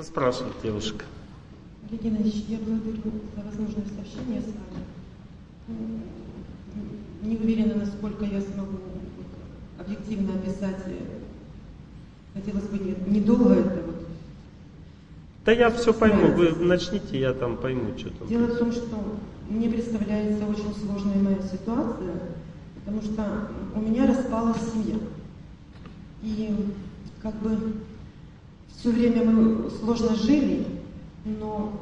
Ну, 0.00 0.04
спрашивает 0.04 0.54
девушка. 0.62 1.04
Евгений 1.90 2.22
Ильич, 2.22 2.44
я 2.48 2.56
благодарю 2.56 3.02
за 3.36 3.42
возможность 3.44 3.92
общения 4.00 4.40
с 4.40 4.46
вами. 4.46 4.82
М, 5.68 6.00
Не 7.28 7.36
уверена, 7.36 7.74
насколько 7.74 8.24
я 8.24 8.40
смогу 8.40 8.78
объективно 9.78 10.32
описать. 10.36 10.84
э, 10.86 11.00
Хотелось 12.32 12.64
бы 12.64 12.78
не- 12.78 13.18
недолго 13.18 13.52
это 13.52 13.82
вот. 13.84 14.06
Да 15.44 15.52
я 15.52 15.68
все 15.70 15.92
пойму, 15.92 16.28
вы 16.28 16.52
начните, 16.64 17.20
я 17.20 17.34
там 17.34 17.58
пойму, 17.58 17.92
что 17.98 18.08
там. 18.08 18.26
Дело 18.26 18.46
в 18.46 18.56
том, 18.56 18.72
что 18.72 19.18
мне 19.50 19.68
представляется 19.68 20.46
очень 20.46 20.74
сложной 20.82 21.16
моя 21.16 21.42
ситуация, 21.42 22.14
потому 22.76 23.02
что 23.02 23.48
у 23.74 23.80
меня 23.80 24.06
распалась 24.06 24.62
семья. 24.72 24.96
И 26.22 26.56
как 27.20 27.34
бы 27.42 27.74
все 28.80 28.90
время 28.90 29.24
мы 29.24 29.70
сложно 29.70 30.16
жили, 30.16 30.64
но 31.24 31.72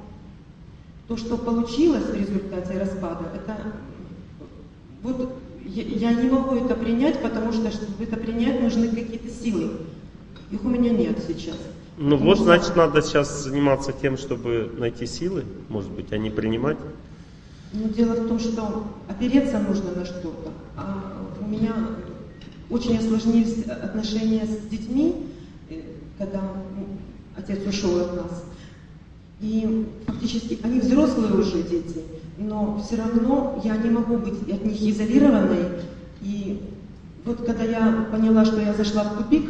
то, 1.06 1.16
что 1.16 1.36
получилось 1.38 2.04
в 2.04 2.14
результате 2.14 2.78
распада, 2.78 3.32
это 3.34 3.56
вот 5.02 5.32
я, 5.64 5.82
я 5.84 6.12
не 6.14 6.28
могу 6.28 6.56
это 6.56 6.74
принять, 6.74 7.22
потому 7.22 7.52
что, 7.52 7.70
чтобы 7.70 8.02
это 8.02 8.16
принять, 8.16 8.60
нужны 8.60 8.88
какие-то 8.88 9.28
силы. 9.28 9.70
Их 10.50 10.64
у 10.64 10.68
меня 10.68 10.90
нет 10.90 11.18
сейчас. 11.26 11.56
Ну 11.98 12.10
Потому 12.12 12.30
вот, 12.30 12.34
что- 12.36 12.44
значит, 12.44 12.76
надо 12.76 13.02
сейчас 13.02 13.44
заниматься 13.44 13.92
тем, 13.92 14.16
чтобы 14.16 14.70
найти 14.78 15.06
силы, 15.06 15.44
может 15.68 15.90
быть, 15.90 16.12
а 16.12 16.18
не 16.18 16.30
принимать. 16.30 16.78
Но 17.72 17.88
дело 17.88 18.14
в 18.14 18.28
том, 18.28 18.38
что 18.40 18.86
опереться 19.08 19.58
нужно 19.60 19.92
на 19.94 20.04
что-то. 20.04 20.50
А 20.76 21.02
у 21.40 21.48
меня 21.48 21.74
очень 22.70 22.96
осложнились 22.98 23.66
отношения 23.66 24.46
с 24.46 24.68
детьми, 24.70 25.26
э, 25.70 25.82
когда 26.18 26.40
ну, 26.40 26.67
отец 27.38 27.66
ушел 27.66 28.00
от 28.00 28.16
нас. 28.16 28.44
И 29.40 29.86
фактически 30.06 30.58
они 30.62 30.80
взрослые 30.80 31.32
уже 31.32 31.62
дети, 31.62 32.02
но 32.38 32.82
все 32.84 32.96
равно 32.96 33.60
я 33.64 33.76
не 33.76 33.90
могу 33.90 34.16
быть 34.16 34.42
от 34.50 34.64
них 34.64 34.82
изолированной. 34.82 35.64
И 36.22 36.60
вот 37.24 37.44
когда 37.46 37.62
я 37.62 38.08
поняла, 38.10 38.44
что 38.44 38.60
я 38.60 38.74
зашла 38.74 39.04
в 39.04 39.18
тупик, 39.18 39.48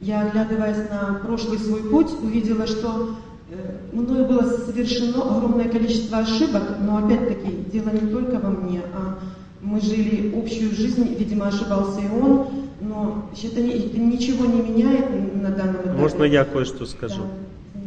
я, 0.00 0.22
оглядываясь 0.22 0.90
на 0.90 1.20
прошлый 1.24 1.58
свой 1.58 1.82
путь, 1.84 2.10
увидела, 2.22 2.66
что 2.66 3.16
э, 3.50 3.76
мною 3.92 4.26
было 4.26 4.42
совершено 4.42 5.22
огромное 5.22 5.68
количество 5.68 6.18
ошибок, 6.18 6.62
но 6.80 6.98
опять-таки 6.98 7.70
дело 7.72 7.90
не 7.90 8.10
только 8.10 8.40
во 8.40 8.50
мне, 8.50 8.82
а 8.94 9.18
мы 9.62 9.80
жили 9.80 10.34
общую 10.36 10.74
жизнь, 10.74 11.14
видимо, 11.16 11.46
ошибался 11.46 12.00
и 12.00 12.20
он, 12.20 12.48
но 12.82 13.30
это, 13.32 13.60
это 13.60 13.98
ничего 13.98 14.44
не 14.44 14.60
меняет 14.60 15.34
на 15.40 15.50
данном 15.50 15.82
этапе. 15.82 15.98
Можно 15.98 16.24
я 16.24 16.44
кое-что 16.44 16.84
скажу? 16.86 17.22
Да. 17.22 17.80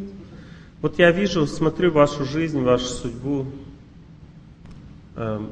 Вот 0.81 0.99
я 0.99 1.11
вижу, 1.11 1.45
смотрю 1.47 1.91
вашу 1.91 2.25
жизнь, 2.25 2.61
вашу 2.61 2.85
судьбу. 2.85 3.45
Эм, 5.15 5.49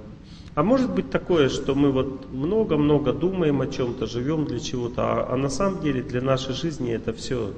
А 0.56 0.64
может 0.64 0.94
быть 0.94 1.10
такое, 1.10 1.50
что 1.50 1.74
мы 1.74 1.92
вот 1.92 2.32
много-много 2.32 3.12
думаем 3.12 3.62
о 3.62 3.68
чем-то, 3.68 4.06
живем 4.06 4.46
для 4.46 4.60
чего-то, 4.60 5.02
а, 5.02 5.34
а 5.34 5.36
на 5.36 5.50
самом 5.50 5.82
деле 5.82 6.04
для 6.04 6.22
нашей 6.22 6.54
жизни 6.54 6.94
это 6.94 7.12
все 7.12 7.54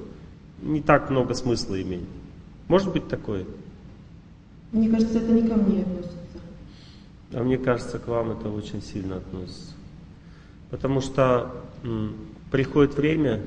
не 0.61 0.81
так 0.81 1.09
много 1.09 1.33
смысла 1.33 1.81
имеет. 1.81 2.07
Может 2.69 2.93
быть 2.93 3.07
такое? 3.09 3.45
Мне 4.71 4.89
кажется, 4.89 5.19
это 5.19 5.31
не 5.31 5.47
ко 5.47 5.55
мне 5.55 5.81
относится. 5.81 6.17
А 7.33 7.43
мне 7.43 7.57
кажется, 7.57 7.99
к 7.99 8.07
вам 8.07 8.31
это 8.31 8.49
очень 8.49 8.81
сильно 8.81 9.17
относится. 9.17 9.73
Потому 10.69 11.01
что 11.01 11.51
приходит 12.51 12.95
время, 12.95 13.41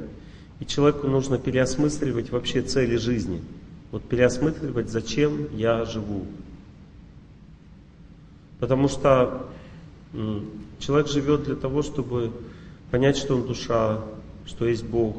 и 0.61 0.67
человеку 0.67 1.07
нужно 1.07 1.39
переосмысливать 1.39 2.31
вообще 2.31 2.63
цели 2.63 2.97
жизни. 2.97 3.41
Вот 3.91 4.03
переосмысливать, 4.03 4.91
зачем 4.91 5.49
я 5.57 5.85
живу. 5.85 6.27
Потому 8.61 8.89
что 8.89 9.49
человек 10.79 11.09
живет 11.09 11.45
для 11.45 11.57
того, 11.57 11.83
чтобы 11.83 12.33
понять, 12.91 13.17
что 13.17 13.37
он 13.37 13.47
душа, 13.47 14.01
что 14.47 14.67
есть 14.67 14.85
Бог, 14.85 15.17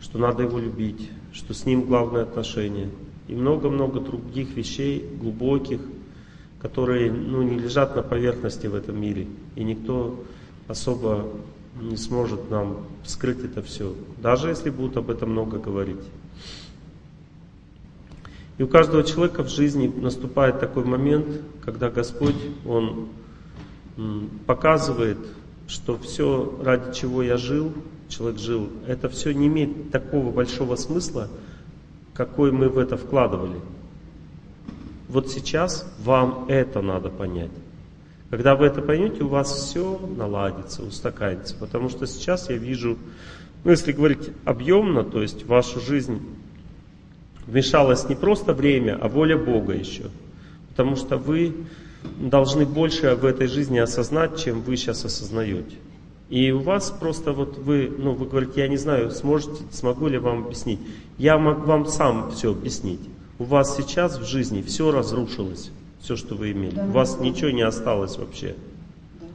что 0.00 0.18
надо 0.18 0.44
его 0.44 0.58
любить, 0.58 1.10
что 1.32 1.54
с 1.54 1.64
ним 1.64 1.82
главное 1.82 2.22
отношение. 2.22 2.90
И 3.28 3.34
много-много 3.34 4.00
других 4.00 4.56
вещей 4.56 5.04
глубоких, 5.20 5.80
которые 6.60 7.10
ну, 7.10 7.42
не 7.42 7.58
лежат 7.58 7.96
на 7.96 8.02
поверхности 8.02 8.68
в 8.68 8.74
этом 8.74 9.00
мире. 9.00 9.26
И 9.56 9.64
никто 9.64 10.22
особо 10.68 11.26
не 11.80 11.96
сможет 11.96 12.50
нам 12.50 12.86
вскрыть 13.02 13.44
это 13.44 13.62
все, 13.62 13.94
даже 14.18 14.48
если 14.48 14.70
будут 14.70 14.96
об 14.96 15.10
этом 15.10 15.30
много 15.30 15.58
говорить. 15.58 16.00
И 18.58 18.62
у 18.62 18.68
каждого 18.68 19.02
человека 19.02 19.42
в 19.42 19.48
жизни 19.50 19.86
наступает 19.86 20.60
такой 20.60 20.84
момент, 20.84 21.26
когда 21.62 21.90
Господь, 21.90 22.36
Он 22.64 23.08
показывает, 24.46 25.18
что 25.68 25.98
все, 25.98 26.58
ради 26.62 26.94
чего 26.94 27.22
я 27.22 27.36
жил, 27.36 27.72
человек 28.08 28.40
жил, 28.40 28.68
это 28.86 29.08
все 29.08 29.32
не 29.32 29.48
имеет 29.48 29.90
такого 29.90 30.30
большого 30.30 30.76
смысла, 30.76 31.28
какой 32.14 32.50
мы 32.50 32.68
в 32.68 32.78
это 32.78 32.96
вкладывали. 32.96 33.60
Вот 35.08 35.30
сейчас 35.30 35.86
вам 36.02 36.46
это 36.48 36.80
надо 36.80 37.10
понять. 37.10 37.50
Когда 38.30 38.56
вы 38.56 38.66
это 38.66 38.82
поймете, 38.82 39.22
у 39.22 39.28
вас 39.28 39.52
все 39.52 39.98
наладится, 40.16 40.82
устаканится. 40.82 41.54
Потому 41.54 41.88
что 41.88 42.06
сейчас 42.06 42.50
я 42.50 42.56
вижу, 42.56 42.98
ну 43.64 43.70
если 43.70 43.92
говорить 43.92 44.30
объемно, 44.44 45.04
то 45.04 45.22
есть 45.22 45.44
в 45.44 45.46
вашу 45.46 45.80
жизнь 45.80 46.20
вмешалось 47.46 48.08
не 48.08 48.16
просто 48.16 48.52
время, 48.52 48.98
а 49.00 49.08
воля 49.08 49.38
Бога 49.38 49.74
еще. 49.74 50.10
Потому 50.70 50.96
что 50.96 51.16
вы 51.18 51.54
должны 52.20 52.66
больше 52.66 53.14
в 53.14 53.24
этой 53.24 53.46
жизни 53.46 53.78
осознать, 53.78 54.42
чем 54.42 54.60
вы 54.62 54.76
сейчас 54.76 55.04
осознаете. 55.04 55.76
И 56.28 56.50
у 56.50 56.58
вас 56.58 56.90
просто 56.90 57.32
вот 57.32 57.56
вы, 57.56 57.92
ну 57.96 58.12
вы 58.12 58.26
говорите, 58.26 58.60
я 58.60 58.68
не 58.68 58.76
знаю, 58.76 59.12
сможете, 59.12 59.62
смогу 59.70 60.08
ли 60.08 60.18
вам 60.18 60.44
объяснить. 60.44 60.80
Я 61.18 61.38
могу 61.38 61.62
вам 61.62 61.86
сам 61.86 62.32
все 62.32 62.50
объяснить. 62.50 63.00
У 63.38 63.44
вас 63.44 63.76
сейчас 63.76 64.18
в 64.18 64.26
жизни 64.26 64.62
все 64.62 64.90
разрушилось, 64.90 65.70
все, 66.00 66.16
что 66.16 66.34
вы 66.34 66.52
имели. 66.52 66.74
Да. 66.74 66.84
У 66.84 66.90
вас 66.90 67.18
ничего 67.20 67.50
не 67.50 67.62
осталось 67.62 68.18
вообще. 68.18 68.54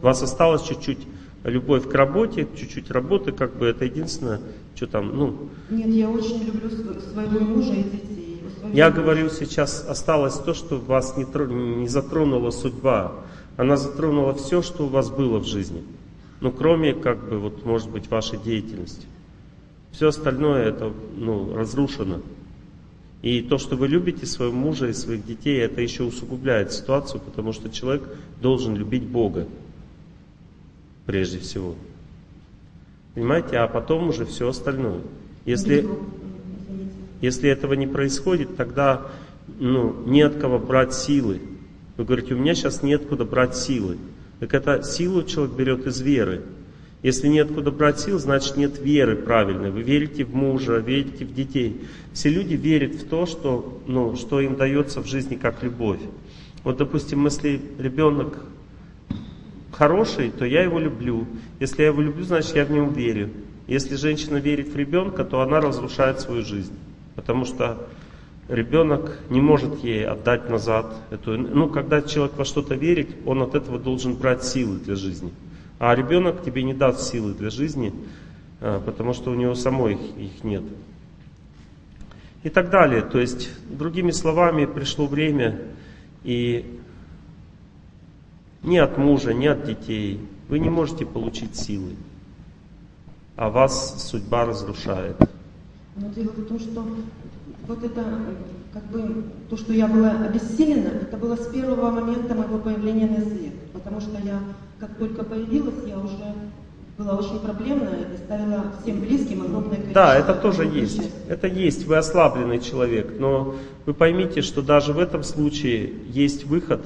У 0.02 0.06
вас 0.06 0.22
осталось 0.22 0.64
чуть-чуть 0.64 1.00
любовь 1.44 1.88
к 1.90 1.94
работе, 1.94 2.48
чуть-чуть 2.56 2.92
работы, 2.92 3.32
как 3.32 3.56
бы 3.56 3.68
это 3.68 3.86
единственное, 3.86 4.40
что 4.76 4.88
там, 4.88 5.16
ну, 5.18 5.50
Нет, 5.70 5.88
я 5.88 6.10
очень 6.10 6.44
люблю 6.44 6.70
св- 6.70 7.02
своего 7.12 7.40
мужа 7.40 7.74
и 7.74 7.84
детей. 7.84 8.42
Я 8.74 8.90
говорю, 8.92 9.30
сейчас 9.30 9.86
осталось 9.88 10.36
то, 10.36 10.54
что 10.54 10.78
вас 10.78 11.18
не, 11.18 11.24
тро- 11.24 11.52
не 11.52 11.88
затронула 11.88 12.52
судьба. 12.52 13.12
Она 13.58 13.76
затронула 13.76 14.34
все, 14.34 14.62
что 14.62 14.86
у 14.86 14.88
вас 14.88 15.10
было 15.10 15.40
в 15.40 15.46
жизни. 15.46 15.84
Ну, 16.40 16.52
кроме, 16.52 16.94
как 16.94 17.28
бы, 17.30 17.38
вот, 17.38 17.66
может 17.66 17.90
быть, 17.90 18.10
вашей 18.10 18.40
деятельности. 18.40 19.06
Все 19.92 20.08
остальное 20.08 20.64
это, 20.70 20.92
ну, 21.18 21.54
разрушено. 21.56 22.22
И 23.22 23.42
то, 23.42 23.58
что 23.60 23.76
вы 23.76 23.88
любите 23.88 24.26
своего 24.26 24.54
мужа 24.54 24.88
и 24.88 24.94
своих 24.94 25.26
детей, 25.26 25.60
это 25.60 25.82
еще 25.82 26.04
усугубляет 26.04 26.74
ситуацию, 26.74 27.22
потому 27.22 27.54
что 27.54 27.70
человек 27.70 28.04
должен 28.42 28.76
любить 28.76 29.04
Бога. 29.04 29.48
Прежде 31.06 31.38
всего. 31.40 31.76
Понимаете? 33.14 33.58
А 33.58 33.68
потом 33.68 34.10
уже 34.10 34.26
все 34.26 34.48
остальное. 34.48 35.02
Если, 35.46 35.88
если 37.22 37.50
этого 37.50 37.74
не 37.74 37.88
происходит, 37.88 38.56
тогда 38.56 39.08
ну, 39.60 39.96
не 40.06 40.22
от 40.22 40.38
кого 40.38 40.58
брать 40.58 40.94
силы. 40.94 41.42
Вы 41.98 42.06
говорите, 42.06 42.34
у 42.34 42.38
меня 42.38 42.56
сейчас 42.56 42.82
неоткуда 42.82 43.26
брать 43.26 43.56
силы. 43.56 43.98
Так 44.40 44.56
это 44.56 44.82
силу 44.82 45.24
человек 45.24 45.56
берет 45.56 45.86
из 45.86 46.02
веры. 46.02 46.42
Если 47.04 47.28
неоткуда 47.28 47.72
брать 47.72 48.00
сил, 48.00 48.20
значит 48.20 48.58
нет 48.58 48.80
веры 48.80 49.16
правильной. 49.16 49.72
Вы 49.72 49.82
верите 49.82 50.24
в 50.24 50.36
мужа, 50.36 50.78
верите 50.78 51.26
в 51.26 51.34
детей. 51.34 51.82
Все 52.14 52.30
люди 52.30 52.54
верят 52.54 52.94
в 52.94 53.08
то, 53.08 53.26
что, 53.26 53.82
ну, 53.88 54.16
что 54.16 54.40
им 54.40 54.56
дается 54.56 55.02
в 55.02 55.08
жизни 55.08 55.36
как 55.36 55.64
любовь. 55.64 56.00
Вот, 56.64 56.78
допустим, 56.78 57.26
если 57.26 57.60
ребенок 57.80 58.38
хороший, 59.72 60.30
то 60.30 60.46
я 60.46 60.62
его 60.62 60.78
люблю. 60.78 61.26
Если 61.60 61.82
я 61.82 61.88
его 61.88 62.02
люблю, 62.02 62.24
значит 62.24 62.56
я 62.56 62.66
в 62.66 62.72
него 62.72 62.90
верю. 62.90 63.32
Если 63.68 63.96
женщина 63.96 64.38
верит 64.38 64.70
в 64.70 64.76
ребенка, 64.76 65.24
то 65.24 65.42
она 65.42 65.60
разрушает 65.60 66.20
свою 66.20 66.46
жизнь. 66.46 66.74
Потому 67.16 67.46
что 67.46 67.88
ребенок 68.48 69.18
не 69.30 69.42
может 69.42 69.84
ей 69.84 70.06
отдать 70.06 70.52
назад. 70.52 70.96
Эту, 71.10 71.36
ну, 71.36 71.68
когда 71.68 72.04
человек 72.04 72.38
во 72.38 72.46
что-то 72.46 72.76
верит, 72.76 73.10
он 73.26 73.42
от 73.42 73.56
этого 73.56 73.80
должен 73.80 74.14
брать 74.14 74.44
силы 74.44 74.78
для 74.78 74.96
жизни. 74.96 75.32
А 75.84 75.96
ребенок 75.96 76.44
тебе 76.44 76.62
не 76.62 76.76
даст 76.76 77.12
силы 77.12 77.34
для 77.34 77.50
жизни, 77.50 77.92
а, 78.60 78.80
потому 78.80 79.14
что 79.14 79.32
у 79.32 79.34
него 79.34 79.56
самой 79.56 79.96
их, 79.96 80.16
их 80.16 80.44
нет. 80.44 80.62
И 82.44 82.50
так 82.50 82.70
далее. 82.70 83.02
То 83.02 83.20
есть, 83.20 83.50
другими 83.68 84.12
словами, 84.12 84.66
пришло 84.66 85.08
время, 85.08 85.60
и 86.24 86.80
ни 88.62 88.78
от 88.78 89.00
мужа, 89.00 89.34
ни 89.34 89.48
от 89.48 89.66
детей 89.66 90.20
вы 90.50 90.60
не 90.60 90.70
можете 90.70 91.04
получить 91.04 91.56
силы, 91.56 91.96
а 93.36 93.50
вас 93.50 94.08
судьба 94.08 94.46
разрушает. 94.46 95.18
Но 95.96 96.10
дело 96.10 96.30
в 96.30 96.46
том, 96.46 96.60
что 96.60 96.86
вот 97.66 97.84
это, 97.84 98.20
как 98.74 98.84
бы, 98.90 99.24
то, 99.50 99.58
что 99.58 99.74
я 99.74 99.88
была 99.88 100.12
обессилена, 100.12 100.90
это 101.02 101.18
было 101.18 101.36
с 101.36 101.48
первого 101.48 101.92
момента 101.92 102.34
моего 102.34 102.58
появления 102.58 103.08
на 103.08 103.24
свет. 103.24 103.54
Потому 103.74 104.00
что 104.00 104.12
я, 104.24 104.40
как 104.80 104.96
только 104.96 105.24
появилась, 105.24 105.76
я 105.86 106.00
уже 106.00 106.34
была 106.98 107.18
очень 107.18 107.40
проблемная 107.40 108.00
и 108.14 108.18
ставила 108.18 108.66
всем 108.82 109.02
близким 109.02 109.42
огромное 109.42 109.78
количество. 109.78 109.94
Да, 109.94 110.16
это 110.16 110.34
тоже 110.36 110.66
есть. 110.66 111.02
Это 111.28 111.48
есть, 111.48 111.86
вы 111.86 111.98
ослабленный 111.98 112.60
человек, 112.60 113.16
но 113.20 113.56
вы 113.86 113.94
поймите, 113.94 114.42
что 114.42 114.62
даже 114.62 114.94
в 114.94 115.00
этом 115.00 115.24
случае 115.24 115.94
есть 116.08 116.46
выход, 116.46 116.82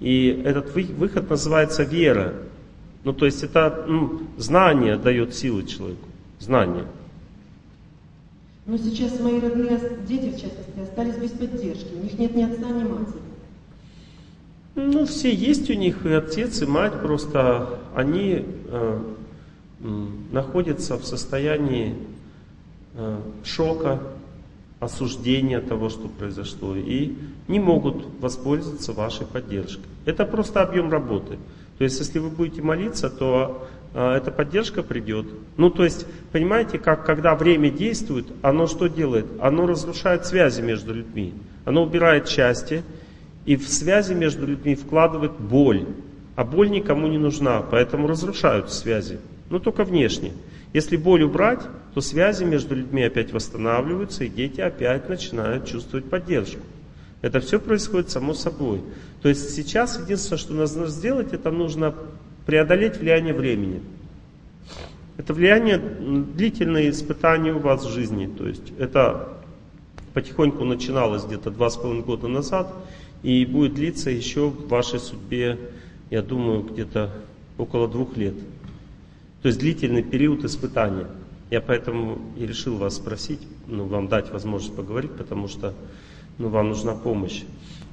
и 0.00 0.42
этот 0.44 0.74
вы- 0.74 0.94
выход 0.96 1.28
называется 1.30 1.82
вера. 1.82 2.34
Ну, 3.04 3.12
то 3.12 3.26
есть 3.26 3.42
это 3.42 3.84
ну, 3.88 4.20
знание 4.36 4.96
дает 4.96 5.34
силы 5.34 5.64
человеку, 5.64 6.06
знание. 6.38 6.84
Но 8.68 8.76
сейчас 8.76 9.18
мои 9.18 9.40
родные 9.40 9.80
дети, 10.06 10.28
в 10.28 10.38
частности, 10.38 10.78
остались 10.82 11.16
без 11.16 11.30
поддержки. 11.30 11.88
У 11.98 12.02
них 12.02 12.18
нет 12.18 12.36
ни 12.36 12.42
отца, 12.42 12.68
ни 12.68 12.84
матери. 12.84 13.22
Ну, 14.74 15.06
все 15.06 15.34
есть 15.34 15.70
у 15.70 15.72
них, 15.72 16.04
и 16.04 16.12
отец, 16.12 16.60
и 16.60 16.66
мать, 16.66 17.00
просто 17.00 17.80
они 17.94 18.44
э, 18.66 19.00
находятся 20.30 20.98
в 20.98 21.06
состоянии 21.06 21.96
э, 22.92 23.20
шока, 23.42 24.00
осуждения 24.80 25.60
того, 25.60 25.88
что 25.88 26.06
произошло, 26.06 26.76
и 26.76 27.16
не 27.48 27.60
могут 27.60 28.04
воспользоваться 28.20 28.92
вашей 28.92 29.26
поддержкой. 29.26 29.86
Это 30.04 30.26
просто 30.26 30.60
объем 30.60 30.92
работы. 30.92 31.38
То 31.78 31.84
есть, 31.84 31.98
если 32.00 32.18
вы 32.18 32.28
будете 32.28 32.60
молиться, 32.60 33.08
то 33.08 33.66
эта 33.94 34.30
поддержка 34.30 34.82
придет. 34.82 35.26
Ну, 35.56 35.70
то 35.70 35.84
есть, 35.84 36.06
понимаете, 36.30 36.78
как 36.78 37.04
когда 37.04 37.34
время 37.34 37.70
действует, 37.70 38.26
оно 38.42 38.66
что 38.66 38.86
делает? 38.88 39.26
Оно 39.40 39.66
разрушает 39.66 40.26
связи 40.26 40.60
между 40.60 40.94
людьми. 40.94 41.34
Оно 41.64 41.82
убирает 41.82 42.28
счастье, 42.28 42.82
и 43.46 43.56
в 43.56 43.68
связи 43.68 44.14
между 44.14 44.46
людьми 44.46 44.74
вкладывает 44.74 45.32
боль. 45.32 45.86
А 46.36 46.44
боль 46.44 46.70
никому 46.70 47.08
не 47.08 47.18
нужна, 47.18 47.62
поэтому 47.62 48.06
разрушают 48.06 48.70
связи. 48.70 49.18
Но 49.50 49.58
только 49.58 49.84
внешне. 49.84 50.32
Если 50.72 50.96
боль 50.96 51.22
убрать, 51.22 51.60
то 51.94 52.00
связи 52.00 52.44
между 52.44 52.74
людьми 52.74 53.02
опять 53.02 53.32
восстанавливаются, 53.32 54.24
и 54.24 54.28
дети 54.28 54.60
опять 54.60 55.08
начинают 55.08 55.66
чувствовать 55.66 56.04
поддержку. 56.04 56.60
Это 57.22 57.40
все 57.40 57.58
происходит 57.58 58.10
само 58.10 58.34
собой. 58.34 58.82
То 59.22 59.28
есть 59.28 59.50
сейчас 59.54 59.98
единственное, 59.98 60.38
что 60.38 60.52
нужно 60.52 60.86
сделать, 60.86 61.32
это 61.32 61.50
нужно 61.50 61.94
преодолеть 62.48 62.96
влияние 62.96 63.34
времени. 63.34 63.82
Это 65.18 65.34
влияние, 65.34 65.76
длительные 65.76 66.88
испытания 66.88 67.52
у 67.52 67.58
вас 67.58 67.84
в 67.84 67.90
жизни. 67.90 68.26
То 68.26 68.48
есть 68.48 68.72
это 68.78 69.36
потихоньку 70.14 70.64
начиналось 70.64 71.24
где-то 71.24 71.50
два 71.50 71.68
с 71.68 71.76
половиной 71.76 72.04
года 72.06 72.26
назад 72.26 72.72
и 73.22 73.44
будет 73.44 73.74
длиться 73.74 74.08
еще 74.08 74.48
в 74.48 74.66
вашей 74.68 74.98
судьбе, 74.98 75.58
я 76.08 76.22
думаю, 76.22 76.62
где-то 76.62 77.10
около 77.58 77.86
двух 77.86 78.16
лет. 78.16 78.36
То 79.42 79.48
есть 79.48 79.58
длительный 79.58 80.02
период 80.02 80.42
испытания. 80.42 81.06
Я 81.50 81.60
поэтому 81.60 82.18
и 82.38 82.46
решил 82.46 82.78
вас 82.78 82.96
спросить, 82.96 83.40
ну, 83.66 83.84
вам 83.84 84.08
дать 84.08 84.30
возможность 84.30 84.74
поговорить, 84.74 85.12
потому 85.12 85.48
что 85.48 85.74
ну, 86.38 86.48
вам 86.48 86.70
нужна 86.70 86.94
помощь. 86.94 87.42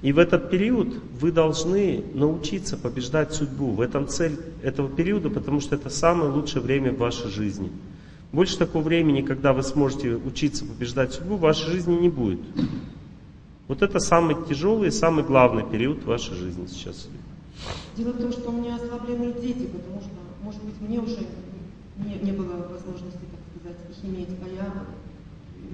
И 0.01 0.11
в 0.13 0.19
этот 0.19 0.49
период 0.49 0.87
вы 1.19 1.31
должны 1.31 2.03
научиться 2.13 2.77
побеждать 2.77 3.33
судьбу. 3.33 3.71
В 3.71 3.81
этом 3.81 4.07
цель 4.07 4.37
этого 4.61 4.89
периода, 4.89 5.29
потому 5.29 5.61
что 5.61 5.75
это 5.75 5.89
самое 5.89 6.31
лучшее 6.31 6.61
время 6.61 6.91
в 6.91 6.97
вашей 6.97 7.29
жизни. 7.29 7.71
Больше 8.31 8.57
такого 8.57 8.83
времени, 8.83 9.21
когда 9.21 9.53
вы 9.53 9.63
сможете 9.63 10.15
учиться 10.15 10.65
побеждать 10.65 11.13
судьбу, 11.13 11.37
в 11.37 11.41
вашей 11.41 11.71
жизни 11.71 11.95
не 11.95 12.09
будет. 12.09 12.39
Вот 13.67 13.81
это 13.81 13.99
самый 13.99 14.35
тяжелый 14.47 14.89
и 14.89 14.91
самый 14.91 15.23
главный 15.23 15.63
период 15.63 16.03
в 16.03 16.05
вашей 16.05 16.35
жизни 16.35 16.67
сейчас. 16.67 17.07
Дело 17.95 18.11
в 18.11 18.17
том, 18.17 18.31
что 18.31 18.49
у 18.49 18.51
меня 18.51 18.75
ослабленные 18.75 19.33
дети, 19.33 19.67
потому 19.67 20.01
что, 20.01 20.11
может 20.43 20.61
быть, 20.63 20.79
мне 20.81 20.99
уже 20.99 21.17
не, 21.97 22.15
не 22.21 22.31
было 22.31 22.67
возможности, 22.69 23.19
так 23.31 23.73
сказать, 23.73 23.77
их 23.89 24.09
иметь, 24.09 24.29
а 24.43 24.53
я 24.53 24.73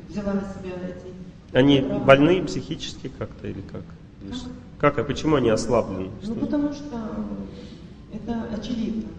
взяла 0.08 0.34
на 0.36 0.42
себя 0.42 0.76
эти... 0.88 1.12
Они 1.52 1.82
больные 1.82 2.44
психически 2.44 3.12
как-то 3.18 3.48
или 3.48 3.62
как? 3.72 3.84
Или 4.22 4.32
Как? 4.32 4.40
Как, 4.80 5.00
а 5.00 5.04
почему 5.04 5.36
они 5.36 5.50
ослаблены? 5.50 6.10
Ну, 6.22 6.34
Что? 6.34 6.34
потому 6.46 6.74
что 6.74 6.98
это 8.14 8.44
очевидно. 8.54 9.10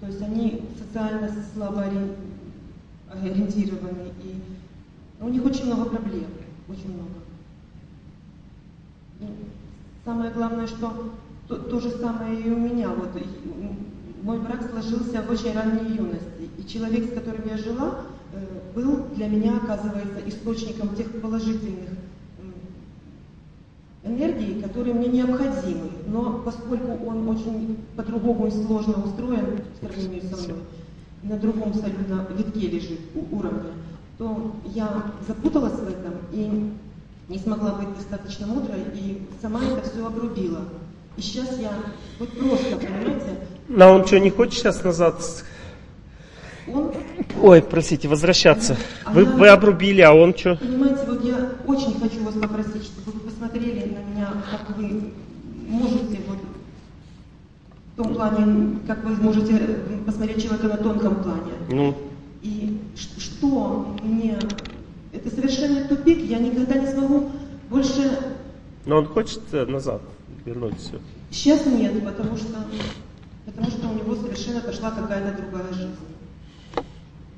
То 0.00 0.06
есть 0.06 0.20
они 0.22 0.62
социально 0.78 1.30
слабо 1.54 1.82
ори- 1.84 2.16
ориентированы, 3.08 4.10
и 4.22 4.40
у 5.20 5.28
них 5.28 5.44
очень 5.44 5.66
много 5.66 5.90
проблем, 5.90 6.26
очень 6.68 6.92
много. 6.92 7.10
И 9.20 9.24
самое 10.04 10.32
главное, 10.32 10.66
что 10.66 11.12
то, 11.46 11.56
то 11.56 11.80
же 11.80 11.90
самое 11.90 12.40
и 12.40 12.50
у 12.50 12.56
меня. 12.58 12.88
Вот 12.88 13.14
и, 13.16 13.24
мой 14.24 14.40
брак 14.40 14.68
сложился 14.70 15.22
в 15.22 15.30
очень 15.30 15.52
ранней 15.54 15.94
юности, 15.96 16.48
и 16.58 16.66
человек, 16.66 17.10
с 17.10 17.14
которым 17.14 17.46
я 17.46 17.56
жила, 17.56 18.00
э, 18.32 18.44
был 18.74 19.04
для 19.14 19.28
меня, 19.28 19.56
оказывается, 19.58 20.18
источником 20.26 20.96
тех 20.96 21.20
положительных 21.20 21.90
энергии, 24.04 24.60
которые 24.60 24.94
мне 24.94 25.08
необходимы. 25.08 25.90
Но 26.06 26.42
поскольку 26.44 27.06
он 27.06 27.28
очень 27.28 27.78
по-другому 27.96 28.46
и 28.46 28.50
сложно 28.50 28.94
устроен 29.04 29.60
в 29.80 29.84
сравнении 29.84 30.20
со 30.20 30.36
мной, 30.36 30.58
на 31.22 31.36
другом 31.36 31.70
абсолютно 31.70 32.26
витке 32.36 32.68
лежит 32.68 33.00
у- 33.14 33.36
уровня, 33.36 33.72
то 34.18 34.52
я 34.74 35.04
запуталась 35.26 35.74
в 35.78 35.88
этом 35.88 36.14
и 36.32 36.72
не 37.28 37.38
смогла 37.38 37.72
быть 37.72 37.94
достаточно 37.96 38.46
мудрой 38.46 38.80
и 38.94 39.22
сама 39.40 39.60
это 39.64 39.88
все 39.88 40.06
обрубила. 40.06 40.60
И 41.16 41.20
сейчас 41.20 41.58
я 41.60 41.72
вот 42.18 42.28
просто, 42.30 42.76
понимаете, 42.76 43.38
а 43.78 43.92
он 43.92 44.06
что, 44.06 44.18
не 44.18 44.30
хочет 44.30 44.54
сейчас 44.54 44.82
назад? 44.82 45.22
Он, 46.68 46.92
Ой, 47.40 47.62
простите, 47.62 48.08
возвращаться. 48.08 48.76
А 49.04 49.12
Вы, 49.12 49.24
вы 49.24 49.48
обрубили, 49.48 50.00
а 50.00 50.12
он 50.12 50.34
что? 50.34 50.56
понимаете, 50.56 51.04
вот 51.06 51.24
я 51.24 51.52
очень 51.66 51.98
хочу 51.98 52.22
вас 52.24 52.34
попросить, 52.34 52.84
чтобы 52.84 53.18
вы 53.18 53.20
посмотрели 53.20 53.94
на 53.94 54.10
меня, 54.10 54.28
как 54.50 54.76
вы 54.76 55.12
можете 55.68 56.20
вот 56.28 56.38
в 57.92 57.96
том 57.96 58.14
плане, 58.14 58.78
как 58.86 59.04
вы 59.04 59.16
можете 59.16 59.58
посмотреть 60.06 60.42
человека 60.42 60.68
на 60.68 60.76
тонком 60.76 61.16
плане. 61.22 61.52
Ну, 61.70 61.96
И 62.42 62.80
что 62.96 63.96
мне... 64.02 64.38
Это 65.12 65.28
совершенно 65.30 65.84
тупик, 65.88 66.18
я 66.24 66.38
никогда 66.38 66.78
не 66.78 66.86
смогу 66.86 67.30
больше... 67.68 68.18
но 68.86 68.96
он 68.96 69.06
хочет 69.06 69.42
э, 69.52 69.66
назад 69.66 70.00
вернуть 70.46 70.78
все. 70.78 70.98
Сейчас 71.30 71.66
нет, 71.66 72.02
потому 72.02 72.36
что, 72.36 72.48
потому 73.44 73.70
что 73.70 73.88
у 73.88 73.94
него 73.94 74.14
совершенно 74.14 74.60
пошла 74.60 74.90
какая-то 74.90 75.42
другая 75.42 75.70
жизнь. 75.72 75.96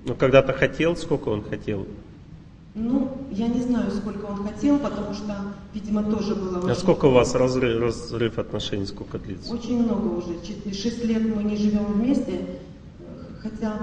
Ну, 0.04 0.14
когда-то 0.14 0.52
хотел, 0.52 0.96
сколько 0.96 1.30
он 1.30 1.42
хотел? 1.42 1.87
Ну, 2.75 3.08
я 3.30 3.49
не 3.49 3.61
знаю, 3.61 3.90
сколько 3.90 4.26
он 4.26 4.44
хотел, 4.46 4.78
потому 4.78 5.14
что, 5.14 5.37
видимо, 5.73 6.02
тоже 6.02 6.34
было 6.34 6.58
А 6.58 6.64
очень, 6.64 6.75
сколько 6.75 7.06
у 7.06 7.11
вас 7.12 7.34
разрыв, 7.34 7.80
разрыв 7.80 8.38
отношений, 8.38 8.84
сколько 8.87 9.18
длится? 9.18 9.52
очень 9.52 9.82
много 9.82 10.08
уже. 10.08 10.34
Шесть 10.75 11.04
лет 11.04 11.23
мы 11.34 11.44
не 11.44 11.56
живем 11.56 11.84
вместе, 11.84 12.40
хотя 13.40 13.78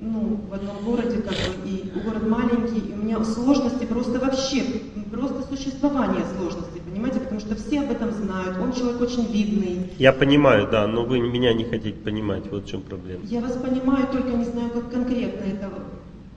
ну, 0.00 0.40
в 0.50 0.52
одном 0.52 0.76
городе, 0.84 1.22
как 1.22 1.32
бы, 1.32 1.68
и 1.68 1.90
город 2.04 2.28
маленький, 2.28 2.90
и 2.90 2.92
у 2.92 2.96
меня 2.96 3.24
сложности 3.24 3.84
просто 3.84 4.18
вообще, 4.18 4.64
просто 5.12 5.46
существование 5.48 6.24
сложностей, 6.36 6.81
понимаете, 6.92 7.20
потому 7.20 7.40
что 7.40 7.54
все 7.56 7.80
об 7.80 7.90
этом 7.90 8.12
знают, 8.12 8.58
он 8.58 8.72
человек 8.72 9.00
очень 9.00 9.32
видный. 9.32 9.90
Я 9.98 10.12
понимаю, 10.12 10.68
да, 10.70 10.86
но 10.86 11.04
вы 11.04 11.20
меня 11.20 11.54
не 11.54 11.64
хотите 11.64 11.98
понимать, 11.98 12.44
вот 12.50 12.64
в 12.64 12.68
чем 12.68 12.82
проблема. 12.82 13.24
Я 13.24 13.40
вас 13.40 13.56
понимаю, 13.56 14.06
только 14.12 14.30
не 14.30 14.44
знаю, 14.44 14.70
как 14.70 14.90
конкретно 14.90 15.44
это 15.44 15.70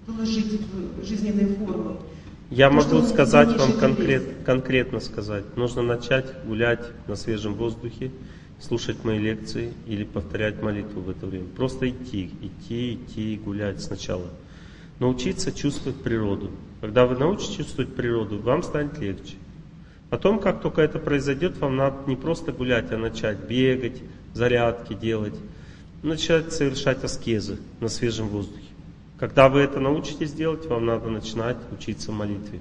вложить 0.08 0.62
в 1.02 1.06
жизненные 1.06 1.48
формы. 1.56 1.98
Я 2.52 2.70
То, 2.70 2.82
что 2.82 2.96
могу 2.96 3.08
сказать 3.08 3.58
вам 3.58 3.74
конкрет, 3.74 4.24
конкретно 4.46 5.00
сказать. 5.00 5.58
Нужно 5.58 5.82
начать 5.82 6.28
гулять 6.46 6.86
на 7.08 7.16
свежем 7.16 7.56
воздухе, 7.56 8.12
слушать 8.60 9.04
мои 9.04 9.20
лекции 9.20 9.74
или 9.88 10.04
повторять 10.04 10.62
молитву 10.62 11.02
в 11.02 11.10
это 11.10 11.26
время. 11.26 11.48
Просто 11.56 11.90
идти, 11.90 12.30
идти, 12.42 12.94
идти, 12.94 13.42
гулять 13.44 13.82
сначала. 13.82 14.28
Научиться 15.00 15.52
чувствовать 15.52 16.02
природу. 16.02 16.52
Когда 16.82 17.06
вы 17.06 17.18
научитесь 17.18 17.56
чувствовать 17.56 17.94
природу, 17.96 18.38
вам 18.38 18.62
станет 18.64 19.00
легче. 19.00 19.36
Потом, 20.10 20.40
как 20.40 20.62
только 20.62 20.82
это 20.82 21.00
произойдет, 21.00 21.58
вам 21.58 21.76
надо 21.76 21.98
не 22.08 22.16
просто 22.16 22.52
гулять, 22.52 22.92
а 22.92 22.98
начать 22.98 23.40
бегать, 23.40 24.02
зарядки 24.34 24.94
делать, 24.94 25.36
начать 26.04 26.54
совершать 26.54 27.04
аскезы 27.04 27.58
на 27.80 27.90
свежем 27.90 28.28
воздухе. 28.28 28.62
Когда 29.18 29.50
вы 29.50 29.62
это 29.62 29.80
научитесь 29.80 30.34
делать, 30.34 30.66
вам 30.68 30.86
надо 30.86 31.10
начинать 31.10 31.58
учиться 31.72 32.12
молитве. 32.12 32.60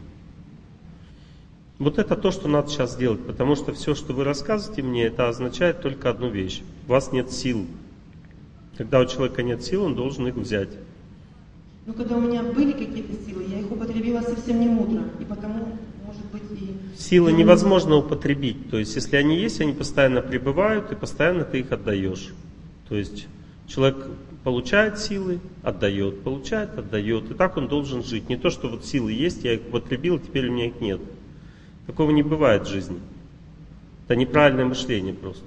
Вот 1.79 1.99
это 1.99 2.15
то, 2.15 2.31
что 2.31 2.47
надо 2.49 2.71
сейчас 2.71 2.97
делать, 2.97 3.21
потому 3.27 3.57
что 3.57 3.73
все, 3.73 3.97
что 3.97 4.13
вы 4.13 4.23
рассказываете 4.23 4.83
мне, 4.83 5.05
это 5.05 5.29
означает 5.29 5.83
только 5.83 6.09
одну 6.09 6.31
вещь. 6.31 6.63
У 6.87 6.93
вас 6.93 7.11
нет 7.11 7.33
сил. 7.33 7.67
Когда 8.79 9.01
у 9.01 9.07
человека 9.07 9.43
нет 9.43 9.65
сил, 9.65 9.83
он 9.83 9.97
должен 9.97 10.27
их 10.29 10.37
взять. 10.37 10.71
Но 11.87 11.93
когда 11.93 12.17
у 12.17 12.21
меня 12.21 12.43
были 12.43 12.73
какие-то 12.73 13.13
силы, 13.27 13.45
я 13.49 13.59
их 13.61 13.71
употребила 13.71 14.21
совсем 14.21 14.61
не 14.61 14.69
мудро. 14.69 15.03
И 15.21 15.25
потому, 15.25 15.77
быть, 16.35 16.61
и... 16.61 16.77
Силы 16.99 17.33
невозможно 17.33 17.97
употребить. 17.97 18.71
То 18.71 18.79
есть, 18.79 18.95
если 18.95 19.17
они 19.17 19.39
есть, 19.39 19.61
они 19.61 19.73
постоянно 19.73 20.21
пребывают, 20.21 20.93
и 20.93 20.95
постоянно 20.95 21.45
ты 21.45 21.61
их 21.61 21.73
отдаешь. 21.73 22.35
То 22.89 22.97
есть, 22.97 23.27
человек 23.67 24.07
получает 24.45 24.99
силы, 24.99 25.41
отдает, 25.63 26.23
получает, 26.23 26.79
отдает. 26.79 27.31
И 27.31 27.35
так 27.35 27.57
он 27.57 27.69
должен 27.69 28.05
жить. 28.05 28.29
Не 28.29 28.37
то, 28.37 28.51
что 28.51 28.69
вот 28.69 28.85
силы 28.85 29.13
есть, 29.13 29.45
я 29.45 29.55
их 29.55 29.63
употребил, 29.69 30.19
теперь 30.19 30.49
у 30.49 30.53
меня 30.53 30.67
их 30.67 30.81
нет. 30.81 31.01
Такого 31.87 32.11
не 32.11 32.23
бывает 32.23 32.67
в 32.67 32.71
жизни. 32.71 32.99
Это 34.07 34.17
неправильное 34.17 34.67
мышление 34.67 35.15
просто. 35.15 35.45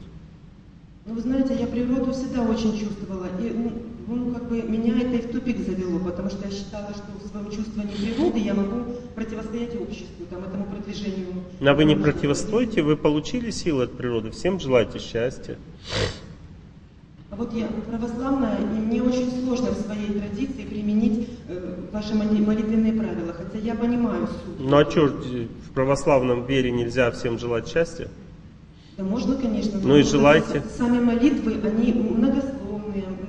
Ну, 1.05 1.13
вы 1.13 1.21
знаете, 1.21 1.55
я 1.59 1.67
природу 1.67 2.11
всегда 2.11 2.41
очень 2.41 2.77
чувствовала. 2.77 3.27
И, 3.39 3.71
ну, 4.07 4.33
как 4.33 4.47
бы 4.47 4.61
меня 4.61 4.97
это 5.01 5.15
и 5.17 5.21
в 5.21 5.31
тупик 5.31 5.59
завело, 5.59 5.99
потому 5.99 6.29
что 6.29 6.47
я 6.47 6.51
считала, 6.51 6.89
что 6.93 7.03
в 7.21 7.29
своем 7.29 7.51
чувствовании 7.51 7.93
природы 7.95 8.39
я 8.39 8.53
могу 8.53 8.93
противостоять 9.15 9.75
обществу, 9.75 10.25
там, 10.29 10.43
этому 10.45 10.65
продвижению. 10.65 11.27
А 11.59 11.73
вы 11.73 11.85
не 11.85 11.95
противостоите, 11.95 12.83
вы 12.83 12.95
получили 12.95 13.51
силы 13.51 13.83
от 13.83 13.97
природы, 13.97 14.31
всем 14.31 14.59
желаете 14.59 14.99
счастья. 14.99 15.57
А 17.29 17.35
вот 17.35 17.53
я 17.53 17.67
православная, 17.67 18.57
и 18.57 18.79
мне 18.79 19.03
очень 19.03 19.29
сложно 19.43 19.71
в 19.71 19.81
своей 19.81 20.17
традиции 20.17 20.63
применить 20.63 21.27
э, 21.49 21.75
ваши 21.91 22.15
молитвенные 22.15 22.93
правила, 22.93 23.33
хотя 23.33 23.57
я 23.57 23.75
понимаю 23.75 24.27
суть. 24.27 24.59
Ну 24.59 24.77
а 24.77 24.89
что, 24.89 25.07
в 25.07 25.71
православном 25.73 26.45
вере 26.45 26.71
нельзя 26.71 27.11
всем 27.11 27.37
желать 27.37 27.67
счастья? 27.67 28.07
Да 28.97 29.03
можно, 29.03 29.35
конечно. 29.35 29.79
Ну 29.83 29.97
и 29.97 30.03
желайте. 30.03 30.63
Сами 30.77 30.99
молитвы, 30.99 31.59
они 31.63 31.91
многословные, 31.91 32.66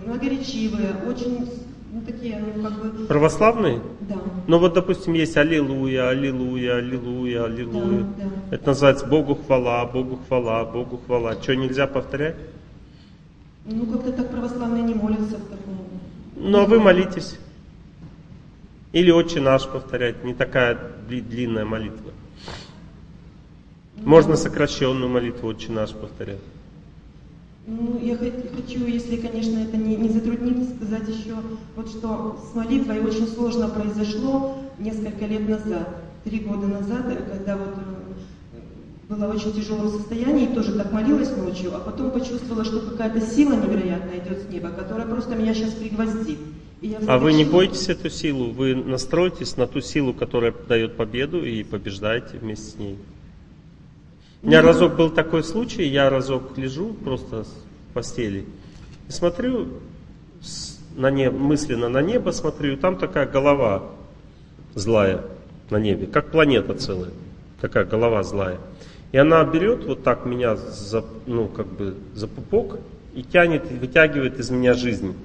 многоречивые, 0.09 0.95
очень 1.07 1.49
ну, 1.93 2.03
такие, 2.03 2.39
ну, 2.39 2.63
как 2.63 2.83
бы... 2.83 3.07
Православные? 3.07 3.81
Да. 4.01 4.17
Ну 4.47 4.59
вот, 4.59 4.75
допустим, 4.75 5.15
есть 5.15 5.37
Аллилуйя, 5.37 6.09
Аллилуйя, 6.09 6.77
Аллилуйя, 6.77 7.45
Аллилуйя. 7.45 8.03
Да, 8.03 8.25
да. 8.25 8.57
Это 8.57 8.67
называется 8.69 9.07
Богу 9.07 9.35
хвала, 9.35 9.85
Богу 9.87 10.19
хвала, 10.27 10.65
Богу 10.65 11.01
хвала. 11.07 11.41
Что, 11.41 11.57
нельзя 11.57 11.87
повторять? 11.87 12.37
Ну, 13.65 13.87
как-то 13.87 14.13
так 14.13 14.31
православные 14.31 14.83
не 14.83 14.95
молятся 14.95 15.37
в 15.37 15.49
таком... 15.49 15.79
Ну, 16.37 16.59
а 16.59 16.67
вы 16.67 16.79
молитесь. 16.79 17.39
Или 18.93 19.11
Отче 19.11 19.41
наш 19.41 19.67
повторять, 19.67 20.25
не 20.25 20.35
такая 20.35 20.79
длинная 21.09 21.65
молитва. 21.65 22.13
Можно 23.97 24.37
сокращенную 24.37 25.09
молитву 25.11 25.49
Отче 25.49 25.73
наш 25.73 25.91
повторять. 25.91 26.39
Ну, 27.71 28.01
я 28.03 28.17
хочу, 28.17 28.87
если, 28.87 29.17
конечно, 29.17 29.59
это 29.59 29.77
не, 29.77 29.95
не 29.97 30.09
затруднит, 30.09 30.75
сказать 30.75 31.07
еще, 31.07 31.35
вот 31.77 31.91
что 31.91 32.41
с 32.51 32.55
молитвой 32.55 33.01
очень 33.01 33.27
сложно 33.27 33.69
произошло 33.69 34.57
несколько 34.79 35.27
лет 35.27 35.47
назад, 35.47 35.87
три 36.25 36.39
года 36.39 36.67
назад, 36.67 37.05
когда 37.31 37.59
вот 37.59 37.75
э, 38.55 39.15
было 39.15 39.27
очень 39.35 39.53
тяжелое 39.53 39.91
состояние, 39.91 40.47
и 40.51 40.55
тоже 40.55 40.79
так 40.79 40.93
молилась 40.93 41.37
ночью, 41.37 41.77
а 41.77 41.81
потом 41.81 42.11
почувствовала, 42.11 42.65
что 42.65 42.81
какая-то 42.81 43.21
сила 43.21 43.53
невероятная 43.53 44.19
идет 44.25 44.49
с 44.49 44.51
неба, 44.51 44.71
которая 44.71 45.07
просто 45.07 45.35
меня 45.35 45.53
сейчас 45.53 45.75
пригвоздит. 45.75 46.39
а 47.07 47.19
вы 47.19 47.35
не 47.35 47.45
бойтесь 47.45 47.91
эту 47.91 48.09
силу, 48.09 48.51
вы 48.51 48.77
настройтесь 48.77 49.59
на 49.59 49.67
ту 49.67 49.83
силу, 49.83 50.15
которая 50.15 50.55
дает 50.67 50.97
победу, 50.97 51.45
и 51.45 51.63
побеждаете 51.65 52.39
вместе 52.39 52.71
с 52.71 52.77
ней. 52.77 52.97
У 54.43 54.47
меня 54.47 54.63
разок 54.63 54.97
был 54.97 55.11
такой 55.11 55.43
случай, 55.43 55.85
я 55.85 56.11
разок 56.11 56.57
лежу 56.57 56.93
просто 56.93 57.45
в 57.45 57.95
постели 57.95 58.45
и 59.09 59.13
смотрю 59.13 59.69
на 60.97 61.11
небо, 61.11 61.37
мысленно 61.37 61.89
на 61.89 62.03
небо 62.03 62.31
смотрю, 62.31 62.75
и 62.75 62.77
там 62.77 62.99
такая 62.99 63.27
голова 63.27 63.83
злая 64.75 65.25
на 65.71 65.79
небе, 65.79 66.07
как 66.07 66.31
планета 66.31 66.75
целая, 66.75 67.11
такая 67.61 67.85
голова 67.85 68.23
злая. 68.23 68.59
И 69.11 69.17
она 69.17 69.43
берет 69.45 69.85
вот 69.85 70.03
так 70.03 70.27
меня 70.27 70.57
за, 70.57 71.05
ну, 71.27 71.49
как 71.49 71.67
бы 71.67 71.95
за 72.15 72.29
пупок 72.29 72.79
и 73.15 73.23
тянет, 73.23 73.71
вытягивает 73.71 74.39
из 74.39 74.51
меня 74.51 74.75
жизнь. 74.75 75.17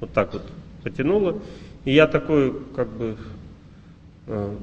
Вот 0.00 0.12
так 0.12 0.32
вот 0.32 0.42
потянула. 0.82 1.38
И 1.84 1.92
я 1.92 2.06
такой, 2.06 2.54
как 2.76 2.88
бы, 2.88 3.16
э, 4.28 4.54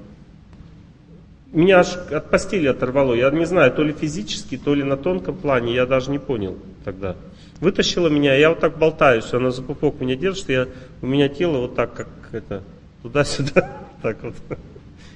меня 1.52 1.80
аж 1.80 1.96
от 1.96 2.30
постели 2.30 2.68
оторвало. 2.68 3.14
Я 3.14 3.30
не 3.32 3.46
знаю, 3.46 3.72
то 3.74 3.84
ли 3.84 3.94
физически, 3.94 4.58
то 4.58 4.74
ли 4.74 4.84
на 4.84 4.98
тонком 4.98 5.36
плане, 5.36 5.74
я 5.74 5.86
даже 5.86 6.12
не 6.12 6.20
понял 6.20 6.58
тогда. 6.86 7.16
Вытащила 7.60 8.08
меня, 8.08 8.36
я 8.36 8.50
вот 8.50 8.60
так 8.60 8.78
болтаюсь, 8.78 9.32
она 9.34 9.52
за 9.52 9.62
пупок 9.62 10.00
меня 10.00 10.16
держит, 10.16 10.50
я, 10.50 10.68
у 11.02 11.08
меня 11.08 11.30
тело 11.30 11.60
вот 11.60 11.76
так, 11.76 11.94
как 11.94 12.08
это, 12.32 12.64
туда-сюда, 13.04 13.82
так 14.02 14.24
вот. 14.24 14.36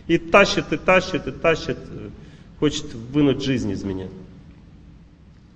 И 0.07 0.17
тащит, 0.17 0.71
и 0.71 0.77
тащит, 0.77 1.25
и 1.27 1.31
тащит, 1.31 1.77
хочет 2.59 2.93
вынуть 2.93 3.43
жизнь 3.43 3.71
из 3.71 3.83
меня. 3.83 4.07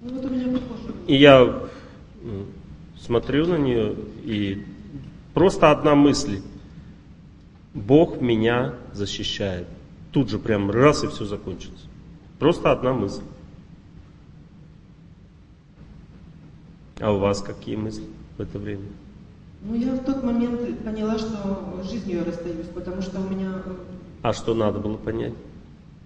Ну. 0.02 0.60
И 1.08 1.16
я 1.16 1.62
смотрю 3.00 3.46
на 3.46 3.58
нее, 3.58 3.96
и 4.24 4.64
просто 5.34 5.72
одна 5.72 5.94
мысль. 5.94 6.42
Бог 7.74 8.20
меня 8.20 8.74
защищает. 8.94 9.68
Тут 10.12 10.30
же 10.30 10.40
прям 10.40 10.72
раз 10.72 11.04
и 11.04 11.08
все 11.08 11.26
закончится. 11.26 11.88
Просто 12.40 12.72
одна 12.72 12.94
мысль. 12.94 13.22
А 17.00 17.12
у 17.12 17.20
вас 17.20 17.42
какие 17.42 17.76
мысли 17.76 18.06
в 18.38 18.42
это 18.42 18.60
время? 18.60 18.88
Ну, 19.62 19.76
я 19.76 19.94
в 19.94 20.04
тот 20.04 20.24
момент 20.24 20.62
поняла, 20.84 21.18
что 21.18 21.82
жизнью 21.84 22.20
я 22.20 22.24
расстаюсь, 22.24 22.68
потому 22.74 23.02
что 23.02 23.20
у 23.20 23.30
меня... 23.30 23.62
Э, 23.66 23.74
а 24.24 24.34
что 24.34 24.54
надо 24.54 24.80
было 24.80 24.98
понять? 24.98 25.34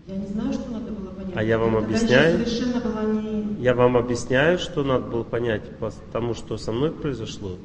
Я 0.08 0.16
не 0.16 0.28
знаю, 0.28 0.54
что 0.54 0.72
надо 0.72 0.92
было 0.92 1.12
понять. 1.12 1.36
А 1.36 1.44
я 1.44 1.58
вам 1.58 1.78
объясняю? 1.78 2.46
совершенно 2.46 2.82
была 2.82 3.04
не... 3.04 3.56
Я 3.60 3.74
вам 3.74 3.96
объясняю, 3.96 4.58
что 4.58 4.84
надо 4.84 5.06
было 5.06 5.24
понять, 5.24 5.62
потому 5.80 6.34
что 6.34 6.58
со 6.58 6.72
мной 6.72 6.92
произошло. 6.92 7.58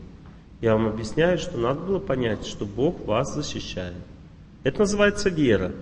Я 0.61 0.75
вам 0.75 0.88
объясняю, 0.88 1.38
что 1.38 1.57
надо 1.57 1.80
было 1.80 1.99
понять, 1.99 2.47
что 2.47 2.64
Бог 2.64 3.04
вас 3.07 3.35
защищает. 3.35 3.95
Это 4.64 4.80
называется 4.80 5.30
вера. 5.30 5.73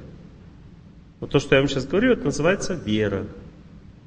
Вот 1.20 1.30
то, 1.30 1.38
что 1.38 1.54
я 1.54 1.60
вам 1.60 1.68
сейчас 1.68 1.86
говорю, 1.86 2.12
это 2.12 2.24
называется 2.24 2.74
вера. 2.74 3.26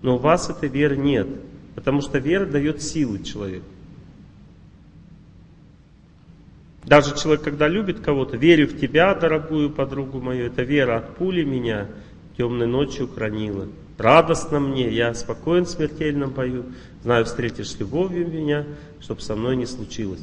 Но 0.01 0.15
у 0.15 0.19
вас 0.19 0.49
этой 0.49 0.69
веры 0.69 0.95
нет, 0.95 1.27
потому 1.75 2.01
что 2.01 2.19
вера 2.19 2.45
дает 2.45 2.81
силы 2.81 3.23
человеку. 3.23 3.65
Даже 6.85 7.15
человек, 7.15 7.43
когда 7.43 7.67
любит 7.67 7.99
кого-то, 7.99 8.37
верю 8.37 8.67
в 8.67 8.79
тебя, 8.79 9.13
дорогую 9.13 9.69
подругу 9.69 10.19
мою, 10.19 10.47
это 10.47 10.63
вера 10.63 10.97
от 10.97 11.17
пули 11.17 11.43
меня 11.43 11.87
темной 12.37 12.67
ночью 12.67 13.07
хранила. 13.07 13.67
Радостно 13.97 14.61
мне, 14.61 14.89
я 14.89 15.13
спокоен 15.13 15.65
в 15.65 15.69
смертельном 15.69 16.31
бою, 16.31 16.65
знаю, 17.03 17.25
встретишь 17.25 17.77
любовью 17.79 18.29
меня, 18.29 18.65
чтобы 19.01 19.19
со 19.19 19.35
мной 19.35 19.57
не 19.57 19.65
случилось. 19.65 20.21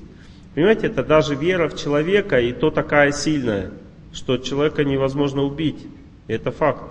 Понимаете, 0.55 0.87
это 0.87 1.05
даже 1.05 1.35
вера 1.35 1.69
в 1.69 1.76
человека, 1.76 2.40
и 2.40 2.55
то 2.55 2.71
такая 2.71 3.12
сильная, 3.12 3.71
что 4.14 4.38
человека 4.38 4.83
невозможно 4.83 5.43
убить. 5.43 5.87
Это 6.28 6.50
факт. 6.50 6.83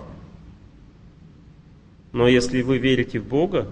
Но 2.12 2.26
если 2.26 2.62
вы 2.62 2.78
верите 2.78 3.18
в 3.18 3.26
Бога, 3.26 3.66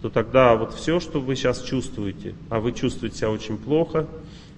то 0.00 0.08
тогда 0.08 0.56
вот 0.56 0.74
все, 0.74 1.00
что 1.00 1.20
вы 1.20 1.36
сейчас 1.36 1.62
чувствуете, 1.62 2.34
а 2.48 2.60
вы 2.60 2.72
чувствуете 2.72 3.18
себя 3.18 3.30
очень 3.30 3.58
плохо, 3.58 4.06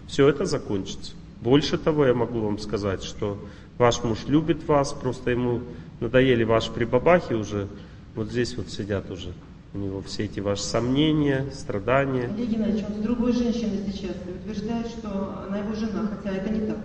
все 0.07 0.29
это 0.29 0.45
закончится. 0.45 1.15
Больше 1.41 1.77
того, 1.79 2.07
я 2.07 2.15
могу 2.15 2.41
вам 2.41 2.59
сказать, 2.59 3.03
что 3.03 3.39
ваш 3.79 4.05
муж 4.05 4.27
любит 4.29 4.69
вас, 4.69 4.93
просто 4.93 5.33
ему 5.33 5.63
надоели 5.99 6.45
ваши 6.45 6.71
прибабахи 6.71 7.33
уже, 7.33 7.67
вот 8.15 8.31
здесь 8.31 8.57
вот 8.57 8.69
сидят 8.69 9.11
уже. 9.11 9.33
У 9.75 9.79
него 9.79 10.03
все 10.03 10.27
эти 10.27 10.39
ваши 10.39 10.63
сомнения, 10.63 11.47
страдания. 11.53 12.31
Олег 12.33 12.49
Геннадьевич, 12.49 12.85
он 12.89 12.95
с 12.95 12.99
другой 12.99 13.33
женщиной 13.33 13.81
сейчас 13.91 14.17
утверждает, 14.27 14.87
что 14.87 15.45
она 15.49 15.59
его 15.59 15.75
жена, 15.75 16.09
хотя 16.15 16.37
это 16.37 16.53
не 16.53 16.67
так. 16.67 16.79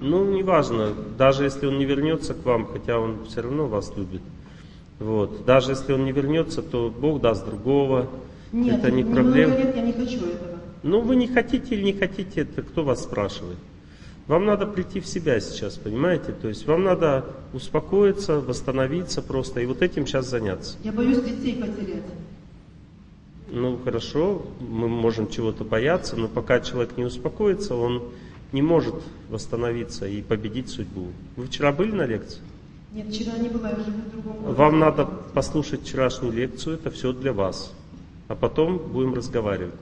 Ну, 0.00 0.24
неважно, 0.30 0.92
даже 1.16 1.44
если 1.44 1.66
он 1.66 1.78
не 1.78 1.84
вернется 1.84 2.34
к 2.34 2.44
вам, 2.44 2.66
хотя 2.66 2.98
он 2.98 3.24
все 3.26 3.40
равно 3.40 3.66
вас 3.66 3.92
любит. 3.96 4.20
Вот. 4.98 5.44
Даже 5.44 5.72
если 5.72 5.92
он 5.92 6.04
не 6.04 6.12
вернется, 6.12 6.62
то 6.62 6.90
Бог 6.90 7.20
даст 7.20 7.44
другого. 7.44 8.08
Нет, 8.52 8.78
это 8.78 8.90
не 8.90 9.04
проблема. 9.04 9.54
Говорят, 9.54 9.76
я 9.76 9.82
не 9.82 9.92
хочу 9.92 10.26
этого. 10.26 10.58
Ну, 10.82 11.00
вы 11.00 11.16
не 11.16 11.26
хотите 11.26 11.74
или 11.74 11.82
не 11.82 11.92
хотите, 11.92 12.42
это 12.42 12.62
кто 12.62 12.84
вас 12.84 13.02
спрашивает? 13.02 13.58
Вам 14.26 14.44
надо 14.44 14.66
прийти 14.66 15.00
в 15.00 15.06
себя 15.06 15.38
сейчас, 15.40 15.76
понимаете? 15.76 16.32
То 16.32 16.48
есть 16.48 16.66
вам 16.66 16.84
надо 16.84 17.24
успокоиться, 17.52 18.40
восстановиться 18.40 19.22
просто 19.22 19.60
и 19.60 19.66
вот 19.66 19.82
этим 19.82 20.06
сейчас 20.06 20.28
заняться. 20.28 20.76
Я 20.82 20.92
боюсь 20.92 21.22
детей 21.22 21.60
потерять. 21.60 22.02
Ну 23.48 23.78
хорошо, 23.84 24.42
мы 24.60 24.88
можем 24.88 25.28
чего-то 25.28 25.62
бояться, 25.64 26.16
но 26.16 26.26
пока 26.26 26.60
человек 26.60 26.96
не 26.96 27.04
успокоится, 27.04 27.76
он 27.76 28.02
не 28.52 28.62
может 28.62 28.94
восстановиться 29.28 30.06
и 30.06 30.22
победить 30.22 30.68
судьбу. 30.68 31.08
Вы 31.36 31.46
вчера 31.46 31.72
были 31.72 31.92
на 31.92 32.06
лекции? 32.06 32.40
Нет, 32.92 33.08
вчера 33.08 33.36
не 33.38 33.48
была, 33.48 33.70
я 33.70 33.76
живу 33.76 33.98
в 33.98 34.10
другом 34.10 34.32
городе. 34.38 34.58
Вам 34.58 34.78
надо 34.78 35.04
послушать 35.04 35.82
вчерашнюю 35.82 36.32
лекцию, 36.32 36.76
это 36.76 36.90
все 36.90 37.12
для 37.12 37.32
вас. 37.32 37.72
А 38.28 38.34
потом 38.34 38.78
будем 38.78 39.14
разговаривать. 39.14 39.74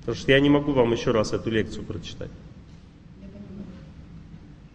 Потому 0.00 0.16
что 0.16 0.32
я 0.32 0.40
не 0.40 0.48
могу 0.48 0.72
вам 0.72 0.92
еще 0.92 1.10
раз 1.10 1.32
эту 1.32 1.50
лекцию 1.50 1.84
прочитать. 1.84 2.30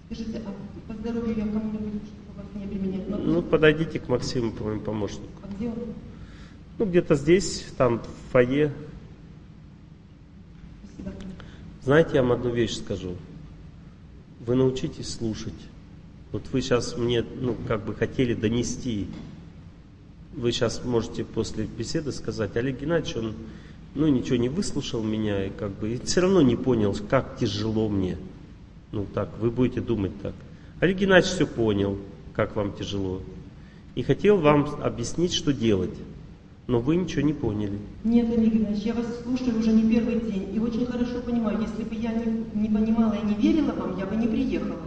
Скажите, 0.06 0.42
а 0.46 0.54
по 0.88 0.94
здоровью 0.94 1.36
я 1.36 1.44
кому-нибудь, 1.44 2.04
чтобы 2.04 2.38
вас 2.38 2.46
не 2.54 3.10
могу? 3.10 3.24
Ну, 3.24 3.42
подойдите 3.42 4.00
к 4.00 4.08
Максиму, 4.08 4.52
по 4.52 4.66
моему 4.66 4.82
помощнику. 4.82 5.28
А 5.42 5.48
где 5.56 5.68
он? 5.68 5.76
Ну, 6.78 6.86
где-то 6.86 7.16
здесь, 7.16 7.66
там, 7.78 8.00
в 8.00 8.32
фойе. 8.32 8.72
Спасибо. 10.84 11.16
Знаете, 11.86 12.16
я 12.16 12.24
вам 12.24 12.32
одну 12.32 12.50
вещь 12.50 12.78
скажу. 12.78 13.16
Вы 14.40 14.56
научитесь 14.56 15.14
слушать. 15.14 15.54
Вот 16.32 16.42
вы 16.52 16.64
сейчас 16.64 16.98
мне, 16.98 17.24
ну, 17.40 17.56
как 17.68 17.86
бы 17.86 17.94
хотели 17.94 18.34
донести. 18.34 19.06
Вы 20.34 20.52
сейчас 20.52 20.84
можете 20.84 21.24
после 21.24 21.66
беседы 21.66 22.12
сказать, 22.12 22.58
Олег 22.58 22.82
Геннадьевич, 22.82 23.18
он, 23.18 23.36
ну, 23.94 24.08
ничего 24.08 24.38
не 24.38 24.50
выслушал 24.50 25.04
меня 25.04 25.46
и 25.46 25.52
как 25.52 25.78
бы 25.78 25.94
и 25.94 26.04
все 26.04 26.22
равно 26.22 26.42
не 26.42 26.56
понял, 26.56 26.98
как 27.08 27.38
тяжело 27.38 27.88
мне. 27.88 28.18
Ну, 28.92 29.06
так, 29.14 29.30
вы 29.40 29.52
будете 29.52 29.80
думать 29.80 30.20
так. 30.24 30.34
Олег 30.80 30.98
Геннадьевич 30.98 31.36
все 31.36 31.46
понял, 31.46 32.00
как 32.34 32.56
вам 32.56 32.74
тяжело. 32.74 33.22
И 33.94 34.02
хотел 34.02 34.38
вам 34.38 34.82
объяснить, 34.82 35.36
что 35.36 35.54
делать. 35.54 35.94
Но 36.68 36.80
вы 36.80 36.96
ничего 36.96 37.22
не 37.22 37.34
поняли. 37.34 37.78
Нет, 38.04 38.28
Олег 38.36 38.52
Геннадьевич, 38.54 38.84
я 38.86 38.94
вас 38.96 39.06
слушаю 39.24 39.60
уже 39.60 39.72
не 39.72 39.88
первый 39.88 40.20
день 40.20 40.50
и 40.56 40.60
очень 40.60 40.86
хорошо 40.88 41.22
понимаю, 41.24 41.60
если 41.62 41.84
бы 41.84 41.94
я 41.96 42.12
не, 42.12 42.44
не 42.60 42.70
понимала 42.70 43.14
и 43.14 43.26
не 43.26 43.36
верила 43.36 43.72
вам, 43.74 43.98
я 44.00 44.06
бы 44.08 44.16
не 44.16 44.28
приехала. 44.28 44.78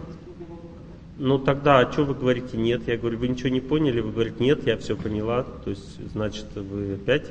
Ну 1.17 1.37
тогда, 1.37 1.79
а 1.79 1.91
что 1.91 2.03
вы 2.03 2.15
говорите 2.15 2.57
нет? 2.57 2.87
Я 2.87 2.97
говорю, 2.97 3.17
вы 3.17 3.29
ничего 3.29 3.49
не 3.49 3.61
поняли? 3.61 4.01
Вы 4.01 4.11
говорите, 4.11 4.43
нет, 4.43 4.65
я 4.67 4.77
все 4.77 4.95
поняла. 4.97 5.43
То 5.43 5.69
есть, 5.69 5.99
значит, 6.11 6.45
вы 6.55 6.93
опять... 6.95 7.27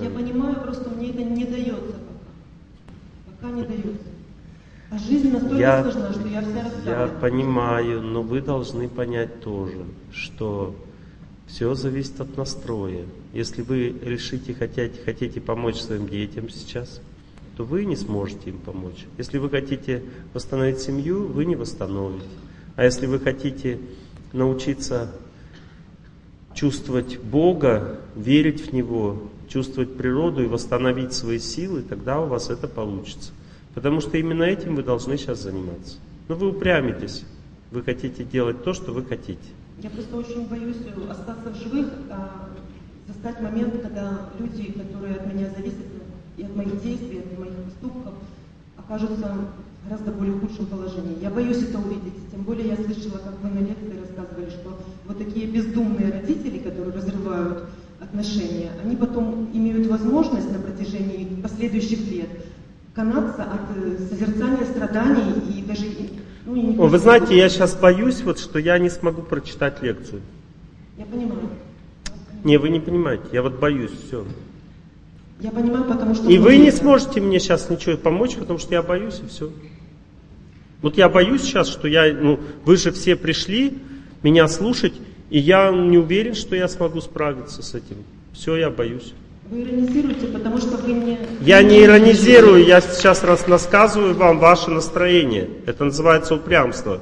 Я 0.00 0.06
э, 0.06 0.10
понимаю, 0.10 0.56
просто 0.62 0.88
мне 0.90 1.10
это 1.10 1.22
не 1.22 1.44
дается 1.44 1.94
пока. 3.36 3.48
Пока 3.48 3.50
не 3.54 3.62
дается. 3.62 4.08
А 4.90 4.98
жизнь 4.98 5.30
настолько 5.32 5.56
Я- 5.58 5.82
сложна, 5.82 6.12
что 6.12 6.28
я 6.28 6.40
вся 6.42 6.50
Я 6.50 6.62
расстроена. 7.04 7.08
понимаю, 7.20 8.02
но 8.02 8.22
вы 8.22 8.40
должны 8.40 8.88
понять 8.88 9.40
тоже, 9.42 9.84
что 10.12 10.74
все 11.50 11.74
зависит 11.74 12.20
от 12.20 12.36
настроя. 12.36 13.04
Если 13.32 13.62
вы 13.62 13.94
решите, 14.02 14.54
хотите, 14.54 14.92
хотите 15.04 15.40
помочь 15.40 15.76
своим 15.76 16.08
детям 16.08 16.48
сейчас, 16.48 17.00
то 17.56 17.64
вы 17.64 17.84
не 17.84 17.96
сможете 17.96 18.50
им 18.50 18.58
помочь. 18.58 19.06
Если 19.18 19.38
вы 19.38 19.50
хотите 19.50 20.02
восстановить 20.32 20.78
семью, 20.78 21.26
вы 21.26 21.44
не 21.44 21.56
восстановите. 21.56 22.24
А 22.76 22.84
если 22.84 23.06
вы 23.06 23.18
хотите 23.18 23.78
научиться 24.32 25.10
чувствовать 26.54 27.18
Бога, 27.18 28.00
верить 28.14 28.68
в 28.68 28.72
Него, 28.72 29.20
чувствовать 29.48 29.96
природу 29.96 30.44
и 30.44 30.46
восстановить 30.46 31.12
свои 31.12 31.40
силы, 31.40 31.82
тогда 31.82 32.20
у 32.20 32.26
вас 32.26 32.48
это 32.48 32.68
получится. 32.68 33.32
Потому 33.74 34.00
что 34.00 34.16
именно 34.16 34.44
этим 34.44 34.76
вы 34.76 34.84
должны 34.84 35.18
сейчас 35.18 35.42
заниматься. 35.42 35.98
Но 36.28 36.36
вы 36.36 36.50
упрямитесь. 36.50 37.24
Вы 37.72 37.82
хотите 37.82 38.24
делать 38.24 38.62
то, 38.62 38.72
что 38.72 38.92
вы 38.92 39.04
хотите. 39.04 39.48
Я 39.82 39.88
просто 39.88 40.14
очень 40.14 40.46
боюсь 40.46 40.76
э, 40.84 41.10
остаться 41.10 41.50
в 41.50 41.56
живых, 41.56 41.88
а 42.10 42.50
застать 43.08 43.40
момент, 43.40 43.80
когда 43.80 44.28
люди, 44.38 44.72
которые 44.72 45.16
от 45.16 45.32
меня 45.32 45.48
зависят, 45.56 45.86
и 46.36 46.42
от 46.42 46.54
моих 46.54 46.82
действий, 46.82 47.20
от 47.20 47.38
моих 47.38 47.54
поступков, 47.54 48.12
окажутся 48.76 49.34
в 49.82 49.88
гораздо 49.88 50.12
более 50.12 50.38
худшем 50.38 50.66
положении. 50.66 51.22
Я 51.22 51.30
боюсь 51.30 51.62
это 51.62 51.78
увидеть. 51.78 52.30
Тем 52.30 52.42
более 52.42 52.68
я 52.68 52.76
слышала, 52.76 53.18
как 53.24 53.40
вы 53.42 53.48
на 53.48 53.60
лекции 53.60 53.98
рассказывали, 53.98 54.50
что 54.50 54.78
вот 55.06 55.18
такие 55.18 55.46
бездумные 55.46 56.12
родители, 56.12 56.58
которые 56.58 56.92
разрывают 56.92 57.64
отношения, 58.00 58.72
они 58.84 58.96
потом 58.96 59.48
имеют 59.54 59.86
возможность 59.86 60.52
на 60.52 60.58
протяжении 60.58 61.40
последующих 61.42 62.06
лет 62.10 62.28
канаться 62.94 63.44
от 63.44 63.76
э, 63.76 63.98
созерцания 64.10 64.66
страданий 64.66 65.56
и 65.56 65.62
даже... 65.62 65.86
ну, 66.54 66.86
вы 66.86 66.98
знаете, 66.98 67.36
я 67.36 67.48
сейчас 67.48 67.74
боюсь, 67.74 68.22
вот, 68.22 68.38
что 68.38 68.58
я 68.58 68.78
не 68.78 68.90
смогу 68.90 69.22
прочитать 69.22 69.82
лекцию. 69.82 70.20
Я 70.98 71.04
понимаю. 71.06 71.48
Не, 72.44 72.56
вы 72.58 72.70
не 72.70 72.80
понимаете, 72.80 73.24
я 73.32 73.42
вот 73.42 73.58
боюсь, 73.58 73.92
все. 74.06 74.24
Я 75.40 75.50
понимаю, 75.50 75.84
потому 75.84 76.14
что... 76.14 76.28
И 76.28 76.38
вы 76.38 76.58
не 76.58 76.70
сможете 76.70 77.20
мне 77.20 77.38
сейчас 77.38 77.70
ничего 77.70 77.96
помочь, 77.96 78.36
потому 78.36 78.58
что 78.58 78.74
я 78.74 78.82
боюсь, 78.82 79.20
и 79.24 79.28
все. 79.28 79.50
Вот 80.82 80.96
я 80.96 81.08
боюсь 81.08 81.42
сейчас, 81.42 81.68
что 81.68 81.88
я, 81.88 82.12
ну, 82.12 82.40
вы 82.64 82.76
же 82.76 82.92
все 82.92 83.16
пришли 83.16 83.78
меня 84.22 84.48
слушать, 84.48 84.94
и 85.30 85.38
я 85.38 85.70
не 85.70 85.98
уверен, 85.98 86.34
что 86.34 86.56
я 86.56 86.68
смогу 86.68 87.00
справиться 87.00 87.62
с 87.62 87.74
этим. 87.74 87.96
Все, 88.32 88.56
я 88.56 88.70
боюсь. 88.70 89.14
Вы 89.50 89.62
иронизируете, 89.62 90.28
потому 90.28 90.58
что 90.58 90.76
вы 90.76 90.94
мне... 90.94 91.18
Я 91.40 91.60
не 91.64 91.82
иронизирую, 91.82 92.64
я 92.64 92.80
сейчас 92.80 93.24
раз 93.24 93.48
рассказываю 93.48 94.14
вам 94.14 94.38
ваше 94.38 94.70
настроение. 94.70 95.50
Это 95.66 95.84
называется 95.84 96.36
упрямство. 96.36 97.00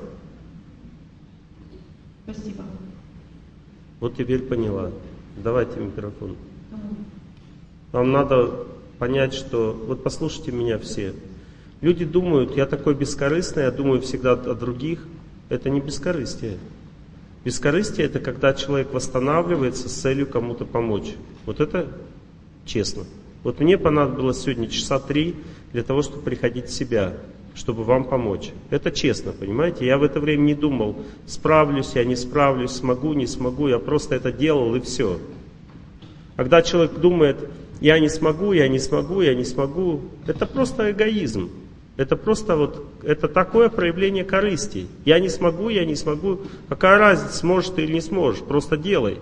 Спасибо. 2.24 2.64
Вот 4.00 4.16
теперь 4.16 4.40
поняла. 4.40 4.90
Давайте 5.44 5.78
микрофон. 5.78 6.36
Вам 7.92 8.12
надо 8.12 8.64
понять, 8.98 9.34
что... 9.34 9.78
Вот 9.86 10.02
послушайте 10.02 10.50
меня 10.50 10.78
все. 10.78 11.12
Люди 11.82 12.06
думают, 12.06 12.56
я 12.56 12.64
такой 12.64 12.94
бескорыстный, 12.94 13.64
я 13.64 13.70
думаю 13.70 14.00
всегда 14.00 14.32
о 14.32 14.54
других. 14.54 15.06
Это 15.50 15.68
не 15.68 15.80
бескорыстие. 15.80 16.56
Бескорыстие 17.44 18.06
это 18.06 18.20
когда 18.20 18.54
человек 18.54 18.94
восстанавливается 18.94 19.90
с 19.90 19.92
целью 19.92 20.26
кому-то 20.26 20.64
помочь. 20.64 21.14
Вот 21.44 21.60
это 21.60 21.88
честно. 22.68 23.04
Вот 23.42 23.58
мне 23.60 23.78
понадобилось 23.78 24.42
сегодня 24.42 24.68
часа 24.68 24.98
три 24.98 25.34
для 25.72 25.82
того, 25.82 26.02
чтобы 26.02 26.22
приходить 26.22 26.66
в 26.66 26.72
себя, 26.72 27.14
чтобы 27.54 27.82
вам 27.82 28.04
помочь. 28.04 28.50
Это 28.70 28.90
честно, 28.90 29.32
понимаете? 29.32 29.86
Я 29.86 29.98
в 29.98 30.04
это 30.04 30.20
время 30.20 30.42
не 30.42 30.54
думал, 30.54 30.96
справлюсь 31.26 31.92
я, 31.94 32.04
не 32.04 32.14
справлюсь, 32.14 32.72
смогу, 32.72 33.14
не 33.14 33.26
смогу. 33.26 33.68
Я 33.68 33.78
просто 33.78 34.14
это 34.14 34.30
делал 34.30 34.74
и 34.74 34.80
все. 34.80 35.18
Когда 36.36 36.62
человек 36.62 36.98
думает, 36.98 37.36
я 37.80 37.98
не 37.98 38.08
смогу, 38.08 38.52
я 38.52 38.68
не 38.68 38.78
смогу, 38.78 39.22
я 39.22 39.34
не 39.34 39.44
смогу, 39.44 40.02
это 40.26 40.46
просто 40.46 40.90
эгоизм. 40.90 41.50
Это 41.96 42.14
просто 42.14 42.54
вот, 42.54 42.86
это 43.02 43.26
такое 43.26 43.70
проявление 43.70 44.22
корысти. 44.22 44.86
Я 45.04 45.18
не 45.18 45.28
смогу, 45.28 45.68
я 45.68 45.84
не 45.84 45.96
смогу. 45.96 46.42
Какая 46.68 46.96
разница, 46.96 47.38
сможешь 47.38 47.70
ты 47.70 47.82
или 47.82 47.94
не 47.94 48.00
сможешь, 48.00 48.40
просто 48.40 48.76
делай 48.76 49.18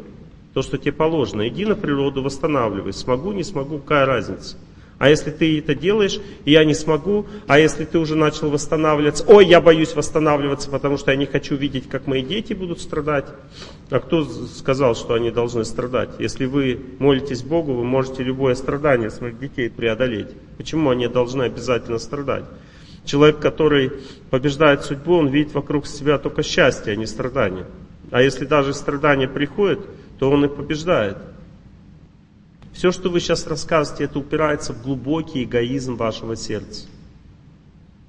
то, 0.57 0.63
что 0.63 0.79
тебе 0.79 0.93
положено. 0.93 1.47
Иди 1.47 1.67
на 1.67 1.75
природу, 1.75 2.23
восстанавливай. 2.23 2.95
Смогу, 2.95 3.33
не 3.33 3.45
смогу, 3.45 3.77
какая 3.79 4.07
разница. 4.07 4.57
А 4.97 5.11
если 5.11 5.31
ты 5.31 5.59
это 5.59 5.75
делаешь, 5.75 6.19
и 6.47 6.53
я 6.53 6.65
не 6.65 6.73
смогу, 6.73 7.27
а 7.47 7.59
если 7.59 7.85
ты 7.85 7.99
уже 7.99 8.15
начал 8.17 8.49
восстанавливаться, 8.49 9.23
ой, 9.27 9.45
я 9.45 9.61
боюсь 9.61 9.95
восстанавливаться, 9.95 10.71
потому 10.71 10.97
что 10.97 11.11
я 11.11 11.19
не 11.19 11.27
хочу 11.27 11.57
видеть, 11.57 11.91
как 11.91 12.07
мои 12.07 12.23
дети 12.23 12.55
будут 12.55 12.81
страдать. 12.81 13.27
А 13.91 14.01
кто 14.01 14.25
сказал, 14.25 14.95
что 14.95 15.13
они 15.13 15.31
должны 15.31 15.63
страдать? 15.67 16.09
Если 16.19 16.47
вы 16.47 16.81
молитесь 17.01 17.43
Богу, 17.43 17.75
вы 17.75 17.85
можете 17.85 18.23
любое 18.23 18.55
страдание 18.55 19.11
своих 19.11 19.39
детей 19.39 19.69
преодолеть. 19.69 20.29
Почему 20.57 20.89
они 20.89 21.07
должны 21.07 21.43
обязательно 21.43 21.99
страдать? 21.99 22.45
Человек, 23.05 23.41
который 23.41 23.93
побеждает 24.31 24.85
судьбу, 24.85 25.17
он 25.17 25.29
видит 25.29 25.53
вокруг 25.53 25.87
себя 25.87 26.17
только 26.17 26.43
счастье, 26.43 26.95
а 26.95 26.97
не 26.97 27.05
страдания. 27.05 27.67
А 28.11 28.23
если 28.23 28.47
даже 28.47 28.73
страдания 28.73 29.29
приходят, 29.29 29.81
то 30.19 30.31
он 30.31 30.45
и 30.45 30.49
побеждает. 30.49 31.19
Все, 32.73 32.93
что 32.93 33.09
вы 33.09 33.21
сейчас 33.21 33.47
рассказываете, 33.47 34.05
это 34.05 34.19
упирается 34.19 34.75
в 34.75 34.83
глубокий 34.83 35.45
эгоизм 35.45 35.97
вашего 35.97 36.37
сердца. 36.37 36.87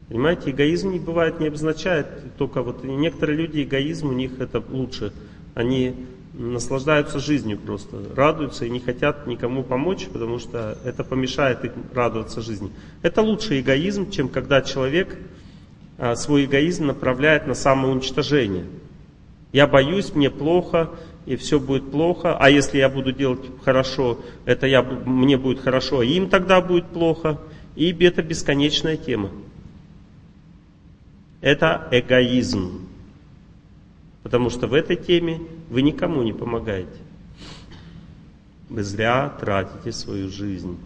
Понимаете, 0.10 0.52
эгоизм 0.52 0.92
не 0.92 1.00
бывает, 1.00 1.40
не 1.40 1.48
обозначает 1.48 2.08
только 2.38 2.62
вот 2.62 2.84
некоторые 2.84 3.38
люди 3.38 3.64
эгоизм 3.64 4.10
у 4.10 4.14
них 4.14 4.40
это 4.40 4.64
лучше. 4.70 5.14
Они 5.54 5.96
наслаждаются 6.34 7.20
жизнью 7.20 7.58
просто, 7.58 7.98
радуются 8.16 8.66
и 8.66 8.70
не 8.70 8.80
хотят 8.80 9.26
никому 9.26 9.64
помочь, 9.64 10.08
потому 10.08 10.40
что 10.40 10.78
это 10.84 11.04
помешает 11.04 11.66
им 11.66 11.72
радоваться 11.94 12.42
жизни. 12.42 12.72
Это 13.02 13.22
лучше 13.22 13.60
эгоизм, 13.60 14.12
чем 14.12 14.30
когда 14.30 14.62
человек 14.62 15.18
а, 15.98 16.16
свой 16.16 16.46
эгоизм 16.46 16.86
направляет 16.86 17.48
на 17.48 17.54
самоуничтожение. 17.54 18.66
Я 19.52 19.66
боюсь, 19.66 20.14
мне 20.14 20.30
плохо, 20.30 20.92
и 21.28 21.36
все 21.36 21.60
будет 21.60 21.92
плохо. 21.92 22.38
А 22.38 22.50
если 22.50 22.78
я 22.78 22.88
буду 22.88 23.12
делать 23.12 23.42
хорошо, 23.64 24.18
это 24.46 24.66
я, 24.66 24.82
мне 24.82 25.38
будет 25.38 25.60
хорошо, 25.60 26.00
а 26.00 26.06
им 26.06 26.30
тогда 26.30 26.62
будет 26.62 26.88
плохо. 26.88 27.38
И 27.76 27.92
это 28.04 28.24
бесконечная 28.24 28.96
тема. 28.96 29.30
Это 31.42 31.88
эгоизм. 31.92 32.88
Потому 34.24 34.50
что 34.50 34.68
в 34.68 34.74
этой 34.74 34.96
теме 34.96 35.42
вы 35.70 35.82
никому 35.82 36.24
не 36.24 36.32
помогаете. 36.32 36.98
Вы 38.70 38.84
зря 38.84 39.30
тратите 39.40 39.92
свою 39.92 40.30
жизнь 40.30 40.78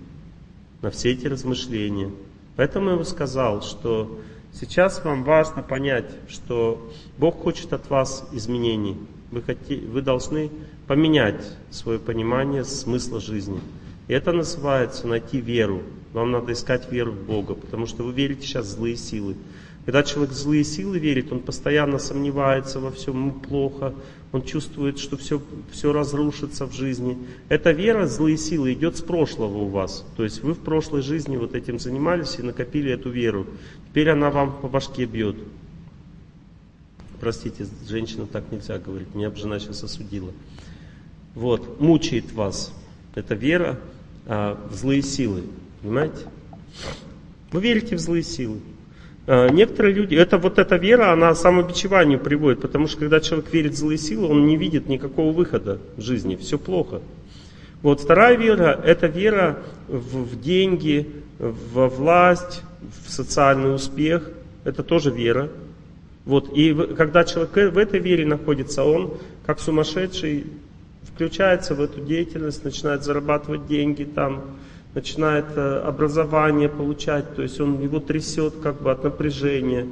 на 0.81 0.89
все 0.89 1.11
эти 1.11 1.27
размышления. 1.27 2.09
Поэтому 2.55 2.89
я 2.89 2.95
вам 2.95 3.05
сказал, 3.05 3.61
что 3.61 4.19
сейчас 4.53 5.03
вам 5.05 5.23
важно 5.23 5.61
понять, 5.61 6.09
что 6.27 6.91
Бог 7.19 7.43
хочет 7.43 7.73
от 7.73 7.87
вас 7.91 8.27
изменений. 8.31 8.97
Вы, 9.31 9.41
хоте- 9.41 9.87
вы 9.87 10.01
должны 10.01 10.51
поменять 10.87 11.41
свое 11.69 11.99
понимание 11.99 12.63
смысла 12.63 13.19
жизни. 13.19 13.59
И 14.07 14.13
это 14.13 14.33
называется 14.33 15.07
найти 15.07 15.39
веру. 15.39 15.83
Вам 16.13 16.31
надо 16.31 16.51
искать 16.51 16.91
веру 16.91 17.13
в 17.13 17.25
Бога, 17.25 17.53
потому 17.53 17.85
что 17.85 18.03
вы 18.03 18.11
верите 18.11 18.45
сейчас 18.45 18.65
в 18.65 18.69
злые 18.71 18.97
силы. 18.97 19.35
Когда 19.85 20.03
человек 20.03 20.31
в 20.31 20.37
злые 20.37 20.63
силы 20.63 20.99
верит, 20.99 21.31
он 21.31 21.39
постоянно 21.39 21.97
сомневается 21.97 22.79
во 22.79 22.91
всем, 22.91 23.15
ему 23.15 23.31
плохо, 23.31 23.93
он 24.31 24.43
чувствует, 24.43 24.99
что 24.99 25.17
все, 25.17 25.41
все 25.71 25.91
разрушится 25.91 26.65
в 26.65 26.73
жизни. 26.73 27.17
Эта 27.49 27.71
вера, 27.71 28.05
злые 28.05 28.37
силы, 28.37 28.73
идет 28.73 28.97
с 28.97 29.01
прошлого 29.01 29.57
у 29.57 29.67
вас. 29.67 30.05
То 30.17 30.23
есть 30.23 30.43
вы 30.43 30.53
в 30.53 30.59
прошлой 30.59 31.01
жизни 31.01 31.35
вот 31.35 31.55
этим 31.55 31.79
занимались 31.79 32.37
и 32.37 32.43
накопили 32.43 32.91
эту 32.91 33.09
веру. 33.09 33.47
Теперь 33.89 34.09
она 34.09 34.29
вам 34.29 34.55
по 34.61 34.67
башке 34.67 35.05
бьет. 35.05 35.37
Простите, 37.21 37.67
женщина 37.87 38.25
так 38.25 38.51
нельзя 38.51 38.79
говорить, 38.79 39.13
меня 39.13 39.29
бы 39.29 39.35
жена 39.35 39.59
сейчас 39.59 39.83
осудила. 39.83 40.31
Вот, 41.35 41.79
мучает 41.79 42.33
вас 42.33 42.73
эта 43.13 43.35
вера 43.35 43.77
а, 44.25 44.59
в 44.71 44.73
злые 44.73 45.03
силы. 45.03 45.43
Понимаете? 45.83 46.17
Вы 47.51 47.61
верите 47.61 47.95
в 47.95 47.99
злые 47.99 48.23
силы. 48.23 48.57
А, 49.27 49.49
некоторые 49.49 49.93
люди, 49.93 50.15
это 50.15 50.39
вот 50.39 50.57
эта 50.57 50.77
вера, 50.77 51.13
она 51.13 51.35
самобичеванию 51.35 52.19
приводит, 52.19 52.59
потому 52.59 52.87
что 52.87 52.97
когда 52.97 53.19
человек 53.19 53.53
верит 53.53 53.73
в 53.73 53.77
злые 53.77 53.99
силы, 53.99 54.27
он 54.27 54.47
не 54.47 54.57
видит 54.57 54.89
никакого 54.89 55.31
выхода 55.31 55.77
в 55.97 56.01
жизни, 56.01 56.35
все 56.35 56.57
плохо. 56.57 57.01
Вот 57.83 58.01
вторая 58.01 58.35
вера, 58.35 58.81
это 58.83 59.05
вера 59.05 59.61
в, 59.87 60.23
в 60.23 60.41
деньги, 60.41 61.07
во 61.37 61.87
власть, 61.87 62.63
в 63.05 63.11
социальный 63.11 63.75
успех, 63.75 64.27
это 64.63 64.81
тоже 64.81 65.11
вера. 65.11 65.51
Вот, 66.25 66.55
и 66.55 66.73
когда 66.95 67.23
человек 67.23 67.73
в 67.73 67.77
этой 67.77 67.99
вере 67.99 68.25
находится, 68.25 68.83
он, 68.83 69.13
как 69.45 69.59
сумасшедший, 69.59 70.45
включается 71.13 71.75
в 71.75 71.81
эту 71.81 72.01
деятельность, 72.01 72.63
начинает 72.63 73.03
зарабатывать 73.03 73.67
деньги 73.67 74.03
там, 74.03 74.41
начинает 74.93 75.45
э, 75.55 75.79
образование 75.79 76.69
получать, 76.69 77.35
то 77.35 77.41
есть 77.41 77.59
он 77.59 77.81
его 77.81 77.99
трясет 77.99 78.55
как 78.61 78.81
бы 78.81 78.91
от 78.91 79.03
напряжения. 79.03 79.87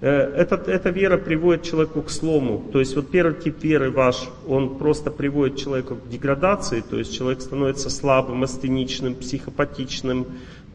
Э, 0.00 0.10
этот, 0.10 0.68
эта 0.68 0.90
вера 0.90 1.16
приводит 1.16 1.62
человеку 1.62 2.02
к 2.02 2.10
слому. 2.10 2.64
То 2.72 2.78
есть 2.78 2.94
вот 2.94 3.10
первый 3.10 3.34
тип 3.34 3.62
веры 3.62 3.90
ваш, 3.90 4.28
он 4.46 4.76
просто 4.76 5.10
приводит 5.10 5.56
человека 5.56 5.94
к 5.94 6.08
деградации, 6.08 6.82
то 6.88 6.98
есть 6.98 7.16
человек 7.16 7.40
становится 7.40 7.90
слабым, 7.90 8.42
астеничным, 8.42 9.14
психопатичным, 9.14 10.26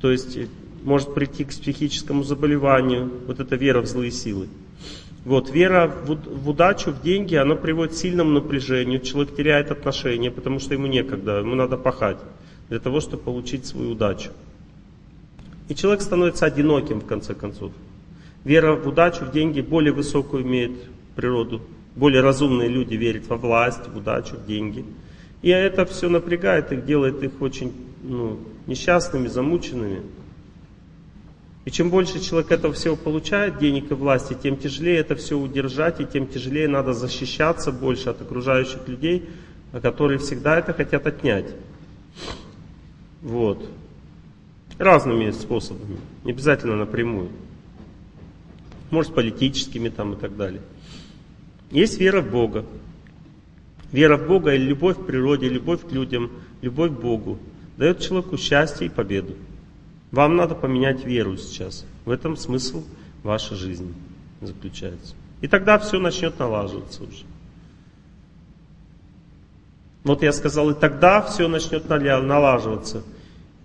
то 0.01 0.11
есть 0.11 0.37
может 0.83 1.13
прийти 1.13 1.45
к 1.45 1.49
психическому 1.49 2.23
заболеванию. 2.23 3.09
Вот 3.27 3.39
эта 3.39 3.55
вера 3.55 3.81
в 3.81 3.85
злые 3.85 4.11
силы. 4.11 4.47
Вот, 5.25 5.49
вера 5.49 5.87
в, 5.87 6.15
в 6.15 6.49
удачу, 6.49 6.91
в 6.91 7.01
деньги, 7.01 7.35
она 7.35 7.55
приводит 7.55 7.93
к 7.93 7.97
сильному 7.97 8.31
напряжению. 8.31 8.99
Человек 8.99 9.35
теряет 9.35 9.71
отношения, 9.71 10.31
потому 10.31 10.59
что 10.59 10.73
ему 10.73 10.87
некогда, 10.87 11.39
ему 11.39 11.55
надо 11.55 11.77
пахать 11.77 12.17
для 12.69 12.79
того, 12.79 12.99
чтобы 12.99 13.23
получить 13.23 13.65
свою 13.65 13.91
удачу. 13.91 14.31
И 15.69 15.75
человек 15.75 16.01
становится 16.01 16.45
одиноким 16.45 16.99
в 16.99 17.05
конце 17.05 17.33
концов. 17.33 17.71
Вера 18.43 18.75
в 18.75 18.85
удачу, 18.87 19.23
в 19.23 19.31
деньги 19.31 19.61
более 19.61 19.93
высокую 19.93 20.43
имеет 20.43 20.71
природу. 21.15 21.61
Более 21.95 22.21
разумные 22.21 22.67
люди 22.67 22.95
верят 22.95 23.27
во 23.27 23.37
власть, 23.37 23.87
в 23.87 23.97
удачу, 23.97 24.35
в 24.35 24.45
деньги. 24.45 24.83
И 25.41 25.49
это 25.49 25.85
все 25.85 26.09
напрягает 26.09 26.71
их, 26.71 26.85
делает 26.85 27.23
их 27.23 27.41
очень 27.41 27.71
ну, 28.01 28.39
несчастными, 28.67 29.27
замученными. 29.27 30.01
И 31.65 31.71
чем 31.71 31.89
больше 31.89 32.19
человек 32.19 32.51
этого 32.51 32.73
всего 32.73 32.95
получает, 32.95 33.57
денег 33.57 33.89
и 33.89 33.93
власти, 33.93 34.35
тем 34.41 34.57
тяжелее 34.57 34.97
это 34.97 35.15
все 35.15 35.37
удержать, 35.37 36.01
и 36.01 36.05
тем 36.05 36.27
тяжелее 36.27 36.67
надо 36.67 36.93
защищаться 36.93 37.71
больше 37.71 38.09
от 38.09 38.21
окружающих 38.21 38.87
людей, 38.87 39.29
которые 39.81 40.19
всегда 40.19 40.59
это 40.59 40.73
хотят 40.73 41.07
отнять. 41.07 41.45
Вот. 43.21 43.65
Разными 44.77 45.31
способами, 45.31 45.97
не 46.25 46.31
обязательно 46.31 46.75
напрямую. 46.75 47.29
Может, 48.91 49.13
политическими 49.13 49.87
там 49.87 50.13
и 50.13 50.17
так 50.17 50.35
далее. 50.35 50.61
Есть 51.71 51.97
вера 51.97 52.21
в 52.21 52.29
Бога. 52.29 52.65
Вера 53.93 54.17
в 54.17 54.27
Бога 54.27 54.53
или 54.53 54.65
любовь 54.65 54.97
к 54.97 55.05
природе, 55.05 55.47
любовь 55.47 55.81
к 55.87 55.91
людям, 55.91 56.31
любовь 56.61 56.91
к 56.91 56.99
Богу 56.99 57.39
дает 57.77 58.01
человеку 58.01 58.37
счастье 58.37 58.87
и 58.87 58.89
победу. 58.89 59.35
Вам 60.13 60.35
надо 60.35 60.53
поменять 60.53 61.03
веру 61.03 61.37
сейчас. 61.37 61.85
В 62.05 62.11
этом 62.11 62.37
смысл 62.37 62.83
вашей 63.23 63.57
жизни 63.57 63.91
заключается. 64.41 65.15
И 65.41 65.47
тогда 65.47 65.79
все 65.79 65.99
начнет 65.99 66.37
налаживаться 66.37 67.03
уже. 67.03 67.25
Вот 70.03 70.21
я 70.21 70.31
сказал, 70.31 70.69
и 70.69 70.75
тогда 70.75 71.23
все 71.23 71.47
начнет 71.47 71.89
налаживаться. 71.89 73.01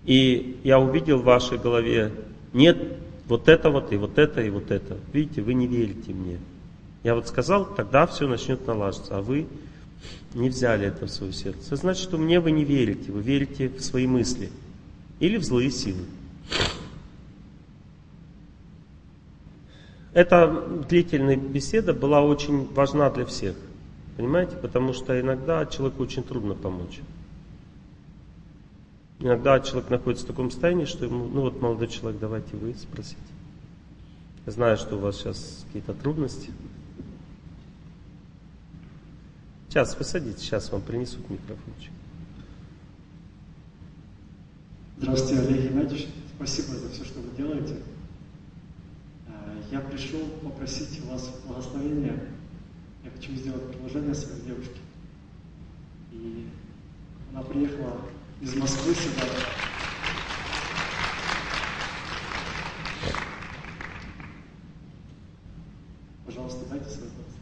И 0.05 0.59
я 0.63 0.79
увидел 0.79 1.19
в 1.19 1.23
вашей 1.23 1.59
голове, 1.59 2.11
нет 2.51 2.77
вот 3.27 3.47
это 3.47 3.69
вот, 3.69 3.93
и 3.93 3.97
вот 3.97 4.17
это, 4.17 4.41
и 4.41 4.49
вот 4.49 4.71
это. 4.71 4.97
Видите, 5.13 5.43
вы 5.43 5.53
не 5.53 5.67
верите 5.67 6.13
мне. 6.13 6.39
Я 7.03 7.13
вот 7.13 7.27
сказал, 7.27 7.65
тогда 7.75 8.07
все 8.07 8.27
начнет 8.27 8.65
налаживаться, 8.65 9.17
а 9.17 9.21
вы 9.21 9.45
не 10.33 10.49
взяли 10.49 10.87
это 10.87 11.05
в 11.05 11.11
свое 11.11 11.31
сердце. 11.31 11.75
значит, 11.75 12.01
что 12.01 12.17
мне 12.17 12.39
вы 12.39 12.49
не 12.49 12.63
верите, 12.63 13.11
вы 13.11 13.21
верите 13.21 13.69
в 13.69 13.81
свои 13.81 14.07
мысли 14.07 14.49
или 15.19 15.37
в 15.37 15.43
злые 15.43 15.69
силы. 15.69 16.05
Эта 20.13 20.47
длительная 20.89 21.37
беседа 21.37 21.93
была 21.93 22.21
очень 22.21 22.65
важна 22.73 23.09
для 23.09 23.25
всех. 23.25 23.55
Понимаете? 24.17 24.57
Потому 24.57 24.93
что 24.93 25.19
иногда 25.19 25.65
человеку 25.65 26.03
очень 26.03 26.23
трудно 26.23 26.55
помочь. 26.55 26.99
Иногда 29.19 29.59
человек 29.59 29.89
находится 29.89 30.25
в 30.25 30.27
таком 30.27 30.49
состоянии, 30.49 30.85
что 30.85 31.05
ему, 31.05 31.27
ну 31.27 31.41
вот 31.41 31.61
молодой 31.61 31.87
человек, 31.87 32.19
давайте 32.19 32.55
вы 32.55 32.73
спросите. 32.73 33.17
Я 34.45 34.51
знаю, 34.51 34.77
что 34.77 34.95
у 34.95 34.99
вас 34.99 35.17
сейчас 35.17 35.63
какие-то 35.67 35.93
трудности. 35.93 36.51
Сейчас 39.67 39.97
вы 39.97 40.03
садитесь, 40.03 40.41
сейчас 40.41 40.71
вам 40.71 40.81
принесут 40.81 41.29
микрофончик. 41.29 41.91
Здравствуйте, 44.97 45.47
Олег 45.47 45.71
Геннадьевич. 45.71 46.07
Спасибо 46.39 46.77
за 46.77 46.89
все, 46.89 47.03
что 47.03 47.19
вы 47.19 47.35
делаете. 47.35 47.83
Э, 49.27 49.61
я 49.71 49.81
пришел 49.81 50.21
попросить 50.41 51.01
у 51.03 51.11
вас 51.11 51.29
благословения 51.45 52.17
я 53.03 53.11
хочу 53.11 53.33
сделать 53.33 53.67
предложение 53.67 54.13
своей 54.13 54.41
девушке. 54.41 54.79
И 56.11 56.47
она 57.31 57.41
приехала 57.43 58.01
из 58.41 58.55
Москвы 58.55 58.93
сюда. 58.93 59.23
Пожалуйста, 66.25 66.65
дайте 66.69 66.89
свое 66.89 67.11
благословение. 67.11 67.39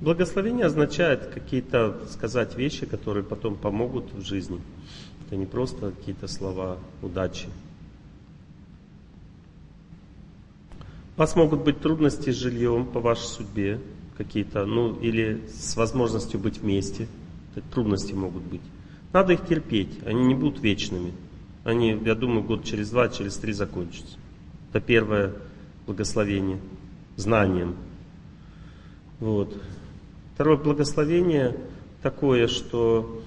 Благословение 0.00 0.64
означает 0.64 1.26
какие-то 1.26 2.06
сказать 2.10 2.56
вещи, 2.56 2.86
которые 2.86 3.22
потом 3.22 3.56
помогут 3.56 4.12
в 4.14 4.22
жизни. 4.22 4.58
Это 5.26 5.36
не 5.36 5.44
просто 5.44 5.90
какие-то 5.90 6.26
слова 6.26 6.78
удачи. 7.02 7.48
У 11.16 11.20
вас 11.20 11.36
могут 11.36 11.64
быть 11.64 11.80
трудности 11.80 12.30
с 12.30 12.36
жильем 12.36 12.86
по 12.86 12.98
вашей 12.98 13.26
судьбе, 13.26 13.78
какие-то, 14.16 14.64
ну 14.64 14.98
или 15.00 15.42
с 15.52 15.76
возможностью 15.76 16.40
быть 16.40 16.58
вместе. 16.58 17.06
Это 17.54 17.66
трудности 17.68 18.14
могут 18.14 18.42
быть. 18.44 18.62
Надо 19.12 19.34
их 19.34 19.46
терпеть, 19.46 19.98
они 20.06 20.24
не 20.24 20.34
будут 20.34 20.62
вечными. 20.62 21.12
Они, 21.62 21.90
я 22.06 22.14
думаю, 22.14 22.42
год 22.42 22.64
через 22.64 22.88
два, 22.88 23.10
через 23.10 23.36
три 23.36 23.52
закончатся. 23.52 24.16
Это 24.70 24.80
первое 24.80 25.34
благословение 25.84 26.58
знанием. 27.16 27.76
Вот. 29.18 29.60
Второе 30.40 30.56
благословение 30.56 31.54
такое, 32.00 32.48
что 32.48 33.20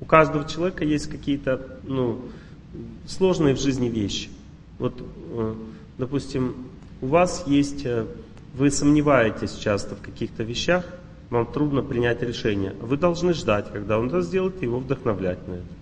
у 0.00 0.04
каждого 0.04 0.48
человека 0.48 0.84
есть 0.84 1.06
какие-то 1.06 1.78
ну, 1.84 2.22
сложные 3.06 3.54
в 3.54 3.60
жизни 3.60 3.88
вещи. 3.88 4.30
Вот, 4.80 5.00
э, 5.00 5.54
допустим, 5.96 6.56
у 7.00 7.06
вас 7.06 7.44
есть, 7.46 7.86
э, 7.86 8.06
вы 8.54 8.72
сомневаетесь 8.72 9.54
часто 9.54 9.94
в 9.94 10.00
каких-то 10.00 10.42
вещах, 10.42 10.84
вам 11.30 11.46
трудно 11.46 11.82
принять 11.82 12.20
решение. 12.22 12.74
Вы 12.80 12.96
должны 12.96 13.34
ждать, 13.34 13.70
когда 13.72 13.96
он 13.96 14.08
это 14.08 14.22
сделает, 14.22 14.60
и 14.60 14.64
его 14.64 14.80
вдохновлять 14.80 15.46
на 15.46 15.52
это. 15.52 15.77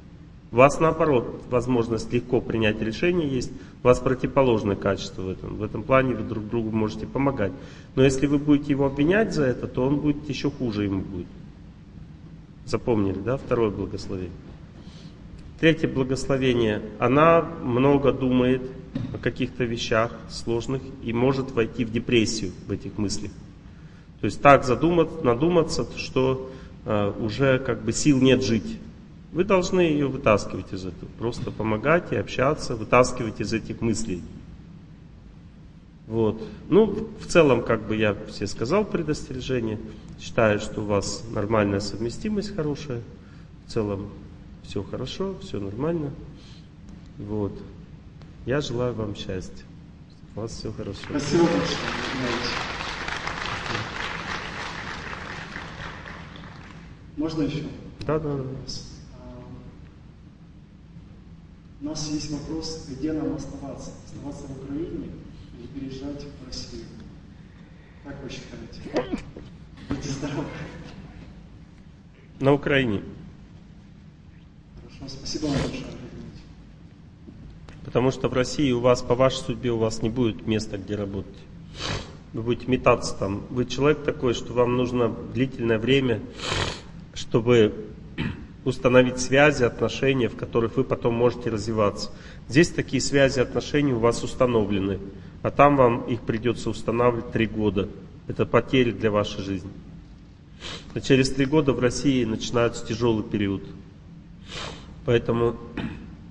Вас 0.56 0.80
наоборот 0.80 1.42
возможность 1.50 2.10
легко 2.14 2.40
принять 2.40 2.80
решение 2.80 3.28
есть, 3.28 3.52
у 3.82 3.86
вас 3.88 4.00
противоположное 4.00 4.74
качество 4.74 5.20
в 5.20 5.28
этом. 5.28 5.56
В 5.56 5.62
этом 5.62 5.82
плане 5.82 6.14
вы 6.14 6.22
друг 6.22 6.48
другу 6.48 6.74
можете 6.74 7.06
помогать. 7.06 7.52
Но 7.94 8.02
если 8.02 8.26
вы 8.26 8.38
будете 8.38 8.70
его 8.70 8.86
обвинять 8.86 9.34
за 9.34 9.44
это, 9.44 9.66
то 9.66 9.86
он 9.86 9.96
будет 10.00 10.26
еще 10.30 10.50
хуже 10.50 10.84
ему 10.84 11.02
будет. 11.02 11.26
Запомнили, 12.64 13.18
да? 13.18 13.36
Второе 13.36 13.68
благословение. 13.68 14.32
Третье 15.60 15.88
благословение. 15.88 16.80
Она 16.98 17.42
много 17.42 18.10
думает 18.10 18.62
о 19.12 19.18
каких-то 19.18 19.64
вещах 19.64 20.10
сложных 20.30 20.80
и 21.02 21.12
может 21.12 21.50
войти 21.50 21.84
в 21.84 21.92
депрессию 21.92 22.52
в 22.66 22.72
этих 22.72 22.96
мыслях. 22.96 23.32
То 24.22 24.24
есть 24.24 24.40
так 24.40 24.64
задуматься, 24.64 25.22
надуматься, 25.22 25.86
что 25.98 26.50
э, 26.86 27.12
уже 27.20 27.58
как 27.58 27.82
бы 27.82 27.92
сил 27.92 28.22
нет 28.22 28.42
жить. 28.42 28.78
Вы 29.36 29.44
должны 29.44 29.80
ее 29.80 30.06
вытаскивать 30.06 30.72
из 30.72 30.86
этого. 30.86 31.10
Просто 31.18 31.50
помогать 31.50 32.10
и 32.10 32.16
общаться, 32.16 32.74
вытаскивать 32.74 33.38
из 33.38 33.52
этих 33.52 33.82
мыслей. 33.82 34.22
Вот. 36.06 36.42
Ну, 36.70 37.10
в 37.20 37.26
целом, 37.26 37.62
как 37.62 37.86
бы 37.86 37.96
я 37.96 38.16
все 38.28 38.46
сказал 38.46 38.86
предостережение. 38.86 39.78
Считаю, 40.18 40.58
что 40.58 40.80
у 40.80 40.86
вас 40.86 41.22
нормальная 41.34 41.80
совместимость 41.80 42.56
хорошая. 42.56 43.02
В 43.66 43.72
целом 43.72 44.08
все 44.62 44.82
хорошо, 44.82 45.36
все 45.42 45.60
нормально. 45.60 46.12
Вот. 47.18 47.52
Я 48.46 48.62
желаю 48.62 48.94
вам 48.94 49.14
счастья. 49.14 49.66
У 50.34 50.40
вас 50.40 50.52
все 50.52 50.72
хорошо. 50.72 50.98
Спасибо 51.10 51.42
большое. 51.42 51.76
Можно 57.18 57.42
еще? 57.42 57.64
Да, 58.06 58.18
да, 58.18 58.34
да. 58.34 58.42
У 61.80 61.84
нас 61.84 62.08
есть 62.08 62.30
вопрос, 62.30 62.86
где 62.88 63.12
нам 63.12 63.34
оставаться? 63.34 63.90
Оставаться 64.06 64.46
в 64.46 64.64
Украине 64.64 65.10
или 65.58 65.66
переезжать 65.66 66.24
в 66.24 66.46
Россию? 66.46 66.84
Как 68.02 68.16
вы 68.22 68.30
считаете? 68.30 69.18
Будьте 69.88 70.08
здоровы. 70.08 70.46
На 72.40 72.52
Украине. 72.54 73.02
Хорошо, 74.98 75.16
спасибо 75.18 75.46
вам 75.46 75.56
большое. 75.56 75.84
Потому 77.84 78.10
что 78.10 78.28
в 78.28 78.32
России 78.32 78.72
у 78.72 78.80
вас, 78.80 79.02
по 79.02 79.14
вашей 79.14 79.44
судьбе, 79.44 79.70
у 79.70 79.78
вас 79.78 80.02
не 80.02 80.08
будет 80.08 80.46
места, 80.46 80.78
где 80.78 80.96
работать. 80.96 81.36
Вы 82.32 82.42
будете 82.42 82.70
метаться 82.70 83.14
там. 83.14 83.44
Вы 83.50 83.66
человек 83.66 84.02
такой, 84.02 84.32
что 84.34 84.52
вам 84.54 84.76
нужно 84.76 85.08
длительное 85.08 85.78
время, 85.78 86.20
чтобы 87.14 87.86
установить 88.66 89.20
связи, 89.20 89.62
отношения, 89.62 90.28
в 90.28 90.36
которых 90.36 90.76
вы 90.76 90.82
потом 90.82 91.14
можете 91.14 91.50
развиваться. 91.50 92.10
Здесь 92.48 92.68
такие 92.68 93.00
связи, 93.00 93.38
отношения 93.38 93.94
у 93.94 94.00
вас 94.00 94.24
установлены, 94.24 94.98
а 95.42 95.52
там 95.52 95.76
вам 95.76 96.02
их 96.08 96.22
придется 96.22 96.68
устанавливать 96.68 97.30
три 97.30 97.46
года. 97.46 97.88
Это 98.26 98.44
потери 98.44 98.90
для 98.90 99.12
вашей 99.12 99.42
жизни. 99.42 99.70
А 100.94 101.00
через 101.00 101.30
три 101.30 101.46
года 101.46 101.72
в 101.72 101.78
России 101.78 102.24
начинается 102.24 102.84
тяжелый 102.84 103.22
период. 103.22 103.62
Поэтому 105.04 105.56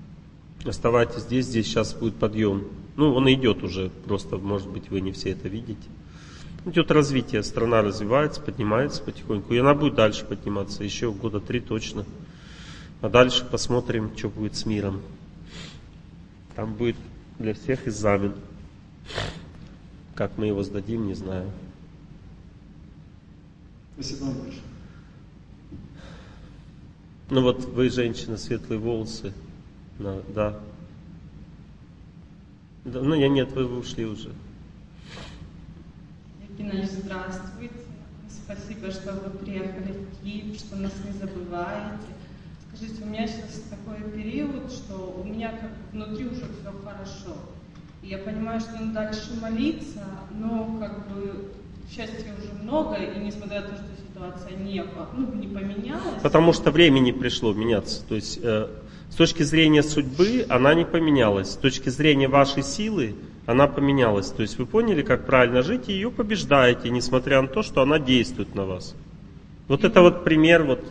оставайтесь 0.66 1.22
здесь, 1.22 1.46
здесь 1.46 1.66
сейчас 1.66 1.94
будет 1.94 2.16
подъем. 2.16 2.64
Ну, 2.96 3.14
он 3.14 3.32
идет 3.32 3.62
уже, 3.62 3.90
просто, 4.04 4.36
может 4.36 4.68
быть, 4.68 4.90
вы 4.90 5.00
не 5.00 5.12
все 5.12 5.30
это 5.30 5.48
видите. 5.48 5.88
Идет 6.66 6.90
развитие, 6.90 7.42
страна 7.42 7.80
развивается, 7.80 8.42
поднимается 8.42 9.02
потихоньку. 9.02 9.54
И 9.54 9.58
она 9.58 9.72
будет 9.72 9.94
дальше 9.94 10.26
подниматься, 10.26 10.84
еще 10.84 11.10
года 11.12 11.40
три 11.40 11.60
точно. 11.60 12.04
А 13.02 13.08
дальше 13.08 13.44
посмотрим, 13.44 14.16
что 14.16 14.28
будет 14.28 14.56
с 14.56 14.64
миром. 14.66 15.02
Там 16.54 16.74
будет 16.74 16.96
для 17.38 17.54
всех 17.54 17.86
экзамен. 17.86 18.34
Как 20.14 20.38
мы 20.38 20.46
его 20.46 20.62
сдадим, 20.62 21.06
не 21.06 21.14
знаю. 21.14 21.50
Спасибо 23.94 24.24
вам 24.24 24.34
большое. 24.38 24.62
Ну 27.28 27.42
вот 27.42 27.64
вы, 27.64 27.90
женщина, 27.90 28.36
светлые 28.36 28.78
волосы. 28.78 29.32
Да, 29.98 30.20
да. 30.34 30.60
Ну, 32.84 33.14
я 33.14 33.28
нет, 33.28 33.52
вы 33.52 33.78
ушли 33.78 34.06
уже. 34.06 34.32
Геннадий, 36.56 36.86
здравствуйте. 36.86 37.74
Спасибо, 38.28 38.90
что 38.90 39.12
вы 39.12 39.30
приехали 39.38 39.92
в 39.92 40.22
Киев, 40.22 40.56
что 40.56 40.76
нас 40.76 40.92
не 41.04 41.12
забываете. 41.18 42.15
Скажите, 42.76 43.04
у 43.04 43.06
меня 43.06 43.26
сейчас 43.26 43.62
такой 43.70 44.10
период, 44.10 44.70
что 44.70 45.18
у 45.18 45.24
меня 45.24 45.50
как 45.50 45.70
внутри 45.92 46.26
уже 46.26 46.42
все 46.42 46.72
хорошо. 46.84 47.38
И 48.02 48.08
я 48.08 48.18
понимаю, 48.18 48.60
что 48.60 48.72
надо 48.72 48.92
дальше 48.92 49.34
молиться, 49.40 50.04
но 50.38 50.76
как 50.78 51.08
бы 51.08 51.52
счастья 51.90 52.34
уже 52.38 52.52
много, 52.62 52.96
и 52.96 53.18
несмотря 53.18 53.62
на 53.62 53.68
то, 53.68 53.76
что 53.76 53.84
ситуация 54.06 54.58
не, 54.58 54.84
ну, 55.16 55.32
не 55.34 55.46
поменялась. 55.46 56.22
Потому 56.22 56.52
что 56.52 56.70
время 56.70 56.98
не 56.98 57.12
пришло 57.12 57.54
меняться. 57.54 58.04
То 58.06 58.14
есть 58.14 58.40
э, 58.42 58.68
с 59.10 59.14
точки 59.14 59.42
зрения 59.42 59.82
судьбы 59.82 60.44
она 60.50 60.74
не 60.74 60.84
поменялась. 60.84 61.52
С 61.52 61.56
точки 61.56 61.88
зрения 61.88 62.28
вашей 62.28 62.62
силы 62.62 63.14
она 63.46 63.68
поменялась. 63.68 64.30
То 64.30 64.42
есть 64.42 64.58
вы 64.58 64.66
поняли, 64.66 65.00
как 65.00 65.24
правильно 65.24 65.62
жить, 65.62 65.88
и 65.88 65.92
ее 65.92 66.10
побеждаете, 66.10 66.90
несмотря 66.90 67.40
на 67.40 67.48
то, 67.48 67.62
что 67.62 67.80
она 67.80 67.98
действует 67.98 68.54
на 68.54 68.66
вас. 68.66 68.94
Вот 69.68 69.84
это 69.84 70.00
вот 70.00 70.24
пример 70.24 70.62
вот 70.62 70.84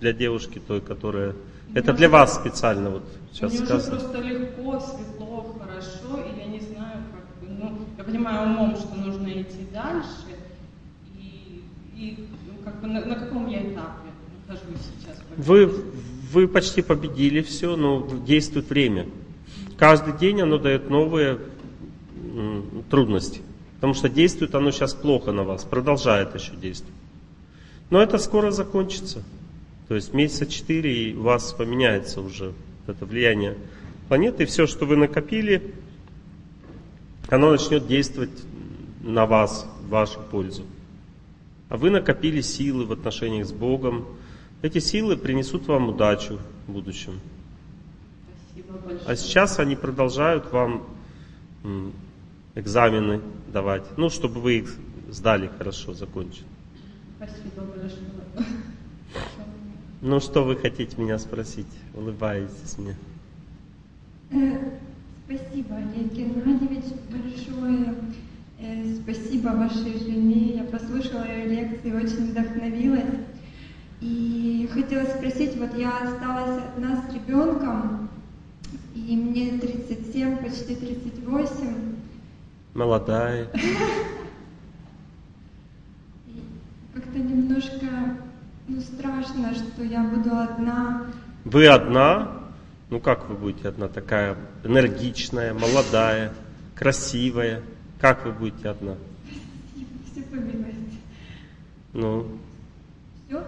для 0.00 0.12
девушки 0.12 0.60
той, 0.66 0.80
которая... 0.80 1.34
Это 1.74 1.92
для 1.92 2.08
вас 2.08 2.34
специально 2.34 2.90
вот 2.90 3.02
сейчас 3.32 3.52
Мне 3.52 3.62
уже 3.62 3.68
сказано. 3.68 3.98
просто 3.98 4.20
легко, 4.22 4.80
светло, 4.80 5.56
хорошо, 5.60 6.22
и 6.22 6.38
я 6.38 6.46
не 6.46 6.60
знаю, 6.60 7.02
как 7.12 7.48
бы, 7.48 7.54
ну, 7.54 7.78
я 7.98 8.04
понимаю 8.04 8.50
умом, 8.50 8.74
что 8.76 8.94
нужно 8.94 9.28
идти 9.28 9.66
дальше, 9.72 10.08
и, 11.14 11.62
и 11.94 12.28
ну, 12.46 12.64
как 12.64 12.80
бы 12.80 12.86
на, 12.86 13.04
на 13.04 13.16
каком 13.16 13.48
я 13.48 13.60
этапе 13.60 14.08
нахожусь 14.46 14.80
сейчас? 14.98 15.22
Вы, 15.36 15.66
вы 16.32 16.48
почти 16.48 16.80
победили 16.80 17.42
все, 17.42 17.76
но 17.76 18.06
действует 18.26 18.70
время. 18.70 19.06
Каждый 19.76 20.16
день 20.16 20.40
оно 20.40 20.56
дает 20.58 20.88
новые 20.88 21.38
трудности. 22.90 23.42
Потому 23.76 23.94
что 23.94 24.08
действует 24.08 24.54
оно 24.54 24.70
сейчас 24.70 24.92
плохо 24.94 25.32
на 25.32 25.44
вас, 25.44 25.64
продолжает 25.64 26.34
еще 26.34 26.56
действовать. 26.56 26.97
Но 27.90 28.02
это 28.02 28.18
скоро 28.18 28.50
закончится. 28.50 29.22
То 29.88 29.94
есть 29.94 30.12
месяца 30.12 30.46
четыре 30.46 31.10
и 31.10 31.14
у 31.14 31.22
вас 31.22 31.52
поменяется 31.52 32.20
уже 32.20 32.52
это 32.86 33.06
влияние 33.06 33.56
планеты. 34.08 34.42
И 34.42 34.46
все, 34.46 34.66
что 34.66 34.84
вы 34.84 34.96
накопили, 34.96 35.74
оно 37.28 37.50
начнет 37.50 37.86
действовать 37.86 38.30
на 39.02 39.26
вас, 39.26 39.66
в 39.82 39.88
вашу 39.88 40.20
пользу. 40.20 40.64
А 41.68 41.76
вы 41.76 41.90
накопили 41.90 42.40
силы 42.40 42.84
в 42.86 42.92
отношениях 42.92 43.46
с 43.46 43.52
Богом. 43.52 44.06
Эти 44.60 44.78
силы 44.78 45.16
принесут 45.16 45.66
вам 45.66 45.88
удачу 45.88 46.38
в 46.66 46.72
будущем. 46.72 47.20
А 49.06 49.16
сейчас 49.16 49.58
они 49.58 49.76
продолжают 49.76 50.52
вам 50.52 50.84
экзамены 52.54 53.20
давать. 53.52 53.84
Ну, 53.96 54.10
чтобы 54.10 54.40
вы 54.40 54.58
их 54.58 54.74
сдали 55.08 55.50
хорошо, 55.58 55.94
закончили. 55.94 56.47
Спасибо 57.18 57.62
большое. 57.62 58.48
Ну, 60.02 60.20
что 60.20 60.44
вы 60.44 60.54
хотите 60.54 60.96
меня 61.00 61.18
спросить? 61.18 61.66
Улыбаетесь 61.94 62.78
мне. 62.78 62.94
Э, 64.30 64.70
Спасибо, 65.26 65.76
Олег 65.76 66.12
Геннадьевич, 66.12 66.84
большое. 67.10 67.94
Э, 68.60 68.94
Спасибо 69.02 69.48
вашей 69.48 69.98
жене. 69.98 70.58
Я 70.58 70.62
послушала 70.64 71.24
ее 71.26 71.46
лекции, 71.46 71.92
очень 71.92 72.30
вдохновилась. 72.30 73.18
И 74.00 74.70
хотела 74.72 75.04
спросить, 75.06 75.56
вот 75.56 75.76
я 75.76 75.98
осталась 75.98 76.62
одна 76.68 77.02
с 77.02 77.12
ребенком, 77.12 78.08
и 78.94 79.16
мне 79.16 79.58
37, 79.58 80.36
почти 80.36 80.76
38. 80.76 81.94
Молодая. 82.74 83.48
Как-то 86.98 87.18
немножко 87.20 87.86
ну, 88.66 88.80
страшно, 88.80 89.54
что 89.54 89.84
я 89.84 90.02
буду 90.02 90.36
одна. 90.36 91.06
Вы 91.44 91.68
одна? 91.68 92.42
Ну, 92.90 92.98
как 92.98 93.28
вы 93.28 93.36
будете 93.36 93.68
одна? 93.68 93.86
Такая 93.86 94.36
энергичная, 94.64 95.54
молодая, 95.54 96.32
красивая. 96.74 97.62
Как 98.00 98.24
вы 98.24 98.32
будете 98.32 98.70
одна? 98.70 98.96
Все 100.10 100.22
по 100.22 100.34
милости. 100.34 100.98
Ну, 101.92 102.26
Все? 103.28 103.44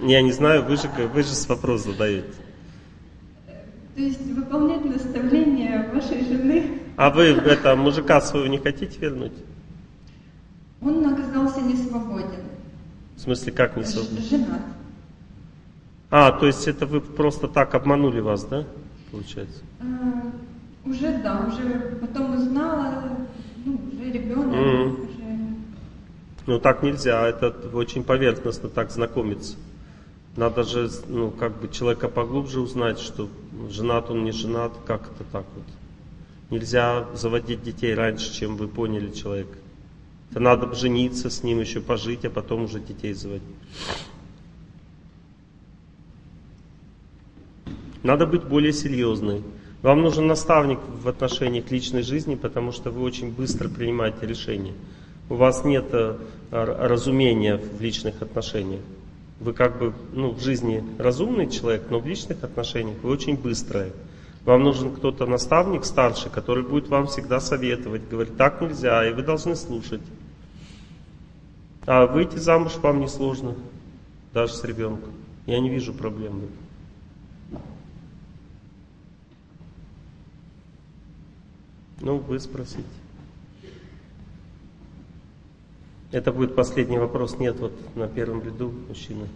я 0.00 0.22
не 0.22 0.32
знаю, 0.32 0.64
вы 0.64 0.78
же, 0.78 0.88
вы 0.88 1.22
же 1.24 1.34
с 1.34 1.46
вопрос 1.46 1.84
задаете. 1.84 2.32
То 3.94 4.00
есть 4.00 4.26
выполнять 4.28 4.84
наставления 4.86 5.90
вашей 5.92 6.24
жены. 6.24 6.78
А 6.96 7.10
вы 7.10 7.24
это 7.24 7.76
мужика 7.76 8.22
своего 8.22 8.48
не 8.48 8.58
хотите 8.58 8.98
вернуть? 8.98 9.34
Он 10.84 11.06
оказался 11.06 11.60
не 11.62 11.76
свободен. 11.76 12.44
В 13.16 13.20
смысле, 13.20 13.52
как 13.52 13.76
не 13.76 13.84
свободно? 13.84 14.20
Ж- 14.20 14.24
Женат. 14.30 14.60
А, 16.10 16.30
то 16.32 16.46
есть 16.46 16.68
это 16.68 16.86
вы 16.86 17.00
просто 17.00 17.48
так 17.48 17.74
обманули 17.74 18.20
вас, 18.20 18.44
да? 18.44 18.64
Получается. 19.10 19.62
А, 19.80 19.88
уже 20.84 21.18
да, 21.22 21.46
уже 21.48 21.98
потом 22.00 22.34
узнала, 22.34 23.16
ну, 23.64 23.80
уже 23.92 24.10
ребенок, 24.10 24.46
Мгм. 24.46 24.92
уже 25.04 25.14
Ну 26.46 26.58
так 26.58 26.82
нельзя, 26.82 27.26
это 27.26 27.54
очень 27.72 28.04
поверхностно 28.04 28.68
так 28.68 28.90
знакомиться. 28.90 29.56
Надо 30.36 30.62
же, 30.64 30.90
ну, 31.08 31.30
как 31.30 31.56
бы 31.58 31.68
человека 31.68 32.08
поглубже 32.08 32.60
узнать, 32.60 32.98
что 32.98 33.28
женат 33.70 34.10
он, 34.10 34.24
не 34.24 34.32
женат, 34.32 34.72
как 34.86 35.02
это 35.02 35.24
так 35.32 35.46
вот. 35.54 35.64
Нельзя 36.50 37.06
заводить 37.14 37.62
детей 37.62 37.94
раньше, 37.94 38.32
чем 38.34 38.56
вы 38.56 38.68
поняли 38.68 39.10
человека. 39.10 39.56
Это 40.34 40.42
надо 40.42 40.74
жениться 40.74 41.30
с 41.30 41.44
ним, 41.44 41.60
еще 41.60 41.80
пожить, 41.80 42.24
а 42.24 42.30
потом 42.30 42.64
уже 42.64 42.80
детей 42.80 43.12
заводить. 43.12 43.46
Надо 48.02 48.26
быть 48.26 48.42
более 48.42 48.72
серьезной. 48.72 49.44
Вам 49.82 50.02
нужен 50.02 50.26
наставник 50.26 50.80
в 50.88 51.06
отношениях 51.08 51.70
личной 51.70 52.02
жизни, 52.02 52.34
потому 52.34 52.72
что 52.72 52.90
вы 52.90 53.02
очень 53.02 53.30
быстро 53.30 53.68
принимаете 53.68 54.26
решения. 54.26 54.72
У 55.30 55.36
вас 55.36 55.64
нет 55.64 55.84
э, 55.92 56.16
разумения 56.50 57.56
в 57.56 57.80
личных 57.80 58.20
отношениях. 58.20 58.82
Вы 59.38 59.52
как 59.52 59.78
бы 59.78 59.92
ну, 60.12 60.32
в 60.32 60.40
жизни 60.40 60.82
разумный 60.98 61.48
человек, 61.48 61.84
но 61.90 62.00
в 62.00 62.08
личных 62.08 62.42
отношениях 62.42 62.96
вы 63.04 63.10
очень 63.10 63.36
быстрые. 63.36 63.92
Вам 64.44 64.64
нужен 64.64 64.92
кто-то 64.92 65.26
наставник 65.26 65.84
старший, 65.84 66.32
который 66.32 66.64
будет 66.64 66.88
вам 66.88 67.06
всегда 67.06 67.38
советовать, 67.38 68.08
говорить, 68.08 68.36
так 68.36 68.60
нельзя, 68.60 69.08
и 69.08 69.12
вы 69.12 69.22
должны 69.22 69.54
слушать. 69.54 70.00
А 71.86 72.06
выйти 72.06 72.36
замуж 72.36 72.76
вам 72.76 73.00
несложно, 73.00 73.54
даже 74.32 74.54
с 74.54 74.64
ребенком. 74.64 75.12
Я 75.46 75.60
не 75.60 75.68
вижу 75.68 75.92
проблем. 75.92 76.48
Ну, 82.00 82.18
вы 82.18 82.40
спросите. 82.40 82.84
Это 86.10 86.32
будет 86.32 86.54
последний 86.54 86.98
вопрос. 86.98 87.38
Нет, 87.38 87.58
вот 87.58 87.72
на 87.96 88.08
первом 88.08 88.42
ряду 88.42 88.72
мужчина. 88.88 89.26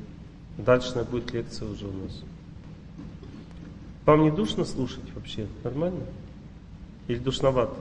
Дальше 0.57 1.05
будет 1.11 1.33
лекция 1.33 1.69
уже 1.69 1.87
у 1.87 1.93
нас. 1.93 2.23
Вам 4.07 4.23
не 4.23 4.31
душно 4.31 4.65
слушать 4.65 5.05
вообще? 5.15 5.47
Нормально? 5.65 6.05
Или 7.09 7.19
душновато? 7.19 7.77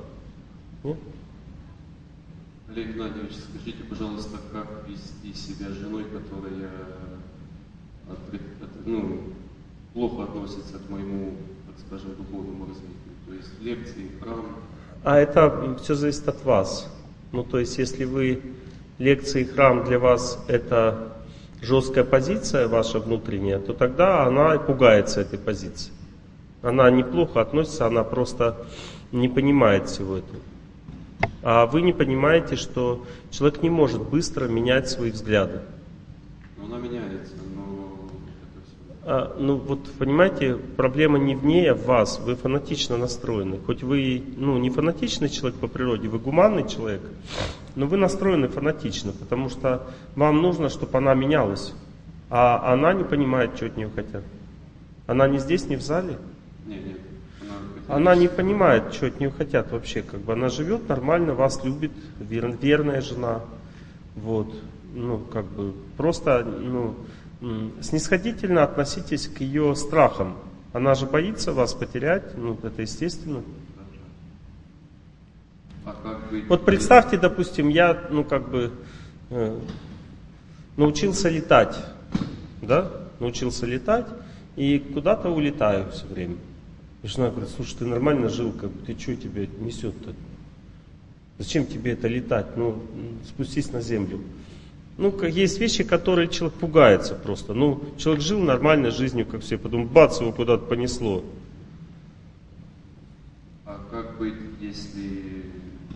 Нет? 0.83 0.97
Олег 2.69 2.95
Геннадьевич, 2.95 3.31
скажите, 3.35 3.83
пожалуйста, 3.89 4.37
как 4.51 4.67
вести 4.87 5.33
себя 5.33 5.69
с 5.69 5.73
женой, 5.73 6.03
которая 6.03 6.69
от, 8.09 8.19
от, 8.33 8.85
ну, 8.85 9.21
плохо 9.93 10.23
относится 10.23 10.77
к 10.77 10.89
моему, 10.89 11.35
так 11.65 11.75
скажем, 11.87 12.15
духовному 12.17 12.65
развитию? 12.65 13.13
То 13.25 13.33
есть 13.33 13.61
лекции, 13.61 14.11
храм. 14.21 14.45
А 15.03 15.17
это 15.17 15.77
все 15.81 15.95
зависит 15.95 16.27
от 16.27 16.43
вас. 16.43 16.91
Ну, 17.31 17.43
то 17.43 17.57
есть, 17.57 17.77
если 17.77 18.03
вы 18.03 18.41
лекции, 18.99 19.45
храм 19.45 19.85
для 19.85 19.97
вас 19.97 20.43
это 20.49 21.13
жесткая 21.61 22.03
позиция 22.03 22.67
ваша 22.67 22.99
внутренняя, 22.99 23.59
то 23.59 23.73
тогда 23.73 24.25
она 24.25 24.57
пугается 24.59 25.21
этой 25.21 25.39
позиции. 25.39 25.93
Она 26.61 26.91
неплохо 26.91 27.39
относится, 27.39 27.87
она 27.87 28.03
просто 28.03 28.57
не 29.13 29.29
понимает 29.29 29.87
всего 29.87 30.17
этого. 30.17 30.39
А 31.43 31.65
вы 31.65 31.81
не 31.81 31.93
понимаете, 31.93 32.55
что 32.55 33.05
человек 33.31 33.63
не 33.63 33.69
может 33.69 34.01
быстро 34.01 34.47
менять 34.47 34.89
свои 34.89 35.11
взгляды. 35.11 35.61
Но 36.57 36.65
она 36.65 36.77
меняется, 36.77 37.35
но 37.55 37.87
а, 39.09 39.33
ну 39.39 39.55
вот 39.55 39.89
понимаете, 39.93 40.55
проблема 40.75 41.17
не 41.17 41.33
в 41.33 41.45
ней, 41.45 41.71
а 41.71 41.75
в 41.75 41.85
вас. 41.85 42.19
Вы 42.19 42.35
фанатично 42.35 42.97
настроены. 42.97 43.57
Хоть 43.65 43.81
вы 43.81 44.21
ну, 44.35 44.57
не 44.57 44.69
фанатичный 44.69 45.29
человек 45.29 45.57
по 45.59 45.67
природе, 45.67 46.09
вы 46.09 46.19
гуманный 46.19 46.67
человек, 46.67 47.01
но 47.75 47.87
вы 47.87 47.95
настроены 47.95 48.49
фанатично, 48.49 49.13
потому 49.13 49.49
что 49.49 49.87
вам 50.15 50.41
нужно, 50.41 50.67
чтобы 50.67 50.97
она 50.97 51.13
менялась. 51.13 51.73
А 52.29 52.73
она 52.73 52.91
не 52.91 53.05
понимает, 53.05 53.55
что 53.55 53.67
от 53.67 53.77
нее 53.77 53.89
хотят. 53.95 54.23
Она 55.05 55.29
не 55.29 55.37
здесь, 55.37 55.67
не 55.67 55.77
в 55.77 55.81
зале? 55.81 56.17
Нет, 56.65 56.85
нет. 56.85 56.97
Она 57.87 58.15
не 58.15 58.27
понимает, 58.27 58.93
что 58.93 59.07
от 59.07 59.19
нее 59.19 59.31
хотят 59.31 59.71
вообще. 59.71 60.01
Как 60.01 60.19
бы 60.19 60.33
она 60.33 60.49
живет 60.49 60.89
нормально, 60.89 61.33
вас 61.33 61.63
любит, 61.63 61.91
вер, 62.19 62.55
верная 62.61 63.01
жена. 63.01 63.41
Вот. 64.15 64.53
Ну, 64.93 65.19
как 65.19 65.45
бы 65.45 65.73
просто, 65.95 66.43
ну, 66.43 66.95
снисходительно 67.81 68.63
относитесь 68.63 69.27
к 69.27 69.41
ее 69.41 69.75
страхам. 69.75 70.35
Она 70.73 70.95
же 70.95 71.05
боится 71.05 71.53
вас 71.53 71.73
потерять, 71.73 72.37
ну, 72.37 72.57
это 72.61 72.81
естественно. 72.81 73.41
А? 75.85 75.95
Вот 76.49 76.65
представьте, 76.65 77.17
допустим, 77.17 77.69
я, 77.69 78.07
ну, 78.09 78.23
как 78.23 78.49
бы, 78.49 78.71
э, 79.29 79.59
научился 80.75 81.29
летать, 81.29 81.77
да, 82.61 82.91
научился 83.19 83.65
летать, 83.65 84.07
и 84.57 84.79
куда-то 84.79 85.29
улетаю 85.29 85.89
все 85.91 86.05
время. 86.07 86.35
И 87.03 87.07
жена 87.07 87.29
говорит, 87.29 87.49
слушай, 87.55 87.75
ты 87.77 87.85
нормально 87.85 88.29
жил, 88.29 88.51
как 88.51 88.71
бы, 88.71 88.85
ты 88.85 88.99
что 88.99 89.15
тебе 89.15 89.49
несет-то? 89.59 90.13
Зачем 91.37 91.67
тебе 91.67 91.91
это 91.91 92.07
летать? 92.07 92.57
Ну, 92.57 92.81
спустись 93.27 93.71
на 93.71 93.81
землю. 93.81 94.21
Ну, 94.97 95.13
есть 95.23 95.59
вещи, 95.59 95.83
которые 95.83 96.27
человек 96.27 96.57
пугается 96.57 97.13
просто. 97.13 97.53
Ну, 97.53 97.83
человек 97.97 98.23
жил 98.23 98.39
нормальной 98.39 98.89
жизнью, 98.89 99.27
как 99.27 99.41
все, 99.41 99.59
потом 99.59 99.85
бац, 99.85 100.19
его 100.19 100.31
куда-то 100.31 100.65
понесло. 100.65 101.23
А 103.63 103.79
как 103.91 104.17
быть, 104.17 104.33
если 104.59 105.43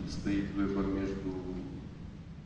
стоит 0.07 0.51
выбор 0.55 0.85
между, 0.85 1.31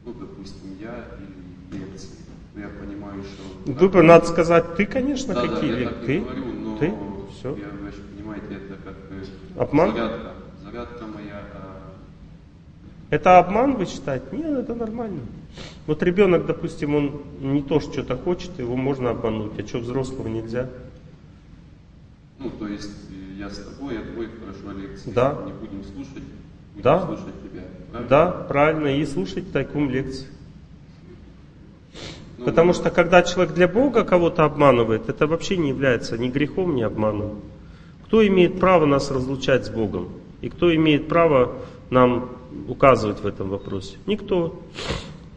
ну, 0.05 0.13
допустим, 0.13 0.77
я 0.79 1.05
или 1.19 1.77
лекции? 1.81 2.09
Ну, 2.53 2.61
я 2.61 2.69
понимаю, 2.69 3.21
что... 3.23 3.73
Выбор, 3.73 4.03
надо 4.03 4.25
сказать, 4.27 4.77
ты, 4.77 4.85
конечно, 4.85 5.33
да, 5.33 5.41
какие 5.41 5.71
да, 5.71 5.79
лекции? 5.79 6.05
Ты? 6.05 6.19
Говорю, 6.21 6.53
но 6.53 6.77
ты? 6.77 6.93
Все. 7.37 7.49
Я, 7.57 7.67
вы 7.81 7.91
же 7.91 8.01
понимаете, 8.15 8.45
это 8.51 8.75
как 8.81 8.95
бы 9.09 9.25
Обман? 9.57 9.93
зарядка. 9.93 10.31
Зарядка 10.63 11.05
моя. 11.05 11.41
Это 13.09 13.37
обман 13.37 13.75
вы 13.75 13.85
считаете? 13.85 14.25
Нет, 14.31 14.47
это 14.47 14.73
нормально. 14.73 15.21
Вот 15.87 16.01
ребенок, 16.03 16.45
допустим, 16.47 16.95
он 16.95 17.21
не 17.39 17.61
то 17.61 17.79
что-то 17.79 18.17
хочет, 18.17 18.57
его 18.59 18.75
можно 18.75 19.11
обмануть, 19.11 19.57
а 19.59 19.65
что 19.65 19.79
взрослого 19.79 20.27
нельзя? 20.27 20.69
Ну, 22.39 22.49
то 22.49 22.67
есть 22.67 22.91
я 23.37 23.49
с 23.49 23.59
тобой, 23.59 23.93
я 23.93 24.01
твой, 24.01 24.27
хорошо, 24.27 24.77
лекции. 24.77 25.11
Да. 25.11 25.37
Не 25.45 25.53
будем 25.53 25.83
слушать, 25.83 26.23
будем 26.73 26.83
Да. 26.83 27.05
слушать 27.05 27.41
тебя. 27.43 27.61
Правильно? 27.91 28.09
Да, 28.09 28.31
правильно, 28.31 28.87
и 28.87 29.05
слушать 29.05 29.51
тайком 29.51 29.89
лекции. 29.89 30.27
Ну, 32.37 32.45
Потому 32.45 32.73
что 32.73 32.89
когда 32.89 33.21
человек 33.21 33.53
для 33.53 33.67
Бога 33.67 34.03
кого-то 34.03 34.43
обманывает, 34.43 35.07
это 35.07 35.27
вообще 35.27 35.55
не 35.55 35.69
является 35.69 36.17
ни 36.17 36.27
грехом, 36.27 36.75
ни 36.75 36.81
обманом. 36.81 37.39
Кто 38.15 38.25
имеет 38.25 38.62
право 38.62 38.86
нас 38.86 39.12
разлучать 39.12 39.65
с 39.65 39.69
Богом? 39.69 40.08
И 40.39 40.47
кто 40.47 40.73
имеет 40.73 41.10
право 41.10 41.51
нам 41.89 42.30
указывать 42.69 43.19
в 43.19 43.28
этом 43.28 43.49
вопросе? 43.49 43.97
Никто. 44.06 44.58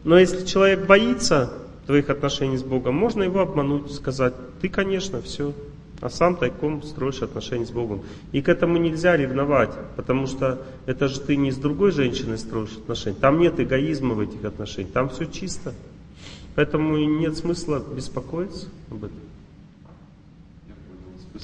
Но 0.05 0.17
если 0.17 0.45
человек 0.45 0.87
боится 0.87 1.51
твоих 1.87 2.09
отношений 2.09 2.55
с 2.55 2.63
Богом, 2.63 2.95
можно 2.95 3.23
его 3.23 3.41
обмануть, 3.41 3.91
сказать, 3.91 4.33
ты, 4.61 4.69
конечно, 4.69 5.21
все, 5.21 5.51
а 5.99 6.09
сам 6.09 6.37
тайком 6.37 6.81
строишь 6.81 7.21
отношения 7.21 7.65
с 7.65 7.71
Богом. 7.71 8.03
И 8.31 8.41
к 8.41 8.47
этому 8.47 8.77
нельзя 8.77 9.17
ревновать, 9.17 9.71
потому 9.97 10.25
что 10.25 10.65
это 10.85 11.09
же 11.09 11.19
ты 11.19 11.35
не 11.35 11.51
с 11.51 11.57
другой 11.57 11.91
женщиной 11.91 12.37
строишь 12.37 12.77
отношения. 12.77 13.17
Там 13.19 13.39
нет 13.39 13.59
эгоизма 13.59 14.13
в 14.13 14.21
этих 14.21 14.45
отношениях, 14.45 14.93
там 14.93 15.09
все 15.09 15.25
чисто. 15.25 15.73
Поэтому 16.55 16.95
нет 16.95 17.35
смысла 17.35 17.83
беспокоиться 17.93 18.67
об 18.89 19.03
этом. 19.03 19.28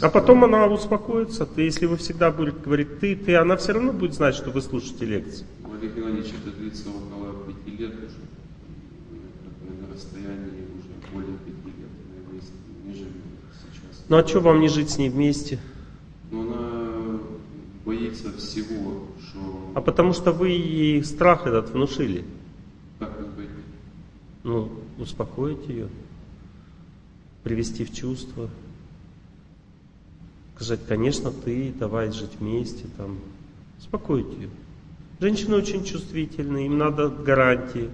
А 0.02 0.10
потом 0.10 0.44
она 0.44 0.68
успокоится. 0.68 1.46
Ты, 1.46 1.64
если 1.64 1.86
вы 1.86 1.98
всегда 1.98 2.32
будете 2.32 2.58
говорить 2.60 3.00
ты, 3.00 3.16
ты, 3.16 3.36
она 3.36 3.56
все 3.56 3.74
равно 3.74 3.94
будет 3.94 4.14
знать, 4.14 4.36
что 4.36 4.52
вы 4.52 4.62
слушаете 4.62 5.06
лекции. 5.06 5.46
Олег 5.72 5.96
Геннадьевич, 5.96 6.34
это 6.42 6.56
длится 6.56 6.90
около 6.90 7.34
пяти 7.46 7.78
лет 7.78 7.94
уже. 7.94 8.18
На 9.80 9.94
расстоянии 9.94 10.68
уже 10.76 11.14
более 11.14 11.38
пяти 11.38 11.78
лет. 11.78 11.90
Мы 12.30 12.92
не 12.92 12.94
живем 12.94 13.14
сейчас. 13.54 14.06
Ну 14.10 14.18
а 14.18 14.28
что 14.28 14.42
вам 14.42 14.60
не 14.60 14.68
жить 14.68 14.90
с 14.90 14.98
ней 14.98 15.10
вместе? 15.10 15.60
Но 16.30 16.42
она 16.42 17.20
боится 17.86 18.34
всего, 18.34 19.08
что... 19.22 19.72
А 19.76 19.82
потому 19.82 20.12
что 20.12 20.34
вы 20.34 20.50
ей 20.50 21.04
страх 21.06 21.48
этот 21.48 21.70
внушили. 21.70 22.26
Как 23.00 23.12
это 23.12 23.30
быть? 23.30 23.50
Ну, 24.44 24.72
успокоить 24.98 25.68
ее, 25.68 25.88
привести 27.44 27.86
в 27.86 27.94
чувство, 27.94 28.50
сказать, 30.56 30.80
конечно, 30.88 31.32
ты, 31.32 31.74
давай 31.78 32.12
жить 32.12 32.40
вместе, 32.40 32.86
там, 32.98 33.20
успокоить 33.78 34.34
ее. 34.38 34.50
Женщины 35.20 35.56
очень 35.56 35.84
чувствительны, 35.84 36.66
им 36.66 36.78
надо 36.78 37.10
гарантии, 37.10 37.90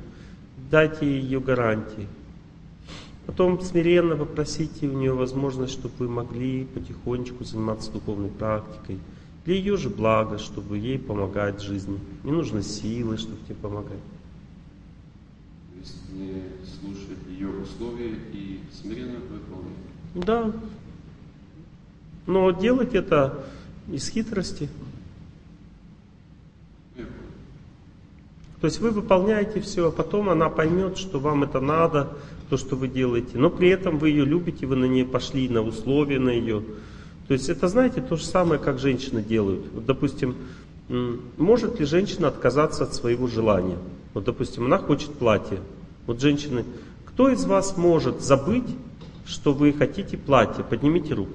дайте 0.70 1.06
ее 1.06 1.40
гарантии. 1.40 2.08
Потом 3.26 3.62
смиренно 3.62 4.16
попросите 4.16 4.88
у 4.88 4.94
нее 4.94 5.14
возможность, 5.14 5.74
чтобы 5.74 5.94
вы 6.00 6.10
могли 6.10 6.66
потихонечку 6.66 7.44
заниматься 7.44 7.92
духовной 7.92 8.30
практикой. 8.30 9.00
Для 9.46 9.56
ее 9.56 9.78
же 9.78 9.90
блага, 9.90 10.38
чтобы 10.38 10.78
ей 10.78 11.00
помогать 11.00 11.60
в 11.60 11.64
жизни. 11.64 12.00
Не 12.24 12.32
нужно 12.32 12.62
силы, 12.62 13.18
чтобы 13.18 13.40
тебе 13.46 13.56
помогать. 13.56 14.00
Не 16.12 16.44
слушать 16.66 17.20
ее 17.30 17.50
условия 17.50 18.16
и 18.34 18.60
смиренно 18.72 19.20
выполнять. 19.20 20.26
Да. 20.26 20.52
Но 22.32 22.50
делать 22.52 22.96
это 22.96 23.44
из 23.92 24.08
хитрости. 24.08 24.70
То 26.96 28.68
есть 28.68 28.80
вы 28.80 28.92
выполняете 28.92 29.60
все, 29.60 29.90
а 29.90 29.92
потом 29.92 30.30
она 30.30 30.48
поймет, 30.50 30.98
что 30.98 31.20
вам 31.20 31.44
это 31.44 31.60
надо, 31.60 32.16
то, 32.50 32.56
что 32.56 32.78
вы 32.78 32.88
делаете. 32.88 33.38
Но 33.38 33.50
при 33.50 33.68
этом 33.68 33.98
вы 33.98 34.12
ее 34.12 34.24
любите, 34.24 34.66
вы 34.66 34.78
на 34.78 34.86
нее 34.86 35.04
пошли, 35.04 35.50
на 35.50 35.62
условия 35.62 36.20
на 36.20 36.30
ее. 36.30 36.64
То 37.28 37.34
есть 37.34 37.50
это, 37.50 37.68
знаете, 37.68 38.00
то 38.00 38.16
же 38.16 38.24
самое, 38.24 38.62
как 38.62 38.80
женщины 38.80 39.22
делают. 39.22 39.66
Вот, 39.74 39.86
допустим, 39.86 40.38
может 41.38 41.82
ли 41.82 41.86
женщина 41.86 42.30
отказаться 42.30 42.86
от 42.86 42.96
своего 42.96 43.28
желания? 43.28 43.78
Вот, 44.14 44.24
допустим, 44.24 44.68
она 44.68 44.78
хочет 44.78 45.12
платье. 45.16 45.60
Вот 46.08 46.22
женщины, 46.22 46.64
кто 47.04 47.30
из 47.30 47.44
вас 47.44 47.76
может 47.76 48.22
забыть, 48.22 48.70
что 49.26 49.52
вы 49.52 49.74
хотите 49.74 50.18
платье? 50.18 50.64
Поднимите 50.64 51.14
руку. 51.14 51.34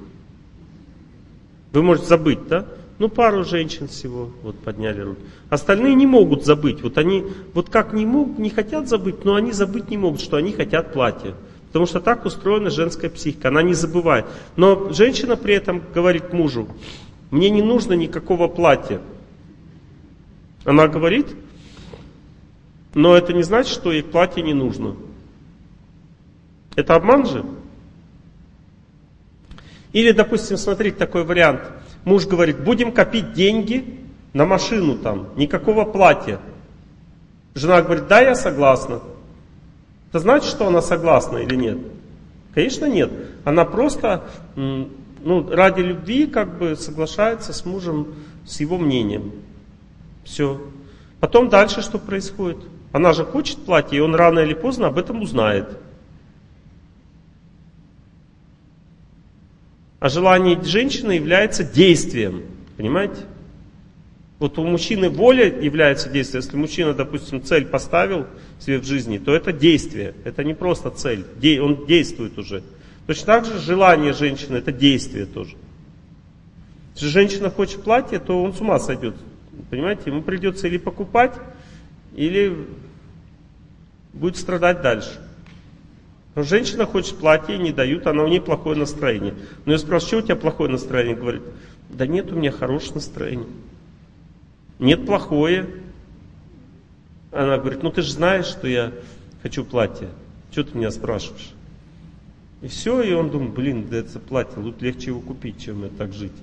Вы 1.77 1.83
можете 1.83 2.07
забыть, 2.07 2.49
да? 2.49 2.64
Ну, 2.99 3.11
пару 3.11 3.45
женщин 3.45 3.87
всего 3.87 4.31
вот 4.43 4.59
подняли 4.61 5.03
руки. 5.03 5.20
Остальные 5.51 5.95
не 5.95 6.07
могут 6.07 6.47
забыть. 6.47 6.81
Вот 6.81 6.97
они, 6.97 7.22
вот 7.53 7.68
как 7.68 7.93
не 7.93 8.07
могут, 8.07 8.39
не 8.39 8.49
хотят 8.49 8.89
забыть, 8.89 9.27
но 9.27 9.35
они 9.35 9.53
забыть 9.53 9.91
не 9.91 9.99
могут, 9.99 10.22
что 10.22 10.39
они 10.39 10.53
хотят 10.53 10.95
платье. 10.95 11.35
Потому 11.66 11.85
что 11.85 12.01
так 12.01 12.24
устроена 12.24 12.70
женская 12.70 13.11
психика, 13.11 13.49
она 13.49 13.61
не 13.61 13.74
забывает. 13.74 14.24
Но 14.57 14.91
женщина 14.95 15.37
при 15.37 15.53
этом 15.53 15.83
говорит 15.95 16.33
мужу, 16.33 16.66
мне 17.31 17.51
не 17.51 17.61
нужно 17.61 17.93
никакого 17.93 18.49
платья. 18.49 19.03
Она 20.64 20.89
говорит, 20.89 21.27
но 22.95 23.14
это 23.14 23.35
не 23.35 23.43
значит, 23.43 23.74
что 23.74 23.93
ей 23.93 24.03
платье 24.03 24.43
не 24.43 24.55
нужно. 24.55 24.97
Это 26.74 26.95
обман 26.95 27.27
же? 27.27 27.45
Или, 29.97 30.13
допустим, 30.13 30.59
смотрите 30.59 30.99
такой 30.99 31.25
вариант. 31.25 31.63
Муж 32.05 32.27
говорит, 32.27 32.61
будем 32.61 32.93
копить 32.93 33.33
деньги 33.33 33.99
на 34.35 34.45
машину 34.45 34.99
там, 34.99 35.29
никакого 35.37 35.87
платья. 35.87 36.39
Жена 37.55 37.81
говорит, 37.81 38.07
да, 38.07 38.21
я 38.21 38.35
согласна. 38.35 39.01
Это 40.11 40.19
значит, 40.19 40.51
что 40.51 40.67
она 40.67 40.83
согласна 40.83 41.39
или 41.39 41.57
нет? 41.57 41.79
Конечно, 42.53 42.85
нет. 42.85 43.11
Она 43.45 43.65
просто 43.65 44.25
ну, 44.55 45.51
ради 45.51 45.81
любви 45.81 46.27
как 46.27 46.59
бы 46.59 46.77
соглашается 46.77 47.55
с 47.55 47.65
мужем, 47.65 48.17
с 48.45 48.61
его 48.61 48.77
мнением. 48.77 49.33
Все. 50.25 50.61
Потом 51.21 51.49
дальше 51.49 51.81
что 51.81 51.99
происходит? 51.99 52.59
Она 52.93 53.15
же 53.15 53.25
хочет 53.25 53.65
платье, 53.65 53.97
и 53.97 54.03
он 54.03 54.15
рано 54.15 54.41
или 54.41 54.53
поздно 54.53 54.89
об 54.89 54.99
этом 54.99 55.23
узнает. 55.23 55.79
А 59.99 60.09
желание 60.09 60.63
женщины 60.63 61.13
является 61.13 61.65
действием. 61.65 62.43
Понимаете? 62.77 63.17
Вот 64.39 64.59
у 64.59 64.65
мужчины 64.65 65.09
воля 65.09 65.47
является 65.61 66.11
действием. 66.11 66.43
Если 66.43 66.57
мужчина, 66.57 66.93
допустим, 66.93 67.43
цель 67.43 67.65
поставил 67.65 68.27
себе 68.61 68.79
в 68.79 68.85
жизни, 68.85 69.17
то 69.17 69.35
это 69.35 69.53
действие. 69.53 70.15
Это 70.25 70.45
не 70.45 70.53
просто 70.53 70.91
цель. 70.91 71.25
Он 71.61 71.87
действует 71.87 72.39
уже. 72.39 72.63
Точно 73.07 73.27
так 73.27 73.45
же 73.47 73.59
желание 73.59 74.13
женщины 74.13 74.57
это 74.57 74.73
действие 74.73 75.25
тоже. 75.25 75.57
Если 76.95 77.09
женщина 77.09 77.51
хочет 77.51 77.83
платье, 77.83 78.19
то 78.19 78.43
он 78.43 78.53
с 78.53 78.61
ума 78.61 78.79
сойдет. 78.79 79.17
Понимаете? 79.71 80.03
Ему 80.07 80.23
придется 80.23 80.67
или 80.67 80.77
покупать, 80.77 81.33
или 82.15 82.67
будет 84.13 84.37
страдать 84.37 84.83
дальше. 84.83 85.26
Но 86.37 86.43
женщина 86.43 86.84
хочет 86.84 87.16
платье, 87.16 87.57
не 87.57 87.72
дают, 87.72 88.07
она 88.07 88.22
у 88.22 88.28
нее 88.28 88.43
плохое 88.43 88.76
настроение. 88.76 89.34
Но 89.64 89.72
я 89.72 89.78
спрашиваю, 89.78 90.09
что 90.09 90.18
у 90.18 90.22
тебя 90.22 90.37
плохое 90.37 90.70
настроение? 90.70 91.16
Говорит, 91.16 91.43
да 91.89 92.07
нет, 92.07 92.30
у 92.30 92.37
меня 92.37 92.53
хорошее 92.53 92.97
настроение. 92.97 93.49
Нет, 94.78 95.07
плохое. 95.07 95.66
Она 97.32 97.57
говорит, 97.57 97.82
ну 97.82 97.91
ты 97.91 98.03
же 98.03 98.12
знаешь, 98.12 98.45
что 98.45 98.68
я 98.68 98.93
хочу 99.43 99.64
платье. 99.64 100.11
Что 100.53 100.64
ты 100.64 100.76
меня 100.76 100.91
спрашиваешь? 100.91 101.55
И 102.61 102.68
все, 102.68 103.01
и 103.01 103.14
он 103.14 103.30
думает, 103.30 103.55
блин, 103.55 103.89
да 103.89 103.97
это 103.97 104.18
платье, 104.18 104.61
лучше 104.61 104.84
легче 104.84 105.07
его 105.07 105.20
купить, 105.20 105.64
чем 105.64 105.84
я 105.84 105.89
так 105.89 106.12
жить. 106.12 106.37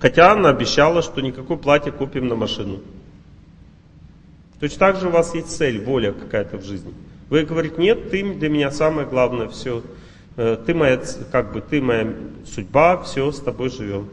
Хотя 0.00 0.32
она 0.32 0.48
обещала, 0.48 1.02
что 1.02 1.20
никакое 1.20 1.58
платье 1.58 1.92
купим 1.92 2.28
на 2.28 2.34
машину. 2.34 2.80
Точно 4.58 4.78
так 4.78 4.96
же 4.96 5.08
у 5.08 5.10
вас 5.10 5.34
есть 5.34 5.54
цель, 5.54 5.84
воля 5.84 6.12
какая-то 6.12 6.56
в 6.56 6.64
жизни. 6.64 6.94
Вы 7.30 7.44
говорите, 7.44 7.76
нет, 7.78 8.10
ты 8.10 8.22
для 8.34 8.48
меня 8.48 8.70
самое 8.70 9.06
главное, 9.06 9.48
все. 9.48 9.82
Э, 10.36 10.56
ты 10.64 10.74
моя, 10.74 11.00
как 11.30 11.52
бы, 11.52 11.60
ты 11.60 11.80
моя 11.80 12.14
судьба, 12.46 13.02
все, 13.02 13.30
с 13.30 13.40
тобой 13.40 13.70
живем. 13.70 14.08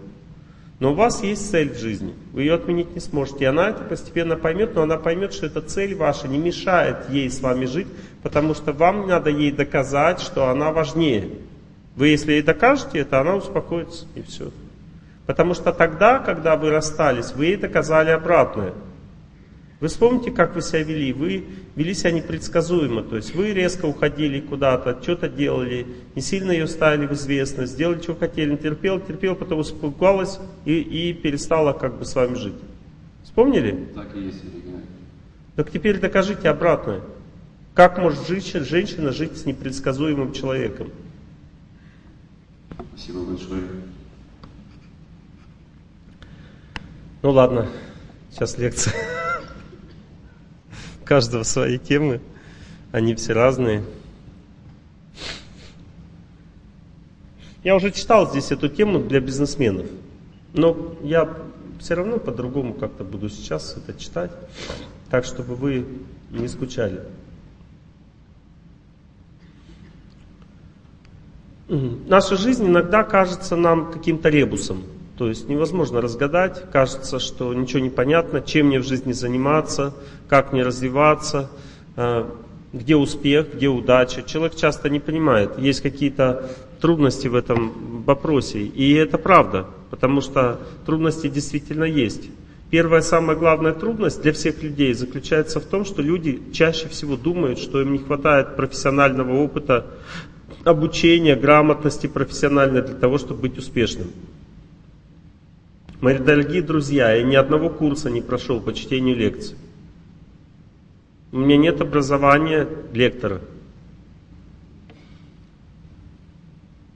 Но 0.82 0.92
у 0.92 0.96
вас 0.96 1.24
есть 1.24 1.50
цель 1.50 1.74
в 1.74 1.78
жизни, 1.78 2.14
вы 2.34 2.42
ее 2.42 2.56
отменить 2.56 2.94
не 2.94 3.00
сможете. 3.00 3.46
И 3.46 3.48
она 3.48 3.70
это 3.70 3.84
постепенно 3.84 4.36
поймет, 4.36 4.76
но 4.76 4.82
она 4.82 4.98
поймет, 4.98 5.34
что 5.34 5.46
эта 5.46 5.62
цель 5.62 5.96
ваша 5.96 6.28
не 6.28 6.38
мешает 6.38 7.10
ей 7.10 7.30
с 7.32 7.40
вами 7.40 7.66
жить, 7.66 7.88
потому 8.22 8.54
что 8.54 8.74
вам 8.74 9.08
надо 9.08 9.30
ей 9.30 9.52
доказать, 9.52 10.20
что 10.20 10.50
она 10.50 10.74
важнее. 10.74 11.30
Вы 11.96 12.10
если 12.10 12.34
ей 12.34 12.42
докажете 12.42 13.00
это, 13.00 13.22
она 13.22 13.36
успокоится 13.38 14.06
и 14.16 14.22
все. 14.22 14.52
Потому 15.26 15.54
что 15.54 15.72
тогда, 15.72 16.20
когда 16.20 16.58
вы 16.58 16.70
расстались, 16.70 17.32
вы 17.34 17.46
ей 17.46 17.56
доказали 17.56 18.10
обратное– 18.10 18.74
вы 19.82 19.90
вспомните, 19.90 20.32
как 20.32 20.56
вы 20.56 20.62
себя 20.62 20.84
вели. 20.84 21.12
Вы 21.12 21.44
вели 21.76 21.94
себя 21.94 22.12
непредсказуемо. 22.12 23.04
То 23.04 23.18
есть 23.18 23.36
вы 23.36 23.52
резко 23.52 23.86
уходили 23.86 24.40
куда-то, 24.40 24.98
что-то 25.02 25.28
делали, 25.28 25.86
не 26.16 26.22
сильно 26.22 26.52
ее 26.52 26.68
ставили 26.68 27.08
в 27.08 27.12
известность, 27.12 27.74
сделали, 27.74 28.02
что 28.02 28.16
хотели, 28.16 28.56
терпел, 28.56 29.02
терпел, 29.02 29.36
потом 29.36 29.62
испугалась 29.62 30.40
и, 30.64 30.80
и 30.80 31.14
перестала 31.14 31.74
как 31.74 32.00
бы 32.00 32.06
с 32.06 32.16
вами 32.16 32.36
жить. 32.36 32.56
Вспомнили? 33.24 33.90
Так 33.94 34.16
и 34.16 34.22
есть. 34.22 34.42
Так 35.58 35.72
теперь 35.72 36.00
докажите 36.00 36.50
обратное. 36.50 37.02
Как 37.74 37.98
может 37.98 38.26
женщина, 38.26 38.64
женщина 38.64 39.12
жить 39.12 39.38
с 39.38 39.46
непредсказуемым 39.46 40.32
человеком? 40.32 40.90
Спасибо 42.94 43.26
большое. 43.26 43.62
Ну 47.22 47.32
ладно, 47.32 47.68
сейчас 48.32 48.58
лекция 48.58 48.94
каждого 51.06 51.44
свои 51.44 51.78
темы, 51.78 52.20
они 52.92 53.16
все 53.16 53.34
разные. 53.34 53.84
Я 57.64 57.76
уже 57.76 57.92
читал 57.92 58.30
здесь 58.30 58.52
эту 58.52 58.68
тему 58.68 59.00
для 59.00 59.20
бизнесменов, 59.20 59.88
но 60.54 60.96
я 61.02 61.36
все 61.80 61.96
равно 61.96 62.18
по-другому 62.18 62.74
как-то 62.74 63.04
буду 63.04 63.30
сейчас 63.30 63.76
это 63.78 63.98
читать, 64.00 64.32
так 65.10 65.26
чтобы 65.26 65.56
вы 65.56 65.86
не 66.32 66.48
скучали. 66.48 67.02
Наша 71.68 72.36
жизнь 72.36 72.68
иногда 72.68 73.04
кажется 73.04 73.56
нам 73.56 73.92
каким-то 73.92 74.30
ребусом. 74.30 74.84
То 75.18 75.30
есть 75.30 75.48
невозможно 75.48 76.02
разгадать, 76.02 76.70
кажется, 76.72 77.20
что 77.20 77.54
ничего 77.54 77.80
не 77.80 77.90
понятно, 77.90 78.42
чем 78.42 78.68
мне 78.68 78.80
в 78.80 78.88
жизни 78.88 79.14
заниматься, 79.14 79.94
как 80.28 80.52
мне 80.52 80.64
развиваться, 80.64 81.50
э, 81.96 82.26
где 82.74 82.98
успех, 82.98 83.54
где 83.56 83.70
удача. 83.70 84.24
Человек 84.24 84.56
часто 84.56 84.90
не 84.90 85.00
понимает, 85.00 85.58
есть 85.58 85.82
какие-то 85.82 86.50
трудности 86.82 87.28
в 87.28 87.36
этом 87.36 88.04
вопросе. 88.04 88.60
И 88.60 88.94
это 88.94 89.18
правда, 89.18 89.68
потому 89.90 90.20
что 90.20 90.60
трудности 90.86 91.30
действительно 91.30 91.86
есть. 91.86 92.30
Первая 92.70 93.02
самая 93.02 93.38
главная 93.38 93.74
трудность 93.74 94.22
для 94.22 94.34
всех 94.34 94.62
людей 94.62 94.94
заключается 94.94 95.62
в 95.62 95.66
том, 95.66 95.86
что 95.86 96.02
люди 96.02 96.42
чаще 96.52 96.90
всего 96.90 97.16
думают, 97.16 97.60
что 97.60 97.80
им 97.80 97.94
не 97.94 98.00
хватает 98.00 98.58
профессионального 98.58 99.42
опыта, 99.42 99.86
обучения, 100.66 101.36
грамотности 101.38 102.08
профессиональной 102.08 102.82
для 102.82 102.96
того, 102.96 103.18
чтобы 103.18 103.42
быть 103.42 103.58
успешным. 103.58 104.08
Мои 106.02 106.18
дорогие 106.18 106.62
друзья, 106.62 107.14
я 107.14 107.24
ни 107.24 107.36
одного 107.36 107.70
курса 107.70 108.10
не 108.10 108.22
прошел 108.22 108.60
по 108.60 108.74
чтению 108.74 109.16
лекций. 109.16 109.56
У 111.32 111.38
меня 111.38 111.58
нет 111.58 111.82
образования 111.82 112.68
лектора. 112.94 113.42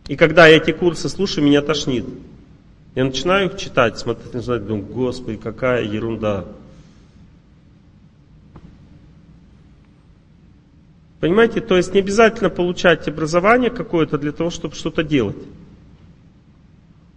И 0.07 0.15
когда 0.15 0.47
я 0.47 0.57
эти 0.57 0.71
курсы 0.71 1.07
слушаю, 1.07 1.45
меня 1.45 1.61
тошнит. 1.61 2.05
Я 2.95 3.05
начинаю 3.05 3.49
их 3.49 3.57
читать, 3.57 3.99
смотреть, 3.99 4.33
начинаю, 4.33 4.61
думаю, 4.61 4.85
Господи, 4.85 5.37
какая 5.37 5.83
ерунда. 5.83 6.45
Понимаете, 11.19 11.61
то 11.61 11.77
есть 11.77 11.93
не 11.93 11.99
обязательно 11.99 12.49
получать 12.49 13.07
образование 13.07 13.69
какое-то 13.69 14.17
для 14.17 14.31
того, 14.31 14.49
чтобы 14.49 14.75
что-то 14.75 15.03
делать. 15.03 15.37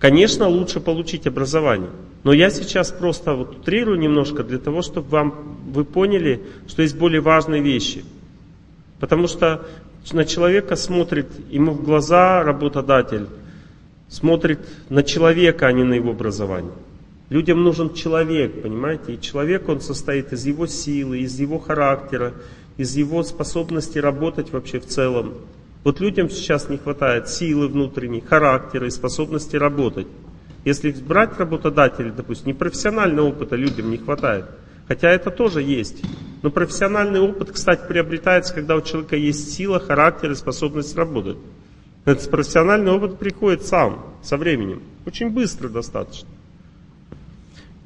Конечно, 0.02 0.48
лучше 0.48 0.80
получить 0.80 1.28
образование. 1.28 1.90
Но 2.24 2.32
я 2.32 2.50
сейчас 2.50 2.90
просто 2.90 3.34
вот 3.34 3.58
утрирую 3.58 4.00
немножко 4.00 4.42
для 4.42 4.58
того, 4.58 4.82
чтобы 4.82 5.08
вам, 5.08 5.58
вы 5.72 5.84
поняли, 5.84 6.42
что 6.66 6.82
есть 6.82 6.96
более 6.96 7.20
важные 7.20 7.62
вещи. 7.62 8.04
Потому 8.98 9.28
что 9.28 9.64
на 10.10 10.24
человека 10.24 10.74
смотрит, 10.74 11.28
ему 11.50 11.70
в 11.70 11.84
глаза 11.84 12.42
работодатель, 12.42 13.28
смотрит 14.08 14.58
на 14.88 15.04
человека, 15.04 15.68
а 15.68 15.72
не 15.72 15.84
на 15.84 15.94
его 15.94 16.10
образование. 16.10 16.72
Людям 17.30 17.62
нужен 17.62 17.94
человек, 17.94 18.60
понимаете? 18.60 19.14
И 19.14 19.20
человек, 19.20 19.68
он 19.68 19.80
состоит 19.80 20.32
из 20.32 20.44
его 20.44 20.66
силы, 20.66 21.20
из 21.20 21.38
его 21.38 21.60
характера, 21.60 22.32
из 22.76 22.96
его 22.96 23.22
способности 23.22 23.98
работать 23.98 24.50
вообще 24.50 24.80
в 24.80 24.86
целом. 24.86 25.34
Вот 25.84 26.00
людям 26.00 26.30
сейчас 26.30 26.68
не 26.68 26.78
хватает 26.78 27.28
силы 27.28 27.68
внутренней, 27.68 28.20
характера 28.20 28.86
и 28.86 28.90
способности 28.90 29.56
работать. 29.56 30.06
Если 30.64 30.92
брать 30.92 31.38
работодателей, 31.38 32.12
допустим, 32.12 32.48
непрофессионального 32.48 33.28
опыта 33.28 33.56
людям 33.56 33.90
не 33.90 33.96
хватает. 33.98 34.44
Хотя 34.86 35.10
это 35.10 35.30
тоже 35.30 35.62
есть. 35.62 36.02
Но 36.42 36.50
профессиональный 36.50 37.20
опыт, 37.20 37.50
кстати, 37.52 37.86
приобретается, 37.86 38.54
когда 38.54 38.76
у 38.76 38.80
человека 38.80 39.16
есть 39.16 39.52
сила, 39.54 39.80
характер 39.80 40.30
и 40.30 40.34
способность 40.36 40.96
работать. 40.96 41.38
Этот 42.04 42.30
профессиональный 42.30 42.92
опыт 42.92 43.18
приходит 43.18 43.64
сам, 43.64 44.04
со 44.22 44.36
временем. 44.36 44.82
Очень 45.06 45.30
быстро 45.30 45.68
достаточно. 45.68 46.28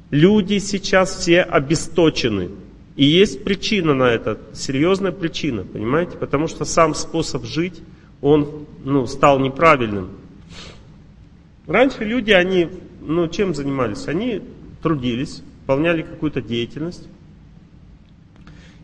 Люди 0.09 0.59
сейчас 0.59 1.15
все 1.15 1.41
обесточены. 1.41 2.49
И 2.97 3.05
есть 3.05 3.43
причина 3.43 3.93
на 3.93 4.09
это, 4.09 4.39
серьезная 4.53 5.11
причина, 5.11 5.63
понимаете? 5.63 6.17
Потому 6.17 6.47
что 6.47 6.65
сам 6.65 6.95
способ 6.95 7.45
жить, 7.45 7.81
он 8.21 8.65
ну, 8.83 9.05
стал 9.05 9.39
неправильным. 9.39 10.09
Раньше 11.67 12.03
люди, 12.03 12.31
они, 12.31 12.67
ну, 13.01 13.27
чем 13.27 13.53
занимались? 13.53 14.07
Они 14.07 14.41
трудились, 14.81 15.43
выполняли 15.61 16.01
какую-то 16.01 16.41
деятельность. 16.41 17.07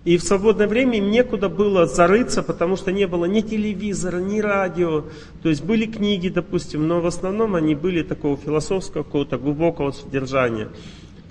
И 0.05 0.17
в 0.17 0.23
свободное 0.23 0.67
время 0.67 0.99
им 0.99 1.09
некуда 1.09 1.49
было 1.49 1.87
зарыться, 1.87 2.43
потому 2.43 2.75
что 2.75 2.91
не 2.91 3.07
было 3.07 3.25
ни 3.25 3.41
телевизора, 3.41 4.17
ни 4.17 4.41
радио. 4.41 5.05
То 5.41 5.49
есть 5.49 5.63
были 5.63 5.87
книги, 5.87 6.27
допустим, 6.27 6.87
но 6.87 7.01
в 7.01 7.07
основном 7.07 7.55
они 7.55 7.73
были 7.73 8.03
такого 8.03 8.37
философского, 8.37 9.01
какого-то 9.01 9.39
глубокого 9.39 9.91
содержания. 9.91 10.67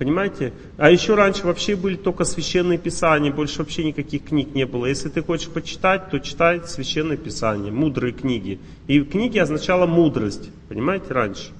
Понимаете? 0.03 0.53
А 0.79 0.91
еще 0.91 1.15
раньше 1.15 1.47
вообще 1.47 1.77
были 1.77 1.95
только 1.95 2.25
священные 2.25 2.77
писания, 2.77 3.33
больше 3.33 3.61
вообще 3.61 3.85
никаких 3.85 4.25
книг 4.25 4.53
не 4.53 4.67
было. 4.67 4.87
Если 4.87 5.09
ты 5.09 5.23
хочешь 5.23 5.49
почитать, 5.49 6.11
то 6.11 6.19
читай 6.19 6.61
священное 6.67 7.17
писание, 7.17 7.71
мудрые 7.71 8.13
книги. 8.13 8.59
И 8.89 9.01
книги 9.03 9.39
означало 9.39 9.87
мудрость, 9.87 10.51
понимаете, 10.69 11.07
раньше. 11.11 11.53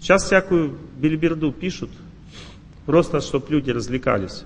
Сейчас 0.00 0.24
всякую 0.24 0.76
билиберду 0.98 1.50
пишут, 1.50 1.88
просто 2.84 3.22
чтобы 3.22 3.46
люди 3.48 3.70
развлекались. 3.70 4.44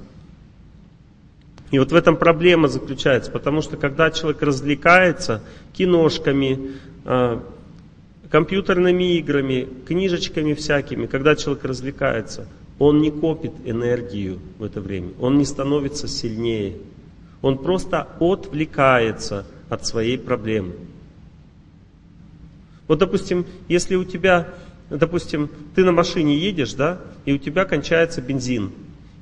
И 1.73 1.81
вот 1.81 1.91
в 1.91 1.97
этом 1.97 2.17
проблема 2.17 2.69
заключается, 2.69 3.33
потому 3.33 3.61
что 3.61 3.77
когда 3.77 4.13
человек 4.13 4.41
развлекается 4.41 5.43
киношками, 5.73 6.77
а, 7.05 7.43
компьютерными 8.31 9.19
играми, 9.19 9.69
книжечками 9.87 10.55
всякими, 10.55 11.07
когда 11.07 11.35
человек 11.37 11.65
развлекается, 11.65 12.47
он 12.79 13.01
не 13.01 13.11
копит 13.11 13.53
энергию 13.65 14.39
в 14.59 14.65
это 14.65 14.81
время, 14.81 15.11
он 15.21 15.37
не 15.37 15.45
становится 15.45 16.09
сильнее, 16.09 16.77
он 17.43 17.59
просто 17.59 18.07
отвлекается 18.21 19.47
от 19.69 19.87
своей 19.87 20.17
проблемы. 20.17 20.75
Вот, 22.87 22.99
допустим, 22.99 23.47
если 23.69 23.97
у 23.97 24.05
тебя, 24.05 24.49
допустим, 24.89 25.51
ты 25.75 25.85
на 25.85 25.93
машине 25.93 26.37
едешь, 26.39 26.75
да, 26.75 27.01
и 27.25 27.33
у 27.33 27.39
тебя 27.39 27.65
кончается 27.65 28.23
бензин, 28.23 28.73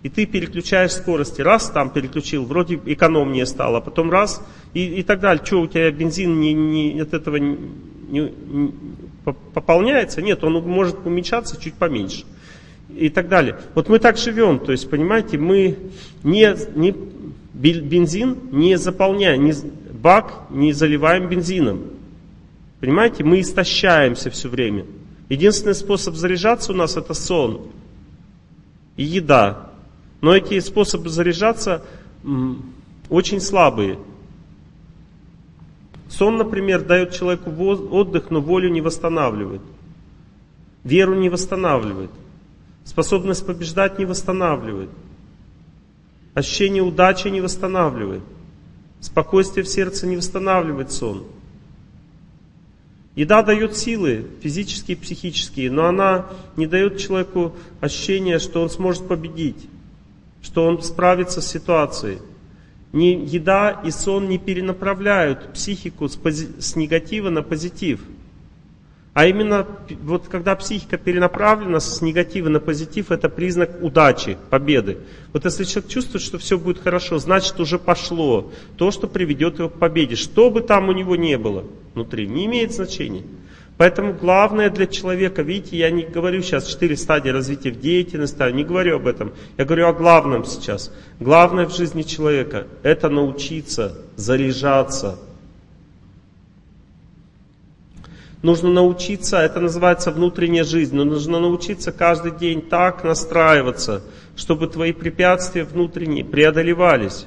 и 0.03 0.09
ты 0.09 0.27
переключаешь 0.27 0.93
скорости, 0.93 1.43
раз 1.43 1.71
там 1.71 1.91
переключил, 1.91 2.45
вроде 2.45 2.81
экономнее 2.87 3.47
стало, 3.47 3.81
потом 3.81 4.11
раз, 4.11 4.43
и, 4.73 4.85
и 4.85 5.03
так 5.03 5.21
далее. 5.21 5.45
Что 5.45 5.61
у 5.63 5.67
тебя 5.67 5.91
бензин 5.91 6.41
не, 6.41 6.53
не, 6.53 7.01
от 7.01 7.13
этого 7.15 7.37
не, 8.09 8.21
не, 8.21 8.73
пополняется? 9.55 10.23
Нет, 10.23 10.43
он 10.45 10.55
может 10.65 11.05
уменьшаться 11.05 11.61
чуть 11.61 11.75
поменьше. 11.75 12.25
И 12.89 13.11
так 13.11 13.29
далее. 13.29 13.59
Вот 13.75 13.89
мы 13.89 13.99
так 13.99 14.17
живем, 14.17 14.59
то 14.59 14.73
есть, 14.73 14.89
понимаете, 14.89 15.39
мы 15.39 15.77
не, 16.23 16.57
не 16.75 16.95
бензин 17.53 18.39
не 18.51 18.77
заполняем, 18.77 19.45
не, 19.45 19.53
бак 19.93 20.47
не 20.51 20.73
заливаем 20.73 21.29
бензином. 21.29 21.83
Понимаете, 22.81 23.25
мы 23.25 23.41
истощаемся 23.41 24.31
все 24.31 24.49
время. 24.49 24.87
Единственный 25.29 25.75
способ 25.75 26.15
заряжаться 26.15 26.73
у 26.73 26.77
нас 26.77 26.97
это 26.97 27.13
сон 27.13 27.63
и 28.97 29.03
еда. 29.03 29.71
Но 30.21 30.35
эти 30.35 30.59
способы 30.61 31.09
заряжаться 31.09 31.85
очень 33.09 33.41
слабые. 33.41 33.99
Сон, 36.09 36.39
например, 36.39 36.85
дает 36.85 37.13
человеку 37.13 37.51
отдых, 37.51 38.31
но 38.31 38.41
волю 38.41 38.71
не 38.71 38.81
восстанавливает. 38.81 39.61
Веру 40.85 41.15
не 41.15 41.29
восстанавливает. 41.29 42.11
Способность 42.85 43.45
побеждать 43.45 43.99
не 43.99 44.07
восстанавливает. 44.07 44.89
Ощущение 46.35 46.83
удачи 46.83 47.29
не 47.29 47.41
восстанавливает. 47.41 48.23
Спокойствие 49.01 49.65
в 49.65 49.69
сердце 49.69 50.07
не 50.07 50.17
восстанавливает 50.17 50.91
сон. 50.91 51.25
Еда 53.15 53.43
дает 53.43 53.77
силы, 53.77 54.27
физические 54.43 54.97
и 54.97 55.01
психические, 55.01 55.71
но 55.71 55.87
она 55.87 56.27
не 56.57 56.67
дает 56.67 56.99
человеку 56.99 57.53
ощущения, 57.81 58.39
что 58.39 58.63
он 58.63 58.71
сможет 58.71 59.09
победить, 59.09 59.69
что 60.41 60.65
он 60.65 60.81
справится 60.83 61.41
с 61.41 61.49
ситуацией. 61.49 62.19
Ни 62.93 63.27
еда 63.27 63.83
и 63.85 63.91
сон 63.91 64.29
не 64.29 64.39
перенаправляют 64.39 65.53
психику 65.53 66.09
с, 66.09 66.17
пози- 66.17 66.61
с 66.61 66.75
негатива 66.75 67.29
на 67.29 67.43
позитив. 67.43 68.01
А 69.13 69.27
именно, 69.27 69.67
вот 70.03 70.29
когда 70.29 70.55
психика 70.55 70.97
перенаправлена 70.97 71.81
с 71.81 72.01
негатива 72.01 72.49
на 72.49 72.61
позитив, 72.61 73.11
это 73.11 73.29
признак 73.29 73.83
удачи, 73.83 74.39
победы. 74.49 74.99
Вот 75.33 75.45
если 75.45 75.65
человек 75.65 75.91
чувствует, 75.91 76.23
что 76.23 76.39
все 76.39 76.57
будет 76.57 76.79
хорошо, 76.79 77.19
значит 77.19 77.59
уже 77.59 77.79
пошло 77.79 78.53
то, 78.77 78.91
что 78.91 79.09
приведет 79.09 79.59
его 79.59 79.69
к 79.69 79.79
победе. 79.79 80.15
Что 80.15 80.51
бы 80.51 80.61
там 80.61 80.89
у 80.89 80.93
него 80.93 81.17
не 81.17 81.37
было 81.37 81.65
внутри, 81.95 82.29
не 82.29 82.47
имеет 82.47 82.73
значения. 82.73 83.25
Поэтому 83.79 84.13
главное 84.13 84.71
для 84.71 84.89
человека, 84.89 85.43
видите, 85.43 85.79
я 85.79 85.91
не 85.93 86.03
говорю 86.03 86.43
сейчас 86.43 86.67
четыре 86.67 86.97
стадии 86.97 87.29
развития 87.31 87.71
в 87.71 87.81
деятельности, 87.81 88.51
не 88.53 88.65
говорю 88.65 88.97
об 88.97 89.07
этом. 89.07 89.33
Я 89.57 89.65
говорю 89.65 89.87
о 89.87 89.93
главном 89.93 90.45
сейчас. 90.45 90.93
Главное 91.21 91.65
в 91.65 91.75
жизни 91.75 92.03
человека– 92.03 92.67
это 92.83 93.09
научиться 93.09 93.97
заряжаться. 94.17 95.21
Нужно 98.43 98.71
научиться, 98.71 99.39
это 99.39 99.61
называется 99.61 100.11
внутренняя 100.11 100.65
жизнь, 100.65 100.97
но 100.97 101.05
нужно 101.05 101.39
научиться 101.39 101.93
каждый 101.93 102.33
день 102.33 102.63
так 102.63 103.05
настраиваться, 103.05 104.03
чтобы 104.37 104.67
твои 104.67 104.93
препятствия 104.93 105.63
внутренние 105.63 106.25
преодолевались. 106.25 107.27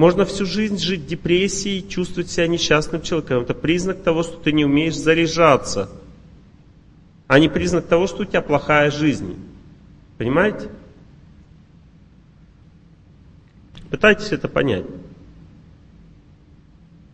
Можно 0.00 0.24
всю 0.24 0.46
жизнь 0.46 0.78
жить 0.78 1.02
в 1.02 1.06
депрессии, 1.08 1.80
чувствовать 1.86 2.30
себя 2.30 2.46
несчастным 2.46 3.02
человеком. 3.02 3.42
Это 3.42 3.52
признак 3.52 4.02
того, 4.02 4.22
что 4.22 4.38
ты 4.38 4.50
не 4.50 4.64
умеешь 4.64 4.96
заряжаться, 4.96 5.90
а 7.26 7.38
не 7.38 7.50
признак 7.50 7.86
того, 7.86 8.06
что 8.06 8.22
у 8.22 8.24
тебя 8.24 8.40
плохая 8.40 8.90
жизнь. 8.90 9.36
Понимаете? 10.16 10.70
Пытайтесь 13.90 14.32
это 14.32 14.48
понять. 14.48 14.86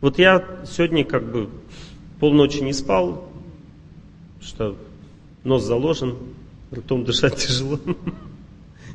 Вот 0.00 0.20
я 0.20 0.46
сегодня 0.64 1.04
как 1.04 1.28
бы 1.28 1.50
полночи 2.20 2.58
не 2.58 2.72
спал, 2.72 3.28
что 4.40 4.76
нос 5.42 5.64
заложен, 5.64 6.16
ртом 6.72 7.04
дышать 7.04 7.34
тяжело. 7.48 7.80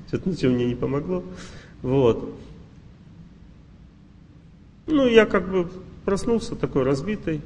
Что-то 0.08 0.30
ничего 0.30 0.54
мне 0.54 0.68
не 0.68 0.76
помогло. 0.76 1.26
Вот. 1.82 2.38
Ну, 4.92 5.08
я 5.08 5.26
как 5.26 5.50
бы 5.50 5.70
проснулся 6.04 6.56
такой 6.56 6.84
разбитый, 6.84 7.42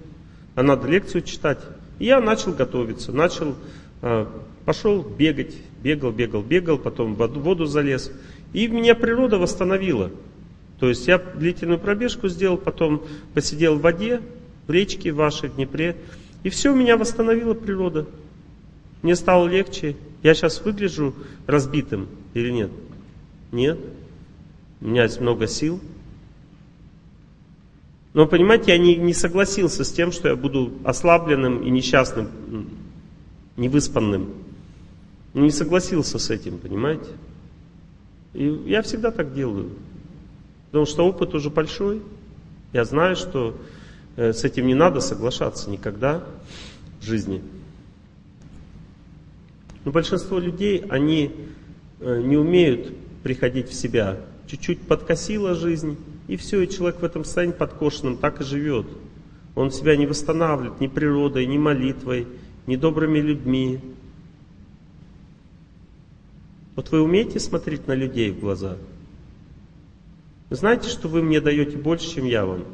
а 0.56 0.64
надо 0.64 0.88
лекцию 0.88 1.22
читать. 1.22 1.60
И 2.00 2.06
я 2.06 2.20
начал 2.20 2.54
готовиться, 2.54 3.12
начал, 3.12 3.56
э, 4.02 4.26
пошел 4.66 5.04
бегать, 5.04 5.56
бегал, 5.84 6.12
бегал, 6.12 6.42
бегал, 6.42 6.80
потом 6.80 7.14
в 7.14 7.28
воду 7.40 7.66
залез. 7.66 8.12
И 8.52 8.68
меня 8.68 8.96
природа 8.96 9.38
восстановила. 9.38 10.10
То 10.80 10.90
есть 10.90 11.08
я 11.08 11.20
длительную 11.20 11.80
пробежку 11.80 12.28
сделал, 12.30 12.58
потом 12.58 13.04
посидел 13.36 13.76
в 13.76 13.82
воде, 13.82 14.22
в 14.66 14.72
речке 14.72 15.12
вашей, 15.12 15.50
в 15.50 15.56
Днепре. 15.56 15.96
И 16.44 16.50
все 16.50 16.74
меня 16.74 16.98
восстановила 16.98 17.54
природа. 17.54 18.08
Мне 19.04 19.16
стало 19.16 19.48
легче. 19.48 19.96
Я 20.24 20.34
сейчас 20.34 20.60
выгляжу 20.66 21.14
разбитым 21.46 22.08
или 22.34 22.50
нет? 22.50 22.72
Нет. 23.52 23.78
У 24.82 24.88
меня 24.88 25.04
есть 25.04 25.22
много 25.22 25.46
сил, 25.46 25.80
но, 28.16 28.26
понимаете, 28.26 28.72
я 28.72 28.78
не, 28.78 28.96
не 28.96 29.14
согласился 29.14 29.84
с 29.84 29.92
тем, 29.92 30.14
что 30.14 30.30
я 30.30 30.38
буду 30.38 30.72
ослабленным 30.86 31.62
и 31.64 31.70
несчастным, 31.70 32.30
невыспанным. 33.58 34.30
Не 35.34 35.52
согласился 35.52 36.18
с 36.18 36.30
этим, 36.30 36.58
понимаете? 36.58 37.10
И 38.34 38.46
я 38.68 38.84
всегда 38.84 39.12
так 39.12 39.34
делаю. 39.34 39.70
Потому 40.68 40.86
что 40.86 41.06
опыт 41.06 41.34
уже 41.34 41.50
большой. 41.50 42.02
Я 42.72 42.86
знаю, 42.86 43.18
что 43.18 43.58
э, 44.16 44.32
с 44.32 44.46
этим 44.46 44.66
не 44.68 44.76
надо 44.76 45.02
соглашаться 45.02 45.70
никогда 45.70 46.24
в 47.02 47.04
жизни. 47.04 47.42
Но 49.84 49.92
большинство 49.92 50.40
людей, 50.40 50.86
они 50.88 51.36
э, 52.00 52.22
не 52.22 52.38
умеют 52.38 52.94
приходить 53.24 53.68
в 53.68 53.74
себя. 53.74 54.20
Чуть-чуть 54.48 54.84
подкосила 54.84 55.54
жизнь, 55.54 55.98
и 56.28 56.38
все, 56.38 56.62
и 56.62 56.70
человек 56.70 57.02
в 57.02 57.04
этом 57.04 57.24
состоянии 57.24 57.54
подкошенном 57.54 58.18
так 58.18 58.42
и 58.42 58.44
живет. 58.44 58.88
Он 59.56 59.72
себя 59.72 59.96
не 59.96 60.06
восстанавливает 60.06 60.82
ни 60.82 60.88
природой, 60.88 61.46
ни 61.46 61.58
молитвой, 61.58 62.28
ни 62.68 62.76
добрыми 62.76 63.20
людьми. 63.20 63.80
Вот 66.76 66.92
вы 66.92 67.02
умеете 67.02 67.40
смотреть 67.40 67.88
на 67.88 67.94
людей 67.94 68.32
в 68.32 68.40
глаза? 68.40 68.78
Вы 70.50 70.56
знаете, 70.56 70.90
что 70.90 71.08
вы 71.08 71.22
мне 71.22 71.40
даете 71.40 71.78
больше, 71.78 72.16
чем 72.16 72.26
я 72.26 72.46
вам? 72.46 72.66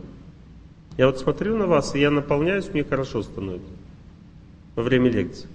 Я 0.98 1.08
вот 1.08 1.20
смотрю 1.20 1.58
на 1.58 1.68
вас, 1.68 1.96
и 1.96 2.00
я 2.00 2.12
наполняюсь, 2.12 2.70
мне 2.74 2.84
хорошо 2.84 3.22
становится 3.22 3.70
во 4.76 4.84
время 4.84 5.10
лекции. 5.10 5.48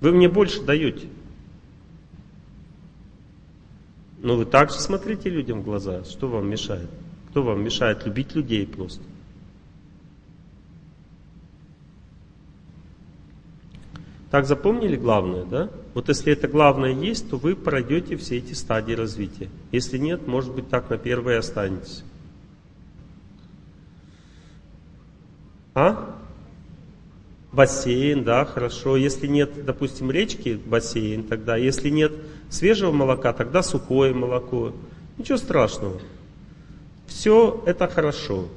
Вы 0.00 0.12
мне 0.12 0.28
больше 0.28 0.62
даете. 0.62 1.06
Но 4.22 4.36
вы 4.36 4.46
также 4.46 4.76
смотрите 4.76 5.28
людям 5.28 5.60
в 5.60 5.64
глаза. 5.64 6.04
Что 6.04 6.28
вам 6.28 6.48
мешает? 6.48 6.88
Кто 7.30 7.42
вам 7.42 7.62
мешает 7.62 8.04
любить 8.06 8.34
людей 8.34 8.66
просто? 8.66 9.02
Так 14.30 14.46
запомнили 14.46 14.96
главное, 14.96 15.44
да? 15.44 15.70
Вот 15.94 16.08
если 16.08 16.32
это 16.32 16.48
главное 16.48 16.92
есть, 16.92 17.30
то 17.30 17.36
вы 17.36 17.54
пройдете 17.54 18.16
все 18.16 18.38
эти 18.38 18.52
стадии 18.54 18.92
развития. 18.92 19.48
Если 19.70 19.98
нет, 19.98 20.26
может 20.26 20.54
быть 20.54 20.68
так 20.68 20.90
на 20.90 20.98
первой 20.98 21.38
останетесь. 21.38 22.04
А? 25.74 26.16
Бассейн, 27.56 28.22
да, 28.22 28.44
хорошо. 28.44 28.98
Если 28.98 29.26
нет, 29.26 29.64
допустим, 29.64 30.10
речки, 30.10 30.60
бассейн 30.62 31.22
тогда. 31.24 31.56
Если 31.56 31.88
нет 31.88 32.12
свежего 32.50 32.92
молока, 32.92 33.32
тогда 33.32 33.62
сухое 33.62 34.12
молоко. 34.12 34.74
Ничего 35.16 35.38
страшного. 35.38 35.98
Все 37.06 37.62
это 37.64 37.88
хорошо. 37.88 38.48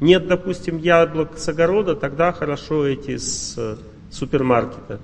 Нет, 0.00 0.28
допустим, 0.28 0.78
яблок 0.78 1.36
с 1.36 1.46
огорода, 1.46 1.94
тогда 1.94 2.32
хорошо 2.32 2.86
эти 2.86 3.18
с 3.18 3.54
э, 3.58 3.76
супермаркета, 4.10 4.98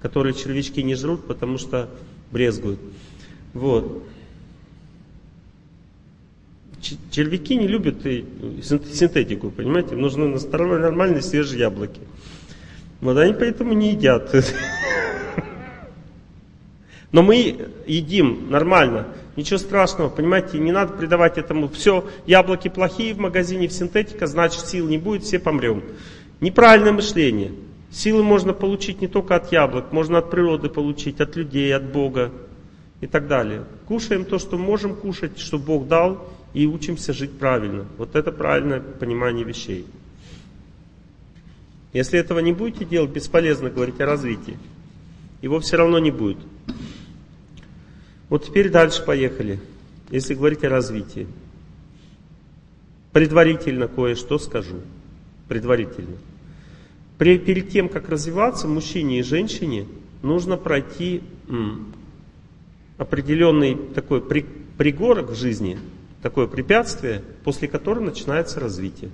которые 0.00 0.34
червячки 0.34 0.82
не 0.82 0.96
жрут, 0.96 1.24
потому 1.26 1.58
что 1.58 1.88
брезгуют. 2.32 2.80
Вот. 3.54 4.02
Червяки 7.12 7.54
не 7.54 7.68
любят 7.68 8.02
синтетику, 8.02 9.52
понимаете? 9.52 9.94
Нужны 9.94 10.26
нормальные 10.26 11.22
свежие 11.22 11.60
яблоки. 11.60 12.00
Вот 13.02 13.18
они 13.18 13.34
поэтому 13.34 13.74
не 13.74 13.90
едят. 13.90 14.32
Но 17.10 17.22
мы 17.22 17.68
едим 17.86 18.48
нормально, 18.48 19.08
ничего 19.36 19.58
страшного, 19.58 20.08
понимаете, 20.08 20.58
не 20.58 20.72
надо 20.72 20.94
придавать 20.94 21.36
этому, 21.36 21.68
все, 21.68 22.08
яблоки 22.26 22.68
плохие 22.68 23.12
в 23.12 23.18
магазине, 23.18 23.68
в 23.68 23.72
синтетика, 23.72 24.26
значит 24.26 24.66
сил 24.66 24.88
не 24.88 24.96
будет, 24.96 25.24
все 25.24 25.38
помрем. 25.38 25.82
Неправильное 26.40 26.92
мышление. 26.92 27.52
Силы 27.90 28.22
можно 28.22 28.54
получить 28.54 29.02
не 29.02 29.08
только 29.08 29.34
от 29.36 29.52
яблок, 29.52 29.92
можно 29.92 30.18
от 30.18 30.30
природы 30.30 30.70
получить, 30.70 31.20
от 31.20 31.36
людей, 31.36 31.74
от 31.74 31.92
Бога 31.92 32.30
и 33.02 33.06
так 33.06 33.26
далее. 33.26 33.64
Кушаем 33.86 34.24
то, 34.24 34.38
что 34.38 34.56
можем 34.56 34.94
кушать, 34.94 35.38
что 35.38 35.58
Бог 35.58 35.88
дал, 35.88 36.32
и 36.54 36.66
учимся 36.66 37.12
жить 37.12 37.32
правильно. 37.32 37.84
Вот 37.98 38.14
это 38.16 38.32
правильное 38.32 38.80
понимание 38.80 39.44
вещей. 39.44 39.86
Если 41.92 42.18
этого 42.18 42.38
не 42.38 42.52
будете 42.52 42.84
делать, 42.84 43.10
бесполезно 43.10 43.70
говорить 43.70 44.00
о 44.00 44.06
развитии. 44.06 44.58
Его 45.42 45.60
все 45.60 45.76
равно 45.76 45.98
не 45.98 46.10
будет. 46.10 46.38
Вот 48.28 48.46
теперь 48.46 48.70
дальше 48.70 49.04
поехали. 49.04 49.60
Если 50.10 50.34
говорить 50.34 50.64
о 50.64 50.70
развитии. 50.70 51.26
Предварительно 53.12 53.88
кое-что 53.88 54.38
скажу. 54.38 54.76
Предварительно. 55.48 56.16
При, 57.18 57.38
перед 57.38 57.68
тем, 57.70 57.88
как 57.88 58.08
развиваться 58.08 58.66
мужчине 58.66 59.20
и 59.20 59.22
женщине, 59.22 59.86
нужно 60.22 60.56
пройти 60.56 61.22
м, 61.48 61.92
определенный 62.96 63.76
такой 63.76 64.22
при, 64.22 64.46
пригорок 64.78 65.30
в 65.30 65.34
жизни, 65.34 65.78
такое 66.22 66.46
препятствие, 66.46 67.22
после 67.44 67.68
которого 67.68 68.04
начинается 68.04 68.60
развитие. 68.60 69.10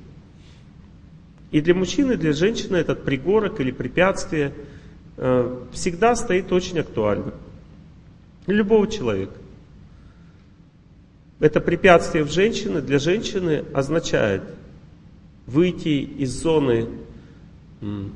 И 1.50 1.60
для 1.60 1.74
мужчины, 1.74 2.12
и 2.12 2.16
для 2.16 2.32
женщины 2.32 2.76
этот 2.76 3.04
пригорок 3.04 3.60
или 3.60 3.70
препятствие 3.70 4.52
э, 5.16 5.64
всегда 5.72 6.14
стоит 6.14 6.52
очень 6.52 6.78
актуально. 6.78 7.32
Для 8.46 8.56
любого 8.56 8.86
человека. 8.86 9.32
Это 11.40 11.60
препятствие 11.60 12.24
в 12.24 12.30
женщины 12.30 12.82
для 12.82 12.98
женщины 12.98 13.64
означает 13.72 14.42
выйти 15.46 16.02
из 16.02 16.30
зоны, 16.30 16.88
в 17.80 18.10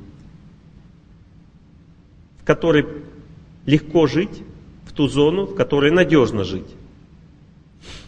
которой 2.45 2.85
легко 3.65 4.07
жить, 4.07 4.43
в 4.85 4.91
ту 4.91 5.07
зону, 5.07 5.45
в 5.45 5.55
которой 5.55 5.89
надежно 5.89 6.43
жить. 6.43 6.67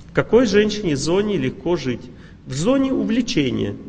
В 0.10 0.14
какой 0.14 0.46
женщине 0.46 0.96
зоне 0.96 1.38
легко 1.38 1.78
жить? 1.78 2.02
В 2.46 2.54
зоне 2.54 2.92
увлечения– 2.94 3.76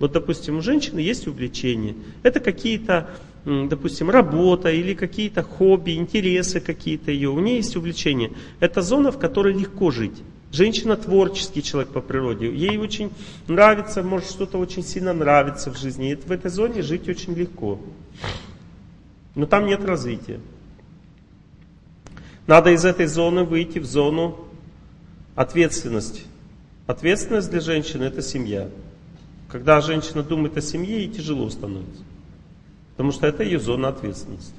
вот, 0.00 0.12
допустим, 0.12 0.56
у 0.56 0.62
женщины 0.62 0.98
есть 0.98 1.28
увлечение. 1.28 1.94
Это 2.22 2.40
какие-то, 2.40 3.10
допустим, 3.44 4.08
работа 4.08 4.70
или 4.70 4.94
какие-то 4.94 5.42
хобби, 5.42 5.92
интересы 5.92 6.60
какие-то 6.60 7.10
ее. 7.12 7.28
У 7.28 7.38
нее 7.38 7.56
есть 7.56 7.76
увлечение. 7.76 8.32
Это 8.60 8.80
зона, 8.80 9.12
в 9.12 9.18
которой 9.18 9.52
легко 9.52 9.90
жить. 9.90 10.22
Женщина 10.52 10.96
творческий 10.96 11.62
человек 11.62 11.92
по 11.92 12.00
природе. 12.00 12.50
Ей 12.50 12.78
очень 12.78 13.12
нравится, 13.46 14.02
может 14.02 14.30
что-то 14.30 14.56
очень 14.56 14.82
сильно 14.82 15.12
нравится 15.12 15.70
в 15.70 15.78
жизни. 15.78 16.12
И 16.12 16.14
в 16.16 16.32
этой 16.32 16.50
зоне 16.50 16.80
жить 16.80 17.06
очень 17.06 17.34
легко. 17.34 17.78
Но 19.34 19.44
там 19.44 19.66
нет 19.66 19.84
развития. 19.84 20.40
Надо 22.46 22.70
из 22.70 22.86
этой 22.86 23.06
зоны 23.06 23.44
выйти 23.44 23.78
в 23.78 23.84
зону 23.84 24.38
ответственности. 25.34 26.22
Ответственность 26.86 27.50
для 27.50 27.60
женщины 27.60 28.04
это 28.04 28.22
семья. 28.22 28.70
Когда 29.50 29.80
женщина 29.80 30.22
думает 30.22 30.56
о 30.56 30.60
семье, 30.60 31.00
ей 31.00 31.08
тяжело 31.08 31.50
становится. 31.50 32.02
Потому 32.92 33.12
что 33.12 33.26
это 33.26 33.42
ее 33.42 33.58
зона 33.58 33.88
ответственности. 33.88 34.54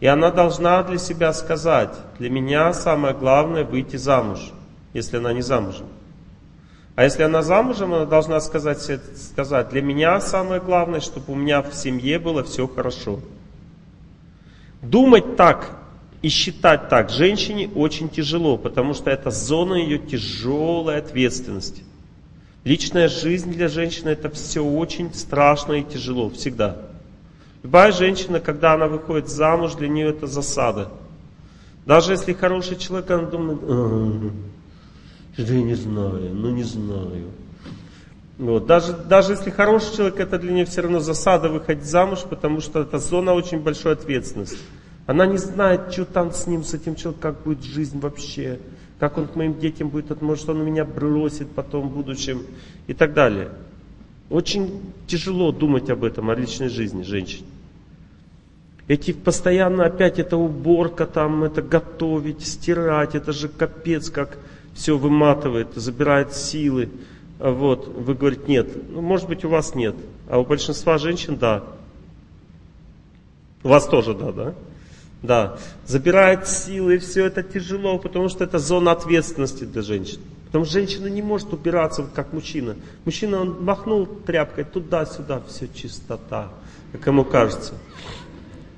И 0.00 0.06
она 0.06 0.30
должна 0.30 0.82
для 0.82 0.98
себя 0.98 1.32
сказать, 1.32 1.94
для 2.18 2.28
меня 2.28 2.72
самое 2.72 3.14
главное 3.14 3.64
выйти 3.64 3.96
замуж, 3.96 4.52
если 4.92 5.18
она 5.18 5.32
не 5.32 5.42
замужем. 5.42 5.86
А 6.96 7.04
если 7.04 7.22
она 7.22 7.42
замужем, 7.42 7.94
она 7.94 8.06
должна 8.06 8.40
сказать, 8.40 8.80
сказать, 9.16 9.68
для 9.68 9.82
меня 9.82 10.20
самое 10.20 10.60
главное, 10.60 11.00
чтобы 11.00 11.32
у 11.32 11.36
меня 11.36 11.62
в 11.62 11.74
семье 11.74 12.18
было 12.18 12.42
все 12.42 12.66
хорошо. 12.66 13.20
Думать 14.82 15.36
так 15.36 15.76
и 16.22 16.28
считать 16.28 16.88
так 16.88 17.10
женщине 17.10 17.70
очень 17.74 18.08
тяжело, 18.08 18.56
потому 18.56 18.94
что 18.94 19.10
это 19.10 19.30
зона 19.30 19.74
ее 19.74 19.98
тяжелой 19.98 20.98
ответственности. 20.98 21.82
Личная 22.66 23.06
жизнь 23.06 23.52
для 23.52 23.68
женщины 23.68 24.08
это 24.08 24.28
все 24.28 24.60
очень 24.60 25.14
страшно 25.14 25.74
и 25.74 25.84
тяжело, 25.84 26.30
всегда. 26.30 26.76
Любая 27.62 27.92
женщина, 27.92 28.40
когда 28.40 28.72
она 28.74 28.88
выходит 28.88 29.28
замуж, 29.28 29.74
для 29.74 29.86
нее 29.86 30.08
это 30.08 30.26
засада. 30.26 30.88
Даже 31.86 32.10
если 32.10 32.32
хороший 32.32 32.74
человек, 32.74 33.08
она 33.08 33.22
думает, 33.22 33.60
а, 33.62 34.30
я 35.36 35.62
не 35.62 35.74
знаю, 35.74 36.34
ну 36.34 36.50
не 36.50 36.64
знаю. 36.64 37.30
Вот. 38.36 38.66
Даже, 38.66 38.94
даже 38.94 39.34
если 39.34 39.50
хороший 39.50 39.94
человек, 39.94 40.18
это 40.18 40.36
для 40.36 40.52
нее 40.52 40.64
все 40.64 40.80
равно 40.80 40.98
засада 40.98 41.48
выходить 41.48 41.84
замуж, 41.84 42.24
потому 42.28 42.60
что 42.60 42.80
это 42.80 42.98
зона 42.98 43.32
очень 43.34 43.60
большой 43.60 43.92
ответственности. 43.92 44.58
Она 45.06 45.24
не 45.26 45.38
знает, 45.38 45.92
что 45.92 46.04
там 46.04 46.32
с 46.32 46.48
ним, 46.48 46.64
с 46.64 46.74
этим 46.74 46.96
человеком, 46.96 47.32
как 47.32 47.44
будет 47.44 47.62
жизнь 47.62 48.00
вообще 48.00 48.58
как 48.98 49.18
он 49.18 49.26
к 49.28 49.36
моим 49.36 49.58
детям 49.58 49.88
будет, 49.88 50.20
может 50.22 50.48
он 50.48 50.64
меня 50.64 50.84
бросит 50.84 51.50
потом 51.50 51.88
в 51.88 51.94
будущем 51.94 52.42
и 52.86 52.94
так 52.94 53.14
далее. 53.14 53.50
Очень 54.30 54.80
тяжело 55.06 55.52
думать 55.52 55.90
об 55.90 56.02
этом, 56.02 56.30
о 56.30 56.34
личной 56.34 56.68
жизни 56.68 57.02
женщин. 57.02 57.44
Эти 58.88 59.12
постоянно 59.12 59.84
опять 59.84 60.18
это 60.18 60.36
уборка, 60.36 61.06
там 61.06 61.44
это 61.44 61.60
готовить, 61.60 62.46
стирать, 62.46 63.14
это 63.14 63.32
же 63.32 63.48
капец, 63.48 64.10
как 64.10 64.38
все 64.74 64.96
выматывает, 64.96 65.74
забирает 65.74 66.34
силы. 66.34 66.88
А 67.38 67.50
вот, 67.50 67.88
вы 67.88 68.14
говорите, 68.14 68.44
нет. 68.46 68.68
Ну, 68.90 69.00
может 69.00 69.28
быть, 69.28 69.44
у 69.44 69.48
вас 69.48 69.74
нет, 69.74 69.96
а 70.28 70.38
у 70.38 70.44
большинства 70.44 70.98
женщин 70.98 71.36
да. 71.36 71.64
У 73.62 73.68
вас 73.68 73.86
тоже 73.86 74.14
да, 74.14 74.32
да? 74.32 74.54
Да, 75.26 75.58
забирает 75.84 76.46
силы, 76.46 76.94
и 76.94 76.98
все 76.98 77.26
это 77.26 77.42
тяжело, 77.42 77.98
потому 77.98 78.28
что 78.28 78.44
это 78.44 78.58
зона 78.58 78.92
ответственности 78.92 79.64
для 79.64 79.82
женщин. 79.82 80.20
Потому 80.46 80.64
что 80.64 80.74
женщина 80.74 81.08
не 81.08 81.22
может 81.22 81.52
убираться, 81.52 82.06
как 82.14 82.32
мужчина. 82.32 82.76
Мужчина, 83.04 83.40
он 83.40 83.64
махнул 83.64 84.06
тряпкой 84.06 84.64
туда-сюда, 84.64 85.42
все 85.48 85.68
чистота, 85.74 86.50
как 86.92 87.06
ему 87.06 87.24
кажется. 87.24 87.74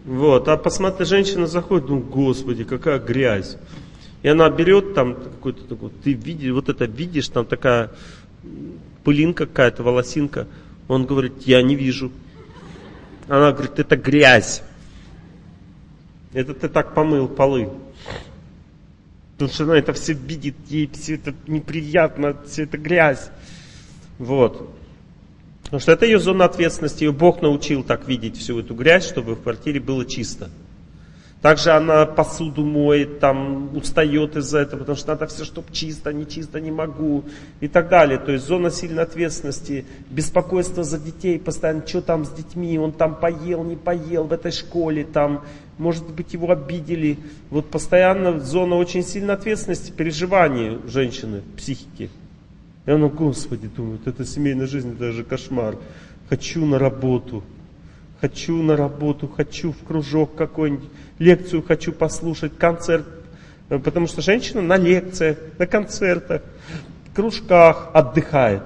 Вот, 0.07 0.49
а 0.49 0.57
посмотри, 0.57 1.05
женщина 1.05 1.46
заходит, 1.46 1.90
ну, 1.90 1.99
господи, 1.99 2.64
какая 2.64 2.99
грязь. 2.99 3.59
И 4.22 4.28
она 4.28 4.49
берет 4.49 4.94
там 4.94 5.14
какой-то 5.14 5.64
такой, 5.64 5.90
ты 6.03 6.14
видишь, 6.14 6.53
вот 6.53 6.70
это 6.70 6.86
видишь, 6.86 7.28
там 7.28 7.44
такая 7.44 7.90
пылинка 9.05 9.46
какая-то, 9.46 9.82
волосинка. 9.82 10.46
Он 10.88 11.05
говорит, 11.05 11.42
я 11.44 11.61
не 11.61 11.74
вижу. 11.74 12.11
Она 13.28 13.53
говорит, 13.53 13.78
это 13.78 13.96
грязь. 13.96 14.62
Это 16.33 16.55
ты 16.55 16.68
так 16.68 16.95
помыл 16.95 17.29
полы. 17.29 17.70
Потому 19.33 19.51
что 19.51 19.64
она 19.64 19.79
это 19.79 19.93
все 19.93 20.14
видит, 20.14 20.57
ей 20.68 20.91
все 20.93 21.14
это 21.14 21.33
неприятно, 21.47 22.37
все 22.47 22.64
это 22.64 22.76
грязь. 22.76 23.31
Вот. 24.18 24.74
Потому 25.62 25.81
что 25.81 25.93
это 25.93 26.07
ее 26.07 26.18
зона 26.18 26.47
ответственности, 26.47 27.05
ее 27.05 27.12
Бог 27.12 27.43
научил 27.43 27.85
так 27.85 28.09
видеть 28.09 28.37
всю 28.37 28.59
эту 28.59 28.74
грязь, 28.74 29.07
чтобы 29.07 29.35
в 29.35 29.43
квартире 29.43 29.81
было 29.81 30.05
чисто. 30.05 30.51
Также 31.41 31.70
она 31.70 32.05
посуду 32.05 32.64
моет, 32.64 33.20
там 33.20 33.76
устает 33.76 34.37
из-за 34.37 34.59
этого, 34.59 34.81
потому 34.81 34.97
что 34.97 35.09
надо 35.09 35.29
все, 35.29 35.45
чтобы 35.45 35.68
чисто, 35.72 36.12
не 36.12 36.26
чисто, 36.26 36.59
не 36.59 36.72
могу 36.72 37.22
и 37.61 37.68
так 37.68 37.89
далее. 37.89 38.18
То 38.18 38.33
есть 38.33 38.45
зона 38.45 38.72
сильной 38.72 39.05
ответственности, 39.05 39.87
беспокойство 40.11 40.83
за 40.83 40.99
детей, 40.99 41.39
постоянно, 41.39 41.87
что 41.87 42.03
там 42.03 42.24
с 42.24 42.31
детьми, 42.31 42.76
он 42.76 42.91
там 42.91 43.14
поел, 43.14 43.62
не 43.62 43.76
поел 43.76 44.24
в 44.24 44.33
этой 44.33 44.51
школе, 44.51 45.05
там, 45.05 45.45
может 45.79 46.09
быть, 46.11 46.35
его 46.35 46.51
обидели. 46.51 47.18
Вот 47.51 47.70
постоянно 47.70 48.41
зона 48.41 48.74
очень 48.74 49.05
сильной 49.05 49.35
ответственности, 49.35 49.93
переживаний 49.93 50.79
женщины, 50.87 51.43
психики. 51.57 52.11
И 52.85 52.91
она, 52.91 53.09
Господи, 53.09 53.68
думает, 53.68 54.07
это 54.07 54.24
семейная 54.24 54.66
жизнь, 54.66 54.95
это 54.95 55.12
же 55.12 55.24
кошмар. 55.24 55.76
Хочу 56.29 56.66
на 56.66 56.79
работу, 56.79 57.45
хочу 58.20 58.62
на 58.62 58.76
работу, 58.76 59.29
хочу 59.29 59.72
в 59.72 59.85
кружок 59.85 60.35
какой-нибудь 60.35 60.89
лекцию 61.18 61.62
хочу 61.62 61.93
послушать, 61.93 62.57
концерт. 62.59 63.07
Потому 63.68 64.07
что 64.07 64.22
женщина 64.22 64.62
на 64.62 64.76
лекциях, 64.76 65.39
на 65.59 65.66
концертах, 65.66 66.43
кружках 67.14 67.91
отдыхает. 67.93 68.62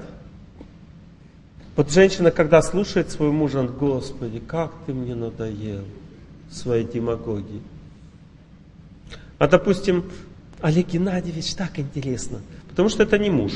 Вот 1.74 1.90
женщина, 1.90 2.30
когда 2.30 2.62
слушает 2.62 3.10
своего 3.10 3.32
мужа, 3.32 3.58
он, 3.60 3.68
Господи, 3.68 4.40
как 4.40 4.72
ты 4.86 4.92
мне 4.94 5.14
надоел 5.14 5.84
своей 6.52 6.84
демагогией. 6.84 7.62
А 9.38 9.48
допустим, 9.48 10.04
Олег 10.60 10.88
Геннадьевич, 10.88 11.54
так 11.54 11.78
интересно, 11.78 12.40
потому 12.68 12.88
что 12.88 13.02
это 13.02 13.18
не 13.18 13.30
муж. 13.30 13.52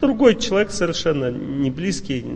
Другой 0.00 0.36
человек 0.38 0.70
совершенно 0.70 1.30
не 1.30 1.70
близкий, 1.70 2.26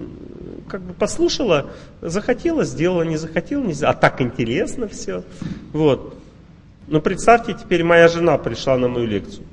как 0.69 0.81
бы 0.81 0.95
послушала, 0.95 1.71
захотела, 2.01 2.65
сделала, 2.65 3.03
не 3.03 3.19
захотела, 3.19 3.63
не 3.63 3.75
сделала. 3.75 3.95
А 3.95 4.01
так 4.01 4.23
интересно 4.23 4.89
все. 4.89 5.23
Вот. 5.73 6.17
Но 6.87 7.03
представьте, 7.03 7.53
теперь 7.53 7.85
моя 7.85 8.09
жена 8.09 8.39
пришла 8.39 8.79
на 8.79 8.89
мою 8.89 9.07
лекцию. 9.07 9.45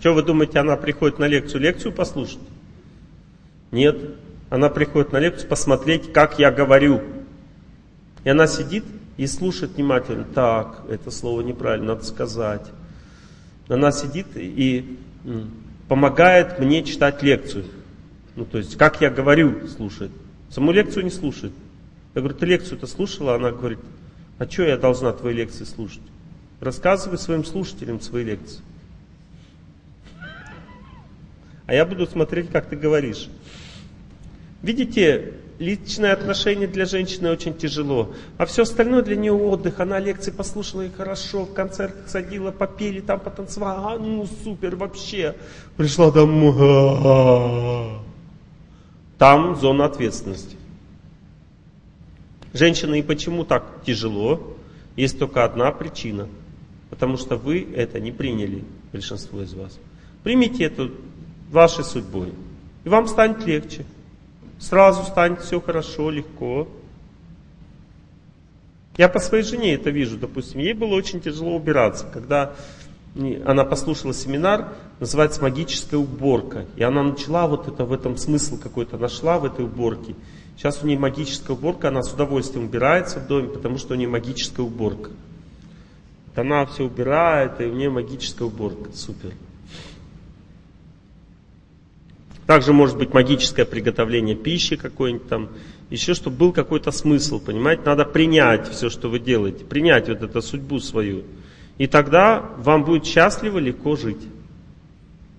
Что 0.00 0.14
вы 0.14 0.22
думаете, 0.22 0.58
она 0.58 0.76
приходит 0.76 1.18
на 1.18 1.26
лекцию, 1.26 1.60
лекцию 1.60 1.92
послушать? 1.92 2.40
Нет. 3.70 3.96
Она 4.52 4.68
приходит 4.68 5.12
на 5.12 5.16
лекцию 5.16 5.48
посмотреть, 5.48 6.12
как 6.12 6.38
я 6.38 6.50
говорю. 6.50 7.00
И 8.22 8.28
она 8.28 8.46
сидит 8.46 8.84
и 9.16 9.26
слушает 9.26 9.72
внимательно. 9.76 10.24
Так, 10.24 10.82
это 10.90 11.10
слово 11.10 11.40
неправильно, 11.40 11.94
надо 11.94 12.04
сказать. 12.04 12.66
Она 13.68 13.92
сидит 13.92 14.26
и 14.34 14.98
помогает 15.88 16.58
мне 16.58 16.84
читать 16.84 17.22
лекцию. 17.22 17.64
Ну, 18.36 18.44
то 18.44 18.58
есть, 18.58 18.76
как 18.76 19.00
я 19.00 19.08
говорю, 19.08 19.68
слушает. 19.68 20.10
Саму 20.50 20.72
лекцию 20.72 21.04
не 21.04 21.10
слушает. 21.10 21.54
Я 22.14 22.20
говорю, 22.20 22.36
ты 22.36 22.44
лекцию-то 22.44 22.86
слушала? 22.86 23.36
Она 23.36 23.52
говорит, 23.52 23.78
а 24.36 24.44
что 24.44 24.64
я 24.64 24.76
должна 24.76 25.12
твои 25.12 25.32
лекции 25.32 25.64
слушать? 25.64 26.02
Рассказывай 26.60 27.16
своим 27.16 27.46
слушателям 27.46 28.02
свои 28.02 28.22
лекции. 28.22 28.60
А 31.64 31.72
я 31.72 31.86
буду 31.86 32.06
смотреть, 32.06 32.50
как 32.50 32.66
ты 32.66 32.76
говоришь. 32.76 33.30
Видите, 34.62 35.34
личные 35.58 36.12
отношения 36.12 36.66
для 36.66 36.84
женщины 36.84 37.30
очень 37.30 37.54
тяжело. 37.54 38.12
А 38.38 38.46
все 38.46 38.62
остальное 38.62 39.02
для 39.02 39.16
нее 39.16 39.32
отдых. 39.32 39.80
Она 39.80 39.98
лекции 39.98 40.30
послушала 40.30 40.82
и 40.82 40.90
хорошо, 40.90 41.44
в 41.44 41.52
концертах 41.52 42.08
садила, 42.08 42.50
попели, 42.50 43.00
там 43.00 43.20
потанцевала. 43.20 43.94
А, 43.94 43.98
ну 43.98 44.26
супер 44.44 44.76
вообще. 44.76 45.36
Пришла 45.76 46.10
домой. 46.10 47.98
Там 49.18 49.54
зона 49.54 49.84
ответственности. 49.84 50.56
Женщины, 52.52 52.98
и 52.98 53.02
почему 53.02 53.44
так 53.44 53.64
тяжело? 53.86 54.56
Есть 54.96 55.18
только 55.20 55.44
одна 55.44 55.70
причина. 55.70 56.26
Потому 56.90 57.16
что 57.16 57.36
вы 57.36 57.68
это 57.74 58.00
не 58.00 58.10
приняли, 58.10 58.64
большинство 58.92 59.40
из 59.42 59.54
вас. 59.54 59.78
Примите 60.24 60.64
это 60.64 60.90
вашей 61.50 61.84
судьбой. 61.84 62.32
И 62.84 62.88
вам 62.88 63.06
станет 63.06 63.46
легче. 63.46 63.84
Сразу 64.62 65.02
станет 65.02 65.40
все 65.40 65.60
хорошо, 65.60 66.08
легко. 66.08 66.68
Я 68.96 69.08
по 69.08 69.18
своей 69.18 69.42
жене 69.42 69.74
это 69.74 69.90
вижу, 69.90 70.16
допустим. 70.16 70.60
Ей 70.60 70.72
было 70.72 70.94
очень 70.94 71.20
тяжело 71.20 71.56
убираться, 71.56 72.06
когда 72.06 72.54
она 73.44 73.64
послушала 73.64 74.14
семинар, 74.14 74.68
называется 75.00 75.42
«Магическая 75.42 75.98
уборка». 75.98 76.66
И 76.76 76.82
она 76.84 77.02
начала 77.02 77.48
вот 77.48 77.66
это, 77.66 77.84
в 77.84 77.92
этом 77.92 78.16
смысл 78.16 78.56
какой-то 78.56 78.98
нашла 78.98 79.40
в 79.40 79.44
этой 79.46 79.64
уборке. 79.64 80.14
Сейчас 80.56 80.80
у 80.84 80.86
нее 80.86 80.98
магическая 80.98 81.56
уборка, 81.56 81.88
она 81.88 82.04
с 82.04 82.12
удовольствием 82.12 82.66
убирается 82.66 83.18
в 83.18 83.26
доме, 83.26 83.48
потому 83.48 83.78
что 83.78 83.94
у 83.94 83.96
нее 83.96 84.08
магическая 84.08 84.64
уборка. 84.64 85.10
Она 86.36 86.64
все 86.66 86.84
убирает, 86.84 87.60
и 87.60 87.64
у 87.64 87.72
нее 87.72 87.90
магическая 87.90 88.46
уборка. 88.46 88.92
Супер. 88.94 89.32
Также 92.46 92.72
может 92.72 92.98
быть 92.98 93.14
магическое 93.14 93.64
приготовление 93.64 94.34
пищи 94.34 94.76
какой-нибудь 94.76 95.28
там, 95.28 95.48
еще 95.90 96.14
чтобы 96.14 96.36
был 96.36 96.52
какой-то 96.52 96.90
смысл, 96.90 97.40
понимаете? 97.40 97.82
Надо 97.86 98.04
принять 98.04 98.68
все, 98.68 98.90
что 98.90 99.08
вы 99.08 99.20
делаете, 99.20 99.64
принять 99.64 100.08
вот 100.08 100.22
эту 100.22 100.42
судьбу 100.42 100.80
свою. 100.80 101.22
И 101.78 101.86
тогда 101.86 102.50
вам 102.58 102.84
будет 102.84 103.06
счастливо, 103.06 103.58
легко 103.58 103.96
жить. 103.96 104.22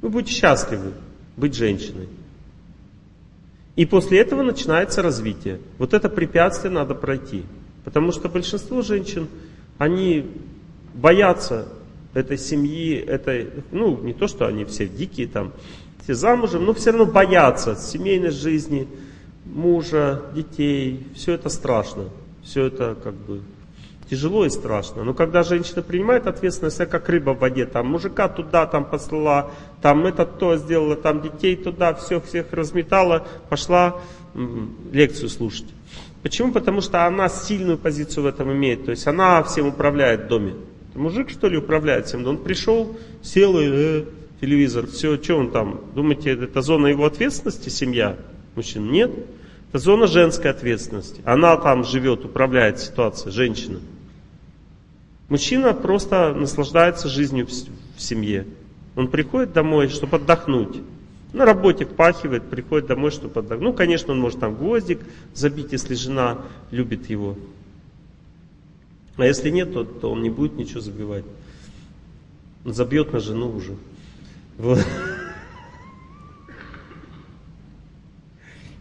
Вы 0.01 0.09
будете 0.09 0.33
счастливы 0.33 0.93
быть 1.37 1.55
женщиной. 1.55 2.07
И 3.75 3.85
после 3.85 4.19
этого 4.19 4.43
начинается 4.43 5.01
развитие. 5.01 5.59
Вот 5.77 5.93
это 5.93 6.09
препятствие 6.09 6.71
надо 6.71 6.95
пройти. 6.95 7.43
Потому 7.83 8.11
что 8.11 8.29
большинство 8.29 8.81
женщин, 8.81 9.27
они 9.77 10.25
боятся 10.93 11.67
этой 12.13 12.37
семьи, 12.37 12.95
этой, 12.95 13.49
ну, 13.71 13.97
не 13.97 14.13
то, 14.13 14.27
что 14.27 14.45
они 14.45 14.65
все 14.65 14.87
дикие 14.87 15.27
там, 15.27 15.51
все 16.03 16.15
замужем, 16.15 16.65
но 16.65 16.73
все 16.73 16.91
равно 16.91 17.05
боятся 17.05 17.75
семейной 17.75 18.31
жизни, 18.31 18.87
мужа, 19.45 20.21
детей. 20.35 21.07
Все 21.15 21.33
это 21.33 21.49
страшно. 21.49 22.09
Все 22.43 22.65
это 22.65 22.97
как 23.01 23.13
бы 23.13 23.41
тяжело 24.09 24.45
и 24.45 24.49
страшно. 24.49 25.03
Но 25.03 25.13
когда 25.13 25.43
женщина 25.43 25.81
принимает 25.81 26.27
ответственность, 26.27 26.79
это 26.79 26.91
как 26.91 27.07
рыба 27.07 27.31
в 27.31 27.39
воде, 27.39 27.65
там 27.65 27.87
мужика 27.87 28.27
туда 28.27 28.65
там 28.65 28.85
послала, 28.85 29.51
там 29.81 30.05
это 30.05 30.25
то 30.25 30.57
сделала, 30.57 30.97
там 30.97 31.21
детей 31.21 31.55
туда, 31.55 31.93
всех 31.93 32.25
всех 32.25 32.51
разметала, 32.51 33.25
пошла 33.49 34.01
лекцию 34.91 35.29
слушать. 35.29 35.67
Почему? 36.21 36.51
Потому 36.51 36.81
что 36.81 37.05
она 37.05 37.29
сильную 37.29 37.77
позицию 37.77 38.23
в 38.23 38.27
этом 38.27 38.51
имеет. 38.51 38.85
То 38.85 38.91
есть 38.91 39.07
она 39.07 39.41
всем 39.43 39.67
управляет 39.67 40.25
в 40.25 40.27
доме. 40.27 40.55
Мужик, 40.95 41.29
что 41.29 41.47
ли, 41.47 41.57
управляет 41.57 42.07
всем? 42.07 42.25
Он 42.27 42.37
пришел, 42.37 42.95
сел 43.21 43.59
и 43.59 43.65
э, 43.67 44.03
телевизор, 44.43 44.87
все, 44.87 45.15
что 45.23 45.37
он 45.37 45.51
там? 45.51 45.79
Думаете, 45.95 46.31
это 46.31 46.61
зона 46.61 46.87
его 46.87 47.05
ответственности, 47.05 47.69
семья? 47.69 48.17
Мужчина? 48.55 48.91
Нет. 48.91 49.09
Это 49.69 49.79
зона 49.79 50.05
женской 50.05 50.51
ответственности. 50.51 51.21
Она 51.23 51.55
там 51.55 51.85
живет, 51.85 52.25
управляет 52.25 52.77
ситуацией, 52.77 53.31
женщина. 53.31 53.79
Мужчина 55.29 55.73
просто 55.73 56.33
наслаждается 56.33 57.07
жизнью 57.07 57.47
в 57.47 58.01
семье. 58.01 58.45
Он 58.97 59.07
приходит 59.07 59.53
домой, 59.53 59.87
чтобы 59.87 60.17
отдохнуть. 60.17 60.81
На 61.31 61.45
работе 61.45 61.85
впахивает, 61.85 62.43
приходит 62.43 62.87
домой, 62.87 63.11
чтобы 63.11 63.39
отдохнуть. 63.39 63.63
Ну, 63.63 63.73
конечно, 63.73 64.11
он 64.11 64.19
может 64.19 64.41
там 64.41 64.55
гвоздик 64.55 64.99
забить, 65.33 65.71
если 65.71 65.95
жена 65.95 66.39
любит 66.69 67.09
его. 67.09 67.37
А 69.15 69.25
если 69.25 69.49
нет, 69.49 69.73
то, 69.73 69.85
то 69.85 70.11
он 70.11 70.21
не 70.21 70.29
будет 70.29 70.57
ничего 70.57 70.81
забивать. 70.81 71.23
Он 72.65 72.73
забьет 72.73 73.13
на 73.13 73.21
жену 73.21 73.49
уже. 73.49 73.77
Вот. 74.63 74.79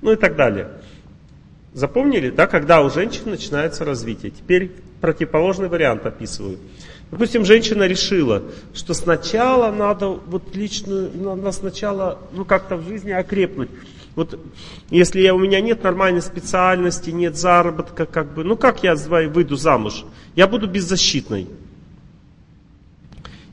Ну 0.00 0.12
и 0.12 0.16
так 0.16 0.36
далее. 0.36 0.68
Запомнили, 1.74 2.30
да, 2.30 2.46
когда 2.46 2.82
у 2.82 2.90
женщины 2.90 3.32
начинается 3.32 3.84
развитие. 3.84 4.30
Теперь 4.30 4.70
противоположный 5.00 5.68
вариант 5.68 6.06
описываю. 6.06 6.58
Допустим, 7.10 7.44
женщина 7.44 7.82
решила, 7.88 8.44
что 8.72 8.94
сначала 8.94 9.72
надо 9.72 10.06
вот 10.08 10.54
личную, 10.54 11.10
надо 11.14 11.50
сначала 11.50 12.20
ну 12.32 12.44
как-то 12.44 12.76
в 12.76 12.86
жизни 12.86 13.10
окрепнуть. 13.10 13.70
Вот 14.14 14.38
если 14.88 15.20
я, 15.20 15.34
у 15.34 15.38
меня 15.40 15.60
нет 15.60 15.82
нормальной 15.82 16.22
специальности, 16.22 17.10
нет 17.10 17.36
заработка, 17.36 18.06
как 18.06 18.34
бы, 18.34 18.44
ну 18.44 18.56
как 18.56 18.84
я 18.84 18.94
выйду 18.94 19.56
замуж? 19.56 20.04
Я 20.36 20.46
буду 20.46 20.68
беззащитной. 20.68 21.48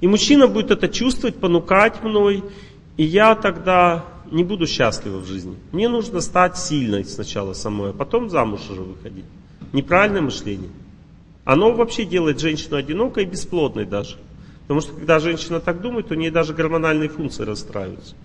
И 0.01 0.07
мужчина 0.07 0.47
будет 0.47 0.71
это 0.71 0.87
чувствовать, 0.87 1.35
понукать 1.35 2.03
мной, 2.03 2.43
и 2.97 3.03
я 3.03 3.35
тогда 3.35 4.05
не 4.31 4.43
буду 4.43 4.67
счастлива 4.67 5.17
в 5.19 5.25
жизни. 5.25 5.57
Мне 5.71 5.89
нужно 5.89 6.21
стать 6.21 6.57
сильной 6.57 7.03
сначала 7.05 7.53
самой, 7.53 7.91
а 7.91 7.93
потом 7.93 8.29
замуж 8.29 8.61
уже 8.69 8.81
выходить. 8.81 9.25
Неправильное 9.73 10.21
мышление. 10.21 10.69
Оно 11.43 11.71
вообще 11.73 12.05
делает 12.05 12.39
женщину 12.39 12.77
одинокой 12.77 13.23
и 13.23 13.27
бесплодной 13.27 13.85
даже. 13.85 14.17
Потому 14.61 14.81
что 14.81 14.93
когда 14.93 15.19
женщина 15.19 15.59
так 15.59 15.81
думает, 15.81 16.11
у 16.11 16.15
нее 16.15 16.29
даже 16.29 16.53
гормональные 16.53 17.09
функции 17.09 17.43
расстраиваются. 17.43 18.15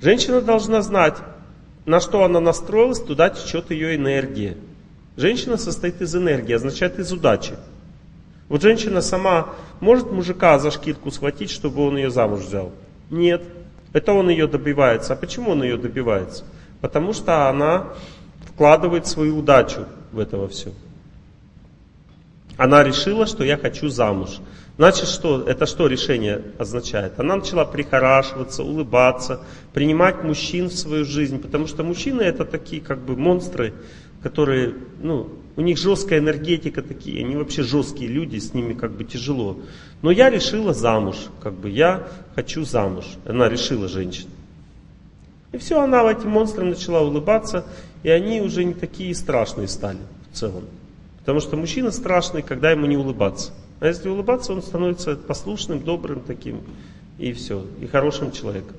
Женщина 0.00 0.40
должна 0.40 0.82
знать, 0.82 1.16
на 1.84 2.00
что 2.00 2.24
она 2.24 2.40
настроилась, 2.40 3.00
туда 3.00 3.30
течет 3.30 3.70
ее 3.70 3.96
энергия. 3.96 4.56
Женщина 5.16 5.56
состоит 5.56 6.00
из 6.00 6.14
энергии, 6.14 6.52
означает 6.52 6.98
из 6.98 7.12
удачи. 7.12 7.54
Вот 8.54 8.62
женщина 8.62 9.02
сама 9.02 9.48
может 9.80 10.12
мужика 10.12 10.60
за 10.60 10.70
шкирку 10.70 11.10
схватить, 11.10 11.50
чтобы 11.50 11.84
он 11.84 11.96
ее 11.96 12.08
замуж 12.08 12.42
взял? 12.42 12.70
Нет. 13.10 13.42
Это 13.92 14.12
он 14.12 14.30
ее 14.30 14.46
добивается. 14.46 15.12
А 15.14 15.16
почему 15.16 15.50
он 15.50 15.64
ее 15.64 15.76
добивается? 15.76 16.44
Потому 16.80 17.14
что 17.14 17.48
она 17.48 17.88
вкладывает 18.46 19.08
свою 19.08 19.38
удачу 19.38 19.86
в 20.12 20.20
этого 20.20 20.46
все. 20.46 20.70
Она 22.56 22.84
решила, 22.84 23.26
что 23.26 23.42
я 23.42 23.56
хочу 23.56 23.88
замуж. 23.88 24.38
Значит, 24.76 25.08
что, 25.08 25.42
это 25.42 25.66
что 25.66 25.88
решение 25.88 26.42
означает? 26.56 27.18
Она 27.18 27.34
начала 27.34 27.64
прихорашиваться, 27.64 28.62
улыбаться, 28.62 29.40
принимать 29.72 30.22
мужчин 30.22 30.68
в 30.68 30.74
свою 30.74 31.04
жизнь, 31.04 31.40
потому 31.40 31.66
что 31.66 31.82
мужчины 31.82 32.22
это 32.22 32.44
такие 32.44 32.80
как 32.80 33.00
бы 33.00 33.16
монстры, 33.16 33.74
которые, 34.24 34.74
ну, 35.02 35.28
у 35.54 35.60
них 35.60 35.76
жесткая 35.76 36.18
энергетика 36.18 36.80
такие, 36.80 37.22
они 37.22 37.36
вообще 37.36 37.62
жесткие 37.62 38.08
люди, 38.08 38.38
с 38.38 38.54
ними 38.54 38.72
как 38.72 38.92
бы 38.92 39.04
тяжело. 39.04 39.58
Но 40.00 40.10
я 40.10 40.30
решила 40.30 40.72
замуж, 40.72 41.16
как 41.42 41.52
бы 41.52 41.68
я 41.68 42.08
хочу 42.34 42.64
замуж. 42.64 43.04
Она 43.26 43.50
решила 43.50 43.86
женщина. 43.86 44.30
И 45.52 45.58
все, 45.58 45.78
она 45.78 46.10
этим 46.10 46.30
монстрам 46.30 46.70
начала 46.70 47.02
улыбаться, 47.02 47.66
и 48.02 48.08
они 48.08 48.40
уже 48.40 48.64
не 48.64 48.72
такие 48.72 49.14
страшные 49.14 49.68
стали 49.68 50.00
в 50.32 50.36
целом. 50.36 50.64
Потому 51.18 51.40
что 51.40 51.58
мужчина 51.58 51.90
страшный, 51.90 52.40
когда 52.40 52.70
ему 52.70 52.86
не 52.86 52.96
улыбаться. 52.96 53.52
А 53.80 53.88
если 53.88 54.08
улыбаться, 54.08 54.54
он 54.54 54.62
становится 54.62 55.16
послушным, 55.16 55.80
добрым 55.84 56.20
таким, 56.20 56.62
и 57.18 57.34
все, 57.34 57.66
и 57.78 57.86
хорошим 57.86 58.32
человеком. 58.32 58.76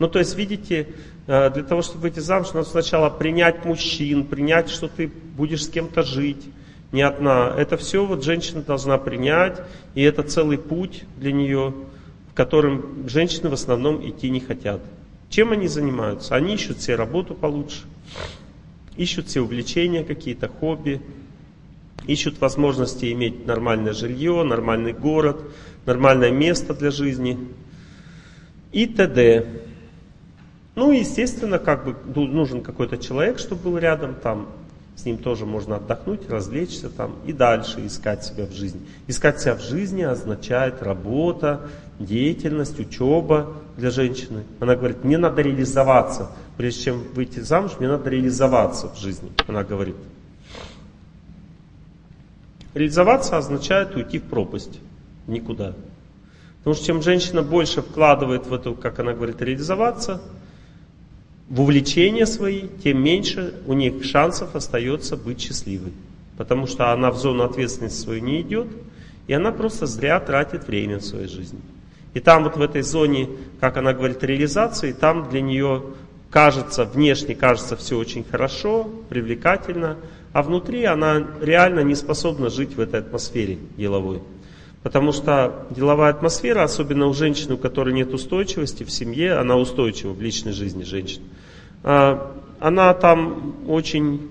Ну, 0.00 0.08
то 0.08 0.18
есть, 0.18 0.34
видите, 0.34 0.88
э, 1.26 1.50
для 1.50 1.62
того, 1.62 1.82
чтобы 1.82 2.00
выйти 2.00 2.20
замуж, 2.20 2.54
надо 2.54 2.66
сначала 2.66 3.10
принять 3.10 3.66
мужчин, 3.66 4.24
принять, 4.24 4.70
что 4.70 4.88
ты 4.88 5.08
будешь 5.08 5.66
с 5.66 5.68
кем-то 5.68 6.02
жить, 6.02 6.42
не 6.90 7.02
одна. 7.02 7.54
Это 7.56 7.76
все 7.76 8.06
вот 8.06 8.24
женщина 8.24 8.62
должна 8.62 8.96
принять, 8.96 9.60
и 9.94 10.00
это 10.00 10.22
целый 10.22 10.56
путь 10.56 11.04
для 11.18 11.32
нее, 11.32 11.74
в 12.32 12.34
котором 12.34 13.08
женщины 13.10 13.50
в 13.50 13.52
основном 13.52 14.00
идти 14.08 14.30
не 14.30 14.40
хотят. 14.40 14.80
Чем 15.28 15.52
они 15.52 15.68
занимаются? 15.68 16.34
Они 16.34 16.54
ищут 16.54 16.80
себе 16.80 16.96
работу 16.96 17.34
получше, 17.34 17.82
ищут 18.96 19.28
себе 19.28 19.42
увлечения 19.42 20.02
какие-то, 20.02 20.48
хобби, 20.48 21.02
ищут 22.06 22.40
возможности 22.40 23.12
иметь 23.12 23.46
нормальное 23.46 23.92
жилье, 23.92 24.42
нормальный 24.44 24.94
город, 24.94 25.42
нормальное 25.84 26.30
место 26.30 26.72
для 26.72 26.90
жизни 26.90 27.38
и 28.72 28.86
т.д. 28.86 29.46
Ну, 30.74 30.92
естественно, 30.92 31.58
как 31.58 31.84
бы 31.84 31.96
нужен 32.26 32.62
какой-то 32.62 32.96
человек, 32.96 33.38
чтобы 33.38 33.70
был 33.70 33.78
рядом 33.78 34.14
там, 34.14 34.48
с 34.94 35.04
ним 35.04 35.18
тоже 35.18 35.46
можно 35.46 35.76
отдохнуть, 35.76 36.28
развлечься 36.28 36.90
там 36.90 37.16
и 37.26 37.32
дальше 37.32 37.84
искать 37.86 38.24
себя 38.24 38.46
в 38.46 38.52
жизни. 38.52 38.80
Искать 39.06 39.40
себя 39.40 39.54
в 39.54 39.62
жизни 39.62 40.02
означает 40.02 40.82
работа, 40.82 41.62
деятельность, 41.98 42.78
учеба 42.78 43.52
для 43.76 43.90
женщины. 43.90 44.44
Она 44.60 44.76
говорит, 44.76 45.02
мне 45.02 45.18
надо 45.18 45.42
реализоваться. 45.42 46.30
Прежде 46.56 46.84
чем 46.84 47.02
выйти 47.14 47.40
замуж, 47.40 47.72
мне 47.78 47.88
надо 47.88 48.10
реализоваться 48.10 48.88
в 48.88 48.98
жизни, 48.98 49.30
она 49.48 49.64
говорит. 49.64 49.96
Реализоваться 52.74 53.36
означает 53.36 53.96
уйти 53.96 54.18
в 54.18 54.24
пропасть, 54.24 54.78
никуда. 55.26 55.74
Потому 56.58 56.76
что 56.76 56.84
чем 56.84 57.02
женщина 57.02 57.42
больше 57.42 57.82
вкладывает 57.82 58.46
в 58.46 58.52
эту, 58.52 58.74
как 58.74 58.98
она 58.98 59.14
говорит, 59.14 59.40
реализоваться, 59.40 60.20
в 61.50 61.60
увлечения 61.60 62.26
свои, 62.26 62.68
тем 62.82 63.02
меньше 63.02 63.54
у 63.66 63.72
них 63.72 64.04
шансов 64.04 64.54
остается 64.54 65.16
быть 65.16 65.40
счастливой. 65.40 65.92
Потому 66.38 66.66
что 66.66 66.92
она 66.92 67.10
в 67.10 67.18
зону 67.18 67.42
ответственности 67.42 68.00
свою 68.00 68.22
не 68.22 68.40
идет, 68.40 68.68
и 69.26 69.32
она 69.32 69.50
просто 69.50 69.86
зря 69.86 70.20
тратит 70.20 70.68
время 70.68 70.98
в 70.98 71.04
своей 71.04 71.28
жизни. 71.28 71.58
И 72.14 72.20
там 72.20 72.44
вот 72.44 72.56
в 72.56 72.62
этой 72.62 72.82
зоне, 72.82 73.28
как 73.58 73.76
она 73.76 73.92
говорит, 73.92 74.22
реализации, 74.22 74.92
там 74.92 75.28
для 75.28 75.40
нее 75.40 75.82
кажется, 76.30 76.84
внешне 76.84 77.34
кажется 77.34 77.76
все 77.76 77.98
очень 77.98 78.24
хорошо, 78.24 78.88
привлекательно, 79.08 79.96
а 80.32 80.42
внутри 80.42 80.84
она 80.84 81.26
реально 81.40 81.80
не 81.80 81.96
способна 81.96 82.48
жить 82.48 82.76
в 82.76 82.80
этой 82.80 83.00
атмосфере 83.00 83.58
деловой. 83.76 84.22
Потому 84.82 85.12
что 85.12 85.66
деловая 85.70 86.10
атмосфера, 86.10 86.62
особенно 86.62 87.06
у 87.06 87.12
женщины, 87.12 87.54
у 87.54 87.58
которой 87.58 87.92
нет 87.92 88.14
устойчивости 88.14 88.84
в 88.84 88.90
семье, 88.90 89.34
она 89.34 89.56
устойчива 89.56 90.12
в 90.12 90.22
личной 90.22 90.52
жизни 90.52 90.84
женщин, 90.84 91.22
она 91.82 92.94
там 92.94 93.56
очень 93.68 94.30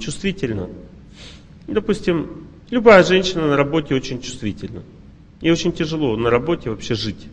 чувствительна. 0.00 0.68
Допустим, 1.66 2.46
любая 2.70 3.02
женщина 3.02 3.48
на 3.48 3.56
работе 3.56 3.94
очень 3.94 4.20
чувствительна. 4.20 4.82
И 5.40 5.50
очень 5.50 5.72
тяжело 5.72 6.16
на 6.16 6.30
работе 6.30 6.70
вообще 6.70 6.94
жить. 6.94 7.26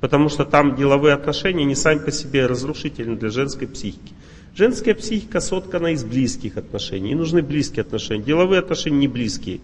Потому 0.00 0.28
что 0.28 0.44
там 0.44 0.76
деловые 0.76 1.14
отношения 1.14 1.64
не 1.64 1.74
сами 1.74 1.98
по 1.98 2.12
себе 2.12 2.46
разрушительны 2.46 3.16
для 3.16 3.30
женской 3.30 3.66
психики. 3.66 4.12
Женская 4.54 4.94
психика 4.94 5.40
соткана 5.40 5.88
из 5.88 6.04
близких 6.04 6.56
отношений. 6.56 7.12
И 7.12 7.14
нужны 7.14 7.42
близкие 7.42 7.82
отношения. 7.82 8.22
Деловые 8.22 8.60
отношения 8.60 8.98
не 8.98 9.08
близкие. 9.08 9.60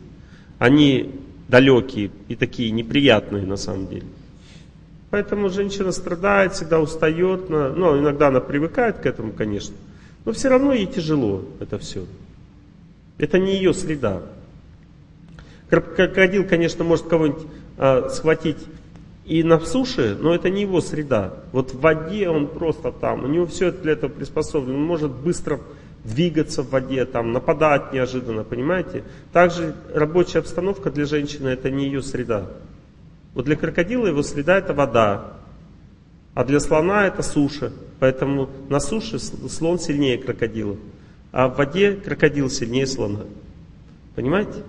Они 0.58 1.10
далекие 1.48 2.10
и 2.28 2.36
такие 2.36 2.70
неприятные 2.70 3.46
на 3.46 3.56
самом 3.56 3.88
деле. 3.88 4.06
Поэтому 5.14 5.48
женщина 5.48 5.92
страдает, 5.92 6.54
всегда 6.54 6.80
устает. 6.80 7.48
Ну, 7.48 8.00
иногда 8.00 8.26
она 8.26 8.40
привыкает 8.40 8.98
к 8.98 9.06
этому, 9.06 9.32
конечно. 9.32 9.76
Но 10.24 10.32
все 10.32 10.48
равно 10.48 10.72
ей 10.72 10.86
тяжело 10.86 11.44
это 11.60 11.78
все. 11.78 12.04
Это 13.16 13.38
не 13.38 13.54
ее 13.54 13.72
среда. 13.74 14.22
Крокодил, 15.70 16.44
конечно, 16.48 16.82
может 16.82 17.06
кого-нибудь 17.06 17.46
а, 17.78 18.08
схватить 18.08 18.58
и 19.24 19.44
на 19.44 19.60
суше, 19.60 20.18
но 20.20 20.34
это 20.34 20.50
не 20.50 20.62
его 20.62 20.80
среда. 20.80 21.34
Вот 21.52 21.74
в 21.74 21.78
воде 21.78 22.28
он 22.28 22.48
просто 22.48 22.90
там, 22.90 23.22
у 23.22 23.28
него 23.28 23.46
все 23.46 23.70
для 23.70 23.92
этого 23.92 24.10
приспособлено. 24.10 24.78
Он 24.78 24.84
может 24.84 25.12
быстро 25.12 25.60
двигаться 26.02 26.64
в 26.64 26.70
воде, 26.70 27.04
там, 27.04 27.30
нападать 27.30 27.92
неожиданно, 27.92 28.42
понимаете? 28.42 29.04
Также 29.32 29.76
рабочая 29.94 30.40
обстановка 30.40 30.90
для 30.90 31.04
женщины 31.04 31.50
это 31.50 31.70
не 31.70 31.84
ее 31.84 32.02
среда. 32.02 32.50
Вот 33.34 33.44
для 33.44 33.56
крокодила 33.56 34.06
его 34.06 34.22
среда 34.22 34.58
это 34.58 34.72
вода, 34.74 35.34
а 36.34 36.44
для 36.44 36.60
слона 36.60 37.06
это 37.06 37.22
суша. 37.22 37.72
Поэтому 38.00 38.48
на 38.68 38.80
суше 38.80 39.18
слон 39.18 39.78
сильнее 39.78 40.18
крокодила, 40.18 40.76
а 41.32 41.48
в 41.48 41.56
воде 41.56 41.92
крокодил 41.92 42.50
сильнее 42.50 42.86
слона. 42.86 43.20
Понимаете? 44.14 44.62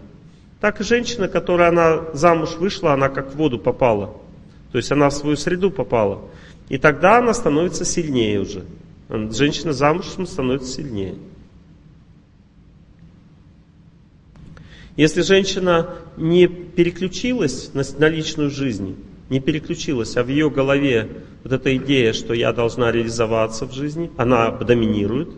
Так 0.60 0.82
и 0.82 0.84
женщина, 0.84 1.28
которая 1.28 1.70
она 1.70 2.14
замуж 2.14 2.56
вышла, 2.58 2.94
она 2.94 3.10
как 3.10 3.34
в 3.34 3.36
воду 3.36 3.60
попала. 3.60 4.16
То 4.72 4.78
есть 4.78 4.92
она 4.92 5.10
в 5.10 5.14
свою 5.14 5.38
среду 5.38 5.70
попала. 5.70 6.22
И 6.70 6.78
тогда 6.78 7.20
она 7.20 7.34
становится 7.34 7.86
сильнее 7.86 8.40
уже. 8.40 8.64
Женщина 9.10 9.74
замужем 9.74 10.26
становится 10.26 10.72
сильнее. 10.72 11.16
Если 14.96 15.22
женщина 15.22 15.90
не 16.16 16.48
переключилась 16.48 17.72
на, 17.74 17.84
на 17.98 18.08
личную 18.08 18.50
жизнь, 18.50 18.96
не 19.30 19.40
переключилась, 19.40 20.16
а 20.16 20.24
в 20.24 20.30
ее 20.30 20.50
голове 20.50 21.10
вот 21.44 21.52
эта 21.52 21.76
идея, 21.78 22.14
что 22.14 22.34
я 22.34 22.54
должна 22.54 22.92
реализоваться 22.92 23.66
в 23.66 23.74
жизни, 23.74 24.12
она 24.18 24.52
доминирует, 24.52 25.30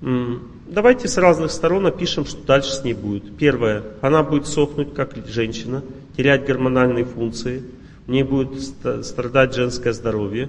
давайте 0.00 1.08
с 1.08 1.16
разных 1.18 1.50
сторон 1.50 1.86
опишем, 1.86 2.26
что 2.26 2.42
дальше 2.44 2.70
с 2.70 2.84
ней 2.84 2.94
будет. 2.94 3.36
Первое, 3.36 3.82
она 4.00 4.22
будет 4.22 4.46
сохнуть 4.46 4.94
как 4.94 5.16
женщина, 5.26 5.82
терять 6.16 6.46
гормональные 6.46 7.04
функции, 7.04 7.62
у 8.06 8.12
нее 8.12 8.24
будет 8.24 8.60
страдать 9.04 9.54
женское 9.54 9.92
здоровье, 9.92 10.48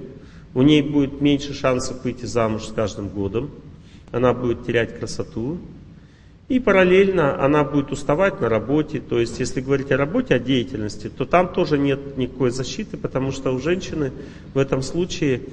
у 0.53 0.61
нее 0.61 0.83
будет 0.83 1.21
меньше 1.21 1.53
шансов 1.53 2.03
выйти 2.03 2.25
замуж 2.25 2.67
с 2.67 2.71
каждым 2.71 3.07
годом, 3.09 3.49
она 4.11 4.33
будет 4.33 4.65
терять 4.65 4.99
красоту, 4.99 5.57
и 6.51 6.59
параллельно 6.59 7.41
она 7.41 7.63
будет 7.63 7.93
уставать 7.93 8.41
на 8.41 8.49
работе, 8.49 8.99
то 8.99 9.21
есть 9.21 9.39
если 9.39 9.61
говорить 9.61 9.89
о 9.93 9.95
работе, 9.95 10.35
о 10.35 10.39
деятельности, 10.39 11.07
то 11.07 11.23
там 11.23 11.53
тоже 11.53 11.77
нет 11.77 12.17
никакой 12.17 12.51
защиты, 12.51 12.97
потому 12.97 13.31
что 13.31 13.53
у 13.53 13.59
женщины 13.59 14.11
в 14.53 14.57
этом 14.57 14.81
случае 14.81 15.43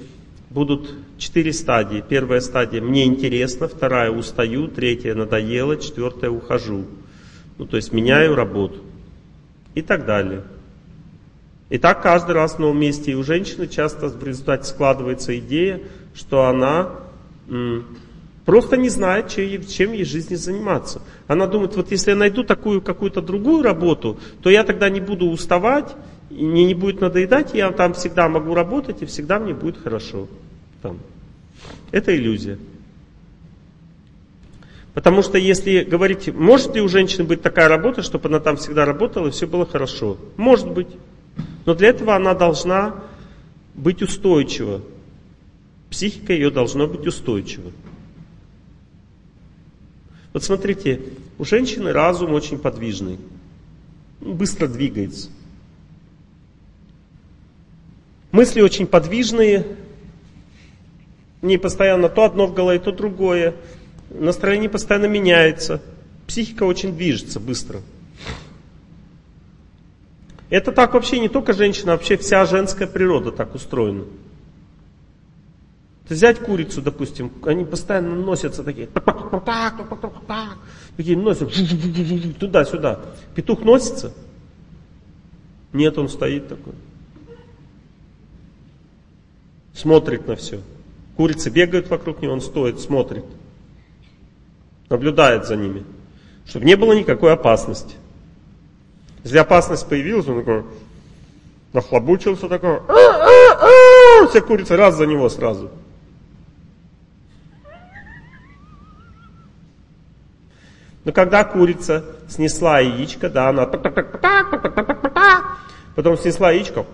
будут 0.49 0.93
четыре 1.17 1.53
стадии. 1.53 2.03
Первая 2.05 2.41
стадия 2.41 2.81
«мне 2.81 3.05
интересно», 3.05 3.69
вторая 3.69 4.11
«устаю», 4.11 4.67
третья 4.67 5.15
«надоело», 5.15 5.77
четвертая 5.77 6.31
«ухожу». 6.31 6.83
Ну, 7.57 7.65
то 7.65 7.77
есть 7.77 7.93
меняю 7.93 8.35
работу 8.35 8.81
и 9.75 9.81
так 9.81 10.05
далее. 10.05 10.43
И 11.69 11.77
так 11.77 12.03
каждый 12.03 12.33
раз 12.33 12.55
в 12.55 12.59
новом 12.59 12.77
месте. 12.77 13.13
И 13.13 13.15
у 13.15 13.23
женщины 13.23 13.67
часто 13.67 14.09
в 14.09 14.21
результате 14.21 14.65
складывается 14.65 15.39
идея, 15.39 15.79
что 16.13 16.47
она 16.47 16.91
просто 18.49 18.77
не 18.77 18.89
знает, 18.89 19.29
чем, 19.29 19.63
чем 19.63 19.93
ей 19.93 20.03
в 20.03 20.07
жизни 20.07 20.33
заниматься. 20.33 21.03
Она 21.27 21.45
думает, 21.45 21.75
вот 21.75 21.91
если 21.91 22.09
я 22.09 22.15
найду 22.15 22.43
такую 22.43 22.81
какую-то 22.81 23.21
другую 23.21 23.61
работу, 23.61 24.19
то 24.41 24.49
я 24.49 24.63
тогда 24.63 24.89
не 24.89 24.99
буду 24.99 25.27
уставать, 25.27 25.95
и 26.31 26.43
мне 26.43 26.65
не 26.65 26.73
будет 26.73 26.99
надоедать, 26.99 27.53
я 27.53 27.71
там 27.71 27.93
всегда 27.93 28.27
могу 28.27 28.55
работать, 28.55 29.03
и 29.03 29.05
всегда 29.05 29.37
мне 29.37 29.53
будет 29.53 29.77
хорошо. 29.77 30.27
Там. 30.81 30.97
Это 31.91 32.17
иллюзия. 32.17 32.57
Потому 34.95 35.21
что 35.21 35.37
если 35.37 35.83
говорить, 35.83 36.33
может 36.33 36.73
ли 36.73 36.81
у 36.81 36.87
женщины 36.87 37.25
быть 37.25 37.43
такая 37.43 37.67
работа, 37.67 38.01
чтобы 38.01 38.29
она 38.29 38.39
там 38.39 38.57
всегда 38.57 38.83
работала 38.83 39.27
и 39.27 39.31
все 39.31 39.45
было 39.45 39.67
хорошо? 39.67 40.17
Может 40.37 40.71
быть. 40.71 40.87
Но 41.67 41.75
для 41.75 41.89
этого 41.89 42.15
она 42.15 42.33
должна 42.33 42.95
быть 43.75 44.01
устойчива. 44.01 44.81
Психика 45.91 46.33
ее 46.33 46.49
должна 46.49 46.87
быть 46.87 47.05
устойчива. 47.05 47.71
Вот 50.33 50.43
смотрите, 50.43 51.01
у 51.37 51.45
женщины 51.45 51.91
разум 51.91 52.33
очень 52.33 52.59
подвижный, 52.59 53.17
быстро 54.21 54.67
двигается. 54.67 55.29
Мысли 58.31 58.61
очень 58.61 58.85
подвижные, 58.85 59.65
не 61.41 61.57
постоянно 61.57 62.09
то 62.09 62.25
одно 62.25 62.45
в 62.45 62.53
голове, 62.53 62.79
то 62.79 62.91
другое. 62.91 63.55
Настроение 64.11 64.69
постоянно 64.69 65.05
меняется. 65.05 65.81
Психика 66.27 66.63
очень 66.63 66.95
движется 66.95 67.39
быстро. 67.39 67.81
Это 70.49 70.71
так 70.71 70.93
вообще 70.93 71.19
не 71.19 71.29
только 71.29 71.53
женщина, 71.53 71.93
а 71.93 71.95
вообще 71.95 72.17
вся 72.17 72.45
женская 72.45 72.87
природа 72.87 73.31
так 73.31 73.55
устроена. 73.55 74.05
Взять 76.09 76.39
курицу, 76.39 76.81
допустим, 76.81 77.31
они 77.45 77.63
постоянно 77.63 78.15
носятся 78.15 78.63
такие, 78.63 78.89
такие 80.97 81.15
носят 81.15 81.53
туда-сюда. 82.39 82.99
Петух 83.35 83.61
носится? 83.61 84.11
Нет, 85.71 85.99
он 85.99 86.09
стоит 86.09 86.47
такой. 86.47 86.73
Смотрит 89.75 90.27
на 90.27 90.35
все. 90.35 90.61
Курицы 91.15 91.51
бегают 91.51 91.89
вокруг 91.89 92.23
него, 92.23 92.33
он 92.33 92.41
стоит, 92.41 92.79
смотрит. 92.79 93.25
Наблюдает 94.89 95.45
за 95.45 95.55
ними. 95.55 95.83
Чтобы 96.47 96.65
не 96.65 96.75
было 96.75 96.93
никакой 96.93 97.33
опасности. 97.33 97.93
Если 99.23 99.37
опасность 99.37 99.87
появилась, 99.87 100.27
он 100.27 100.39
такой 100.39 100.63
нахлобучился 101.71 102.49
такой, 102.49 102.79
все 104.31 104.41
курицы 104.41 104.75
раз 104.75 104.95
за 104.95 105.05
него 105.05 105.29
сразу. 105.29 105.69
Но 111.05 111.11
когда 111.11 111.43
курица 111.43 112.03
снесла 112.27 112.79
яичко, 112.79 113.29
да, 113.29 113.49
она 113.49 113.65
потом 115.95 116.17
снесла 116.17 116.51
яичко, 116.51 116.85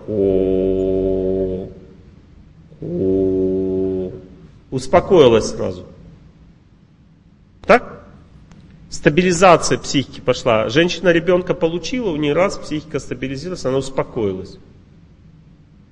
успокоилась 4.70 5.50
сразу. 5.50 5.86
Так? 7.66 8.04
Стабилизация 8.88 9.78
психики 9.78 10.20
пошла. 10.20 10.68
Женщина 10.68 11.08
ребенка 11.08 11.54
получила, 11.54 12.10
у 12.10 12.16
нее 12.16 12.32
раз 12.32 12.56
психика 12.56 12.98
стабилизировалась, 13.00 13.64
она 13.64 13.78
успокоилась. 13.78 14.58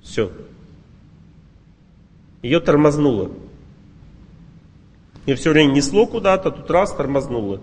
Все. 0.01 0.31
Ее 2.41 2.59
тормознуло. 2.61 3.31
Ее 5.25 5.35
все 5.35 5.51
время 5.51 5.73
несло 5.73 6.05
куда-то, 6.05 6.51
тут 6.51 6.69
раз 6.71 6.93
тормознуло. 6.93 7.59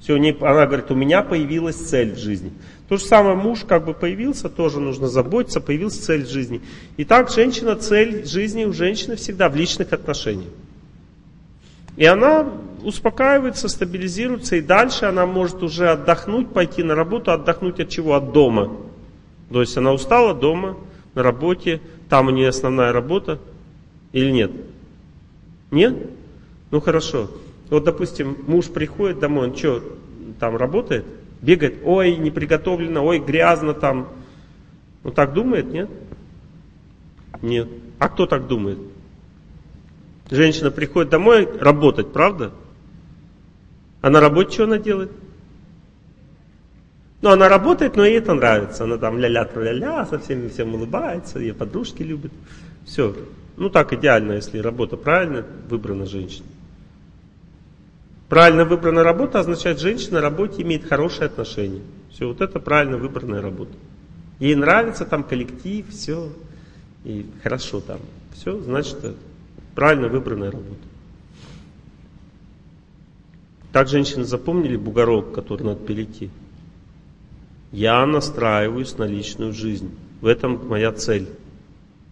Все, 0.00 0.14
она 0.16 0.66
говорит, 0.66 0.90
у 0.90 0.94
меня 0.94 1.22
появилась 1.22 1.76
цель 1.76 2.14
в 2.14 2.18
жизни. 2.18 2.52
То 2.88 2.96
же 2.96 3.04
самое 3.04 3.36
муж 3.36 3.64
как 3.66 3.84
бы 3.84 3.94
появился, 3.94 4.48
тоже 4.48 4.80
нужно 4.80 5.08
заботиться, 5.08 5.60
появилась 5.60 5.98
цель 5.98 6.24
в 6.24 6.30
жизни. 6.30 6.62
И 6.96 7.04
так 7.04 7.30
женщина, 7.30 7.76
цель 7.76 8.24
жизни 8.26 8.64
у 8.64 8.72
женщины 8.72 9.16
всегда 9.16 9.48
в 9.48 9.56
личных 9.56 9.92
отношениях. 9.92 10.52
И 11.96 12.04
она 12.04 12.48
успокаивается, 12.84 13.68
стабилизируется, 13.68 14.56
и 14.56 14.60
дальше 14.60 15.06
она 15.06 15.26
может 15.26 15.62
уже 15.62 15.90
отдохнуть, 15.90 16.52
пойти 16.52 16.82
на 16.82 16.94
работу, 16.94 17.32
отдохнуть 17.32 17.80
от 17.80 17.88
чего? 17.88 18.14
От 18.14 18.32
дома. 18.32 18.72
То 19.50 19.60
есть 19.60 19.76
она 19.76 19.92
устала 19.92 20.32
дома, 20.32 20.76
на 21.14 21.22
работе, 21.24 21.80
там 22.08 22.28
у 22.28 22.30
нее 22.30 22.48
основная 22.48 22.92
работа, 22.92 23.40
или 24.12 24.30
нет? 24.30 24.52
Нет? 25.72 25.96
Ну 26.70 26.80
хорошо. 26.80 27.28
Вот, 27.70 27.84
допустим, 27.84 28.36
муж 28.46 28.66
приходит 28.66 29.18
домой, 29.18 29.48
он 29.48 29.56
что, 29.56 29.82
там 30.40 30.56
работает? 30.56 31.04
Бегает, 31.42 31.80
ой, 31.84 32.16
не 32.16 32.30
приготовлено, 32.30 33.04
ой, 33.04 33.18
грязно 33.18 33.74
там. 33.74 34.08
Он 35.04 35.12
так 35.12 35.32
думает, 35.34 35.66
нет? 35.72 35.88
Нет. 37.42 37.68
А 37.98 38.08
кто 38.08 38.26
так 38.26 38.46
думает? 38.46 38.78
Женщина 40.30 40.70
приходит 40.70 41.10
домой 41.10 41.48
работать, 41.60 42.12
правда? 42.12 42.52
А 44.00 44.10
на 44.10 44.20
работе 44.20 44.52
что 44.52 44.64
она 44.64 44.78
делает? 44.78 45.10
Ну, 47.20 47.30
она 47.30 47.48
работает, 47.48 47.96
но 47.96 48.04
ей 48.04 48.18
это 48.18 48.34
нравится. 48.34 48.84
Она 48.84 48.96
там 48.96 49.18
ля-ля, 49.18 49.48
ля-ля, 49.54 50.06
со 50.06 50.18
всеми 50.18 50.48
всем 50.48 50.74
улыбается, 50.74 51.38
ее 51.38 51.54
подружки 51.54 52.02
любят. 52.02 52.32
Все. 52.86 53.14
Ну, 53.56 53.70
так 53.70 53.92
идеально, 53.92 54.32
если 54.32 54.58
работа 54.58 54.96
правильно 54.96 55.44
выбрана 55.68 56.06
женщиной. 56.06 56.46
Правильно 58.28 58.64
выбранная 58.64 59.04
работа 59.04 59.40
означает, 59.40 59.80
женщина 59.80 60.16
на 60.16 60.20
работе 60.20 60.62
имеет 60.62 60.84
хорошие 60.84 61.26
отношения. 61.26 61.82
Все, 62.10 62.28
вот 62.28 62.40
это 62.40 62.60
правильно 62.60 62.98
выбранная 62.98 63.40
работа. 63.40 63.72
Ей 64.38 64.54
нравится 64.54 65.04
там 65.04 65.24
коллектив, 65.24 65.86
все, 65.88 66.30
и 67.04 67.26
хорошо 67.42 67.80
там. 67.80 68.00
Все, 68.34 68.60
значит, 68.60 68.98
правильно 69.74 70.08
выбранная 70.08 70.50
работа. 70.50 70.80
Так 73.72 73.88
женщины 73.88 74.24
запомнили 74.24 74.76
бугорок, 74.76 75.32
который 75.32 75.62
надо 75.62 75.84
перейти. 75.84 76.30
Я 77.72 78.04
настраиваюсь 78.06 78.96
на 78.98 79.04
личную 79.04 79.52
жизнь. 79.52 79.90
В 80.20 80.26
этом 80.26 80.68
моя 80.68 80.92
цель. 80.92 81.28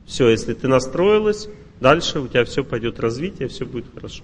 Все, 0.07 0.29
если 0.29 0.55
ты 0.55 0.69
настроилась, 0.69 1.49
дальше 1.81 2.21
у 2.21 2.29
тебя 2.29 2.45
все 2.45 2.63
пойдет 2.63 3.01
развитие, 3.01 3.49
все 3.49 3.65
будет 3.67 3.87
хорошо. 3.93 4.23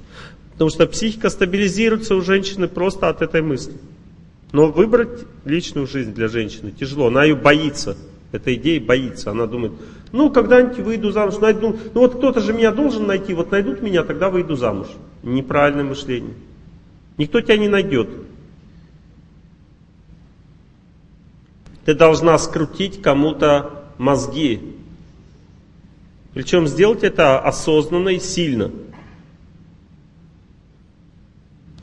Потому 0.53 0.71
что 0.71 0.87
психика 0.87 1.31
стабилизируется 1.31 2.15
у 2.15 2.21
женщины 2.21 2.69
просто 2.69 3.09
от 3.09 3.23
этой 3.23 3.43
мысли. 3.43 3.75
Но 4.53 4.67
выбрать 4.67 5.25
личную 5.45 5.87
жизнь 5.87 6.13
для 6.13 6.29
женщины 6.29 6.71
тяжело. 6.71 7.07
Она 7.07 7.25
ее 7.25 7.35
боится. 7.35 7.97
Эта 8.33 8.55
идея 8.55 8.81
боится. 8.81 9.31
Она 9.31 9.47
думает, 9.47 9.73
ну, 10.13 10.31
когда-нибудь 10.31 10.79
выйду 10.79 11.11
замуж, 11.11 11.39
найду. 11.39 11.79
Ну, 11.95 12.01
вот 12.01 12.17
кто-то 12.17 12.41
же 12.41 12.53
меня 12.53 12.71
должен 12.71 13.07
найти. 13.07 13.33
Вот 13.35 13.51
найдут 13.51 13.83
меня, 13.83 14.05
тогда 14.05 14.29
выйду 14.29 14.57
замуж. 14.57 14.89
Неправильное 15.23 15.85
мышление. 15.85 16.35
Никто 17.17 17.41
тебя 17.41 17.57
не 17.57 17.69
найдет. 17.69 18.09
Ты 21.85 21.95
должна 21.95 22.39
скрутить 22.39 23.03
кому-то 23.03 23.85
мозги. 23.99 24.61
Причем 26.35 26.67
сделать 26.67 27.03
это 27.03 27.41
осознанно 27.41 28.11
и 28.11 28.19
сильно. 28.19 28.71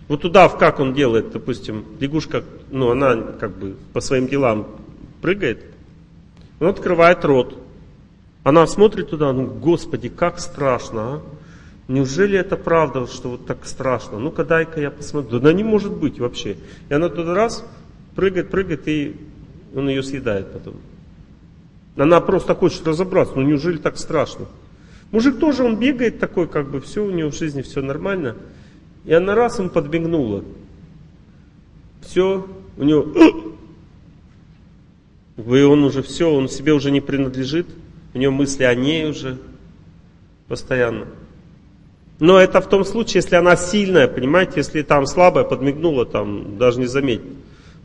Вот 0.09 0.21
туда, 0.21 0.49
в 0.49 0.57
как 0.57 0.79
он 0.79 0.93
делает, 0.93 1.31
допустим, 1.31 1.85
лягушка, 1.99 2.43
ну 2.71 2.89
она 2.89 3.15
как 3.15 3.55
бы 3.55 3.75
по 3.93 4.01
своим 4.01 4.27
делам 4.27 4.67
прыгает, 5.21 5.63
он 6.59 6.67
открывает 6.67 7.23
рот. 7.23 7.57
Она 8.43 8.65
смотрит 8.65 9.11
туда, 9.11 9.31
ну 9.31 9.45
господи, 9.45 10.09
как 10.09 10.39
страшно, 10.39 11.01
а? 11.01 11.21
Неужели 11.87 12.37
это 12.37 12.57
правда, 12.57 13.07
что 13.07 13.29
вот 13.29 13.45
так 13.45 13.65
страшно? 13.65 14.19
Ну-ка 14.19 14.43
дай-ка 14.43 14.79
я 14.79 14.91
посмотрю. 14.91 15.39
Да 15.39 15.53
не 15.53 15.63
может 15.63 15.91
быть 15.91 16.19
вообще. 16.19 16.57
И 16.87 16.93
она 16.93 17.09
туда 17.09 17.33
раз 17.33 17.65
прыгает, 18.15 18.49
прыгает, 18.49 18.87
и 18.87 19.15
он 19.75 19.89
ее 19.89 20.03
съедает 20.03 20.51
потом. 20.51 20.75
Она 21.97 22.19
просто 22.19 22.55
хочет 22.55 22.87
разобраться, 22.87 23.35
ну 23.35 23.43
неужели 23.43 23.77
так 23.77 23.97
страшно? 23.97 24.45
Мужик 25.11 25.39
тоже, 25.39 25.63
он 25.63 25.77
бегает 25.77 26.19
такой, 26.19 26.47
как 26.47 26.69
бы 26.69 26.81
все 26.81 27.03
у 27.03 27.11
него 27.11 27.29
в 27.29 27.35
жизни, 27.35 27.61
все 27.61 27.81
нормально. 27.81 28.35
И 29.09 29.13
она 29.13 29.33
раз 29.33 29.59
им 29.59 29.69
подбегнула. 29.69 30.43
Все, 32.01 32.45
у 32.77 32.83
него... 32.83 33.07
И 35.35 35.61
он 35.63 35.83
уже 35.83 36.03
все, 36.03 36.31
он 36.31 36.47
себе 36.47 36.73
уже 36.73 36.91
не 36.91 37.01
принадлежит. 37.01 37.65
У 38.13 38.19
него 38.19 38.31
мысли 38.31 38.65
о 38.65 38.75
ней 38.75 39.09
уже. 39.09 39.39
Постоянно. 40.47 41.07
Но 42.19 42.37
это 42.37 42.61
в 42.61 42.69
том 42.69 42.85
случае, 42.85 43.23
если 43.23 43.35
она 43.35 43.55
сильная, 43.55 44.07
понимаете, 44.07 44.53
если 44.57 44.83
там 44.83 45.07
слабая, 45.07 45.43
подмигнула, 45.43 46.05
там 46.05 46.59
даже 46.59 46.79
не 46.79 46.85
заметит. 46.85 47.31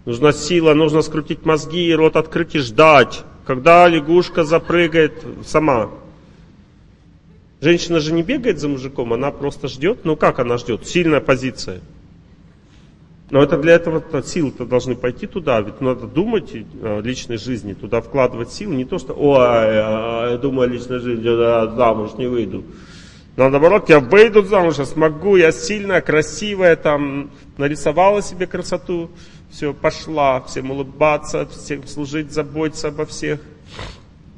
Нужна 0.05 0.31
сила, 0.31 0.75
нужно 0.75 1.01
скрутить 1.01 1.47
мозги, 1.47 1.95
рот 1.95 2.17
открыть 2.17 2.55
и 2.55 2.59
ждать, 2.59 3.25
когда 3.47 3.89
лягушка 3.89 4.45
запрыгает 4.45 5.25
сама. 5.47 5.89
Женщина 7.65 7.99
же 7.99 8.13
не 8.13 8.23
бегает 8.23 8.61
за 8.61 8.69
мужиком, 8.69 9.15
она 9.15 9.31
просто 9.31 9.69
ждет. 9.69 10.01
Ну 10.05 10.17
как 10.17 10.39
она 10.39 10.59
ждет? 10.59 10.87
Сильная 10.87 11.23
позиция. 11.23 11.81
Но 13.31 13.43
это 13.43 13.57
для 13.57 13.73
этого 13.73 14.03
силы-то 14.23 14.67
должны 14.67 14.95
пойти 14.95 15.27
туда, 15.27 15.63
ведь 15.63 15.81
надо 15.81 16.07
думать 16.07 16.55
о 16.83 17.01
личной 17.01 17.39
жизни, 17.39 17.73
туда 17.73 18.03
вкладывать 18.03 18.53
силы, 18.53 18.75
не 18.75 18.85
то 18.85 18.99
что, 18.99 19.15
ой, 19.15 19.39
а, 19.41 20.33
я 20.33 20.37
думаю 20.37 20.69
о 20.69 20.73
личной 20.75 20.99
жизни, 20.99 21.25
я 21.25 21.69
замуж 21.69 22.11
не 22.19 22.27
выйду. 22.27 22.65
Но 23.39 23.49
наоборот, 23.49 23.89
я 23.89 23.99
выйду 23.99 24.43
замуж, 24.43 24.77
я 24.77 24.85
смогу, 24.85 25.37
я 25.37 25.51
сильная, 25.51 26.03
красивая, 26.03 26.77
там, 26.77 27.31
нарисовала 27.57 28.21
себе 28.21 28.47
красоту, 28.47 29.11
все, 29.51 29.73
пошла, 29.73 30.43
всем 30.43 30.71
улыбаться, 30.71 31.47
всем 31.47 31.87
служить, 31.87 32.31
заботиться 32.31 32.89
обо 32.89 33.07
всех. 33.07 33.41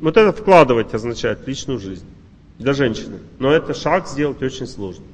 Вот 0.00 0.16
это 0.16 0.32
вкладывать 0.32 0.94
означает 0.94 1.48
личную 1.48 1.80
жизнь 1.80 2.06
для 2.58 2.72
женщины. 2.72 3.18
Но 3.38 3.52
это 3.52 3.74
шаг 3.74 4.08
сделать 4.08 4.42
очень 4.42 4.66
сложно. 4.66 5.04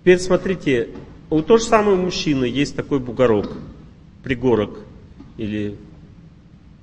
Теперь 0.00 0.18
смотрите, 0.18 0.90
у 1.30 1.42
того 1.42 1.58
же 1.58 1.64
самого 1.64 1.96
мужчины 1.96 2.44
есть 2.44 2.76
такой 2.76 2.98
бугорок, 2.98 3.52
пригорок 4.22 4.78
или 5.36 5.76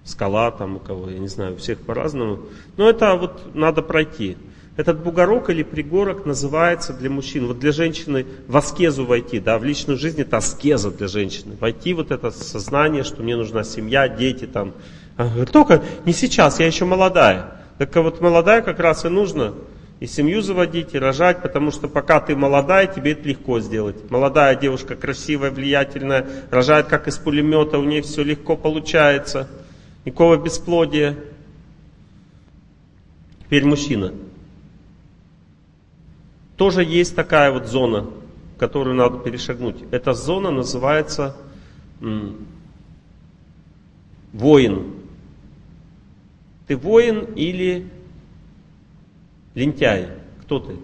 скала 0.03 0.51
там 0.51 0.76
у 0.76 0.80
кого, 0.80 1.09
я 1.09 1.18
не 1.18 1.28
знаю, 1.28 1.53
у 1.53 1.57
всех 1.57 1.80
по-разному. 1.80 2.39
Но 2.78 2.89
это 2.89 3.16
вот 3.16 3.55
надо 3.55 3.82
пройти. 3.82 4.38
Этот 4.78 5.01
бугорок 5.01 5.49
или 5.49 5.63
пригорок 5.63 6.26
называется 6.26 6.93
для 6.93 7.09
мужчин, 7.09 7.47
вот 7.47 7.59
для 7.59 7.72
женщины 7.72 8.26
в 8.47 8.57
аскезу 8.57 9.05
войти, 9.05 9.39
да, 9.39 9.57
в 9.57 9.63
личную 9.63 9.97
жизнь 9.97 10.20
это 10.22 10.38
аскеза 10.38 10.91
для 10.91 11.07
женщины. 11.07 11.55
Войти 11.59 11.93
вот 11.93 12.11
это 12.11 12.30
сознание, 12.30 13.03
что 13.03 13.24
мне 13.24 13.38
нужна 13.38 13.63
семья, 13.63 14.09
дети 14.09 14.45
там. 14.45 14.74
Только 15.51 15.82
не 16.05 16.11
сейчас, 16.11 16.59
я 16.59 16.68
еще 16.68 16.84
молодая. 16.84 17.64
Так 17.78 17.95
вот 17.95 18.21
молодая 18.21 18.61
как 18.61 18.80
раз 18.80 19.05
и 19.05 19.09
нужно 19.09 19.53
и 19.99 20.07
семью 20.07 20.41
заводить, 20.41 20.93
и 20.93 20.99
рожать, 20.99 21.41
потому 21.41 21.71
что 21.71 21.88
пока 21.88 22.19
ты 22.19 22.36
молодая, 22.36 22.88
тебе 22.88 23.13
это 23.13 23.28
легко 23.28 23.59
сделать. 23.59 24.09
Молодая 24.11 24.55
девушка, 24.55 24.95
красивая, 24.95 25.51
влиятельная, 25.51 26.28
рожает 26.51 26.88
как 26.88 27.07
из 27.07 27.17
пулемета, 27.17 27.80
у 27.80 27.84
нее 27.84 28.01
все 28.01 28.23
легко 28.23 28.57
получается. 28.57 29.47
Никакого 30.03 30.38
бесплодия. 30.38 31.15
Теперь 33.45 33.65
мужчина. 33.65 34.13
Тоже 36.57 36.84
есть 36.84 37.15
такая 37.15 37.51
вот 37.51 37.67
зона, 37.67 38.07
которую 38.57 38.95
надо 38.95 39.19
перешагнуть. 39.19 39.78
Эта 39.91 40.13
зона 40.13 40.51
называется 40.51 41.36
м, 42.01 42.47
воин. 44.34 44.94
Ты 46.68 46.78
воин 46.78 47.34
или 47.36 47.89
лентяй? 49.53 50.09
Кто 50.41 50.59
ты? 50.59 50.76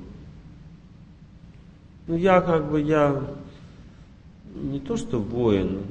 Ну 2.08 2.18
я 2.18 2.42
как 2.42 2.70
бы, 2.70 2.82
я 2.82 3.22
не 4.54 4.80
то 4.80 4.98
что 4.98 5.20
воин, 5.20 5.82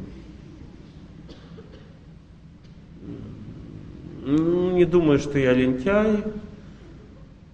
не 4.25 4.85
думаю, 4.85 5.19
что 5.19 5.39
я 5.39 5.53
лентяй, 5.53 6.25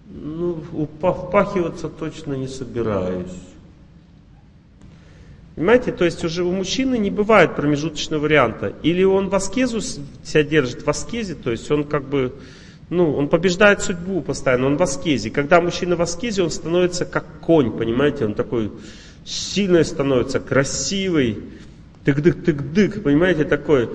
ну, 0.05 0.53
впахиваться 0.53 1.89
точно 1.89 2.33
не 2.33 2.47
собираюсь. 2.47 3.46
Понимаете, 5.57 5.91
то 5.91 6.05
есть 6.05 6.23
уже 6.23 6.43
у 6.43 6.51
мужчины 6.51 6.99
не 6.99 7.09
бывает 7.09 7.55
промежуточного 7.55 8.21
варианта. 8.21 8.73
Или 8.83 9.03
он 9.03 9.29
в 9.29 9.33
аскезу 9.33 9.81
себя 9.81 10.43
держит, 10.43 10.85
в 10.85 10.87
аскезе, 10.87 11.33
то 11.33 11.49
есть 11.49 11.71
он 11.71 11.83
как 11.83 12.07
бы, 12.07 12.35
ну, 12.91 13.11
он 13.15 13.27
побеждает 13.27 13.81
судьбу 13.81 14.21
постоянно, 14.21 14.67
он 14.67 14.77
в 14.77 14.83
аскезе. 14.83 15.31
Когда 15.31 15.59
мужчина 15.59 15.95
в 15.95 16.01
аскезе, 16.03 16.43
он 16.43 16.51
становится 16.51 17.05
как 17.05 17.25
конь, 17.41 17.71
понимаете, 17.71 18.25
он 18.25 18.35
такой 18.35 18.71
сильный 19.25 19.83
становится, 19.83 20.39
красивый, 20.39 21.39
тык-дык-тык-дык, 22.05 23.01
понимаете, 23.01 23.43
такой 23.43 23.89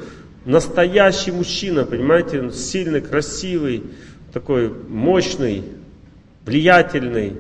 настоящий 0.45 1.31
мужчина, 1.31 1.85
понимаете, 1.85 2.41
он 2.41 2.51
сильный, 2.53 3.01
красивый, 3.01 3.85
такой 4.33 4.69
мощный, 4.89 5.63
влиятельный, 6.45 7.35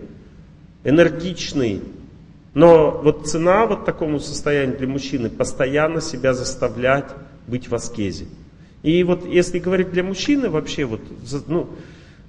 энергичный. 0.84 1.82
Но 2.54 3.00
вот 3.02 3.26
цена 3.26 3.66
вот 3.66 3.84
такому 3.84 4.20
состоянию 4.20 4.76
для 4.76 4.86
мужчины 4.86 5.30
постоянно 5.30 6.00
себя 6.00 6.34
заставлять 6.34 7.06
быть 7.46 7.68
в 7.68 7.74
аскезе. 7.74 8.26
И 8.82 9.02
вот 9.04 9.26
если 9.26 9.58
говорить 9.58 9.90
для 9.90 10.02
мужчины 10.02 10.50
вообще, 10.50 10.84
вот, 10.84 11.00
ну, 11.46 11.68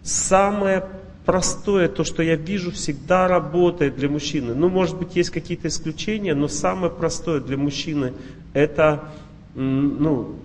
самое 0.02 0.86
простое, 1.26 1.88
то, 1.90 2.04
что 2.04 2.22
я 2.24 2.36
вижу, 2.36 2.72
всегда 2.72 3.28
работает 3.28 3.96
для 3.96 4.10
мужчины. 4.10 4.54
Ну, 4.54 4.70
может 4.70 4.98
быть, 4.98 5.16
есть 5.16 5.30
какие-то 5.30 5.68
исключения, 5.68 6.36
но 6.36 6.48
самое 6.48 6.92
простое 6.92 7.40
для 7.40 7.58
мужчины 7.58 8.14
это 8.54 9.10
ну, 9.56 10.36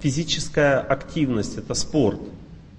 физическая 0.00 0.80
активность, 0.80 1.58
это 1.58 1.74
спорт. 1.74 2.20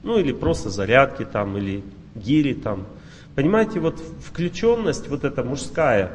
Ну 0.04 0.20
или 0.20 0.34
просто 0.34 0.70
зарядки 0.70 1.24
там, 1.24 1.58
или 1.58 1.84
гири 2.16 2.54
там. 2.54 2.86
Понимаете, 3.36 3.80
вот 3.80 4.00
включенность 4.24 5.08
вот 5.08 5.24
эта 5.24 5.44
мужская 5.44 6.12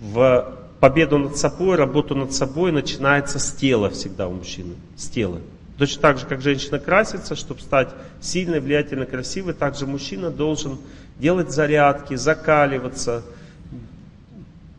в 0.00 0.58
победу 0.80 1.18
над 1.18 1.36
собой, 1.38 1.76
работу 1.76 2.14
над 2.14 2.32
собой 2.34 2.70
начинается 2.70 3.38
с 3.38 3.52
тела 3.52 3.88
всегда 3.88 4.28
у 4.28 4.32
мужчины, 4.32 4.74
с 4.96 5.08
тела. 5.08 5.40
Точно 5.78 6.02
так 6.02 6.18
же, 6.18 6.26
как 6.26 6.42
женщина 6.42 6.78
красится, 6.78 7.34
чтобы 7.34 7.60
стать 7.60 7.88
сильной, 8.20 8.60
влиятельной, 8.60 9.06
красивой, 9.06 9.54
также 9.54 9.86
мужчина 9.86 10.30
должен 10.30 10.78
делать 11.18 11.50
зарядки, 11.50 12.14
закаливаться, 12.14 13.22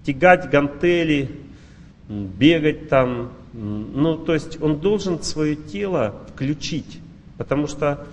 тягать 0.06 0.50
гантели, 0.50 1.32
бегать 2.08 2.90
там. 2.90 3.32
Ну, 3.54 4.18
то 4.18 4.34
есть 4.34 4.62
он 4.62 4.80
должен 4.80 5.24
свое 5.24 5.56
тело 5.56 6.14
включить, 6.34 7.00
потому 7.38 7.68
что 7.68 8.06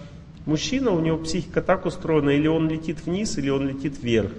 Мужчина, 0.45 0.91
у 0.91 1.01
него 1.01 1.19
психика 1.19 1.63
так 1.63 1.87
устроена, 1.87 2.31
или 2.31 2.49
он 2.49 2.69
летит 2.69 3.05
вниз, 3.07 3.39
или 3.39 3.49
он 3.49 3.69
летит 3.69 4.03
вверх. 4.03 4.31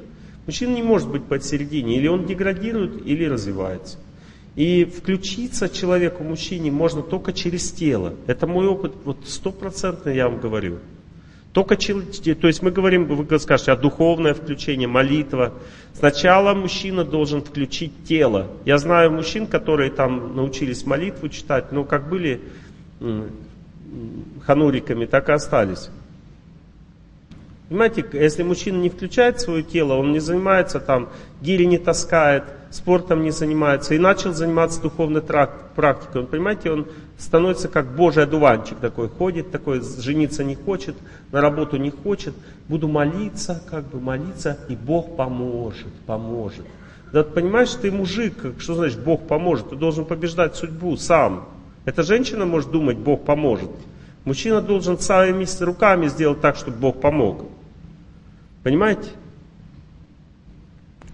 Мужчина 0.46 0.76
не 0.76 0.84
может 0.84 1.10
быть 1.10 1.24
посередине, 1.24 1.98
или 1.98 2.08
он 2.08 2.26
деградирует, 2.26 3.06
или 3.06 3.26
развивается. 3.26 3.98
И 4.56 4.86
включиться 4.86 5.70
человеку, 5.70 6.24
мужчине, 6.24 6.72
можно 6.72 7.02
только 7.02 7.32
через 7.32 7.72
тело. 7.72 8.14
Это 8.28 8.46
мой 8.46 8.68
опыт, 8.68 8.94
вот 9.06 9.18
стопроцентно 9.26 10.10
я 10.10 10.28
вам 10.28 10.40
говорю. 10.40 10.80
Только 11.54 11.78
через, 11.78 12.20
то 12.20 12.48
есть 12.48 12.62
мы 12.64 12.72
говорим, 12.72 13.06
вы 13.06 13.40
скажете, 13.40 13.72
о 13.72 13.76
духовное 13.76 14.34
включение, 14.34 14.88
молитва. 14.88 15.54
Сначала 15.94 16.54
мужчина 16.56 17.04
должен 17.04 17.44
включить 17.44 17.92
тело. 18.06 18.48
Я 18.66 18.80
знаю 18.80 19.12
мужчин, 19.12 19.46
которые 19.46 19.92
там 19.92 20.36
научились 20.36 20.86
молитву 20.86 21.30
читать, 21.30 21.72
но 21.72 21.84
как 21.84 22.10
были 22.10 22.42
хануриками, 24.46 25.06
так 25.06 25.30
и 25.30 25.32
остались. 25.32 25.90
Понимаете, 27.70 28.06
если 28.14 28.44
мужчина 28.44 28.78
не 28.78 28.90
включает 28.90 29.40
свое 29.40 29.64
тело, 29.64 29.94
он 29.94 30.12
не 30.12 30.20
занимается 30.20 30.80
там, 30.80 31.10
гири 31.42 31.64
не 31.64 31.78
таскает, 31.78 32.44
спортом 32.70 33.24
не 33.24 33.32
занимается 33.32 33.96
и 33.96 34.00
начал 34.00 34.34
заниматься 34.34 34.82
духовной 34.82 35.22
практикой, 35.22 36.22
он, 36.22 36.28
понимаете, 36.28 36.72
он 36.72 36.88
становится 37.18 37.70
как 37.70 37.96
божий 37.96 38.24
одуванчик 38.24 38.78
такой, 38.80 39.10
ходит 39.10 39.52
такой, 39.52 39.82
жениться 39.82 40.44
не 40.44 40.56
хочет, 40.56 40.96
на 41.32 41.42
работу 41.42 41.78
не 41.78 41.90
хочет, 41.90 42.34
буду 42.68 42.88
молиться, 42.88 43.64
как 43.70 43.86
бы 43.86 44.00
молиться, 44.00 44.58
и 44.70 44.76
Бог 44.76 45.16
поможет, 45.16 45.94
поможет. 46.06 46.66
Да 47.12 47.24
понимаешь, 47.24 47.72
ты 47.72 47.92
мужик, 47.92 48.34
что 48.58 48.74
значит 48.74 49.00
Бог 49.00 49.28
поможет? 49.28 49.70
Ты 49.70 49.76
должен 49.76 50.06
побеждать 50.06 50.56
судьбу 50.56 50.98
сам. 50.98 51.48
Эта 51.86 52.04
женщина 52.04 52.46
может 52.46 52.72
думать, 52.72 52.98
Бог 52.98 53.26
поможет. 53.26 53.70
Мужчина 54.26 54.62
должен 54.62 54.98
своими 55.00 55.46
руками 55.64 56.08
сделать 56.08 56.40
так, 56.40 56.56
чтобы 56.56 56.78
Бог 56.78 57.02
помог. 57.02 57.46
Понимаете? 58.64 59.10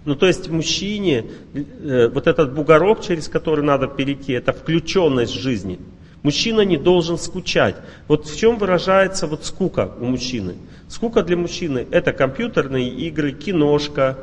Ну, 0.04 0.14
то 0.14 0.26
есть 0.26 0.48
мужчине 0.48 1.26
э, 1.52 2.08
вот 2.08 2.26
этот 2.26 2.54
бугорок, 2.54 3.02
через 3.02 3.28
который 3.28 3.64
надо 3.64 3.86
перейти, 3.86 4.32
это 4.32 4.52
включенность 4.52 5.34
жизни. 5.34 5.78
Мужчина 6.22 6.62
не 6.62 6.76
должен 6.76 7.18
скучать. 7.18 7.76
Вот 8.06 8.26
в 8.26 8.38
чем 8.38 8.58
выражается 8.58 9.26
вот 9.26 9.44
скука 9.44 9.90
у 10.00 10.04
мужчины? 10.04 10.54
Скука 10.88 11.22
для 11.22 11.36
мужчины 11.36 11.86
это 11.90 12.12
компьютерные 12.12 12.88
игры, 12.88 13.32
киношка, 13.32 14.18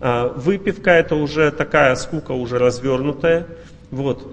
э, 0.00 0.28
выпивка 0.36 0.90
это 0.90 1.16
уже 1.16 1.50
такая 1.50 1.96
скука 1.96 2.32
уже 2.32 2.58
развернутая. 2.58 3.46
Вот 3.90 4.32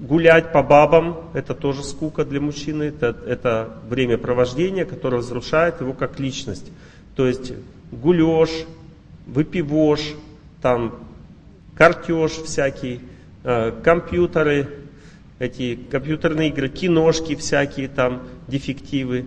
гулять 0.00 0.52
по 0.52 0.62
бабам, 0.62 1.30
это 1.34 1.54
тоже 1.54 1.82
скука 1.82 2.24
для 2.24 2.40
мужчины, 2.40 2.84
это, 2.84 3.16
это 3.26 3.78
времяпровождение, 3.88 4.84
которое 4.84 5.18
разрушает 5.18 5.80
его 5.80 5.92
как 5.92 6.18
личность. 6.20 6.70
То 7.16 7.26
есть 7.26 7.52
гулеж, 7.90 8.50
выпивош, 9.26 10.00
там 10.62 10.94
картеж 11.76 12.32
всякий, 12.32 13.00
э, 13.44 13.72
компьютеры, 13.82 14.68
эти 15.38 15.76
компьютерные 15.90 16.50
игры, 16.50 16.68
киношки 16.68 17.34
всякие 17.34 17.88
там, 17.88 18.22
дефективы. 18.46 19.24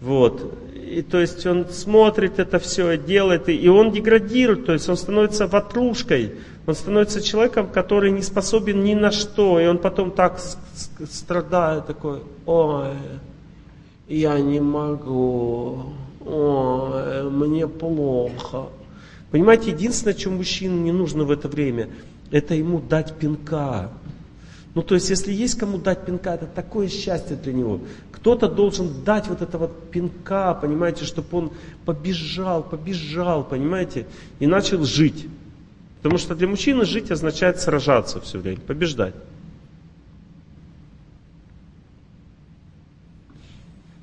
Вот. 0.00 0.58
И 0.74 1.02
то 1.02 1.18
есть 1.18 1.44
он 1.46 1.66
смотрит 1.70 2.38
это 2.38 2.58
все, 2.58 2.96
делает, 2.96 3.48
и 3.48 3.68
он 3.68 3.90
деградирует, 3.90 4.66
то 4.66 4.72
есть 4.72 4.88
он 4.88 4.96
становится 4.96 5.46
ватрушкой, 5.46 6.34
он 6.66 6.74
становится 6.74 7.22
человеком, 7.22 7.68
который 7.68 8.10
не 8.10 8.22
способен 8.22 8.82
ни 8.82 8.94
на 8.94 9.12
что, 9.12 9.60
и 9.60 9.66
он 9.66 9.78
потом 9.78 10.10
так 10.10 10.40
страдает, 11.08 11.86
такой, 11.86 12.22
ой, 12.44 12.94
я 14.08 14.38
не 14.40 14.60
могу, 14.60 15.84
ой, 16.24 17.30
мне 17.30 17.68
плохо. 17.68 18.66
Понимаете, 19.30 19.70
единственное, 19.70 20.16
что 20.16 20.30
мужчине 20.30 20.78
не 20.80 20.92
нужно 20.92 21.24
в 21.24 21.30
это 21.30 21.48
время, 21.48 21.88
это 22.30 22.54
ему 22.54 22.80
дать 22.80 23.14
пинка. 23.14 23.90
Ну, 24.74 24.82
то 24.82 24.94
есть, 24.94 25.08
если 25.08 25.32
есть 25.32 25.58
кому 25.58 25.78
дать 25.78 26.04
пинка, 26.04 26.34
это 26.34 26.46
такое 26.46 26.88
счастье 26.88 27.36
для 27.36 27.52
него. 27.52 27.80
Кто-то 28.12 28.48
должен 28.48 29.04
дать 29.04 29.28
вот 29.28 29.40
этого 29.40 29.68
пинка, 29.68 30.52
понимаете, 30.52 31.04
чтобы 31.04 31.28
он 31.38 31.52
побежал, 31.84 32.62
побежал, 32.62 33.44
понимаете, 33.44 34.06
и 34.38 34.46
начал 34.46 34.84
жить. 34.84 35.28
Потому 36.06 36.20
что 36.20 36.36
для 36.36 36.46
мужчины 36.46 36.84
жить 36.84 37.10
означает 37.10 37.58
сражаться 37.60 38.20
все 38.20 38.38
время, 38.38 38.60
побеждать. 38.60 39.16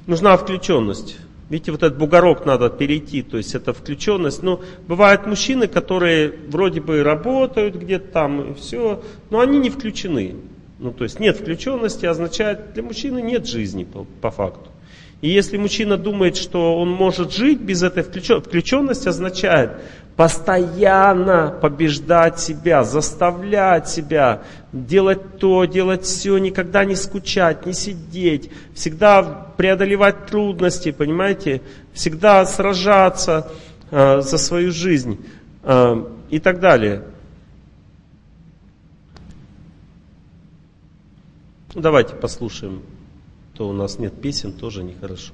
Нужна 0.05 0.35
включенность. 0.35 1.15
Видите, 1.49 1.71
вот 1.71 1.81
этот 1.81 1.97
бугорок 1.97 2.45
надо 2.45 2.69
перейти, 2.69 3.21
то 3.21 3.37
есть 3.37 3.55
это 3.55 3.71
включенность. 3.71 4.43
Но 4.43 4.57
ну, 4.57 4.63
бывают 4.85 5.25
мужчины, 5.25 5.67
которые 5.67 6.33
вроде 6.49 6.81
бы 6.81 7.03
работают 7.03 7.77
где-то 7.77 8.11
там 8.11 8.51
и 8.51 8.53
все, 8.55 9.01
но 9.29 9.39
они 9.39 9.57
не 9.59 9.69
включены. 9.69 10.35
Ну, 10.79 10.91
то 10.91 11.05
есть 11.05 11.21
нет 11.21 11.37
включенности 11.37 12.05
означает, 12.05 12.73
для 12.73 12.83
мужчины 12.83 13.21
нет 13.21 13.47
жизни 13.47 13.85
по, 13.85 14.05
по 14.19 14.29
факту. 14.29 14.69
И 15.23 15.29
если 15.29 15.55
мужчина 15.55 15.95
думает, 15.95 16.35
что 16.35 16.77
он 16.77 16.89
может 16.89 17.31
жить 17.31 17.61
без 17.61 17.81
этой 17.81 18.03
включенности, 18.03 18.49
включенность 18.49 19.07
означает 19.07 19.71
постоянно 20.15 21.57
побеждать 21.61 22.39
себя, 22.39 22.83
заставлять 22.83 23.89
себя, 23.89 24.43
делать 24.71 25.37
то, 25.39 25.65
делать 25.65 26.03
все, 26.03 26.37
никогда 26.37 26.85
не 26.85 26.95
скучать, 26.95 27.65
не 27.65 27.73
сидеть, 27.73 28.51
всегда 28.75 29.23
преодолевать 29.57 30.27
трудности, 30.27 30.91
понимаете, 30.91 31.61
всегда 31.93 32.45
сражаться 32.45 33.51
э, 33.89 34.21
за 34.21 34.37
свою 34.37 34.71
жизнь 34.71 35.19
э, 35.63 36.05
и 36.29 36.39
так 36.39 36.59
далее. 36.59 37.03
Ну, 41.73 41.81
давайте 41.81 42.15
послушаем. 42.15 42.83
То 43.55 43.69
у 43.69 43.73
нас 43.73 43.99
нет 43.99 44.19
песен, 44.19 44.51
тоже 44.53 44.83
нехорошо. 44.83 45.33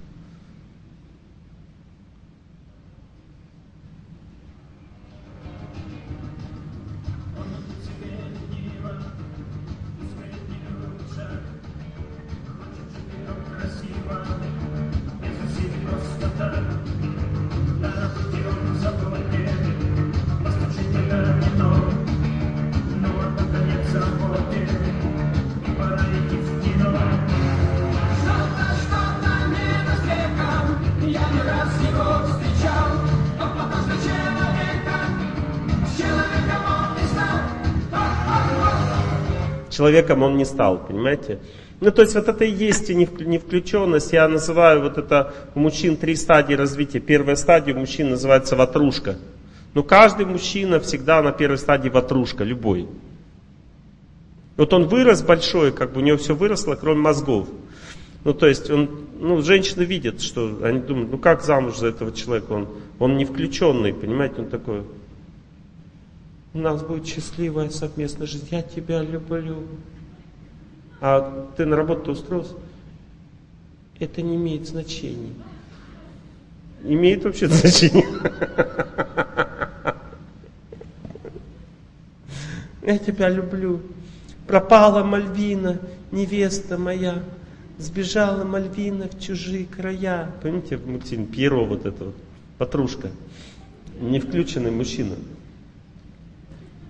Человеком 39.80 40.24
он 40.24 40.36
не 40.36 40.44
стал, 40.44 40.86
понимаете? 40.86 41.40
Ну, 41.80 41.92
то 41.92 42.02
есть 42.02 42.14
вот 42.14 42.28
это 42.28 42.44
и 42.44 42.52
есть 42.52 42.90
и 42.90 42.96
невключенность. 42.96 44.12
Я 44.12 44.28
называю 44.28 44.82
вот 44.82 44.98
это 44.98 45.34
у 45.56 45.60
мужчин 45.62 45.96
три 45.96 46.16
стадии 46.16 46.54
развития. 46.54 47.00
Первая 47.00 47.38
стадия 47.38 47.74
у 47.74 47.80
мужчин 47.80 48.10
называется 48.10 48.58
ватрушка. 48.58 49.16
Но 49.74 49.84
каждый 49.84 50.26
мужчина 50.26 50.82
всегда 50.82 51.22
на 51.22 51.32
первой 51.32 51.58
стадии 51.58 51.88
ватрушка, 51.88 52.44
любой. 52.44 52.88
Вот 54.58 54.74
он 54.74 54.88
вырос 54.88 55.22
большой, 55.22 55.72
как 55.72 55.94
бы 55.94 56.02
у 56.02 56.04
него 56.04 56.18
все 56.18 56.36
выросло, 56.36 56.76
кроме 56.76 57.00
мозгов. 57.00 57.48
Ну, 58.26 58.34
то 58.34 58.48
есть, 58.48 58.70
он, 58.70 58.90
ну, 59.18 59.42
женщины 59.42 59.84
видят, 59.84 60.22
что 60.22 60.60
они 60.62 60.80
думают, 60.80 61.12
ну, 61.12 61.18
как 61.18 61.42
замуж 61.42 61.78
за 61.78 61.88
этого 61.88 62.12
человека? 62.12 62.52
Он, 62.52 62.68
он 63.00 63.16
не 63.16 63.24
включенный, 63.24 63.94
понимаете, 63.94 64.42
он 64.42 64.48
такой, 64.48 64.82
у 66.54 66.60
нас 66.60 66.82
будет 66.82 67.06
счастливая 67.06 67.70
совместная 67.70 68.28
жизнь, 68.28 68.48
я 68.52 68.62
тебя 68.62 69.02
люблю. 69.02 69.64
А 71.02 71.48
ты 71.56 71.66
на 71.66 71.76
работу 71.76 72.12
устроился? 72.12 72.56
Это 74.00 74.22
не 74.22 74.36
имеет 74.36 74.68
значения. 74.68 75.34
Имеет 76.84 77.24
вообще 77.24 77.48
значение. 77.48 78.06
Я 82.82 82.98
тебя 82.98 83.30
люблю. 83.30 83.82
Пропала 84.48 85.04
Мальвина, 85.04 85.80
невеста 86.12 86.78
моя. 86.78 87.22
Сбежала 87.78 88.44
Мальвина 88.44 89.08
в 89.08 89.20
чужие 89.20 89.66
края. 89.66 90.32
Помните 90.42 90.78
в 90.78 90.88
мультфильме 90.88 91.28
Пьеро 91.28 91.66
вот 91.66 91.86
это 91.86 92.06
вот, 92.06 92.16
Патрушка. 92.58 93.12
Не 94.02 94.20
включенный 94.20 94.72
мужчина 94.72 95.16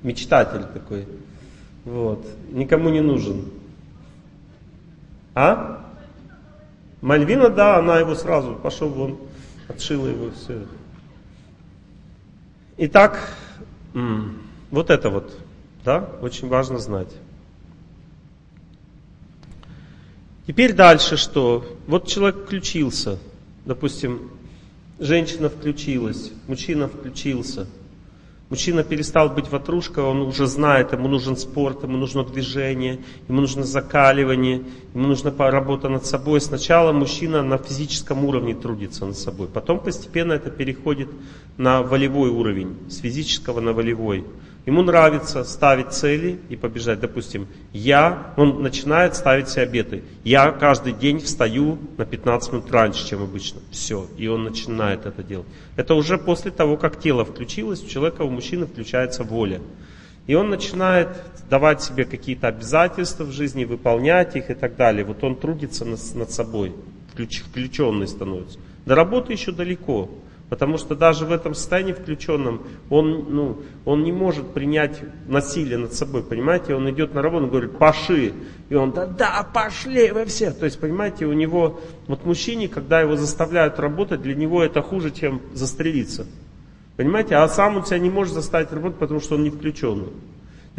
мечтатель 0.04 0.64
такой. 0.74 1.08
Вот. 1.86 2.26
Никому 2.52 2.90
не 2.90 3.02
нужен. 3.02 3.46
А? 5.36 5.86
Мальвина, 7.02 7.50
да, 7.50 7.78
она 7.78 8.00
его 8.00 8.16
сразу, 8.16 8.56
пошел 8.56 8.90
вон, 8.90 9.18
отшила 9.68 10.08
его, 10.08 10.32
все. 10.32 10.66
Итак, 12.78 13.36
вот 14.72 14.90
это 14.90 15.10
вот, 15.10 15.38
да, 15.86 16.10
очень 16.22 16.50
важно 16.50 16.78
знать. 16.78 17.14
Теперь 20.46 20.74
дальше 20.74 21.16
что? 21.16 21.66
Вот 21.88 22.08
человек 22.08 22.44
включился, 22.44 23.18
допустим, 23.66 24.32
женщина 25.00 25.48
включилась, 25.48 26.32
мужчина 26.48 26.90
включился– 26.90 27.68
Мужчина 28.50 28.84
перестал 28.84 29.30
быть 29.30 29.52
ватрушкой, 29.52 30.04
он 30.04 30.22
уже 30.24 30.48
знает, 30.48 30.92
ему 30.92 31.08
нужен 31.08 31.38
спорт, 31.38 31.84
ему 31.84 31.98
нужно 31.98 32.24
движение, 32.24 33.00
ему 33.28 33.42
нужно 33.42 33.64
закаливание, 33.64 34.64
ему 34.96 35.08
нужна 35.08 35.32
работа 35.38 35.88
над 35.88 36.08
собой. 36.08 36.42
Сначала 36.42 36.92
мужчина 36.92 37.44
на 37.44 37.60
физическом 37.60 38.26
уровне 38.26 38.56
трудится 38.56 39.06
над 39.06 39.18
собой, 39.20 39.48
потом 39.48 39.80
постепенно 39.80 40.34
это 40.34 40.50
переходит 40.50 41.10
на 41.58 41.84
волевой 41.84 42.32
уровень, 42.32 42.76
с 42.90 42.98
физического 42.98 43.60
на 43.60 43.72
волевой. 43.72 44.26
Ему 44.66 44.82
нравится 44.84 45.44
ставить 45.46 45.94
цели 45.94 46.40
и 46.50 46.56
побежать. 46.56 47.00
Допустим, 47.00 47.48
я, 47.74 48.34
он 48.38 48.62
начинает 48.62 49.16
ставить 49.16 49.50
себе 49.50 49.64
обеты. 49.64 50.04
Я 50.24 50.52
каждый 50.52 50.94
день 50.94 51.20
встаю 51.20 51.78
на 51.98 52.06
15 52.06 52.52
минут 52.52 52.72
раньше, 52.72 53.08
чем 53.08 53.24
обычно. 53.24 53.62
Все. 53.72 54.06
И 54.18 54.28
он 54.28 54.44
начинает 54.44 55.06
это 55.06 55.24
делать. 55.24 55.48
Это 55.76 55.96
уже 55.96 56.18
после 56.18 56.52
того, 56.52 56.78
как 56.78 57.00
тело 57.00 57.26
включилось, 57.26 57.84
у 57.84 57.88
человека, 57.88 58.24
у 58.24 58.30
мужчины 58.30 58.66
включается 58.66 59.24
воля. 59.24 59.62
И 60.28 60.36
он 60.36 60.50
начинает 60.50 61.08
давать 61.50 61.82
себе 61.82 62.06
какие-то 62.06 62.48
обязательства 62.48 63.24
в 63.24 63.32
жизни, 63.32 63.66
выполнять 63.66 64.36
их 64.36 64.52
и 64.52 64.54
так 64.54 64.76
далее. 64.76 65.04
Вот 65.04 65.24
он 65.24 65.36
трудится 65.36 65.86
над, 65.86 66.00
над 66.14 66.32
собой, 66.32 66.74
включенный 67.14 68.08
становится. 68.08 68.60
До 68.86 68.94
работы 68.94 69.34
еще 69.34 69.52
далеко. 69.52 70.10
Потому 70.50 70.78
что 70.80 70.96
даже 70.96 71.26
в 71.26 71.32
этом 71.32 71.54
состоянии 71.54 71.94
включенном 71.94 72.64
он, 72.90 73.28
ну, 73.30 73.62
он 73.86 74.04
не 74.04 74.12
может 74.12 74.52
принять 74.52 75.00
насилие 75.28 75.78
над 75.78 75.94
собой, 75.94 76.24
понимаете? 76.24 76.74
Он 76.74 76.90
идет 76.90 77.14
на 77.14 77.22
работу, 77.22 77.44
он 77.44 77.50
говорит, 77.52 77.78
поши. 77.78 78.34
И 78.70 78.76
он, 78.76 78.92
да, 78.92 79.06
да, 79.06 79.48
пошли 79.54 80.12
вы 80.12 80.26
все. 80.26 80.52
То 80.52 80.66
есть, 80.66 80.80
понимаете, 80.80 81.26
у 81.26 81.34
него, 81.34 81.80
вот 82.08 82.26
мужчине, 82.26 82.68
когда 82.68 83.00
его 83.00 83.16
заставляют 83.16 83.80
работать, 83.80 84.24
для 84.24 84.34
него 84.34 84.64
это 84.64 84.82
хуже, 84.82 85.12
чем 85.12 85.40
застрелиться. 85.54 86.26
Понимаете? 86.98 87.36
А 87.36 87.48
сам 87.48 87.78
он 87.78 87.86
себя 87.86 88.00
не 88.00 88.10
может 88.10 88.34
заставить 88.34 88.72
работать, 88.72 88.98
потому 89.00 89.20
что 89.20 89.36
он 89.36 89.44
не 89.44 89.52
включенный. 89.52 90.10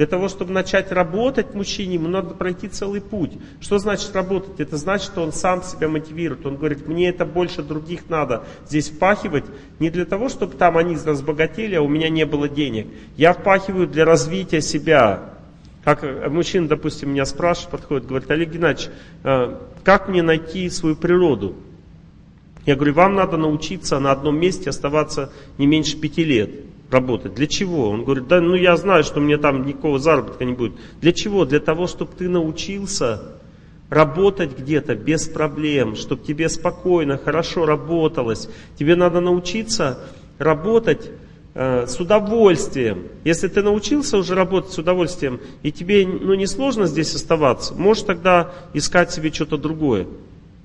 Для 0.00 0.06
того, 0.06 0.28
чтобы 0.28 0.54
начать 0.54 0.92
работать 0.92 1.52
мужчине, 1.52 1.96
ему 1.96 2.08
надо 2.08 2.34
пройти 2.34 2.68
целый 2.68 3.02
путь. 3.02 3.32
Что 3.60 3.76
значит 3.76 4.16
работать? 4.16 4.58
Это 4.58 4.78
значит, 4.78 5.08
что 5.08 5.22
он 5.22 5.30
сам 5.30 5.62
себя 5.62 5.88
мотивирует. 5.88 6.46
Он 6.46 6.56
говорит, 6.56 6.88
мне 6.88 7.10
это 7.10 7.26
больше 7.26 7.62
других 7.62 8.08
надо 8.08 8.44
здесь 8.66 8.88
впахивать. 8.88 9.44
Не 9.78 9.90
для 9.90 10.06
того, 10.06 10.30
чтобы 10.30 10.56
там 10.56 10.78
они 10.78 10.96
разбогатели, 10.96 11.74
а 11.74 11.82
у 11.82 11.88
меня 11.88 12.08
не 12.08 12.24
было 12.24 12.48
денег. 12.48 12.86
Я 13.18 13.34
впахиваю 13.34 13.86
для 13.86 14.06
развития 14.06 14.62
себя. 14.62 15.34
Как 15.84 16.02
мужчина, 16.30 16.66
допустим, 16.66 17.10
меня 17.10 17.26
спрашивает, 17.26 17.70
подходит, 17.70 18.06
говорит, 18.06 18.30
Олег 18.30 18.52
Геннадьевич, 18.52 18.88
э, 19.22 19.54
как 19.84 20.08
мне 20.08 20.22
найти 20.22 20.70
свою 20.70 20.96
природу? 20.96 21.56
Я 22.64 22.74
говорю, 22.74 22.94
вам 22.94 23.16
надо 23.16 23.36
научиться 23.36 23.98
на 23.98 24.12
одном 24.12 24.40
месте 24.40 24.70
оставаться 24.70 25.30
не 25.58 25.66
меньше 25.66 25.98
пяти 25.98 26.24
лет 26.24 26.69
работать. 26.90 27.34
Для 27.34 27.46
чего? 27.46 27.90
Он 27.90 28.04
говорит, 28.04 28.26
да 28.28 28.40
ну 28.40 28.54
я 28.54 28.76
знаю, 28.76 29.04
что 29.04 29.20
мне 29.20 29.36
там 29.36 29.66
никакого 29.66 29.98
заработка 29.98 30.44
не 30.44 30.52
будет. 30.52 30.72
Для 31.00 31.12
чего? 31.12 31.44
Для 31.44 31.60
того, 31.60 31.86
чтобы 31.86 32.12
ты 32.16 32.28
научился 32.28 33.22
работать 33.88 34.56
где-то 34.56 34.94
без 34.94 35.28
проблем, 35.28 35.96
чтобы 35.96 36.24
тебе 36.24 36.48
спокойно, 36.48 37.18
хорошо 37.18 37.66
работалось. 37.66 38.48
Тебе 38.78 38.96
надо 38.96 39.20
научиться 39.20 39.98
работать 40.38 41.10
э, 41.54 41.86
с 41.86 41.98
удовольствием. 42.00 43.08
Если 43.24 43.48
ты 43.48 43.62
научился 43.62 44.16
уже 44.16 44.34
работать 44.34 44.72
с 44.72 44.78
удовольствием, 44.78 45.40
и 45.62 45.72
тебе 45.72 46.06
ну, 46.06 46.34
не 46.34 46.46
сложно 46.46 46.86
здесь 46.86 47.14
оставаться, 47.14 47.74
можешь 47.74 48.04
тогда 48.04 48.52
искать 48.74 49.10
себе 49.10 49.32
что-то 49.32 49.56
другое. 49.56 50.06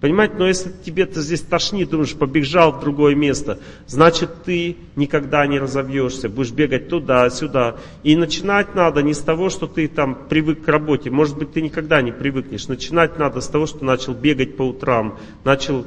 Понимаете, 0.01 0.35
но 0.37 0.47
если 0.47 0.71
тебе-то 0.85 1.21
здесь 1.21 1.41
тошнит, 1.41 1.89
думаешь, 1.89 2.13
побежал 2.15 2.73
в 2.73 2.81
другое 2.81 3.15
место, 3.15 3.59
значит 3.87 4.43
ты 4.43 4.75
никогда 4.95 5.47
не 5.47 5.57
разовьешься, 5.57 6.27
будешь 6.27 6.51
бегать 6.51 6.89
туда-сюда. 6.89 7.77
И 8.03 8.15
начинать 8.15 8.75
надо 8.75 9.01
не 9.01 9.13
с 9.13 9.19
того, 9.19 9.49
что 9.49 9.67
ты 9.67 9.87
там 9.87 10.27
привык 10.27 10.65
к 10.65 10.67
работе, 10.67 11.09
может 11.09 11.37
быть 11.37 11.53
ты 11.53 11.61
никогда 11.61 12.01
не 12.01 12.11
привыкнешь. 12.11 12.67
Начинать 12.67 13.17
надо 13.17 13.39
с 13.39 13.47
того, 13.47 13.67
что 13.67 13.85
начал 13.85 14.13
бегать 14.13 14.57
по 14.57 14.63
утрам, 14.63 15.17
начал 15.45 15.85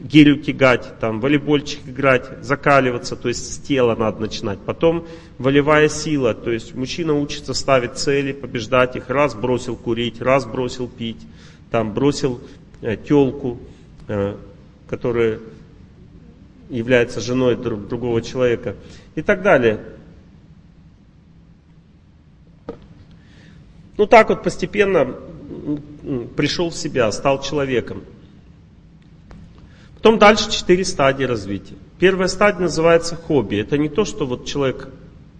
гирю 0.00 0.36
тягать, 0.36 0.98
там, 0.98 1.20
волейбольчик 1.20 1.80
играть, 1.86 2.42
закаливаться, 2.42 3.16
то 3.16 3.28
есть 3.28 3.52
с 3.52 3.58
тела 3.58 3.94
надо 3.96 4.20
начинать. 4.20 4.58
Потом 4.60 5.06
волевая 5.38 5.88
сила, 5.88 6.34
то 6.34 6.50
есть 6.50 6.74
мужчина 6.74 7.14
учится 7.14 7.52
ставить 7.52 7.94
цели, 7.94 8.32
побеждать 8.32 8.96
их, 8.96 9.10
раз 9.10 9.34
бросил 9.34 9.76
курить, 9.76 10.22
раз 10.22 10.46
бросил 10.46 10.88
пить, 10.88 11.20
там, 11.70 11.92
бросил 11.92 12.40
телку, 12.80 13.58
э, 14.08 14.36
которая 14.88 15.40
является 16.68 17.20
женой 17.20 17.56
друг, 17.56 17.88
другого 17.88 18.22
человека 18.22 18.76
и 19.14 19.22
так 19.22 19.42
далее. 19.42 19.80
Ну 23.96 24.06
так 24.06 24.30
вот 24.30 24.42
постепенно 24.42 25.14
пришел 26.36 26.70
в 26.70 26.74
себя, 26.74 27.10
стал 27.12 27.42
человеком. 27.42 28.02
Потом 29.96 30.18
дальше 30.18 30.50
четыре 30.50 30.84
стадии 30.84 31.24
развития. 31.24 31.74
Первая 31.98 32.28
стадия 32.28 32.62
называется 32.62 33.16
хобби. 33.16 33.56
Это 33.56 33.76
не 33.76 33.90
то, 33.90 34.06
что 34.06 34.26
вот 34.26 34.46
человек 34.46 34.88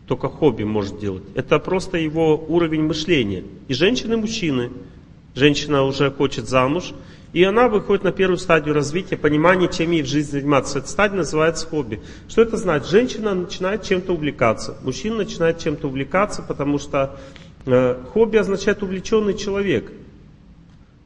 только 0.07 0.29
хобби 0.29 0.65
может 0.65 0.99
делать. 0.99 1.23
Это 1.35 1.59
просто 1.59 1.97
его 1.97 2.37
уровень 2.37 2.83
мышления. 2.83 3.45
И 3.69 3.75
женщины, 3.75 4.15
и 4.15 4.17
мужчины. 4.17 4.71
Женщина 5.35 5.85
уже 5.85 6.11
хочет 6.11 6.49
замуж, 6.49 6.93
и 7.33 7.45
она 7.45 7.69
выходит 7.69 8.03
на 8.03 8.13
первую 8.13 8.39
стадию 8.39 8.75
развития, 8.75 9.17
понимания, 9.17 9.69
чем 9.69 9.93
ей 9.93 10.03
в 10.03 10.07
жизни 10.07 10.41
заниматься. 10.41 10.79
Эта 10.79 10.89
стадия 10.89 11.19
называется 11.19 11.67
хобби. 11.67 12.03
Что 12.29 12.43
это 12.43 12.57
значит? 12.57 12.89
Женщина 12.89 13.35
начинает 13.35 13.85
чем-то 13.85 14.15
увлекаться, 14.15 14.77
мужчина 14.83 15.17
начинает 15.17 15.59
чем-то 15.59 15.87
увлекаться, 15.87 16.43
потому 16.43 16.79
что 16.79 17.19
э, 17.67 17.97
хобби 18.13 18.37
означает 18.37 18.83
увлеченный 18.83 19.35
человек. 19.35 19.93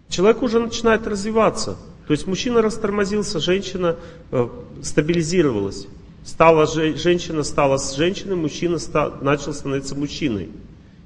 Человек 0.09 0.43
уже 0.43 0.61
начинает 0.61 1.07
развиваться. 1.07 1.77
То 2.07 2.13
есть 2.13 2.27
мужчина 2.27 2.63
растормозился, 2.63 3.39
женщина 3.39 3.97
э, 4.31 4.49
стабилизировалась. 4.83 5.87
Стала, 6.25 6.67
женщина 6.67 7.43
стала 7.43 7.77
с 7.77 7.95
женщиной, 7.95 8.37
мужчина 8.37 8.79
стал, 8.79 9.15
начал 9.21 9.53
становиться 9.53 9.95
мужчиной. 9.95 10.49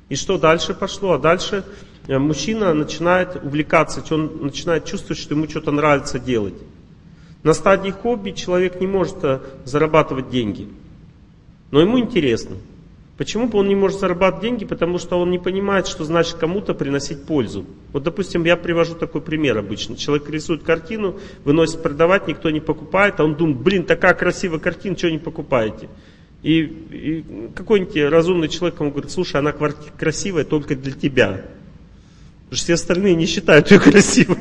И 0.08 0.14
что 0.14 0.38
дальше 0.38 0.74
пошло? 0.74 1.14
А 1.14 1.18
дальше 1.18 1.64
мужчина 2.08 2.72
начинает 2.72 3.36
увлекаться, 3.36 4.02
он 4.14 4.38
начинает 4.40 4.86
чувствовать, 4.86 5.18
что 5.18 5.34
ему 5.34 5.48
что-то 5.48 5.70
нравится 5.70 6.18
делать. 6.18 6.54
На 7.42 7.52
стадии 7.52 7.90
хобби 7.90 8.30
человек 8.30 8.80
не 8.80 8.86
может 8.86 9.22
э, 9.22 9.40
зарабатывать 9.64 10.30
деньги, 10.30 10.68
но 11.70 11.80
ему 11.80 11.98
интересно. 11.98 12.56
Почему 13.18 13.50
он 13.52 13.68
не 13.68 13.74
может 13.74 13.98
зарабатывать 13.98 14.42
деньги? 14.42 14.64
Потому 14.64 14.98
что 14.98 15.20
он 15.20 15.30
не 15.30 15.38
понимает, 15.38 15.88
что 15.88 16.04
значит 16.04 16.36
кому-то 16.36 16.72
приносить 16.72 17.24
пользу. 17.24 17.66
Вот, 17.92 18.04
допустим, 18.04 18.44
я 18.44 18.56
привожу 18.56 18.94
такой 18.94 19.20
пример 19.20 19.58
обычно. 19.58 19.96
Человек 19.96 20.30
рисует 20.30 20.62
картину, 20.62 21.18
выносит 21.44 21.82
продавать, 21.82 22.28
никто 22.28 22.48
не 22.50 22.60
покупает, 22.60 23.18
а 23.18 23.24
он 23.24 23.34
думает, 23.34 23.58
блин, 23.58 23.84
такая 23.84 24.14
красивая 24.14 24.60
картина, 24.60 24.94
чего 24.94 25.10
не 25.10 25.18
покупаете? 25.18 25.88
И, 26.44 26.60
и 26.60 27.24
какой-нибудь 27.56 27.96
разумный 28.10 28.48
человек 28.48 28.78
ему 28.78 28.92
говорит, 28.92 29.10
слушай, 29.10 29.36
она 29.36 29.52
красивая 29.52 30.44
только 30.44 30.76
для 30.76 30.92
тебя. 30.92 31.44
Потому 32.48 32.56
что 32.56 32.64
все 32.64 32.74
остальные 32.74 33.14
не 33.14 33.26
считают 33.26 33.70
ее 33.70 33.78
красивой. 33.78 34.38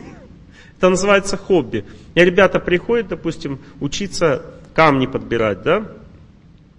Это 0.77 0.89
называется 0.89 1.35
хобби. 1.35 1.83
И 2.15 2.21
ребята 2.21 2.59
приходят, 2.59 3.09
допустим, 3.09 3.59
учиться 3.81 4.43
камни 4.73 5.07
подбирать, 5.07 5.61
да? 5.63 5.91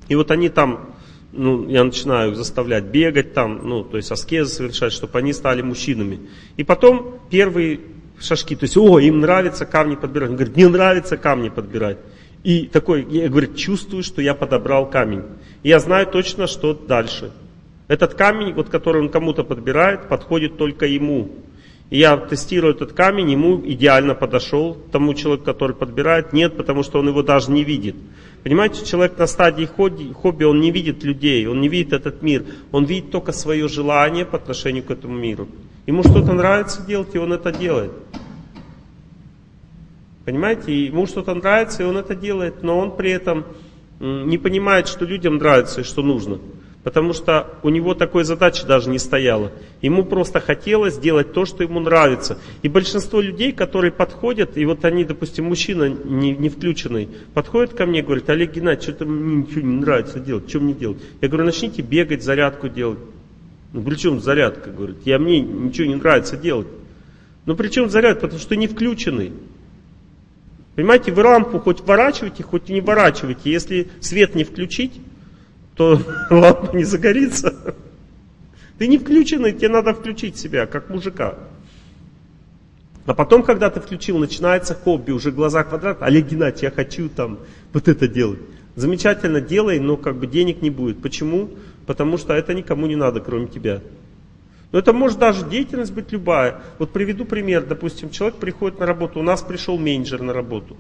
И 0.08 0.14
вот 0.14 0.30
они 0.30 0.48
там, 0.48 0.94
ну, 1.32 1.68
я 1.68 1.84
начинаю 1.84 2.30
их 2.30 2.36
заставлять 2.36 2.84
бегать 2.84 3.34
там, 3.34 3.68
ну, 3.68 3.84
то 3.84 3.98
есть 3.98 4.10
аскезы 4.10 4.54
совершать, 4.54 4.92
чтобы 4.92 5.18
они 5.18 5.34
стали 5.34 5.60
мужчинами. 5.60 6.20
И 6.56 6.64
потом 6.64 7.18
первые 7.28 7.80
шажки, 8.18 8.56
то 8.56 8.64
есть, 8.64 8.76
о, 8.78 8.98
им 8.98 9.20
нравится 9.20 9.66
камни 9.66 9.96
подбирать. 9.96 10.30
Он 10.30 10.36
говорит, 10.36 10.56
не 10.56 10.66
нравится 10.66 11.18
камни 11.18 11.50
подбирать. 11.50 11.98
И 12.42 12.66
такой, 12.66 13.04
я 13.10 13.28
говорю, 13.28 13.52
чувствую, 13.54 14.02
что 14.02 14.22
я 14.22 14.34
подобрал 14.34 14.88
камень. 14.88 15.24
И 15.62 15.68
я 15.68 15.80
знаю 15.80 16.06
точно, 16.06 16.46
что 16.46 16.72
дальше. 16.72 17.32
Этот 17.88 18.14
камень, 18.14 18.52
вот, 18.52 18.68
который 18.68 19.00
он 19.00 19.08
кому-то 19.08 19.44
подбирает, 19.44 20.08
подходит 20.08 20.58
только 20.58 20.86
ему. 20.86 21.30
И 21.90 21.98
я 21.98 22.18
тестирую 22.18 22.74
этот 22.74 22.92
камень, 22.92 23.30
ему 23.30 23.62
идеально 23.64 24.14
подошел, 24.14 24.76
тому 24.92 25.14
человеку, 25.14 25.46
который 25.46 25.74
подбирает, 25.74 26.34
нет, 26.34 26.54
потому 26.54 26.82
что 26.82 26.98
он 26.98 27.08
его 27.08 27.22
даже 27.22 27.50
не 27.50 27.64
видит. 27.64 27.96
Понимаете, 28.44 28.84
человек 28.84 29.16
на 29.16 29.26
стадии 29.26 29.64
хобби, 29.64 30.44
он 30.44 30.60
не 30.60 30.70
видит 30.70 31.02
людей, 31.02 31.46
он 31.46 31.62
не 31.62 31.68
видит 31.68 31.94
этот 31.94 32.20
мир, 32.20 32.44
он 32.72 32.84
видит 32.84 33.10
только 33.10 33.32
свое 33.32 33.68
желание 33.68 34.26
по 34.26 34.36
отношению 34.36 34.84
к 34.84 34.90
этому 34.90 35.16
миру. 35.16 35.48
Ему 35.86 36.02
что-то 36.02 36.34
нравится 36.34 36.82
делать, 36.86 37.14
и 37.14 37.18
он 37.18 37.32
это 37.32 37.50
делает. 37.52 37.92
Понимаете, 40.26 40.84
ему 40.84 41.06
что-то 41.06 41.32
нравится, 41.32 41.82
и 41.82 41.86
он 41.86 41.96
это 41.96 42.14
делает, 42.14 42.62
но 42.62 42.78
он 42.78 42.94
при 42.94 43.10
этом 43.12 43.46
не 43.98 44.36
понимает, 44.36 44.88
что 44.88 45.06
людям 45.06 45.38
нравится 45.38 45.80
и 45.80 45.84
что 45.84 46.02
нужно. 46.02 46.38
Потому 46.88 47.12
что 47.12 47.48
у 47.62 47.68
него 47.68 47.92
такой 47.92 48.24
задачи 48.24 48.64
даже 48.64 48.88
не 48.88 48.98
стояло. 48.98 49.52
Ему 49.82 50.06
просто 50.06 50.40
хотелось 50.40 50.96
делать 50.96 51.34
то, 51.34 51.44
что 51.44 51.62
ему 51.62 51.80
нравится. 51.80 52.38
И 52.62 52.68
большинство 52.70 53.20
людей, 53.20 53.52
которые 53.52 53.92
подходят, 53.92 54.56
и 54.56 54.64
вот 54.64 54.86
они, 54.86 55.04
допустим, 55.04 55.44
мужчина 55.44 55.90
не, 55.90 56.34
не 56.34 56.48
включенный, 56.48 57.10
подходит 57.34 57.74
ко 57.74 57.84
мне 57.84 57.98
и 57.98 58.02
говорит, 58.02 58.30
Олег 58.30 58.54
Геннадьевич, 58.54 58.84
что-то 58.84 59.04
мне 59.04 59.42
ничего 59.42 59.60
не 59.60 59.76
нравится 59.82 60.18
делать, 60.18 60.48
что 60.48 60.60
мне 60.60 60.72
делать? 60.72 60.96
Я 61.20 61.28
говорю, 61.28 61.44
начните 61.44 61.82
бегать, 61.82 62.22
зарядку 62.22 62.70
делать. 62.70 63.00
Ну, 63.74 63.82
при 63.82 63.96
чем 63.96 64.22
зарядка, 64.22 64.70
говорит, 64.70 64.96
я 65.04 65.18
мне 65.18 65.40
ничего 65.40 65.88
не 65.88 65.96
нравится 65.96 66.38
делать. 66.38 66.68
Ну, 67.44 67.54
при 67.54 67.68
чем 67.68 67.90
зарядка, 67.90 68.22
потому 68.22 68.40
что 68.40 68.56
не 68.56 68.66
включенный. 68.66 69.34
Понимаете, 70.74 71.12
вы 71.12 71.22
лампу 71.22 71.58
хоть 71.58 71.82
ворачивайте, 71.82 72.42
хоть 72.44 72.70
не 72.70 72.80
ворачивайте. 72.80 73.50
Если 73.50 73.88
свет 74.00 74.34
не 74.34 74.44
включить, 74.44 74.92
то 75.78 75.98
лампа 76.30 76.76
не 76.76 76.84
загорится. 76.84 77.54
Ты 78.78 78.88
не 78.88 78.98
включенный, 78.98 79.52
тебе 79.52 79.68
надо 79.68 79.94
включить 79.94 80.36
себя, 80.36 80.66
как 80.66 80.90
мужика. 80.90 81.36
А 83.06 83.14
потом, 83.14 83.42
когда 83.42 83.70
ты 83.70 83.80
включил, 83.80 84.18
начинается 84.18 84.74
хобби, 84.74 85.12
уже 85.12 85.30
глаза 85.30 85.64
квадрат. 85.64 86.02
Олег 86.02 86.26
Геннадьевич, 86.26 86.64
я 86.64 86.70
хочу 86.70 87.08
там 87.08 87.38
вот 87.72 87.88
это 87.88 88.06
делать. 88.06 88.40
Замечательно 88.76 89.40
делай, 89.40 89.80
но 89.80 89.96
как 89.96 90.16
бы 90.16 90.26
денег 90.26 90.62
не 90.62 90.70
будет. 90.70 91.00
Почему? 91.00 91.48
Потому 91.86 92.18
что 92.18 92.34
это 92.34 92.52
никому 92.52 92.86
не 92.86 92.96
надо, 92.96 93.20
кроме 93.20 93.46
тебя. 93.46 93.80
Но 94.72 94.78
это 94.78 94.92
может 94.92 95.18
даже 95.18 95.48
деятельность 95.48 95.92
быть 95.92 96.12
любая. 96.12 96.60
Вот 96.78 96.92
приведу 96.92 97.24
пример. 97.24 97.64
Допустим, 97.64 98.10
человек 98.10 98.36
приходит 98.36 98.78
на 98.78 98.86
работу, 98.86 99.20
у 99.20 99.22
нас 99.22 99.42
пришел 99.42 99.78
менеджер 99.78 100.20
на 100.22 100.32
работу. 100.32 100.76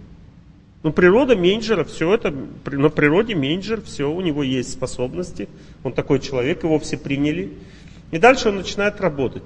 Ну, 0.82 0.92
природа 0.92 1.34
менеджера, 1.34 1.84
все 1.84 2.14
это, 2.14 2.32
на 2.66 2.88
природе 2.88 3.34
менеджер, 3.34 3.80
все, 3.82 4.10
у 4.10 4.20
него 4.20 4.44
есть 4.44 4.72
способности, 4.72 5.48
он 5.82 5.92
такой 5.92 6.20
человек, 6.20 6.62
его 6.62 6.78
все 6.78 6.96
приняли. 6.96 7.52
И 8.12 8.18
дальше 8.18 8.50
он 8.50 8.56
начинает 8.56 9.00
работать. 9.00 9.42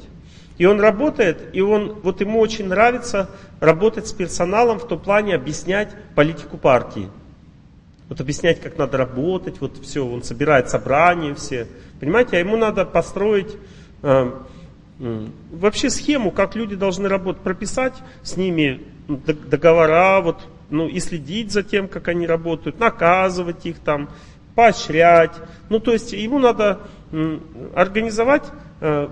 И 0.59 0.67
он 0.67 0.81
работает, 0.81 1.39
и 1.55 1.63
он, 1.63 1.95
вот 2.03 2.21
ему 2.21 2.39
очень 2.39 2.69
нравится 2.69 3.31
работать 3.61 4.07
с 4.07 4.13
персоналом 4.13 4.79
в 4.79 4.87
том 4.87 5.01
плане 5.01 5.35
объяснять 5.35 5.89
политику 6.15 6.59
партии. 6.59 7.09
Вот 8.11 8.21
объяснять, 8.21 8.61
как 8.61 8.77
надо 8.77 8.99
работать, 8.99 9.61
вот 9.61 9.79
все, 9.83 10.07
он 10.07 10.23
собирает 10.23 10.69
собрания 10.69 11.35
все. 11.35 11.67
Понимаете, 11.99 12.37
а 12.37 12.41
ему 12.41 12.59
надо 12.59 12.85
построить 12.85 13.57
э, 14.03 14.31
вообще 15.51 15.89
схему, 15.89 16.31
как 16.31 16.55
люди 16.55 16.77
должны 16.77 17.09
работать, 17.09 17.43
прописать 17.43 17.95
с 18.23 18.37
ними 18.37 18.83
договора, 19.09 20.21
вот, 20.21 20.47
ну, 20.73 20.89
и 20.89 20.99
следить 21.01 21.53
за 21.53 21.63
тем, 21.63 21.87
как 21.87 22.09
они 22.09 22.27
работают, 22.27 22.81
наказывать 22.81 23.65
их 23.67 23.79
там, 23.79 24.09
поощрять. 24.55 25.33
Ну, 25.69 25.79
то 25.79 25.93
есть 25.93 26.13
ему 26.13 26.39
надо 26.39 26.81
организовать 27.75 28.45
э, 28.81 29.09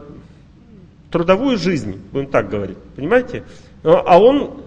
трудовую 1.11 1.59
жизнь, 1.59 2.01
будем 2.12 2.28
так 2.28 2.49
говорить, 2.49 2.78
понимаете? 2.97 3.45
А 3.82 4.19
он 4.19 4.62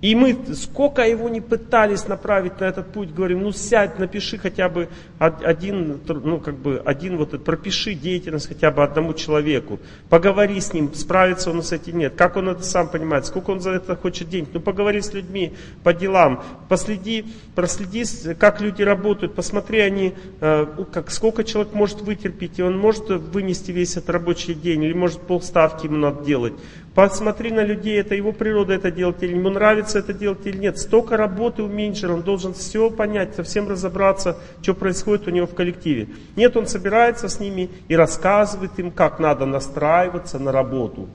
и 0.00 0.14
мы 0.14 0.36
сколько 0.54 1.02
его 1.02 1.28
не 1.28 1.40
пытались 1.40 2.06
направить 2.06 2.60
на 2.60 2.66
этот 2.66 2.92
путь, 2.92 3.12
говорим, 3.12 3.42
ну 3.42 3.52
сядь, 3.52 3.98
напиши 3.98 4.38
хотя 4.38 4.68
бы 4.68 4.88
один, 5.18 6.00
ну 6.08 6.38
как 6.38 6.56
бы 6.56 6.80
один 6.84 7.16
вот 7.16 7.28
этот, 7.28 7.44
пропиши 7.44 7.94
деятельность 7.94 8.46
хотя 8.46 8.70
бы 8.70 8.84
одному 8.84 9.12
человеку, 9.12 9.80
поговори 10.08 10.60
с 10.60 10.72
ним, 10.72 10.94
справится 10.94 11.50
он 11.50 11.62
с 11.62 11.72
этим 11.72 11.98
нет, 11.98 12.14
как 12.16 12.36
он 12.36 12.48
это 12.48 12.62
сам 12.62 12.88
понимает, 12.88 13.26
сколько 13.26 13.50
он 13.50 13.60
за 13.60 13.72
это 13.72 13.96
хочет 13.96 14.28
денег, 14.28 14.50
ну 14.52 14.60
поговори 14.60 15.00
с 15.00 15.12
людьми 15.12 15.54
по 15.82 15.92
делам, 15.92 16.44
последи, 16.68 17.26
проследи, 17.56 18.04
как 18.38 18.60
люди 18.60 18.82
работают, 18.82 19.34
посмотри 19.34 19.80
они, 19.80 20.14
э, 20.40 20.66
как, 20.92 21.10
сколько 21.10 21.42
человек 21.42 21.74
может 21.74 22.02
вытерпеть, 22.02 22.58
и 22.58 22.62
он 22.62 22.78
может 22.78 23.08
вынести 23.08 23.72
весь 23.72 23.96
этот 23.96 24.10
рабочий 24.10 24.54
день, 24.54 24.84
или 24.84 24.92
может 24.92 25.20
полставки 25.22 25.86
ему 25.86 25.96
надо 25.96 26.24
делать. 26.24 26.52
Посмотри 26.98 27.52
на 27.52 27.62
людей, 27.62 28.00
это 28.00 28.16
его 28.16 28.32
природа 28.32 28.74
это 28.74 28.90
делать, 28.90 29.22
или 29.22 29.36
ему 29.36 29.50
нравится 29.50 30.00
это 30.00 30.12
делать 30.12 30.44
или 30.46 30.56
нет. 30.56 30.80
Столько 30.80 31.16
работы 31.16 31.62
у 31.62 31.68
менеджера, 31.68 32.14
он 32.14 32.22
должен 32.22 32.54
все 32.54 32.90
понять, 32.90 33.36
совсем 33.36 33.68
разобраться, 33.68 34.36
что 34.62 34.74
происходит 34.74 35.28
у 35.28 35.30
него 35.30 35.46
в 35.46 35.54
коллективе. 35.54 36.08
Нет, 36.34 36.56
он 36.56 36.66
собирается 36.66 37.28
с 37.28 37.38
ними 37.38 37.70
и 37.86 37.94
рассказывает 37.94 38.76
им, 38.80 38.90
как 38.90 39.20
надо 39.20 39.46
настраиваться 39.46 40.40
на 40.40 40.50
работу. 40.50 41.08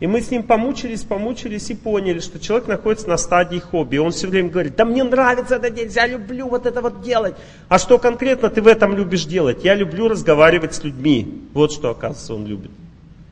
И 0.00 0.06
мы 0.06 0.20
с 0.20 0.30
ним 0.30 0.44
помучились, 0.44 1.02
помучились 1.02 1.70
и 1.70 1.74
поняли, 1.74 2.20
что 2.20 2.38
человек 2.38 2.68
находится 2.68 3.08
на 3.08 3.16
стадии 3.16 3.58
хобби. 3.58 3.96
Он 3.96 4.12
все 4.12 4.28
время 4.28 4.48
говорит, 4.48 4.76
да 4.76 4.84
мне 4.84 5.02
нравится 5.02 5.56
это 5.56 5.70
делать, 5.70 5.96
я 5.96 6.06
люблю 6.06 6.48
вот 6.48 6.66
это 6.66 6.80
вот 6.80 7.02
делать. 7.02 7.34
А 7.68 7.78
что 7.80 7.98
конкретно 7.98 8.48
ты 8.48 8.62
в 8.62 8.68
этом 8.68 8.96
любишь 8.96 9.24
делать? 9.24 9.64
Я 9.64 9.74
люблю 9.74 10.06
разговаривать 10.08 10.74
с 10.74 10.84
людьми. 10.84 11.48
Вот 11.52 11.72
что, 11.72 11.90
оказывается, 11.90 12.34
он 12.34 12.46
любит. 12.46 12.70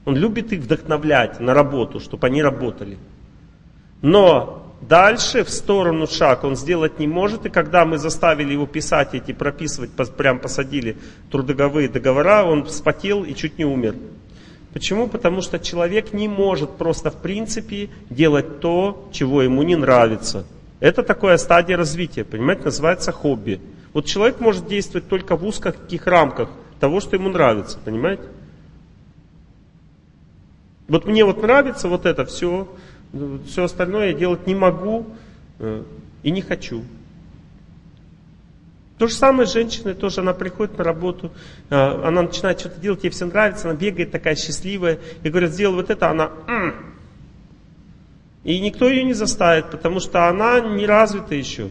Он 0.06 0.16
любит 0.16 0.52
их 0.52 0.60
вдохновлять 0.60 1.38
на 1.38 1.54
работу, 1.54 2.00
чтобы 2.00 2.26
они 2.26 2.42
работали. 2.42 2.98
Но 4.02 4.74
дальше 4.80 5.44
в 5.44 5.50
сторону 5.50 6.08
шаг 6.08 6.42
он 6.42 6.56
сделать 6.56 6.98
не 6.98 7.06
может. 7.06 7.46
И 7.46 7.50
когда 7.50 7.84
мы 7.84 7.98
заставили 7.98 8.52
его 8.52 8.66
писать 8.66 9.14
эти, 9.14 9.30
прописывать, 9.30 9.90
прям 10.16 10.40
посадили 10.40 10.96
трудоговые 11.30 11.88
договора, 11.88 12.42
он 12.42 12.64
вспотел 12.64 13.22
и 13.22 13.34
чуть 13.34 13.56
не 13.56 13.64
умер. 13.64 13.94
Почему? 14.76 15.08
Потому 15.08 15.40
что 15.40 15.58
человек 15.58 16.12
не 16.12 16.28
может 16.28 16.72
просто 16.72 17.10
в 17.10 17.16
принципе 17.16 17.88
делать 18.10 18.60
то, 18.60 19.08
чего 19.10 19.40
ему 19.40 19.62
не 19.62 19.74
нравится. 19.74 20.44
Это 20.80 21.02
такая 21.02 21.38
стадия 21.38 21.78
развития, 21.78 22.24
понимаете, 22.24 22.64
называется 22.64 23.10
хобби. 23.10 23.58
Вот 23.94 24.04
человек 24.04 24.38
может 24.38 24.68
действовать 24.68 25.08
только 25.08 25.34
в 25.34 25.46
узких 25.46 26.06
рамках 26.06 26.50
того, 26.78 27.00
что 27.00 27.16
ему 27.16 27.30
нравится, 27.30 27.78
понимаете? 27.82 28.24
Вот 30.88 31.06
мне 31.06 31.24
вот 31.24 31.40
нравится 31.40 31.88
вот 31.88 32.04
это 32.04 32.26
все, 32.26 32.68
все 33.46 33.64
остальное 33.64 34.08
я 34.08 34.12
делать 34.12 34.46
не 34.46 34.54
могу 34.54 35.06
э, 35.58 35.84
и 36.22 36.30
не 36.30 36.42
хочу. 36.42 36.82
То 38.98 39.08
же 39.08 39.14
самое 39.14 39.46
с 39.46 39.52
женщиной 39.52 39.94
тоже, 39.94 40.20
она 40.20 40.32
приходит 40.32 40.78
на 40.78 40.84
работу, 40.84 41.30
э, 41.68 41.74
она 41.74 42.22
начинает 42.22 42.60
что-то 42.60 42.80
делать, 42.80 43.04
ей 43.04 43.10
все 43.10 43.26
нравится, 43.26 43.68
она 43.68 43.78
бегает 43.78 44.10
такая 44.10 44.36
счастливая, 44.36 44.98
и 45.22 45.28
говорят, 45.28 45.52
сделай 45.52 45.74
вот 45.74 45.90
это, 45.90 46.10
она 46.10 46.30
М". 46.46 46.74
И 48.42 48.60
никто 48.60 48.88
ее 48.88 49.02
не 49.04 49.12
заставит, 49.12 49.70
потому 49.70 50.00
что 50.00 50.28
она 50.28 50.60
не 50.60 50.86
развита 50.86 51.34
еще. 51.34 51.68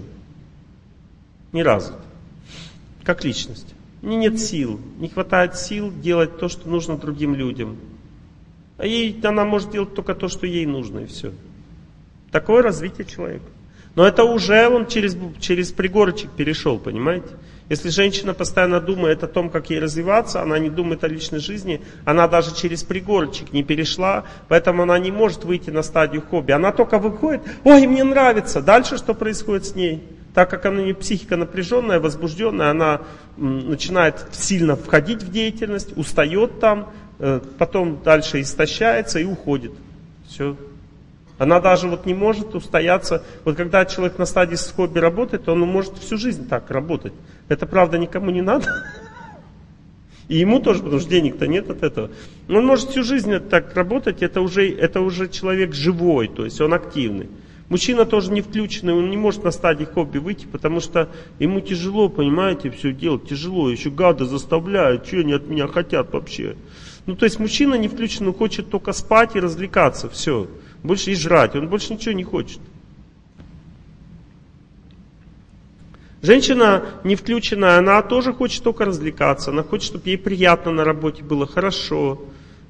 Не 1.52 1.64
развита. 1.64 2.02
Как 3.04 3.24
личность. 3.24 3.74
У 4.02 4.08
нет 4.08 4.40
сил, 4.40 4.80
не 5.00 5.08
хватает 5.08 5.56
сил 5.56 5.92
делать 5.92 6.38
то, 6.38 6.48
что 6.50 6.68
нужно 6.68 6.98
другим 6.98 7.34
людям. 7.34 7.78
А 8.78 8.86
ей, 8.86 9.20
она 9.24 9.46
может 9.46 9.72
делать 9.72 9.96
только 9.96 10.14
то, 10.14 10.28
что 10.28 10.46
ей 10.46 10.66
нужно, 10.66 11.00
и 11.00 11.06
все. 11.06 11.32
Такое 12.32 12.62
развитие 12.62 13.08
человека. 13.08 13.46
Но 13.96 14.06
это 14.06 14.24
уже 14.24 14.68
он 14.68 14.88
через, 14.88 15.18
через 15.40 15.72
пригорочек 15.72 16.30
перешел, 16.32 16.78
понимаете? 16.80 17.30
Если 17.68 17.90
женщина 17.90 18.34
постоянно 18.36 18.80
думает 18.80 19.24
о 19.24 19.28
том, 19.28 19.50
как 19.50 19.72
ей 19.72 19.80
развиваться, 19.80 20.42
она 20.42 20.60
не 20.60 20.70
думает 20.70 21.04
о 21.04 21.08
личной 21.08 21.40
жизни, 21.40 21.82
она 22.04 22.28
даже 22.28 22.54
через 22.54 22.84
пригорочек 22.84 23.54
не 23.54 23.64
перешла, 23.64 24.26
поэтому 24.50 24.84
она 24.84 25.00
не 25.00 25.12
может 25.12 25.46
выйти 25.46 25.72
на 25.72 25.82
стадию 25.82 26.22
хобби. 26.22 26.52
Она 26.52 26.72
только 26.72 27.00
выходит, 27.00 27.42
ой, 27.64 27.88
мне 27.88 28.04
нравится. 28.04 28.62
Дальше 28.62 28.98
что 28.98 29.16
происходит 29.16 29.66
с 29.66 29.76
ней? 29.76 30.04
Так 30.36 30.50
как 30.50 30.66
она 30.66 30.84
не 30.84 30.94
психика 30.94 31.38
напряженная, 31.38 32.00
возбужденная, 32.00 32.70
она 32.70 33.02
начинает 33.38 34.28
сильно 34.34 34.76
входить 34.76 35.24
в 35.24 35.32
деятельность, 35.32 35.98
устает 35.98 36.60
там, 36.60 36.92
э, 37.20 37.40
потом 37.58 38.04
дальше 38.04 38.42
истощается 38.42 39.20
и 39.20 39.24
уходит. 39.24 39.72
Все. 40.28 40.56
Она 41.38 41.60
даже 41.60 41.88
вот 41.88 42.06
не 42.06 42.14
может 42.14 42.56
устояться. 42.56 43.24
Вот 43.44 43.58
когда 43.58 43.86
человек 43.86 44.18
на 44.18 44.26
стадии 44.26 44.56
с 44.56 44.72
хобби 44.72 45.00
работает, 45.00 45.50
он 45.50 45.60
может 45.62 45.98
всю 45.98 46.18
жизнь 46.18 46.48
так 46.48 46.72
работать. 46.72 47.14
Это 47.50 47.66
правда 47.66 47.98
никому 47.98 48.32
не 48.32 48.42
надо. 48.42 48.68
И 50.28 50.38
ему 50.38 50.60
тоже, 50.60 50.82
потому 50.82 51.00
что 51.00 51.10
денег-то 51.10 51.46
нет 51.46 51.70
от 51.70 51.84
этого. 51.84 52.10
Он 52.50 52.66
может 52.66 52.90
всю 52.90 53.04
жизнь 53.04 53.38
так 53.40 53.76
работать, 53.76 54.24
это 54.24 54.42
уже, 54.42 54.74
это 54.74 55.02
уже 55.02 55.28
человек 55.28 55.74
живой, 55.74 56.30
то 56.30 56.46
есть 56.46 56.60
он 56.62 56.74
активный. 56.74 57.30
Мужчина 57.70 58.06
тоже 58.06 58.32
не 58.32 58.42
включенный, 58.42 58.94
он 58.94 59.10
не 59.10 59.18
может 59.18 59.44
на 59.44 59.52
стадии 59.52 59.86
хобби 59.86 60.20
выйти, 60.20 60.46
потому 60.46 60.80
что 60.80 61.10
ему 61.38 61.62
тяжело, 61.62 62.10
понимаете, 62.10 62.72
все 62.72 62.92
делать, 62.92 63.28
тяжело, 63.28 63.70
еще 63.70 63.90
гады 63.90 64.26
заставляют, 64.26 65.06
что 65.06 65.18
они 65.18 65.34
от 65.34 65.48
меня 65.48 65.68
хотят 65.68 66.14
вообще. 66.14 66.56
Ну, 67.06 67.16
то 67.16 67.26
есть 67.26 67.40
мужчина 67.40 67.76
не 67.76 67.88
включенный, 67.88 68.34
хочет 68.34 68.70
только 68.70 68.94
спать 68.94 69.36
и 69.36 69.40
развлекаться, 69.40 70.10
все 70.10 70.48
больше 70.86 71.12
и 71.12 71.16
жрать, 71.16 71.56
он 71.56 71.68
больше 71.68 71.94
ничего 71.94 72.14
не 72.14 72.24
хочет. 72.24 72.60
Женщина 76.22 76.86
не 77.04 77.16
включенная, 77.16 77.78
она 77.78 78.02
тоже 78.02 78.34
хочет 78.34 78.64
только 78.64 78.86
развлекаться, 78.86 79.52
она 79.52 79.62
хочет, 79.62 79.88
чтобы 79.88 80.10
ей 80.10 80.18
приятно 80.18 80.72
на 80.72 80.84
работе 80.84 81.24
было, 81.24 81.46
хорошо. 81.46 82.20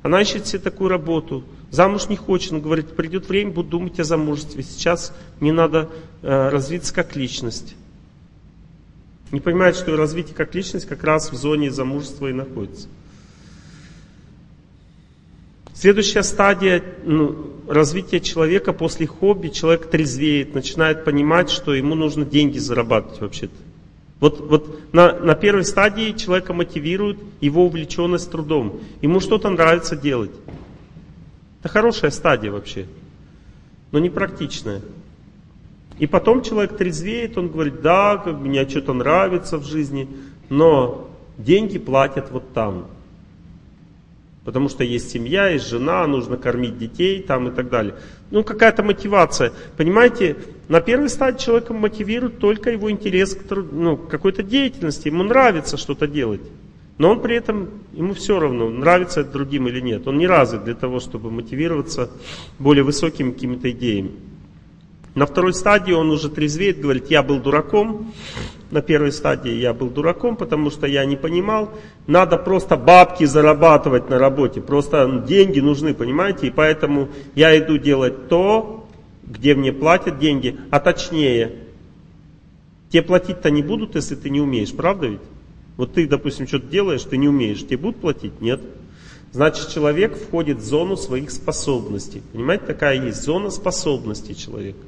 Она 0.04 0.22
ищет 0.22 0.46
себе 0.46 0.60
такую 0.60 0.90
работу. 0.90 1.46
Замуж 1.72 2.10
не 2.10 2.18
хочет, 2.18 2.52
он 2.52 2.62
говорит, 2.62 2.96
придет 2.96 3.30
время, 3.30 3.52
буду 3.52 3.70
думать 3.70 4.00
о 4.00 4.04
замужестве. 4.04 4.62
Сейчас 4.62 5.16
мне 5.40 5.54
надо 5.54 5.90
э, 6.22 6.50
развиться 6.50 6.94
как 6.94 7.16
личность. 7.16 7.76
Не 9.32 9.40
понимает, 9.40 9.76
что 9.76 9.96
развитие 9.96 10.36
как 10.36 10.54
личность 10.54 10.86
как 10.86 11.04
раз 11.04 11.32
в 11.32 11.36
зоне 11.36 11.72
замужества 11.72 12.28
и 12.28 12.34
находится. 12.34 12.88
Следующая 15.76 16.24
стадия 16.24 16.82
ну, 17.04 17.52
развития 17.68 18.22
человека 18.22 18.72
после 18.72 19.08
хобби, 19.08 19.50
человек 19.50 19.90
трезвеет, 19.90 20.56
начинает 20.56 21.04
понимать, 21.04 21.50
что 21.50 21.74
ему 21.74 21.96
нужно 21.96 22.24
деньги 22.24 22.58
зарабатывать 22.58 23.20
вообще-то. 23.20 23.54
Вот, 24.22 24.40
вот 24.40 24.94
на, 24.94 25.20
на 25.20 25.36
первой 25.36 25.66
стадии 25.66 26.14
человека 26.14 26.54
мотивирует 26.54 27.20
его 27.42 27.66
увлеченность 27.66 28.32
трудом. 28.32 28.80
Ему 29.02 29.20
что-то 29.20 29.50
нравится 29.50 29.98
делать. 29.98 30.32
Это 31.60 31.68
хорошая 31.68 32.12
стадия 32.12 32.52
вообще, 32.52 32.86
но 33.92 34.00
не 34.00 34.10
практичная. 34.10 34.82
И 36.00 36.08
потом 36.08 36.42
человек 36.42 36.78
трезвеет, 36.78 37.38
он 37.38 37.50
говорит, 37.50 37.82
да, 37.82 38.16
как 38.16 38.40
мне 38.40 38.68
что-то 38.68 38.94
нравится 38.94 39.58
в 39.58 39.66
жизни, 39.66 40.08
но 40.48 41.10
деньги 41.38 41.78
платят 41.78 42.32
вот 42.32 42.54
там. 42.54 42.88
Потому 44.46 44.70
что 44.70 44.84
есть 44.84 45.10
семья, 45.10 45.50
есть 45.50 45.68
жена, 45.68 46.06
нужно 46.06 46.38
кормить 46.38 46.78
детей 46.78 47.22
там 47.24 47.48
и 47.48 47.52
так 47.52 47.70
далее. 47.70 47.96
Ну, 48.30 48.44
какая-то 48.44 48.84
мотивация. 48.84 49.52
Понимаете, 49.76 50.38
на 50.68 50.82
первой 50.82 51.10
стадии 51.10 51.44
человека 51.44 51.74
мотивирует 51.74 52.38
только 52.38 52.70
его 52.70 52.92
интерес 52.92 53.36
к 53.36 53.56
ну, 53.56 53.98
какой-то 53.98 54.44
деятельности. 54.44 55.08
Ему 55.08 55.24
нравится 55.24 55.78
что-то 55.78 56.06
делать. 56.06 56.42
Но 57.00 57.12
он 57.12 57.22
при 57.22 57.36
этом, 57.36 57.70
ему 57.92 58.14
все 58.14 58.40
равно, 58.40 58.70
нравится 58.70 59.22
это 59.22 59.32
другим 59.32 59.68
или 59.68 59.82
нет. 59.82 60.08
Он 60.08 60.18
не 60.18 60.28
развит 60.28 60.64
для 60.64 60.76
того, 60.76 61.00
чтобы 61.00 61.32
мотивироваться 61.32 62.12
более 62.60 62.84
высокими 62.84 63.32
какими-то 63.32 63.72
идеями. 63.72 64.12
На 65.16 65.26
второй 65.26 65.54
стадии 65.54 65.92
он 65.92 66.10
уже 66.12 66.30
трезвеет, 66.30 66.80
говорит, 66.80 67.10
я 67.10 67.24
был 67.24 67.40
дураком. 67.40 68.14
На 68.72 68.82
первой 68.82 69.12
стадии 69.12 69.54
я 69.54 69.74
был 69.74 69.90
дураком, 69.90 70.36
потому 70.36 70.72
что 70.72 70.88
я 70.88 71.06
не 71.06 71.16
понимал. 71.16 71.70
Надо 72.08 72.38
просто 72.38 72.78
бабки 72.78 73.24
зарабатывать 73.26 74.10
на 74.10 74.18
работе. 74.18 74.60
Просто 74.60 75.24
деньги 75.28 75.60
нужны, 75.60 75.94
понимаете? 75.94 76.48
И 76.48 76.52
поэтому 76.52 77.10
я 77.36 77.58
иду 77.58 77.78
делать 77.78 78.28
то, 78.28 78.88
где 79.24 79.54
мне 79.54 79.72
платят 79.72 80.18
деньги. 80.18 80.58
А 80.72 80.80
точнее, 80.80 81.52
тебе 82.90 83.04
платить-то 83.04 83.52
не 83.52 83.62
будут, 83.62 83.96
если 83.96 84.16
ты 84.16 84.30
не 84.30 84.42
умеешь, 84.42 84.74
правда 84.74 85.08
ведь? 85.08 85.22
Вот 85.78 85.94
ты, 85.94 86.08
допустим, 86.08 86.48
что-то 86.48 86.68
делаешь, 86.68 87.04
ты 87.04 87.18
не 87.18 87.28
умеешь, 87.28 87.66
тебе 87.66 87.78
будут 87.78 88.02
платить? 88.02 88.40
Нет. 88.42 88.62
Значит, 89.32 89.70
человек 89.70 90.16
входит 90.18 90.60
в 90.60 90.66
зону 90.66 90.96
своих 90.96 91.30
способностей. 91.30 92.24
Понимаете, 92.32 92.66
такая 92.66 93.06
есть 93.06 93.22
зона 93.22 93.50
способностей 93.50 94.36
человека. 94.36 94.80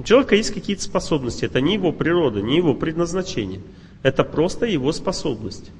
У 0.00 0.02
человека 0.02 0.34
есть 0.34 0.54
какие-то 0.54 0.82
способности. 0.82 1.44
Это 1.44 1.60
не 1.60 1.74
его 1.74 1.92
природа, 1.92 2.40
не 2.40 2.56
его 2.56 2.72
предназначение. 2.72 3.60
Это 4.02 4.24
просто 4.24 4.64
его 4.64 4.92
способность. 4.92 5.70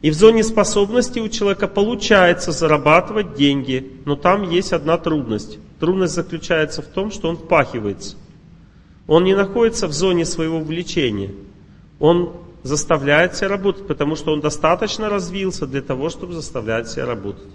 И 0.00 0.10
в 0.10 0.14
зоне 0.14 0.44
способности 0.44 1.18
у 1.18 1.28
человека 1.28 1.66
получается 1.66 2.52
зарабатывать 2.52 3.34
деньги, 3.34 3.94
но 4.04 4.14
там 4.14 4.48
есть 4.48 4.72
одна 4.72 4.96
трудность. 4.96 5.58
Трудность 5.80 6.14
заключается 6.14 6.82
в 6.82 6.86
том, 6.86 7.10
что 7.10 7.28
он 7.28 7.36
впахивается. 7.36 8.16
Он 9.08 9.24
не 9.24 9.34
находится 9.34 9.88
в 9.88 9.92
зоне 9.92 10.26
своего 10.26 10.60
влечения. 10.60 11.32
Он 11.98 12.32
заставляет 12.62 13.34
себя 13.34 13.48
работать, 13.48 13.88
потому 13.88 14.14
что 14.14 14.32
он 14.32 14.40
достаточно 14.40 15.08
развился 15.08 15.66
для 15.66 15.82
того, 15.82 16.10
чтобы 16.10 16.32
заставлять 16.32 16.88
себя 16.88 17.06
работать. 17.06 17.48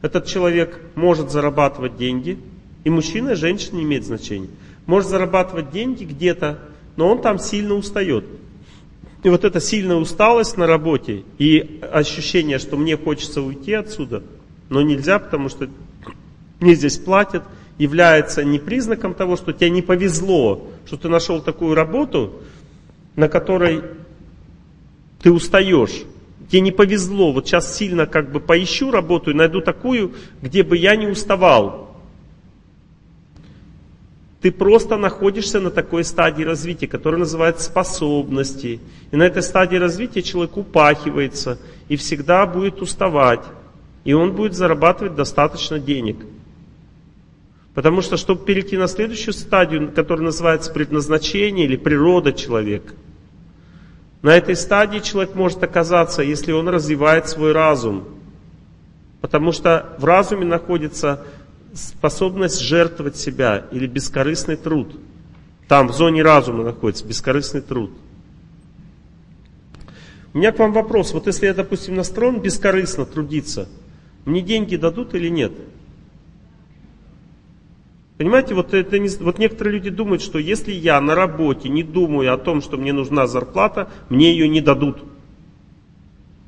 Этот 0.00 0.24
человек 0.24 0.80
может 0.94 1.30
зарабатывать 1.30 1.98
деньги, 1.98 2.38
и 2.84 2.90
мужчина, 2.90 3.30
и 3.30 3.34
женщина 3.34 3.76
не 3.76 3.82
имеет 3.84 4.04
значения. 4.04 4.48
Может 4.86 5.10
зарабатывать 5.10 5.70
деньги 5.70 6.04
где-то, 6.04 6.58
но 6.96 7.10
он 7.10 7.20
там 7.20 7.38
сильно 7.38 7.74
устает. 7.74 8.24
И 9.22 9.28
вот 9.28 9.44
эта 9.44 9.60
сильная 9.60 9.96
усталость 9.96 10.56
на 10.56 10.66
работе 10.66 11.24
и 11.38 11.80
ощущение, 11.92 12.58
что 12.58 12.76
мне 12.76 12.96
хочется 12.96 13.42
уйти 13.42 13.72
отсюда, 13.72 14.22
но 14.68 14.80
нельзя, 14.80 15.18
потому 15.18 15.48
что 15.48 15.68
мне 16.60 16.74
здесь 16.74 16.98
платят, 16.98 17.42
является 17.78 18.44
не 18.44 18.58
признаком 18.58 19.14
того, 19.14 19.36
что 19.36 19.52
тебе 19.52 19.70
не 19.70 19.82
повезло, 19.82 20.68
что 20.86 20.96
ты 20.96 21.08
нашел 21.08 21.40
такую 21.40 21.74
работу, 21.74 22.34
на 23.16 23.28
которой 23.28 23.82
ты 25.22 25.32
устаешь. 25.32 26.04
Тебе 26.50 26.60
не 26.60 26.72
повезло, 26.72 27.32
вот 27.32 27.46
сейчас 27.46 27.76
сильно 27.76 28.06
как 28.06 28.32
бы 28.32 28.40
поищу 28.40 28.90
работу 28.90 29.30
и 29.30 29.34
найду 29.34 29.60
такую, 29.60 30.14
где 30.42 30.62
бы 30.62 30.76
я 30.76 30.96
не 30.96 31.06
уставал. 31.06 31.87
Ты 34.40 34.52
просто 34.52 34.96
находишься 34.96 35.58
на 35.60 35.70
такой 35.70 36.04
стадии 36.04 36.44
развития, 36.44 36.86
которая 36.86 37.18
называется 37.18 37.64
способности. 37.64 38.80
И 39.10 39.16
на 39.16 39.24
этой 39.24 39.42
стадии 39.42 39.76
развития 39.76 40.22
человек 40.22 40.56
упахивается 40.56 41.58
и 41.88 41.96
всегда 41.96 42.46
будет 42.46 42.80
уставать. 42.80 43.42
И 44.04 44.12
он 44.12 44.32
будет 44.32 44.54
зарабатывать 44.54 45.16
достаточно 45.16 45.80
денег. 45.80 46.18
Потому 47.74 48.00
что, 48.00 48.16
чтобы 48.16 48.44
перейти 48.44 48.76
на 48.76 48.86
следующую 48.86 49.34
стадию, 49.34 49.92
которая 49.92 50.26
называется 50.26 50.72
предназначение 50.72 51.64
или 51.66 51.76
природа 51.76 52.32
человека, 52.32 52.94
на 54.22 54.36
этой 54.36 54.56
стадии 54.56 54.98
человек 54.98 55.34
может 55.34 55.62
оказаться, 55.62 56.22
если 56.22 56.52
он 56.52 56.68
развивает 56.68 57.28
свой 57.28 57.52
разум. 57.52 58.04
Потому 59.20 59.52
что 59.52 59.94
в 59.98 60.04
разуме 60.04 60.44
находится 60.44 61.24
способность 61.78 62.60
жертвовать 62.60 63.16
себя 63.16 63.66
или 63.70 63.86
бескорыстный 63.86 64.56
труд. 64.56 64.94
Там 65.68 65.88
в 65.88 65.92
зоне 65.92 66.22
разума 66.22 66.64
находится 66.64 67.06
бескорыстный 67.06 67.60
труд. 67.60 67.90
У 70.34 70.38
меня 70.38 70.52
к 70.52 70.58
вам 70.58 70.72
вопрос. 70.72 71.12
Вот 71.12 71.26
если 71.26 71.46
я, 71.46 71.54
допустим, 71.54 71.94
настроен 71.94 72.40
бескорыстно 72.40 73.06
трудиться, 73.06 73.68
мне 74.24 74.40
деньги 74.40 74.76
дадут 74.76 75.14
или 75.14 75.28
нет? 75.28 75.52
Понимаете, 78.18 78.54
вот, 78.54 78.74
это 78.74 78.98
не, 78.98 79.08
вот 79.20 79.38
некоторые 79.38 79.74
люди 79.74 79.90
думают, 79.90 80.22
что 80.22 80.38
если 80.38 80.72
я 80.72 81.00
на 81.00 81.14
работе 81.14 81.68
не 81.68 81.84
думаю 81.84 82.34
о 82.34 82.36
том, 82.36 82.60
что 82.60 82.76
мне 82.76 82.92
нужна 82.92 83.28
зарплата, 83.28 83.90
мне 84.08 84.32
ее 84.32 84.48
не 84.48 84.60
дадут. 84.60 84.98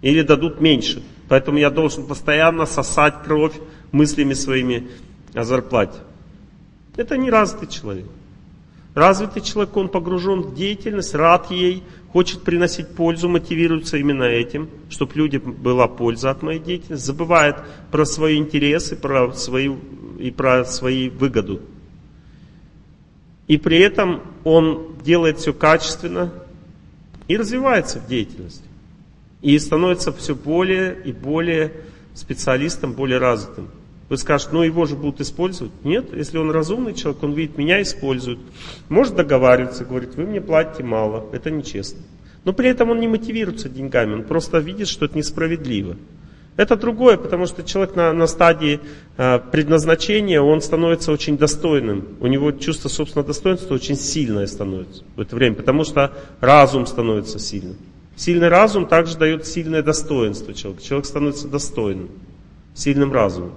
Или 0.02 0.22
дадут 0.22 0.60
меньше. 0.60 1.02
Поэтому 1.28 1.58
я 1.58 1.70
должен 1.70 2.06
постоянно 2.06 2.66
сосать 2.66 3.22
кровь 3.24 3.54
мыслями 3.92 4.34
своими 4.34 4.88
о 5.34 5.44
зарплате. 5.44 5.98
Это 6.96 7.16
не 7.16 7.30
развитый 7.30 7.68
человек. 7.68 8.06
Развитый 8.94 9.42
человек, 9.42 9.76
он 9.76 9.88
погружен 9.88 10.40
в 10.42 10.54
деятельность, 10.54 11.14
рад 11.14 11.50
ей, 11.50 11.84
хочет 12.12 12.42
приносить 12.42 12.88
пользу, 12.88 13.28
мотивируется 13.28 13.96
именно 13.96 14.24
этим, 14.24 14.68
чтобы 14.88 15.14
людям 15.14 15.52
была 15.52 15.86
польза 15.86 16.30
от 16.30 16.42
моей 16.42 16.58
деятельности, 16.58 17.06
забывает 17.06 17.56
про 17.92 18.04
свои 18.04 18.36
интересы, 18.36 18.96
про 18.96 19.32
свою, 19.32 19.78
и 20.18 20.30
про 20.32 20.64
свои 20.64 21.08
выгоду. 21.08 21.60
И 23.46 23.58
при 23.58 23.78
этом 23.78 24.22
он 24.44 24.96
делает 25.04 25.38
все 25.38 25.52
качественно 25.52 26.32
и 27.28 27.36
развивается 27.36 28.00
в 28.00 28.08
деятельности. 28.08 28.64
И 29.40 29.58
становится 29.58 30.12
все 30.12 30.34
более 30.34 31.00
и 31.04 31.12
более 31.12 31.72
специалистом, 32.14 32.92
более 32.92 33.18
развитым. 33.18 33.68
Вы 34.10 34.16
скажете, 34.16 34.50
ну 34.52 34.62
его 34.62 34.86
же 34.86 34.96
будут 34.96 35.20
использовать. 35.20 35.72
Нет, 35.84 36.12
если 36.12 36.36
он 36.36 36.50
разумный 36.50 36.94
человек, 36.94 37.22
он 37.22 37.32
видит, 37.32 37.56
меня 37.56 37.80
используют. 37.80 38.40
Может 38.88 39.14
договариваться, 39.14 39.84
говорит, 39.84 40.16
вы 40.16 40.24
мне 40.24 40.40
платите 40.40 40.82
мало, 40.82 41.26
это 41.32 41.48
нечестно. 41.52 42.00
Но 42.44 42.52
при 42.52 42.68
этом 42.68 42.90
он 42.90 42.98
не 42.98 43.06
мотивируется 43.06 43.68
деньгами, 43.68 44.14
он 44.14 44.24
просто 44.24 44.58
видит, 44.58 44.88
что 44.88 45.04
это 45.04 45.16
несправедливо. 45.16 45.96
Это 46.56 46.74
другое, 46.74 47.18
потому 47.18 47.46
что 47.46 47.62
человек 47.62 47.94
на, 47.94 48.12
на 48.12 48.26
стадии 48.26 48.80
э, 49.16 49.38
предназначения, 49.52 50.42
он 50.42 50.60
становится 50.60 51.12
очень 51.12 51.38
достойным. 51.38 52.16
У 52.18 52.26
него 52.26 52.50
чувство 52.50 52.88
собственного 52.88 53.28
достоинства 53.28 53.74
очень 53.74 53.94
сильное 53.94 54.48
становится 54.48 55.04
в 55.14 55.20
это 55.20 55.36
время, 55.36 55.54
потому 55.54 55.84
что 55.84 56.12
разум 56.40 56.86
становится 56.86 57.38
сильным. 57.38 57.76
Сильный 58.16 58.48
разум 58.48 58.86
также 58.86 59.16
дает 59.16 59.46
сильное 59.46 59.84
достоинство 59.84 60.52
человеку. 60.52 60.82
Человек 60.82 61.06
становится 61.06 61.46
достойным, 61.46 62.10
сильным 62.74 63.12
разумом. 63.12 63.52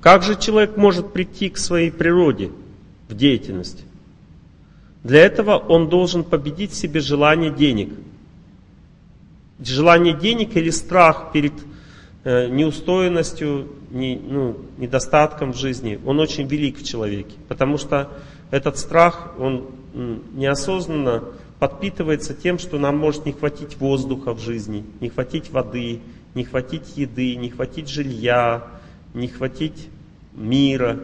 Как 0.00 0.22
же 0.22 0.36
человек 0.36 0.76
может 0.76 1.12
прийти 1.12 1.50
к 1.50 1.58
своей 1.58 1.90
природе 1.90 2.50
в 3.08 3.14
деятельности? 3.14 3.84
Для 5.04 5.20
этого 5.20 5.56
он 5.56 5.88
должен 5.88 6.24
победить 6.24 6.72
в 6.72 6.76
себе 6.76 7.00
желание 7.00 7.50
денег. 7.50 7.92
Желание 9.62 10.14
денег 10.14 10.56
или 10.56 10.70
страх 10.70 11.32
перед 11.32 11.52
э, 12.24 12.48
неустойностью, 12.48 13.68
не, 13.90 14.16
ну, 14.16 14.56
недостатком 14.78 15.52
в 15.52 15.56
жизни, 15.56 15.98
он 16.06 16.18
очень 16.20 16.46
велик 16.46 16.78
в 16.78 16.86
человеке. 16.86 17.34
Потому 17.48 17.76
что 17.76 18.10
этот 18.50 18.78
страх, 18.78 19.34
он 19.38 19.66
неосознанно 20.34 21.24
подпитывается 21.58 22.34
тем, 22.34 22.58
что 22.58 22.78
нам 22.78 22.96
может 22.96 23.26
не 23.26 23.32
хватить 23.32 23.76
воздуха 23.78 24.32
в 24.32 24.40
жизни, 24.40 24.84
не 25.00 25.10
хватить 25.10 25.50
воды, 25.50 26.00
не 26.34 26.44
хватить 26.44 26.96
еды, 26.96 27.36
не 27.36 27.50
хватить 27.50 27.88
жилья, 27.88 28.66
не 29.14 29.28
хватить 29.28 29.88
мира. 30.34 30.98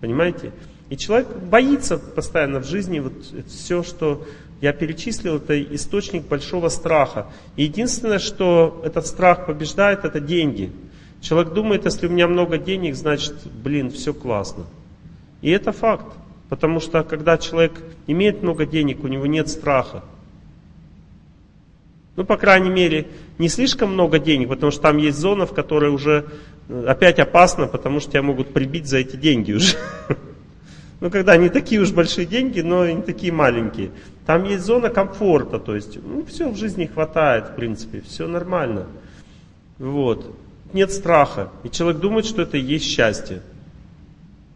Понимаете? 0.00 0.52
И 0.88 0.96
человек 0.96 1.28
боится 1.36 1.98
постоянно 1.98 2.60
в 2.60 2.66
жизни, 2.66 2.98
вот 2.98 3.12
все, 3.46 3.82
что 3.82 4.26
я 4.60 4.72
перечислил, 4.72 5.36
это 5.36 5.60
источник 5.62 6.26
большого 6.26 6.68
страха. 6.68 7.28
И 7.56 7.64
единственное, 7.64 8.18
что 8.18 8.82
этот 8.84 9.06
страх 9.06 9.46
побеждает, 9.46 10.04
это 10.04 10.20
деньги. 10.20 10.72
Человек 11.20 11.52
думает, 11.52 11.84
если 11.84 12.06
у 12.06 12.10
меня 12.10 12.26
много 12.26 12.58
денег, 12.58 12.94
значит, 12.94 13.34
блин, 13.46 13.90
все 13.90 14.12
классно. 14.12 14.64
И 15.42 15.50
это 15.50 15.72
факт. 15.72 16.06
Потому 16.48 16.80
что 16.80 17.04
когда 17.04 17.38
человек 17.38 17.72
имеет 18.06 18.42
много 18.42 18.66
денег, 18.66 19.04
у 19.04 19.06
него 19.06 19.26
нет 19.26 19.48
страха. 19.48 20.02
Ну, 22.16 22.24
по 22.24 22.36
крайней 22.36 22.70
мере, 22.70 23.06
не 23.40 23.48
слишком 23.48 23.94
много 23.94 24.18
денег, 24.18 24.50
потому 24.50 24.70
что 24.70 24.82
там 24.82 24.98
есть 24.98 25.18
зона, 25.18 25.46
в 25.46 25.54
которой 25.54 25.90
уже 25.90 26.26
э, 26.68 26.84
опять 26.86 27.18
опасно, 27.18 27.66
потому 27.66 27.98
что 27.98 28.10
тебя 28.10 28.22
могут 28.22 28.52
прибить 28.52 28.86
за 28.86 28.98
эти 28.98 29.16
деньги 29.16 29.52
уже. 29.52 29.76
Ну, 31.02 31.08
когда 31.08 31.34
не 31.38 31.48
такие 31.48 31.80
уж 31.80 31.92
большие 31.92 32.26
деньги, 32.26 32.60
но 32.60 32.84
и 32.84 32.92
не 32.92 33.00
такие 33.00 33.32
маленькие. 33.32 33.90
Там 34.26 34.44
есть 34.44 34.66
зона 34.66 34.90
комфорта, 34.90 35.58
то 35.58 35.74
есть, 35.74 35.96
ну, 35.96 36.26
все 36.26 36.50
в 36.50 36.58
жизни 36.58 36.84
хватает, 36.84 37.46
в 37.46 37.54
принципе, 37.54 38.02
все 38.02 38.28
нормально. 38.28 38.86
Вот. 39.78 40.36
Нет 40.74 40.92
страха. 40.92 41.48
И 41.64 41.70
человек 41.70 42.02
думает, 42.02 42.26
что 42.26 42.42
это 42.42 42.58
и 42.58 42.60
есть 42.60 42.84
счастье. 42.84 43.40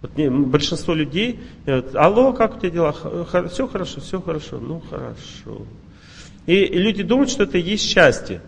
Вот 0.02 0.10
большинство 0.10 0.92
людей, 0.92 1.40
э, 1.64 1.82
алло, 1.94 2.34
как 2.34 2.58
у 2.58 2.60
тебя 2.60 2.70
дела? 2.70 2.94
Все 3.48 3.66
хорошо, 3.66 4.02
все 4.02 4.20
хорошо, 4.20 4.58
ну 4.58 4.82
хорошо. 4.90 5.64
И 6.44 6.66
люди 6.66 7.02
думают, 7.02 7.30
что 7.30 7.44
это 7.44 7.56
и 7.56 7.62
есть 7.62 7.88
счастье. 7.88 8.42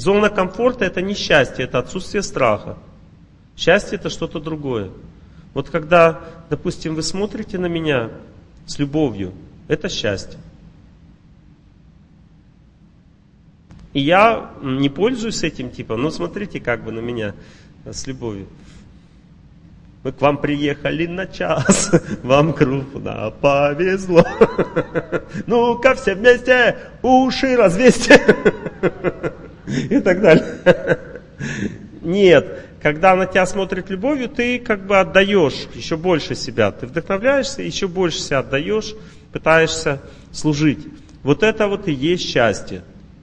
Зона 0.00 0.30
комфорта 0.30 0.86
это 0.86 1.02
не 1.02 1.12
счастье, 1.12 1.66
это 1.66 1.78
отсутствие 1.78 2.22
страха. 2.22 2.78
Счастье 3.54 3.98
это 3.98 4.08
что-то 4.08 4.40
другое. 4.40 4.90
Вот 5.52 5.68
когда, 5.68 6.20
допустим, 6.48 6.94
вы 6.94 7.02
смотрите 7.02 7.58
на 7.58 7.66
меня 7.66 8.08
с 8.66 8.78
любовью, 8.78 9.34
это 9.68 9.90
счастье. 9.90 10.38
И 13.92 14.00
я 14.00 14.52
не 14.62 14.88
пользуюсь 14.88 15.42
этим 15.42 15.68
типом, 15.70 16.00
но 16.00 16.10
смотрите 16.10 16.60
как 16.60 16.82
бы 16.82 16.92
на 16.92 17.00
меня 17.00 17.34
с 17.84 18.06
любовью. 18.06 18.46
Мы 20.02 20.12
к 20.12 20.20
вам 20.22 20.38
приехали 20.38 21.06
на 21.06 21.26
час, 21.26 21.90
вам 22.22 22.54
крупно 22.54 23.34
повезло. 23.38 24.24
Ну-ка 25.46 25.94
все 25.94 26.14
вместе 26.14 26.78
уши 27.02 27.54
развесьте. 27.54 28.18
И 29.90 30.00
так 30.00 30.20
далее. 30.20 30.44
Нет, 32.02 32.66
когда 32.82 33.14
на 33.14 33.26
тебя 33.26 33.46
смотрит 33.46 33.90
любовью, 33.90 34.28
ты 34.28 34.58
как 34.58 34.86
бы 34.86 34.98
отдаешь 34.98 35.68
еще 35.74 35.96
больше 35.96 36.34
себя. 36.34 36.72
Ты 36.72 36.86
вдохновляешься, 36.86 37.62
еще 37.62 37.88
больше 37.88 38.18
себя 38.20 38.38
отдаешь, 38.40 38.94
пытаешься 39.32 40.00
служить. 40.32 40.86
Вот 41.22 41.42
это 41.42 41.68
вот 41.68 41.88
и 41.88 41.92
есть 41.92 42.28
счастье. 42.28 42.82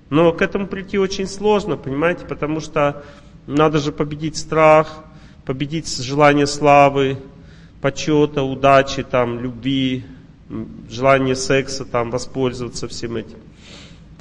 Но 0.09 0.31
к 0.31 0.41
этому 0.41 0.67
прийти 0.67 0.97
очень 0.97 1.27
сложно, 1.27 1.75
понимаете, 1.75 2.25
потому 2.25 2.59
что 2.59 3.03
надо 3.45 3.79
же 3.79 3.91
победить 3.91 4.37
страх, 4.37 5.03
победить 5.45 5.89
желание 5.97 6.47
славы, 6.47 7.17
почета, 7.81 8.43
удачи, 8.43 9.03
там, 9.03 9.39
любви, 9.39 10.05
желание 10.89 11.35
секса, 11.35 11.83
там, 11.83 12.09
воспользоваться 12.11 12.87
всем 12.87 13.17
этим. 13.17 13.39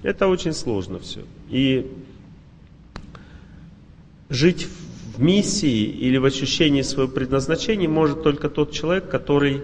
Это 0.02 0.28
очень 0.28 0.52
сложно 0.52 0.98
все. 0.98 1.20
И 1.48 1.92
жить 4.28 4.66
в 5.16 5.20
миссии 5.20 5.84
или 5.84 6.18
в 6.18 6.24
ощущении 6.24 6.82
своего 6.82 7.10
предназначения 7.10 7.88
может 7.88 8.22
только 8.22 8.48
тот 8.48 8.72
человек, 8.72 9.08
который 9.08 9.62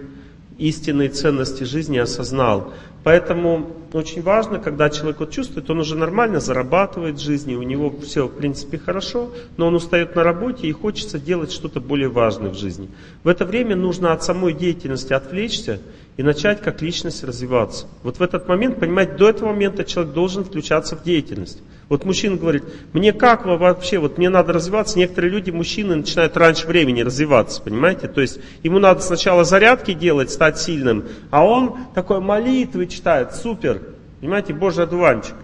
истинные 0.57 1.09
ценности 1.09 1.63
жизни 1.63 1.97
осознал. 1.97 2.73
Поэтому 3.03 3.75
очень 3.91 4.21
важно, 4.21 4.59
когда 4.59 4.89
человек 4.89 5.19
вот 5.19 5.31
чувствует, 5.31 5.69
он 5.69 5.79
уже 5.79 5.95
нормально 5.95 6.39
зарабатывает 6.39 7.15
в 7.15 7.21
жизни, 7.21 7.55
у 7.55 7.63
него 7.63 7.93
все 8.01 8.27
в 8.27 8.31
принципе 8.31 8.77
хорошо, 8.77 9.31
но 9.57 9.67
он 9.67 9.75
устает 9.75 10.15
на 10.15 10.23
работе 10.23 10.67
и 10.67 10.71
хочется 10.71 11.19
делать 11.19 11.51
что-то 11.51 11.81
более 11.81 12.07
важное 12.07 12.49
в 12.49 12.55
жизни. 12.55 12.89
В 13.23 13.27
это 13.27 13.45
время 13.45 13.75
нужно 13.75 14.13
от 14.13 14.23
самой 14.23 14.53
деятельности 14.53 15.11
отвлечься 15.11 15.81
и 16.15 16.23
начать 16.23 16.61
как 16.61 16.81
личность 16.81 17.23
развиваться. 17.23 17.87
Вот 18.03 18.19
в 18.19 18.21
этот 18.21 18.47
момент, 18.47 18.79
понимаете, 18.79 19.13
до 19.13 19.29
этого 19.29 19.49
момента 19.49 19.83
человек 19.83 20.13
должен 20.13 20.45
включаться 20.45 20.95
в 20.95 21.03
деятельность. 21.03 21.59
Вот 21.89 22.05
мужчина 22.05 22.37
говорит, 22.37 22.63
мне 22.93 23.11
как 23.13 23.45
вообще, 23.45 23.99
вот 23.99 24.17
мне 24.17 24.29
надо 24.29 24.53
развиваться. 24.53 24.97
Некоторые 24.97 25.31
люди, 25.31 25.51
мужчины, 25.51 25.95
начинают 25.95 26.35
раньше 26.37 26.65
времени 26.65 27.01
развиваться, 27.01 27.61
понимаете? 27.61 28.07
То 28.07 28.21
есть 28.21 28.39
ему 28.63 28.79
надо 28.79 29.01
сначала 29.01 29.43
зарядки 29.43 29.93
делать, 29.93 30.31
стать 30.31 30.59
сильным, 30.59 31.05
а 31.29 31.45
он 31.45 31.77
такой 31.93 32.19
молитвы 32.19 32.87
читает, 32.87 33.35
супер, 33.35 33.81
понимаете, 34.21 34.53
божий 34.53 34.85
одуванчик. 34.85 35.35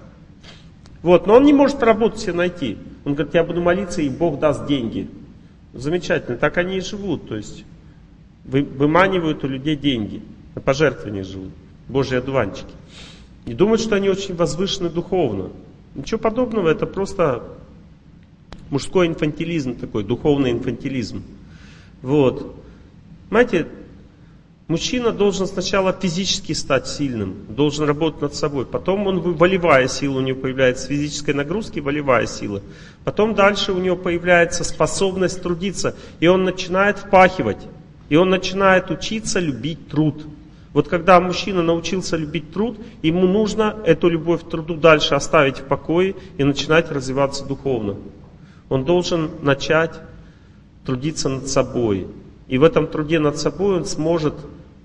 Вот, 1.01 1.27
но 1.27 1.35
он 1.35 1.43
не 1.43 1.53
может 1.53 1.81
работу 1.83 2.17
себе 2.17 2.33
найти. 2.33 2.77
Он 3.05 3.13
говорит, 3.13 3.33
я 3.33 3.43
буду 3.43 3.61
молиться, 3.61 4.01
и 4.01 4.09
Бог 4.09 4.39
даст 4.39 4.65
деньги. 4.65 5.09
Замечательно, 5.73 6.37
так 6.37 6.57
они 6.57 6.77
и 6.77 6.81
живут, 6.81 7.29
то 7.29 7.35
есть 7.35 7.63
выманивают 8.43 9.43
у 9.43 9.47
людей 9.47 9.75
деньги, 9.75 10.23
на 10.55 10.61
пожертвования 10.61 11.23
живут, 11.23 11.51
божьи 11.87 12.17
одуванчики. 12.17 12.73
И 13.45 13.53
думают, 13.53 13.81
что 13.81 13.95
они 13.95 14.09
очень 14.09 14.35
возвышены 14.35 14.89
духовно. 14.89 15.49
Ничего 15.95 16.19
подобного, 16.19 16.69
это 16.69 16.85
просто 16.85 17.43
мужской 18.69 19.07
инфантилизм 19.07 19.75
такой, 19.75 20.03
духовный 20.03 20.51
инфантилизм. 20.51 21.23
Вот. 22.01 22.55
Понимаете, 23.29 23.67
мужчина 24.67 25.11
должен 25.11 25.47
сначала 25.47 25.91
физически 25.93 26.53
стать 26.53 26.87
сильным, 26.87 27.35
должен 27.49 27.85
работать 27.85 28.21
над 28.21 28.35
собой. 28.35 28.65
Потом 28.65 29.07
он, 29.07 29.19
волевая 29.19 29.87
сила 29.87 30.19
у 30.19 30.21
него 30.21 30.39
появляется, 30.39 30.87
физической 30.87 31.33
нагрузки 31.33 31.79
волевая 31.79 32.27
сила. 32.27 32.61
Потом 33.03 33.35
дальше 33.35 33.73
у 33.73 33.79
него 33.79 33.95
появляется 33.95 34.63
способность 34.63 35.41
трудиться, 35.41 35.95
и 36.19 36.27
он 36.27 36.43
начинает 36.43 36.99
впахивать. 36.99 37.67
И 38.09 38.15
он 38.15 38.29
начинает 38.29 38.89
учиться 38.89 39.39
любить 39.39 39.87
труд. 39.87 40.25
Вот 40.73 40.87
когда 40.87 41.19
мужчина 41.19 41.63
научился 41.63 42.15
любить 42.15 42.51
труд, 42.53 42.77
ему 43.01 43.27
нужно 43.27 43.75
эту 43.85 44.07
любовь 44.07 44.43
к 44.43 44.49
труду 44.49 44.75
дальше 44.75 45.15
оставить 45.15 45.59
в 45.59 45.63
покое 45.63 46.15
и 46.37 46.43
начинать 46.43 46.91
развиваться 46.91 47.45
духовно. 47.45 47.95
Он 48.69 48.85
должен 48.85 49.31
начать 49.41 49.99
трудиться 50.85 51.29
над 51.29 51.47
собой. 51.47 52.07
И 52.47 52.57
в 52.57 52.63
этом 52.63 52.87
труде 52.87 53.19
над 53.19 53.37
собой 53.37 53.77
он 53.77 53.85
сможет 53.85 54.35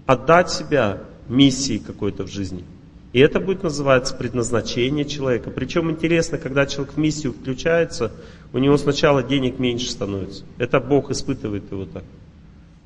отдать 0.06 0.51
себя 0.51 1.01
миссии 1.28 1.78
какой-то 1.78 2.24
в 2.24 2.28
жизни. 2.28 2.65
И 3.12 3.20
это 3.20 3.39
будет 3.39 3.62
называться 3.62 4.15
предназначение 4.15 5.05
человека. 5.05 5.51
Причем 5.51 5.90
интересно, 5.90 6.36
когда 6.36 6.66
человек 6.66 6.94
в 6.94 6.98
миссию 6.98 7.32
включается, 7.32 8.11
у 8.52 8.59
него 8.59 8.77
сначала 8.77 9.23
денег 9.23 9.59
меньше 9.59 9.90
становится. 9.90 10.44
Это 10.59 10.81
Бог 10.81 11.11
испытывает 11.11 11.70
его 11.70 11.85
так. 11.85 12.05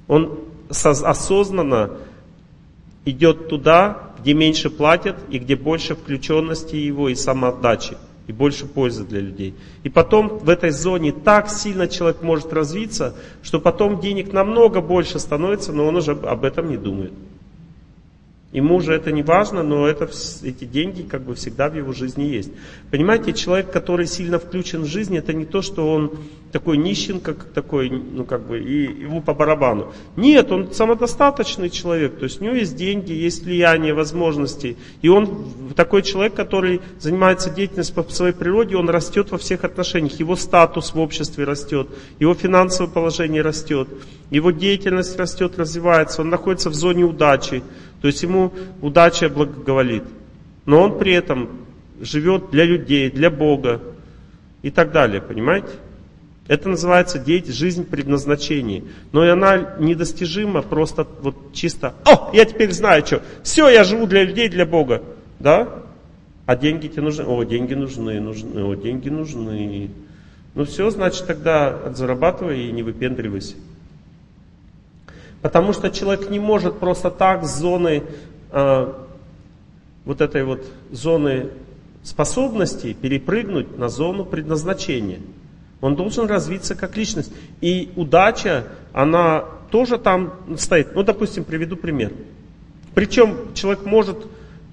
Он 0.07 0.41
осознанно 0.69 1.93
идет 3.11 3.49
туда, 3.49 4.13
где 4.21 4.35
меньше 4.35 4.71
платят 4.71 5.17
и 5.31 5.39
где 5.39 5.57
больше 5.57 5.95
включенности 5.95 6.77
его 6.77 7.09
и 7.09 7.15
самоотдачи, 7.15 7.97
и 8.27 8.33
больше 8.33 8.67
пользы 8.67 9.05
для 9.05 9.21
людей. 9.21 9.55
И 9.83 9.89
потом 9.89 10.39
в 10.39 10.49
этой 10.49 10.71
зоне 10.71 11.13
так 11.13 11.49
сильно 11.49 11.89
человек 11.89 12.23
может 12.23 12.53
развиться, 12.53 13.15
что 13.43 13.61
потом 13.61 14.01
денег 14.01 14.33
намного 14.33 14.81
больше 14.81 15.19
становится, 15.19 15.73
но 15.73 15.87
он 15.87 15.97
уже 15.97 16.13
об 16.13 16.45
этом 16.45 16.69
не 16.69 16.77
думает. 16.77 17.13
Ему 18.51 18.81
же 18.81 18.95
это 18.95 19.13
не 19.13 19.23
важно, 19.23 19.63
но 19.63 19.87
это, 19.87 20.09
эти 20.43 20.65
деньги 20.65 21.03
как 21.03 21.23
бы 21.23 21.35
всегда 21.35 21.69
в 21.69 21.77
его 21.77 21.93
жизни 21.93 22.25
есть. 22.25 22.51
Понимаете, 22.91 23.35
человек, 23.35 23.71
который 23.71 24.07
сильно 24.07 24.39
включен 24.39 24.85
в 24.85 24.87
жизнь, 24.87 25.15
это 25.19 25.35
не 25.35 25.45
то, 25.45 25.61
что 25.61 25.93
он 25.93 26.13
такой 26.51 26.79
нищенка, 26.79 27.35
как 27.35 27.51
такой, 27.51 27.91
ну 27.91 28.25
как 28.25 28.47
бы, 28.47 28.59
и 28.59 29.03
ему 29.03 29.21
по 29.21 29.35
барабану. 29.35 29.93
Нет, 30.17 30.51
он 30.51 30.73
самодостаточный 30.73 31.69
человек, 31.69 32.17
то 32.17 32.25
есть 32.25 32.41
у 32.41 32.45
него 32.45 32.55
есть 32.55 32.75
деньги, 32.75 33.13
есть 33.13 33.45
влияние, 33.45 33.93
возможности. 33.93 34.79
И 35.03 35.09
он 35.09 35.73
такой 35.77 36.01
человек, 36.01 36.33
который 36.33 36.81
занимается 36.99 37.51
деятельностью 37.51 38.03
по 38.03 38.11
своей 38.11 38.33
природе, 38.33 38.77
он 38.77 38.89
растет 38.89 39.31
во 39.31 39.37
всех 39.37 39.65
отношениях. 39.65 40.19
Его 40.19 40.37
статус 40.37 40.95
в 40.95 40.99
обществе 40.99 41.45
растет, 41.45 41.89
его 42.19 42.33
финансовое 42.33 42.91
положение 42.91 43.43
растет, 43.43 43.89
его 44.31 44.51
деятельность 44.53 45.19
растет, 45.19 45.59
развивается, 45.59 46.23
он 46.23 46.31
находится 46.31 46.71
в 46.71 46.75
зоне 46.75 47.05
удачи. 47.05 47.63
То 48.01 48.07
есть 48.09 48.23
ему 48.23 48.53
удача 48.81 49.29
благоговолит. 49.29 50.05
Но 50.67 50.83
он 50.83 50.99
при 50.99 51.13
этом 51.13 51.49
живет 52.01 52.51
для 52.51 52.65
людей, 52.65 53.11
для 53.11 53.31
Бога 53.31 53.81
и 54.63 54.71
так 54.71 54.93
далее, 54.93 55.21
понимаете? 55.21 55.69
Это 56.47 56.71
называется 56.71 57.19
деятельность, 57.19 57.59
жизнь 57.59 57.85
предназначения. 57.85 58.83
Но 59.13 59.25
и 59.25 59.29
она 59.29 59.77
недостижима 59.79 60.63
просто 60.63 61.07
вот 61.21 61.53
чисто, 61.53 61.95
о, 62.07 62.31
я 62.33 62.45
теперь 62.47 62.73
знаю 62.73 63.05
что, 63.05 63.23
все, 63.43 63.69
я 63.69 63.85
живу 63.85 64.07
для 64.07 64.25
людей, 64.25 64.49
для 64.49 64.65
Бога. 64.65 65.03
Да? 65.39 65.69
А 66.47 66.57
деньги 66.57 66.89
тебе 66.89 67.03
нужны? 67.03 67.25
О, 67.25 67.45
деньги 67.45 67.75
нужны, 67.75 68.19
нужны, 68.21 68.65
о, 68.65 68.75
деньги 68.75 69.11
нужны. 69.11 69.91
Ну 70.55 70.65
все, 70.65 70.89
значит 70.89 71.27
тогда 71.27 71.93
зарабатывай 71.95 72.69
и 72.69 72.73
не 72.73 72.83
выпендривайся. 72.83 73.55
Потому 75.43 75.73
что 75.73 75.91
человек 75.91 76.31
не 76.31 76.41
может 76.41 76.79
просто 76.79 77.11
так 77.11 77.45
с 77.45 77.59
зоны, 77.59 78.03
э, 78.51 78.93
вот 80.05 80.21
этой 80.21 80.45
вот 80.45 80.65
зоны 80.91 81.51
способностей 82.03 82.95
перепрыгнуть 82.95 83.77
на 83.79 83.89
зону 83.89 84.25
предназначения. 84.25 85.21
Он 85.81 85.95
должен 85.95 86.27
развиться 86.27 86.75
как 86.75 86.97
личность. 86.97 87.33
И 87.61 87.93
удача, 87.95 88.65
она 88.93 89.45
тоже 89.71 89.99
там 89.99 90.35
стоит. 90.57 90.95
Ну, 90.95 91.03
допустим, 91.03 91.45
приведу 91.45 91.77
пример. 91.77 92.13
Причем 92.95 93.55
человек 93.55 93.85
может 93.85 94.17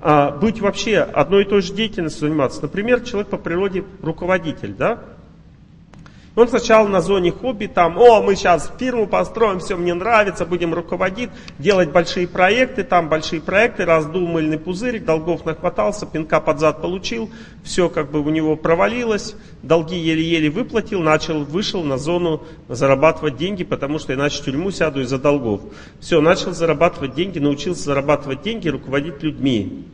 а, 0.02 0.32
быть 0.32 0.62
вообще 0.62 1.00
одной 1.00 1.44
и 1.44 1.48
той 1.48 1.62
же 1.62 1.74
деятельностью 1.74 2.28
заниматься. 2.28 2.62
Например, 2.62 3.02
человек 3.02 3.30
по 3.30 3.38
природе 3.38 3.84
руководитель, 4.02 4.74
да? 4.74 5.00
Он 6.36 6.50
сначала 6.50 6.88
на 6.90 7.00
зоне 7.00 7.32
хобби 7.32 7.68
там, 7.68 7.98
о, 7.98 8.22
мы 8.22 8.36
сейчас 8.36 8.70
фирму 8.78 9.08
построим, 9.08 9.60
все 9.60 9.78
мне 9.78 9.94
нравится, 9.94 10.46
будем 10.46 10.74
руководить, 10.74 11.30
делать 11.60 11.92
большие 11.92 12.28
проекты, 12.28 12.84
там 12.84 13.08
большие 13.08 13.42
проекты, 13.42 13.86
раздул 13.86 14.28
мыльный 14.28 14.60
пузырик, 14.60 15.06
долгов 15.06 15.46
нахватался, 15.46 16.06
пинка 16.06 16.42
под 16.42 16.60
зад 16.60 16.82
получил, 16.82 17.30
все 17.64 17.88
как 17.88 18.12
бы 18.12 18.20
у 18.20 18.30
него 18.30 18.58
провалилось, 18.58 19.36
долги 19.64 19.98
еле-еле 19.98 20.50
выплатил, 20.50 21.02
начал, 21.02 21.46
вышел 21.46 21.84
на 21.84 21.98
зону 21.98 22.44
зарабатывать 22.68 23.38
деньги, 23.38 23.64
потому 23.64 23.98
что 23.98 24.14
иначе 24.14 24.42
в 24.42 24.46
тюрьму 24.46 24.72
сяду 24.72 25.00
из-за 25.02 25.18
долгов. 25.18 25.62
Все, 26.02 26.20
начал 26.20 26.52
зарабатывать 26.52 27.16
деньги, 27.16 27.40
научился 27.40 27.84
зарабатывать 27.84 28.42
деньги, 28.42 28.68
руководить 28.68 29.24
людьми. 29.24 29.86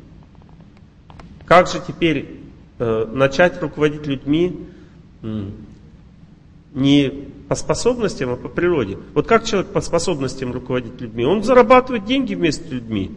Как 1.45 1.67
же 1.67 1.79
теперь 1.85 2.39
э, 2.79 3.05
начать 3.11 3.61
руководить 3.61 4.07
людьми? 4.07 4.67
Не 6.73 7.09
по 7.47 7.55
способностям, 7.55 8.29
а 8.31 8.35
по 8.37 8.47
природе. 8.47 8.97
Вот 9.13 9.27
как 9.27 9.45
человек 9.45 9.71
по 9.71 9.81
способностям 9.81 10.51
руководить 10.53 10.99
людьми? 11.01 11.25
Он 11.25 11.43
зарабатывает 11.43 12.05
деньги 12.05 12.33
вместе 12.33 12.67
с 12.67 12.71
людьми. 12.71 13.11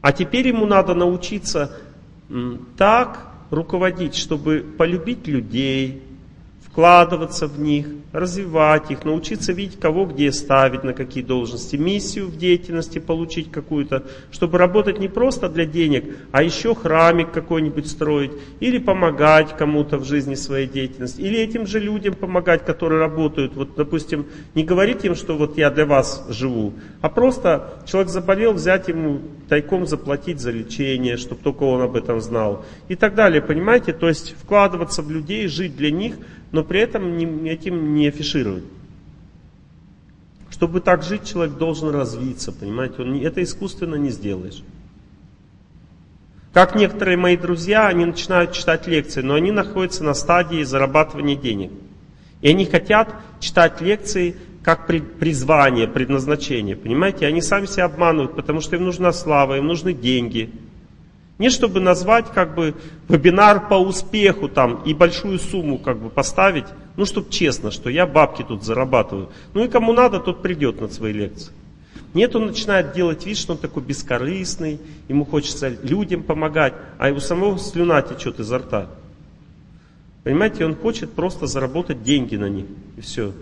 А 0.00 0.12
теперь 0.12 0.48
ему 0.48 0.66
надо 0.66 0.94
научиться 0.94 1.80
так 2.76 3.26
руководить, 3.50 4.14
чтобы 4.14 4.64
полюбить 4.78 5.26
людей, 5.26 6.02
вкладываться 6.76 7.46
в 7.46 7.58
них, 7.58 7.86
развивать 8.12 8.90
их, 8.90 9.02
научиться 9.06 9.54
видеть, 9.54 9.80
кого 9.80 10.04
где 10.04 10.30
ставить, 10.30 10.84
на 10.84 10.92
какие 10.92 11.24
должности, 11.24 11.76
миссию 11.76 12.26
в 12.26 12.36
деятельности 12.36 12.98
получить 12.98 13.50
какую-то, 13.50 14.04
чтобы 14.30 14.58
работать 14.58 14.98
не 14.98 15.08
просто 15.08 15.48
для 15.48 15.64
денег, 15.64 16.04
а 16.32 16.42
еще 16.42 16.74
храмик 16.74 17.32
какой-нибудь 17.32 17.86
строить, 17.88 18.32
или 18.60 18.76
помогать 18.76 19.56
кому-то 19.56 19.96
в 19.96 20.04
жизни 20.04 20.34
своей 20.34 20.66
деятельности, 20.66 21.22
или 21.22 21.38
этим 21.38 21.66
же 21.66 21.80
людям 21.80 22.12
помогать, 22.12 22.66
которые 22.66 23.00
работают. 23.00 23.56
Вот, 23.56 23.74
допустим, 23.74 24.26
не 24.54 24.62
говорить 24.62 25.02
им, 25.06 25.14
что 25.14 25.34
вот 25.34 25.56
я 25.56 25.70
для 25.70 25.86
вас 25.86 26.26
живу, 26.28 26.74
а 27.00 27.08
просто 27.08 27.80
человек 27.86 28.10
заболел, 28.10 28.52
взять 28.52 28.88
ему 28.88 29.20
тайком 29.48 29.86
заплатить 29.86 30.40
за 30.40 30.50
лечение, 30.50 31.16
чтобы 31.16 31.40
только 31.42 31.62
он 31.62 31.80
об 31.80 31.96
этом 31.96 32.20
знал. 32.20 32.66
И 32.88 32.96
так 32.96 33.14
далее, 33.14 33.40
понимаете? 33.40 33.94
То 33.94 34.08
есть 34.08 34.34
вкладываться 34.42 35.00
в 35.00 35.10
людей, 35.10 35.48
жить 35.48 35.74
для 35.74 35.90
них– 35.90 36.16
но 36.52 36.64
при 36.64 36.80
этом 36.80 37.16
этим 37.44 37.94
не 37.94 38.08
афишировать. 38.08 38.64
Чтобы 40.50 40.80
так 40.80 41.02
жить, 41.02 41.24
человек 41.24 41.56
должен 41.56 41.90
развиться, 41.90 42.52
понимаете? 42.52 43.02
Он, 43.02 43.20
это 43.20 43.42
искусственно 43.42 43.96
не 43.96 44.10
сделаешь. 44.10 44.62
Как 46.52 46.74
некоторые 46.74 47.18
мои 47.18 47.36
друзья, 47.36 47.88
они 47.88 48.06
начинают 48.06 48.52
читать 48.52 48.86
лекции, 48.86 49.20
но 49.20 49.34
они 49.34 49.50
находятся 49.50 50.02
на 50.04 50.14
стадии 50.14 50.62
зарабатывания 50.62 51.36
денег. 51.36 51.70
И 52.40 52.48
они 52.48 52.64
хотят 52.64 53.14
читать 53.40 53.80
лекции 53.80 54.36
как 54.62 54.86
призвание, 54.86 55.86
предназначение. 55.86 56.76
Понимаете? 56.76 57.26
Они 57.26 57.42
сами 57.42 57.66
себя 57.66 57.84
обманывают, 57.84 58.34
потому 58.34 58.60
что 58.60 58.76
им 58.76 58.84
нужна 58.84 59.12
слава, 59.12 59.58
им 59.58 59.66
нужны 59.66 59.92
деньги– 59.92 60.50
не 61.38 61.50
чтобы 61.50 61.80
назвать 61.80 62.30
как 62.32 62.54
бы 62.54 62.74
вебинар 63.08 63.68
по 63.68 63.74
успеху 63.74 64.48
там 64.48 64.82
и 64.84 64.94
большую 64.94 65.38
сумму 65.38 65.78
как 65.78 65.98
бы 65.98 66.08
поставить, 66.08 66.66
ну 66.96 67.04
чтобы 67.04 67.30
честно, 67.30 67.70
что 67.70 67.90
я 67.90 68.06
бабки 68.06 68.42
тут 68.42 68.64
зарабатываю. 68.64 69.30
Ну 69.52 69.64
и 69.64 69.68
кому 69.68 69.92
надо, 69.92 70.18
тот 70.18 70.42
придет 70.42 70.80
на 70.80 70.88
свои 70.88 71.12
лекции. 71.12 71.52
Нет, 72.14 72.34
он 72.34 72.46
начинает 72.46 72.94
делать 72.94 73.26
вид, 73.26 73.36
что 73.36 73.52
он 73.52 73.58
такой 73.58 73.82
бескорыстный, 73.82 74.80
ему 75.08 75.26
хочется 75.26 75.68
людям 75.68 76.22
помогать, 76.22 76.72
а 76.98 77.10
у 77.10 77.20
самого 77.20 77.58
слюна 77.58 78.00
течет 78.00 78.40
изо 78.40 78.58
рта. 78.58 78.88
Понимаете, 80.24 80.64
он 80.64 80.74
хочет 80.74 81.12
просто 81.12 81.46
заработать 81.46 82.02
деньги 82.02 82.36
на 82.36 82.48
них, 82.48 82.66
и 82.96 83.02
все. 83.02 83.34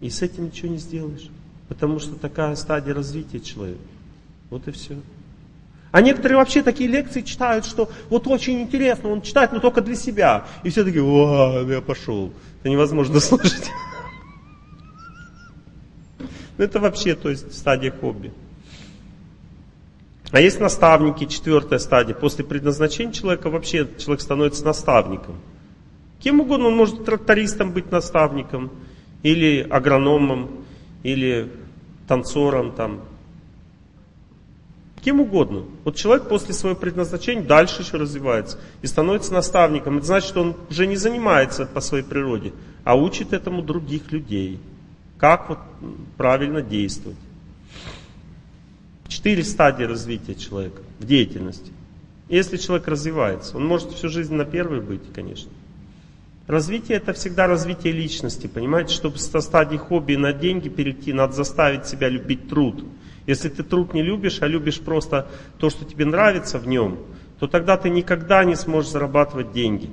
И 0.00 0.10
с 0.10 0.22
этим 0.22 0.46
ничего 0.46 0.68
не 0.68 0.78
сделаешь, 0.78 1.28
потому 1.68 1.98
что 1.98 2.14
такая 2.14 2.54
стадия 2.54 2.94
развития 2.94 3.40
человека. 3.40 3.80
Вот 4.48 4.68
и 4.68 4.70
все. 4.70 4.96
А 5.92 6.00
некоторые 6.00 6.38
вообще 6.38 6.62
такие 6.62 6.88
лекции 6.88 7.20
читают, 7.20 7.66
что 7.66 7.90
вот 8.08 8.26
очень 8.26 8.62
интересно, 8.62 9.10
он 9.10 9.20
читает, 9.20 9.52
но 9.52 9.60
только 9.60 9.82
для 9.82 9.94
себя. 9.94 10.46
И 10.62 10.70
все 10.70 10.84
такие, 10.84 11.04
о, 11.04 11.64
я 11.68 11.82
пошел. 11.82 12.32
Это 12.60 12.70
невозможно 12.70 13.20
слушать. 13.20 13.70
Ну, 16.56 16.64
это 16.64 16.80
вообще, 16.80 17.14
то 17.14 17.28
есть, 17.28 17.54
стадия 17.54 17.92
хобби. 17.92 18.32
А 20.30 20.40
есть 20.40 20.60
наставники, 20.60 21.26
четвертая 21.26 21.78
стадия. 21.78 22.14
После 22.14 22.42
предназначения 22.42 23.12
человека 23.12 23.50
вообще 23.50 23.86
человек 23.98 24.22
становится 24.22 24.64
наставником. 24.64 25.36
Кем 26.20 26.40
угодно, 26.40 26.68
он 26.68 26.76
может 26.76 27.04
трактористом 27.04 27.72
быть 27.72 27.90
наставником, 27.90 28.70
или 29.22 29.60
агрономом, 29.68 30.64
или 31.02 31.50
танцором, 32.08 32.72
там, 32.72 33.00
Кем 35.02 35.20
угодно. 35.20 35.64
Вот 35.84 35.96
человек 35.96 36.28
после 36.28 36.54
своего 36.54 36.78
предназначения 36.78 37.42
дальше 37.42 37.82
еще 37.82 37.96
развивается 37.96 38.58
и 38.82 38.86
становится 38.86 39.32
наставником. 39.32 39.98
Это 39.98 40.06
значит, 40.06 40.28
что 40.28 40.42
он 40.42 40.56
уже 40.70 40.86
не 40.86 40.96
занимается 40.96 41.66
по 41.66 41.80
своей 41.80 42.04
природе, 42.04 42.52
а 42.84 42.94
учит 42.94 43.32
этому 43.32 43.62
других 43.62 44.12
людей. 44.12 44.60
Как 45.18 45.48
вот 45.48 45.58
правильно 46.16 46.62
действовать. 46.62 47.18
Четыре 49.08 49.42
стадии 49.42 49.84
развития 49.84 50.36
человека 50.36 50.82
в 51.00 51.06
деятельности. 51.06 51.72
Если 52.28 52.56
человек 52.56 52.86
развивается, 52.86 53.56
он 53.56 53.66
может 53.66 53.92
всю 53.92 54.08
жизнь 54.08 54.34
на 54.34 54.44
первой 54.44 54.80
быть, 54.80 55.02
конечно. 55.12 55.50
Развитие 56.46 56.98
это 56.98 57.12
всегда 57.12 57.46
развитие 57.46 57.92
личности, 57.92 58.46
понимаете? 58.46 58.94
Чтобы 58.94 59.18
со 59.18 59.40
стадии 59.40 59.76
хобби 59.76 60.14
на 60.14 60.32
деньги 60.32 60.68
перейти, 60.68 61.12
надо 61.12 61.34
заставить 61.34 61.86
себя 61.86 62.08
любить 62.08 62.48
труд. 62.48 62.84
Если 63.26 63.48
ты 63.48 63.62
труд 63.62 63.94
не 63.94 64.02
любишь, 64.02 64.38
а 64.40 64.46
любишь 64.46 64.80
просто 64.80 65.28
то, 65.58 65.70
что 65.70 65.84
тебе 65.84 66.04
нравится 66.04 66.58
в 66.58 66.66
нем, 66.66 66.98
то 67.38 67.46
тогда 67.46 67.76
ты 67.76 67.90
никогда 67.90 68.44
не 68.44 68.56
сможешь 68.56 68.90
зарабатывать 68.90 69.52
деньги. 69.52 69.90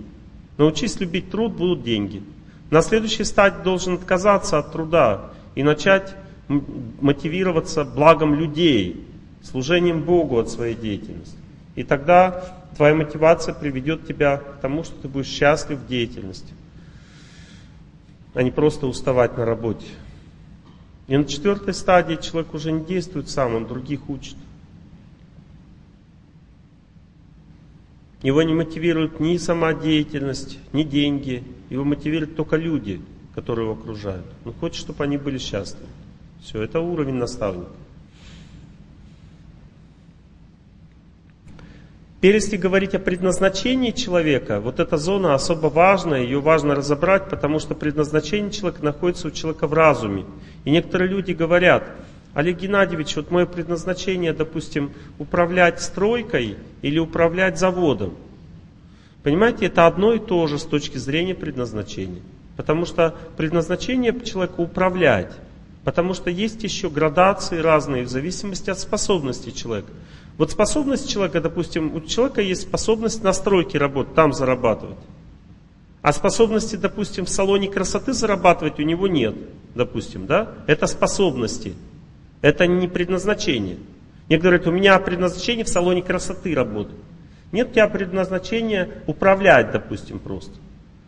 Научись 0.58 1.00
любить 1.00 1.32
труд, 1.32 1.54
будут 1.54 1.84
деньги. 1.84 2.24
На 2.70 2.82
следующей 2.82 3.24
стадии 3.24 3.64
должен 3.64 3.96
отказаться 3.96 4.58
от 4.58 4.72
труда 4.72 5.32
и 5.56 5.64
начать 5.64 6.16
мотивироваться 6.48 7.84
благом 7.84 8.36
людей, 8.36 9.08
служением 9.44 10.04
Богу 10.04 10.40
от 10.40 10.50
своей 10.50 10.76
деятельности. 10.76 11.38
И 11.76 11.84
тогда 11.84 12.44
твоя 12.76 12.96
мотивация 12.96 13.54
приведет 13.54 14.08
тебя 14.08 14.38
к 14.38 14.60
тому, 14.62 14.84
что 14.84 14.96
ты 15.02 15.08
будешь 15.08 15.28
счастлив 15.28 15.80
в 15.80 15.88
деятельности, 15.88 16.54
а 18.34 18.44
не 18.44 18.52
просто 18.52 18.88
уставать 18.88 19.38
на 19.38 19.46
работе. 19.46 19.86
И 21.10 21.18
на 21.18 21.26
четвертой 21.26 21.74
стадии 21.74 22.20
человек 22.22 22.54
уже 22.54 22.72
не 22.72 22.86
действует 22.86 23.30
сам, 23.30 23.56
он 23.56 23.66
других 23.66 24.08
учит. 24.10 24.36
Его 28.22 28.44
не 28.44 28.54
мотивирует 28.54 29.20
ни 29.20 29.36
сама 29.38 29.74
деятельность, 29.74 30.60
ни 30.72 30.84
деньги. 30.84 31.44
Его 31.72 31.84
мотивируют 31.84 32.36
только 32.36 32.58
люди, 32.58 33.02
которые 33.34 33.66
его 33.66 33.74
окружают. 33.74 34.28
Он 34.46 34.54
хочет, 34.54 34.82
чтобы 34.82 35.04
они 35.04 35.18
были 35.18 35.40
счастливы. 35.40 35.88
Все, 36.44 36.62
это 36.62 36.80
уровень 36.80 37.16
наставника. 37.16 37.72
Если 42.28 42.58
говорить 42.58 42.96
о 42.96 43.00
предназначении 43.00 43.92
человека, 43.92 44.60
вот 44.60 44.80
эта 44.80 44.98
зона 44.98 45.36
особо 45.36 45.68
важная, 45.68 46.24
ее 46.24 46.42
важно 46.42 46.76
разобрать, 46.76 47.30
потому 47.30 47.60
что 47.60 47.76
предназначение 47.76 48.52
человека 48.52 48.84
находится 48.84 49.30
у 49.30 49.32
человека 49.32 49.68
в 49.68 49.74
разуме. 49.74 50.26
И 50.66 50.72
некоторые 50.72 51.10
люди 51.10 51.32
говорят, 51.32 51.84
Олег 52.34 52.60
Геннадьевич, 52.60 53.16
вот 53.16 53.32
мое 53.32 53.46
предназначение, 53.46 54.34
допустим, 54.34 54.92
управлять 55.18 55.82
стройкой 55.82 56.58
или 56.82 57.00
управлять 57.00 57.58
заводом. 57.58 58.16
Понимаете, 59.24 59.66
это 59.66 59.88
одно 59.88 60.14
и 60.14 60.20
то 60.20 60.46
же 60.48 60.60
с 60.60 60.64
точки 60.64 60.98
зрения 60.98 61.36
предназначения. 61.36 62.22
Потому 62.56 62.86
что 62.86 63.16
предназначение 63.38 64.18
человека 64.22 64.60
управлять. 64.60 65.32
Потому 65.86 66.14
что 66.14 66.30
есть 66.30 66.64
еще 66.64 66.90
градации 66.90 67.58
разные 67.60 68.04
в 68.04 68.10
зависимости 68.10 68.70
от 68.70 68.80
способностей 68.80 69.54
человека. 69.54 69.92
Вот 70.40 70.52
способность 70.52 71.10
человека, 71.10 71.42
допустим, 71.42 71.94
у 71.94 72.00
человека 72.00 72.40
есть 72.40 72.62
способность 72.62 73.22
на 73.24 73.34
стройке 73.34 73.78
работать, 73.78 74.16
там 74.16 74.32
зарабатывать. 74.32 74.98
А 76.02 76.14
способности, 76.14 76.78
допустим, 76.78 77.26
в 77.26 77.30
салоне 77.30 77.68
красоты 77.68 78.14
зарабатывать 78.14 78.80
у 78.80 78.84
него 78.84 79.10
нет, 79.10 79.36
допустим, 79.76 80.28
да? 80.28 80.54
Это 80.66 80.88
способности. 80.88 81.74
Это 82.42 82.68
не 82.68 82.88
предназначение. 82.88 83.80
Некоторые 84.30 84.62
говорят, 84.62 84.68
у 84.68 84.72
меня 84.72 85.00
предназначение 85.00 85.66
в 85.66 85.70
салоне 85.70 86.02
красоты 86.02 86.56
работать. 86.56 86.96
Нет 87.52 87.72
у 87.72 87.74
тебя 87.74 87.90
предназначения 87.90 88.90
управлять, 89.08 89.74
допустим, 89.74 90.20
просто. 90.20 90.54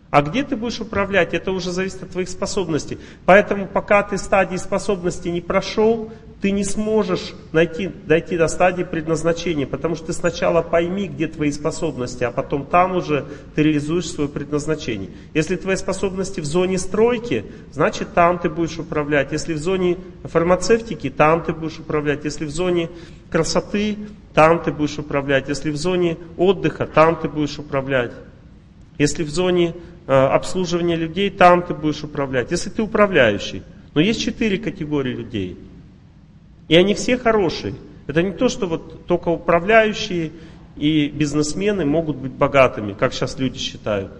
А 0.09 0.23
где 0.23 0.43
ты 0.43 0.57
будешь 0.57 0.81
управлять, 0.81 1.33
это 1.33 1.53
уже 1.53 1.71
зависит 1.71 2.03
от 2.03 2.09
твоих 2.09 2.27
способностей. 2.27 2.97
Поэтому 3.25 3.65
пока 3.65 4.03
ты 4.03 4.17
стадии 4.17 4.57
способности 4.57 5.29
не 5.29 5.39
прошел, 5.39 6.11
ты 6.41 6.49
не 6.49 6.63
сможешь 6.63 7.33
найти, 7.51 7.91
дойти 8.07 8.35
до 8.35 8.47
стадии 8.47 8.81
предназначения, 8.83 9.67
потому 9.67 9.95
что 9.95 10.07
ты 10.07 10.13
сначала 10.13 10.63
пойми, 10.63 11.07
где 11.07 11.27
твои 11.27 11.51
способности, 11.51 12.23
а 12.23 12.31
потом 12.31 12.65
там 12.65 12.95
уже 12.95 13.25
ты 13.53 13.61
реализуешь 13.61 14.09
свое 14.09 14.27
предназначение. 14.27 15.11
Если 15.35 15.55
твои 15.55 15.75
способности 15.75 16.39
в 16.39 16.45
зоне 16.45 16.79
стройки, 16.79 17.45
значит 17.71 18.15
там 18.15 18.39
ты 18.39 18.49
будешь 18.49 18.79
управлять. 18.79 19.31
Если 19.31 19.53
в 19.53 19.59
зоне 19.59 19.97
фармацевтики, 20.23 21.11
там 21.11 21.43
ты 21.43 21.53
будешь 21.53 21.77
управлять. 21.77 22.25
Если 22.25 22.45
в 22.45 22.49
зоне 22.49 22.89
красоты, 23.29 23.97
там 24.33 24.63
ты 24.63 24.71
будешь 24.71 24.97
управлять. 24.97 25.47
Если 25.47 25.69
в 25.69 25.77
зоне 25.77 26.17
отдыха, 26.37 26.87
там 26.87 27.17
ты 27.17 27.29
будешь 27.29 27.59
управлять. 27.59 28.13
Если 28.97 29.23
в 29.23 29.29
зоне 29.29 29.75
э, 30.07 30.11
обслуживания 30.11 30.95
людей, 30.95 31.29
там 31.29 31.61
ты 31.61 31.75
будешь 31.75 32.03
управлять. 32.03 32.49
Если 32.49 32.71
ты 32.71 32.81
управляющий. 32.81 33.61
Но 33.93 34.01
есть 34.01 34.21
четыре 34.21 34.57
категории 34.57 35.13
людей– 35.13 35.59
и 36.71 36.75
они 36.77 36.93
все 36.93 37.17
хорошие. 37.17 37.75
Это 38.07 38.23
не 38.23 38.31
то, 38.31 38.47
что 38.47 38.65
вот 38.65 39.05
только 39.05 39.27
управляющие 39.27 40.31
и 40.77 41.09
бизнесмены 41.09 41.83
могут 41.83 42.15
быть 42.15 42.31
богатыми, 42.31 42.93
как 42.93 43.13
сейчас 43.13 43.37
люди 43.37 43.59
считают. 43.59 44.13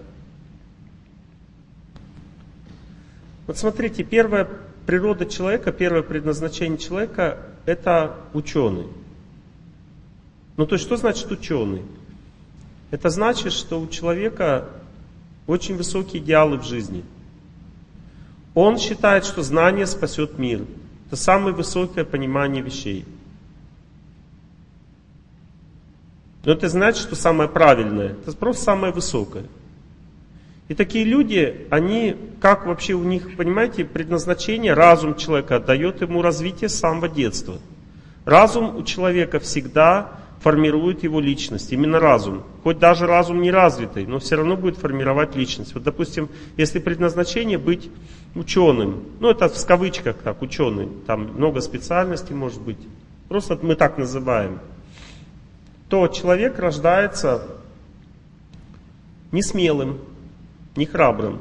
Вот 3.46 3.56
смотрите, 3.56 4.04
первая 4.04 4.46
природа 4.84 5.24
человека, 5.24 5.72
первое 5.72 6.02
предназначение 6.02 6.76
человека– 6.76 7.38
это 7.64 8.16
ученый. 8.34 8.88
Ну 10.58 10.66
то 10.66 10.74
есть 10.74 10.84
что 10.84 10.98
значит 10.98 11.30
ученый? 11.30 11.80
Это 12.90 13.08
значит, 13.08 13.54
что 13.54 13.80
у 13.80 13.88
человека 13.88 14.68
очень 15.46 15.78
высокие 15.78 16.22
идеалы 16.22 16.58
в 16.58 16.66
жизни. 16.66 17.02
Он 18.52 18.76
считает, 18.76 19.24
что 19.24 19.42
знание 19.42 19.86
спасет 19.86 20.38
мир. 20.38 20.66
Это 21.12 21.20
самое 21.20 21.54
высокое 21.54 22.06
понимание 22.06 22.62
вещей. 22.62 23.04
Но 26.42 26.52
это 26.52 26.70
значит, 26.70 27.02
что 27.02 27.16
самое 27.16 27.50
правильное. 27.50 28.16
Это 28.26 28.34
просто 28.34 28.64
самое 28.64 28.94
высокое. 28.94 29.44
И 30.68 30.74
такие 30.74 31.04
люди, 31.04 31.66
они, 31.68 32.16
как 32.40 32.64
вообще 32.64 32.94
у 32.94 33.04
них, 33.04 33.36
понимаете, 33.36 33.84
предназначение, 33.84 34.72
разум 34.72 35.14
человека 35.14 35.60
дает 35.60 36.00
ему 36.00 36.22
развитие 36.22 36.70
с 36.70 36.76
самого 36.76 37.10
детства. 37.10 37.58
Разум 38.24 38.74
у 38.74 38.82
человека 38.82 39.38
всегда 39.38 40.12
формирует 40.40 41.02
его 41.02 41.20
личность, 41.20 41.74
именно 41.74 42.00
разум. 42.00 42.42
Хоть 42.62 42.78
даже 42.78 43.06
разум 43.06 43.42
не 43.42 43.50
развитый, 43.50 44.06
но 44.06 44.18
все 44.18 44.36
равно 44.36 44.56
будет 44.56 44.78
формировать 44.78 45.36
личность. 45.36 45.74
Вот, 45.74 45.82
допустим, 45.82 46.30
если 46.56 46.78
предназначение 46.78 47.58
быть 47.58 47.90
ученым, 48.34 49.04
ну 49.20 49.28
это 49.28 49.48
в 49.48 49.66
кавычках 49.66 50.16
так, 50.16 50.42
ученый, 50.42 50.88
там 51.06 51.32
много 51.34 51.60
специальностей 51.60 52.34
может 52.34 52.60
быть, 52.60 52.78
просто 53.28 53.58
мы 53.60 53.74
так 53.74 53.98
называем, 53.98 54.58
то 55.88 56.08
человек 56.08 56.58
рождается 56.58 57.46
не 59.30 59.42
смелым, 59.42 59.98
не 60.76 60.86
храбрым. 60.86 61.40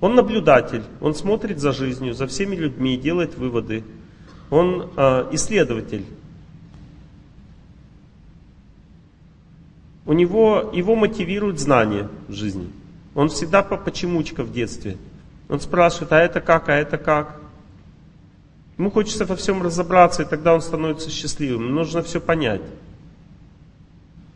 Он 0.00 0.14
наблюдатель, 0.14 0.82
он 1.00 1.14
смотрит 1.14 1.58
за 1.58 1.72
жизнью, 1.72 2.14
за 2.14 2.26
всеми 2.26 2.54
людьми, 2.56 2.96
делает 2.96 3.36
выводы. 3.36 3.82
Он 4.50 4.90
э, 4.96 5.28
исследователь. 5.32 6.04
У 10.04 10.12
него, 10.12 10.70
его 10.72 10.94
мотивирует 10.94 11.58
знание 11.58 12.08
в 12.28 12.32
жизни. 12.32 12.70
Он 13.14 13.28
всегда 13.28 13.62
по 13.62 13.76
почемучка 13.76 14.44
в 14.44 14.52
детстве. 14.52 14.96
Он 15.48 15.60
спрашивает, 15.60 16.12
а 16.12 16.18
это 16.18 16.40
как, 16.40 16.68
а 16.68 16.74
это 16.74 16.98
как? 16.98 17.40
Ему 18.78 18.90
хочется 18.90 19.24
во 19.24 19.36
всем 19.36 19.62
разобраться, 19.62 20.22
и 20.22 20.26
тогда 20.26 20.54
он 20.54 20.60
становится 20.60 21.10
счастливым. 21.10 21.74
Нужно 21.74 22.02
все 22.02 22.20
понять. 22.20 22.62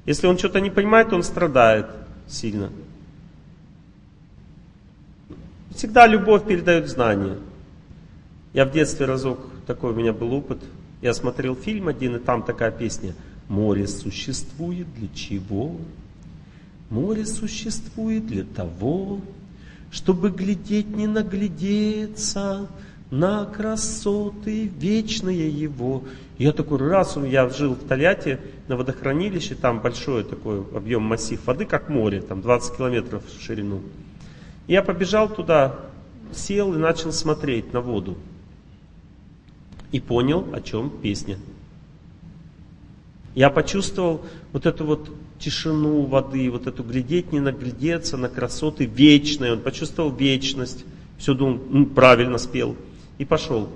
Если 0.06 0.26
он 0.26 0.38
что-то 0.38 0.60
не 0.60 0.70
понимает, 0.70 1.12
он 1.12 1.22
страдает 1.22 1.86
сильно. 2.26 2.70
Всегда 5.74 6.06
любовь 6.06 6.46
передает 6.46 6.88
знания. 6.88 7.36
Я 8.52 8.64
в 8.64 8.72
детстве 8.72 9.06
разок, 9.06 9.38
такой 9.66 9.92
у 9.92 9.94
меня 9.94 10.12
был 10.12 10.32
опыт, 10.32 10.58
я 11.02 11.14
смотрел 11.14 11.54
фильм 11.54 11.88
один, 11.88 12.16
и 12.16 12.18
там 12.18 12.42
такая 12.42 12.70
песня 12.70 13.14
«Море 13.48 13.86
существует 13.86 14.92
для 14.94 15.08
чего?» 15.14 15.76
Море 16.90 17.24
существует 17.24 18.26
для 18.26 18.42
того, 18.42 19.20
чтобы 19.90 20.30
глядеть 20.30 20.88
не 20.88 21.06
наглядеться 21.06 22.68
на 23.10 23.44
красоты 23.44 24.66
вечные 24.66 25.50
его. 25.50 26.04
Я 26.38 26.52
такой 26.52 26.78
раз, 26.78 27.16
я 27.16 27.48
жил 27.48 27.74
в 27.74 27.86
Тольятти 27.86 28.38
на 28.68 28.76
водохранилище, 28.76 29.56
там 29.56 29.80
большой 29.80 30.24
такой 30.24 30.60
объем 30.74 31.02
массив 31.02 31.44
воды, 31.44 31.64
как 31.64 31.88
море, 31.88 32.22
там 32.22 32.40
20 32.40 32.76
километров 32.76 33.24
в 33.26 33.42
ширину. 33.42 33.82
Я 34.68 34.82
побежал 34.82 35.28
туда, 35.28 35.80
сел 36.32 36.72
и 36.72 36.78
начал 36.78 37.12
смотреть 37.12 37.72
на 37.72 37.80
воду. 37.80 38.16
И 39.90 39.98
понял, 39.98 40.46
о 40.52 40.60
чем 40.60 40.88
песня. 40.88 41.36
Я 43.34 43.50
почувствовал 43.50 44.24
вот 44.52 44.66
эту 44.66 44.84
вот 44.84 45.10
тишину 45.40 46.02
воды, 46.02 46.50
вот 46.50 46.66
эту 46.66 46.84
глядеть, 46.84 47.32
не 47.32 47.40
наглядеться 47.40 48.16
на 48.16 48.28
красоты 48.28 48.84
вечные. 48.84 49.54
Он 49.54 49.60
почувствовал 49.60 50.12
вечность. 50.12 50.84
Все 51.18 51.34
думал, 51.34 51.60
ну, 51.68 51.86
правильно 51.86 52.38
спел. 52.38 52.76
И 53.18 53.24
пошел. 53.24 53.68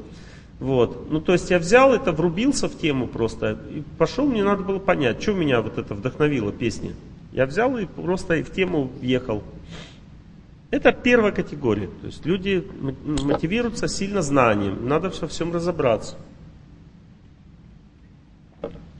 Вот. 0.60 1.10
Ну, 1.10 1.20
то 1.20 1.32
есть 1.32 1.50
я 1.50 1.58
взял 1.58 1.92
это, 1.92 2.12
врубился 2.12 2.68
в 2.68 2.78
тему 2.78 3.08
просто. 3.08 3.58
И 3.74 3.82
пошел, 3.98 4.26
мне 4.26 4.44
надо 4.44 4.62
было 4.62 4.78
понять, 4.78 5.20
что 5.20 5.32
меня 5.32 5.60
вот 5.60 5.78
это 5.78 5.94
вдохновило 5.94 6.52
песня. 6.52 6.92
Я 7.32 7.46
взял 7.46 7.76
и 7.76 7.86
просто 7.86 8.42
в 8.44 8.50
тему 8.52 8.90
въехал. 9.00 9.42
Это 10.70 10.92
первая 10.92 11.32
категория. 11.32 11.88
То 12.00 12.06
есть 12.06 12.24
люди 12.24 12.64
мотивируются 13.04 13.88
сильно 13.88 14.22
знанием. 14.22 14.86
Надо 14.86 15.12
во 15.20 15.28
всем 15.28 15.52
разобраться. 15.52 16.16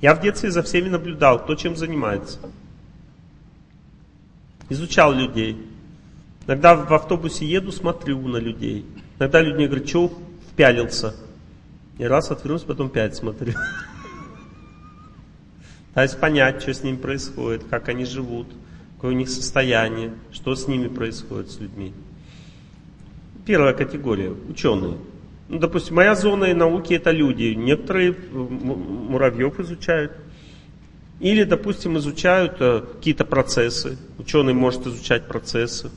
Я 0.05 0.15
в 0.15 0.21
детстве 0.21 0.51
за 0.51 0.63
всеми 0.63 0.91
наблюдал, 0.91 1.43
кто 1.43 1.55
чем 1.55 1.77
занимается. 1.77 2.39
Изучал 4.69 5.15
людей. 5.15 5.57
Иногда 6.47 6.75
в 6.75 6.93
автобусе 6.93 7.47
еду, 7.47 7.73
смотрю 7.73 8.21
на 8.29 8.37
людей. 8.37 8.85
Иногда 9.19 9.41
люди 9.41 9.55
мне 9.55 9.67
говорят, 9.67 9.89
что 9.89 10.13
впялился. 10.53 11.15
И 11.97 12.05
раз 12.05 12.31
отвернусь, 12.31 12.65
потом 12.65 12.91
пять 12.91 13.17
смотрю. 13.17 13.55
Пытаюсь 15.89 16.13
понять, 16.13 16.61
что 16.61 16.75
с 16.75 16.83
ними 16.83 16.97
происходит, 16.97 17.65
как 17.71 17.89
они 17.89 18.05
живут 18.05 18.49
какое 18.97 19.11
у 19.11 19.19
них 19.19 19.31
состояние, 19.31 20.13
что 20.33 20.55
с 20.55 20.69
ними 20.69 20.89
происходит, 20.89 21.51
с 21.51 21.61
людьми. 21.61 21.95
Первая 23.47 23.73
категория– 23.73 24.35
ученые. 24.51 24.99
Ну, 25.49 25.59
допустим, 25.59 25.97
моя 25.97 26.15
зона 26.15 26.47
и 26.47 26.55
науки– 26.55 26.95
это 26.95 27.11
люди. 27.11 27.55
Некоторые 27.55 28.15
муравьев 28.33 29.61
изучают. 29.61 30.13
Или, 31.21 31.45
допустим, 31.45 31.99
изучают 31.99 32.57
э, 32.61 32.83
какие-то 32.95 33.25
процессы. 33.25 33.99
Ученый 34.19 34.55
может 34.55 34.87
изучать 34.87 35.29
процессы. 35.29 35.91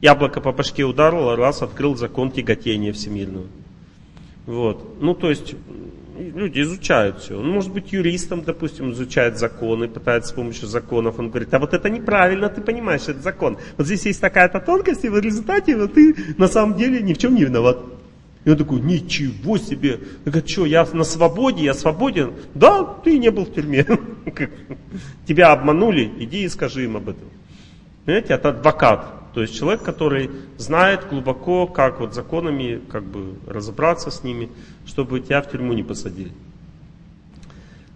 Яблоко 0.00 0.40
по 0.40 0.52
башке 0.52 0.84
ударило, 0.84 1.36
раз, 1.36 1.62
открыл 1.62 1.96
закон 1.96 2.30
тяготения 2.30 2.92
всемирного. 2.92 3.46
Вот. 4.46 5.00
Ну, 5.00 5.14
то 5.14 5.28
есть, 5.28 5.54
люди 6.18 6.60
изучают 6.60 7.20
все. 7.20 7.38
Он 7.38 7.48
может 7.48 7.72
быть 7.72 7.92
юристом, 7.92 8.42
допустим, 8.42 8.92
изучает 8.92 9.38
законы, 9.38 9.88
пытается 9.88 10.30
с 10.30 10.32
помощью 10.32 10.68
законов. 10.68 11.18
Он 11.18 11.30
говорит, 11.30 11.52
а 11.54 11.58
вот 11.58 11.74
это 11.74 11.90
неправильно, 11.90 12.48
ты 12.48 12.60
понимаешь, 12.60 13.02
это 13.08 13.20
закон. 13.20 13.58
Вот 13.76 13.86
здесь 13.86 14.06
есть 14.06 14.20
такая-то 14.20 14.60
тонкость, 14.60 15.04
и 15.04 15.08
в 15.08 15.18
результате 15.18 15.76
вот 15.76 15.94
ты 15.94 16.14
на 16.38 16.48
самом 16.48 16.76
деле 16.76 17.00
ни 17.02 17.12
в 17.12 17.18
чем 17.18 17.34
не 17.34 17.44
виноват. 17.44 17.78
И 18.44 18.50
он 18.50 18.56
такой, 18.56 18.80
ничего 18.80 19.56
себе. 19.56 20.00
Я 20.24 20.32
говорю, 20.32 20.48
что, 20.48 20.66
я 20.66 20.86
на 20.92 21.04
свободе, 21.04 21.64
я 21.64 21.74
свободен? 21.74 22.32
Да, 22.54 22.82
ты 22.82 23.18
не 23.18 23.30
был 23.30 23.44
в 23.44 23.54
тюрьме. 23.54 23.86
Тебя 25.26 25.52
обманули, 25.52 26.10
иди 26.18 26.42
и 26.42 26.48
скажи 26.48 26.84
им 26.84 26.96
об 26.96 27.08
этом. 27.08 27.28
Понимаете, 28.04 28.34
это 28.34 28.48
адвокат. 28.48 29.32
То 29.32 29.42
есть 29.42 29.56
человек, 29.56 29.82
который 29.82 30.30
знает 30.58 31.08
глубоко, 31.08 31.66
как 31.66 32.00
вот 32.00 32.14
законами 32.14 32.80
как 32.90 33.04
бы 33.04 33.34
разобраться 33.46 34.10
с 34.10 34.24
ними, 34.24 34.50
чтобы 34.86 35.20
тебя 35.20 35.40
в 35.40 35.50
тюрьму 35.50 35.72
не 35.72 35.82
посадили. 35.82 36.32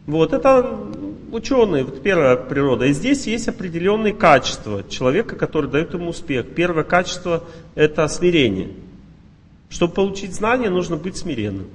Вот, 0.06 0.32
это 0.32 0.78
ученые, 1.32 1.82
вот 1.84 2.00
первая 2.00 2.36
природа. 2.36 2.86
И 2.86 2.92
здесь 2.92 3.26
есть 3.26 3.48
определенные 3.48 4.14
качества 4.14 4.84
человека, 4.88 5.34
которые 5.34 5.70
дают 5.70 5.92
ему 5.92 6.10
успех. 6.10 6.46
Первое 6.54 6.84
качество– 6.84 7.42
это 7.74 8.06
смирение. 8.06 8.70
Чтобы 9.68 9.94
получить 9.94 10.34
знания, 10.34 10.70
нужно 10.70 10.96
быть 10.96 11.16
смиренным. 11.16 11.66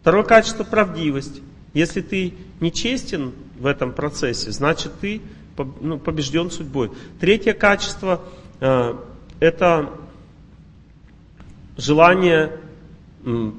Второе 0.00 0.24
качество– 0.24 0.64
правдивость. 0.64 1.40
Если 1.72 2.02
ты 2.02 2.34
нечестен 2.60 3.32
в 3.58 3.66
этом 3.66 3.92
процессе, 3.92 4.50
значит 4.52 4.92
ты 5.00 5.22
ну, 5.80 5.98
побежден 5.98 6.50
судьбой. 6.50 6.90
Третье 7.20 7.52
качество 7.52 8.20
Э, 8.60 8.96
это 9.40 9.90
желание 11.76 12.58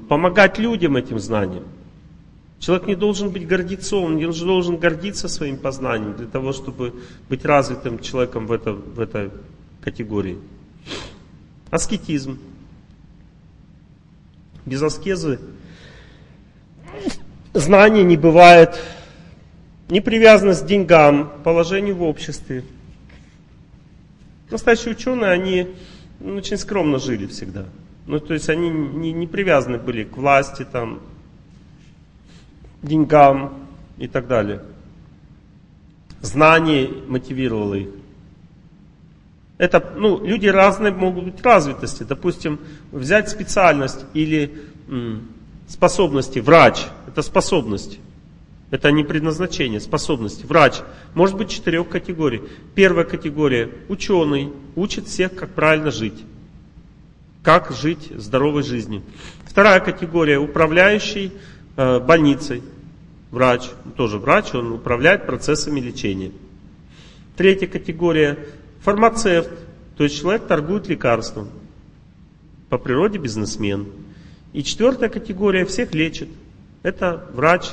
помогать 0.08 0.58
людям 0.58 0.96
этим 0.96 1.18
знанием. 1.18 1.64
Человек 2.58 2.86
не 2.86 2.96
должен 2.96 3.30
быть 3.30 3.46
гордецом, 3.46 4.04
он 4.04 4.16
не 4.16 4.26
должен 4.26 4.78
гордиться 4.78 5.28
своим 5.28 5.58
познанием 5.58 6.16
для 6.16 6.26
того, 6.26 6.52
чтобы 6.52 6.94
быть 7.28 7.44
развитым 7.44 7.98
человеком 7.98 8.46
в, 8.46 8.52
это, 8.52 8.72
в 8.72 8.98
этой 8.98 9.30
категории. 9.80 10.38
Аскетизм. 11.70 12.38
Без 14.66 14.82
аскезы 14.82 15.40
знания 17.54 18.02
не 18.02 18.18
бывает, 18.18 18.78
не 19.88 20.02
привязанность 20.02 20.64
к 20.64 20.66
деньгам, 20.66 21.32
положению 21.42 21.96
в 21.96 22.02
обществе– 22.02 22.64
Настоящие 24.50 24.94
ученые, 24.94 25.32
они 25.32 25.74
ну, 26.20 26.36
очень 26.36 26.56
скромно 26.56 26.98
жили 26.98 27.26
всегда. 27.26 27.66
Ну, 28.06 28.20
то 28.20 28.32
есть 28.32 28.48
они 28.48 28.70
не, 28.70 29.12
не 29.12 29.26
привязаны 29.26 29.78
были 29.78 30.04
к 30.04 30.16
власти, 30.16 30.64
там, 30.70 31.00
деньгам 32.82 33.54
и 33.98 34.06
так 34.06 34.28
далее. 34.28 34.62
Знание 36.20 36.88
мотивировало 37.08 37.74
их. 37.74 37.88
Это, 39.58 39.92
ну, 39.96 40.22
люди 40.24 40.46
разные 40.48 40.92
могут 40.92 41.24
быть 41.24 41.42
развитости. 41.42 42.02
Допустим, 42.02 42.60
взять 42.92 43.30
специальность 43.30 44.04
или 44.12 44.52
м, 44.88 45.28
способности. 45.66 46.40
Врач– 46.40 46.84
это 47.08 47.22
способность. 47.22 47.98
Это 48.70 48.90
не 48.90 49.02
предназначение, 49.02 49.80
способности. 49.80 50.44
Врач 50.44 50.74
может 51.14 51.36
быть 51.36 51.48
четырех 51.48 51.88
категорий. 51.88 52.42
Первая 52.74 53.04
категория– 53.06 53.70
ученый, 53.88 54.52
учит 54.74 55.06
всех, 55.06 55.34
как 55.34 55.50
правильно 55.50 55.90
жить. 55.90 56.24
Как 57.42 57.72
жить 57.72 58.12
здоровой 58.14 58.62
жизнью. 58.62 59.02
Вторая 59.46 59.80
категория– 59.80 60.38
управляющий 60.38 61.32
э, 61.76 62.00
больницей. 62.00 62.62
Врач, 63.30 63.70
тоже 63.96 64.18
врач, 64.18 64.54
он 64.54 64.72
управляет 64.72 65.26
процессами 65.26 65.80
лечения. 65.80 66.32
Третья 67.36 67.66
категория– 67.68 68.38
фармацевт, 68.86 69.50
то 69.96 70.04
есть 70.04 70.16
человек 70.16 70.46
торгует 70.46 70.86
лекарством. 70.86 71.50
По 72.68 72.78
природе 72.78 73.18
бизнесмен. 73.18 73.88
И 74.52 74.62
четвертая 74.62 75.08
категория– 75.08 75.64
всех 75.66 75.92
лечит. 75.92 76.28
Это 76.84 77.26
врач, 77.34 77.72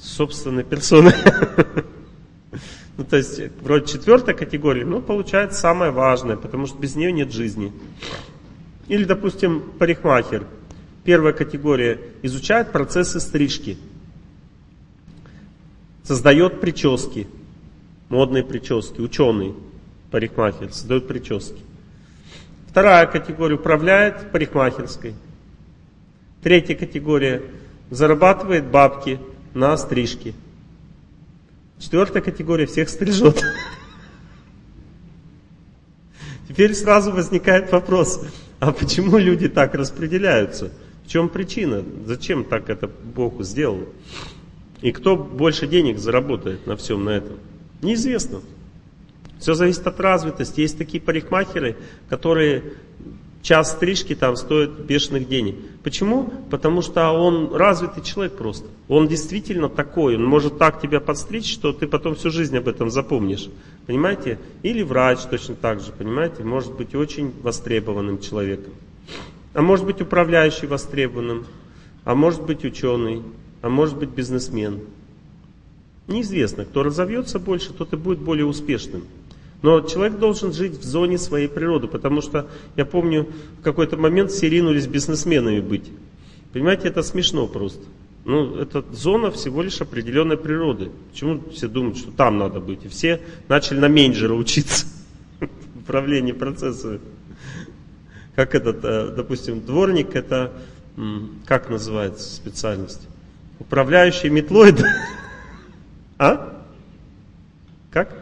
собственной 0.00 0.64
персоны. 0.64 1.14
Ну, 2.98 3.04
то 3.04 3.16
есть, 3.16 3.40
вроде 3.62 3.86
четвертая 3.86 4.34
категория, 4.34 4.84
но 4.84 5.00
получается 5.00 5.58
самое 5.58 5.90
важное, 5.90 6.36
потому 6.36 6.66
что 6.66 6.78
без 6.78 6.94
нее 6.94 7.10
нет 7.10 7.32
жизни. 7.32 7.72
Или, 8.86 9.04
допустим, 9.04 9.62
парикмахер. 9.78 10.46
Первая 11.02 11.32
категория 11.32 11.98
изучает 12.20 12.70
процессы 12.70 13.18
стрижки. 13.18 13.78
Создает 16.04 16.60
прически, 16.60 17.26
модные 18.10 18.44
прически, 18.44 19.00
ученый 19.00 19.54
парикмахер, 20.12 20.72
создает 20.72 21.08
прически. 21.08 21.60
Вторая 22.68 23.06
категория 23.06 23.56
управляет 23.56 24.30
парикмахерской. 24.30 25.14
Третья 26.42 26.76
категория 26.76 27.42
зарабатывает 27.90 28.66
бабки 28.66 29.18
на 29.54 29.76
стрижке. 29.76 30.34
Четвертая 31.78 32.22
категория 32.22 32.66
всех 32.66 32.88
стрижет. 32.88 33.42
Теперь 36.48 36.74
сразу 36.74 37.12
возникает 37.12 37.72
вопрос, 37.72 38.24
а 38.60 38.72
почему 38.72 39.18
люди 39.18 39.48
так 39.48 39.74
распределяются? 39.74 40.70
В 41.04 41.08
чем 41.08 41.28
причина? 41.28 41.82
Зачем 42.06 42.44
так 42.44 42.68
это 42.68 42.88
Бог 42.88 43.42
сделал? 43.42 43.88
И 44.82 44.92
кто 44.92 45.16
больше 45.16 45.66
денег 45.66 45.98
заработает 45.98 46.66
на 46.66 46.76
всем 46.76 47.04
на 47.04 47.10
этом? 47.10 47.38
Неизвестно. 47.80 48.40
Все 49.42 49.54
зависит 49.54 49.84
от 49.88 49.98
развитости. 49.98 50.60
Есть 50.60 50.78
такие 50.78 51.02
парикмахеры, 51.02 51.76
которые 52.08 52.62
час 53.42 53.72
стрижки 53.72 54.14
там 54.14 54.36
стоит 54.36 54.70
бешеных 54.70 55.28
денег. 55.28 55.56
Почему? 55.82 56.32
Потому 56.48 56.80
что 56.80 57.10
он 57.10 57.52
развитый 57.52 58.04
человек 58.04 58.36
просто. 58.36 58.68
Он 58.86 59.08
действительно 59.08 59.68
такой, 59.68 60.14
он 60.14 60.24
может 60.24 60.58
так 60.58 60.80
тебя 60.80 61.00
подстричь, 61.00 61.52
что 61.52 61.72
ты 61.72 61.88
потом 61.88 62.14
всю 62.14 62.30
жизнь 62.30 62.56
об 62.56 62.68
этом 62.68 62.88
запомнишь. 62.88 63.48
Понимаете? 63.88 64.38
Или 64.62 64.82
врач 64.82 65.18
точно 65.28 65.56
так 65.56 65.80
же, 65.80 65.90
понимаете? 65.90 66.44
Может 66.44 66.76
быть 66.76 66.94
очень 66.94 67.32
востребованным 67.42 68.20
человеком. 68.20 68.72
А 69.54 69.60
может 69.60 69.84
быть 69.84 70.00
управляющий 70.00 70.68
востребованным. 70.68 71.46
А 72.04 72.14
может 72.14 72.42
быть 72.42 72.64
ученый. 72.64 73.22
А 73.60 73.68
может 73.68 73.96
быть 73.96 74.10
бизнесмен. 74.10 74.82
Неизвестно, 76.06 76.64
кто 76.64 76.82
разовьется 76.82 77.38
больше, 77.38 77.72
тот 77.72 77.92
и 77.92 77.96
будет 77.96 78.18
более 78.18 78.44
успешным. 78.44 79.04
Но 79.62 79.80
человек 79.80 80.18
должен 80.18 80.52
жить 80.52 80.78
в 80.78 80.82
зоне 80.82 81.18
своей 81.18 81.48
природы, 81.48 81.86
потому 81.86 82.20
что, 82.20 82.48
я 82.76 82.84
помню, 82.84 83.28
в 83.60 83.62
какой-то 83.62 83.96
момент 83.96 84.32
все 84.32 84.48
ринулись 84.48 84.88
бизнесменами 84.88 85.60
быть. 85.60 85.90
Понимаете, 86.52 86.88
это 86.88 87.02
смешно 87.02 87.46
просто. 87.46 87.82
Ну, 88.24 88.56
это 88.56 88.84
зона 88.92 89.30
всего 89.30 89.62
лишь 89.62 89.80
определенной 89.80 90.36
природы. 90.36 90.90
Почему 91.10 91.40
все 91.52 91.68
думают, 91.68 91.96
что 91.96 92.10
там 92.10 92.38
надо 92.38 92.60
быть? 92.60 92.84
И 92.84 92.88
все 92.88 93.20
начали 93.48 93.78
на 93.78 93.88
менеджера 93.88 94.34
учиться. 94.34 94.86
Управление 95.76 96.34
процессами. 96.34 97.00
Как 98.34 98.54
этот, 98.54 98.84
э, 98.84 99.12
допустим, 99.14 99.60
дворник, 99.60 100.14
это, 100.14 100.52
как 101.46 101.68
называется 101.68 102.28
специальность? 102.34 103.06
Управляющий 103.60 104.28
метлой. 104.28 104.74
А? 106.18 106.62
Как? 107.90 108.21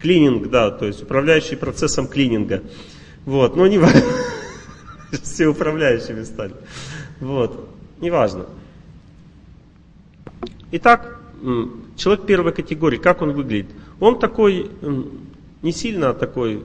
Клининг, 0.00 0.48
да, 0.48 0.70
то 0.70 0.86
есть 0.86 1.02
управляющий 1.02 1.56
процессом 1.56 2.06
клининга. 2.06 2.62
Вот, 3.24 3.56
но 3.56 3.66
не 3.66 3.78
важно. 3.78 4.02
Все 5.22 5.48
управляющими 5.48 6.22
стали. 6.22 6.54
Вот, 7.20 7.68
неважно. 8.00 8.46
Итак, 10.70 11.18
человек 11.96 12.26
первой 12.26 12.52
категории, 12.52 12.98
как 12.98 13.22
он 13.22 13.32
выглядит? 13.32 13.70
Он 13.98 14.18
такой, 14.18 14.70
не 15.62 15.72
сильно 15.72 16.14
такой, 16.14 16.62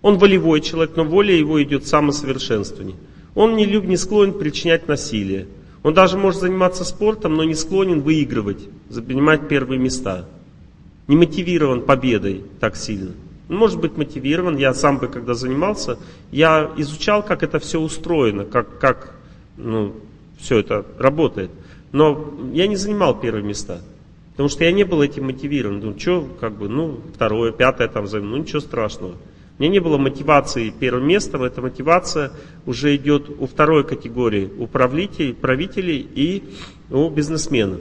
он 0.00 0.18
волевой 0.18 0.60
человек, 0.60 0.96
но 0.96 1.04
воля 1.04 1.34
его 1.34 1.62
идет 1.62 1.86
самосовершенствование. 1.86 2.96
Он 3.36 3.54
не, 3.54 3.64
люб, 3.64 3.84
не 3.84 3.96
склонен 3.96 4.36
причинять 4.38 4.88
насилие. 4.88 5.46
Он 5.84 5.94
даже 5.94 6.18
может 6.18 6.40
заниматься 6.40 6.84
спортом, 6.84 7.34
но 7.34 7.44
не 7.44 7.54
склонен 7.54 8.00
выигрывать, 8.00 8.68
занимать 8.88 9.48
первые 9.48 9.78
места 9.78 10.28
не 11.08 11.16
мотивирован 11.16 11.82
победой 11.82 12.44
так 12.60 12.76
сильно. 12.76 13.12
Он 13.48 13.56
может 13.56 13.80
быть 13.80 13.96
мотивирован, 13.96 14.56
я 14.56 14.72
сам 14.72 14.98
бы 14.98 15.08
когда 15.08 15.34
занимался, 15.34 15.98
я 16.30 16.70
изучал, 16.76 17.22
как 17.22 17.42
это 17.42 17.58
все 17.58 17.80
устроено, 17.80 18.44
как, 18.44 18.78
как 18.78 19.14
ну, 19.56 19.94
все 20.38 20.58
это 20.58 20.84
работает. 20.98 21.50
Но 21.92 22.32
я 22.52 22.66
не 22.66 22.76
занимал 22.76 23.20
первые 23.20 23.44
места, 23.44 23.80
потому 24.30 24.48
что 24.48 24.64
я 24.64 24.72
не 24.72 24.84
был 24.84 25.02
этим 25.02 25.26
мотивирован. 25.26 25.80
Ну, 25.80 25.98
что, 25.98 26.26
как 26.40 26.54
бы, 26.54 26.68
ну, 26.68 27.00
второе, 27.14 27.52
пятое 27.52 27.88
там 27.88 28.06
займу, 28.06 28.28
ну, 28.28 28.36
ничего 28.38 28.60
страшного. 28.60 29.16
У 29.58 29.62
меня 29.62 29.72
не 29.72 29.80
было 29.80 29.98
мотивации 29.98 30.70
первым 30.70 31.06
местом, 31.06 31.42
эта 31.42 31.60
мотивация 31.60 32.32
уже 32.64 32.96
идет 32.96 33.28
у 33.28 33.46
второй 33.46 33.84
категории, 33.84 34.50
у 34.58 34.66
правителей, 34.66 35.34
правителей 35.34 35.98
и 36.14 36.42
у 36.90 37.10
бизнесменов. 37.10 37.80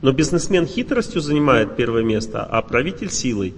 Но 0.00 0.12
бизнесмен 0.12 0.66
хитростью 0.66 1.20
занимает 1.20 1.76
первое 1.76 2.04
место, 2.04 2.44
а 2.44 2.62
правитель 2.62 3.10
силой. 3.10 3.54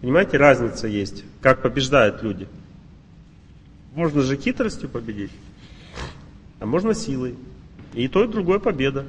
Понимаете, 0.00 0.36
разница 0.36 0.88
есть, 0.88 1.24
как 1.40 1.62
побеждают 1.62 2.22
люди. 2.22 2.48
Можно 3.94 4.22
же 4.22 4.36
хитростью 4.36 4.88
победить, 4.88 5.30
а 6.58 6.66
можно 6.66 6.94
силой. 6.94 7.36
И 7.94 8.08
то, 8.08 8.24
и 8.24 8.28
другое 8.28 8.58
победа. 8.58 9.06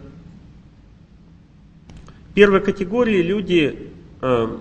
Первой 2.36 2.62
категории 2.62 3.24
люди 3.24 3.92
э, 4.22 4.58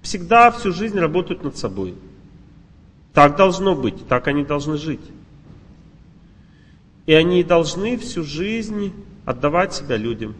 всегда 0.00 0.50
всю 0.50 0.72
жизнь 0.72 0.98
работают 0.98 1.44
над 1.44 1.58
собой. 1.58 1.94
Так 3.12 3.36
должно 3.36 3.74
быть, 3.74 4.08
так 4.08 4.26
они 4.26 4.44
должны 4.44 4.78
жить. 4.78 5.00
И 7.04 7.12
они 7.12 7.44
должны 7.44 7.98
всю 7.98 8.22
жизнь 8.22 8.92
отдавать 9.28 9.74
себя 9.74 9.98
людям, 9.98 10.34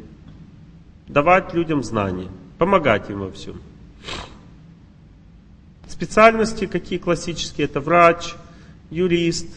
давать 1.09 1.53
людям 1.53 1.85
знания, 1.85 2.31
помогать 2.57 3.11
им 3.11 3.21
во 3.21 3.31
всем. 3.31 3.61
Специальности 5.87 6.65
какие 6.65 6.99
классические? 6.99 7.67
Это 7.67 7.81
врач, 7.81 8.33
юрист, 8.89 9.49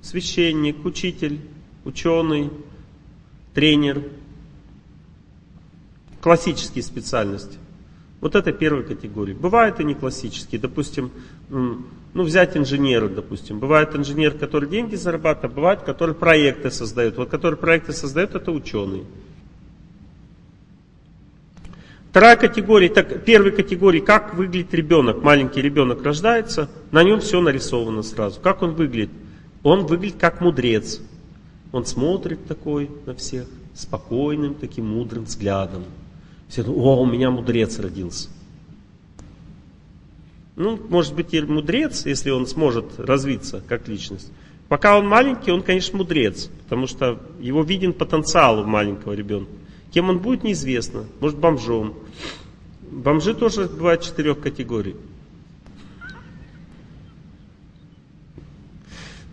священник, 0.00 0.84
учитель, 0.84 1.40
ученый, 1.84 2.52
тренер. 3.52 4.04
Классические 6.20 6.84
специальности. 6.84 7.58
Вот 8.22 8.36
это 8.36 8.52
первая 8.52 8.84
категория. 8.84 9.34
Бывают 9.34 9.80
и 9.80 9.84
не 9.84 9.94
классические. 9.94 10.60
Допустим, 10.60 11.10
ну, 11.50 12.22
взять 12.22 12.56
инженера, 12.56 13.08
допустим. 13.08 13.58
Бывает 13.58 13.96
инженер, 13.96 14.38
который 14.38 14.68
деньги 14.68 14.94
зарабатывает, 14.94 15.54
бывает, 15.56 15.82
который 15.82 16.14
проекты 16.14 16.70
создает. 16.70 17.16
Вот 17.16 17.30
который 17.30 17.56
проекты 17.58 17.92
создает, 17.92 18.36
это 18.36 18.52
ученый. 18.52 19.04
Вторая 22.10 22.36
категория, 22.36 22.90
так, 22.90 23.24
первой 23.24 23.50
категории, 23.50 23.98
как 23.98 24.34
выглядит 24.34 24.72
ребенок. 24.72 25.20
Маленький 25.20 25.60
ребенок 25.60 26.04
рождается, 26.04 26.70
на 26.92 27.02
нем 27.02 27.18
все 27.18 27.40
нарисовано 27.40 28.02
сразу. 28.02 28.40
Как 28.40 28.62
он 28.62 28.74
выглядит? 28.74 29.10
Он 29.64 29.84
выглядит 29.84 30.20
как 30.20 30.40
мудрец. 30.40 31.00
Он 31.72 31.84
смотрит 31.84 32.46
такой 32.46 32.88
на 33.04 33.16
всех, 33.16 33.46
спокойным 33.74 34.54
таким 34.54 34.86
мудрым 34.86 35.24
взглядом. 35.24 35.82
Все 36.52 36.62
думают, 36.62 36.84
о, 36.84 37.00
у 37.00 37.06
меня 37.06 37.30
мудрец 37.30 37.78
родился. 37.78 38.28
Ну, 40.54 40.78
может 40.90 41.14
быть, 41.14 41.32
и 41.32 41.40
мудрец, 41.40 42.04
если 42.04 42.28
он 42.28 42.46
сможет 42.46 43.00
развиться 43.00 43.62
как 43.66 43.88
личность. 43.88 44.30
Пока 44.68 44.98
он 44.98 45.08
маленький, 45.08 45.50
он, 45.50 45.62
конечно, 45.62 45.96
мудрец, 45.96 46.50
потому 46.64 46.86
что 46.86 47.18
его 47.40 47.62
виден 47.62 47.94
потенциал 47.94 48.60
у 48.60 48.64
маленького 48.64 49.14
ребенка. 49.14 49.50
Кем 49.94 50.10
он 50.10 50.18
будет, 50.18 50.44
неизвестно. 50.44 51.06
Может, 51.20 51.38
бомжом. 51.38 51.94
Бомжи 52.82 53.32
тоже 53.32 53.64
бывают 53.64 54.02
четырех 54.02 54.38
категорий. 54.38 54.96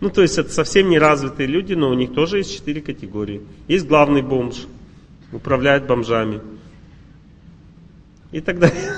Ну, 0.00 0.08
то 0.08 0.22
есть 0.22 0.38
это 0.38 0.50
совсем 0.50 0.88
неразвитые 0.88 1.46
люди, 1.48 1.74
но 1.74 1.90
у 1.90 1.94
них 1.94 2.14
тоже 2.14 2.38
есть 2.38 2.56
четыре 2.56 2.80
категории. 2.80 3.42
Есть 3.68 3.86
главный 3.86 4.22
бомж, 4.22 4.66
управляет 5.32 5.86
бомжами. 5.86 6.40
И 8.32 8.40
так 8.40 8.58
далее. 8.58 8.92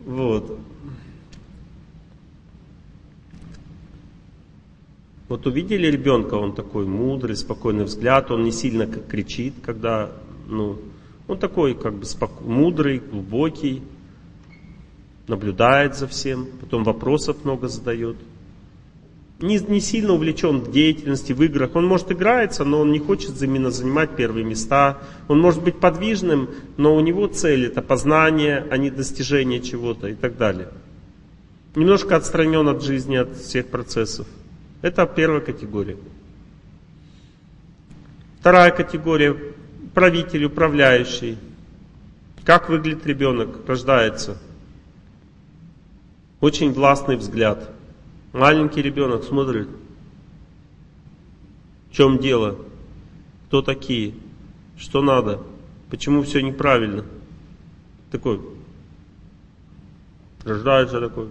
Вот. 0.00 0.58
Вот 5.28 5.46
увидели 5.46 5.86
ребенка, 5.86 6.34
он 6.34 6.54
такой 6.54 6.86
мудрый, 6.86 7.36
спокойный 7.36 7.84
взгляд, 7.84 8.32
он 8.32 8.42
не 8.42 8.50
сильно 8.50 8.86
кричит, 8.86 9.54
когда, 9.62 10.10
ну, 10.48 10.78
он 11.28 11.38
такой 11.38 11.76
как 11.76 11.94
бы 11.94 12.04
спок... 12.04 12.40
мудрый, 12.40 12.98
глубокий, 12.98 13.82
наблюдает 15.28 15.94
за 15.94 16.08
всем, 16.08 16.48
потом 16.60 16.82
вопросов 16.82 17.44
много 17.44 17.68
задает. 17.68 18.16
Не, 19.40 19.58
не 19.58 19.80
сильно 19.80 20.12
увлечен 20.12 20.60
в 20.60 20.70
деятельности, 20.70 21.32
в 21.32 21.42
играх. 21.42 21.74
Он 21.74 21.86
может 21.86 22.12
играется, 22.12 22.64
но 22.64 22.80
он 22.80 22.92
не 22.92 22.98
хочет 22.98 23.40
именно 23.40 23.70
занимать 23.70 24.14
первые 24.14 24.44
места. 24.44 24.98
Он 25.28 25.40
может 25.40 25.62
быть 25.62 25.80
подвижным, 25.80 26.50
но 26.76 26.94
у 26.94 27.00
него 27.00 27.26
цель 27.26 27.66
это 27.66 27.80
познание, 27.80 28.66
а 28.70 28.76
не 28.76 28.90
достижение 28.90 29.60
чего-то 29.60 30.08
и 30.08 30.14
так 30.14 30.36
далее. 30.36 30.68
Немножко 31.74 32.16
отстранен 32.16 32.68
от 32.68 32.82
жизни, 32.82 33.16
от 33.16 33.34
всех 33.36 33.68
процессов. 33.68 34.26
Это 34.82 35.06
первая 35.06 35.40
категория. 35.40 35.96
Вторая 38.40 38.72
категория– 38.72 39.36
правитель, 39.94 40.44
управляющий. 40.44 41.38
Как 42.44 42.68
выглядит 42.68 43.06
ребенок, 43.06 43.66
рождается? 43.66 44.36
Очень 46.40 46.72
властный 46.72 47.16
взгляд. 47.16 47.70
Маленький 48.32 48.82
ребенок 48.82 49.24
смотрит. 49.24 49.68
В 51.90 51.94
чем 51.94 52.18
дело? 52.18 52.56
Кто 53.48 53.62
такие? 53.62 54.14
Что 54.78 55.02
надо? 55.02 55.42
Почему 55.90 56.22
все 56.22 56.40
неправильно? 56.40 57.04
Такой. 58.10 58.40
Рождается 60.44 61.00
такой 61.00 61.28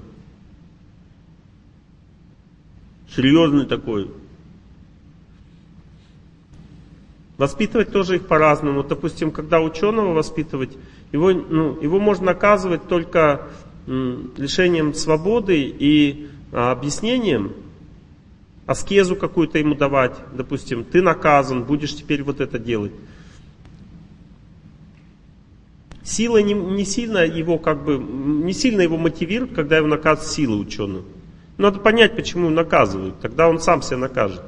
серьезный 3.15 3.65
такой. 3.65 4.11
Воспитывать 7.37 7.91
тоже 7.91 8.17
их 8.17 8.27
по-разному. 8.27 8.83
Допустим, 8.83 9.31
когда 9.31 9.61
ученого 9.61 10.13
воспитывать, 10.13 10.77
его, 11.11 11.31
ну, 11.31 11.79
его 11.81 11.99
можно 11.99 12.27
наказывать 12.27 12.87
только 12.87 13.47
м, 13.87 14.31
лишением 14.37 14.93
свободы 14.93 15.61
и 15.61 16.29
объяснением, 16.51 17.53
аскезу 18.65 19.15
какую-то 19.15 19.57
ему 19.57 19.75
давать. 19.75 20.15
Допустим, 20.33 20.83
ты 20.83 21.01
наказан, 21.01 21.63
будешь 21.63 21.95
теперь 21.95 22.23
вот 22.23 22.39
это 22.41 22.59
делать. 22.59 22.91
Сила 26.03 26.41
не, 26.41 26.53
не 26.53 26.85
сильно 26.85 27.19
его 27.19 27.57
как 27.57 27.83
бы, 27.83 27.97
не 27.97 28.53
сильно 28.53 28.81
его 28.81 28.97
мотивирует, 28.97 29.53
когда 29.53 29.77
его 29.77 29.87
наказывают 29.87 30.31
силы 30.31 30.57
ученого. 30.57 31.03
Надо 31.57 31.79
понять, 31.79 32.15
почему 32.15 32.49
наказывают, 32.49 33.19
тогда 33.19 33.49
он 33.49 33.59
сам 33.59 33.81
себя 33.81 33.97
накажет. 33.97 34.41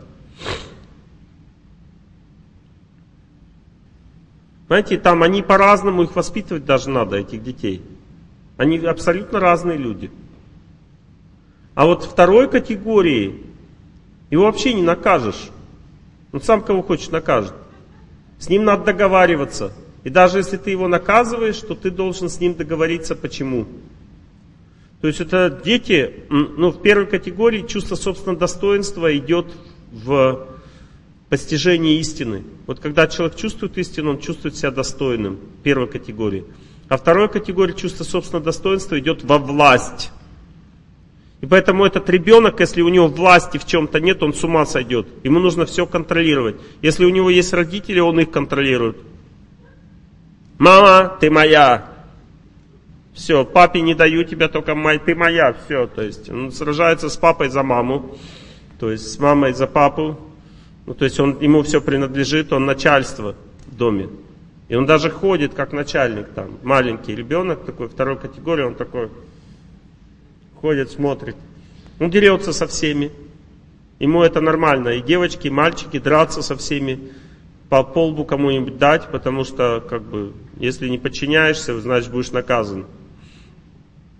Знаете, 4.67 4.97
там 4.97 5.21
они 5.21 5.41
по-разному 5.41 6.03
их 6.03 6.15
воспитывать 6.15 6.63
даже 6.63 6.89
надо, 6.89 7.17
этих 7.17 7.43
детей. 7.43 7.81
Они 8.55 8.77
абсолютно 8.77 9.39
разные 9.39 9.77
люди. 9.77 10.09
А 11.75 11.85
вот 11.85 12.03
второй 12.03 12.49
категории 12.49 13.43
его 14.29 14.45
вообще 14.45 14.73
не 14.73 14.81
накажешь. 14.81 15.49
Он 16.31 16.41
сам 16.41 16.61
кого 16.61 16.81
хочешь 16.81 17.09
накажет. 17.09 17.53
С 18.39 18.49
ним 18.49 18.63
надо 18.63 18.85
договариваться. 18.85 19.71
И 20.03 20.09
даже 20.09 20.39
если 20.39 20.57
ты 20.57 20.71
его 20.71 20.87
наказываешь, 20.87 21.59
то 21.59 21.75
ты 21.75 21.91
должен 21.91 22.29
с 22.29 22.39
ним 22.39 22.55
договориться 22.55 23.15
почему. 23.15 23.67
То 25.01 25.07
есть 25.07 25.19
это 25.19 25.61
дети, 25.63 26.13
ну, 26.29 26.71
в 26.71 26.81
первой 26.81 27.07
категории 27.07 27.65
чувство 27.67 27.95
собственного 27.95 28.39
достоинства 28.39 29.15
идет 29.15 29.47
в 29.91 30.47
постижении 31.29 31.97
истины. 31.99 32.43
Вот 32.67 32.79
когда 32.79 33.07
человек 33.07 33.35
чувствует 33.35 33.77
истину, 33.77 34.11
он 34.11 34.19
чувствует 34.19 34.55
себя 34.55 34.71
достойным, 34.71 35.39
первой 35.63 35.87
категории. 35.87 36.45
А 36.87 36.97
второй 36.97 37.29
категории 37.29 37.73
чувство 37.73 38.03
собственного 38.03 38.45
достоинства 38.45 38.99
идет 38.99 39.23
во 39.23 39.37
власть. 39.37 40.11
И 41.41 41.47
поэтому 41.47 41.85
этот 41.85 42.07
ребенок, 42.09 42.59
если 42.59 42.81
у 42.81 42.89
него 42.89 43.07
власти 43.07 43.57
в 43.57 43.65
чем-то 43.65 43.99
нет, 43.99 44.21
он 44.21 44.33
с 44.33 44.43
ума 44.43 44.65
сойдет. 44.65 45.07
Ему 45.23 45.39
нужно 45.39 45.65
все 45.65 45.87
контролировать. 45.87 46.55
Если 46.83 47.03
у 47.03 47.09
него 47.09 47.31
есть 47.31 47.51
родители, 47.51 47.99
он 47.99 48.19
их 48.19 48.29
контролирует. 48.29 48.97
Мама, 50.59 51.17
ты 51.19 51.31
моя. 51.31 51.89
Все, 53.13 53.43
папе 53.43 53.81
не 53.81 53.95
даю 53.95 54.23
тебя, 54.23 54.47
только 54.47 54.75
май, 54.75 54.99
ты 54.99 55.15
моя, 55.15 55.55
все. 55.65 55.87
То 55.87 56.03
есть 56.03 56.29
он 56.29 56.51
сражается 56.51 57.09
с 57.09 57.17
папой 57.17 57.49
за 57.49 57.63
маму, 57.63 58.15
то 58.79 58.91
есть 58.91 59.11
с 59.11 59.19
мамой 59.19 59.53
за 59.53 59.65
папу. 59.65 60.19
Ну, 60.85 60.93
то 60.93 61.05
есть 61.05 61.19
он, 61.19 61.39
ему 61.41 61.63
все 61.63 61.81
принадлежит, 61.81 62.53
он 62.53 62.65
начальство 62.65 63.35
в 63.65 63.75
доме. 63.75 64.09
И 64.69 64.75
он 64.75 64.85
даже 64.85 65.09
ходит 65.09 65.55
как 65.55 65.73
начальник 65.73 66.27
там. 66.35 66.59
Маленький 66.61 67.15
ребенок 67.15 67.65
такой, 67.65 67.89
второй 67.89 68.17
категории, 68.17 68.63
он 68.63 68.75
такой 68.75 69.09
ходит, 70.61 70.91
смотрит. 70.91 71.35
Он 71.99 72.09
дерется 72.09 72.53
со 72.53 72.67
всеми. 72.67 73.11
Ему 73.99 74.23
это 74.23 74.41
нормально. 74.41 74.89
И 74.89 75.01
девочки, 75.01 75.47
и 75.47 75.51
мальчики 75.51 75.99
драться 75.99 76.41
со 76.41 76.55
всеми. 76.55 77.11
По 77.69 77.83
полбу 77.83 78.25
кому-нибудь 78.25 78.77
дать, 78.77 79.09
потому 79.11 79.43
что, 79.43 79.83
как 79.87 80.03
бы, 80.03 80.33
если 80.57 80.89
не 80.89 80.97
подчиняешься, 80.97 81.79
значит 81.79 82.11
будешь 82.11 82.31
наказан. 82.31 82.85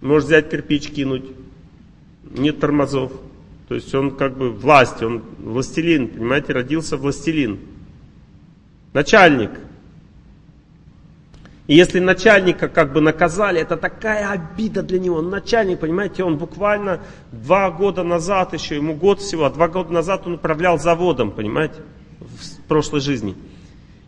Может 0.01 0.27
взять 0.27 0.49
кирпич 0.49 0.89
кинуть. 0.89 1.25
Нет 2.23 2.59
тормозов. 2.59 3.11
То 3.67 3.75
есть 3.75 3.93
он 3.95 4.11
как 4.15 4.37
бы 4.37 4.51
власть, 4.51 5.01
он 5.01 5.23
властелин, 5.39 6.09
понимаете, 6.09 6.53
родился 6.53 6.97
властелин. 6.97 7.59
Начальник. 8.93 9.51
И 11.71 11.75
если 11.75 11.99
начальника 11.99 12.67
как 12.67 12.91
бы 12.91 12.99
наказали, 12.99 13.61
это 13.61 13.77
такая 13.77 14.29
обида 14.29 14.83
для 14.83 14.99
него. 14.99 15.21
Начальник, 15.21 15.79
понимаете, 15.79 16.25
он 16.25 16.35
буквально 16.37 16.99
два 17.31 17.71
года 17.71 18.03
назад, 18.03 18.51
еще 18.51 18.75
ему 18.75 18.93
год 18.93 19.21
всего, 19.21 19.45
а 19.45 19.49
два 19.49 19.69
года 19.69 19.93
назад 19.93 20.23
он 20.25 20.33
управлял 20.33 20.77
заводом, 20.77 21.31
понимаете, 21.31 21.75
в 22.19 22.67
прошлой 22.67 22.99
жизни. 22.99 23.37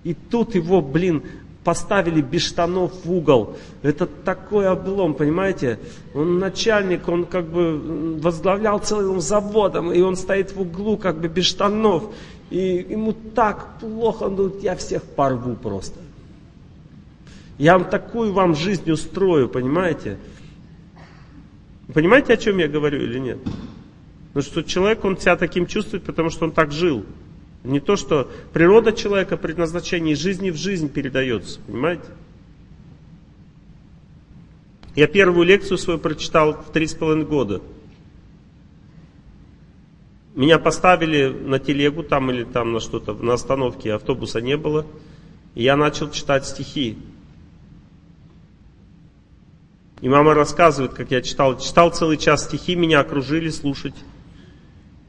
И 0.03 0.14
тут 0.14 0.56
его, 0.56 0.81
блин, 0.81 1.23
поставили 1.64 2.19
без 2.19 2.45
штанов 2.45 3.06
в 3.06 3.10
угол. 3.10 3.56
Это 3.81 4.07
такой 4.07 4.68
облом, 4.68 5.14
понимаете? 5.14 5.80
Он 6.14 6.40
начальник, 6.40 7.07
он 7.07 7.23
как 7.23 7.45
бы 7.45 8.19
возглавлял 8.19 8.80
целым 8.80 9.22
заводом, 9.22 9.94
и 9.94 10.02
он 10.02 10.18
стоит 10.18 10.53
в 10.53 10.60
углу 10.60 10.98
как 10.98 11.22
бы 11.22 11.30
без 11.30 11.45
штанов. 11.45 12.14
И 12.49 12.85
ему 12.90 13.14
так 13.14 13.80
плохо, 13.80 14.23
он 14.23 14.35
говорит, 14.35 14.61
я 14.61 14.76
всех 14.76 15.02
порву 15.03 15.56
просто. 15.56 16.02
Я 17.64 17.77
вам 17.77 17.90
такую 17.90 18.34
вам 18.34 18.56
жизнь 18.56 18.91
устрою, 18.91 19.48
понимаете? 19.48 20.18
Понимаете, 21.94 22.34
о 22.34 22.38
чем 22.38 22.57
я 22.57 22.68
говорю 22.68 23.02
или 23.02 23.18
нет? 23.18 23.38
Ну 24.34 24.41
что 24.41 24.64
человек, 24.64 25.06
он 25.06 25.18
себя 25.18 25.38
таким 25.38 25.65
чувствует, 25.65 26.03
потому 26.03 26.30
что 26.30 26.44
он 26.44 26.52
так 26.52 26.73
жил. 26.73 27.06
Не 27.64 27.80
то, 27.80 27.95
что 27.95 28.30
природа 28.52 28.91
человека, 28.91 29.38
предназначение 29.38 30.14
жизни 30.18 30.49
в 30.49 30.57
жизнь 30.57 30.90
передается, 30.90 31.61
понимаете? 31.65 32.03
Я 34.98 35.07
первую 35.07 35.48
лекцию 35.48 35.77
свою 35.77 35.99
прочитал 35.99 36.64
в 36.64 36.73
три 36.73 36.85
с 36.85 36.94
половиной 36.94 37.26
года. 37.26 37.61
Меня 40.35 40.60
поставили 40.60 41.30
на 41.30 41.60
телегу 41.60 42.03
там 42.03 42.30
или 42.30 42.44
там 42.44 42.73
на 42.73 42.81
что-то, 42.81 43.14
на 43.14 43.35
остановке 43.35 43.94
автобуса 43.94 44.41
не 44.41 44.57
было. 44.57 44.85
И 45.56 45.64
я 45.64 45.77
начал 45.77 46.11
читать 46.11 46.45
стихи. 46.45 46.98
И 50.03 50.09
мама 50.09 50.34
рассказывает, 50.34 50.93
как 50.93 51.11
я 51.11 51.21
читал. 51.21 51.57
Читал 51.57 51.89
целый 51.89 52.17
час 52.17 52.43
стихи, 52.43 52.75
меня 52.75 52.99
окружили 52.99 53.49
слушать. 53.49 53.95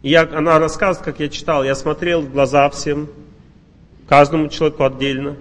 И 0.03 0.11
я, 0.11 0.23
она 0.23 0.61
рассказывает, 0.61 1.05
как 1.05 1.19
я 1.19 1.29
читал. 1.29 1.65
Я 1.65 1.75
смотрел 1.75 2.21
в 2.21 2.31
глаза 2.31 2.71
всем, 2.71 3.09
каждому 4.09 4.47
человеку 4.47 4.85
отдельно, 4.85 5.37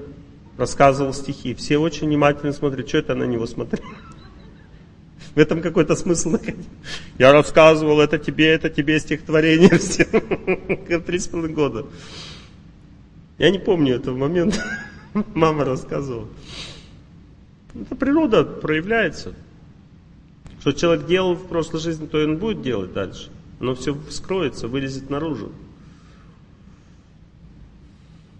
рассказывал 0.57 1.13
стихи. 1.13 1.53
Все 1.53 1.77
очень 1.77 2.07
внимательно 2.07 2.51
смотрят, 2.51 2.89
что 2.89 2.97
это 2.97 3.13
на 3.13 3.25
него 3.25 3.45
смотрит. 3.45 3.83
В 5.35 5.37
этом 5.37 5.61
какой-то 5.61 5.95
смысл 5.95 6.31
находить. 6.31 6.67
Я 7.19 7.31
рассказывал, 7.31 8.01
это 8.01 8.17
тебе, 8.17 8.47
это 8.47 8.71
тебе 8.71 8.99
стихотворение 8.99 9.69
все. 9.77 10.05
Три 11.05 11.19
с 11.19 11.27
половиной 11.27 11.53
года. 11.53 11.85
Я 13.37 13.51
не 13.51 13.59
помню 13.59 13.97
этого 13.97 14.17
момента. 14.17 14.57
Мама 15.35 15.63
рассказывала. 15.63 16.27
Это 17.79 17.95
природа 17.95 18.43
проявляется. 18.43 19.35
Что 20.63 20.71
человек 20.71 21.07
делал 21.07 21.33
в 21.33 21.45
прошлой 21.47 21.81
жизни, 21.81 22.07
то 22.07 22.17
и 22.21 22.23
он 22.23 22.37
будет 22.37 22.61
делать 22.61 22.93
дальше. 22.93 23.29
Но 23.59 23.75
все 23.75 23.97
вскроется, 24.07 24.69
вылезет 24.69 25.09
наружу. 25.09 25.51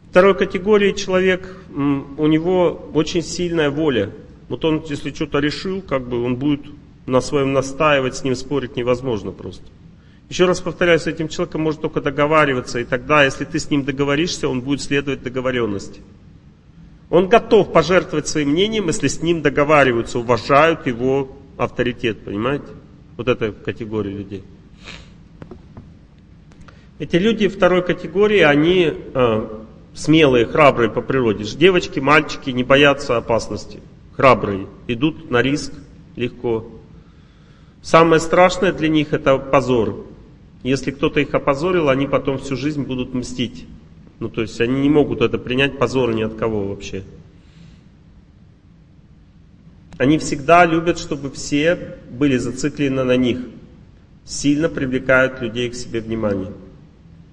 Второй 0.10 0.34
категории 0.34 0.94
человек, 0.94 1.54
у 1.76 2.28
него 2.28 2.90
очень 2.94 3.24
сильная 3.24 3.70
воля. 3.70 4.10
Вот 4.48 4.64
он, 4.64 4.86
если 4.88 5.12
что-то 5.12 5.40
решил, 5.40 5.82
как 5.82 6.08
бы 6.08 6.24
он 6.24 6.38
будет 6.38 6.62
на 7.08 7.20
своем 7.20 7.52
настаивать, 7.52 8.16
с 8.16 8.24
ним 8.24 8.38
спорить 8.38 8.78
невозможно 8.78 9.34
просто. 9.34 9.66
Еще 10.30 10.46
раз 10.46 10.62
повторяю, 10.62 11.02
с 11.02 11.08
этим 11.08 11.28
человеком 11.28 11.64
можно 11.64 11.82
только 11.82 12.00
договариваться, 12.00 12.80
и 12.80 12.86
тогда, 12.86 13.26
если 13.26 13.44
ты 13.44 13.60
с 13.60 13.70
ним 13.70 13.84
договоришься, 13.84 14.48
он 14.48 14.62
будет 14.62 14.82
следовать 14.82 15.24
договоренности. 15.24 16.00
Он 17.10 17.28
готов 17.28 17.74
пожертвовать 17.74 18.30
своим 18.30 18.52
мнением, 18.52 18.88
если 18.88 19.10
с 19.10 19.22
ним 19.22 19.42
договариваются, 19.42 20.20
уважают 20.20 20.88
его 20.88 21.30
авторитет, 21.58 22.24
понимаете? 22.24 22.66
Вот 23.18 23.28
эта 23.28 23.52
категория 23.52 24.12
людей. 24.12 24.44
Эти 27.00 27.16
люди 27.18 27.48
второй 27.48 27.84
категории, 27.84 28.40
они 28.40 28.94
э, 28.94 29.48
смелые, 29.94 30.46
храбрые 30.46 30.90
по 30.90 31.02
природе. 31.02 31.44
Девочки, 31.44 32.00
мальчики 32.00 32.50
не 32.50 32.64
боятся 32.64 33.18
опасности. 33.18 33.80
Храбрые, 34.16 34.68
идут 34.88 35.30
на 35.32 35.42
риск 35.42 35.74
легко. 36.16 36.68
Самое 37.82 38.22
страшное 38.22 38.72
для 38.72 38.88
них 38.88 39.12
это 39.12 39.38
позор. 39.38 40.06
Если 40.64 40.92
кто-то 40.92 41.20
их 41.20 41.34
опозорил, 41.34 41.90
они 41.90 42.08
потом 42.08 42.38
всю 42.38 42.56
жизнь 42.56 42.84
будут 42.84 43.14
мстить. 43.14 43.66
Ну, 44.20 44.30
то 44.30 44.42
есть 44.42 44.62
они 44.62 44.82
не 44.82 44.90
могут 44.90 45.22
это 45.22 45.38
принять 45.38 45.78
позор 45.78 46.14
ни 46.14 46.22
от 46.22 46.36
кого 46.36 46.68
вообще. 46.68 47.04
Они 49.98 50.18
всегда 50.18 50.66
любят, 50.66 50.98
чтобы 50.98 51.32
все 51.32 51.98
были 52.10 52.38
зациклены 52.38 53.04
на 53.04 53.16
них. 53.16 53.40
Сильно 54.26 54.70
привлекают 54.70 55.42
людей 55.42 55.70
к 55.70 55.76
себе 55.76 56.02
внимание. 56.02 56.52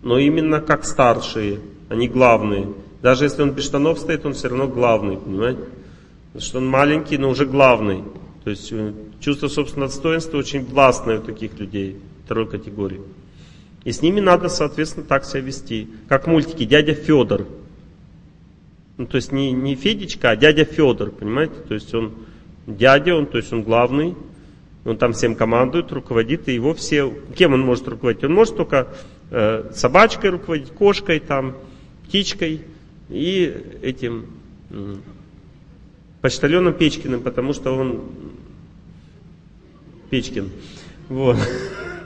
Но 0.03 0.19
именно 0.19 0.61
как 0.61 0.85
старшие, 0.85 1.61
они 1.89 2.09
главные. 2.09 2.69
Даже 3.03 3.25
если 3.25 3.43
он 3.43 3.53
без 3.53 3.65
штанов 3.65 3.99
стоит, 3.99 4.27
он 4.27 4.35
все 4.35 4.49
равно 4.49 4.69
главный, 4.69 5.17
понимаете? 5.17 5.63
Потому 6.33 6.43
что 6.43 6.59
он 6.59 6.67
маленький, 6.67 7.19
но 7.19 7.31
уже 7.31 7.47
главный. 7.47 8.05
То 8.45 8.51
есть 8.51 8.71
э, 8.73 8.93
чувство 9.21 9.49
собственного 9.49 9.91
достоинства 9.91 10.39
очень 10.39 10.65
властное 10.65 11.19
у 11.19 11.23
таких 11.23 11.59
людей 11.59 11.99
второй 12.25 12.49
категории. 12.49 13.01
И 13.85 13.93
с 13.93 14.03
ними 14.03 14.21
надо, 14.21 14.49
соответственно, 14.49 15.07
так 15.07 15.25
себя 15.25 15.41
вести. 15.41 15.89
Как 16.09 16.27
мультики 16.27 16.65
«Дядя 16.65 16.95
Федор». 16.95 17.47
Ну, 18.97 19.07
то 19.07 19.17
есть 19.17 19.33
не, 19.33 19.53
не 19.53 19.75
Федечка, 19.75 20.31
а 20.31 20.37
дядя 20.37 20.65
Федор, 20.65 21.11
понимаете? 21.11 21.55
То 21.67 21.75
есть 21.75 21.95
он 21.95 22.13
дядя, 22.77 23.15
он, 23.15 23.27
то 23.27 23.39
есть 23.39 23.53
он 23.53 23.63
главный, 23.63 24.17
он 24.85 24.97
там 24.97 25.13
всем 25.13 25.35
командует, 25.35 25.93
руководит, 25.93 26.49
и 26.49 26.55
его 26.55 26.75
все... 26.75 27.13
Кем 27.35 27.53
он 27.53 27.61
может 27.61 27.87
руководить? 27.89 28.25
Он 28.25 28.33
может 28.33 28.57
только 28.57 28.89
э, 29.31 29.71
собачкой 29.75 30.31
руководить, 30.31 30.71
кошкой, 30.71 31.21
там, 31.21 31.57
птичкой 32.07 32.63
и 33.09 33.79
этим 33.83 34.27
э, 34.71 34.97
почтальоном 36.21 36.75
Печкиным, 36.75 37.21
потому 37.21 37.53
что 37.53 37.73
он 37.73 38.03
Печкин. 40.11 40.51
Вот. 41.09 41.37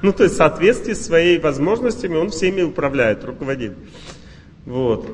Ну, 0.02 0.12
то 0.12 0.24
есть 0.24 0.34
в 0.34 0.36
соответствии 0.36 0.92
с 0.92 1.06
своими 1.06 1.40
возможностями 1.40 2.16
он 2.16 2.28
всеми 2.28 2.60
управляет, 2.60 3.24
руководит. 3.24 3.72
Вот. 4.66 5.08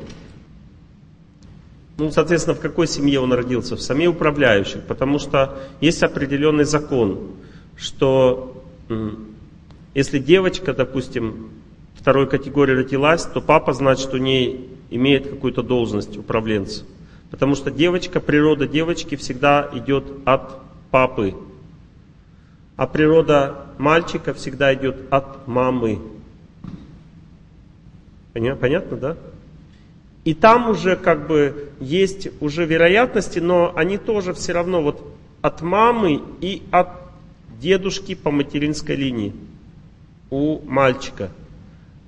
Ну, 2.01 2.11
соответственно, 2.11 2.57
в 2.57 2.61
какой 2.61 2.87
семье 2.87 3.21
он 3.21 3.31
родился? 3.35 3.77
В 3.77 3.83
семье 3.83 4.09
управляющих, 4.09 4.85
потому 4.85 5.19
что 5.19 5.59
есть 5.83 6.03
определенный 6.03 6.65
закон, 6.65 7.33
что 7.77 8.65
если 9.93 10.19
девочка, 10.19 10.73
допустим, 10.73 11.51
второй 11.95 12.27
категории 12.27 12.73
родилась, 12.73 13.27
то 13.27 13.43
папа, 13.43 13.75
значит, 13.75 14.15
у 14.15 14.17
ней 14.17 14.71
имеет 14.89 15.29
какую-то 15.29 15.63
должность 15.63 16.17
управленца. 16.17 16.85
Потому 17.31 17.55
что 17.55 17.71
девочка, 17.71 18.19
природа 18.19 18.67
девочки 18.67 19.15
всегда 19.17 19.69
идет 19.75 20.05
от 20.25 20.59
папы, 20.91 21.35
а 22.77 22.87
природа 22.87 23.67
мальчика 23.77 24.33
всегда 24.33 24.73
идет 24.73 24.97
от 25.11 25.47
мамы. 25.47 25.99
Понятно, 28.33 28.97
да? 28.97 29.17
И 30.25 30.35
там 30.35 30.69
уже 30.69 30.97
как 30.97 31.27
бы 31.27 31.71
есть 31.81 32.29
уже 32.41 32.67
вероятности, 32.67 33.39
но 33.39 33.73
они 33.75 33.97
тоже 33.97 34.35
все 34.35 34.53
равно 34.53 34.83
вот 34.83 35.03
от 35.41 35.63
мамы 35.63 36.21
и 36.41 36.63
от 36.71 36.89
дедушки 37.59 38.15
по 38.15 38.31
материнской 38.31 38.97
линии 38.97 39.33
у 40.31 40.61
мальчика. 40.63 41.31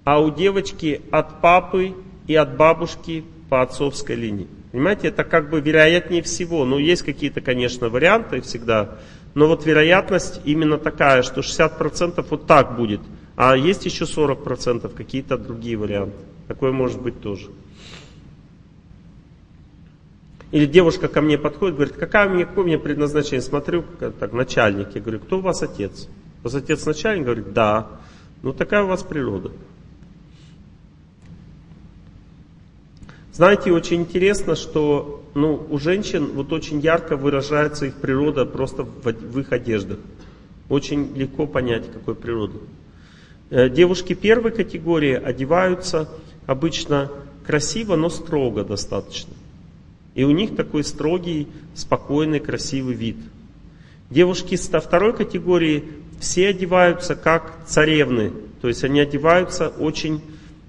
А 0.04 0.20
у 0.20 0.30
девочки 0.30 1.00
от 1.10 1.40
папы 1.40 1.94
и 2.26 2.34
от 2.34 2.56
бабушки 2.56 3.24
по 3.48 3.62
отцовской 3.62 4.16
линии. 4.16 4.48
Понимаете, 4.72 5.08
это 5.08 5.24
как 5.24 5.50
бы 5.50 5.60
вероятнее 5.60 6.22
всего. 6.22 6.64
Ну, 6.64 6.78
есть 6.78 7.02
какие-то, 7.02 7.40
конечно, 7.40 7.88
варианты 7.88 8.40
всегда, 8.40 8.98
но 9.34 9.46
вот 9.46 9.66
вероятность 9.66 10.40
именно 10.44 10.78
такая, 10.78 11.22
что 11.22 11.40
60% 11.40 12.24
вот 12.28 12.46
так 12.46 12.76
будет, 12.76 13.00
а 13.36 13.56
есть 13.56 13.84
еще 13.84 14.04
40% 14.04 14.94
какие-то 14.94 15.36
другие 15.38 15.76
варианты. 15.76 16.16
Такое 16.48 16.72
может 16.72 17.00
быть 17.00 17.20
тоже. 17.20 17.50
Или 20.52 20.66
девушка 20.66 21.08
ко 21.08 21.22
мне 21.22 21.38
подходит, 21.38 21.76
говорит, 21.76 21.96
какая 21.96 22.28
у 22.28 22.34
меня, 22.34 22.44
какое 22.44 22.64
у 22.64 22.66
меня 22.68 22.78
предназначение? 22.78 23.40
Смотрю, 23.40 23.84
так, 23.98 24.32
начальник. 24.34 24.94
Я 24.94 25.00
говорю, 25.00 25.20
кто 25.20 25.38
у 25.38 25.40
вас 25.40 25.62
отец? 25.62 26.08
У 26.40 26.44
вас 26.44 26.54
отец 26.54 26.84
начальник? 26.84 27.24
Говорит, 27.24 27.52
да. 27.54 27.88
Ну 28.42 28.52
такая 28.52 28.84
у 28.84 28.86
вас 28.86 29.02
природа. 29.02 29.50
Знаете, 33.32 33.72
очень 33.72 34.02
интересно, 34.02 34.54
что 34.54 35.24
ну, 35.34 35.66
у 35.70 35.78
женщин 35.78 36.32
вот 36.34 36.52
очень 36.52 36.80
ярко 36.80 37.16
выражается 37.16 37.86
их 37.86 37.94
природа 37.94 38.44
просто 38.44 38.82
в, 38.82 39.04
в 39.04 39.40
их 39.40 39.52
одеждах. 39.52 39.98
Очень 40.68 41.16
легко 41.16 41.46
понять, 41.46 41.90
какой 41.90 42.14
природа. 42.14 42.58
Э, 43.48 43.70
девушки 43.70 44.12
первой 44.12 44.50
категории 44.50 45.14
одеваются 45.14 46.10
обычно 46.46 47.10
красиво, 47.46 47.96
но 47.96 48.10
строго 48.10 48.64
достаточно. 48.64 49.32
И 50.14 50.24
у 50.24 50.30
них 50.30 50.54
такой 50.56 50.84
строгий, 50.84 51.48
спокойный, 51.74 52.40
красивый 52.40 52.94
вид. 52.94 53.16
Девушки 54.10 54.56
со 54.56 54.80
второй 54.80 55.14
категории 55.14 55.84
все 56.20 56.48
одеваются 56.48 57.16
как 57.16 57.64
царевны. 57.66 58.32
То 58.60 58.68
есть 58.68 58.84
они 58.84 59.00
одеваются 59.00 59.68
очень 59.68 60.20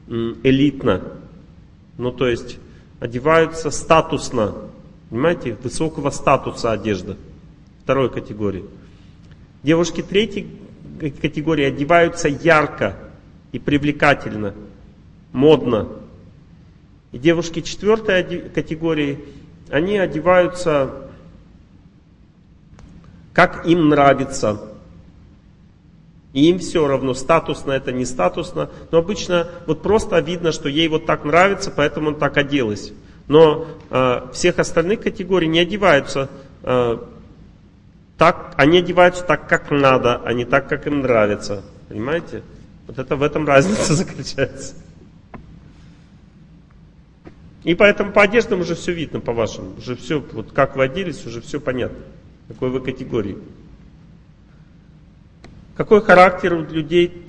элитно. 0.07 1.02
Ну 1.98 2.11
то 2.11 2.28
есть 2.28 2.57
одеваются 2.99 3.70
статусно. 3.70 4.56
Понимаете, 5.10 5.57
высокого 5.61 6.10
статуса 6.10 6.72
одежда. 6.72 7.18
Второй 7.84 8.10
категории. 8.10 8.64
Девушки 9.61 10.02
третьей 10.02 10.48
категории 11.22 11.65
одеваются 11.65 12.30
ярко 12.30 12.98
и 13.52 13.60
привлекательно, 13.60 14.53
модно. 15.34 15.88
И 17.14 17.18
девушки 17.18 17.61
четвертой 17.61 18.49
категории, 18.49 19.19
они 19.69 19.98
одеваются 19.98 21.03
как 23.34 23.65
им 23.65 23.90
нравится. 23.90 24.61
И 26.34 26.49
им 26.49 26.60
все 26.60 26.88
равно, 26.88 27.14
статусно 27.14 27.72
это 27.72 27.91
не 27.91 28.06
статусно. 28.06 28.69
Но 28.91 28.99
обычно 28.99 29.48
вот 29.68 29.81
просто 29.81 30.19
видно, 30.19 30.52
что 30.52 30.69
ей 30.69 30.88
вот 30.88 31.06
так 31.06 31.26
нравится, 31.26 31.72
поэтому 31.76 32.10
он 32.10 32.15
так 32.15 32.38
оделась. 32.38 32.91
Но 33.27 33.68
э, 33.90 34.22
всех 34.34 34.60
остальных 34.60 35.02
категорий 35.02 35.48
не 35.48 35.60
одеваются 35.60 36.30
э, 36.64 36.98
так, 38.18 38.53
они 38.57 38.80
одеваются 38.80 39.23
так, 39.23 39.48
как 39.48 39.72
надо, 39.72 40.22
а 40.23 40.34
не 40.34 40.45
так, 40.45 40.68
как 40.68 40.88
им 40.88 41.02
нравится. 41.02 41.64
Понимаете? 41.90 42.44
Вот 42.88 42.99
это 42.99 43.15
в 43.15 43.23
этом 43.23 43.48
разница 43.48 43.94
заключается. 43.95 44.76
И 47.64 47.76
поэтому 47.76 48.11
по 48.11 48.23
одеждам 48.23 48.61
уже 48.61 48.76
все 48.76 48.91
видно 48.91 49.19
по-вашему. 49.19 49.76
Уже 49.77 49.95
все, 49.95 50.19
вот 50.19 50.52
как 50.52 50.76
вы 50.76 50.84
оделись, 50.84 51.26
уже 51.26 51.41
все 51.41 51.60
понятно. 51.61 51.99
Какой 52.48 52.69
вы 52.69 52.81
категории. 52.81 53.38
Какой 55.76 56.02
характер 56.02 56.53
у 56.53 56.61
людей 56.61 57.26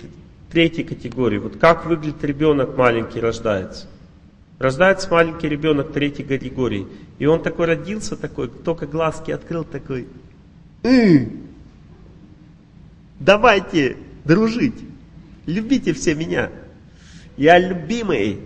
третьей 0.51 0.85
категории? 0.85 1.39
Вот 1.39 1.57
как 1.57 1.87
выглядит 1.87 2.23
ребенок 2.25 2.77
маленький, 2.77 3.21
рождается? 3.21 3.87
Рождается 4.59 5.09
маленький 5.11 5.49
ребенок 5.49 5.93
третьей 5.93 6.25
категории. 6.25 6.87
И 7.19 7.27
он 7.27 7.43
такой 7.43 7.67
родился, 7.67 8.17
такой, 8.17 8.49
только 8.49 8.87
глазки 8.87 9.31
открыл, 9.31 9.65
такой. 9.65 10.07
«М-м, 10.83 11.49
давайте 13.19 13.97
дружить. 14.25 14.75
Любите 15.47 15.93
все 15.93 16.15
меня. 16.15 16.51
Я 17.37 17.59
любимый. 17.59 18.41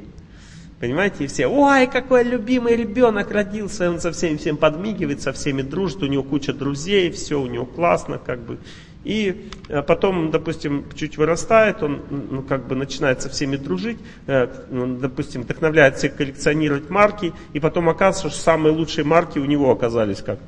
Понимаете, 0.80 1.24
и 1.24 1.26
все, 1.26 1.48
ой, 1.48 1.88
какой 1.88 2.22
любимый 2.22 2.76
ребенок 2.76 3.32
родился, 3.32 3.90
он 3.90 4.00
со 4.00 4.12
всеми 4.12 4.36
всем 4.36 4.56
подмигивает, 4.56 5.20
со 5.20 5.32
всеми 5.32 5.62
дружит, 5.62 6.02
у 6.04 6.06
него 6.06 6.22
куча 6.22 6.52
друзей, 6.52 7.10
все 7.10 7.40
у 7.40 7.46
него 7.46 7.66
классно, 7.66 8.18
как 8.18 8.40
бы. 8.40 8.58
И 9.02 9.50
э, 9.68 9.82
потом, 9.82 10.30
допустим, 10.30 10.84
чуть 10.94 11.16
вырастает, 11.16 11.82
он 11.82 12.02
ну, 12.10 12.42
как 12.42 12.68
бы 12.68 12.76
начинает 12.76 13.22
со 13.22 13.28
всеми 13.28 13.56
дружить, 13.56 13.98
э, 14.28 14.46
ну, 14.70 14.96
допустим, 14.96 15.42
вдохновляет 15.42 15.96
всех 15.96 16.14
коллекционировать 16.14 16.90
марки, 16.90 17.32
и 17.54 17.58
потом 17.58 17.88
оказывается, 17.88 18.30
что 18.30 18.44
самые 18.44 18.72
лучшие 18.72 19.04
марки 19.04 19.40
у 19.40 19.46
него 19.46 19.72
оказались 19.72 20.18
как-то. 20.18 20.46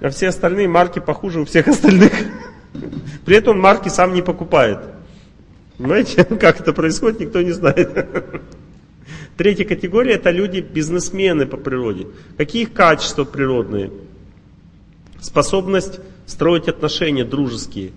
А 0.00 0.10
все 0.10 0.28
остальные 0.28 0.68
марки 0.68 0.98
похуже 0.98 1.40
у 1.40 1.44
всех 1.46 1.68
остальных. 1.68 2.12
При 3.24 3.36
этом 3.36 3.56
он 3.56 3.62
марки 3.62 3.88
сам 3.88 4.12
не 4.12 4.20
покупает. 4.20 4.80
Понимаете, 5.78 6.24
как 6.40 6.60
это 6.60 6.74
происходит, 6.74 7.20
никто 7.20 7.40
не 7.40 7.52
знает. 7.52 8.08
Третья 9.36 9.64
категория 9.64 10.14
это 10.14 10.30
люди 10.30 10.60
бизнесмены 10.60 11.46
по 11.46 11.56
природе. 11.56 12.06
Какие 12.36 12.62
их 12.64 12.72
качества 12.72 13.24
природные? 13.24 13.90
Способность 15.20 16.00
строить 16.26 16.68
отношения 16.68 17.24
дружеские. 17.24 17.92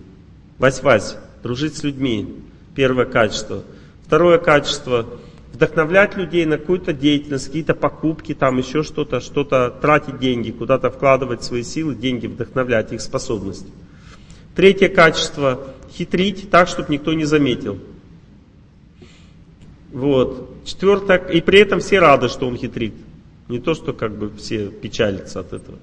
Вась-вась, 0.58 1.18
дружить 1.44 1.76
с 1.76 1.84
людьми. 1.84 2.36
Первое 2.76 3.06
качество. 3.06 3.64
Второе 4.06 4.40
качество 4.40 5.06
вдохновлять 5.54 6.16
людей 6.16 6.46
на 6.46 6.58
какую-то 6.58 6.94
деятельность, 6.94 7.48
какие-то 7.48 7.74
покупки, 7.76 8.34
там 8.34 8.58
еще 8.58 8.84
что-то, 8.84 9.20
что-то 9.20 9.70
тратить 9.70 10.20
деньги, 10.20 10.52
куда-то 10.52 10.90
вкладывать 10.90 11.44
свои 11.44 11.64
силы, 11.64 11.96
деньги 11.96 12.28
вдохновлять, 12.28 12.94
их 12.94 13.02
способность. 13.02 13.66
Третье 14.56 14.88
качество– 14.88 15.68
хитрить 15.92 16.50
так, 16.50 16.68
чтобы 16.68 16.92
никто 16.92 17.14
не 17.14 17.26
заметил. 17.26 17.80
Вот. 19.92 20.57
Четвертое, 20.68 21.18
и 21.18 21.40
при 21.40 21.60
этом 21.62 21.80
все 21.80 22.00
рады, 22.00 22.28
что 22.28 22.46
он 22.46 22.58
хитрит. 22.58 22.94
Не 23.48 23.60
то, 23.60 23.74
что 23.74 23.94
как 23.94 24.12
бы 24.12 24.30
все 24.36 24.68
печалятся 24.68 25.40
от 25.40 25.54
этого. 25.54 25.78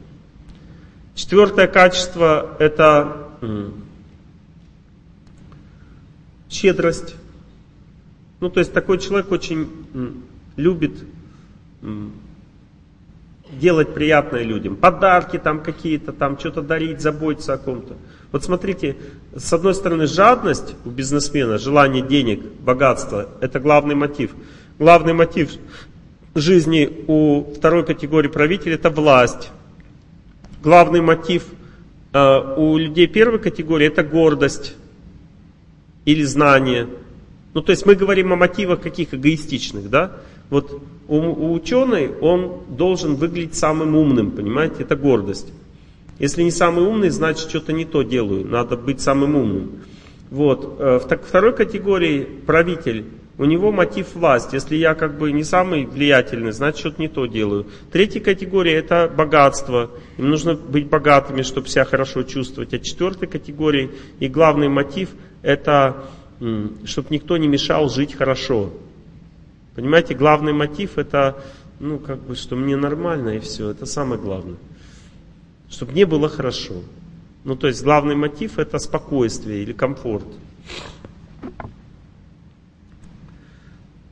Четвертое 1.15 1.67
качество– 1.69 2.55
это 2.59 3.31
щедрость. 6.51 7.15
Ну, 8.41 8.51
то 8.51 8.61
есть 8.61 8.75
такой 8.75 8.99
человек 8.99 9.33
очень 9.33 9.69
любит 10.57 10.93
делать 13.59 13.95
приятное 13.95 14.43
людям. 14.43 14.77
Подарки 14.77 15.39
там 15.39 15.63
какие-то, 15.63 16.13
там 16.13 16.39
что-то 16.39 16.61
дарить, 16.61 17.01
заботиться 17.01 17.55
о 17.55 17.59
ком-то. 17.59 17.97
Вот 18.33 18.45
смотрите, 18.45 18.97
с 19.35 19.51
одной 19.51 19.75
стороны 19.75 20.07
жадность 20.07 20.75
у 20.85 20.91
бизнесмена, 20.91 21.57
желание 21.57 22.07
денег, 22.07 22.45
богатства, 22.61 23.31
это 23.41 23.61
главный 23.61 23.95
мотив. 23.95 24.33
Главный 24.79 25.13
мотив 25.13 25.53
жизни 26.35 27.05
у 27.07 27.45
второй 27.55 27.85
категории 27.85 28.29
правителей 28.29 28.75
это 28.75 28.91
власть. 28.91 29.51
Главный 30.65 31.01
мотив 31.01 31.45
э, 32.13 32.55
у 32.57 32.77
людей 32.77 33.07
первой 33.07 33.39
категории 33.39 33.87
это 33.87 34.03
гордость 34.03 34.75
или 36.05 36.25
знание. 36.25 36.89
Ну, 37.55 37.63
то 37.63 37.71
есть 37.71 37.87
мы 37.87 37.95
говорим 37.95 38.33
о 38.33 38.37
мотивах 38.37 38.81
каких 38.81 39.15
эгоистичных, 39.15 39.89
да? 39.89 40.17
Вот 40.51 40.83
у, 41.07 41.17
у 41.19 41.53
ученый, 41.53 42.11
он 42.21 42.65
должен 42.69 43.15
выглядеть 43.15 43.55
самым 43.55 43.95
умным, 43.95 44.33
понимаете? 44.33 44.83
Это 44.83 44.97
гордость. 44.97 45.53
Если 46.19 46.43
не 46.43 46.51
самый 46.51 46.85
умный, 46.85 47.11
значит 47.11 47.49
что-то 47.49 47.73
не 47.73 47.85
то 47.85 48.03
делаю. 48.03 48.45
Надо 48.45 48.77
быть 48.77 49.01
самым 49.01 49.37
умным. 49.37 49.71
Вот. 50.31 50.79
Э, 50.81 50.99
в 50.99 51.17
второй 51.25 51.55
категории 51.55 52.25
правитель, 52.25 53.05
у 53.37 53.45
него 53.45 53.73
мотив 53.73 54.15
власть. 54.15 54.53
Если 54.53 54.77
я 54.77 54.95
как 54.95 55.19
бы 55.19 55.33
не 55.33 55.45
самый 55.45 55.87
влиятельный, 55.87 56.53
значит 56.53 56.81
что-то 56.81 57.01
не 57.01 57.09
то 57.09 57.27
делаю. 57.27 57.67
Третья 57.91 58.21
категория 58.21 58.75
это 58.75 59.13
богатство. 59.15 59.91
Им 60.19 60.31
нужно 60.31 60.55
быть 60.55 60.87
богатыми, 60.87 61.43
чтобы 61.43 61.69
себя 61.69 61.85
хорошо 61.85 62.23
чувствовать. 62.23 62.75
А 62.75 62.79
четвертой 62.79 63.29
категории 63.29 63.91
и 64.21 64.29
главный 64.29 64.69
мотив 64.69 65.11
это 65.43 66.05
чтобы 66.85 67.09
никто 67.11 67.37
не 67.37 67.49
мешал 67.49 67.89
жить 67.89 68.15
хорошо. 68.15 68.71
Понимаете, 69.75 70.15
главный 70.15 70.53
мотив 70.53 70.99
это, 70.99 71.43
ну, 71.81 71.99
как 71.99 72.21
бы, 72.21 72.35
что 72.35 72.57
мне 72.57 72.77
нормально 72.77 73.31
и 73.31 73.41
все, 73.41 73.71
это 73.71 73.87
самое 73.87 74.21
главное. 74.21 74.57
Чтобы 75.69 75.93
мне 75.93 76.07
было 76.07 76.29
хорошо. 76.29 76.83
Ну, 77.45 77.57
то 77.57 77.67
есть 77.67 77.83
главный 77.83 78.15
мотив 78.15 78.59
это 78.59 78.79
спокойствие 78.79 79.63
или 79.63 79.73
комфорт. 79.73 80.27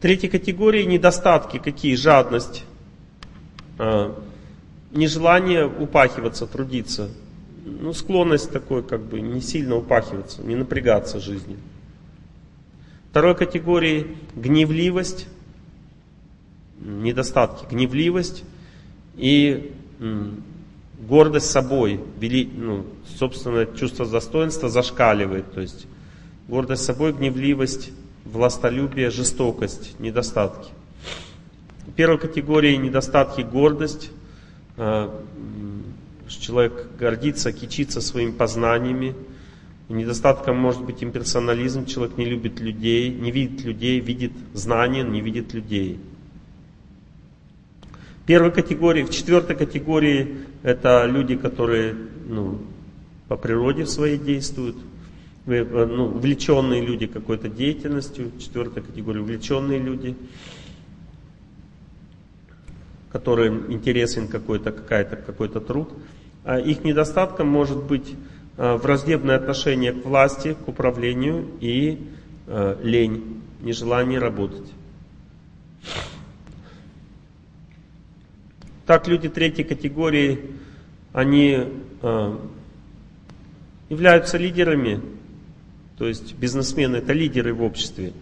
Третья 0.02 0.28
категория 0.28 0.84
недостатки 0.84 1.60
какие? 1.60 1.94
Жадность, 1.94 2.64
а, 3.78 4.20
нежелание 4.90 5.64
упахиваться, 5.64 6.48
трудиться. 6.48 7.08
Ну, 7.64 7.92
склонность 7.92 8.50
такой, 8.50 8.82
как 8.82 9.00
бы, 9.00 9.20
не 9.20 9.40
сильно 9.40 9.76
упахиваться, 9.76 10.42
не 10.42 10.56
напрягаться 10.56 11.18
в 11.18 11.22
жизни. 11.22 11.56
Второй 13.10 13.36
категории 13.36 14.16
гневливость, 14.34 15.28
недостатки, 16.80 17.72
гневливость 17.72 18.42
и 19.14 19.72
гордость 20.98 21.48
собой, 21.52 22.00
вели, 22.18 22.50
ну, 22.52 22.86
собственно, 23.20 23.66
чувство 23.66 24.04
достоинства 24.04 24.68
зашкаливает. 24.68 25.52
То 25.52 25.60
есть 25.60 25.86
гордость 26.48 26.82
собой, 26.82 27.12
гневливость, 27.12 27.92
властолюбие, 28.24 29.10
жестокость, 29.10 29.98
недостатки. 29.98 30.70
Первой 31.96 32.18
категории 32.18 32.76
недостатки 32.76 33.42
гордость. 33.42 34.10
А, 34.76 35.22
человек 36.28 36.88
гордится, 36.98 37.52
кичится 37.52 38.00
своими 38.00 38.30
познаниями, 38.30 39.14
Недостатком 39.92 40.56
может 40.56 40.82
быть 40.82 41.04
имперсонализм, 41.04 41.84
человек 41.84 42.16
не 42.16 42.24
любит 42.24 42.60
людей, 42.60 43.10
не 43.10 43.30
видит 43.30 43.62
людей, 43.62 44.00
видит 44.00 44.32
знания, 44.54 45.02
не 45.02 45.20
видит 45.20 45.52
людей. 45.52 46.00
В 48.22 48.26
первой 48.26 48.52
категории, 48.52 49.02
в 49.02 49.10
четвертой 49.10 49.54
категории 49.54 50.36
это 50.62 51.04
люди, 51.04 51.36
которые 51.36 51.94
ну, 52.26 52.58
по 53.28 53.36
природе 53.36 53.84
своей 53.84 54.16
действуют, 54.16 54.76
э, 54.76 54.80
ну, 55.46 56.06
увлеченные 56.06 56.84
люди 56.84 57.06
какой-то 57.06 57.48
деятельностью, 57.48 58.32
четвертая 58.38 58.84
категория 58.84 59.20
увлеченные 59.20 59.78
люди, 59.78 60.16
которым 63.10 63.72
интересен 63.72 64.28
какой-то 64.28 64.72
какой-то 64.72 65.16
какой-то 65.16 65.60
труд. 65.60 65.90
А 66.44 66.58
их 66.58 66.84
недостатком 66.84 67.48
может 67.48 67.82
быть 67.82 68.14
Э, 68.58 68.74
враждебное 68.74 69.36
отношение 69.36 69.92
к 69.92 70.04
власти, 70.04 70.54
к 70.54 70.68
управлению 70.68 71.48
и 71.60 72.06
э, 72.46 72.76
лень, 72.82 73.40
нежелание 73.62 74.18
работать. 74.18 74.70
Так 78.84 79.08
люди 79.08 79.30
третьей 79.30 79.64
категории, 79.64 80.38
они 81.14 81.66
э, 82.02 82.36
являются 83.88 84.36
лидерами, 84.36 85.00
то 86.02 86.08
есть 86.08 86.34
бизнесмены 86.34 86.96
это 86.96 87.12
лидеры 87.12 87.54
в 87.54 87.62
обществе. 87.62 88.12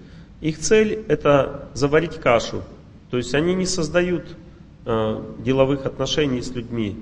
Их 0.42 0.58
цель 0.58 1.02
это 1.08 1.70
заварить 1.72 2.16
кашу, 2.16 2.62
то 3.10 3.16
есть 3.16 3.34
они 3.34 3.54
не 3.54 3.64
создают 3.64 4.36
э, 4.84 5.24
деловых 5.38 5.86
отношений 5.86 6.42
с 6.42 6.50
людьми, 6.50 6.98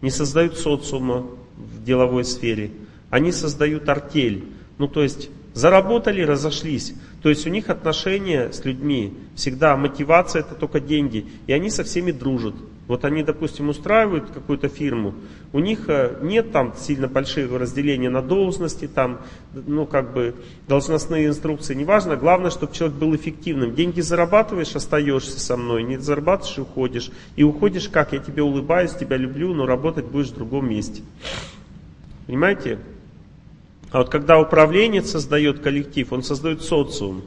не 0.00 0.10
создают 0.10 0.56
социума, 0.56 1.26
в 1.56 1.82
деловой 1.82 2.24
сфере, 2.24 2.70
они 3.10 3.32
создают 3.32 3.88
артель. 3.88 4.44
Ну, 4.78 4.86
то 4.86 5.02
есть, 5.02 5.28
заработали, 5.54 6.22
разошлись. 6.22 6.94
То 7.20 7.28
есть, 7.28 7.44
у 7.44 7.50
них 7.50 7.68
отношения 7.68 8.52
с 8.52 8.64
людьми, 8.64 9.14
всегда 9.34 9.76
мотивация 9.76 10.42
это 10.42 10.54
только 10.54 10.78
деньги. 10.78 11.26
И 11.48 11.52
они 11.52 11.68
со 11.68 11.82
всеми 11.82 12.12
дружат. 12.12 12.54
Вот 12.88 13.04
они, 13.04 13.22
допустим, 13.22 13.68
устраивают 13.68 14.30
какую-то 14.30 14.68
фирму, 14.68 15.14
у 15.52 15.60
них 15.60 15.88
э, 15.88 16.18
нет 16.20 16.50
там 16.50 16.74
сильно 16.76 17.06
больших 17.06 17.52
разделения 17.52 18.10
на 18.10 18.22
должности, 18.22 18.88
там, 18.88 19.20
ну, 19.54 19.86
как 19.86 20.12
бы, 20.12 20.34
должностные 20.66 21.28
инструкции, 21.28 21.74
неважно, 21.74 22.16
главное, 22.16 22.50
чтобы 22.50 22.74
человек 22.74 22.96
был 22.98 23.14
эффективным. 23.14 23.74
Деньги 23.74 24.00
зарабатываешь, 24.00 24.74
остаешься 24.74 25.38
со 25.38 25.56
мной, 25.56 25.84
не 25.84 25.96
зарабатываешь, 25.98 26.58
уходишь. 26.58 27.10
И 27.36 27.44
уходишь 27.44 27.88
как? 27.88 28.12
Я 28.12 28.18
тебе 28.18 28.42
улыбаюсь, 28.42 28.92
тебя 28.92 29.16
люблю, 29.16 29.54
но 29.54 29.64
работать 29.64 30.06
будешь 30.06 30.30
в 30.30 30.34
другом 30.34 30.68
месте. 30.68 31.02
Понимаете? 32.26 32.78
А 33.92 33.98
вот 33.98 34.08
когда 34.08 34.40
управленец 34.40 35.10
создает 35.10 35.60
коллектив, 35.60 36.12
он 36.12 36.22
создает 36.22 36.62
социум, 36.62 37.22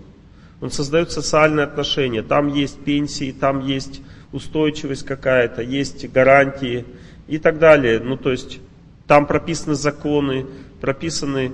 он 0.62 0.72
создает 0.72 1.12
социальные 1.12 1.64
отношения. 1.66 2.24
Там 2.24 2.48
есть 2.48 2.80
пенсии, 2.80 3.32
там 3.32 3.66
есть 3.66 4.02
устойчивость 4.36 5.06
какая-то, 5.06 5.62
есть 5.62 6.12
гарантии 6.12 6.86
и 7.28 7.38
так 7.38 7.58
далее. 7.58 8.00
Ну, 8.00 8.18
то 8.18 8.32
есть 8.32 8.60
там 9.08 9.26
прописаны 9.26 9.76
законы, 9.76 10.46
прописаны 10.82 11.52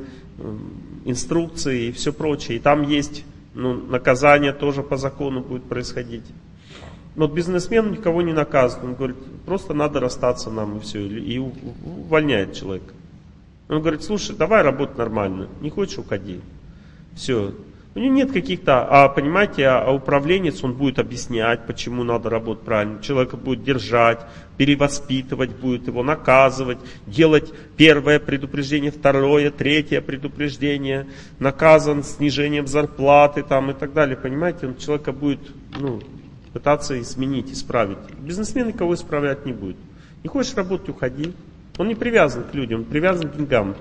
инструкции 1.05 1.87
и 1.87 1.91
все 1.91 2.11
прочее. 2.11 2.57
И 2.57 2.59
там 2.59 2.81
есть 2.81 3.23
ну, 3.53 3.73
наказание 3.73 4.53
тоже 4.53 4.81
по 4.83 4.97
закону 4.97 5.41
будет 5.41 5.63
происходить. 5.63 6.25
Но 7.15 7.27
бизнесмен 7.27 7.91
никого 7.91 8.21
не 8.21 8.33
наказывает. 8.33 8.85
Он 8.85 8.95
говорит, 8.95 9.17
просто 9.45 9.73
надо 9.73 9.99
расстаться 9.99 10.49
нам 10.49 10.77
и 10.77 10.79
все. 10.79 11.05
И 11.05 11.37
увольняет 11.37 12.53
человека. 12.53 12.93
Он 13.69 13.81
говорит, 13.81 14.03
слушай, 14.03 14.35
давай 14.35 14.63
работать 14.63 14.97
нормально, 14.97 15.47
не 15.61 15.69
хочешь, 15.69 15.97
уходи. 15.97 16.41
Все. 17.15 17.53
У 17.93 17.99
него 17.99 18.13
нет 18.13 18.31
каких-то, 18.31 18.87
а 18.89 19.09
понимаете, 19.09 19.67
а, 19.67 19.83
а 19.83 19.91
управленец, 19.91 20.63
он 20.63 20.73
будет 20.73 20.97
объяснять, 20.97 21.65
почему 21.67 22.03
надо 22.05 22.29
работать 22.29 22.63
правильно. 22.63 23.01
Человека 23.01 23.35
будет 23.35 23.65
держать, 23.65 24.21
перевоспитывать 24.55 25.49
будет 25.49 25.87
его, 25.87 26.01
наказывать, 26.01 26.77
делать 27.05 27.51
первое 27.75 28.19
предупреждение, 28.19 28.91
второе, 28.91 29.51
третье 29.51 29.99
предупреждение, 29.99 31.07
наказан 31.39 32.03
снижением 32.03 32.65
зарплаты 32.65 33.43
там 33.43 33.71
и 33.71 33.73
так 33.73 33.91
далее. 33.91 34.15
Понимаете, 34.15 34.67
он 34.67 34.77
человека 34.77 35.11
будет 35.11 35.41
ну, 35.77 36.01
пытаться 36.53 36.97
изменить, 37.01 37.51
исправить. 37.51 37.97
Бизнесмен 38.19 38.69
никого 38.69 38.95
исправлять 38.95 39.45
не 39.45 39.51
будет. 39.51 39.77
Не 40.23 40.29
хочешь 40.29 40.55
работать, 40.55 40.87
уходи. 40.87 41.33
Он 41.77 41.89
не 41.89 41.95
привязан 41.95 42.45
к 42.45 42.53
людям, 42.53 42.81
он 42.81 42.85
привязан 42.85 43.29
к 43.29 43.35
деньгам. 43.35 43.75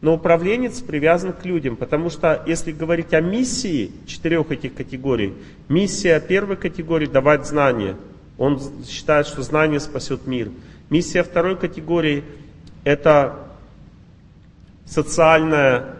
Но 0.00 0.14
управленец 0.14 0.80
привязан 0.80 1.32
к 1.32 1.44
людям, 1.44 1.76
потому 1.76 2.10
что 2.10 2.42
если 2.46 2.72
говорить 2.72 3.14
о 3.14 3.20
миссии 3.20 3.90
четырех 4.06 4.50
этих 4.50 4.74
категорий, 4.74 5.32
миссия 5.68 6.20
первой 6.20 6.56
категории– 6.56 7.06
давать 7.12 7.46
знания. 7.46 7.96
Он 8.36 8.60
считает, 8.86 9.26
что 9.26 9.42
знание 9.42 9.80
спасет 9.80 10.26
мир. 10.26 10.50
Миссия 10.90 11.22
второй 11.22 11.56
категории– 11.56 12.24
это 12.84 13.38
социальная 14.84 15.96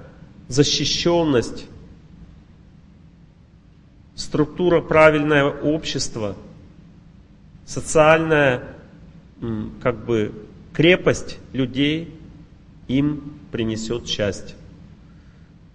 защищенность, 0.48 1.66
структура 4.14 4.80
правильное 4.80 5.44
общества, 5.44 6.36
социальная 7.66 8.62
как 9.82 10.04
бы 10.04 10.32
крепость 10.72 11.38
людей 11.52 12.14
им 12.88 13.38
принесет 13.55 14.09
счастье. 14.09 14.56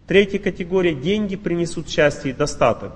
Третья 0.05 0.37
категория– 0.37 0.93
деньги 1.01 1.37
принесут 1.37 1.87
счастье 1.87 2.31
и 2.31 2.33
достаток. 2.33 2.91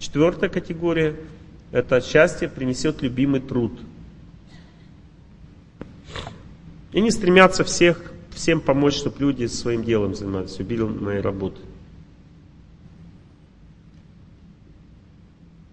Четвертая 0.00 0.50
категория– 0.50 1.14
это 1.70 2.00
счастье 2.00 2.48
принесет 2.48 3.00
любимый 3.00 3.40
труд. 3.40 3.78
И 6.90 6.98
они 6.98 7.12
стремятся 7.12 7.62
всех, 7.62 8.12
всем 8.34 8.60
помочь, 8.60 8.94
чтобы 8.94 9.20
люди 9.20 9.46
своим 9.46 9.84
делом 9.84 10.16
занимались, 10.16 10.58
любимой 10.58 11.20
работой. 11.20 11.64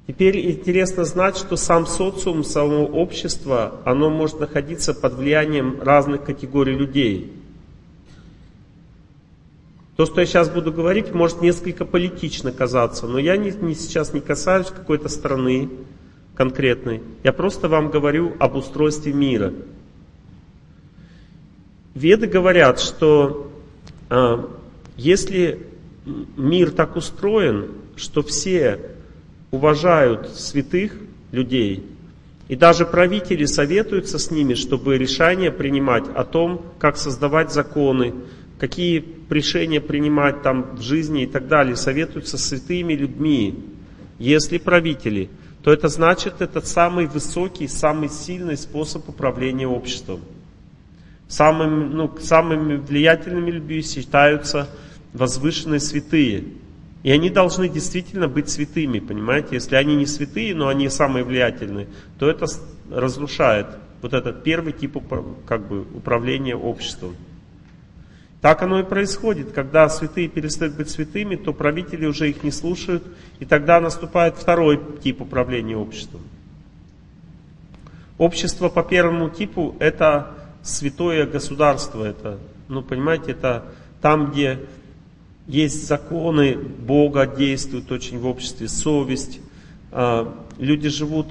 Теперь 0.06 0.52
интересно 0.52 1.04
знать, 1.04 1.36
что 1.36 1.56
сам 1.56 1.88
социум, 1.88 2.44
само 2.44 2.86
общество, 2.86 3.82
оно 3.86 4.12
может 4.12 4.40
находиться 4.40 4.94
под 4.94 5.16
влиянием 5.16 5.82
разных 5.82 6.24
категорий 6.24 6.76
людей– 6.76 7.34
то, 9.96 10.06
что 10.06 10.20
я 10.20 10.28
сейчас 10.28 10.50
буду 10.50 10.74
говорить, 10.74 11.14
может 11.14 11.42
несколько 11.42 11.86
политично 11.86 12.52
казаться, 12.52 13.08
но 13.08 13.18
я 13.18 13.38
не, 13.38 13.52
не, 13.52 13.76
сейчас 13.76 14.14
не 14.14 14.20
касаюсь 14.20 14.68
какой-то 14.68 15.08
страны 15.08 15.70
конкретной. 16.36 17.02
Я 17.24 17.32
просто 17.32 17.70
вам 17.70 17.90
говорю 17.90 18.34
об 18.40 18.56
устройстве 18.56 19.14
мира. 19.14 19.54
Веды 21.94 22.28
говорят, 22.28 22.82
что 22.82 23.50
э, 24.10 24.44
если 24.98 25.66
мир 26.36 26.72
так 26.72 26.98
устроен, 26.98 27.70
что 27.96 28.22
все 28.22 28.80
уважают 29.52 30.30
святых 30.30 30.92
людей, 31.32 31.86
и 32.50 32.58
даже 32.58 32.86
правители 32.86 33.46
советуются 33.46 34.20
с 34.20 34.30
ними, 34.30 34.56
чтобы 34.56 34.98
решения 34.98 35.52
принимать 35.52 36.04
о 36.14 36.26
том, 36.26 36.66
как 36.80 36.98
создавать 36.98 37.54
законы, 37.54 38.14
какие 38.60 39.04
решения 39.30 39.82
принимать 39.82 40.42
там 40.42 40.76
в 40.76 40.82
жизни 40.82 41.24
и 41.24 41.28
так 41.28 41.48
далее, 41.48 41.76
советуются 41.76 42.38
святыми 42.38 42.94
людьми. 42.94 43.66
Если 44.18 44.58
правители, 44.58 45.30
то 45.64 45.74
это 45.74 45.88
значит, 45.88 46.42
это 46.42 46.62
самый 46.62 47.08
высокий, 47.08 47.68
самый 47.68 48.10
сильный 48.10 48.56
способ 48.56 49.10
управления 49.10 49.68
обществом. 49.68 50.22
Самыми, 51.28 51.92
ну, 51.92 52.16
самыми 52.20 52.76
влиятельными 52.76 53.52
людьми 53.52 53.82
считаются 53.82 54.70
возвышенные 55.14 55.80
святые. 55.80 56.44
И 57.02 57.12
они 57.12 57.30
должны 57.30 57.68
действительно 57.68 58.28
быть 58.28 58.50
святыми, 58.50 59.00
понимаете? 59.00 59.50
Если 59.56 59.76
они 59.76 59.96
не 59.96 60.06
святые, 60.06 60.56
но 60.56 60.68
они 60.68 60.88
самые 60.90 61.24
влиятельные, 61.24 61.88
то 62.20 62.30
это 62.30 62.46
разрушает 62.92 63.68
вот 64.02 64.14
этот 64.14 64.44
первый 64.44 64.72
тип 64.74 64.98
как 65.48 65.68
бы, 65.68 65.82
управления 65.82 66.56
обществом. 66.56 67.16
Так 68.46 68.62
оно 68.62 68.80
и 68.80 68.84
происходит. 68.84 69.54
Когда 69.54 69.90
святые 69.90 70.28
перестают 70.28 70.76
быть 70.76 70.92
святыми, 70.92 71.36
то 71.36 71.52
правители 71.52 72.06
уже 72.06 72.30
их 72.30 72.44
не 72.44 72.52
слушают, 72.52 73.04
и 73.40 73.46
тогда 73.46 73.80
наступает 73.80 74.36
второй 74.36 74.80
тип 75.04 75.22
управления 75.22 75.76
обществом. 75.76 76.22
Общество 78.20 78.70
по 78.70 78.84
первому 78.84 79.32
типу– 79.32 79.76
это 79.80 80.32
святое 80.62 81.26
государство. 81.26 82.04
Это, 82.04 82.38
ну, 82.68 82.84
понимаете, 82.84 83.32
это 83.32 83.66
там, 84.00 84.30
где 84.30 84.60
есть 85.48 85.88
законы, 85.88 86.56
Бога 86.56 87.26
действует 87.26 87.92
очень 87.92 88.20
в 88.20 88.28
обществе, 88.28 88.68
совесть. 88.68 89.40
А, 89.92 90.32
люди 90.60 90.90
живут, 90.90 91.30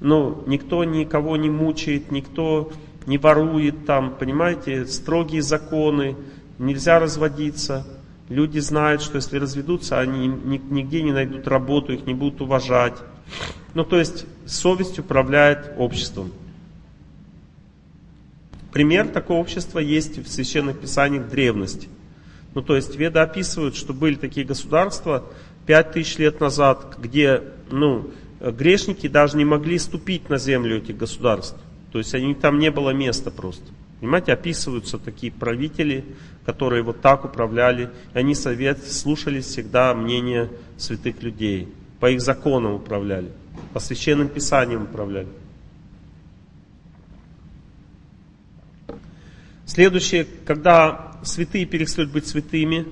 ну, 0.00 0.42
никто 0.48 0.82
никого 0.82 1.36
не 1.36 1.48
мучает, 1.48 2.10
никто 2.10 2.72
не 3.06 3.18
ворует 3.18 3.86
там, 3.86 4.16
понимаете, 4.18 4.84
строгие 4.86 5.42
законы, 5.42 6.16
нельзя 6.58 6.98
разводиться. 6.98 7.86
Люди 8.28 8.58
знают, 8.58 9.02
что 9.02 9.16
если 9.16 9.38
разведутся, 9.38 10.00
они 10.00 10.26
нигде 10.26 11.02
не 11.02 11.12
найдут 11.12 11.46
работу, 11.46 11.92
их 11.92 12.06
не 12.06 12.14
будут 12.14 12.40
уважать. 12.40 12.96
Ну, 13.74 13.84
то 13.84 13.98
есть 13.98 14.26
совесть 14.46 14.98
управляет 14.98 15.74
обществом. 15.76 16.32
Пример 18.72 19.08
такого 19.08 19.38
общества 19.38 19.78
есть 19.78 20.18
в 20.18 20.28
священных 20.28 20.80
писаниях 20.80 21.28
древности. 21.28 21.88
Ну, 22.54 22.62
то 22.62 22.74
есть 22.74 22.96
веды 22.96 23.20
описывают, 23.20 23.76
что 23.76 23.92
были 23.92 24.16
такие 24.16 24.46
государства 24.46 25.24
пять 25.66 25.92
тысяч 25.92 26.18
лет 26.18 26.40
назад, 26.40 26.96
где 26.98 27.42
ну, 27.70 28.10
грешники 28.40 29.08
даже 29.08 29.36
не 29.36 29.44
могли 29.44 29.78
ступить 29.78 30.28
на 30.28 30.38
землю 30.38 30.78
этих 30.78 30.96
государств. 30.96 31.58
То 31.92 31.98
есть 31.98 32.14
они, 32.14 32.34
там 32.34 32.58
не 32.58 32.70
было 32.70 32.90
места 32.90 33.30
просто. 33.30 33.64
Понимаете, 34.00 34.32
описываются 34.32 34.98
такие 34.98 35.32
правители, 35.32 36.04
которые 36.44 36.82
вот 36.82 37.00
так 37.00 37.24
управляли. 37.24 37.90
И 38.14 38.18
они 38.18 38.34
совет, 38.34 38.84
слушались 38.84 39.46
всегда 39.46 39.94
мнения 39.94 40.50
святых 40.76 41.22
людей. 41.22 41.68
По 41.98 42.10
их 42.10 42.20
законам 42.20 42.74
управляли. 42.74 43.30
По 43.72 43.80
священным 43.80 44.28
писаниям 44.28 44.82
управляли. 44.84 45.28
Следующее, 49.64 50.26
когда 50.44 51.18
святые 51.24 51.66
перестают 51.66 52.12
быть 52.12 52.26
святыми, 52.26 52.86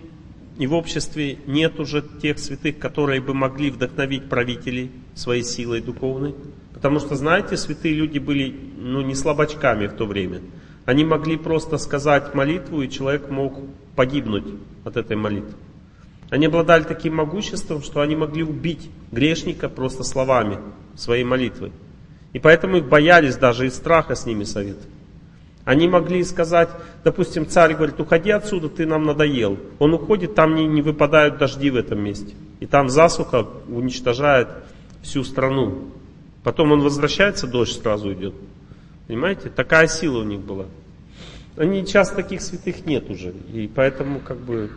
и 0.58 0.66
в 0.66 0.74
обществе 0.74 1.38
нет 1.46 1.80
уже 1.80 2.02
тех 2.22 2.38
святых, 2.38 2.78
которые 2.78 3.20
бы 3.20 3.34
могли 3.34 3.70
вдохновить 3.70 4.28
правителей 4.28 4.90
своей 5.14 5.42
силой 5.42 5.80
духовной. 5.80 6.34
Потому 6.72 7.00
что, 7.00 7.16
знаете, 7.16 7.56
святые 7.56 7.94
люди 7.94 8.18
были 8.18 8.54
ну, 8.78 9.02
не 9.02 9.14
слабачками 9.14 9.86
в 9.86 9.94
то 9.94 10.06
время. 10.06 10.40
Они 10.84 11.04
могли 11.04 11.36
просто 11.36 11.78
сказать 11.78 12.34
молитву, 12.34 12.82
и 12.82 12.90
человек 12.90 13.30
мог 13.30 13.58
погибнуть 13.96 14.44
от 14.84 14.96
этой 14.96 15.16
молитвы. 15.16 15.54
Они 16.30 16.46
обладали 16.46 16.82
таким 16.82 17.16
могуществом, 17.16 17.82
что 17.82 18.00
они 18.00 18.16
могли 18.16 18.42
убить 18.42 18.90
грешника 19.12 19.68
просто 19.68 20.02
словами 20.04 20.58
своей 20.96 21.24
молитвы. 21.24 21.72
И 22.32 22.38
поэтому 22.38 22.78
их 22.78 22.86
боялись 22.86 23.36
даже 23.36 23.66
из 23.66 23.74
страха 23.74 24.14
с 24.14 24.26
ними 24.26 24.44
совет. 24.44 24.78
Они 25.64 25.88
могли 25.88 26.22
сказать, 26.24 26.68
допустим, 27.04 27.46
царь 27.46 27.74
говорит, 27.74 27.98
уходи 27.98 28.30
отсюда, 28.30 28.68
ты 28.68 28.84
нам 28.84 29.04
надоел. 29.04 29.58
Он 29.78 29.94
уходит, 29.94 30.34
там 30.34 30.54
не, 30.54 30.66
не 30.66 30.82
выпадают 30.82 31.38
дожди 31.38 31.70
в 31.70 31.76
этом 31.76 32.00
месте. 32.00 32.34
И 32.60 32.66
там 32.66 32.90
засуха 32.90 33.46
уничтожает 33.68 34.48
всю 35.02 35.24
страну. 35.24 35.84
Потом 36.42 36.72
он 36.72 36.80
возвращается, 36.80 37.46
дождь 37.46 37.80
сразу 37.80 38.12
идет. 38.12 38.34
Понимаете? 39.06 39.50
Такая 39.50 39.88
сила 39.88 40.18
у 40.18 40.24
них 40.24 40.40
была. 40.40 40.66
Они 41.56 41.84
сейчас 41.84 42.10
таких 42.10 42.42
святых 42.42 42.86
нет 42.86 43.10
уже. 43.10 43.34
И 43.52 43.70
поэтому 43.72 44.20
как 44.20 44.38
бы 44.38 44.70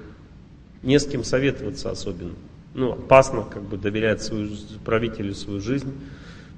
не 0.83 0.99
с 0.99 1.05
кем 1.05 1.23
советоваться 1.23 1.89
особенно. 1.89 2.33
Ну, 2.73 2.91
опасно 2.91 3.43
как 3.43 3.63
бы 3.63 3.77
доверять 3.77 4.21
свою, 4.21 4.49
правителю 4.85 5.33
свою 5.33 5.61
жизнь. 5.61 5.93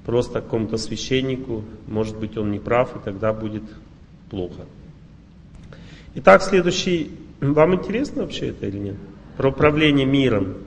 Просто 0.04 0.40
какому-то 0.40 0.76
священнику. 0.76 1.64
Может 1.86 2.18
быть 2.18 2.36
он 2.36 2.50
не 2.50 2.58
прав, 2.58 2.96
и 2.96 2.98
тогда 2.98 3.32
будет 3.32 3.62
плохо. 4.28 4.66
Итак, 6.16 6.42
следующий. 6.42 7.12
Вам 7.40 7.74
интересно 7.74 8.22
вообще 8.22 8.48
это 8.48 8.66
или 8.66 8.78
нет? 8.78 8.96
Про 9.36 9.50
управление 9.50 10.04
миром. 10.04 10.58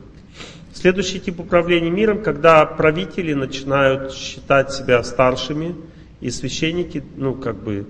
Следующий 0.74 1.20
тип 1.20 1.40
управления 1.40 1.92
миром, 1.92 2.24
когда 2.24 2.66
правители 2.66 3.34
начинают 3.34 4.12
считать 4.14 4.72
себя 4.72 5.04
старшими, 5.04 5.76
и 6.24 6.30
священники, 6.30 7.04
ну, 7.18 7.36
как 7.36 7.62
бы, 7.62 7.86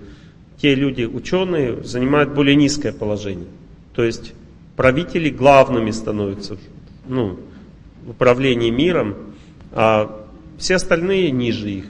те 0.60 0.74
люди, 0.74 1.04
ученые, 1.04 1.84
занимают 1.84 2.34
более 2.34 2.56
низкое 2.56 2.92
положение. 2.92 3.46
То 3.94 4.02
есть 4.02 4.32
правители 4.74 5.30
главными 5.30 5.92
становятся 5.92 6.56
ну, 7.06 7.38
в 8.04 8.10
управлении 8.10 8.70
миром, 8.70 9.14
а 9.70 10.26
все 10.58 10.74
остальные 10.74 11.30
ниже 11.30 11.70
их. 11.70 11.84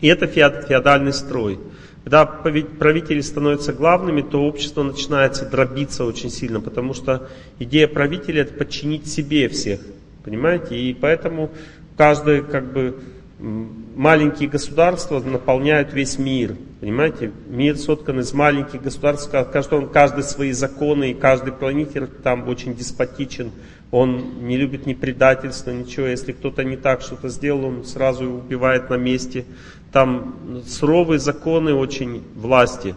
И 0.00 0.06
это 0.06 0.26
феодальный 0.26 1.12
строй. 1.12 1.58
Когда 2.04 2.24
правители 2.24 3.20
становятся 3.20 3.74
главными, 3.74 4.22
то 4.22 4.40
общество 4.44 4.82
начинается 4.82 5.44
дробиться 5.44 6.06
очень 6.06 6.30
сильно, 6.30 6.62
потому 6.62 6.94
что 6.94 7.28
идея 7.58 7.86
правителя 7.86 8.42
это 8.42 8.54
подчинить 8.54 9.08
себе 9.08 9.50
всех. 9.50 9.80
Понимаете? 10.24 10.78
И 10.78 10.94
поэтому 10.94 11.50
каждое 11.98 12.40
как 12.40 12.72
бы 12.72 12.98
маленькие 13.38 14.48
государства 14.48 15.20
наполняют 15.20 15.92
весь 15.92 16.18
мир. 16.18 16.56
Понимаете? 16.80 17.32
Мир 17.48 17.76
соткан 17.76 18.20
из 18.20 18.32
маленьких 18.32 18.82
государств, 18.82 19.30
каждый, 19.30 19.86
каждый 19.88 20.24
свои 20.24 20.52
законы, 20.52 21.10
и 21.10 21.14
каждый 21.14 21.52
планетер 21.52 22.06
там 22.06 22.48
очень 22.48 22.74
деспотичен. 22.74 23.52
Он 23.90 24.46
не 24.46 24.56
любит 24.56 24.86
ни 24.86 24.94
предательства, 24.94 25.70
ничего. 25.70 26.06
Если 26.06 26.32
кто-то 26.32 26.62
не 26.62 26.76
так 26.76 27.00
что-то 27.00 27.28
сделал, 27.28 27.64
он 27.64 27.84
сразу 27.84 28.24
убивает 28.26 28.90
на 28.90 28.94
месте. 28.94 29.44
Там 29.92 30.62
суровые 30.66 31.18
законы 31.18 31.74
очень 31.74 32.22
власти. 32.34 32.94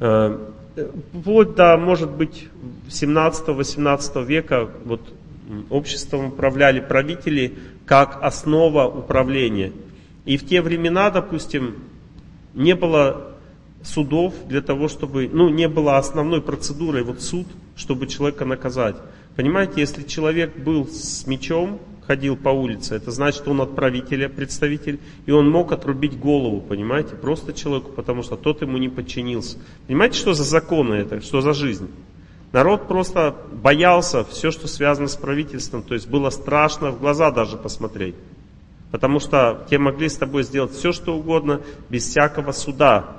Э, 0.00 0.36
вплоть 1.12 1.54
до, 1.54 1.76
может 1.76 2.10
быть, 2.10 2.48
17-18 2.88 4.24
века 4.24 4.68
вот, 4.84 5.00
обществом 5.70 6.26
управляли 6.26 6.80
правители 6.80 7.58
как 7.86 8.18
основа 8.22 8.86
управления. 8.86 9.72
И 10.24 10.36
в 10.36 10.46
те 10.46 10.62
времена, 10.62 11.10
допустим, 11.10 11.76
не 12.54 12.74
было 12.74 13.36
судов 13.82 14.34
для 14.46 14.60
того, 14.60 14.88
чтобы, 14.88 15.28
ну, 15.32 15.48
не 15.48 15.68
было 15.68 15.96
основной 15.96 16.42
процедурой 16.42 17.02
вот 17.02 17.22
суд, 17.22 17.46
чтобы 17.76 18.06
человека 18.06 18.44
наказать. 18.44 18.96
Понимаете, 19.36 19.80
если 19.80 20.02
человек 20.02 20.56
был 20.56 20.86
с 20.86 21.26
мечом, 21.26 21.80
ходил 22.06 22.36
по 22.36 22.48
улице, 22.48 22.96
это 22.96 23.10
значит, 23.12 23.46
он 23.46 23.60
от 23.60 23.76
правителя 23.76 24.28
представитель, 24.28 24.98
и 25.26 25.30
он 25.30 25.48
мог 25.48 25.70
отрубить 25.70 26.18
голову, 26.18 26.60
понимаете, 26.60 27.14
просто 27.14 27.52
человеку, 27.52 27.92
потому 27.92 28.22
что 28.22 28.36
тот 28.36 28.62
ему 28.62 28.78
не 28.78 28.88
подчинился. 28.88 29.58
Понимаете, 29.86 30.18
что 30.18 30.34
за 30.34 30.42
законы 30.42 30.94
это, 30.94 31.20
что 31.20 31.40
за 31.40 31.54
жизнь? 31.54 31.88
Народ 32.52 32.88
просто 32.88 33.36
боялся 33.52 34.24
все, 34.24 34.50
что 34.50 34.66
связано 34.66 35.06
с 35.06 35.16
правительством, 35.16 35.82
то 35.82 35.94
есть 35.94 36.08
было 36.08 36.30
страшно 36.30 36.90
в 36.90 36.98
глаза 36.98 37.30
даже 37.30 37.56
посмотреть. 37.56 38.16
Потому 38.90 39.20
что 39.20 39.66
те 39.70 39.78
могли 39.78 40.08
с 40.08 40.16
тобой 40.16 40.42
сделать 40.42 40.72
все, 40.72 40.90
что 40.90 41.16
угодно, 41.16 41.60
без 41.88 42.08
всякого 42.08 42.50
суда. 42.50 43.16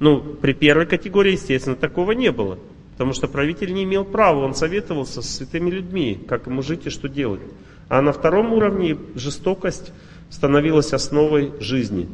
Ну, 0.00 0.20
при 0.20 0.54
первой 0.54 0.86
категории, 0.86 1.32
естественно, 1.32 1.76
такого 1.76 2.12
не 2.12 2.32
было. 2.32 2.58
Потому 2.92 3.12
что 3.12 3.28
правитель 3.28 3.74
не 3.74 3.84
имел 3.84 4.04
права, 4.04 4.44
он 4.44 4.54
советовался 4.54 5.20
с 5.20 5.28
святыми 5.28 5.68
людьми, 5.68 6.18
как 6.26 6.46
ему 6.46 6.62
жить 6.62 6.86
и 6.86 6.90
что 6.90 7.08
делать. 7.08 7.40
А 7.88 8.00
на 8.00 8.12
втором 8.12 8.52
уровне 8.54 8.96
жестокость 9.14 9.92
становилась 10.30 10.92
основой 10.92 11.52
жизни. 11.60 12.08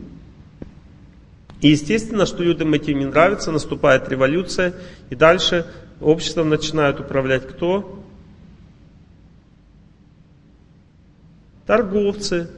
И 1.60 1.68
естественно, 1.68 2.26
что 2.26 2.42
людям 2.42 2.72
этим 2.72 2.98
не 2.98 3.04
нравится, 3.04 3.52
наступает 3.52 4.08
революция, 4.08 4.74
и 5.10 5.14
дальше 5.14 5.66
обществом 6.00 6.48
начинают 6.48 7.00
управлять 7.00 7.46
кто? 7.46 8.02
Торговцы. 11.66 12.48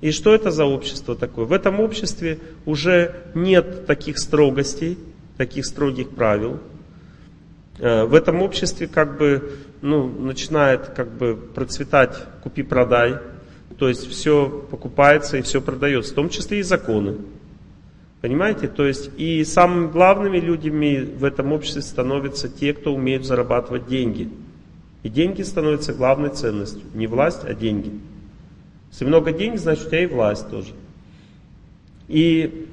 И 0.00 0.12
что 0.12 0.34
это 0.34 0.50
за 0.50 0.64
общество 0.64 1.14
такое? 1.14 1.44
В 1.44 1.52
этом 1.52 1.80
обществе 1.80 2.38
уже 2.64 3.14
нет 3.34 3.86
таких 3.86 4.18
строгостей, 4.18 4.98
таких 5.36 5.66
строгих 5.66 6.10
правил. 6.10 6.58
Э, 7.78 8.04
в 8.04 8.14
этом 8.14 8.42
обществе 8.42 8.86
как 8.86 9.18
бы 9.18 9.52
ну, 9.82 10.08
начинает 10.08 10.88
как 10.88 11.10
бы 11.12 11.36
процветать 11.36 12.16
купи-продай, 12.42 13.18
то 13.78 13.88
есть 13.88 14.08
все 14.08 14.48
покупается 14.70 15.38
и 15.38 15.42
все 15.42 15.60
продается, 15.60 16.12
в 16.12 16.14
том 16.14 16.28
числе 16.28 16.60
и 16.60 16.62
законы. 16.62 17.16
Понимаете? 18.20 18.68
То 18.68 18.86
есть 18.86 19.10
и 19.16 19.44
самыми 19.44 19.90
главными 19.90 20.38
людьми 20.38 20.98
в 20.98 21.24
этом 21.24 21.52
обществе 21.52 21.82
становятся 21.82 22.48
те, 22.48 22.74
кто 22.74 22.94
умеет 22.94 23.24
зарабатывать 23.24 23.86
деньги. 23.86 24.28
И 25.02 25.08
деньги 25.08 25.42
становятся 25.42 25.94
главной 25.94 26.30
ценностью. 26.30 26.82
Не 26.92 27.06
власть, 27.06 27.44
а 27.44 27.54
деньги. 27.54 27.92
Если 28.90 29.06
много 29.06 29.32
денег, 29.32 29.58
значит 29.58 29.86
у 29.86 29.88
тебя 29.88 30.02
и 30.02 30.06
власть 30.06 30.50
тоже. 30.50 30.72
И 32.08 32.66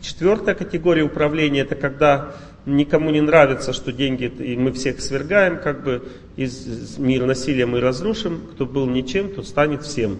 четвертая 0.00 0.54
категория 0.54 1.02
управления 1.02 1.60
это 1.60 1.74
когда 1.74 2.32
никому 2.64 3.10
не 3.10 3.20
нравится, 3.20 3.72
что 3.72 3.92
деньги, 3.92 4.24
и 4.24 4.56
мы 4.56 4.72
всех 4.72 5.00
свергаем, 5.00 5.58
как 5.60 5.82
бы 5.82 6.08
из 6.36 6.96
мира 6.96 7.26
насилия 7.26 7.66
мы 7.66 7.80
разрушим, 7.80 8.40
кто 8.52 8.66
был 8.66 8.86
ничем, 8.86 9.34
тот 9.34 9.46
станет 9.46 9.82
всем. 9.82 10.18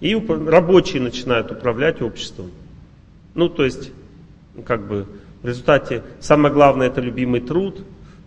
И 0.00 0.14
рабочие 0.16 1.02
начинают 1.02 1.52
управлять 1.52 2.02
обществом. 2.02 2.50
Ну, 3.34 3.48
то 3.48 3.64
есть, 3.64 3.92
как 4.64 4.86
бы, 4.86 5.06
в 5.42 5.46
результате 5.46 6.02
самое 6.20 6.52
главное 6.52 6.88
это 6.88 7.00
любимый 7.00 7.40
труд. 7.40 7.82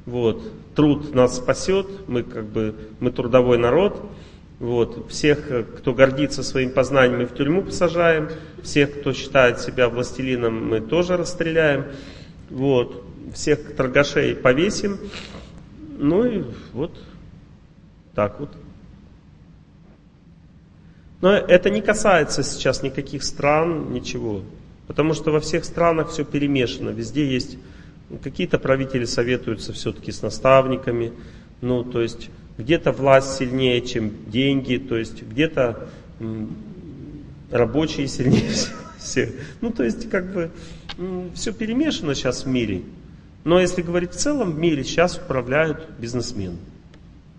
Вот. 0.05 0.43
Труд 0.75 1.13
нас 1.15 1.37
спасет, 1.37 1.87
мы 2.07 2.23
как 2.23 2.45
бы, 2.45 2.75
мы 2.99 3.11
трудовой 3.11 3.57
народ. 3.57 4.03
Вот. 4.59 5.09
Всех, 5.09 5.67
кто 5.77 5.93
гордится 5.93 6.43
своим 6.43 6.71
познанием, 6.71 7.19
мы 7.19 7.25
в 7.25 7.33
тюрьму 7.33 7.63
посажаем. 7.63 8.29
Всех, 8.63 8.99
кто 8.99 9.13
считает 9.13 9.59
себя 9.59 9.89
властелином, 9.89 10.67
мы 10.67 10.81
тоже 10.81 11.17
расстреляем. 11.17 11.85
Вот 12.49 13.03
всех 13.33 13.75
торгашей 13.75 14.35
повесим. 14.35 14.97
Ну 15.97 16.25
и 16.25 16.43
вот 16.73 16.91
так 18.13 18.39
вот. 18.39 18.49
Но 21.21 21.31
это 21.31 21.69
не 21.69 21.81
касается 21.81 22.43
сейчас 22.43 22.83
никаких 22.83 23.23
стран, 23.23 23.91
ничего. 23.93 24.41
Потому 24.87 25.13
что 25.13 25.31
во 25.31 25.39
всех 25.39 25.65
странах 25.65 26.11
все 26.11 26.23
перемешано. 26.23 26.89
Везде 26.89 27.27
есть 27.27 27.57
какие-то 28.23 28.59
правители 28.59 29.05
советуются 29.05 29.73
все-таки 29.73 30.11
с 30.11 30.21
наставниками. 30.21 31.13
Ну, 31.61 31.83
то 31.83 32.01
есть 32.01 32.29
где-то 32.57 32.91
власть 32.91 33.37
сильнее, 33.37 33.81
чем 33.81 34.11
деньги, 34.27 34.77
то 34.77 34.95
есть 34.97 35.23
где-то 35.23 35.89
рабочие 37.51 38.07
сильнее 38.07 38.49
всех. 38.99 39.31
Ну, 39.61 39.71
то 39.71 39.83
есть 39.83 40.09
как 40.09 40.31
бы 40.31 40.51
все 41.33 41.51
перемешано 41.51 42.15
сейчас 42.15 42.45
в 42.45 42.47
мире. 42.47 42.83
Но 43.43 43.59
если 43.59 43.81
говорить 43.81 44.11
в 44.11 44.17
целом, 44.17 44.53
в 44.53 44.57
мире 44.57 44.83
сейчас 44.83 45.17
управляют 45.17 45.87
бизнесмены. 45.99 46.57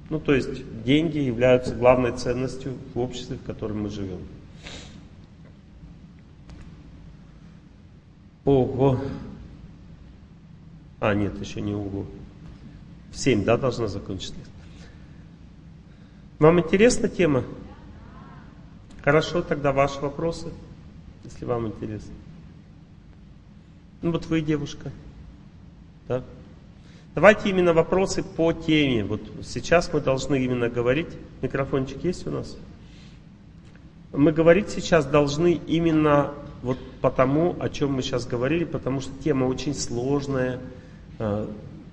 Ну, 0.09 0.21
то 0.21 0.35
есть 0.35 0.51
деньги 0.85 1.19
являются 1.19 1.75
главной 1.75 2.13
ценностью 2.13 2.75
в 2.95 3.01
обществе, 3.01 3.37
в 3.43 3.47
котором 3.47 3.83
мы 3.83 3.91
живем. 3.91 4.21
Ого. 8.47 9.01
А, 11.01 11.15
нет, 11.15 11.39
еще 11.41 11.61
не 11.61 11.75
ого. 11.75 12.07
В 13.11 13.19
7, 13.19 13.45
да, 13.45 13.57
должна 13.57 13.89
закончиться. 13.89 14.35
Вам 16.39 16.61
интересна 16.61 17.09
тема? 17.09 17.45
Хорошо, 19.03 19.43
тогда 19.43 19.73
ваши 19.73 20.01
вопросы, 20.01 20.53
если 21.25 21.45
вам 21.45 21.67
интересно. 21.67 22.15
Ну 24.01 24.13
вот 24.13 24.27
вы, 24.27 24.41
девушка. 24.43 24.93
Да? 26.07 26.23
Давайте 27.17 27.51
именно 27.51 27.73
вопросы 27.73 28.23
по 28.23 28.53
теме. 28.53 29.03
Вот 29.05 29.23
сейчас 29.43 29.93
мы 29.93 30.01
должны 30.01 30.45
именно 30.45 30.69
говорить. 30.69 31.09
Микрофончик 31.43 32.05
есть 32.05 32.27
у 32.29 32.31
нас? 32.31 32.57
Мы 34.13 34.31
говорить 34.31 34.71
сейчас 34.71 35.05
должны 35.05 35.55
именно 35.67 36.33
вот 36.67 36.79
по 37.01 37.11
тому, 37.11 37.57
о 37.61 37.69
чем 37.69 37.93
мы 37.93 38.03
сейчас 38.03 38.27
говорили, 38.27 38.65
потому 38.65 39.01
что 39.01 39.13
тема 39.23 39.45
очень 39.45 39.75
сложная, 39.75 40.59
э, 41.19 41.47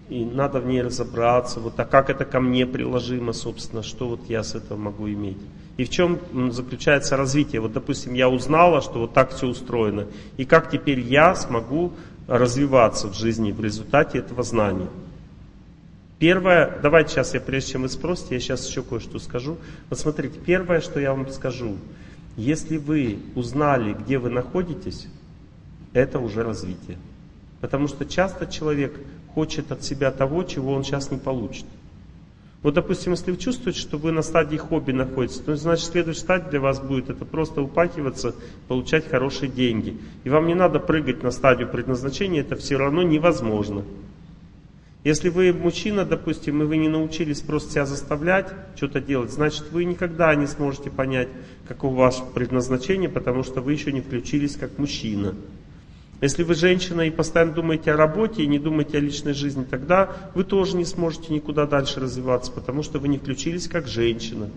и 0.09 0.25
надо 0.25 0.59
в 0.59 0.65
ней 0.65 0.81
разобраться. 0.81 1.59
Вот, 1.59 1.79
а 1.79 1.85
как 1.85 2.09
это 2.09 2.25
ко 2.25 2.39
мне 2.39 2.65
приложимо, 2.65 3.33
собственно, 3.33 3.83
что 3.83 4.09
вот 4.09 4.21
я 4.29 4.43
с 4.43 4.55
этого 4.55 4.77
могу 4.77 5.07
иметь? 5.07 5.37
И 5.77 5.85
в 5.85 5.89
чем 5.89 6.19
заключается 6.51 7.17
развитие? 7.17 7.61
Вот, 7.61 7.73
допустим, 7.73 8.13
я 8.13 8.29
узнала, 8.29 8.81
что 8.81 8.99
вот 8.99 9.13
так 9.13 9.31
все 9.31 9.47
устроено. 9.47 10.07
И 10.37 10.45
как 10.45 10.69
теперь 10.69 10.99
я 10.99 11.35
смогу 11.35 11.93
развиваться 12.27 13.07
в 13.07 13.13
жизни 13.13 13.51
в 13.51 13.63
результате 13.63 14.19
этого 14.19 14.43
знания. 14.43 14.87
Первое, 16.19 16.79
давайте 16.81 17.09
сейчас 17.09 17.33
я, 17.33 17.41
прежде 17.41 17.73
чем 17.73 17.81
вы 17.81 17.89
спросите, 17.89 18.35
я 18.35 18.39
сейчас 18.39 18.67
еще 18.67 18.81
кое-что 18.81 19.19
скажу. 19.19 19.57
Вот 19.89 19.99
смотрите, 19.99 20.39
первое, 20.39 20.79
что 20.79 20.99
я 20.99 21.13
вам 21.13 21.29
скажу, 21.29 21.77
если 22.35 22.77
вы 22.77 23.19
узнали, 23.35 23.93
где 23.93 24.17
вы 24.17 24.29
находитесь, 24.29 25.07
это 25.93 26.19
уже 26.19 26.43
развитие. 26.43 26.97
Потому 27.61 27.87
что 27.87 28.05
часто 28.05 28.47
человек 28.47 28.99
хочет 29.33 29.71
от 29.71 29.83
себя 29.83 30.11
того, 30.11 30.43
чего 30.43 30.73
он 30.73 30.83
сейчас 30.83 31.11
не 31.11 31.17
получит. 31.17 31.65
Вот, 32.63 32.75
допустим, 32.75 33.11
если 33.11 33.31
вы 33.31 33.37
чувствуете, 33.37 33.79
что 33.79 33.97
вы 33.97 34.13
на 34.13 34.21
стадии 34.21 34.55
хобби 34.55 34.93
находитесь, 34.93 35.39
то 35.39 35.55
значит 35.57 35.85
следующая 35.85 36.21
стадия 36.21 36.49
для 36.49 36.59
вас 36.61 36.79
будет 36.79 37.09
это 37.09 37.25
просто 37.25 37.61
упахиваться, 37.61 38.33
получать 38.69 39.07
хорошие 39.09 39.51
деньги. 39.51 39.97
И 40.23 40.29
вам 40.29 40.47
не 40.47 40.55
надо 40.55 40.79
прыгать 40.79 41.23
на 41.23 41.31
стадию 41.31 41.67
предназначения, 41.67 42.39
это 42.39 42.55
все 42.55 42.77
равно 42.77 43.03
невозможно. 43.03 43.83
Если 45.03 45.27
вы 45.27 45.51
мужчина, 45.51 46.05
допустим, 46.05 46.61
и 46.61 46.65
вы 46.65 46.77
не 46.77 46.87
научились 46.87 47.41
просто 47.41 47.71
себя 47.71 47.85
заставлять 47.85 48.47
что-то 48.75 49.01
делать, 49.01 49.31
значит 49.31 49.65
вы 49.71 49.83
никогда 49.83 50.33
не 50.33 50.47
сможете 50.47 50.89
понять, 50.89 51.27
каково 51.67 51.95
ваше 51.95 52.23
предназначение, 52.33 53.09
потому 53.09 53.43
что 53.43 53.59
вы 53.59 53.73
еще 53.73 53.91
не 53.91 53.99
включились 53.99 54.55
как 54.55 54.77
мужчина. 54.77 55.35
Если 56.21 56.43
вы 56.43 56.55
женщина 56.55 57.01
и 57.01 57.11
постоянно 57.11 57.51
думаете 57.51 57.91
о 57.91 57.97
работе 57.97 58.43
и 58.43 58.47
не 58.47 58.59
думаете 58.59 58.97
о 58.97 59.01
личной 59.01 59.33
жизни, 59.33 59.65
тогда 59.69 60.09
вы 60.35 60.45
тоже 60.45 60.77
не 60.77 60.85
сможете 60.85 61.33
никуда 61.33 61.65
дальше 61.65 61.99
развиваться, 61.99 62.49
потому 62.53 62.81
что 62.81 62.97
вы 62.99 63.09
не 63.09 63.17
включились 63.17 63.67
как 63.67 63.89
женщина. 63.89 64.49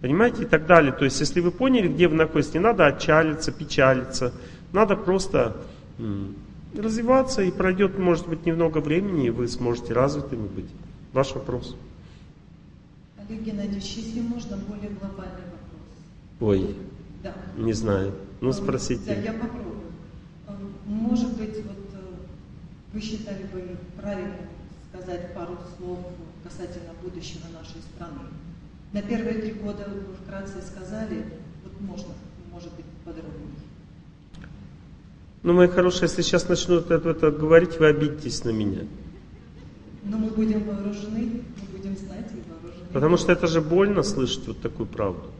Понимаете, 0.00 0.44
и 0.44 0.46
так 0.46 0.66
далее. 0.66 0.92
То 0.92 1.04
есть, 1.04 1.20
если 1.20 1.40
вы 1.40 1.50
поняли, 1.50 1.88
где 1.88 2.08
вы 2.08 2.14
находитесь, 2.14 2.54
не 2.54 2.60
надо 2.60 2.86
отчалиться, 2.86 3.52
печалиться. 3.52 4.32
Надо 4.72 4.96
просто 4.96 5.58
развиваться, 6.76 7.42
и 7.42 7.50
пройдет, 7.50 7.98
может 7.98 8.28
быть, 8.28 8.44
немного 8.46 8.78
времени, 8.78 9.26
и 9.26 9.30
вы 9.30 9.48
сможете 9.48 9.92
развитыми 9.92 10.46
быть. 10.48 10.68
Ваш 11.12 11.34
вопрос. 11.34 11.76
Олег 13.18 13.42
Геннадьевич, 13.42 13.84
если 13.96 14.20
можно, 14.20 14.56
более 14.56 14.90
глобальный 14.90 15.44
вопрос. 15.46 16.40
Ой, 16.40 16.76
Да. 17.22 17.34
не 17.56 17.72
знаю. 17.72 18.14
Ну, 18.40 18.50
Да, 18.52 18.56
спросите. 18.56 19.20
я 19.24 19.32
попробую. 19.32 19.80
Э, 20.46 20.52
Может 20.86 21.36
быть, 21.36 21.56
вот 21.64 21.86
э, 21.94 22.14
вы 22.92 23.00
считали 23.00 23.42
бы 23.52 23.76
правильным 23.96 24.36
сказать 24.92 25.34
пару 25.34 25.56
слов 25.76 25.98
касательно 26.44 26.92
будущего 27.02 27.46
нашей 27.52 27.80
страны. 27.94 28.20
На 28.92 29.02
первые 29.02 29.42
три 29.42 29.52
года 29.52 29.86
вы 29.88 30.14
вкратце 30.14 30.62
сказали, 30.62 31.24
вот 31.64 31.80
можно, 31.80 32.12
может 32.52 32.72
быть, 32.74 32.86
подробнее. 33.04 33.57
Ну, 35.42 35.52
мои 35.52 35.68
хорошие, 35.68 36.02
если 36.02 36.22
сейчас 36.22 36.48
начну 36.48 36.76
это, 36.76 36.94
это 36.94 37.30
говорить, 37.30 37.78
вы 37.78 37.86
обидитесь 37.86 38.44
на 38.44 38.50
меня. 38.50 38.80
Но 40.04 40.18
мы 40.18 40.30
будем 40.30 40.64
вооружены, 40.64 41.42
мы 41.60 41.78
будем 41.78 41.96
знать 41.96 42.26
и 42.32 42.50
вооружены. 42.50 42.86
Потому 42.92 43.16
что 43.16 43.32
это 43.32 43.46
же 43.46 43.60
больно 43.60 44.02
слышать 44.02 44.46
вот 44.48 44.60
такую 44.60 44.86
правду. 44.86 45.30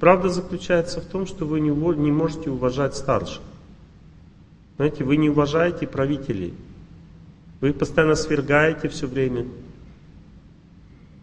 Правда 0.00 0.28
заключается 0.28 1.00
в 1.00 1.04
том, 1.04 1.26
что 1.26 1.46
вы 1.46 1.60
не, 1.60 1.70
не 1.70 2.10
можете 2.10 2.50
уважать 2.50 2.96
старших. 2.96 3.42
Знаете, 4.76 5.04
вы 5.04 5.16
не 5.16 5.30
уважаете 5.30 5.86
правителей. 5.86 6.54
Вы 7.60 7.72
постоянно 7.72 8.14
свергаете 8.14 8.88
все 8.88 9.06
время. 9.06 9.46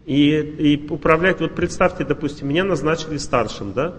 И, 0.06 0.30
и 0.30 0.88
управлять, 0.88 1.40
вот 1.40 1.54
представьте, 1.54 2.04
допустим, 2.04 2.48
меня 2.48 2.64
назначили 2.64 3.16
старшим, 3.16 3.72
да? 3.72 3.94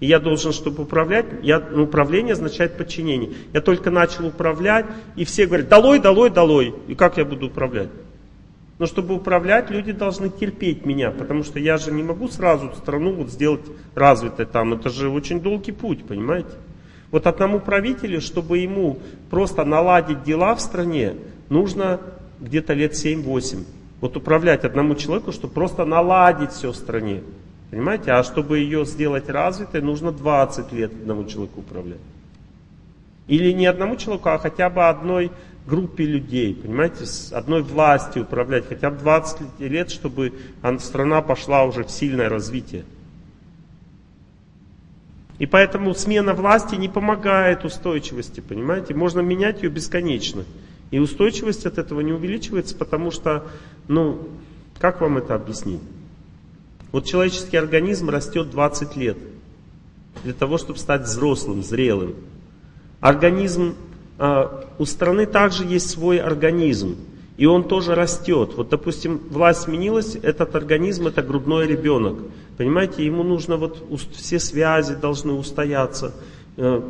И 0.00 0.06
я 0.06 0.18
должен, 0.18 0.52
чтобы 0.52 0.82
управлять, 0.82 1.26
я, 1.42 1.60
ну, 1.60 1.84
управление 1.84 2.32
означает 2.32 2.76
подчинение. 2.76 3.32
Я 3.52 3.60
только 3.60 3.90
начал 3.90 4.26
управлять, 4.26 4.86
и 5.16 5.24
все 5.24 5.46
говорят, 5.46 5.68
долой, 5.68 5.98
долой, 5.98 6.30
долой. 6.30 6.74
И 6.88 6.94
как 6.94 7.16
я 7.16 7.24
буду 7.24 7.46
управлять? 7.46 7.88
Но 8.78 8.86
чтобы 8.86 9.14
управлять, 9.14 9.70
люди 9.70 9.92
должны 9.92 10.30
терпеть 10.30 10.84
меня, 10.84 11.12
потому 11.12 11.44
что 11.44 11.60
я 11.60 11.76
же 11.78 11.92
не 11.92 12.02
могу 12.02 12.28
сразу 12.28 12.72
страну 12.76 13.12
вот 13.12 13.30
сделать 13.30 13.62
развитой 13.94 14.46
там. 14.46 14.74
Это 14.74 14.90
же 14.90 15.08
очень 15.08 15.40
долгий 15.40 15.72
путь, 15.72 16.04
понимаете? 16.04 16.50
Вот 17.12 17.28
одному 17.28 17.60
правителю, 17.60 18.20
чтобы 18.20 18.58
ему 18.58 18.98
просто 19.30 19.64
наладить 19.64 20.24
дела 20.24 20.56
в 20.56 20.60
стране, 20.60 21.14
нужно 21.48 22.00
где-то 22.40 22.72
лет 22.72 22.94
7-8. 22.94 23.64
Вот 24.00 24.16
управлять 24.16 24.64
одному 24.64 24.96
человеку, 24.96 25.30
чтобы 25.30 25.54
просто 25.54 25.84
наладить 25.84 26.50
все 26.50 26.72
в 26.72 26.76
стране. 26.76 27.22
Понимаете? 27.74 28.12
А 28.12 28.22
чтобы 28.22 28.60
ее 28.60 28.84
сделать 28.84 29.28
развитой, 29.28 29.82
нужно 29.82 30.12
20 30.12 30.70
лет 30.70 30.92
одному 30.92 31.24
человеку 31.24 31.58
управлять. 31.58 31.98
Или 33.26 33.50
не 33.50 33.66
одному 33.66 33.96
человеку, 33.96 34.28
а 34.28 34.38
хотя 34.38 34.70
бы 34.70 34.88
одной 34.88 35.32
группе 35.66 36.04
людей, 36.04 36.54
понимаете, 36.54 37.04
с 37.04 37.32
одной 37.32 37.62
властью 37.62 38.22
управлять, 38.22 38.68
хотя 38.68 38.90
бы 38.90 38.98
20 38.98 39.58
лет, 39.58 39.90
чтобы 39.90 40.34
ан- 40.62 40.78
страна 40.78 41.20
пошла 41.20 41.64
уже 41.64 41.82
в 41.82 41.90
сильное 41.90 42.28
развитие. 42.28 42.84
И 45.40 45.46
поэтому 45.46 45.96
смена 45.96 46.32
власти 46.32 46.76
не 46.76 46.88
помогает 46.88 47.64
устойчивости, 47.64 48.38
понимаете? 48.38 48.94
Можно 48.94 49.18
менять 49.18 49.64
ее 49.64 49.68
бесконечно. 49.68 50.44
И 50.92 51.00
устойчивость 51.00 51.66
от 51.66 51.78
этого 51.78 52.02
не 52.02 52.12
увеличивается, 52.12 52.76
потому 52.76 53.10
что, 53.10 53.44
ну, 53.88 54.28
как 54.78 55.00
вам 55.00 55.18
это 55.18 55.34
объяснить? 55.34 55.80
Вот 56.94 57.06
человеческий 57.06 57.56
организм 57.56 58.08
растет 58.08 58.50
20 58.50 58.94
лет 58.94 59.16
для 60.22 60.32
того, 60.32 60.58
чтобы 60.58 60.78
стать 60.78 61.02
взрослым, 61.02 61.64
зрелым. 61.64 62.14
Организм, 63.00 63.74
а, 64.16 64.64
у 64.78 64.84
страны 64.84 65.26
также 65.26 65.64
есть 65.64 65.90
свой 65.90 66.18
организм, 66.18 66.94
и 67.36 67.46
он 67.46 67.64
тоже 67.64 67.96
растет. 67.96 68.52
Вот, 68.56 68.68
допустим, 68.68 69.20
власть 69.28 69.62
сменилась, 69.62 70.14
этот 70.14 70.54
организм 70.54 71.08
это 71.08 71.20
грудной 71.20 71.66
ребенок. 71.66 72.16
Понимаете, 72.58 73.04
ему 73.04 73.24
нужно 73.24 73.56
вот 73.56 73.82
все 74.12 74.38
связи 74.38 74.94
должны 74.94 75.32
устояться, 75.32 76.14
э, 76.56 76.80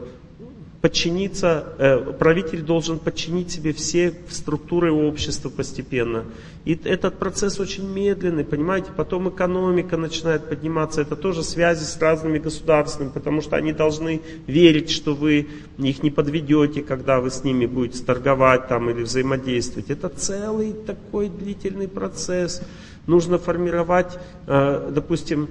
подчиниться, 0.85 1.65
э, 1.79 2.13
правитель 2.19 2.61
должен 2.61 2.99
подчинить 2.99 3.51
себе 3.51 3.73
все 3.73 4.13
структуры 4.29 4.93
общества 4.93 5.49
постепенно. 5.49 6.25
И 6.67 6.79
этот 6.85 7.19
процесс 7.19 7.59
очень 7.59 7.89
медленный, 7.89 8.45
понимаете, 8.45 8.89
потом 8.95 9.31
экономика 9.31 9.97
начинает 9.97 10.47
подниматься, 10.47 11.01
это 11.01 11.17
тоже 11.17 11.43
связи 11.43 11.85
с 11.85 11.99
разными 11.99 12.39
государствами, 12.39 13.09
потому 13.09 13.41
что 13.41 13.57
они 13.57 13.73
должны 13.73 14.21
верить, 14.47 14.91
что 14.91 15.15
вы 15.15 15.49
их 15.79 16.03
не 16.03 16.11
подведете, 16.11 16.83
когда 16.83 17.19
вы 17.19 17.31
с 17.31 17.45
ними 17.45 17.65
будете 17.65 18.05
торговать 18.05 18.69
там 18.69 18.91
или 18.91 19.05
взаимодействовать. 19.05 19.89
Это 19.89 20.11
целый 20.11 20.75
такой 20.75 21.31
длительный 21.31 21.89
процесс. 21.89 22.61
Нужно 23.07 23.39
формировать, 23.39 24.19
э, 24.47 24.91
допустим, 24.95 25.49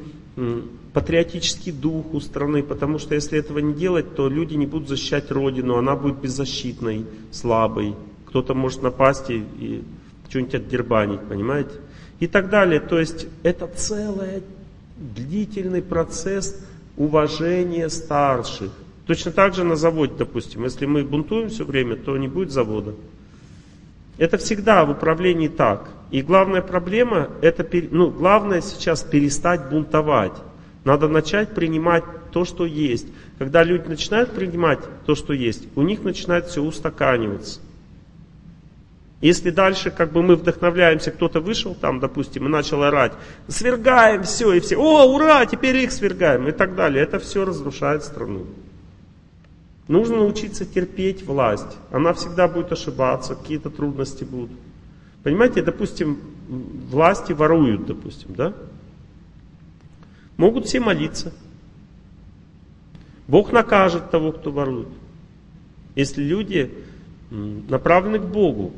патриотический 0.93 1.71
дух 1.71 2.13
у 2.13 2.19
страны, 2.19 2.61
потому 2.61 2.99
что 2.99 3.15
если 3.15 3.39
этого 3.39 3.59
не 3.59 3.73
делать, 3.73 4.15
то 4.15 4.29
люди 4.29 4.53
не 4.53 4.67
будут 4.67 4.89
защищать 4.89 5.31
Родину, 5.31 5.77
она 5.77 5.95
будет 5.95 6.17
беззащитной, 6.17 7.05
слабой. 7.31 7.95
Кто-то 8.27 8.53
может 8.53 8.83
напасть 8.83 9.29
и, 9.29 9.43
и 9.59 9.83
что-нибудь 10.29 10.55
отдербанить, 10.55 11.21
понимаете? 11.21 11.71
И 12.19 12.27
так 12.27 12.49
далее. 12.49 12.79
То 12.79 12.99
есть 12.99 13.27
это 13.41 13.67
целый 13.67 14.43
длительный 14.97 15.81
процесс 15.81 16.63
уважения 16.95 17.89
старших. 17.89 18.71
Точно 19.07 19.31
так 19.31 19.53
же 19.53 19.63
на 19.63 19.75
заводе, 19.75 20.13
допустим, 20.17 20.63
если 20.63 20.85
мы 20.85 21.03
бунтуем 21.03 21.49
все 21.49 21.65
время, 21.65 21.95
то 21.95 22.15
не 22.17 22.27
будет 22.27 22.51
завода. 22.51 22.93
Это 24.17 24.37
всегда 24.37 24.85
в 24.85 24.91
управлении 24.91 25.47
так. 25.47 25.89
И 26.11 26.21
главная 26.21 26.61
проблема, 26.61 27.29
это, 27.41 27.67
ну, 27.89 28.11
главное 28.11 28.61
сейчас 28.61 29.01
перестать 29.01 29.69
бунтовать. 29.69 30.33
Надо 30.83 31.07
начать 31.07 31.53
принимать 31.53 32.03
то, 32.31 32.45
что 32.45 32.65
есть. 32.65 33.07
Когда 33.39 33.63
люди 33.63 33.87
начинают 33.87 34.31
принимать 34.31 34.79
то, 35.05 35.15
что 35.15 35.33
есть, 35.33 35.67
у 35.75 35.81
них 35.81 36.03
начинает 36.03 36.47
все 36.47 36.61
устаканиваться. 36.61 37.61
Если 39.21 39.51
дальше 39.51 39.89
как 39.89 40.11
бы 40.11 40.21
мы 40.21 40.35
вдохновляемся, 40.35 41.11
кто-то 41.11 41.39
вышел 41.39 41.73
там, 41.75 42.01
допустим, 42.01 42.45
и 42.45 42.49
начал 42.49 42.83
орать, 42.83 43.13
свергаем 43.47 44.23
все, 44.23 44.51
и 44.51 44.59
все, 44.59 44.75
о, 44.75 45.05
ура, 45.05 45.45
теперь 45.45 45.77
их 45.77 45.93
свергаем, 45.93 46.49
и 46.49 46.51
так 46.51 46.75
далее. 46.75 47.01
Это 47.01 47.19
все 47.19 47.45
разрушает 47.45 48.03
страну. 48.03 48.45
Нужно 49.87 50.17
научиться 50.17 50.65
терпеть 50.65 51.25
власть. 51.25 51.77
Она 51.89 52.11
всегда 52.13 52.49
будет 52.49 52.73
ошибаться, 52.73 53.35
какие-то 53.35 53.69
трудности 53.69 54.25
будут. 54.25 54.57
Понимаете, 55.23 55.61
допустим, 55.61 56.19
власти 56.89 57.31
воруют, 57.31 57.85
допустим, 57.85 58.33
да? 58.35 58.53
Могут 60.37 60.65
все 60.65 60.79
молиться. 60.79 61.33
Бог 63.27 63.51
накажет 63.51 64.11
того, 64.11 64.31
кто 64.31 64.51
ворует. 64.51 64.89
Если 65.95 66.23
люди 66.23 66.73
направлены 67.31 68.19
к 68.19 68.25
Богу. 68.25 68.73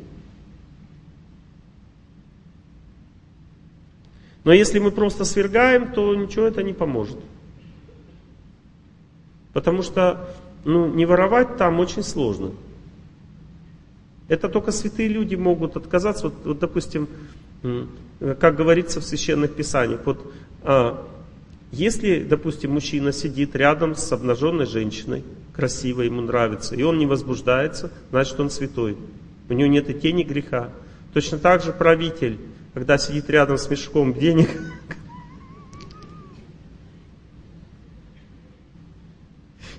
Но 4.43 4.53
если 4.53 4.79
мы 4.79 4.91
просто 4.91 5.25
свергаем, 5.25 5.91
то 5.91 6.13
ничего 6.15 6.45
это 6.45 6.61
не 6.61 6.73
поможет. 6.73 7.17
Потому 9.53 9.81
что 9.81 10.29
ну, 10.63 10.87
не 10.87 11.05
воровать 11.05 11.57
там 11.57 11.79
очень 11.79 12.03
сложно. 12.03 12.51
Это 14.27 14.49
только 14.49 14.71
святые 14.71 15.09
люди 15.09 15.35
могут 15.35 15.77
отказаться. 15.77 16.25
Вот, 16.25 16.45
вот 16.45 16.59
допустим, 16.59 17.07
как 18.19 18.55
говорится 18.55 18.99
в 18.99 19.03
священных 19.03 19.55
писаниях, 19.55 20.01
вот 20.05 20.33
а, 20.63 21.05
если, 21.71 22.23
допустим, 22.23 22.71
мужчина 22.71 23.11
сидит 23.11 23.55
рядом 23.55 23.95
с 23.95 24.11
обнаженной 24.11 24.65
женщиной, 24.65 25.23
красивой, 25.53 26.05
ему 26.05 26.21
нравится, 26.21 26.75
и 26.75 26.83
он 26.83 26.97
не 26.97 27.05
возбуждается, 27.05 27.91
значит 28.11 28.39
он 28.39 28.49
святой. 28.49 28.97
У 29.49 29.53
него 29.53 29.69
нет 29.69 29.89
и 29.89 29.93
тени 29.93 30.23
греха. 30.23 30.69
Точно 31.13 31.37
так 31.37 31.63
же 31.63 31.71
правитель, 31.71 32.37
когда 32.73 32.97
сидит 32.97 33.29
рядом 33.29 33.57
с 33.57 33.69
мешком 33.69 34.13
денег, 34.13 34.49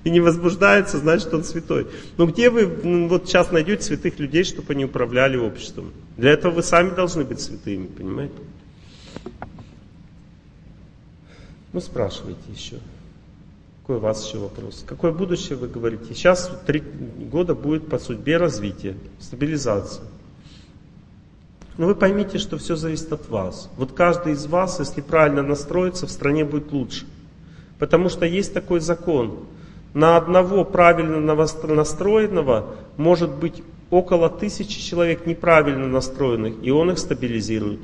и 0.03 0.09
не 0.09 0.19
возбуждается, 0.19 0.97
значит 0.97 1.33
он 1.33 1.43
святой. 1.43 1.87
Но 2.17 2.25
где 2.25 2.49
вы 2.49 2.65
ну, 2.83 3.07
вот 3.07 3.27
сейчас 3.27 3.51
найдете 3.51 3.83
святых 3.83 4.19
людей, 4.19 4.43
чтобы 4.43 4.73
они 4.73 4.85
управляли 4.85 5.37
обществом? 5.37 5.91
Для 6.15 6.31
этого 6.31 6.53
вы 6.53 6.63
сами 6.63 6.95
должны 6.95 7.23
быть 7.23 7.39
святыми, 7.39 7.87
понимаете? 7.87 8.35
Ну, 11.77 11.81
спрашивайте 11.81 12.41
еще. 12.51 12.77
Какой 13.81 13.97
у 13.97 13.99
вас 13.99 14.25
еще 14.25 14.39
вопрос? 14.39 14.83
Какое 14.87 15.11
будущее 15.11 15.55
вы 15.59 15.67
говорите? 15.67 16.15
Сейчас 16.15 16.49
три 16.65 16.79
года 16.79 17.53
будет 17.53 17.87
по 17.87 17.99
судьбе 17.99 18.37
развития, 18.37 18.95
стабилизация. 19.19 20.03
Но 21.77 21.85
вы 21.85 21.93
поймите, 21.93 22.39
что 22.39 22.57
все 22.57 22.75
зависит 22.75 23.13
от 23.13 23.29
вас. 23.29 23.69
Вот 23.77 23.91
каждый 23.91 24.33
из 24.33 24.47
вас, 24.47 24.79
если 24.79 25.01
правильно 25.01 25.43
настроиться, 25.43 26.07
в 26.07 26.09
стране 26.09 26.45
будет 26.45 26.71
лучше. 26.71 27.05
Потому 27.77 28.09
что 28.09 28.25
есть 28.25 28.55
такой 28.55 28.79
закон. 28.79 29.45
На 29.93 30.17
одного 30.17 30.65
правильно 30.65 31.19
настроенного 31.21 32.73
может 32.97 33.29
быть 33.29 33.61
около 33.91 34.31
тысячи 34.31 34.81
человек 34.81 35.27
неправильно 35.27 35.85
настроенных, 35.85 36.55
и 36.63 36.71
он 36.71 36.89
их 36.89 36.97
стабилизирует. 36.97 37.81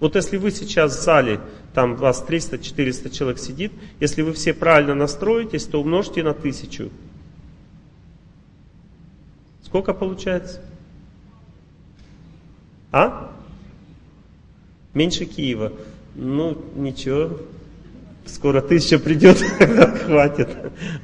Вот 0.00 0.16
если 0.16 0.36
вы 0.36 0.50
сейчас 0.50 0.96
в 0.96 1.02
зале, 1.02 1.40
там 1.72 1.96
вас 1.96 2.24
300-400 2.26 3.10
человек 3.10 3.38
сидит, 3.38 3.72
если 4.00 4.22
вы 4.22 4.32
все 4.32 4.52
правильно 4.52 4.94
настроитесь, 4.94 5.64
то 5.64 5.80
умножьте 5.80 6.22
на 6.22 6.34
тысячу. 6.34 6.90
Сколько 9.64 9.92
получается? 9.92 10.60
А? 12.92 13.32
Меньше 14.92 15.24
Киева. 15.24 15.72
Ну, 16.14 16.56
ничего, 16.76 17.40
скоро 18.24 18.60
тысяча 18.60 18.98
придет, 19.00 19.38
хватит. 20.06 20.48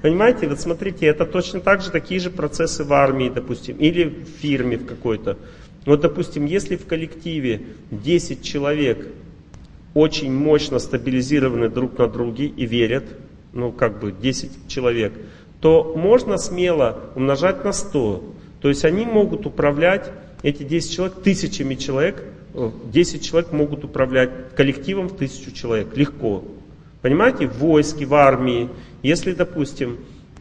Понимаете, 0.02 0.46
вот 0.48 0.60
смотрите, 0.60 1.06
это 1.06 1.26
точно 1.26 1.60
так 1.60 1.82
же 1.82 1.90
такие 1.90 2.20
же 2.20 2.30
процессы 2.30 2.84
в 2.84 2.92
армии, 2.92 3.28
допустим, 3.28 3.76
или 3.78 4.04
в 4.04 4.40
фирме 4.40 4.76
в 4.76 4.86
какой-то. 4.86 5.36
Вот, 5.86 6.00
допустим, 6.00 6.44
если 6.44 6.76
в 6.76 6.86
коллективе 6.86 7.62
10 7.90 8.42
человек 8.42 9.08
очень 9.94 10.32
мощно 10.32 10.78
стабилизированы 10.78 11.68
друг 11.68 11.98
на 11.98 12.06
друге 12.06 12.46
и 12.46 12.66
верят, 12.66 13.04
ну, 13.52 13.72
как 13.72 13.98
бы 13.98 14.12
10 14.12 14.68
человек, 14.68 15.12
то 15.60 15.94
можно 15.96 16.38
смело 16.38 17.10
умножать 17.14 17.64
на 17.64 17.72
100. 17.72 18.24
То 18.60 18.68
есть 18.68 18.84
они 18.84 19.04
могут 19.04 19.46
управлять, 19.46 20.10
эти 20.42 20.62
10 20.62 20.92
человек, 20.92 21.22
тысячами 21.22 21.74
человек, 21.74 22.24
10 22.54 23.24
человек 23.24 23.52
могут 23.52 23.84
управлять 23.84 24.54
коллективом 24.54 25.08
в 25.08 25.16
тысячу 25.16 25.50
человек, 25.52 25.96
легко. 25.96 26.44
Понимаете, 27.02 27.46
в 27.46 27.58
войске, 27.58 28.04
в 28.04 28.14
армии, 28.14 28.68
если, 29.02 29.32
допустим, 29.32 29.98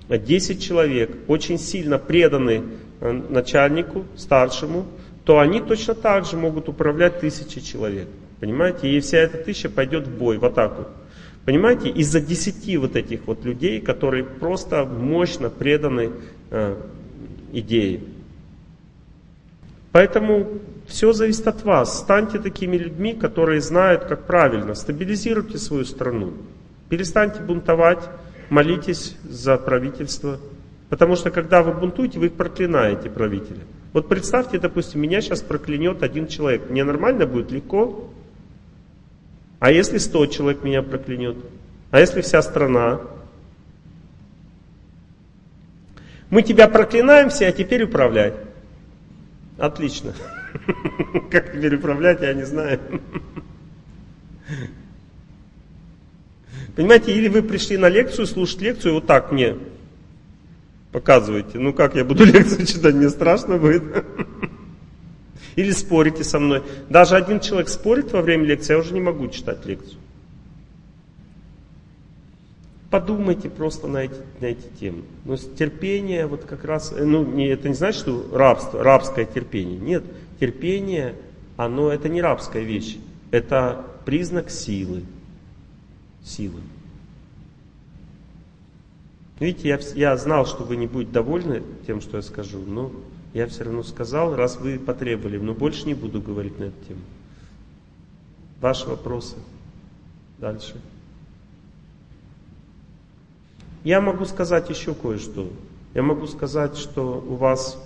10 0.10 0.62
человек 0.62 1.16
очень 1.28 1.58
сильно 1.58 1.98
преданы 1.98 2.64
э, 3.00 3.12
начальнику, 3.12 4.06
старшему, 4.18 4.86
то 5.30 5.38
они 5.38 5.62
точно 5.62 5.94
так 5.94 6.26
же 6.26 6.38
могут 6.38 6.70
управлять 6.70 7.20
тысячей 7.20 7.62
человек. 7.62 8.08
Понимаете? 8.40 8.90
И 8.90 9.00
вся 9.00 9.20
эта 9.20 9.38
тысяча 9.38 9.70
пойдет 9.70 10.08
в 10.08 10.18
бой, 10.18 10.40
в 10.40 10.46
атаку. 10.46 10.88
Понимаете? 11.46 11.90
Из-за 11.90 12.20
десяти 12.20 12.78
вот 12.78 12.96
этих 12.96 13.28
вот 13.28 13.46
людей, 13.46 13.80
которые 13.80 14.24
просто 14.24 14.86
мощно 14.86 15.52
преданы 15.52 16.14
э, 16.50 16.76
идее. 17.54 18.00
Поэтому 19.92 20.48
все 20.88 21.14
зависит 21.14 21.48
от 21.48 21.64
вас. 21.64 22.00
Станьте 22.00 22.40
такими 22.40 22.76
людьми, 22.76 23.14
которые 23.14 23.62
знают, 23.62 24.06
как 24.06 24.26
правильно. 24.26 24.74
Стабилизируйте 24.74 25.60
свою 25.60 25.86
страну. 25.86 26.34
Перестаньте 26.90 27.40
бунтовать, 27.44 28.10
молитесь 28.50 29.16
за 29.30 29.58
правительство. 29.58 30.40
Потому 30.90 31.16
что 31.16 31.30
когда 31.30 31.62
вы 31.62 31.74
бунтуете, 31.74 32.18
вы 32.18 32.26
их 32.26 32.34
проклинаете, 32.34 33.12
правителя. 33.12 33.62
Вот 33.94 34.08
представьте, 34.08 34.60
допустим, 34.60 35.02
меня 35.02 35.22
сейчас 35.22 35.42
проклянет 35.42 36.04
один 36.04 36.28
человек. 36.28 36.70
Мне 36.70 36.84
нормально 36.84 37.26
будет 37.26 37.52
легко? 37.52 38.12
А 39.60 39.72
если 39.72 39.98
сто 39.98 40.26
человек 40.28 40.64
меня 40.64 40.84
проклянет? 40.84 41.38
А 41.92 42.00
если 42.00 42.22
вся 42.22 42.42
страна? 42.42 43.02
Мы 46.30 46.44
тебя 46.44 46.68
проклинаем 46.68 47.30
все, 47.30 47.48
а 47.48 47.52
теперь 47.52 47.84
управляй. 47.84 48.34
Отлично. 49.58 50.14
Как 51.32 51.52
теперь 51.52 51.76
управлять, 51.76 52.22
я 52.22 52.34
не 52.34 52.44
знаю. 52.44 52.80
Понимаете, 56.76 57.12
или 57.12 57.28
вы 57.28 57.42
пришли 57.42 57.78
на 57.78 57.90
лекцию, 57.90 58.28
слушать 58.28 58.62
лекцию, 58.62 58.94
вот 58.94 59.08
так 59.08 59.32
мне 59.32 59.58
показываете. 60.92 61.60
Ну 61.60 61.74
как 61.74 61.96
я 61.96 62.04
буду 62.04 62.26
лекцию 62.26 62.66
читать, 62.66 62.96
мне 62.96 63.10
страшно 63.10 63.58
будет. 63.58 63.84
Или 65.56 65.72
спорите 65.72 66.24
со 66.24 66.40
мной. 66.40 66.64
Даже 66.90 67.16
один 67.16 67.40
человек 67.40 67.70
спорит 67.70 68.14
во 68.14 68.22
время 68.22 68.46
лекции, 68.46 68.74
я 68.74 68.80
уже 68.80 68.94
не 68.94 69.02
могу 69.02 69.28
читать 69.28 69.66
лекцию. 69.66 70.00
Подумайте 72.90 73.50
просто 73.50 73.88
на 73.88 74.06
эти, 74.06 74.16
на 74.40 74.46
эти 74.48 74.66
темы. 74.80 75.04
Но 75.24 75.38
терпение, 75.38 76.26
вот 76.26 76.46
как 76.46 76.66
раз, 76.66 76.92
э, 76.92 77.04
ну, 77.04 77.24
не, 77.24 77.48
это 77.48 77.68
не 77.68 77.76
значит, 77.76 78.02
что 78.02 78.28
рабство, 78.34 78.84
рабское 78.84 79.26
терпение. 79.26 79.78
Нет, 79.78 80.04
терпение, 80.40 81.14
оно, 81.56 81.92
это 81.92 82.10
не 82.10 82.20
рабская 82.20 82.64
вещь. 82.64 82.98
Это 83.30 83.86
признак 84.06 84.50
силы. 84.50 85.04
Силы. 86.24 86.62
Видите, 89.40 89.70
я, 89.70 89.80
я 89.96 90.18
знал, 90.18 90.46
что 90.46 90.64
вы 90.64 90.76
не 90.76 90.88
будете 90.88 91.14
довольны 91.14 91.64
тем, 91.88 92.02
что 92.02 92.18
я 92.18 92.24
скажу, 92.24 92.60
но 92.60 92.92
я 93.34 93.48
все 93.48 93.64
равно 93.64 93.84
сказал, 93.84 94.36
раз 94.36 94.58
вы 94.58 94.78
потребовали, 94.78 95.38
но 95.38 95.54
больше 95.54 95.86
не 95.86 95.94
буду 95.94 96.22
говорить 96.22 96.60
на 96.60 96.66
эту 96.66 96.86
тему. 96.88 97.02
Ваши 98.60 98.88
вопросы? 98.88 99.36
Дальше. 100.40 100.76
Я 103.86 104.02
могу 104.02 104.26
сказать 104.26 104.70
еще 104.70 104.94
кое-что. 104.94 105.50
Я 105.94 106.04
могу 106.04 106.28
сказать, 106.28 106.76
что 106.78 107.24
у 107.26 107.36
вас, 107.36 107.82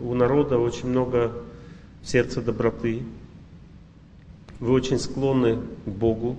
у 0.00 0.14
народа 0.14 0.58
очень 0.58 0.88
много 0.88 1.32
сердца 2.02 2.40
доброты. 2.40 3.02
Вы 4.58 4.72
очень 4.72 4.98
склонны 4.98 5.58
к 5.84 5.88
Богу. 5.88 6.36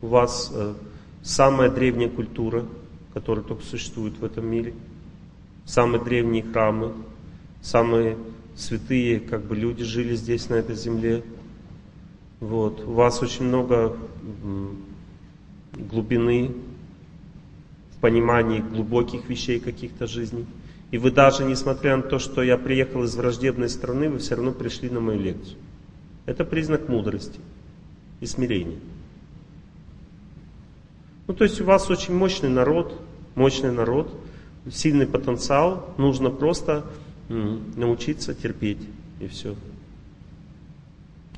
У 0.00 0.06
вас 0.06 0.50
э, 0.54 0.74
самая 1.22 1.68
древняя 1.68 2.08
культура– 2.08 2.64
которые 3.20 3.44
только 3.44 3.62
существуют 3.62 4.18
в 4.18 4.24
этом 4.24 4.46
мире. 4.46 4.72
Самые 5.66 6.02
древние 6.02 6.42
храмы, 6.42 6.94
самые 7.60 8.16
святые 8.56 9.20
как 9.20 9.44
бы 9.44 9.54
люди 9.54 9.84
жили 9.84 10.16
здесь, 10.16 10.48
на 10.48 10.54
этой 10.54 10.74
земле. 10.74 11.22
Вот. 12.40 12.82
У 12.86 12.92
вас 12.92 13.22
очень 13.22 13.44
много 13.44 13.94
глубины 15.74 16.52
в 17.94 18.00
понимании 18.00 18.60
глубоких 18.60 19.28
вещей 19.28 19.60
каких-то 19.60 20.06
жизней. 20.06 20.46
И 20.90 20.96
вы 20.96 21.10
даже, 21.10 21.44
несмотря 21.44 21.98
на 21.98 22.02
то, 22.02 22.18
что 22.18 22.42
я 22.42 22.56
приехал 22.56 23.04
из 23.04 23.14
враждебной 23.14 23.68
страны, 23.68 24.08
вы 24.08 24.16
все 24.18 24.36
равно 24.36 24.52
пришли 24.52 24.88
на 24.88 25.00
мою 25.00 25.20
лекцию. 25.20 25.58
Это 26.24 26.46
признак 26.46 26.88
мудрости 26.88 27.38
и 28.20 28.26
смирения. 28.26 28.78
Ну, 31.26 31.34
то 31.34 31.44
есть 31.44 31.60
у 31.60 31.64
вас 31.64 31.88
очень 31.90 32.14
мощный 32.14 32.48
народ, 32.48 32.98
мощный 33.40 33.72
народ, 33.72 34.14
сильный 34.70 35.06
потенциал, 35.06 35.94
нужно 35.96 36.30
просто 36.30 36.84
научиться 37.28 38.34
терпеть, 38.34 38.86
и 39.18 39.28
все. 39.28 39.56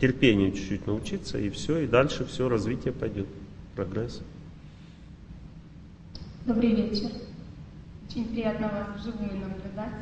Терпению 0.01 0.51
чуть-чуть 0.51 0.87
научиться, 0.89 1.39
и 1.39 1.49
все, 1.49 1.79
и 1.79 1.87
дальше 1.87 2.27
все, 2.27 2.49
развитие 2.49 2.93
пойдет, 2.93 3.29
прогресс. 3.77 4.21
Добрый 6.45 6.75
вечер. 6.75 7.11
Очень 8.09 8.25
приятно 8.31 8.69
вас 8.69 9.01
вживую 9.01 9.39
наблюдать. 9.39 9.95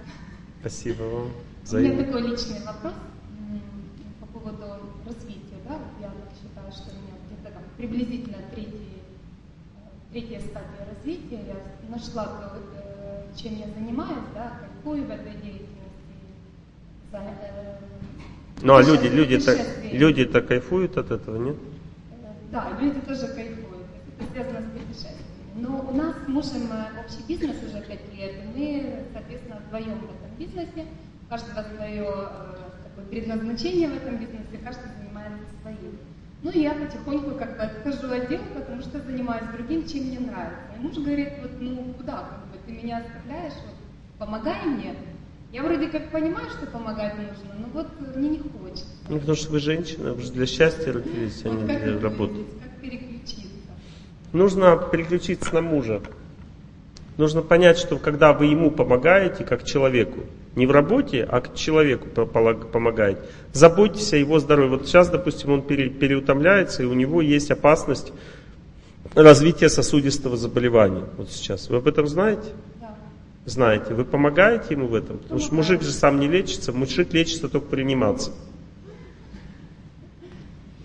Спасибо 0.60 1.02
вам. 1.02 1.28
У 1.70 1.76
меня 1.76 2.02
такой 2.02 2.22
личный 2.22 2.64
вопрос 2.64 2.94
по 4.20 4.26
поводу 4.26 4.64
развития. 5.04 5.60
Да? 5.68 5.78
Я 6.00 6.10
считаю, 6.40 6.72
что 6.72 6.96
у 6.96 7.02
меня 7.02 7.14
где-то 7.26 7.52
там 7.52 7.62
приблизительно 7.76 8.38
третий 8.54 8.90
третья 10.12 10.40
стадия 10.40 10.86
развития, 10.92 11.40
я 11.46 11.88
нашла, 11.88 12.52
э, 12.54 13.22
чем 13.36 13.58
я 13.58 13.66
занимаюсь, 13.66 14.24
да, 14.34 14.52
кайфую 14.60 15.04
в 15.06 15.10
этой 15.10 15.32
деятельности. 15.32 15.68
Э, 17.12 17.76
ну 18.62 18.76
а 18.76 18.82
люди, 18.82 19.06
люди-то, 19.06 19.56
люди-то 19.92 20.42
кайфуют 20.42 20.96
от 20.96 21.10
этого, 21.10 21.36
нет? 21.36 21.56
Да, 22.50 22.68
люди 22.80 23.00
тоже 23.00 23.28
кайфуют, 23.28 23.86
это 24.18 24.32
связано 24.32 24.60
с 24.60 24.78
путешествиями. 24.78 25.24
Но 25.56 25.86
у 25.88 25.94
нас 25.94 26.14
с 26.24 26.28
мужем 26.28 26.70
э, 26.72 27.04
общий 27.04 27.26
бизнес 27.28 27.56
уже 27.62 27.80
пять 27.82 28.12
лет, 28.14 28.32
и 28.54 28.58
мы, 28.58 29.04
соответственно, 29.12 29.60
вдвоем 29.66 29.98
в 29.98 30.04
этом 30.04 30.36
бизнесе, 30.38 30.86
у 31.26 31.30
каждого 31.30 31.64
свое 31.74 32.04
бы 33.00 33.02
предназначение 33.10 33.88
в 33.88 33.96
этом 33.96 34.16
бизнесе, 34.16 34.58
каждый 34.62 34.90
занимается 34.98 35.44
своим. 35.62 35.98
Ну 36.42 36.50
и 36.50 36.60
я 36.60 36.72
потихоньку 36.72 37.38
как 37.38 37.56
бы 37.56 37.62
отхожу 37.62 38.14
от 38.14 38.28
дела, 38.28 38.44
потому 38.54 38.80
что 38.80 39.00
занимаюсь 39.00 39.44
другим, 39.54 39.86
чем 39.86 40.04
мне 40.04 40.20
нравится. 40.20 40.58
И 40.76 40.80
муж 40.80 40.96
говорит, 40.96 41.28
вот 41.42 41.50
ну 41.60 41.94
куда, 41.98 42.12
как 42.12 42.46
бы 42.50 42.58
ты 42.66 42.72
меня 42.72 42.98
оставляешь, 42.98 43.52
вот, 43.66 43.74
помогай 44.18 44.64
мне. 44.64 44.94
Я 45.52 45.64
вроде 45.64 45.88
как 45.88 46.10
понимаю, 46.10 46.48
что 46.48 46.66
помогать 46.66 47.14
нужно, 47.16 47.54
но 47.58 47.66
вот 47.74 47.88
мне 48.16 48.30
не 48.30 48.38
хочется. 48.38 48.86
Ну, 49.08 49.18
потому 49.18 49.36
что 49.36 49.50
вы 49.50 49.58
женщина, 49.58 50.14
вы 50.14 50.22
же 50.22 50.32
для 50.32 50.46
счастья 50.46 50.92
родились, 50.92 51.44
а 51.44 51.48
не 51.48 51.64
для 51.64 52.00
работы. 52.00 52.44
Как 52.62 52.80
переключиться? 52.80 53.48
Нужно 54.32 54.76
переключиться 54.92 55.52
на 55.52 55.60
мужа. 55.60 56.00
Нужно 57.20 57.42
понять, 57.42 57.76
что 57.76 57.98
когда 57.98 58.32
вы 58.32 58.46
ему 58.46 58.70
помогаете, 58.70 59.44
как 59.44 59.62
человеку, 59.64 60.20
не 60.56 60.66
в 60.66 60.70
работе, 60.70 61.22
а 61.22 61.42
к 61.42 61.54
человеку 61.54 62.08
по- 62.08 62.24
полаг- 62.24 62.70
помогаете, 62.72 63.20
заботьтесь 63.52 64.14
о 64.14 64.16
его 64.16 64.38
здоровье. 64.38 64.78
Вот 64.78 64.86
сейчас, 64.86 65.10
допустим, 65.10 65.52
он 65.52 65.60
пере- 65.60 65.90
переутомляется, 65.90 66.82
и 66.82 66.86
у 66.86 66.94
него 66.94 67.20
есть 67.20 67.50
опасность 67.50 68.14
развития 69.14 69.68
сосудистого 69.68 70.38
заболевания. 70.38 71.04
Вот 71.18 71.30
сейчас. 71.30 71.68
Вы 71.68 71.76
об 71.76 71.88
этом 71.88 72.06
знаете? 72.06 72.48
Да. 72.80 72.96
Знаете. 73.44 73.92
Вы 73.92 74.06
помогаете 74.06 74.68
ему 74.70 74.86
в 74.86 74.94
этом? 74.94 75.18
Потому 75.18 75.40
что 75.40 75.54
мужик 75.54 75.82
же 75.82 75.90
сам 75.90 76.20
не 76.20 76.26
лечится, 76.26 76.72
мужик 76.72 77.12
лечится 77.12 77.50
только 77.50 77.66
в 77.66 77.74
реанимации. 77.74 78.32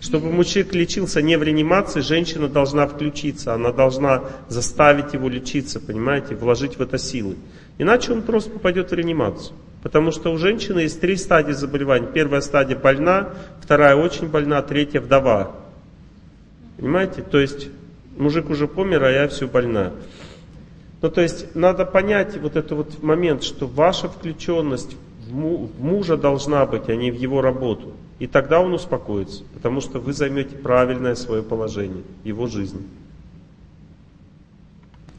Чтобы 0.06 0.30
мужик 0.30 0.72
лечился 0.72 1.20
не 1.20 1.36
в 1.36 1.42
реанимации, 1.42 1.98
женщина 1.98 2.46
должна 2.46 2.86
включиться, 2.86 3.54
она 3.54 3.72
должна 3.72 4.22
заставить 4.48 5.14
его 5.14 5.28
лечиться, 5.28 5.80
понимаете, 5.80 6.36
вложить 6.36 6.78
в 6.78 6.80
это 6.80 6.96
силы. 6.96 7.34
Иначе 7.78 8.12
он 8.12 8.22
просто 8.22 8.50
попадет 8.50 8.92
в 8.92 8.94
реанимацию. 8.94 9.56
Потому 9.82 10.12
что 10.12 10.32
у 10.32 10.38
женщины 10.38 10.80
есть 10.80 11.00
три 11.00 11.16
стадии 11.16 11.50
заболеваний. 11.50 12.06
Первая 12.14 12.40
стадия 12.40 12.78
больна, 12.78 13.30
вторая 13.60 13.96
очень 13.96 14.28
больна, 14.28 14.62
третья 14.62 15.00
вдова. 15.00 15.56
Понимаете? 16.76 17.22
То 17.22 17.40
есть 17.40 17.66
мужик 18.16 18.48
уже 18.48 18.68
помер, 18.68 19.02
а 19.02 19.10
я 19.10 19.26
все 19.26 19.48
больна. 19.48 19.90
Ну, 21.02 21.10
то 21.10 21.20
есть 21.20 21.56
надо 21.56 21.84
понять 21.84 22.36
вот 22.36 22.54
этот 22.54 22.72
вот 22.72 23.02
момент, 23.02 23.42
что 23.42 23.66
ваша 23.66 24.08
включенность 24.08 24.96
в 25.28 25.82
мужа 25.82 26.16
должна 26.16 26.64
быть, 26.64 26.88
а 26.88 26.94
не 26.94 27.10
в 27.10 27.16
его 27.16 27.42
работу. 27.42 27.92
И 28.18 28.26
тогда 28.26 28.60
он 28.60 28.72
успокоится, 28.72 29.44
потому 29.54 29.80
что 29.80 29.98
вы 30.00 30.12
займете 30.12 30.56
правильное 30.56 31.14
свое 31.14 31.42
положение 31.42 32.02
его 32.24 32.46
жизни. 32.46 32.80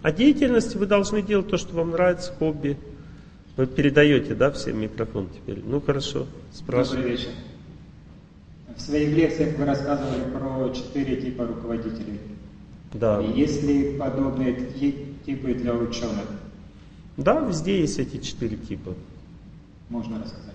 А 0.01 0.11
деятельности 0.11 0.77
вы 0.77 0.85
должны 0.85 1.21
делать 1.21 1.47
то, 1.49 1.57
что 1.57 1.75
вам 1.75 1.91
нравится, 1.91 2.33
хобби. 2.33 2.77
Вы 3.55 3.65
передаете, 3.67 4.35
да, 4.35 4.51
всем 4.51 4.79
микрофон 4.79 5.27
теперь? 5.29 5.61
Ну, 5.65 5.81
хорошо, 5.81 6.19
Добрый 6.19 6.27
спрашивайте. 6.53 7.09
вечер. 7.09 7.29
В 8.75 8.81
своих 8.81 9.15
лекциях 9.15 9.57
вы 9.57 9.65
рассказывали 9.65 10.21
про 10.31 10.69
четыре 10.73 11.19
типа 11.19 11.47
руководителей. 11.47 12.19
Да. 12.93 13.19
Есть 13.19 13.63
ли 13.63 13.97
подобные 13.97 14.53
ти- 14.79 15.13
типы 15.25 15.53
для 15.55 15.73
ученых? 15.73 16.25
да, 17.17 17.39
везде 17.39 17.81
есть 17.81 17.97
эти 17.97 18.17
четыре 18.17 18.57
типа. 18.57 18.93
Можно 19.89 20.19
рассказать. 20.19 20.46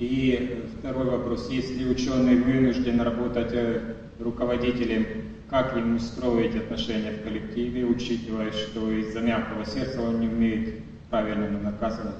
И 0.00 0.64
второй 0.78 1.04
вопрос. 1.10 1.50
Если 1.50 1.84
ученый 1.84 2.36
вынужден 2.36 3.02
работать 3.02 3.52
э, 3.52 3.96
руководителем, 4.18 5.06
как 5.50 5.76
ему 5.76 5.98
строить 5.98 6.56
отношения 6.56 7.12
в 7.12 7.22
коллективе, 7.22 7.84
учитывая, 7.84 8.50
что 8.50 8.90
из-за 8.92 9.20
мягкого 9.20 9.66
сердца 9.66 10.00
он 10.00 10.20
не 10.20 10.28
умеет 10.28 10.82
правильно 11.10 11.50
наказывать? 11.60 12.14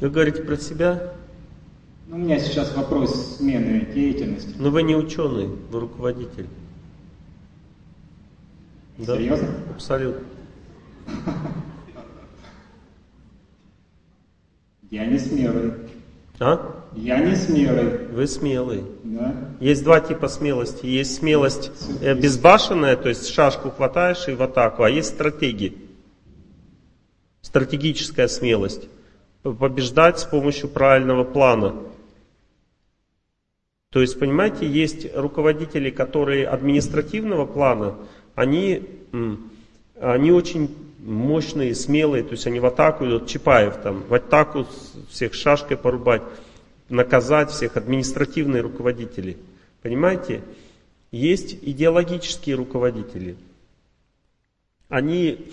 Вы 0.00 0.08
говорите 0.08 0.42
про 0.42 0.56
себя, 0.56 1.12
Ну, 2.06 2.16
у 2.16 2.18
меня 2.20 2.38
сейчас 2.38 2.74
вопрос 2.74 3.36
смены 3.36 3.86
деятельности. 3.92 4.54
но 4.58 4.70
вы 4.70 4.82
не 4.82 4.96
ученый, 4.96 5.48
вы 5.70 5.80
руководитель. 5.80 6.46
Да? 8.96 9.14
Серьезно? 9.14 9.48
Абсолютно. 9.74 10.22
Я 14.90 15.04
не 15.04 15.18
смелый. 15.18 15.87
А? 16.40 16.84
Я 16.94 17.18
не 17.18 17.34
смелый. 17.34 18.06
Вы 18.08 18.26
смелый. 18.26 18.84
Да? 19.02 19.34
Есть 19.60 19.84
два 19.84 20.00
типа 20.00 20.28
смелости. 20.28 20.86
Есть 20.86 21.16
смелость 21.16 21.70
э, 22.00 22.14
безбашенная, 22.14 22.96
то 22.96 23.08
есть 23.08 23.28
шашку 23.28 23.70
хватаешь 23.70 24.28
и 24.28 24.32
в 24.32 24.42
атаку, 24.42 24.82
а 24.84 24.90
есть 24.90 25.08
стратегия. 25.08 25.72
Стратегическая 27.42 28.28
смелость. 28.28 28.88
Побеждать 29.42 30.20
с 30.20 30.24
помощью 30.24 30.68
правильного 30.68 31.24
плана. 31.24 31.74
То 33.90 34.00
есть, 34.00 34.18
понимаете, 34.18 34.68
есть 34.68 35.06
руководители, 35.14 35.90
которые 35.90 36.46
административного 36.46 37.46
плана, 37.46 37.96
они, 38.34 38.82
они 39.98 40.30
очень 40.30 40.68
мощные, 41.08 41.74
смелые, 41.74 42.22
то 42.22 42.32
есть 42.32 42.46
они 42.46 42.60
в 42.60 42.66
атаку 42.66 43.06
идут, 43.06 43.28
Чапаев 43.28 43.76
там, 43.82 44.02
в 44.02 44.14
атаку 44.14 44.66
всех 45.10 45.34
шашкой 45.34 45.76
порубать, 45.76 46.22
наказать 46.88 47.50
всех, 47.50 47.76
административные 47.76 48.62
руководители. 48.62 49.38
Понимаете? 49.82 50.42
Есть 51.10 51.56
идеологические 51.62 52.56
руководители. 52.56 53.36
Они 54.88 55.50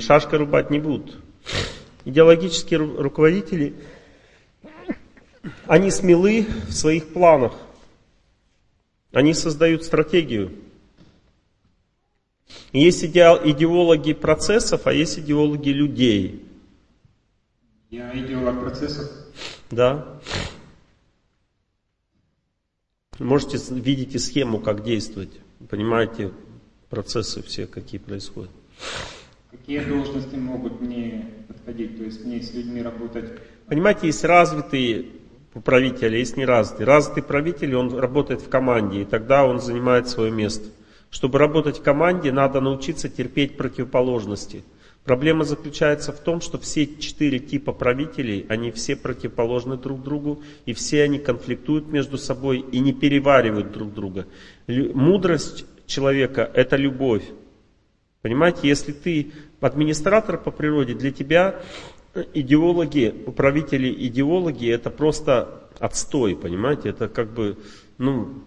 шашкой 0.00 0.40
рубать 0.40 0.70
не 0.70 0.78
будут. 0.78 1.18
Идеологические 2.04 2.80
ру- 2.80 2.96
руководители, 3.00 3.74
они 5.66 5.90
смелы 5.90 6.46
в 6.68 6.72
своих 6.72 7.12
планах. 7.12 7.52
Они 9.12 9.34
создают 9.34 9.84
стратегию. 9.84 10.52
Есть 12.72 13.04
идеал- 13.04 13.40
идеологи 13.44 14.12
процессов, 14.12 14.86
а 14.86 14.92
есть 14.92 15.18
идеологи 15.18 15.70
людей. 15.70 16.44
Я 17.90 18.10
идеолог 18.18 18.60
процессов. 18.60 19.10
Да. 19.70 20.20
Можете 23.18 23.58
видите 23.74 24.18
схему, 24.18 24.58
как 24.58 24.82
действовать. 24.82 25.30
Понимаете 25.68 26.32
процессы 26.88 27.42
все, 27.42 27.66
какие 27.66 28.00
происходят. 28.00 28.50
Какие 29.50 29.80
должности 29.80 30.34
могут 30.34 30.80
мне 30.80 31.26
подходить? 31.46 31.98
То 31.98 32.04
есть 32.04 32.24
мне 32.24 32.40
с 32.40 32.54
людьми 32.54 32.82
работать 32.82 33.30
Понимаете, 33.66 34.06
есть 34.08 34.24
развитые 34.24 35.06
правители, 35.64 36.18
есть 36.18 36.36
неразвитые. 36.36 36.86
Развитый 36.86 37.22
правитель, 37.22 37.74
он 37.74 37.98
работает 37.98 38.42
в 38.42 38.48
команде, 38.48 39.02
и 39.02 39.04
тогда 39.04 39.44
он 39.46 39.60
занимает 39.60 40.08
свое 40.08 40.30
место. 40.30 40.68
Чтобы 41.12 41.38
работать 41.38 41.78
в 41.78 41.82
команде, 41.82 42.32
надо 42.32 42.62
научиться 42.62 43.10
терпеть 43.10 43.58
противоположности. 43.58 44.64
Проблема 45.04 45.44
заключается 45.44 46.10
в 46.10 46.18
том, 46.20 46.40
что 46.40 46.58
все 46.58 46.86
четыре 46.86 47.38
типа 47.38 47.72
правителей, 47.72 48.46
они 48.48 48.70
все 48.70 48.96
противоположны 48.96 49.76
друг 49.76 50.02
другу, 50.02 50.42
и 50.64 50.72
все 50.72 51.02
они 51.02 51.18
конфликтуют 51.18 51.88
между 51.88 52.16
собой 52.16 52.60
и 52.60 52.80
не 52.80 52.94
переваривают 52.94 53.72
друг 53.72 53.92
друга. 53.92 54.26
Мудрость 54.66 55.66
человека– 55.86 56.50
это 56.54 56.76
любовь. 56.76 57.24
Понимаете, 58.22 58.60
если 58.68 58.92
ты 58.92 59.32
администратор 59.60 60.38
по 60.38 60.50
природе, 60.50 60.94
для 60.94 61.10
тебя 61.10 61.60
идеологи, 62.32 63.12
управители 63.26 63.92
идеологи, 64.06 64.66
это 64.70 64.88
просто 64.88 65.68
отстой, 65.78 66.36
понимаете, 66.36 66.88
это 66.88 67.08
как 67.08 67.34
бы, 67.34 67.58
ну, 67.98 68.42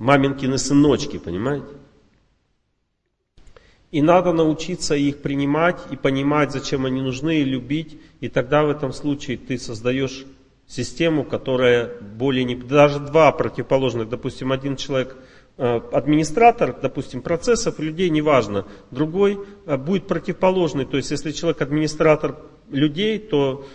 маминкины 0.00 0.56
сыночки, 0.58 1.18
понимаете. 1.18 1.76
И 3.92 4.02
надо 4.02 4.32
научиться 4.32 4.94
их 4.94 5.20
принимать 5.20 5.78
и 5.90 5.96
понимать, 5.96 6.52
зачем 6.52 6.86
они 6.86 7.02
нужны, 7.02 7.40
и 7.40 7.44
любить. 7.44 8.00
И 8.20 8.28
тогда 8.28 8.64
в 8.64 8.70
этом 8.70 8.92
случае 8.92 9.36
ты 9.36 9.58
создаешь 9.58 10.24
систему, 10.66 11.24
которая 11.24 11.90
более 12.00 12.44
не... 12.44 12.54
Даже 12.54 12.98
два 12.98 13.30
противоположных, 13.32 14.08
допустим, 14.08 14.52
один 14.52 14.76
человек 14.76 15.16
э, 15.58 15.80
администратор, 15.92 16.74
допустим, 16.80 17.20
процессов, 17.20 17.78
людей, 17.78 18.08
неважно. 18.08 18.64
Другой 18.90 19.40
э, 19.66 19.76
будет 19.76 20.06
противоположный. 20.06 20.86
То 20.86 20.96
есть, 20.96 21.10
если 21.10 21.32
человек 21.32 21.60
администратор 21.60 22.36
людей, 22.70 23.18
то 23.18 23.66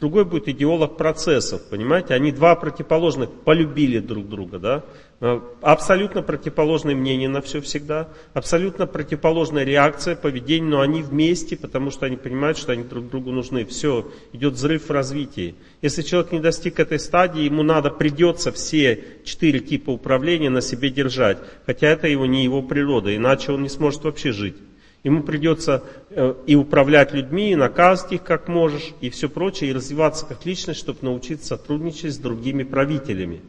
другой 0.00 0.24
будет 0.24 0.48
идеолог 0.48 0.96
процессов, 0.96 1.62
понимаете? 1.70 2.14
Они 2.14 2.32
два 2.32 2.54
противоположных 2.56 3.30
полюбили 3.30 3.98
друг 3.98 4.28
друга, 4.28 4.58
да? 4.58 4.84
Э, 5.20 5.40
Абсолютно 5.62 6.22
противоположные 6.22 6.96
мнения 6.96 7.28
на 7.28 7.40
все 7.40 7.60
всегда, 7.60 8.08
абсолютно 8.34 8.86
противоположная 8.86 9.64
реакция, 9.64 10.16
поведение, 10.16 10.68
но 10.68 10.80
они 10.80 11.02
вместе, 11.02 11.56
потому 11.56 11.90
что 11.90 12.06
они 12.06 12.16
понимают, 12.16 12.58
что 12.58 12.72
они 12.72 12.84
друг 12.84 13.08
другу 13.08 13.30
нужны. 13.30 13.64
Все, 13.64 14.10
идет 14.32 14.54
взрыв 14.54 14.88
в 14.88 14.90
развитии. 14.90 15.54
Если 15.80 16.02
человек 16.02 16.32
не 16.32 16.40
достиг 16.40 16.78
этой 16.78 16.98
стадии, 16.98 17.42
ему 17.42 17.62
надо, 17.62 17.90
придется 17.90 18.52
все 18.52 19.02
четыре 19.24 19.60
типа 19.60 19.90
управления 19.90 20.50
на 20.50 20.60
себе 20.60 20.90
держать, 20.90 21.38
хотя 21.66 21.88
это 21.88 22.08
его 22.08 22.26
не 22.26 22.44
его 22.44 22.62
природа, 22.62 23.14
иначе 23.14 23.52
он 23.52 23.62
не 23.62 23.68
сможет 23.68 24.04
вообще 24.04 24.32
жить. 24.32 24.56
Ему 25.04 25.22
придется 25.22 25.84
э, 26.08 26.34
и 26.46 26.56
управлять 26.56 27.12
людьми, 27.12 27.52
и 27.52 27.56
наказывать 27.56 28.14
их 28.14 28.24
как 28.24 28.48
можешь, 28.48 28.94
и 29.02 29.10
все 29.10 29.28
прочее, 29.28 29.70
и 29.70 29.72
развиваться 29.74 30.24
как 30.24 30.46
личность, 30.46 30.80
чтобы 30.80 31.00
научиться 31.02 31.48
сотрудничать 31.48 32.14
с 32.14 32.18
другими 32.18 32.62
правителями. 32.62 33.42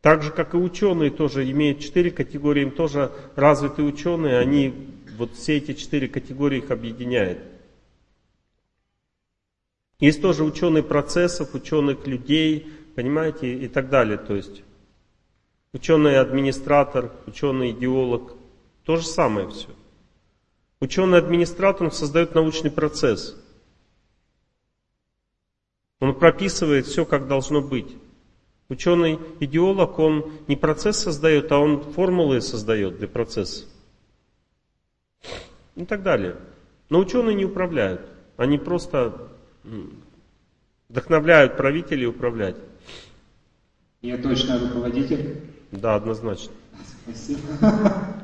Так 0.00 0.22
же, 0.22 0.30
как 0.30 0.54
и 0.54 0.58
ученые 0.58 1.10
тоже 1.10 1.50
имеют 1.50 1.80
четыре 1.80 2.12
категории, 2.12 2.62
им 2.62 2.70
тоже 2.70 3.10
развитые 3.34 3.88
ученые, 3.88 4.38
они 4.38 4.72
вот 5.18 5.34
все 5.34 5.56
эти 5.56 5.72
четыре 5.72 6.06
категории 6.06 6.58
их 6.58 6.70
объединяют. 6.70 7.40
Есть 9.98 10.22
тоже 10.22 10.44
ученые 10.44 10.84
процессов, 10.84 11.52
ученых 11.54 12.06
людей, 12.06 12.68
понимаете, 12.94 13.52
и 13.52 13.66
так 13.66 13.88
далее. 13.88 14.18
То 14.18 14.36
есть 14.36 14.62
ученый-администратор, 15.72 17.10
ученый-идеолог, 17.26 18.36
то 18.84 18.96
же 18.96 19.06
самое 19.06 19.48
все. 19.48 19.68
Ученый-администратор, 20.80 21.90
создает 21.92 22.34
научный 22.34 22.70
процесс. 22.70 23.36
Он 26.00 26.14
прописывает 26.14 26.86
все, 26.86 27.06
как 27.06 27.26
должно 27.26 27.62
быть. 27.62 27.96
Ученый-идеолог, 28.68 29.98
он 29.98 30.32
не 30.48 30.56
процесс 30.56 30.98
создает, 30.98 31.50
а 31.52 31.58
он 31.58 31.80
формулы 31.92 32.40
создает 32.40 32.98
для 32.98 33.08
процесса. 33.08 33.64
И 35.76 35.84
так 35.86 36.02
далее. 36.02 36.36
Но 36.90 36.98
ученые 36.98 37.34
не 37.34 37.46
управляют. 37.46 38.02
Они 38.36 38.58
просто 38.58 39.28
вдохновляют 40.88 41.56
правителей 41.56 42.06
управлять. 42.06 42.56
Я 44.02 44.18
точно 44.18 44.58
руководитель? 44.58 45.40
Да, 45.70 45.94
однозначно. 45.94 46.52
Спасибо. 47.04 47.40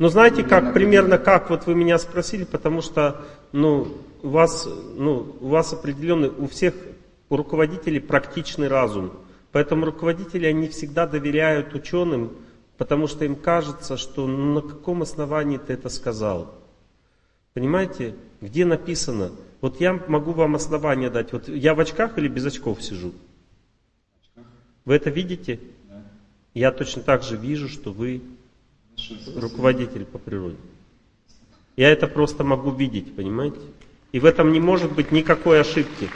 Ну, 0.00 0.08
знаете, 0.08 0.42
как 0.42 0.72
примерно, 0.72 1.18
как 1.18 1.50
вот 1.50 1.66
вы 1.66 1.74
меня 1.74 1.98
спросили, 1.98 2.44
потому 2.44 2.80
что, 2.80 3.20
ну, 3.52 3.98
у 4.22 4.30
вас, 4.30 4.66
ну, 4.96 5.36
у 5.40 5.48
вас 5.48 5.74
определенный, 5.74 6.30
у 6.30 6.46
всех 6.48 6.72
у 7.28 7.36
руководителей 7.36 8.00
практичный 8.00 8.68
разум. 8.68 9.12
Поэтому 9.52 9.84
руководители, 9.84 10.46
они 10.46 10.68
всегда 10.68 11.06
доверяют 11.06 11.74
ученым, 11.74 12.32
потому 12.78 13.08
что 13.08 13.26
им 13.26 13.36
кажется, 13.36 13.98
что 13.98 14.26
ну, 14.26 14.54
на 14.54 14.62
каком 14.62 15.02
основании 15.02 15.58
ты 15.58 15.74
это 15.74 15.90
сказал. 15.90 16.54
Понимаете, 17.52 18.14
где 18.40 18.64
написано? 18.64 19.32
Вот 19.60 19.82
я 19.82 19.92
могу 20.08 20.32
вам 20.32 20.54
основание 20.54 21.10
дать. 21.10 21.30
Вот 21.34 21.46
я 21.46 21.74
в 21.74 21.80
очках 21.80 22.16
или 22.16 22.28
без 22.28 22.46
очков 22.46 22.82
сижу? 22.82 23.12
Вы 24.86 24.94
это 24.94 25.10
видите? 25.10 25.60
Да. 25.90 26.02
Я 26.54 26.72
точно 26.72 27.02
так 27.02 27.22
же 27.22 27.36
вижу, 27.36 27.68
что 27.68 27.92
вы 27.92 28.22
руководитель 29.36 30.04
по 30.04 30.18
природе. 30.18 30.56
Я 31.76 31.90
это 31.90 32.06
просто 32.06 32.44
могу 32.44 32.70
видеть, 32.70 33.14
понимаете? 33.14 33.60
И 34.12 34.20
в 34.20 34.24
этом 34.24 34.52
не 34.52 34.60
может 34.60 34.92
быть 34.92 35.12
никакой 35.12 35.60
ошибки. 35.60 36.10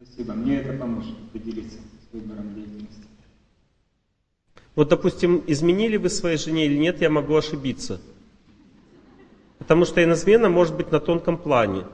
Спасибо. 0.00 0.34
Мне 0.34 0.58
это 0.58 0.78
поможет 0.78 1.16
поделиться 1.32 1.78
с 1.78 2.12
выбором 2.12 2.54
деятельности. 2.54 3.06
Вот, 4.74 4.88
допустим, 4.88 5.42
изменили 5.46 5.96
вы 5.96 6.08
своей 6.08 6.38
жене 6.38 6.66
или 6.66 6.78
нет, 6.78 7.00
я 7.00 7.10
могу 7.10 7.36
ошибиться. 7.36 8.00
Потому 9.58 9.84
что 9.84 10.02
инозмена 10.02 10.48
может 10.48 10.74
быть 10.74 10.90
на 10.90 10.98
тонком 10.98 11.36
плане. 11.38 11.84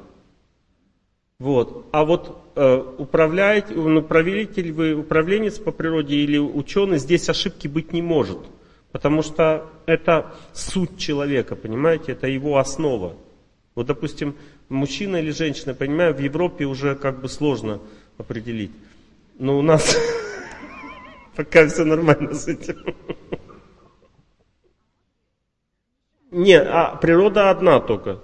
Вот. 1.38 1.86
А 1.92 2.04
вот 2.04 2.50
э, 2.56 2.76
управляете, 2.98 3.74
управитель 3.74 4.72
вы, 4.72 4.94
управленец 4.94 5.58
по 5.58 5.70
природе 5.70 6.16
или 6.16 6.36
ученый, 6.36 6.98
здесь 6.98 7.28
ошибки 7.28 7.68
быть 7.68 7.92
не 7.92 8.02
может. 8.02 8.38
Потому 8.90 9.22
что 9.22 9.70
это 9.86 10.34
суть 10.52 10.98
человека, 10.98 11.54
понимаете, 11.54 12.12
это 12.12 12.26
его 12.26 12.58
основа. 12.58 13.14
Вот, 13.76 13.86
допустим, 13.86 14.34
мужчина 14.68 15.18
или 15.18 15.30
женщина, 15.30 15.74
понимаю, 15.74 16.12
в 16.12 16.18
Европе 16.18 16.64
уже 16.64 16.96
как 16.96 17.20
бы 17.20 17.28
сложно 17.28 17.80
определить. 18.16 18.72
Но 19.38 19.56
у 19.56 19.62
нас 19.62 19.96
пока 21.36 21.68
все 21.68 21.84
нормально 21.84 22.34
с 22.34 22.48
этим. 22.48 22.96
Не, 26.32 26.60
а 26.60 26.96
природа 26.96 27.50
одна 27.50 27.78
только. 27.78 28.18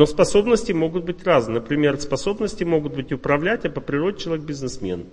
Но 0.00 0.06
способности 0.06 0.72
могут 0.72 1.04
быть 1.04 1.22
разные. 1.24 1.60
Например, 1.60 2.00
способности 2.00 2.64
могут 2.64 2.94
быть 2.94 3.12
управлять, 3.12 3.66
а 3.66 3.68
по 3.68 3.82
природе 3.82 4.16
человек 4.16 4.46
бизнесмен. 4.46 5.04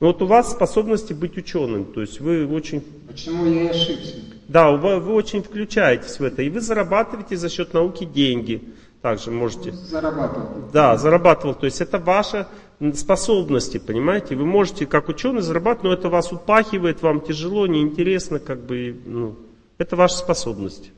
Но 0.00 0.06
вот 0.06 0.22
у 0.22 0.24
вас 0.24 0.52
способности 0.52 1.12
быть 1.12 1.36
ученым, 1.36 1.84
то 1.84 2.00
есть 2.00 2.20
вы 2.20 2.46
очень... 2.46 2.80
Почему 3.06 3.44
я 3.44 3.64
и 3.64 3.68
ошибся? 3.68 4.14
Да, 4.48 4.70
вы, 4.70 4.98
вы 4.98 5.12
очень 5.12 5.42
включаетесь 5.42 6.20
в 6.20 6.24
это, 6.24 6.40
и 6.40 6.48
вы 6.48 6.62
зарабатываете 6.62 7.36
за 7.36 7.50
счет 7.50 7.74
науки 7.74 8.06
деньги. 8.06 8.62
Также 9.02 9.30
можете... 9.30 9.72
Зарабатывал. 9.72 10.70
Да, 10.72 10.96
зарабатывал. 10.96 11.54
То 11.54 11.66
есть 11.66 11.82
это 11.82 11.98
ваши 11.98 12.46
способности, 12.94 13.76
понимаете? 13.76 14.36
Вы 14.36 14.46
можете 14.46 14.86
как 14.86 15.10
ученый 15.10 15.42
зарабатывать, 15.42 15.84
но 15.84 15.92
это 15.92 16.08
вас 16.08 16.32
упахивает, 16.32 17.02
вам 17.02 17.20
тяжело, 17.20 17.66
неинтересно, 17.66 18.38
как 18.38 18.60
бы, 18.64 18.96
ну, 19.04 19.36
это 19.76 19.96
ваша 19.96 20.16
способность. 20.16 20.92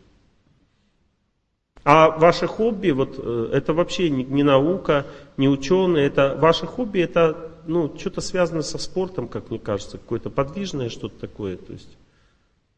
А 1.85 2.11
ваше 2.19 2.47
хобби, 2.47 2.91
вот 2.91 3.17
э, 3.19 3.51
это 3.53 3.75
вообще 3.75 4.09
не, 4.09 4.25
не 4.25 4.43
наука, 4.43 5.07
не 5.37 5.49
ученые, 5.49 6.07
это 6.07 6.35
ваше 6.35 6.67
хобби, 6.67 7.01
это 7.01 7.51
ну, 7.67 7.95
что-то 7.99 8.23
связано 8.23 8.63
со 8.63 8.79
спортом, 8.79 9.29
как 9.29 9.51
мне 9.51 9.59
кажется, 9.59 9.99
какое-то 9.99 10.31
подвижное 10.31 10.89
что-то 10.89 11.19
такое. 11.19 11.59
То 11.59 11.75
есть, 11.75 11.97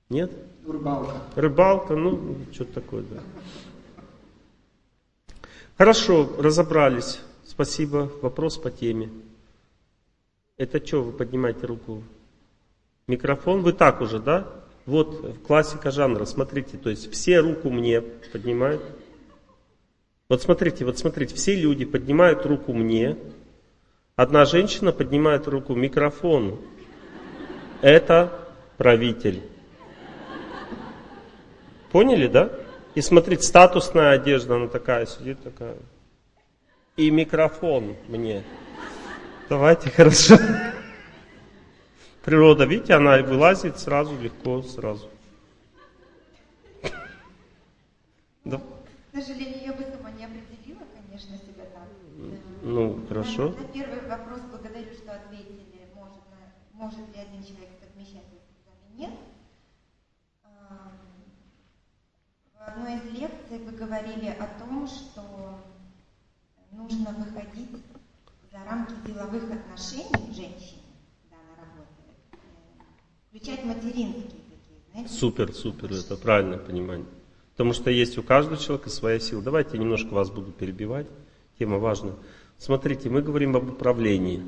нет? 0.08 0.32
Рыбалка. 0.66 1.12
Рыбалка, 1.36 1.94
ну, 1.94 2.36
что-то 2.52 2.74
такое, 2.74 3.02
да. 3.02 3.20
Хорошо, 5.78 6.28
разобрались. 6.38 7.20
Спасибо. 7.44 8.10
Вопрос 8.22 8.56
по 8.56 8.70
теме. 8.70 9.10
Это 10.56 10.84
что, 10.84 11.02
вы 11.02 11.12
поднимаете 11.12 11.66
руку? 11.66 12.02
Микрофон? 13.06 13.60
Вы 13.60 13.72
так 13.72 14.00
уже, 14.00 14.18
да? 14.18 14.48
Вот 14.86 15.40
классика 15.44 15.90
жанра, 15.90 16.24
смотрите, 16.24 16.78
то 16.78 16.90
есть 16.90 17.12
все 17.12 17.40
руку 17.40 17.70
мне 17.70 18.00
поднимают. 18.00 18.82
Вот 20.28 20.42
смотрите, 20.42 20.84
вот 20.84 20.96
смотрите, 20.96 21.34
все 21.34 21.56
люди 21.56 21.84
поднимают 21.84 22.46
руку 22.46 22.72
мне. 22.72 23.16
Одна 24.14 24.44
женщина 24.44 24.92
поднимает 24.92 25.48
руку 25.48 25.74
микрофону. 25.74 26.60
Это 27.82 28.32
правитель. 28.76 29.42
Поняли, 31.90 32.28
да? 32.28 32.50
И 32.94 33.00
смотрите, 33.00 33.42
статусная 33.42 34.12
одежда, 34.12 34.54
она 34.54 34.68
такая, 34.68 35.06
сидит 35.06 35.42
такая. 35.42 35.76
И 36.96 37.10
микрофон 37.10 37.96
мне. 38.08 38.44
Давайте, 39.48 39.90
хорошо. 39.90 40.36
Природа, 42.26 42.64
видите, 42.64 42.92
она 42.92 43.22
вылазит 43.22 43.78
сразу, 43.78 44.20
легко, 44.20 44.60
сразу. 44.60 45.08
Да. 48.44 48.60
К 49.12 49.14
сожалению, 49.14 49.64
я 49.64 49.72
бы 49.72 49.84
сама 49.84 50.10
не 50.10 50.24
определила, 50.24 50.82
конечно, 50.94 51.36
себя 51.38 51.64
так. 51.72 51.88
Ну, 52.62 53.00
хорошо. 53.08 53.50
На 53.50 53.64
первый 53.68 54.00
вопрос 54.08 54.40
благодарю, 54.50 54.92
что 54.92 55.14
ответили, 55.14 55.66
может, 55.94 56.22
может 56.72 56.98
ли 57.14 57.20
один 57.22 57.44
человек 57.44 57.70
совмещаться 57.80 58.34
с 58.34 58.98
нет. 58.98 59.12
В 62.54 62.68
одной 62.68 62.96
из 62.96 63.04
лекций 63.20 63.58
вы 63.58 63.70
говорили 63.70 64.28
о 64.28 64.48
том, 64.58 64.88
что 64.88 65.60
нужно 66.72 67.12
выходить 67.12 67.70
за 68.50 68.58
рамки 68.64 68.94
деловых 69.06 69.44
отношений 69.50 70.34
женщине, 70.34 70.82
когда 71.22 71.36
она 71.36 71.56
работает, 71.56 72.16
э, 72.32 72.36
включать 73.36 73.64
материнские 73.64 74.22
такие, 74.22 74.80
знаете? 74.92 75.12
Супер, 75.12 75.52
супер, 75.52 75.92
это 75.92 76.16
правильное 76.16 76.58
понимание. 76.58 77.06
Потому 77.52 77.72
что 77.72 77.90
есть 77.90 78.16
у 78.18 78.22
каждого 78.22 78.56
человека 78.56 78.90
своя 78.90 79.20
сила. 79.20 79.42
Давайте 79.42 79.70
я 79.74 79.78
немножко 79.78 80.12
вас 80.14 80.30
буду 80.30 80.52
перебивать, 80.52 81.06
тема 81.58 81.78
важная. 81.78 82.14
Смотрите, 82.58 83.10
мы 83.10 83.22
говорим 83.22 83.56
об 83.56 83.68
управлении. 83.68 84.42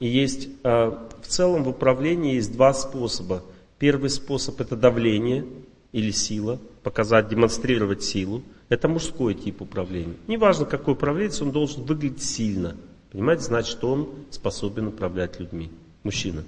И 0.00 0.06
есть, 0.06 0.48
а, 0.62 1.08
в 1.22 1.26
целом 1.26 1.64
в 1.64 1.68
управлении 1.68 2.34
есть 2.34 2.52
два 2.52 2.72
способа. 2.72 3.42
Первый 3.78 4.10
способ 4.10 4.60
это 4.60 4.76
давление 4.76 5.44
или 5.92 6.10
сила, 6.10 6.58
показать, 6.82 7.28
демонстрировать 7.28 8.02
силу. 8.02 8.42
Это 8.68 8.88
мужской 8.88 9.34
тип 9.34 9.62
управления. 9.62 10.16
Неважно, 10.26 10.64
какой 10.64 10.94
управленец, 10.94 11.40
он 11.42 11.52
должен 11.52 11.84
выглядеть 11.84 12.22
сильно. 12.22 12.76
Понимаете, 13.10 13.44
значит, 13.44 13.82
он 13.84 14.08
способен 14.30 14.88
управлять 14.88 15.40
людьми. 15.40 15.70
Мужчина. 16.04 16.44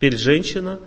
Теперь 0.00 0.16
женщина 0.16 0.80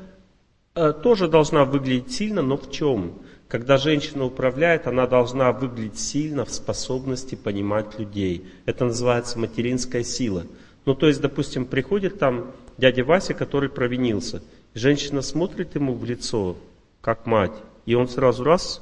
э, 0.73 0.91
тоже 0.91 1.27
должна 1.27 1.65
выглядеть 1.65 2.11
сильно, 2.11 2.41
но 2.41 2.57
в 2.57 2.71
чем? 2.71 3.19
Когда 3.47 3.77
женщина 3.77 4.25
управляет, 4.25 4.87
она 4.87 5.05
должна 5.05 5.51
выглядеть 5.51 5.99
сильно 5.99 6.45
в 6.45 6.51
способности 6.51 7.35
понимать 7.35 7.99
людей. 7.99 8.43
Это 8.65 8.85
называется 8.85 9.37
материнская 9.37 10.01
сила. 10.01 10.47
Ну, 10.85 10.95
то 10.95 11.05
есть, 11.05 11.21
допустим, 11.21 11.65
приходит 11.67 12.17
там 12.17 12.53
дядя 12.79 13.03
Вася, 13.03 13.35
который 13.35 13.69
провинился. 13.69 14.41
Женщина 14.73 15.21
смотрит 15.21 15.75
ему 15.75 15.93
в 15.93 16.03
лицо, 16.05 16.57
как 16.99 17.27
мать, 17.27 17.53
и 17.85 17.93
он 17.93 18.07
сразу 18.07 18.43
раз, 18.43 18.81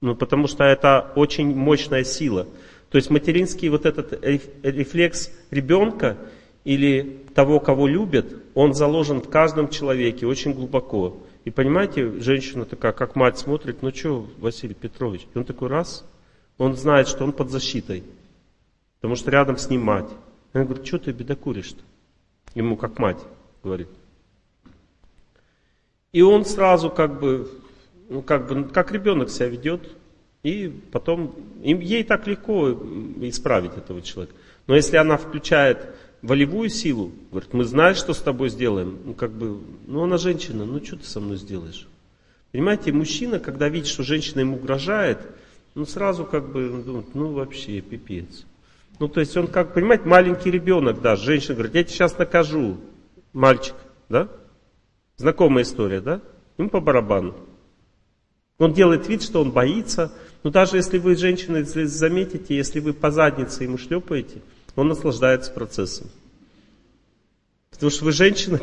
ну 0.00 0.14
потому 0.14 0.46
что 0.46 0.62
это 0.62 1.10
очень 1.16 1.56
мощная 1.56 2.04
сила. 2.04 2.46
То 2.90 2.98
есть 2.98 3.10
материнский 3.10 3.68
вот 3.68 3.84
этот 3.84 4.24
рефлекс 4.62 5.32
ребенка 5.50 6.16
или 6.68 7.24
того, 7.34 7.60
кого 7.60 7.86
любят, 7.86 8.26
он 8.54 8.74
заложен 8.74 9.22
в 9.22 9.30
каждом 9.30 9.70
человеке 9.70 10.26
очень 10.26 10.52
глубоко. 10.52 11.16
И 11.46 11.50
понимаете, 11.50 12.20
женщина 12.20 12.66
такая, 12.66 12.92
как 12.92 13.16
мать 13.16 13.38
смотрит, 13.38 13.80
ну 13.80 13.90
что, 13.90 14.28
Василий 14.36 14.74
Петрович, 14.74 15.26
и 15.32 15.38
он 15.38 15.46
такой 15.46 15.68
раз, 15.68 16.04
он 16.58 16.76
знает, 16.76 17.08
что 17.08 17.24
он 17.24 17.32
под 17.32 17.48
защитой, 17.48 18.04
потому 18.96 19.16
что 19.16 19.30
рядом 19.30 19.56
с 19.56 19.70
ним 19.70 19.80
мать. 19.80 20.10
Она 20.52 20.64
говорит, 20.64 20.86
что 20.86 20.98
ты 20.98 21.12
бедокуришь-то? 21.12 21.80
Ему 22.54 22.76
как 22.76 22.98
мать 22.98 23.20
говорит. 23.64 23.88
И 26.12 26.20
он 26.20 26.44
сразу 26.44 26.90
как 26.90 27.18
бы, 27.18 27.50
ну 28.10 28.20
как 28.20 28.46
бы, 28.46 28.64
как 28.68 28.92
ребенок 28.92 29.30
себя 29.30 29.48
ведет, 29.48 29.88
и 30.42 30.68
потом, 30.92 31.34
им, 31.62 31.80
ей 31.80 32.04
так 32.04 32.26
легко 32.26 32.72
исправить 33.22 33.74
этого 33.74 34.02
человека. 34.02 34.34
Но 34.66 34.76
если 34.76 34.98
она 34.98 35.16
включает 35.16 35.78
волевую 36.22 36.68
силу, 36.68 37.12
говорит, 37.30 37.52
мы 37.52 37.64
знаем, 37.64 37.94
что 37.94 38.12
с 38.12 38.20
тобой 38.20 38.48
сделаем, 38.48 38.98
ну 39.04 39.14
как 39.14 39.32
бы, 39.32 39.60
ну 39.86 40.02
она 40.02 40.18
женщина, 40.18 40.64
ну 40.64 40.84
что 40.84 40.96
ты 40.96 41.04
со 41.04 41.20
мной 41.20 41.36
сделаешь? 41.36 41.86
Понимаете, 42.52 42.92
мужчина, 42.92 43.38
когда 43.38 43.68
видит, 43.68 43.88
что 43.88 44.02
женщина 44.02 44.40
ему 44.40 44.56
угрожает, 44.56 45.18
ну 45.74 45.84
сразу 45.86 46.24
как 46.24 46.50
бы 46.50 46.68
думает, 46.84 47.14
ну 47.14 47.32
вообще 47.32 47.80
пипец. 47.80 48.44
Ну 48.98 49.08
то 49.08 49.20
есть 49.20 49.36
он 49.36 49.46
как, 49.46 49.74
понимаете, 49.74 50.04
маленький 50.04 50.50
ребенок, 50.50 51.00
да, 51.00 51.16
женщина 51.16 51.54
говорит, 51.54 51.74
я 51.74 51.84
тебя 51.84 51.94
сейчас 51.94 52.18
накажу, 52.18 52.78
мальчик, 53.32 53.74
да? 54.08 54.28
Знакомая 55.16 55.64
история, 55.64 56.00
да? 56.00 56.20
Ему 56.56 56.70
по 56.70 56.80
барабану. 56.80 57.34
Он 58.58 58.72
делает 58.72 59.08
вид, 59.08 59.22
что 59.22 59.40
он 59.40 59.52
боится. 59.52 60.12
Но 60.42 60.50
даже 60.50 60.76
если 60.76 60.98
вы, 60.98 61.16
женщины, 61.16 61.64
заметите, 61.64 62.56
если 62.56 62.80
вы 62.80 62.92
по 62.92 63.10
заднице 63.10 63.64
ему 63.64 63.78
шлепаете, 63.78 64.42
он 64.78 64.88
наслаждается 64.88 65.50
процессом. 65.50 66.06
Потому 67.72 67.90
что 67.90 68.04
вы 68.04 68.12
женщина, 68.12 68.60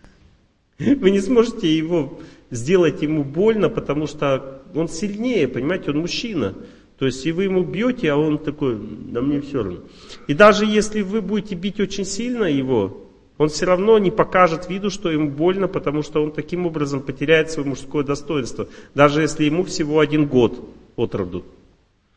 вы 0.78 1.10
не 1.12 1.20
сможете 1.20 1.74
его 1.76 2.18
сделать 2.50 3.02
ему 3.02 3.22
больно, 3.22 3.68
потому 3.68 4.08
что 4.08 4.62
он 4.74 4.88
сильнее, 4.88 5.46
понимаете, 5.46 5.90
он 5.92 5.98
мужчина. 5.98 6.54
То 6.98 7.06
есть, 7.06 7.24
и 7.24 7.30
вы 7.30 7.44
ему 7.44 7.62
бьете, 7.62 8.10
а 8.10 8.16
он 8.16 8.38
такой, 8.38 8.76
да 8.80 9.20
мне 9.20 9.40
все 9.40 9.62
равно. 9.62 9.78
И 10.26 10.34
даже 10.34 10.66
если 10.66 11.02
вы 11.02 11.20
будете 11.20 11.54
бить 11.54 11.78
очень 11.78 12.04
сильно 12.04 12.44
его, 12.44 13.04
он 13.36 13.48
все 13.48 13.66
равно 13.66 13.96
не 14.00 14.10
покажет 14.10 14.68
виду, 14.68 14.90
что 14.90 15.08
ему 15.08 15.30
больно, 15.30 15.68
потому 15.68 16.02
что 16.02 16.20
он 16.20 16.32
таким 16.32 16.66
образом 16.66 17.00
потеряет 17.00 17.52
свое 17.52 17.68
мужское 17.68 18.02
достоинство, 18.02 18.66
даже 18.96 19.22
если 19.22 19.44
ему 19.44 19.62
всего 19.62 20.00
один 20.00 20.26
год 20.26 20.68
от 20.96 21.14
роду. 21.14 21.44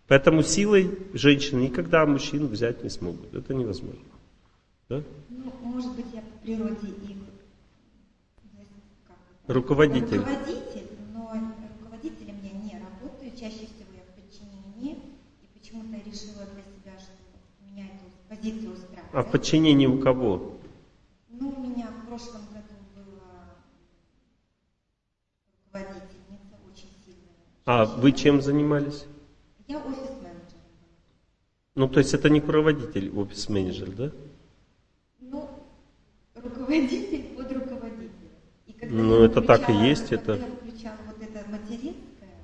Поэтому 0.08 0.44
силой 0.44 0.98
женщины 1.14 1.62
никогда 1.62 2.06
мужчин 2.06 2.48
взять 2.48 2.84
не 2.84 2.90
смогут. 2.90 3.34
Это 3.34 3.54
невозможно. 3.54 4.02
Да? 4.90 5.04
Ну, 5.30 5.54
может 5.64 5.96
быть, 5.96 6.08
я 6.14 6.22
по 6.22 6.38
природе 6.44 6.88
и 6.88 7.16
руководитель. 9.48 10.18
руководитель, 10.20 10.88
но 11.14 11.34
руководителем 11.80 12.36
я 12.44 12.52
не 12.52 12.84
работаю. 12.84 13.32
Чаще 13.32 13.68
всего 13.68 13.92
я 13.96 14.04
в 14.04 14.16
подчинении. 14.16 14.98
И 15.42 15.60
почему-то 15.60 15.98
решила 15.98 16.46
для 16.46 16.64
себя, 16.64 17.00
что 17.00 17.14
меня 17.66 17.86
эту 17.86 18.06
позицию 18.30 18.74
устраивает. 18.74 19.14
А 19.14 19.24
в 19.24 19.32
подчинении 19.32 19.88
у 19.88 20.00
кого? 20.00 20.58
Ну, 21.30 21.50
у 21.50 21.68
меня 21.68 21.88
в 21.88 22.08
прошлом 22.08 22.42
году 22.54 22.76
была 22.96 23.56
руководительница 25.66 26.56
очень 26.70 26.90
сильная. 27.06 27.36
А 27.66 27.86
вы 27.86 28.12
чем 28.12 28.42
занимались? 28.42 29.06
Я 29.72 29.78
офис-менеджер. 29.78 30.60
Ну, 31.76 31.88
то 31.88 32.00
есть 32.00 32.14
это 32.14 32.30
не 32.30 32.42
руководитель, 32.42 33.10
офис-менеджер, 33.18 33.90
да? 33.92 34.12
Ну, 35.22 35.50
руководитель 36.36 37.38
под 37.38 37.52
руководителем. 37.54 38.36
И 38.68 38.74
когда 38.74 38.96
Ну, 38.96 39.24
это 39.24 39.42
так 39.42 39.70
и 39.70 39.74
есть, 39.74 40.10
когда 40.10 40.34
это- 40.34 40.46
я 40.46 40.52
включала 40.56 40.98
вот 41.08 41.22
это 41.22 41.50
материнское, 41.50 42.36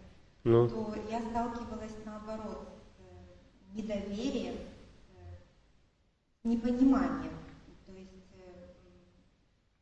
Ну, 0.45 0.69
то 0.69 0.95
я 1.11 1.19
сталкивалась 1.19 1.97
наоборот 2.05 2.69
с 2.95 3.01
э, 3.01 3.75
недоверием, 3.75 4.55
с 6.41 6.45
непониманием. 6.45 7.37
То 7.87 7.91
есть 7.91 8.31
э, 8.37 8.69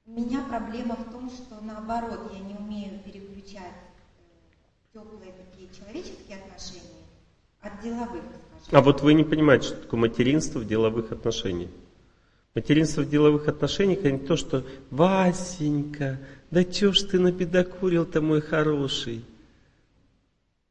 у 0.07 0.11
меня 0.19 0.43
проблема 0.49 0.95
в 0.95 1.11
том, 1.11 1.30
что 1.30 1.61
наоборот 1.61 2.32
я 2.33 2.40
не 2.40 2.56
умею 2.56 2.99
переключать 3.03 3.75
теплые 4.91 5.32
такие 5.33 5.69
человеческие 5.72 6.38
отношения 6.40 7.05
от 7.66 7.84
деловых, 7.84 8.22
скажем. 8.64 8.77
а 8.77 8.82
вот 8.82 9.02
вы 9.02 9.14
не 9.14 9.24
понимаете, 9.24 9.68
что 9.68 9.77
такое 9.77 10.00
материнство 10.00 10.60
в 10.60 10.68
деловых 10.68 11.11
отношениях. 11.11 11.69
Материнство 12.53 13.02
в 13.02 13.10
деловых 13.10 13.48
отношениях 13.48 14.00
это 14.00 14.11
не 14.11 14.19
то, 14.19 14.38
что 14.38 14.64
Васенька, 14.92 16.19
да 16.52 16.64
чё 16.64 16.94
ж 16.94 17.02
ты 17.02 17.19
набедокурил-то, 17.19 18.22
мой 18.22 18.42
хороший. 18.42 19.26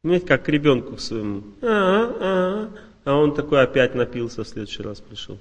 Понимаете, 0.00 0.26
как 0.26 0.44
к 0.44 0.48
ребенку 0.48 0.97
своему. 0.98 1.42
А, 1.62 1.66
а, 1.66 2.70
а 3.05 3.16
он 3.16 3.34
такой 3.34 3.62
опять 3.62 3.94
напился, 3.94 4.44
в 4.44 4.48
следующий 4.48 4.82
раз 4.82 5.00
пришел. 5.00 5.39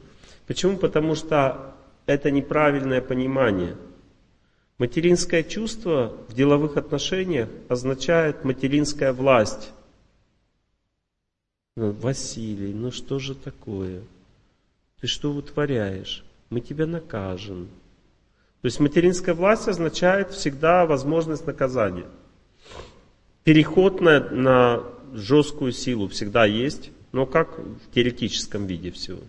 Почему? 0.47 0.77
Потому 0.77 1.15
что 1.15 1.75
это 2.05 2.31
неправильное 2.31 3.01
понимание. 3.01 3.77
Материнское 4.79 5.43
чувство 5.43 6.13
в 6.27 6.33
деловых 6.33 6.75
отношениях 6.77 7.47
означает 7.69 8.43
материнская 8.43 9.13
власть. 9.13 9.71
Ну, 11.75 11.91
Василий, 11.91 12.71
ну 12.71 12.91
что 12.91 13.17
же 13.17 13.33
такое? 13.33 14.03
Ты 15.01 15.07
что 15.07 15.31
вытворяешь? 15.31 16.23
Мы 16.51 16.61
тебя 16.61 16.85
накажем. 16.85 17.67
То 18.61 18.67
есть 18.67 18.79
материнская 18.79 19.33
власть 19.33 19.67
означает 19.67 20.31
всегда 20.31 20.85
возможность 20.85 21.47
наказания. 21.47 22.05
Переход 23.43 24.01
на, 24.01 24.19
на 24.19 24.83
жесткую 25.13 25.71
силу 25.71 26.07
всегда 26.07 26.45
есть, 26.45 26.91
но 27.11 27.25
как 27.25 27.57
в 27.57 27.93
теоретическом 27.93 28.67
виде 28.67 28.91
всего. 28.91 29.19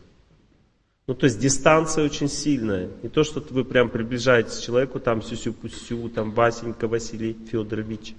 Ну, 1.07 1.15
то 1.15 1.25
есть 1.25 1.41
дистанция 1.41 2.05
очень 2.05 2.29
сильная. 2.29 2.91
Не 3.03 3.09
то, 3.09 3.25
что 3.25 3.45
вы 3.51 3.65
прям 3.65 3.89
приближаетесь 3.89 4.59
к 4.59 4.63
человеку, 4.63 5.01
там 5.01 5.23
сюсю-пусю, 5.23 6.11
там 6.11 6.31
Васенька 6.33 6.89
Василий 6.89 7.37
Федорович. 7.51 8.15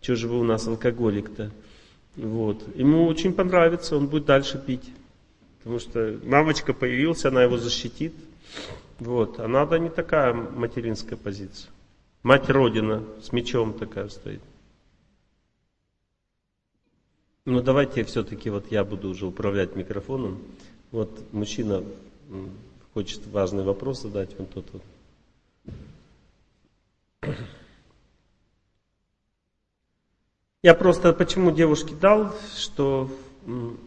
Чего 0.00 0.16
же 0.16 0.28
вы 0.28 0.40
у 0.40 0.44
нас 0.44 0.66
алкоголик-то? 0.66 1.52
Вот. 2.16 2.76
Ему 2.76 3.06
очень 3.06 3.32
понравится, 3.32 3.96
он 3.96 4.08
будет 4.08 4.26
дальше 4.26 4.62
пить. 4.64 4.92
Потому 5.58 5.78
что 5.78 6.20
мамочка 6.24 6.72
появилась, 6.74 7.24
она 7.24 7.42
его 7.42 7.56
защитит. 7.56 8.14
Вот. 8.98 9.40
А 9.40 9.48
надо 9.48 9.78
не 9.78 9.88
такая 9.88 10.34
материнская 10.34 11.16
позиция. 11.16 11.70
Мать 12.22 12.48
Родина 12.50 13.02
с 13.22 13.32
мечом 13.32 13.72
такая 13.72 14.08
стоит. 14.08 14.42
Ну 17.44 17.60
давайте 17.60 18.04
все-таки 18.04 18.50
вот 18.50 18.70
я 18.70 18.84
буду 18.84 19.08
уже 19.08 19.26
управлять 19.26 19.74
микрофоном. 19.74 20.40
Вот 20.92 21.10
мужчина 21.32 21.82
хочет 22.94 23.26
важный 23.26 23.64
вопрос 23.64 24.02
задать, 24.02 24.38
он 24.38 24.46
тот 24.46 24.66
вот. 24.72 24.82
Я 30.62 30.74
просто 30.74 31.12
почему 31.12 31.50
девушке 31.50 31.92
дал, 31.92 32.32
что 32.56 33.10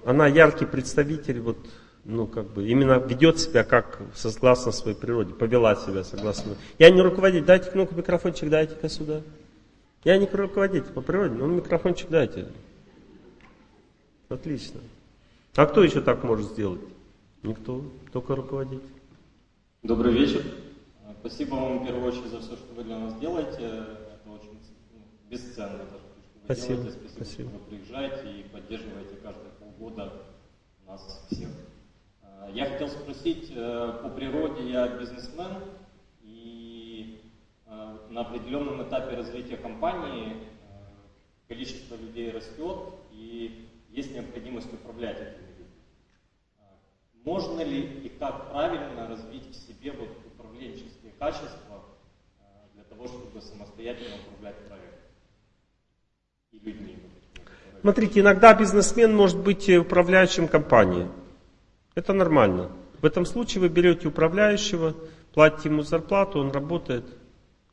она 0.03 0.27
яркий 0.27 0.65
представитель, 0.65 1.39
вот, 1.39 1.57
ну, 2.03 2.27
как 2.27 2.47
бы, 2.47 2.67
именно 2.67 2.99
ведет 2.99 3.39
себя 3.39 3.63
как 3.63 4.01
согласно 4.13 4.73
своей 4.73 4.97
природе, 4.97 5.33
повела 5.33 5.75
себя 5.75 6.03
согласно. 6.03 6.57
Я 6.77 6.89
не 6.89 7.01
руководитель, 7.01 7.45
дайте 7.45 7.71
ну-ка 7.73 7.95
микрофончик, 7.95 8.49
дайте-ка 8.49 8.89
сюда. 8.89 9.21
Я 10.03 10.17
не 10.17 10.27
руководитель 10.27 10.91
по 10.91 10.99
природе, 10.99 11.35
ну 11.35 11.47
микрофончик 11.47 12.09
дайте. 12.09 12.49
Отлично. 14.27 14.81
А 15.55 15.65
кто 15.67 15.81
еще 15.81 16.01
так 16.01 16.25
может 16.25 16.47
сделать? 16.47 16.81
Никто, 17.41 17.85
только 18.11 18.35
руководитель. 18.35 18.83
Добрый 19.81 20.11
вечер. 20.11 20.43
Спасибо 21.21 21.55
вам 21.55 21.79
в 21.79 21.85
первую 21.85 22.07
очередь 22.07 22.31
за 22.31 22.41
все, 22.41 22.57
что 22.57 22.73
вы 22.75 22.83
для 22.83 22.99
нас 22.99 23.17
делаете. 23.17 23.61
Это 23.61 24.29
очень 24.29 24.59
ну, 24.91 24.99
бесценно 25.29 25.77
даже, 25.77 26.04
Спасибо, 26.45 26.75
делаете. 26.75 26.99
Спасибо, 27.09 27.25
спасибо. 27.25 27.49
вы 27.49 27.59
приезжаете 27.59 28.39
и 28.39 28.43
поддерживаете 28.43 29.15
каждые 29.23 29.51
полгода 29.53 30.13
нас 30.85 31.25
всех. 31.31 31.49
А, 32.21 32.51
Я 32.53 32.65
хотел 32.67 32.87
спросить, 32.87 33.51
э, 33.55 33.99
по 34.03 34.09
природе 34.09 34.69
я 34.69 34.87
бизнесмен, 34.89 35.51
и 36.21 37.19
э, 37.65 37.97
на 38.11 38.21
определенном 38.21 38.87
этапе 38.87 39.15
развития 39.15 39.57
компании 39.57 40.33
э, 40.33 40.37
количество 41.47 41.95
людей 41.95 42.29
растет, 42.29 42.77
и 43.11 43.67
есть 43.89 44.13
необходимость 44.13 44.71
управлять 44.71 45.17
этими 45.17 45.47
людьми. 45.47 45.65
А, 46.59 46.77
Можно 47.23 47.61
ли 47.61 47.81
и 48.03 48.09
как 48.09 48.51
правильно 48.51 49.07
развить 49.07 49.49
в 49.49 49.55
себе 49.55 49.93
вот 49.93 50.09
управленческие 50.27 51.11
качества 51.17 51.83
э, 52.39 52.43
для 52.75 52.83
того, 52.83 53.07
чтобы 53.07 53.41
самостоятельно 53.41 54.17
управлять 54.27 54.57
проектом. 54.67 54.94
Смотрите, 57.81 58.21
иногда 58.21 58.53
бизнесмен 58.53 59.15
может 59.15 59.37
быть 59.37 59.69
управляющим 59.69 60.47
компанией. 60.47 61.07
Это 61.93 62.13
нормально. 62.13 62.71
В 63.01 63.05
этом 63.05 63.25
случае 63.25 63.61
вы 63.61 63.69
берете 63.69 64.07
управляющего, 64.07 64.95
платите 65.33 65.69
ему 65.69 65.83
зарплату, 65.83 66.39
он 66.39 66.51
работает. 66.51 67.05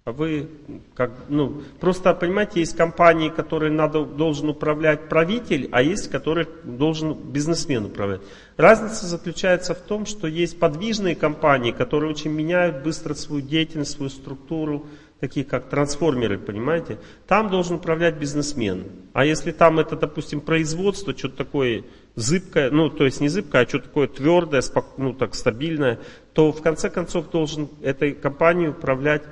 А 0.04 0.10
вы, 0.10 0.48
как, 0.94 1.12
ну, 1.28 1.62
просто 1.78 2.12
понимаете, 2.12 2.58
есть 2.58 2.76
компании, 2.76 3.28
которые 3.28 3.70
надо, 3.70 4.04
должен 4.04 4.48
управлять 4.48 5.08
правитель, 5.08 5.68
а 5.70 5.80
есть, 5.80 6.10
которые 6.10 6.48
должен 6.64 7.14
бизнесмен 7.14 7.84
управлять. 7.84 8.20
Разница 8.56 9.06
заключается 9.06 9.74
в 9.74 9.78
том, 9.78 10.06
что 10.06 10.26
есть 10.26 10.58
подвижные 10.58 11.14
компании, 11.14 11.70
которые 11.70 12.10
очень 12.10 12.32
меняют 12.32 12.82
быстро 12.82 13.14
свою 13.14 13.42
деятельность, 13.42 13.92
свою 13.92 14.10
структуру, 14.10 14.86
такие 15.22 15.46
как 15.46 15.68
трансформеры, 15.68 16.36
понимаете? 16.36 16.98
Там 17.28 17.48
должен 17.48 17.76
управлять 17.76 18.16
бизнесмен. 18.16 18.86
А 19.12 19.24
если 19.24 19.52
там 19.52 19.78
это, 19.78 19.94
допустим, 19.94 20.40
производство, 20.40 21.16
что-то 21.16 21.36
такое 21.36 21.84
зыбкое, 22.16 22.72
ну, 22.72 22.90
то 22.90 23.04
есть 23.04 23.20
не 23.20 23.28
зыбкое, 23.28 23.62
а 23.62 23.68
что-то 23.68 23.84
такое 23.84 24.08
твердое, 24.08 24.60
ну, 24.96 25.14
так, 25.14 25.36
стабильное, 25.36 26.00
то 26.32 26.50
в 26.50 26.60
конце 26.60 26.90
концов 26.90 27.30
должен 27.30 27.68
этой 27.82 28.14
компанией 28.14 28.70
управлять 28.70 29.22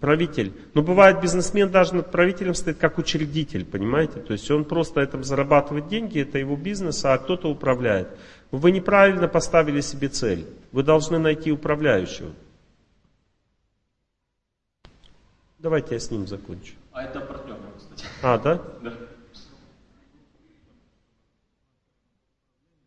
правитель. 0.00 0.52
Но 0.74 0.82
бывает 0.82 1.22
бизнесмен 1.22 1.70
даже 1.70 1.94
над 1.94 2.10
правителем 2.10 2.52
стоит 2.52 2.76
как 2.76 2.98
учредитель, 2.98 3.64
понимаете? 3.64 4.20
То 4.20 4.34
есть 4.34 4.50
он 4.50 4.66
просто 4.66 5.00
этом 5.00 5.24
зарабатывает 5.24 5.88
деньги, 5.88 6.20
это 6.20 6.36
его 6.36 6.54
бизнес, 6.54 7.02
а 7.06 7.16
кто-то 7.16 7.48
управляет. 7.48 8.08
Вы 8.50 8.72
неправильно 8.72 9.26
поставили 9.26 9.80
себе 9.80 10.08
цель. 10.08 10.44
Вы 10.70 10.82
должны 10.82 11.18
найти 11.18 11.50
управляющего. 11.50 12.32
Давайте 15.62 15.94
я 15.94 16.00
с 16.00 16.10
ним 16.10 16.26
закончу. 16.26 16.74
А 16.90 17.04
это 17.04 17.20
партнер, 17.20 17.56
кстати. 17.78 18.04
А, 18.20 18.36
да? 18.36 18.60
Да. 18.82 18.92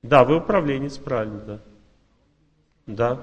Да, 0.03 0.25
вы 0.25 0.37
управленец, 0.37 0.97
правильно, 0.97 1.39
да. 1.39 1.61
Да. 2.85 3.21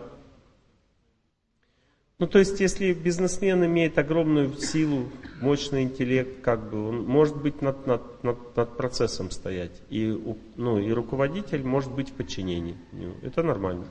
Ну, 2.18 2.26
то 2.26 2.38
есть, 2.38 2.60
если 2.60 2.94
бизнесмен 2.94 3.64
имеет 3.66 3.98
огромную 3.98 4.56
силу, 4.56 5.10
мощный 5.42 5.82
интеллект, 5.82 6.40
как 6.42 6.70
бы, 6.70 6.88
он 6.88 7.04
может 7.04 7.36
быть 7.36 7.60
над, 7.60 7.86
над, 7.86 8.24
над, 8.24 8.56
над 8.56 8.76
процессом 8.78 9.30
стоять. 9.30 9.82
И, 9.90 10.18
ну, 10.56 10.78
и 10.78 10.90
руководитель 10.92 11.62
может 11.62 11.92
быть 11.92 12.08
в 12.08 12.14
подчинении. 12.14 12.76
Это 13.22 13.42
нормально. 13.42 13.84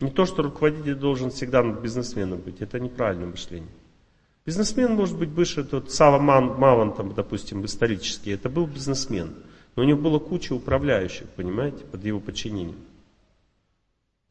Не 0.00 0.10
то, 0.10 0.24
что 0.24 0.42
руководитель 0.42 0.94
должен 0.94 1.30
всегда 1.30 1.62
над 1.62 1.80
бизнесменом 1.80 2.40
быть. 2.40 2.62
Это 2.62 2.80
неправильное 2.80 3.26
мышление. 3.26 3.68
Бизнесмен 4.48 4.94
может 4.94 5.18
быть 5.18 5.28
выше, 5.28 5.62
тот 5.62 5.90
Сава 5.90 6.18
Маван, 6.18 6.94
там, 6.94 7.12
допустим, 7.12 7.66
исторический, 7.66 8.30
это 8.30 8.48
был 8.48 8.66
бизнесмен. 8.66 9.34
Но 9.76 9.82
у 9.82 9.84
него 9.84 10.00
было 10.00 10.18
куча 10.18 10.54
управляющих, 10.54 11.28
понимаете, 11.36 11.84
под 11.84 12.02
его 12.02 12.18
подчинением. 12.18 12.76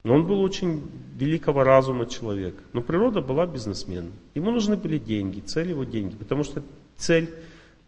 Но 0.04 0.16
он 0.16 0.26
был 0.26 0.42
очень 0.42 0.90
великого 1.16 1.64
разума 1.64 2.08
человек. 2.08 2.56
Но 2.74 2.82
природа 2.82 3.22
была 3.22 3.46
бизнесменом. 3.46 4.14
Ему 4.34 4.50
нужны 4.50 4.76
были 4.76 4.98
деньги, 4.98 5.40
цель 5.42 5.70
его 5.70 5.84
деньги. 5.84 6.16
Потому 6.16 6.44
что 6.44 6.64
цель 6.96 7.30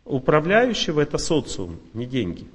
управляющего 0.06 1.02
это 1.02 1.18
социум, 1.18 1.78
не 1.96 2.06
деньги. 2.06 2.46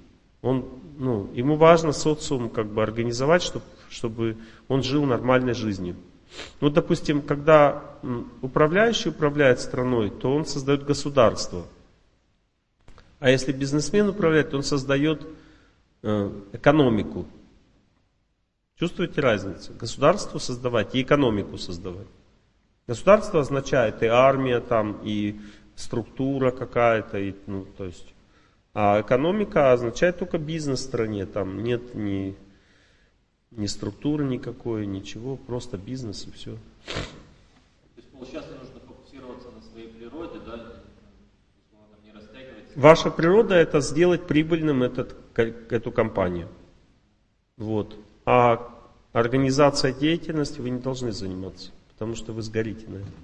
Он, 0.41 0.67
ну, 0.97 1.29
ему 1.35 1.57
важно 1.57 1.91
социум 1.91 2.49
как 2.49 2.69
бы 2.69 2.81
организовать, 2.81 3.43
чтобы, 3.43 3.65
чтобы 3.89 4.37
он 4.69 4.85
жил 4.85 5.05
нормальной 5.05 5.55
жизнью. 5.55 5.97
Ну, 6.61 6.71
допустим, 6.71 7.23
когда 7.23 7.83
управляющий 8.43 9.11
управляет 9.11 9.61
страной, 9.61 10.11
то 10.11 10.35
он 10.35 10.47
создает 10.47 10.85
государство. 10.85 11.67
А 13.21 13.31
если 13.31 13.53
бизнесмен 13.53 14.09
управляет, 14.09 14.51
то 14.51 14.57
он 14.57 14.63
создает 14.63 15.27
э, 16.03 16.31
экономику. 16.53 17.27
Чувствуете 18.79 19.21
разницу? 19.21 19.73
Государство 19.75 20.39
создавать 20.39 20.95
и 20.95 21.03
экономику 21.03 21.57
создавать. 21.57 22.09
Государство 22.87 23.41
означает 23.41 24.03
и 24.03 24.07
армия 24.07 24.61
там, 24.61 25.01
и 25.05 25.41
структура 25.77 26.51
какая-то, 26.51 27.19
и, 27.19 27.35
ну, 27.47 27.65
то 27.65 27.85
есть, 27.85 28.15
а 28.75 29.01
экономика 29.01 29.73
означает 29.73 30.19
только 30.19 30.39
бизнес 30.39 30.81
в 30.81 30.85
стране, 30.85 31.27
там 31.27 31.63
нет 31.63 31.95
ни, 31.95 32.37
ни 33.57 33.67
структуры 33.67 34.25
никакой, 34.25 34.87
ничего, 34.87 35.37
просто 35.37 35.79
бизнес 35.79 36.27
и 36.27 36.31
все. 36.33 36.53
То 36.87 36.93
есть 37.97 38.09
получается 38.11 38.55
нужно 38.55 38.81
фокусироваться 38.81 39.51
на 39.51 39.63
своей 39.63 39.89
природе, 39.89 40.41
да, 40.45 40.75
не 42.05 42.13
растягивать. 42.13 42.77
Ваша 42.77 43.11
природа 43.11 43.55
это 43.55 43.81
сделать 43.81 44.27
прибыльным 44.27 44.83
этот, 44.83 45.17
эту 45.37 45.93
компанию. 45.93 46.49
Вот. 47.57 47.97
А 48.25 48.71
организация 49.13 49.93
деятельности 49.93 50.61
вы 50.61 50.71
не 50.71 50.81
должны 50.81 51.13
заниматься, 51.13 51.71
потому 51.93 52.17
что 52.17 52.33
вы 52.33 52.43
сгорите 52.43 52.87
на 52.89 52.97
этом. 52.97 53.15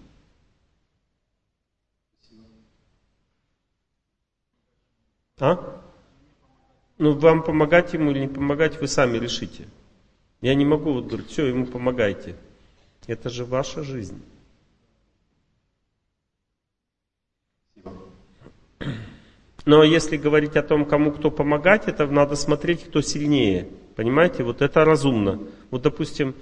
А? 5.40 5.82
Ну, 6.98 7.14
вам 7.14 7.42
помогать 7.42 7.94
ему 7.94 8.10
или 8.10 8.20
не 8.20 8.28
помогать, 8.28 8.78
вы 8.78 8.86
сами 8.86 9.16
решите. 9.16 9.66
Я 10.40 10.54
не 10.54 10.64
могу 10.64 10.92
вот 10.92 11.06
говорить, 11.06 11.28
все, 11.28 11.46
ему 11.46 11.66
помогайте. 11.66 12.36
Это 13.06 13.28
же 13.28 13.44
ваша 13.44 13.82
жизнь. 13.82 14.22
Но 19.66 19.84
если 19.84 20.16
говорить 20.16 20.56
о 20.56 20.62
том, 20.62 20.86
кому 20.86 21.12
кто 21.12 21.30
помогать, 21.30 21.86
это 21.86 22.06
надо 22.06 22.34
смотреть, 22.34 22.84
кто 22.84 23.02
сильнее. 23.02 23.68
Понимаете, 23.94 24.42
вот 24.42 24.62
это 24.62 24.84
разумно. 24.84 25.40
Вот, 25.70 25.82
допустим, 25.82 26.34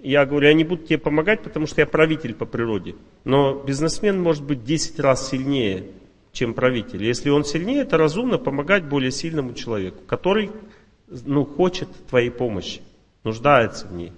я 0.00 0.26
говорю, 0.26 0.48
я 0.48 0.54
не 0.54 0.64
буду 0.64 0.84
тебе 0.84 0.98
помогать, 0.98 1.42
потому 1.42 1.66
что 1.66 1.80
я 1.80 1.86
правитель 1.86 2.34
по 2.34 2.44
природе. 2.44 2.94
Но 3.24 3.62
бизнесмен 3.62 4.20
может 4.20 4.44
быть 4.44 4.64
10 4.64 5.00
раз 5.00 5.30
сильнее, 5.30 5.86
чем 6.32 6.52
правитель. 6.52 7.02
Если 7.02 7.30
он 7.30 7.44
сильнее, 7.44 7.80
это 7.80 7.96
разумно 7.96 8.36
помогать 8.36 8.84
более 8.84 9.10
сильному 9.10 9.54
человеку, 9.54 10.02
который 10.06 10.50
ну, 11.08 11.44
хочет 11.44 11.88
твоей 12.08 12.30
помощи, 12.30 12.82
нуждается 13.26 13.86
в 13.88 13.92
ней. 13.92 14.12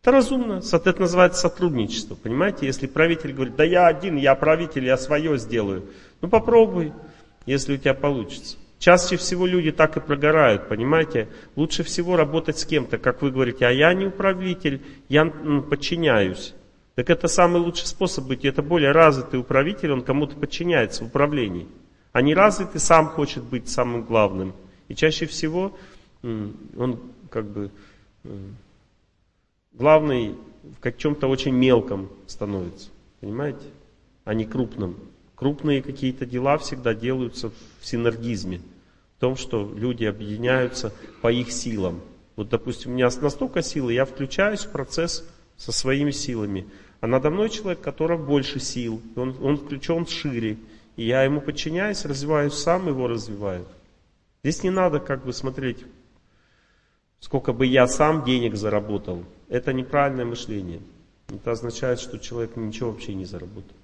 Это 0.00 0.12
разумно. 0.12 0.62
Это 0.72 1.00
называется 1.00 1.42
сотрудничество. 1.42 2.14
Понимаете, 2.14 2.64
если 2.64 2.86
правитель 2.86 3.34
говорит, 3.34 3.56
да 3.56 3.64
я 3.64 3.86
один, 3.86 4.16
я 4.16 4.34
правитель, 4.34 4.86
я 4.86 4.96
свое 4.96 5.36
сделаю. 5.36 5.84
Ну 6.22 6.28
попробуй, 6.28 6.92
если 7.44 7.74
у 7.74 7.76
тебя 7.76 7.92
получится. 7.92 8.56
Чаще 8.78 9.16
всего 9.16 9.44
люди 9.44 9.72
так 9.72 9.98
и 9.98 10.00
прогорают, 10.00 10.68
понимаете? 10.68 11.28
Лучше 11.54 11.82
всего 11.82 12.16
работать 12.16 12.58
с 12.58 12.64
кем-то, 12.64 12.96
как 12.96 13.20
вы 13.20 13.30
говорите, 13.30 13.66
а 13.66 13.70
я 13.70 13.92
не 13.92 14.06
управитель, 14.06 14.80
я 15.10 15.26
подчиняюсь. 15.68 16.54
Так 16.94 17.10
это 17.10 17.28
самый 17.28 17.60
лучший 17.60 17.86
способ 17.86 18.26
быть. 18.26 18.46
Это 18.46 18.62
более 18.62 18.92
развитый 18.92 19.38
управитель, 19.38 19.92
он 19.92 20.00
кому-то 20.00 20.34
подчиняется 20.36 21.04
в 21.04 21.08
управлении. 21.08 21.68
А 22.12 22.22
не 22.22 22.34
развитый 22.34 22.80
сам 22.80 23.08
хочет 23.08 23.42
быть 23.42 23.68
самым 23.68 24.04
главным. 24.04 24.54
И 24.88 24.94
чаще 24.94 25.26
всего 25.26 25.76
он 26.22 27.00
как 27.30 27.44
бы 27.46 27.70
главный 29.72 30.36
в 30.62 30.92
чем-то 30.92 31.26
очень 31.26 31.54
мелком 31.54 32.08
становится. 32.26 32.88
Понимаете? 33.20 33.64
А 34.24 34.34
не 34.34 34.44
крупным. 34.44 34.96
Крупные 35.34 35.82
какие-то 35.82 36.26
дела 36.26 36.58
всегда 36.58 36.94
делаются 36.94 37.50
в 37.80 37.86
синергизме, 37.86 38.60
в 39.16 39.20
том, 39.20 39.36
что 39.36 39.72
люди 39.74 40.04
объединяются 40.04 40.92
по 41.22 41.32
их 41.32 41.50
силам. 41.50 42.00
Вот, 42.36 42.50
допустим, 42.50 42.90
у 42.90 42.94
меня 42.94 43.08
настолько 43.20 43.62
силы, 43.62 43.94
я 43.94 44.04
включаюсь 44.04 44.60
в 44.60 44.70
процесс 44.70 45.26
со 45.56 45.72
своими 45.72 46.10
силами. 46.10 46.66
А 47.00 47.06
надо 47.06 47.30
мной 47.30 47.48
человек, 47.48 47.80
которого 47.80 48.22
больше 48.22 48.60
сил, 48.60 49.00
он, 49.16 49.34
он 49.42 49.56
включен 49.56 50.06
шире. 50.06 50.58
И 50.96 51.06
я 51.06 51.22
ему 51.22 51.40
подчиняюсь, 51.40 52.04
развиваюсь 52.04 52.54
сам, 52.54 52.88
его 52.88 53.08
развиваю. 53.08 53.64
Здесь 54.42 54.62
не 54.62 54.70
надо 54.70 55.00
как 55.00 55.24
бы 55.24 55.32
смотреть, 55.32 55.78
сколько 57.20 57.52
бы 57.52 57.66
я 57.66 57.86
сам 57.86 58.24
денег 58.24 58.56
заработал. 58.56 59.24
Это 59.48 59.72
неправильное 59.72 60.24
мышление. 60.24 60.80
Это 61.28 61.52
означает, 61.52 62.00
что 62.00 62.18
человек 62.18 62.56
ничего 62.56 62.90
вообще 62.90 63.14
не 63.14 63.24
заработал. 63.24 63.76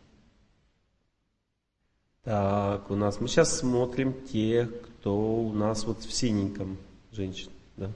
Так, 2.24 2.90
у 2.90 2.96
нас 2.96 3.20
мы 3.20 3.28
сейчас 3.28 3.56
смотрим 3.56 4.12
тех, 4.12 4.68
кто 4.82 5.16
у 5.16 5.52
нас 5.52 5.84
вот 5.84 6.00
в 6.00 6.12
синеньком 6.12 6.76
женщин. 7.12 7.50
Да? 7.76 7.92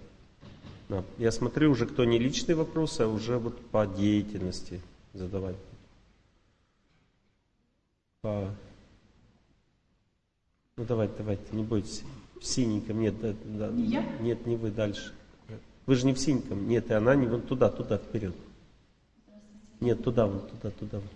Да. 0.89 1.03
Я 1.19 1.33
смотрю 1.33 1.73
уже, 1.73 1.87
кто 1.87 2.05
не 2.05 2.19
личный 2.19 2.55
вопрос, 2.55 3.01
а 3.01 3.09
уже 3.09 3.39
вот 3.39 3.61
по 3.71 3.87
деятельности 3.87 4.81
задавать. 5.15 5.57
По... 8.21 8.55
Ну 10.77 10.85
давайте, 10.85 11.15
давайте, 11.19 11.43
не 11.51 11.65
бойтесь. 11.65 12.05
В 12.41 12.47
синеньком, 12.47 13.01
нет, 13.01 13.21
да, 13.21 13.35
да, 13.45 13.69
не 13.69 13.85
я? 13.87 14.03
нет, 14.21 14.47
не 14.47 14.57
вы 14.57 14.71
дальше. 14.71 15.13
Вы 15.91 15.97
же 15.97 16.07
не 16.07 16.13
в 16.15 16.21
синеньком, 16.21 16.69
нет, 16.69 16.89
и 16.89 16.95
она 16.95 17.17
не 17.17 17.27
вот 17.27 17.49
туда, 17.49 17.69
туда, 17.69 17.99
вперед. 17.99 18.33
Нет, 19.81 20.05
туда, 20.05 20.25
вот 20.27 20.49
туда, 20.49 20.71
туда. 20.71 20.99
вот. 20.99 21.11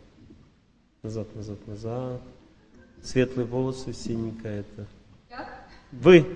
Назад, 1.04 1.36
назад, 1.36 1.68
назад. 1.68 2.20
Светлые 3.00 3.46
волосы, 3.46 3.92
синенькая 3.92 4.62
это. 4.62 4.88
Я? 5.30 5.48
Вы. 5.92 6.26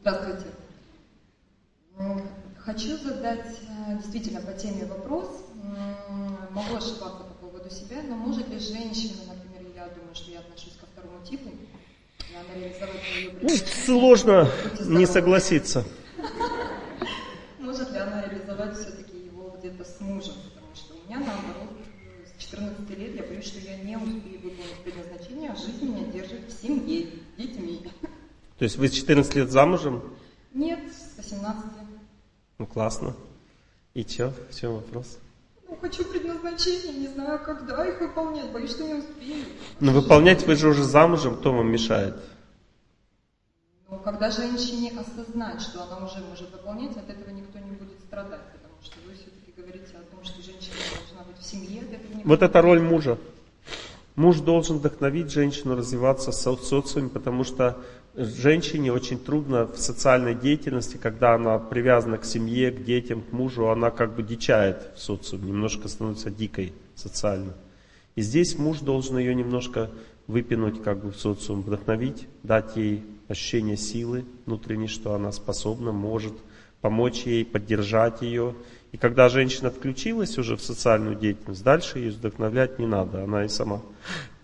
Здравствуйте. 0.00 0.46
М, 1.98 2.22
Хочу 2.58 2.96
задать 2.96 3.46
э, 3.46 3.96
действительно 3.98 4.40
по 4.40 4.54
теме 4.54 4.84
вопрос. 4.86 5.28
Могу 6.50 6.74
ошибаться 6.74 7.22
по 7.22 7.46
поводу 7.46 7.70
себя, 7.70 8.02
но 8.08 8.16
может 8.16 8.48
ли 8.48 8.58
женщина, 8.58 9.18
например, 9.28 9.70
я 9.76 9.86
думаю, 9.94 10.16
что 10.16 10.32
я 10.32 10.40
отношусь 10.40 10.76
ко 10.80 10.86
второму 10.86 11.24
типу, 11.24 11.48
и 11.48 12.34
она 12.34 12.60
реализовать 12.60 13.40
Ну, 13.40 13.50
сложно 13.84 14.48
не 14.80 15.06
согласиться. 15.06 15.84
Может 17.72 17.90
ли 17.90 18.00
она 18.00 18.22
реализовать 18.22 18.76
все-таки 18.76 19.16
его 19.16 19.56
где-то 19.58 19.82
с 19.82 19.98
мужем? 20.00 20.34
Потому 20.52 20.74
что 20.74 20.92
у 20.92 21.08
меня 21.08 21.20
наоборот, 21.20 21.70
с 22.26 22.42
14 22.42 22.98
лет 22.98 23.14
я 23.16 23.22
боюсь, 23.22 23.46
что 23.46 23.60
я 23.60 23.78
не 23.78 23.96
успею 23.96 24.40
выполнить 24.42 24.76
предназначение, 24.84 25.50
а 25.50 25.56
жизнь 25.56 25.88
меня 25.88 26.04
держит 26.12 26.52
в 26.52 26.52
семье, 26.52 27.06
детьми. 27.38 27.80
То 28.58 28.64
есть 28.64 28.76
вы 28.76 28.88
с 28.88 28.92
14 28.92 29.34
лет 29.36 29.50
замужем? 29.50 30.02
Нет, 30.52 30.80
с 30.92 31.16
18. 31.16 31.64
Ну, 32.58 32.66
классно. 32.66 33.16
И 33.94 34.04
чё? 34.04 34.34
В 34.50 34.60
чем 34.60 34.74
вопрос? 34.74 35.18
Ну, 35.66 35.78
хочу 35.80 36.04
предназначение, 36.04 36.92
не 36.92 37.08
знаю, 37.08 37.40
когда 37.42 37.86
их 37.86 38.02
выполнять, 38.02 38.52
боюсь, 38.52 38.72
что 38.72 38.84
не 38.84 38.96
успею. 38.96 39.46
Ну, 39.80 39.92
выполнять 39.92 40.46
вы 40.46 40.56
же 40.56 40.68
уже 40.68 40.84
замужем, 40.84 41.36
кто 41.36 41.54
вам 41.54 41.72
мешает? 41.72 42.16
Но 43.92 43.98
когда 43.98 44.30
женщине 44.30 44.90
осознать, 44.98 45.60
что 45.60 45.82
она 45.82 46.06
уже 46.06 46.24
может 46.26 46.50
выполнять, 46.50 46.96
от 46.96 47.10
этого 47.10 47.28
никто 47.28 47.58
не 47.58 47.72
будет 47.72 48.00
страдать, 48.06 48.40
потому 48.54 48.80
что 48.82 48.96
вы 49.06 49.12
все-таки 49.12 49.52
говорите 49.54 49.92
о 49.98 50.10
том, 50.10 50.24
что 50.24 50.42
женщина 50.42 50.76
должна 50.96 51.24
быть 51.24 51.36
в 51.38 51.44
семье, 51.44 51.82
от 51.82 51.92
этого 51.92 52.16
не 52.16 52.24
Вот 52.24 52.40
это 52.40 52.62
роль 52.62 52.80
мужа. 52.80 53.18
Муж 54.16 54.40
должен 54.40 54.78
вдохновить 54.78 55.30
женщину 55.30 55.76
развиваться 55.76 56.30
в 56.30 56.34
со- 56.34 56.56
социуме, 56.56 57.10
потому 57.10 57.44
что 57.44 57.76
женщине 58.14 58.94
очень 58.94 59.18
трудно 59.18 59.66
в 59.66 59.76
социальной 59.76 60.34
деятельности, 60.34 60.96
когда 60.96 61.34
она 61.34 61.58
привязана 61.58 62.16
к 62.16 62.24
семье, 62.24 62.70
к 62.70 62.82
детям, 62.84 63.20
к 63.20 63.30
мужу, 63.32 63.68
она 63.68 63.90
как 63.90 64.14
бы 64.14 64.22
дичает 64.22 64.88
в 64.96 65.02
социуме, 65.02 65.48
немножко 65.48 65.88
становится 65.88 66.30
дикой 66.30 66.72
социально. 66.94 67.52
И 68.14 68.22
здесь 68.22 68.56
муж 68.58 68.80
должен 68.80 69.18
ее 69.18 69.34
немножко 69.34 69.90
выпинуть 70.28 70.82
как 70.82 71.04
бы 71.04 71.10
в 71.10 71.16
социум, 71.16 71.60
вдохновить, 71.60 72.26
дать 72.42 72.74
ей 72.76 73.04
ощущение 73.32 73.76
силы 73.76 74.24
внутренней, 74.46 74.88
что 74.88 75.14
она 75.14 75.32
способна, 75.32 75.92
может 75.92 76.34
помочь 76.80 77.22
ей, 77.24 77.44
поддержать 77.44 78.22
ее. 78.22 78.54
И 78.92 78.96
когда 78.96 79.28
женщина 79.28 79.70
включилась 79.70 80.38
уже 80.38 80.56
в 80.56 80.62
социальную 80.62 81.16
деятельность, 81.16 81.62
дальше 81.62 81.98
ее 81.98 82.10
вдохновлять 82.12 82.78
не 82.78 82.86
надо, 82.86 83.24
она 83.24 83.44
и 83.44 83.48
сама 83.48 83.82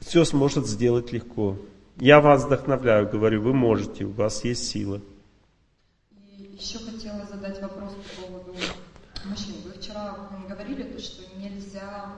все 0.00 0.24
сможет 0.24 0.66
сделать 0.66 1.12
легко. 1.12 1.56
Я 1.96 2.20
вас 2.20 2.44
вдохновляю, 2.44 3.08
говорю, 3.08 3.42
вы 3.42 3.52
можете, 3.52 4.04
у 4.04 4.12
вас 4.12 4.44
есть 4.44 4.68
сила. 4.68 5.00
И 6.38 6.56
еще 6.58 6.78
хотела 6.78 7.26
задать 7.26 7.60
вопрос 7.60 7.92
по 7.92 8.22
поводу 8.22 8.54
мужчин. 9.24 9.54
Вы 9.64 9.72
вчера 9.72 10.16
говорили, 10.48 10.84
то, 10.84 10.98
что 11.00 11.22
нельзя 11.36 12.14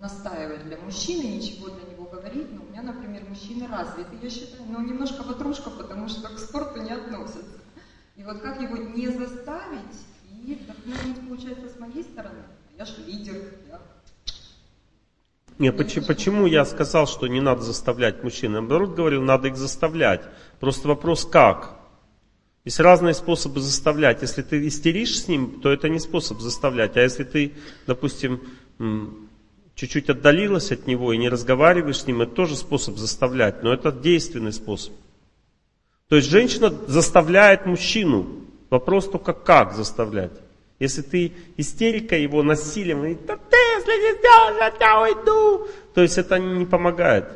настаивать 0.00 0.64
для 0.64 0.76
мужчины, 0.78 1.22
ничего 1.22 1.68
для 1.70 1.85
говорить. 2.26 2.52
Но 2.52 2.62
у 2.62 2.70
меня, 2.70 2.82
например, 2.82 3.24
мужчины 3.28 3.66
развиты, 3.68 4.10
я 4.22 4.30
считаю, 4.30 4.62
но 4.68 4.80
немножко 4.80 5.22
ватрушка, 5.22 5.70
потому 5.70 6.08
что 6.08 6.28
к 6.28 6.38
спорту 6.38 6.82
не 6.82 6.90
относятся. 6.90 7.60
И 8.16 8.22
вот 8.22 8.40
как 8.40 8.60
его 8.60 8.76
не 8.76 9.08
заставить 9.08 9.96
и 10.44 10.54
вдохновить, 10.54 11.28
получается, 11.28 11.68
с 11.68 11.78
моей 11.78 12.02
стороны? 12.02 12.42
Я 12.78 12.84
же 12.84 12.94
лидер, 13.06 13.34
я 13.68 13.80
Нет, 15.58 15.76
почему, 15.76 16.06
почему 16.06 16.46
я 16.46 16.64
сказал, 16.64 17.06
что 17.06 17.26
не 17.26 17.40
надо 17.40 17.62
заставлять 17.62 18.22
мужчин? 18.22 18.52
Наоборот, 18.52 18.94
говорил, 18.94 19.22
надо 19.22 19.48
их 19.48 19.56
заставлять. 19.56 20.22
Просто 20.60 20.88
вопрос 20.88 21.24
как? 21.24 21.76
Есть 22.64 22.80
разные 22.80 23.14
способы 23.14 23.60
заставлять. 23.60 24.22
Если 24.22 24.42
ты 24.42 24.66
истеришь 24.66 25.22
с 25.22 25.28
ним, 25.28 25.60
то 25.60 25.70
это 25.72 25.88
не 25.88 26.00
способ 26.00 26.40
заставлять. 26.40 26.96
А 26.96 27.00
если 27.00 27.24
ты, 27.24 27.54
допустим, 27.86 28.40
чуть-чуть 29.76 30.10
отдалилась 30.10 30.72
от 30.72 30.88
него 30.88 31.12
и 31.12 31.18
не 31.18 31.28
разговариваешь 31.28 32.00
с 32.00 32.06
ним, 32.06 32.22
это 32.22 32.32
тоже 32.32 32.56
способ 32.56 32.96
заставлять. 32.96 33.62
Но 33.62 33.72
это 33.72 33.92
действенный 33.92 34.52
способ. 34.52 34.92
То 36.08 36.16
есть 36.16 36.28
женщина 36.28 36.72
заставляет 36.88 37.66
мужчину. 37.66 38.26
Вопрос 38.70 39.08
только 39.08 39.32
как 39.32 39.74
заставлять. 39.74 40.32
Если 40.78 41.02
ты 41.02 41.32
истерика 41.56 42.16
его 42.16 42.42
насилием, 42.42 42.98
говорит, 42.98 43.24
да 43.26 43.36
ты, 43.36 43.56
если 43.78 43.92
не 43.92 44.18
сделаешь, 44.18 44.56
я 44.58 44.70
тебя 44.70 45.00
уйду. 45.00 45.68
То 45.94 46.02
есть 46.02 46.18
это 46.18 46.38
не 46.38 46.66
помогает. 46.66 47.26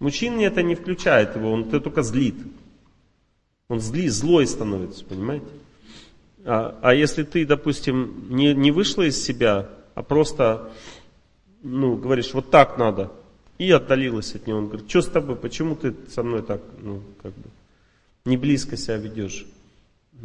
Мужчине 0.00 0.46
это 0.46 0.62
не 0.62 0.74
включает 0.74 1.36
его, 1.36 1.52
он 1.52 1.68
это 1.68 1.80
только 1.80 2.02
злит. 2.02 2.34
Он 3.68 3.80
зли, 3.80 4.08
злой 4.08 4.46
становится, 4.46 5.04
понимаете? 5.04 5.46
А, 6.44 6.78
а 6.82 6.94
если 6.94 7.22
ты, 7.22 7.46
допустим, 7.46 8.26
не, 8.30 8.54
не 8.54 8.70
вышла 8.70 9.02
из 9.02 9.22
себя, 9.22 9.68
а 9.94 10.02
просто, 10.02 10.70
ну, 11.62 11.96
говоришь, 11.96 12.34
вот 12.34 12.50
так 12.50 12.78
надо, 12.78 13.10
и 13.58 13.70
отдалилась 13.70 14.34
от 14.34 14.46
него, 14.46 14.58
он 14.58 14.68
говорит, 14.68 14.88
что 14.88 15.02
с 15.02 15.06
тобой, 15.06 15.36
почему 15.36 15.76
ты 15.76 15.94
со 16.08 16.22
мной 16.22 16.42
так, 16.42 16.60
ну, 16.78 17.02
как 17.22 17.32
бы, 17.32 17.50
не 18.24 18.36
близко 18.36 18.76
себя 18.76 18.96
ведешь? 18.96 19.46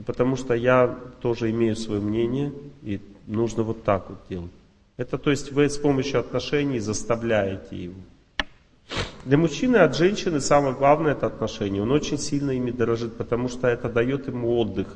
Потому 0.05 0.35
что 0.35 0.53
я 0.53 0.97
тоже 1.21 1.51
имею 1.51 1.75
свое 1.75 2.01
мнение, 2.01 2.53
и 2.81 2.99
нужно 3.27 3.63
вот 3.63 3.83
так 3.83 4.09
вот 4.09 4.19
делать. 4.29 4.51
Это 4.97 5.17
то 5.17 5.31
есть 5.31 5.51
вы 5.51 5.69
с 5.69 5.77
помощью 5.77 6.19
отношений 6.19 6.79
заставляете 6.79 7.75
его. 7.75 7.95
Для 9.25 9.37
мужчины 9.37 9.77
от 9.77 9.95
женщины 9.95 10.39
самое 10.39 10.75
главное 10.75 11.13
это 11.13 11.25
отношения. 11.25 11.81
Он 11.81 11.91
очень 11.91 12.17
сильно 12.17 12.51
ими 12.51 12.71
дорожит, 12.71 13.17
потому 13.17 13.49
что 13.49 13.67
это 13.67 13.89
дает 13.89 14.27
ему 14.27 14.57
отдых. 14.57 14.95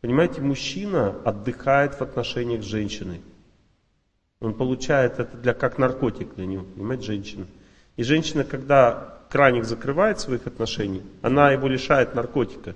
Понимаете, 0.00 0.42
мужчина 0.42 1.16
отдыхает 1.24 1.94
в 1.94 2.02
отношениях 2.02 2.62
с 2.62 2.66
женщиной. 2.66 3.22
Он 4.44 4.52
получает 4.52 5.18
это 5.18 5.36
для, 5.38 5.54
как 5.54 5.78
наркотик 5.78 6.34
для 6.34 6.44
него, 6.44 6.64
понимаете, 6.64 7.04
женщина. 7.04 7.46
И 7.96 8.02
женщина, 8.02 8.44
когда 8.44 9.20
краник 9.30 9.64
закрывает 9.64 10.20
своих 10.20 10.46
отношений, 10.46 11.02
она 11.22 11.50
его 11.50 11.66
лишает 11.66 12.14
наркотика. 12.14 12.74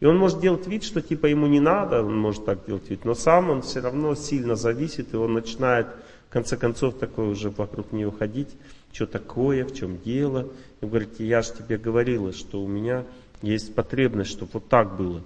И 0.00 0.06
он 0.06 0.18
может 0.18 0.40
делать 0.40 0.66
вид, 0.66 0.82
что 0.82 1.00
типа 1.00 1.26
ему 1.26 1.46
не 1.46 1.60
надо, 1.60 2.02
он 2.02 2.18
может 2.18 2.44
так 2.44 2.66
делать 2.66 2.90
вид, 2.90 3.04
но 3.04 3.14
сам 3.14 3.50
он 3.50 3.62
все 3.62 3.80
равно 3.80 4.16
сильно 4.16 4.56
зависит, 4.56 5.14
и 5.14 5.16
он 5.16 5.34
начинает 5.34 5.86
в 6.28 6.32
конце 6.32 6.56
концов 6.56 6.98
такое 6.98 7.28
уже 7.28 7.50
вокруг 7.50 7.92
нее 7.92 8.10
ходить, 8.10 8.50
что 8.92 9.06
такое, 9.06 9.64
в 9.64 9.72
чем 9.72 10.00
дело. 10.00 10.48
И 10.80 10.84
вы 10.84 10.88
говорите, 10.88 11.24
я 11.24 11.42
же 11.42 11.52
тебе 11.52 11.78
говорила, 11.78 12.32
что 12.32 12.60
у 12.60 12.66
меня 12.66 13.04
есть 13.40 13.72
потребность, 13.72 14.32
чтобы 14.32 14.50
вот 14.54 14.68
так 14.68 14.96
было. 14.96 15.22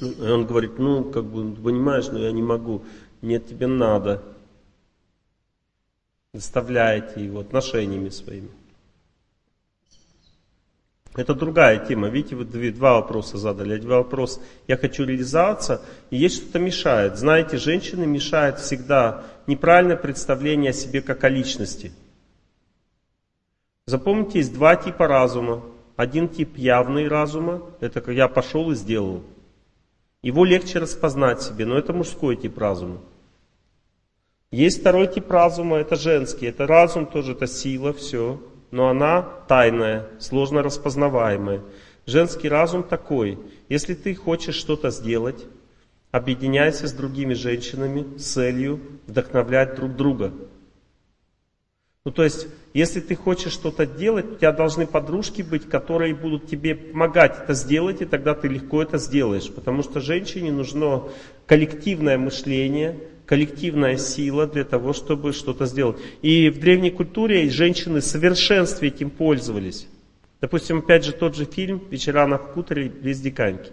Ну, 0.00 0.10
И 0.10 0.30
он 0.30 0.46
говорит, 0.46 0.78
ну, 0.78 1.04
как 1.04 1.24
бы, 1.24 1.54
понимаешь, 1.54 2.08
но 2.08 2.18
я 2.18 2.32
не 2.32 2.42
могу. 2.42 2.82
Нет, 3.22 3.46
тебе 3.46 3.66
надо. 3.66 4.22
Заставляете 6.32 7.24
его 7.24 7.40
отношениями 7.40 8.08
своими. 8.08 8.50
Это 11.16 11.34
другая 11.34 11.84
тема. 11.84 12.08
Видите, 12.08 12.36
вы 12.36 12.70
два 12.70 12.94
вопроса 12.94 13.36
задали. 13.36 13.74
Один 13.74 13.90
вопрос, 13.90 14.40
я 14.68 14.76
хочу 14.76 15.04
реализоваться, 15.04 15.82
и 16.10 16.16
есть 16.16 16.36
что-то 16.36 16.60
мешает. 16.60 17.18
Знаете, 17.18 17.56
женщины 17.56 18.06
мешает 18.06 18.60
всегда 18.60 19.24
неправильное 19.48 19.96
представление 19.96 20.70
о 20.70 20.74
себе 20.74 21.02
как 21.02 21.24
о 21.24 21.28
личности. 21.28 21.92
Запомните, 23.86 24.38
есть 24.38 24.54
два 24.54 24.76
типа 24.76 25.08
разума. 25.08 25.64
Один 25.96 26.28
тип 26.28 26.56
явный 26.56 27.08
разума, 27.08 27.62
это 27.80 28.00
как 28.00 28.14
я 28.14 28.28
пошел 28.28 28.70
и 28.70 28.76
сделал. 28.76 29.24
Его 30.22 30.44
легче 30.44 30.78
распознать 30.78 31.42
себе, 31.42 31.66
но 31.66 31.76
это 31.76 31.92
мужской 31.92 32.36
тип 32.36 32.56
разума. 32.56 33.00
Есть 34.52 34.80
второй 34.80 35.06
тип 35.06 35.30
разума, 35.30 35.76
это 35.76 35.94
женский. 35.94 36.46
Это 36.46 36.66
разум 36.66 37.06
тоже, 37.06 37.32
это 37.32 37.46
сила, 37.46 37.92
все. 37.92 38.42
Но 38.72 38.88
она 38.88 39.22
тайная, 39.46 40.08
сложно 40.18 40.62
распознаваемая. 40.62 41.62
Женский 42.04 42.48
разум 42.48 42.82
такой. 42.82 43.38
Если 43.68 43.94
ты 43.94 44.12
хочешь 44.14 44.56
что-то 44.56 44.90
сделать, 44.90 45.46
объединяйся 46.10 46.88
с 46.88 46.92
другими 46.92 47.34
женщинами 47.34 48.18
с 48.18 48.24
целью 48.32 48.80
вдохновлять 49.06 49.76
друг 49.76 49.94
друга. 49.94 50.32
Ну, 52.04 52.10
то 52.10 52.24
есть, 52.24 52.48
если 52.74 53.00
ты 53.00 53.14
хочешь 53.14 53.52
что-то 53.52 53.86
делать, 53.86 54.32
у 54.32 54.34
тебя 54.34 54.50
должны 54.50 54.86
подружки 54.86 55.42
быть, 55.42 55.68
которые 55.68 56.14
будут 56.14 56.48
тебе 56.48 56.74
помогать 56.74 57.38
это 57.40 57.54
сделать, 57.54 58.00
и 58.00 58.06
тогда 58.06 58.34
ты 58.34 58.48
легко 58.48 58.82
это 58.82 58.98
сделаешь. 58.98 59.48
Потому 59.52 59.84
что 59.84 60.00
женщине 60.00 60.50
нужно 60.50 61.04
коллективное 61.46 62.18
мышление, 62.18 62.98
коллективная 63.30 63.96
сила 63.96 64.48
для 64.48 64.64
того, 64.64 64.92
чтобы 64.92 65.32
что-то 65.32 65.66
сделать. 65.66 65.98
И 66.20 66.50
в 66.50 66.58
древней 66.58 66.90
культуре 66.90 67.48
женщины 67.48 68.00
в 68.00 68.04
совершенстве 68.04 68.88
этим 68.88 69.08
пользовались. 69.08 69.86
Допустим, 70.40 70.78
опять 70.78 71.04
же, 71.04 71.12
тот 71.12 71.36
же 71.36 71.44
фильм 71.44 71.80
«Вечера 71.90 72.26
на 72.26 72.38
хуторе 72.38 72.88
близ 72.88 73.20
Диканьки». 73.20 73.70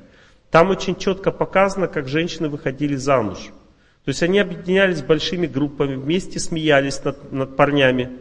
Там 0.52 0.70
очень 0.70 0.96
четко 0.96 1.32
показано, 1.32 1.88
как 1.88 2.08
женщины 2.08 2.50
выходили 2.50 2.96
замуж. 2.96 3.38
То 4.06 4.10
есть 4.10 4.22
они 4.22 4.38
объединялись 4.38 5.02
большими 5.02 5.48
группами, 5.48 5.96
вместе 5.96 6.40
смеялись 6.40 7.04
над, 7.04 7.32
над 7.32 7.56
парнями, 7.56 8.12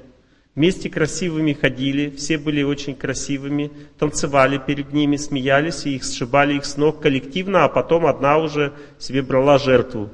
вместе 0.55 0.89
красивыми 0.89 1.53
ходили, 1.53 2.09
все 2.17 2.39
были 2.39 2.63
очень 2.63 2.95
красивыми, 2.95 3.71
танцевали 3.99 4.57
перед 4.57 4.95
ними, 4.95 5.17
смеялись, 5.17 5.85
и 5.85 5.97
их 5.97 6.05
сшибали 6.05 6.55
их 6.55 6.65
с 6.65 6.79
ног 6.79 7.03
коллективно, 7.03 7.65
а 7.65 7.69
потом 7.69 8.07
одна 8.07 8.39
уже 8.39 8.73
себе 8.99 9.21
брала 9.21 9.59
жертву. 9.59 10.09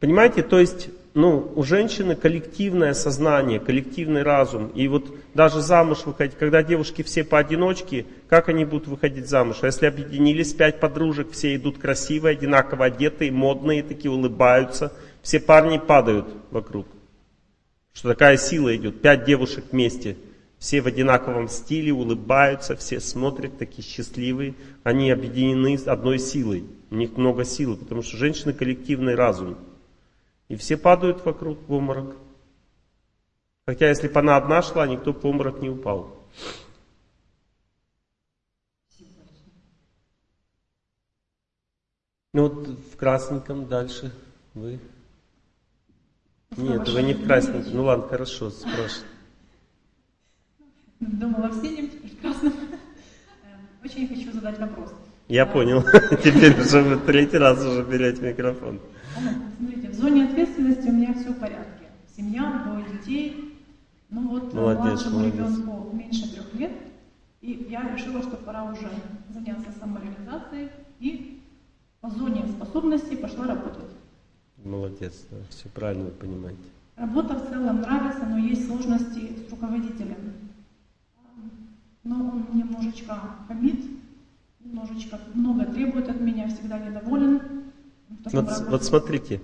Понимаете, 0.00 0.42
то 0.42 0.58
есть 0.58 0.90
ну, 1.14 1.52
у 1.56 1.64
женщины 1.64 2.14
коллективное 2.14 2.94
сознание, 2.94 3.58
коллективный 3.58 4.22
разум. 4.22 4.68
И 4.68 4.86
вот 4.86 5.12
даже 5.34 5.60
замуж 5.60 6.02
выходить, 6.04 6.36
когда 6.38 6.62
девушки 6.62 7.02
все 7.02 7.24
поодиночке, 7.24 8.06
как 8.28 8.48
они 8.48 8.64
будут 8.64 8.86
выходить 8.86 9.28
замуж? 9.28 9.56
А 9.62 9.66
если 9.66 9.86
объединились 9.86 10.52
пять 10.52 10.78
подружек, 10.78 11.32
все 11.32 11.56
идут 11.56 11.78
красивые, 11.78 12.34
одинаково 12.34 12.84
одетые, 12.84 13.32
модные, 13.32 13.82
такие 13.82 14.12
улыбаются, 14.12 14.92
все 15.22 15.40
парни 15.40 15.78
падают 15.78 16.28
вокруг. 16.52 16.86
Что 17.92 18.10
такая 18.10 18.36
сила 18.36 18.76
идет, 18.76 19.02
пять 19.02 19.24
девушек 19.24 19.64
вместе, 19.72 20.16
все 20.60 20.80
в 20.80 20.86
одинаковом 20.86 21.48
стиле, 21.48 21.92
улыбаются, 21.92 22.76
все 22.76 23.00
смотрят, 23.00 23.58
такие 23.58 23.82
счастливые, 23.82 24.54
они 24.84 25.10
объединены 25.10 25.76
одной 25.84 26.20
силой. 26.20 26.64
У 26.90 26.94
них 26.94 27.16
много 27.16 27.44
силы, 27.44 27.76
потому 27.76 28.02
что 28.02 28.16
женщины 28.16 28.52
коллективный 28.52 29.16
разум. 29.16 29.56
И 30.48 30.56
все 30.56 30.76
падают 30.76 31.24
вокруг 31.24 31.58
в 31.68 31.72
обморок. 31.72 32.16
Хотя 33.66 33.88
если 33.88 34.08
бы 34.08 34.18
она 34.18 34.36
одна 34.36 34.62
шла, 34.62 34.86
никто 34.86 35.12
в 35.12 35.24
обморок 35.24 35.60
не 35.60 35.68
упал. 35.68 36.18
Ну 42.32 42.42
вот 42.42 42.68
в 42.68 42.96
красненьком 42.96 43.66
дальше 43.68 44.12
вы. 44.54 44.78
Нет, 46.56 46.88
вы 46.88 47.02
не 47.02 47.14
в 47.14 47.26
красненьком. 47.26 47.74
Ну 47.74 47.84
ладно, 47.84 48.08
хорошо, 48.08 48.50
спрашивай. 48.50 49.08
Думала 51.00 51.48
в 51.48 51.60
синем, 51.60 51.90
теперь 51.90 52.10
в 52.10 52.20
красном. 52.20 52.52
Очень 53.84 54.08
хочу 54.08 54.32
задать 54.32 54.58
вопрос. 54.58 54.92
Я 55.28 55.46
понял. 55.46 55.82
Теперь 56.24 56.58
уже 56.58 56.82
вы 56.82 56.96
третий 56.98 57.38
раз 57.38 57.62
уже 57.64 57.82
берете 57.84 58.22
микрофон. 58.22 58.80
Смотрите, 59.58 59.88
в 59.88 59.94
зоне 59.94 60.24
ответственности 60.24 60.88
у 60.88 60.92
меня 60.92 61.14
все 61.14 61.32
в 61.32 61.38
порядке. 61.38 61.86
Семья, 62.16 62.64
двое 62.66 62.84
детей. 62.92 63.54
Ну 64.10 64.28
вот 64.28 64.54
молодец, 64.54 64.84
младшему 64.84 65.18
молодец. 65.18 65.34
ребенку 65.34 65.96
меньше 65.96 66.32
трех 66.32 66.54
лет. 66.54 66.72
И 67.40 67.66
я 67.70 67.88
решила, 67.92 68.22
что 68.22 68.36
пора 68.36 68.64
уже 68.64 68.90
заняться 69.30 69.70
самореализацией. 69.78 70.70
И 71.00 71.40
по 72.00 72.10
зоне 72.10 72.46
способностей 72.46 73.16
пошла 73.16 73.46
работать. 73.46 73.90
Молодец, 74.64 75.24
да, 75.30 75.36
все 75.50 75.68
правильно 75.68 76.10
понимаете. 76.10 76.60
Работа 76.96 77.34
в 77.34 77.48
целом 77.48 77.80
нравится, 77.80 78.26
но 78.26 78.38
есть 78.38 78.66
сложности 78.66 79.32
с 79.46 79.50
руководителем. 79.50 80.16
Но 82.02 82.16
он 82.16 82.46
немножечко 82.54 83.14
хамит, 83.46 83.84
немножечко 84.60 85.18
много 85.34 85.64
требует 85.66 86.08
от 86.08 86.20
меня, 86.20 86.48
всегда 86.48 86.78
недоволен. 86.78 87.40
Вот, 88.32 88.46
вот 88.68 88.84
смотрите, 88.84 89.40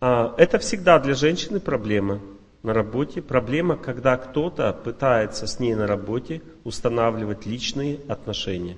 а, 0.00 0.34
это 0.38 0.58
всегда 0.58 0.98
для 0.98 1.14
женщины 1.14 1.60
проблема 1.60 2.20
на 2.62 2.72
работе. 2.72 3.22
Проблема, 3.22 3.76
когда 3.76 4.16
кто-то 4.16 4.72
пытается 4.72 5.46
с 5.46 5.60
ней 5.60 5.74
на 5.74 5.86
работе 5.86 6.42
устанавливать 6.64 7.46
личные 7.46 8.00
отношения. 8.08 8.76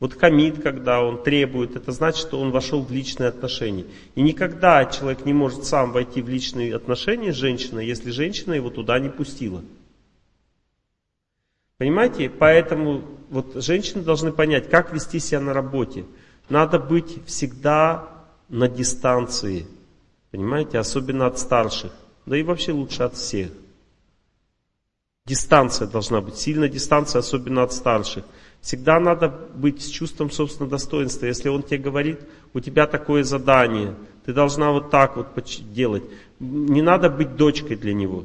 Вот 0.00 0.14
хамид, 0.18 0.62
когда 0.62 1.02
он 1.02 1.22
требует, 1.22 1.76
это 1.76 1.92
значит, 1.92 2.20
что 2.20 2.40
он 2.40 2.50
вошел 2.52 2.82
в 2.82 2.90
личные 2.90 3.28
отношения. 3.28 3.84
И 4.14 4.22
никогда 4.22 4.86
человек 4.86 5.26
не 5.26 5.34
может 5.34 5.64
сам 5.64 5.92
войти 5.92 6.22
в 6.22 6.28
личные 6.28 6.74
отношения 6.74 7.34
с 7.34 7.36
женщиной, 7.36 7.86
если 7.86 8.10
женщина 8.10 8.54
его 8.54 8.70
туда 8.70 8.98
не 8.98 9.10
пустила. 9.10 9.62
Понимаете? 11.76 12.30
Поэтому 12.30 13.02
вот 13.28 13.62
женщины 13.62 14.02
должны 14.02 14.32
понять, 14.32 14.70
как 14.70 14.92
вести 14.92 15.18
себя 15.18 15.40
на 15.40 15.52
работе. 15.52 16.06
Надо 16.50 16.80
быть 16.80 17.24
всегда 17.26 18.08
на 18.48 18.68
дистанции, 18.68 19.68
понимаете, 20.32 20.78
особенно 20.78 21.26
от 21.26 21.38
старших, 21.38 21.92
да 22.26 22.36
и 22.36 22.42
вообще 22.42 22.72
лучше 22.72 23.04
от 23.04 23.14
всех. 23.14 23.50
Дистанция 25.26 25.86
должна 25.86 26.20
быть, 26.20 26.36
сильная 26.36 26.68
дистанция, 26.68 27.20
особенно 27.20 27.62
от 27.62 27.72
старших. 27.72 28.24
Всегда 28.60 28.98
надо 28.98 29.28
быть 29.28 29.80
с 29.80 29.86
чувством 29.86 30.32
собственного 30.32 30.72
достоинства. 30.72 31.26
Если 31.26 31.48
он 31.48 31.62
тебе 31.62 31.78
говорит, 31.78 32.18
у 32.52 32.58
тебя 32.58 32.88
такое 32.88 33.22
задание, 33.22 33.94
ты 34.26 34.32
должна 34.32 34.72
вот 34.72 34.90
так 34.90 35.16
вот 35.16 35.28
делать. 35.72 36.02
Не 36.40 36.82
надо 36.82 37.10
быть 37.10 37.36
дочкой 37.36 37.76
для 37.76 37.94
него. 37.94 38.24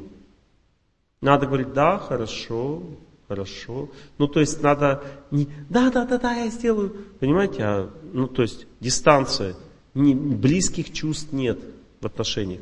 Надо 1.20 1.46
говорить, 1.46 1.72
да, 1.72 1.98
хорошо, 1.98 2.82
Хорошо. 3.28 3.88
Ну, 4.18 4.28
то 4.28 4.38
есть 4.38 4.62
надо 4.62 5.02
не 5.32 5.48
да, 5.68 5.90
да, 5.90 6.04
да, 6.04 6.16
да, 6.18 6.34
я 6.34 6.48
сделаю. 6.48 6.94
Понимаете, 7.18 7.62
а, 7.64 7.90
ну, 8.16 8.28
то 8.28 8.40
есть 8.40 8.66
дистанция. 8.80 9.54
Не, 9.92 10.14
близких 10.14 10.90
чувств 10.90 11.32
нет 11.32 11.58
в 12.00 12.06
отношениях. 12.06 12.60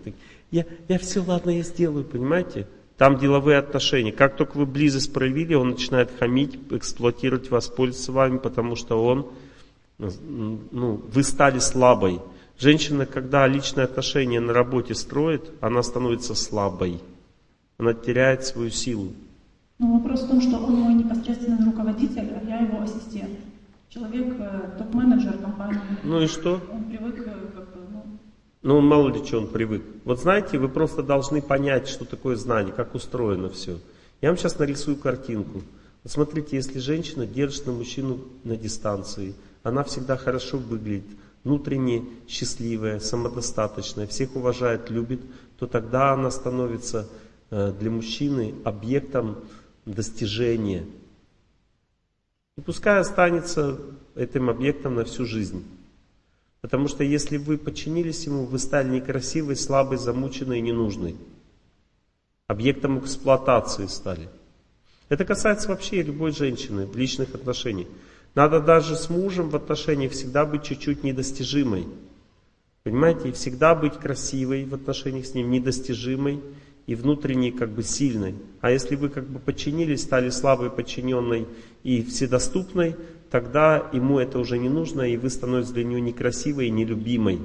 Я, 0.51 0.67
я 0.89 0.99
все, 0.99 1.23
ладно, 1.23 1.51
я 1.51 1.63
сделаю, 1.63 2.05
понимаете? 2.05 2.67
Там 2.97 3.19
деловые 3.19 3.59
отношения. 3.59 4.11
Как 4.11 4.37
только 4.37 4.57
вы 4.57 4.67
близость 4.67 5.13
проявили, 5.13 5.55
он 5.55 5.71
начинает 5.71 6.11
хамить, 6.19 6.59
эксплуатировать 6.71 7.51
вас, 7.51 7.69
пользоваться 7.69 8.11
вами, 8.11 8.39
потому 8.39 8.75
что 8.75 9.01
он, 9.05 9.29
ну, 9.99 11.01
вы 11.13 11.23
стали 11.23 11.61
слабой. 11.61 12.21
Женщина, 12.59 13.07
когда 13.07 13.47
личные 13.47 13.85
отношения 13.85 14.41
на 14.41 14.53
работе 14.53 14.97
строит, 14.97 15.53
она 15.61 15.85
становится 15.85 16.35
слабой. 16.35 17.01
Она 17.79 17.95
теряет 17.95 18.45
свою 18.45 18.71
силу. 18.71 19.13
Но 19.79 19.99
вопрос 19.99 20.23
в 20.23 20.29
том, 20.29 20.41
что 20.41 20.57
он 20.57 20.75
мой 20.75 20.95
непосредственный 20.95 21.65
руководитель, 21.65 22.33
а 22.35 22.45
я 22.45 22.59
его 22.59 22.83
ассистент. 22.83 23.39
Человек, 23.95 24.35
э, 24.41 24.71
топ-менеджер 24.77 25.39
компании. 25.39 25.79
Ну 26.03 26.21
и 26.21 26.27
что? 26.27 26.61
Он 26.73 26.83
привык 26.83 27.21
э, 27.21 27.31
как 27.55 27.73
бы, 27.73 27.81
ну... 27.93 28.19
Ну, 28.63 28.81
мало 28.81 29.09
ли 29.11 29.25
что 29.25 29.39
он 29.39 29.47
привык. 29.47 29.85
Вот 30.05 30.19
знаете, 30.19 30.59
вы 30.59 30.69
просто 30.69 31.05
должны 31.05 31.41
понять, 31.41 31.87
что 31.87 32.05
такое 32.05 32.35
знание, 32.35 32.73
как 32.73 32.97
устроено 32.97 33.51
все. 33.51 33.79
Я 34.21 34.31
вам 34.31 34.37
сейчас 34.37 34.59
нарисую 34.59 34.97
картинку. 34.97 35.63
Вот 36.03 36.13
смотрите, 36.13 36.57
если 36.57 36.81
женщина 36.81 37.25
держит 37.25 37.67
на 37.67 37.73
мужчину 37.73 38.19
на 38.43 38.57
дистанции, 38.57 39.37
она 39.63 39.85
всегда 39.85 40.17
хорошо 40.17 40.59
выглядит, 40.59 41.07
внутренне 41.45 42.05
счастливая, 42.27 42.99
самодостаточная, 42.99 44.09
всех 44.09 44.35
уважает, 44.35 44.91
любит, 44.91 45.21
то 45.57 45.69
тогда 45.69 46.15
она 46.15 46.33
становится 46.33 47.09
э, 47.51 47.73
для 47.79 47.93
мужчины 47.93 48.57
объектом 48.65 49.37
достижение. 49.87 50.85
И 52.57 52.61
пускай 52.61 53.01
останется 53.01 53.81
этим 54.15 54.49
объектом 54.49 54.95
на 54.95 55.05
всю 55.05 55.25
жизнь. 55.25 55.65
Потому 56.61 56.89
что 56.89 57.05
если 57.05 57.37
вы 57.37 57.59
подчинились 57.59 58.25
ему, 58.27 58.45
вы 58.45 58.59
стали 58.59 58.89
некрасивой, 58.89 59.57
слабой, 59.57 59.99
замученной 59.99 60.59
и 60.59 60.63
ненужной. 60.63 61.17
Объектом 62.47 62.99
эксплуатации 63.01 63.87
стали. 63.87 64.29
Это 65.09 65.25
касается 65.25 65.69
вообще 65.69 66.03
любой 66.03 66.33
женщины 66.33 66.87
в 66.87 66.97
личных 66.97 67.35
отношениях. 67.35 67.89
Надо 68.35 68.61
даже 68.61 68.97
с 68.97 69.11
мужем 69.11 69.51
в 69.51 69.57
отношениях 69.57 70.13
всегда 70.13 70.47
быть 70.47 70.65
чуть-чуть 70.65 71.05
недостижимой. 71.05 71.87
Понимаете, 72.83 73.29
и 73.29 73.33
всегда 73.33 73.75
быть 73.75 73.95
красивой 73.95 74.65
в 74.65 74.75
отношениях 74.75 75.27
с 75.27 75.35
ним, 75.35 75.51
недостижимой 75.51 76.41
и 76.87 76.95
внутренне 76.95 77.53
как 77.53 77.71
бы 77.71 77.83
сильной. 77.83 78.35
А 78.61 78.71
если 78.71 78.97
вы 78.97 79.09
как 79.09 79.27
бы 79.27 79.39
подчинились, 79.39 80.03
стали 80.03 80.31
слабой, 80.31 80.71
подчиненной 80.71 81.47
и 81.83 82.03
вседоступной, 82.03 82.97
тогда 83.31 83.89
ему 83.93 84.19
это 84.19 84.39
уже 84.39 84.59
не 84.59 84.69
нужно, 84.69 85.03
и 85.03 85.17
вы 85.17 85.31
становитесь 85.31 85.73
для 85.73 85.85
него 85.85 85.99
некрасивой 85.99 86.67
и 86.67 86.71
нелюбимой. 86.71 87.41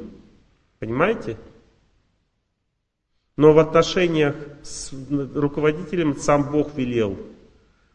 Понимаете? 0.79 1.37
Но 3.37 3.53
в 3.53 3.59
отношениях 3.59 4.35
с 4.63 4.91
руководителем 5.33 6.17
сам 6.17 6.51
Бог 6.51 6.75
велел 6.75 7.17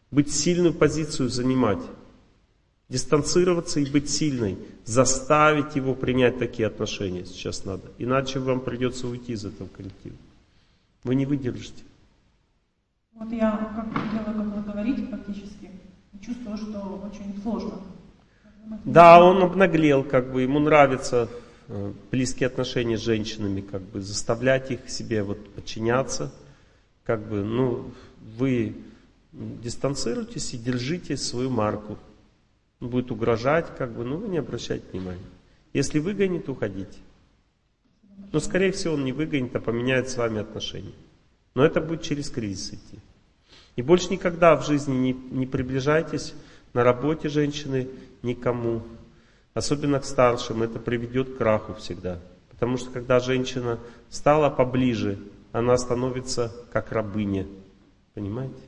быть 0.09 0.33
сильную 0.33 0.73
позицию 0.73 1.29
занимать, 1.29 1.81
дистанцироваться 2.89 3.79
и 3.79 3.89
быть 3.89 4.09
сильной, 4.09 4.57
заставить 4.85 5.75
его 5.75 5.93
принять 5.93 6.39
такие 6.39 6.67
отношения 6.67 7.25
сейчас 7.25 7.65
надо. 7.65 7.91
Иначе 7.99 8.39
вам 8.39 8.61
придется 8.61 9.07
уйти 9.07 9.33
из 9.33 9.45
этого 9.45 9.67
коллектива. 9.67 10.15
Вы 11.05 11.15
не 11.15 11.25
выдержите. 11.25 11.83
Вот 13.13 13.31
я 13.31 13.51
как 13.75 13.87
делаю, 14.11 14.51
как 14.51 14.65
вы 14.65 14.71
говорите, 14.73 15.03
практически, 15.03 15.69
чувствую, 16.19 16.57
что 16.57 17.07
очень 17.07 17.39
сложно. 17.41 17.79
Да, 18.83 19.23
он 19.23 19.43
обнаглел, 19.43 20.03
как 20.03 20.33
бы 20.33 20.41
ему 20.41 20.59
нравятся 20.59 21.29
э, 21.67 21.93
близкие 22.11 22.47
отношения 22.47 22.97
с 22.97 23.01
женщинами, 23.01 23.61
как 23.61 23.83
бы 23.83 24.01
заставлять 24.01 24.71
их 24.71 24.89
себе 24.89 25.21
вот 25.21 25.53
подчиняться, 25.53 26.33
как 27.03 27.21
бы, 27.21 27.43
ну, 27.43 27.91
вы 28.37 28.75
дистанцируйтесь 29.31 30.55
и 30.55 30.57
держите 30.57 31.17
свою 31.17 31.51
марку. 31.51 31.97
будет 32.79 33.11
угрожать, 33.11 33.67
как 33.77 33.91
бы, 33.91 34.03
ну 34.03 34.17
вы 34.17 34.27
не 34.27 34.39
обращайте 34.39 34.85
внимания. 34.91 35.19
Если 35.73 35.99
выгонит, 35.99 36.49
уходите. 36.49 36.97
Но, 38.31 38.39
скорее 38.39 38.71
всего, 38.71 38.95
он 38.95 39.05
не 39.05 39.13
выгонит, 39.13 39.55
а 39.55 39.59
поменяет 39.59 40.09
с 40.09 40.17
вами 40.17 40.39
отношения. 40.39 40.93
Но 41.53 41.65
это 41.65 41.81
будет 41.81 42.01
через 42.01 42.29
кризис 42.29 42.73
идти. 42.73 42.99
И 43.75 43.81
больше 43.81 44.09
никогда 44.09 44.55
в 44.55 44.65
жизни 44.65 44.93
не, 44.93 45.13
не 45.13 45.45
приближайтесь 45.45 46.33
на 46.73 46.83
работе 46.83 47.29
женщины 47.29 47.87
никому. 48.21 48.83
Особенно 49.53 49.99
к 49.99 50.05
старшим. 50.05 50.63
Это 50.63 50.79
приведет 50.79 51.33
к 51.33 51.37
краху 51.37 51.73
всегда. 51.75 52.19
Потому 52.49 52.77
что 52.77 52.89
когда 52.91 53.19
женщина 53.19 53.79
стала 54.09 54.49
поближе, 54.49 55.17
она 55.51 55.77
становится 55.77 56.53
как 56.71 56.91
рабыня. 56.91 57.47
Понимаете? 58.13 58.61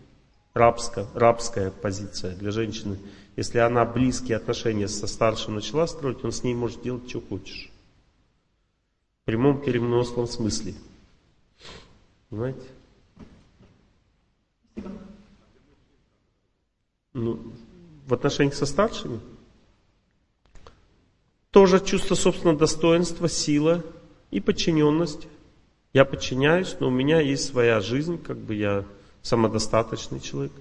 Рабская, 0.54 1.08
рабская 1.14 1.72
позиция 1.72 2.36
для 2.36 2.52
женщины. 2.52 2.98
Если 3.36 3.60
она 3.60 3.86
близкие 3.86 4.38
отношения 4.38 4.88
со 4.88 5.08
старшим 5.08 5.56
начала 5.56 5.88
строить, 5.88 6.24
он 6.24 6.32
с 6.32 6.44
ней 6.44 6.56
может 6.56 6.82
делать, 6.82 7.10
что 7.10 7.22
хочешь. 7.22 7.70
Прямом 9.28 9.62
переносном 9.62 10.26
смысле. 10.26 10.74
Понимаете? 12.30 12.66
Ну, 17.12 17.52
в 18.06 18.14
отношениях 18.14 18.56
со 18.56 18.66
старшими? 18.66 19.20
Тоже 21.52 21.82
чувство 21.82 22.16
собственного 22.16 22.58
достоинства, 22.58 23.28
сила 23.28 23.84
и 24.32 24.40
подчиненность. 24.40 25.28
Я 25.92 26.06
подчиняюсь, 26.06 26.78
но 26.80 26.88
у 26.88 26.92
меня 26.92 27.20
есть 27.20 27.50
своя 27.50 27.82
жизнь, 27.82 28.18
как 28.24 28.38
бы 28.38 28.56
я 28.56 28.86
самодостаточный 29.24 30.22
человек. 30.22 30.54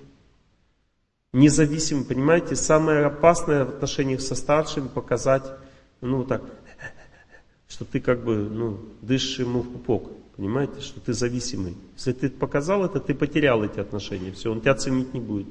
Независимый, 1.32 2.04
понимаете, 2.04 2.56
самое 2.56 3.04
опасное 3.06 3.64
в 3.64 3.68
отношениях 3.68 4.20
со 4.20 4.34
старшими 4.34 4.88
показать, 4.88 5.44
ну 6.00 6.24
так, 6.24 6.42
что 7.68 7.84
ты 7.84 8.00
как 8.00 8.24
бы, 8.24 8.36
ну, 8.36 8.80
дышишь 9.02 9.40
ему 9.40 9.60
в 9.60 9.72
пупок, 9.72 10.10
понимаете, 10.36 10.80
что 10.80 11.00
ты 11.00 11.12
зависимый. 11.12 11.74
Если 11.96 12.12
ты 12.12 12.30
показал 12.30 12.84
это, 12.84 13.00
ты 13.00 13.14
потерял 13.14 13.64
эти 13.64 13.80
отношения, 13.80 14.32
все, 14.32 14.52
он 14.52 14.60
тебя 14.60 14.74
ценить 14.74 15.14
не 15.14 15.20
будет. 15.20 15.48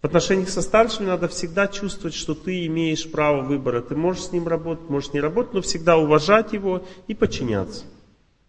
В 0.00 0.06
отношениях 0.06 0.48
со 0.48 0.62
старшими 0.62 1.06
надо 1.06 1.28
всегда 1.28 1.68
чувствовать, 1.68 2.14
что 2.14 2.34
ты 2.34 2.66
имеешь 2.66 3.08
право 3.08 3.42
выбора. 3.42 3.82
Ты 3.82 3.94
можешь 3.94 4.24
с 4.24 4.32
ним 4.32 4.48
работать, 4.48 4.90
можешь 4.90 5.12
не 5.12 5.20
работать, 5.20 5.54
но 5.54 5.60
всегда 5.60 5.96
уважать 5.96 6.52
его 6.52 6.84
и 7.06 7.14
подчиняться. 7.14 7.84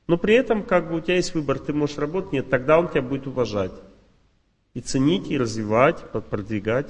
Но 0.07 0.17
при 0.17 0.33
этом, 0.33 0.63
как 0.63 0.89
бы 0.89 0.97
у 0.97 0.99
тебя 0.99 1.15
есть 1.15 1.35
выбор, 1.35 1.59
ты 1.59 1.71
можешь 1.71 1.99
работать, 1.99 2.33
нет, 2.33 2.49
тогда 2.49 2.79
он 2.79 2.89
тебя 2.89 3.03
будет 3.03 3.27
уважать. 3.27 3.71
И 4.73 4.81
ценить, 4.81 5.29
и 5.29 5.37
развивать, 5.37 5.99
продвигать. 6.11 6.87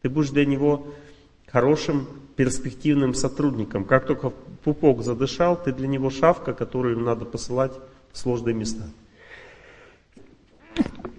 Ты 0.00 0.08
будешь 0.08 0.30
для 0.30 0.46
него 0.46 0.86
хорошим 1.46 2.08
перспективным 2.38 3.14
сотрудником. 3.14 3.84
Как 3.84 4.06
только 4.06 4.30
пупок 4.62 5.02
задышал, 5.02 5.60
ты 5.60 5.72
для 5.72 5.88
него 5.88 6.08
шавка, 6.08 6.54
которую 6.54 7.00
надо 7.00 7.24
посылать 7.24 7.72
в 8.12 8.16
сложные 8.16 8.54
места. 8.54 8.84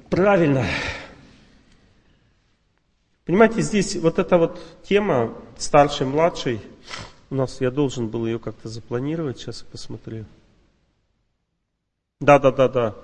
Правильно. 0.09 0.65
Понимаете, 3.25 3.61
здесь 3.61 3.97
вот 3.97 4.17
эта 4.17 4.37
вот 4.37 4.61
тема 4.83 5.33
старший-младший, 5.57 6.61
у 7.29 7.35
нас 7.35 7.59
я 7.59 7.69
должен 7.69 8.07
был 8.07 8.25
ее 8.25 8.39
как-то 8.39 8.69
запланировать, 8.69 9.39
сейчас 9.39 9.63
я 9.63 9.71
посмотрю. 9.73 10.23
Да, 12.21 12.39
да, 12.39 12.53
да, 12.53 12.69
да. 12.69 12.95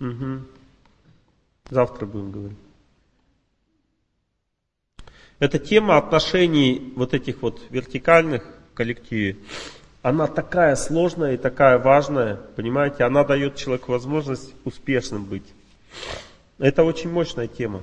Угу. 0.00 0.40
Завтра 1.70 2.06
будем 2.06 2.32
говорить. 2.32 2.58
Эта 5.40 5.58
тема 5.58 5.96
отношений 5.96 6.92
вот 6.96 7.14
этих 7.14 7.40
вот 7.40 7.62
вертикальных 7.70 8.44
в 8.72 8.74
коллективе, 8.74 9.38
она 10.02 10.26
такая 10.26 10.76
сложная 10.76 11.34
и 11.34 11.38
такая 11.38 11.78
важная, 11.78 12.36
понимаете, 12.56 13.04
она 13.04 13.24
дает 13.24 13.56
человеку 13.56 13.92
возможность 13.92 14.54
успешным 14.64 15.24
быть. 15.24 15.46
Это 16.58 16.84
очень 16.84 17.10
мощная 17.10 17.46
тема. 17.46 17.80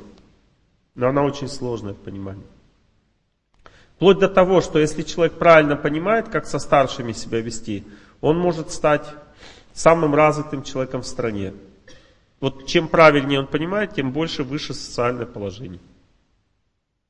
Но 0.93 1.07
она 1.09 1.23
очень 1.23 1.47
сложная 1.47 1.93
в 1.93 1.97
понимании. 1.97 2.45
Вплоть 3.95 4.19
до 4.19 4.29
того, 4.29 4.61
что 4.61 4.77
если 4.77 5.01
человек 5.01 5.33
правильно 5.33 5.75
понимает, 5.75 6.29
как 6.29 6.45
со 6.45 6.59
старшими 6.59 7.11
себя 7.11 7.41
вести, 7.41 7.83
он 8.21 8.37
может 8.37 8.71
стать 8.71 9.05
самым 9.73 10.13
развитым 10.13 10.61
человеком 10.61 11.01
в 11.01 11.07
стране. 11.07 11.53
Вот 12.39 12.67
чем 12.67 12.87
правильнее 12.87 13.39
он 13.39 13.47
понимает, 13.47 13.95
тем 13.95 14.11
больше 14.11 14.43
выше 14.43 14.75
социальное 14.75 15.25
положение. 15.25 15.79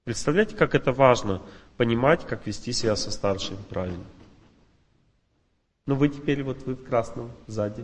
Представляете, 0.08 0.56
как 0.56 0.74
это 0.74 0.94
важно 0.94 1.42
понимать, 1.76 2.26
как 2.26 2.48
вести 2.48 2.72
себя 2.72 2.96
со 2.96 3.12
старшими 3.12 3.58
правильно. 3.70 4.06
Ну 5.86 5.96
вы 5.96 6.08
теперь 6.08 6.44
вот 6.44 6.66
вы 6.66 6.76
в 6.76 6.86
красном 6.86 7.30
сзади. 7.46 7.84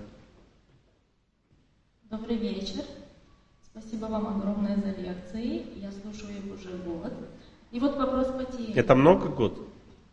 Добрый 2.03 2.38
вечер. 2.38 2.85
Спасибо 3.66 4.06
вам 4.06 4.38
огромное 4.38 4.77
за 4.77 5.02
лекции. 5.02 5.66
Я 5.77 5.92
слушаю 5.92 6.38
их 6.38 6.45
уже 6.53 6.77
год. 6.77 7.11
И 7.72 7.82
вот 7.82 7.98
вопрос 7.98 8.27
по 8.27 8.45
теме. 8.45 8.74
Это 8.74 8.95
много 8.95 9.27
год? 9.27 9.60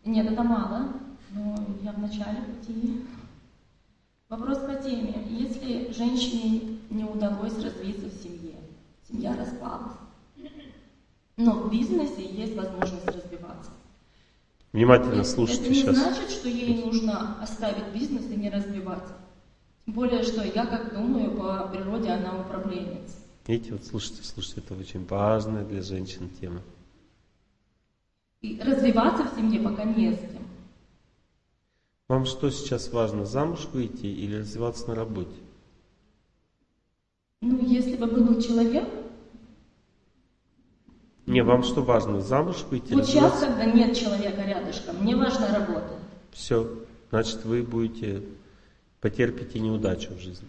Нет, 0.05 0.33
это 0.33 0.43
мало. 0.43 0.89
Но 1.33 1.65
я 1.81 1.93
в 1.93 2.01
начале 2.01 2.43
пути. 2.43 3.05
Вопрос 4.29 4.59
по 4.59 4.75
теме. 4.75 5.29
Если 5.29 5.93
женщине 5.93 6.79
не 6.91 7.05
удалось 7.05 7.55
развиться 7.63 8.09
в 8.09 8.21
семье, 8.21 8.57
семья 9.09 9.37
распалась, 9.37 9.93
но 11.41 11.55
в 11.55 11.71
бизнесе 11.71 12.25
есть 12.25 12.55
возможность 12.55 13.07
развиваться. 13.07 13.71
Внимательно 14.73 15.25
слушайте 15.25 15.67
это 15.67 15.75
сейчас. 15.75 15.97
Это 15.97 16.09
не 16.09 16.15
значит, 16.15 16.31
что 16.31 16.49
ей 16.49 16.85
нужно 16.85 17.43
оставить 17.43 17.93
бизнес 17.93 18.25
и 18.31 18.37
не 18.37 18.51
развиваться. 18.51 19.15
Тем 19.85 19.95
более, 19.95 20.23
что 20.23 20.45
я, 20.45 20.67
как 20.67 20.95
думаю, 20.95 21.37
по 21.37 21.69
природе 21.69 22.11
она 22.11 22.41
управленец. 22.41 23.17
Видите, 23.47 23.73
вот 23.73 23.85
слушайте, 23.85 24.23
слушайте, 24.23 24.61
это 24.61 24.75
очень 24.75 25.07
важная 25.07 25.65
для 25.65 25.83
женщин 25.83 26.31
тема. 26.41 26.61
И 28.43 28.61
развиваться 28.61 29.25
в 29.25 29.35
семье 29.35 29.61
пока 29.61 29.85
не 29.85 30.13
с 30.13 30.19
кем. 30.19 30.47
Вам 32.09 32.27
что 32.27 32.51
сейчас 32.51 32.93
важно, 32.93 33.25
замуж 33.25 33.67
выйти 33.73 34.07
или 34.07 34.37
развиваться 34.37 34.89
на 34.89 34.95
работе? 34.95 35.37
Ну, 37.41 37.65
если 37.67 37.97
бы 37.97 38.07
был 38.07 38.41
человек... 38.41 39.00
Не, 41.31 41.43
вам 41.43 41.63
что 41.63 41.83
важно, 41.83 42.21
замуж 42.21 42.65
выйти? 42.71 42.93
Вот 42.93 43.07
сейчас, 43.07 43.39
когда 43.39 43.65
нет 43.65 43.97
человека 43.97 44.43
рядышком, 44.43 44.97
мне 45.01 45.15
важна 45.15 45.55
работа. 45.55 45.95
Все, 46.33 46.69
значит 47.11 47.45
вы 47.45 47.63
будете, 47.63 48.23
потерпите 49.01 49.61
неудачу 49.61 50.13
в 50.13 50.19
жизни. 50.19 50.49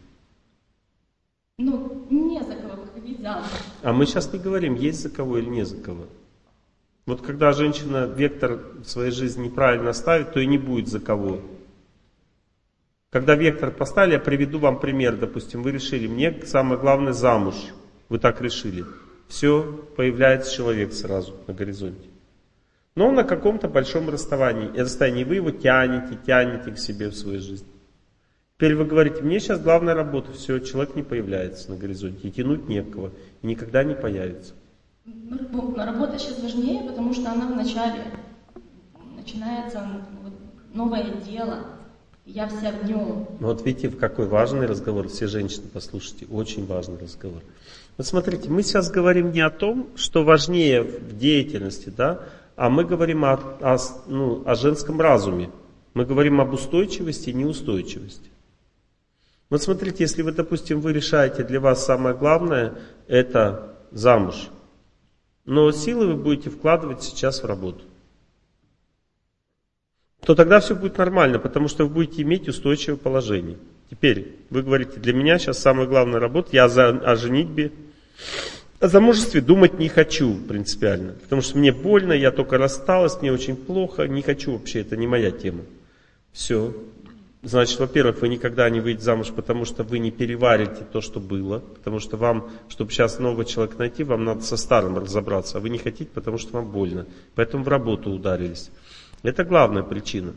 Ну, 1.60 2.08
не 2.10 2.40
за 2.40 2.56
кого 2.56 2.82
выходить 2.82 3.22
замуж. 3.22 3.46
А 3.84 3.94
мы 3.94 4.08
сейчас 4.08 4.34
не 4.34 4.40
говорим, 4.40 4.74
есть 4.74 5.04
за 5.04 5.12
кого 5.12 5.38
или 5.38 5.50
не 5.50 5.66
за 5.66 5.78
кого. 5.78 6.08
Вот 7.06 7.22
когда 7.22 7.52
женщина 7.52 8.06
вектор 8.06 8.60
в 8.84 8.86
своей 8.86 9.12
жизни 9.12 9.46
неправильно 9.46 9.94
ставит, 9.94 10.34
то 10.34 10.40
и 10.40 10.48
не 10.48 10.58
будет 10.58 10.88
за 10.88 11.00
кого. 11.00 11.42
Когда 13.12 13.36
вектор 13.36 13.70
поставили, 13.70 14.14
я 14.14 14.20
приведу 14.20 14.58
вам 14.58 14.80
пример. 14.80 15.16
Допустим, 15.18 15.62
вы 15.62 15.74
решили, 15.74 16.08
мне 16.08 16.44
самое 16.46 16.80
главное 16.80 17.14
замуж. 17.14 17.56
Вы 18.10 18.18
так 18.18 18.42
решили. 18.42 18.84
Все, 19.32 19.64
появляется 19.96 20.54
человек 20.54 20.92
сразу 20.92 21.34
на 21.48 21.54
горизонте. 21.54 22.10
Но 22.96 23.08
он 23.08 23.16
на 23.16 23.24
каком-то 23.24 23.70
большом 23.70 24.10
расстоянии. 24.10 24.78
расстоянии. 24.78 25.24
Вы 25.24 25.36
его 25.36 25.52
тянете, 25.52 26.20
тянете 26.26 26.72
к 26.72 26.78
себе 26.78 27.08
в 27.08 27.16
свою 27.16 27.40
жизнь. 27.40 27.66
Теперь 28.58 28.76
вы 28.76 28.84
говорите, 28.84 29.22
мне 29.22 29.40
сейчас 29.40 29.62
главная 29.62 29.94
работа, 29.94 30.34
все, 30.34 30.60
человек 30.60 30.98
не 30.98 31.02
появляется 31.02 31.72
на 31.72 31.78
горизонте, 31.78 32.28
и 32.28 32.32
тянуть 32.32 32.68
некого, 32.68 33.12
и 33.42 33.48
никогда 33.48 33.86
не 33.86 33.96
появится. 33.96 34.54
Работа 35.78 36.20
сейчас 36.20 36.44
важнее, 36.44 36.84
потому 36.90 37.14
что 37.14 37.32
она 37.32 37.48
в 37.48 37.56
начале. 37.56 38.04
Начинается 39.16 39.82
новое 40.74 41.06
дело, 41.26 41.68
я 42.26 42.50
вся 42.50 42.72
в 42.72 42.86
нем. 42.86 43.28
Ну 43.40 43.48
вот 43.48 43.66
видите, 43.66 43.88
в 43.88 43.98
какой 43.98 44.28
важный 44.28 44.68
разговор, 44.68 45.08
все 45.08 45.28
женщины 45.28 45.68
послушайте, 45.74 46.28
очень 46.30 46.68
важный 46.68 46.98
разговор. 46.98 47.42
Вот 48.02 48.08
смотрите, 48.08 48.50
мы 48.50 48.64
сейчас 48.64 48.90
говорим 48.90 49.32
не 49.32 49.42
о 49.42 49.52
том, 49.52 49.88
что 49.96 50.24
важнее 50.24 50.82
в 50.82 51.20
деятельности, 51.20 51.94
да, 51.96 52.22
а 52.56 52.68
мы 52.68 52.84
говорим 52.84 53.24
о, 53.24 53.34
о, 53.34 53.78
ну, 54.08 54.42
о 54.44 54.56
женском 54.56 55.00
разуме. 55.00 55.52
Мы 55.94 56.04
говорим 56.06 56.42
об 56.42 56.52
устойчивости 56.52 57.30
и 57.30 57.34
неустойчивости. 57.34 58.32
Вот 59.52 59.62
смотрите, 59.62 59.98
если 60.00 60.24
вы, 60.24 60.32
допустим, 60.32 60.82
вы 60.82 60.94
решаете, 60.94 61.44
для 61.44 61.60
вас 61.60 61.86
самое 61.86 62.16
главное 62.16 62.74
это 63.08 63.76
замуж, 63.92 64.50
но 65.46 65.72
силы 65.72 66.08
вы 66.08 66.16
будете 66.16 66.50
вкладывать 66.50 67.04
сейчас 67.04 67.44
в 67.44 67.46
работу, 67.46 67.84
то 70.26 70.34
тогда 70.34 70.60
все 70.60 70.74
будет 70.74 70.98
нормально, 70.98 71.38
потому 71.38 71.68
что 71.68 71.84
вы 71.84 71.94
будете 71.94 72.24
иметь 72.24 72.50
устойчивое 72.50 72.98
положение. 72.98 73.60
Теперь 73.92 74.38
вы 74.50 74.64
говорите, 74.64 75.00
для 75.00 75.14
меня 75.14 75.38
сейчас 75.38 75.60
самая 75.60 75.86
главная 75.86 76.20
работа, 76.20 76.50
я 76.54 76.68
за, 76.68 76.88
о 76.88 77.16
женитьбе, 77.16 77.72
О 78.80 78.88
замужестве 78.88 79.42
думать 79.42 79.78
не 79.78 79.90
хочу 79.90 80.36
принципиально, 80.36 81.14
потому 81.14 81.44
что 81.44 81.58
мне 81.58 81.72
больно, 81.72 82.14
я 82.14 82.32
только 82.32 82.58
рассталась, 82.58 83.22
мне 83.22 83.32
очень 83.32 83.56
плохо, 83.56 84.08
не 84.08 84.24
хочу 84.24 84.54
вообще, 84.54 84.82
это 84.82 84.98
не 84.98 85.06
моя 85.06 85.30
тема. 85.30 85.62
Все. 86.32 86.74
Значит, 87.44 87.80
во-первых, 87.80 88.22
вы 88.22 88.28
никогда 88.28 88.70
не 88.70 88.80
выйдете 88.80 89.06
замуж, 89.06 89.32
потому 89.36 89.66
что 89.66 89.84
вы 89.84 90.00
не 90.00 90.12
переварите 90.12 90.84
то, 90.92 91.02
что 91.02 91.20
было, 91.20 91.60
потому 91.60 92.00
что 92.00 92.18
вам, 92.18 92.52
чтобы 92.70 92.92
сейчас 92.92 93.20
нового 93.20 93.46
человека 93.46 93.78
найти, 93.80 94.04
вам 94.04 94.24
надо 94.26 94.42
со 94.42 94.58
старым 94.58 94.98
разобраться, 94.98 95.58
а 95.58 95.62
вы 95.62 95.70
не 95.70 95.80
хотите, 95.80 96.10
потому 96.12 96.38
что 96.38 96.54
вам 96.54 96.72
больно. 96.72 97.08
Поэтому 97.36 97.64
в 97.64 97.68
работу 97.68 98.12
ударились. 98.12 98.70
Это 99.24 99.44
главная 99.44 99.84
причина. 99.84 100.34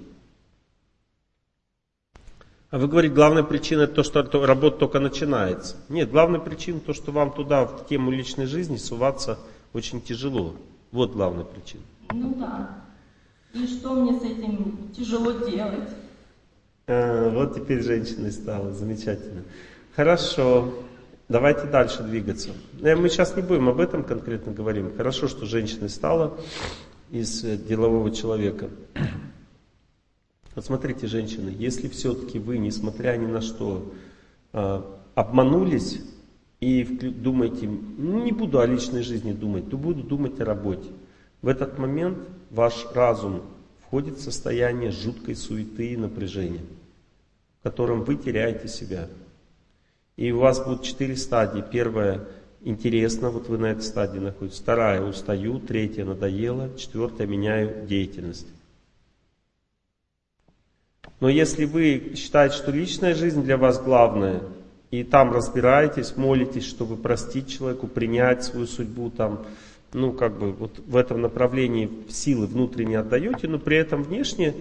А 2.75 2.79
вы 2.79 2.89
говорите, 2.89 3.15
главная 3.15 3.45
причина 3.45 3.83
это 3.83 3.95
то, 3.95 4.03
что 4.03 4.45
работа 4.45 4.79
только 4.79 4.99
начинается. 4.99 5.77
Нет, 5.89 6.11
главная 6.11 6.41
причина 6.41 6.81
то, 6.81 6.93
что 6.93 7.13
вам 7.13 7.33
туда, 7.33 7.67
в 7.67 7.87
тему 7.87 8.11
личной 8.11 8.47
жизни, 8.47 8.79
суваться 8.79 9.39
очень 9.73 10.01
тяжело. 10.03 10.57
Вот 10.91 11.13
главная 11.13 11.45
причина. 11.45 11.85
Ну 12.13 12.35
да. 12.35 12.71
И 13.53 13.65
что 13.69 13.95
мне 13.95 14.19
с 14.19 14.25
этим 14.25 14.91
тяжело 14.93 15.31
делать? 15.49 15.89
А, 16.89 17.31
вот 17.31 17.55
теперь 17.55 17.81
женщиной 17.81 18.33
стала, 18.33 18.73
замечательно. 18.73 19.45
Хорошо, 19.95 20.75
давайте 21.29 21.69
дальше 21.69 22.03
двигаться. 22.03 22.51
Э, 22.83 22.97
мы 22.97 23.09
сейчас 23.09 23.37
не 23.37 23.43
будем 23.43 23.69
об 23.69 23.79
этом 23.79 24.03
конкретно 24.03 24.51
говорим. 24.51 24.97
Хорошо, 24.97 25.29
что 25.29 25.47
женщиной 25.47 25.91
стала 25.91 26.37
из 27.13 27.45
э, 27.45 27.57
делового 27.57 28.11
человека. 28.11 28.69
Вот 30.55 30.65
смотрите, 30.65 31.07
женщины, 31.07 31.55
если 31.57 31.89
все-таки 31.89 32.39
вы, 32.39 32.59
несмотря 32.59 33.17
ни 33.17 33.27
на 33.27 33.41
что, 33.41 33.93
а, 34.53 34.85
обманулись 35.15 36.01
и 36.61 36.85
думаете, 36.85 37.67
не 37.67 38.33
буду 38.33 38.61
о 38.61 38.67
личной 38.67 39.03
жизни 39.03 39.33
думать, 39.33 39.69
то 39.69 39.77
буду 39.77 40.03
думать 40.03 40.41
о 40.41 40.45
работе. 40.45 40.89
В 41.43 41.49
этот 41.49 41.79
момент 41.79 42.19
ваш 42.51 42.87
разум 42.95 43.43
входит 43.81 44.19
в 44.19 44.23
состояние 44.23 44.93
жуткой 44.93 45.37
суеты 45.37 45.93
и 45.93 45.97
напряжения, 45.97 46.65
в 47.61 47.65
котором 47.65 48.05
вы 48.05 48.15
теряете 48.17 48.69
себя. 48.69 49.09
И 50.17 50.31
у 50.31 50.39
вас 50.39 50.65
будут 50.65 50.83
четыре 50.85 51.17
стадии. 51.17 51.65
Первая– 51.71 52.25
интересно, 52.63 53.31
вот 53.31 53.49
вы 53.49 53.59
на 53.59 53.67
этой 53.67 53.83
стадии 53.83 54.21
находитесь. 54.21 54.61
Вторая– 54.61 55.03
устаю. 55.05 55.59
Третья– 55.59 56.05
надоело. 56.07 56.71
Четвертая– 56.77 57.27
меняю 57.29 57.87
деятельность. 57.87 58.47
Но 61.25 61.31
если 61.31 61.65
вы 61.65 62.13
считаете, 62.17 62.55
что 62.55 62.71
личная 62.71 63.15
жизнь 63.15 63.43
для 63.43 63.57
вас 63.57 63.83
главная, 63.83 64.43
и 64.91 65.05
там 65.05 65.33
разбираетесь, 65.33 66.19
молитесь, 66.19 66.67
чтобы 66.67 66.97
простить 66.97 67.49
человеку, 67.49 67.87
принять 67.87 68.45
свою 68.45 68.67
судьбу, 68.67 69.09
там, 69.09 69.47
ну, 69.95 70.13
как 70.13 70.39
бы, 70.39 70.53
вот 70.53 70.81
в 70.87 70.95
этом 70.95 71.23
направлении 71.23 71.91
силы 72.11 72.47
внутренне 72.47 72.99
отдаете, 72.99 73.49
но 73.49 73.59
при 73.59 73.79
этом 73.79 74.03
внешне 74.03 74.53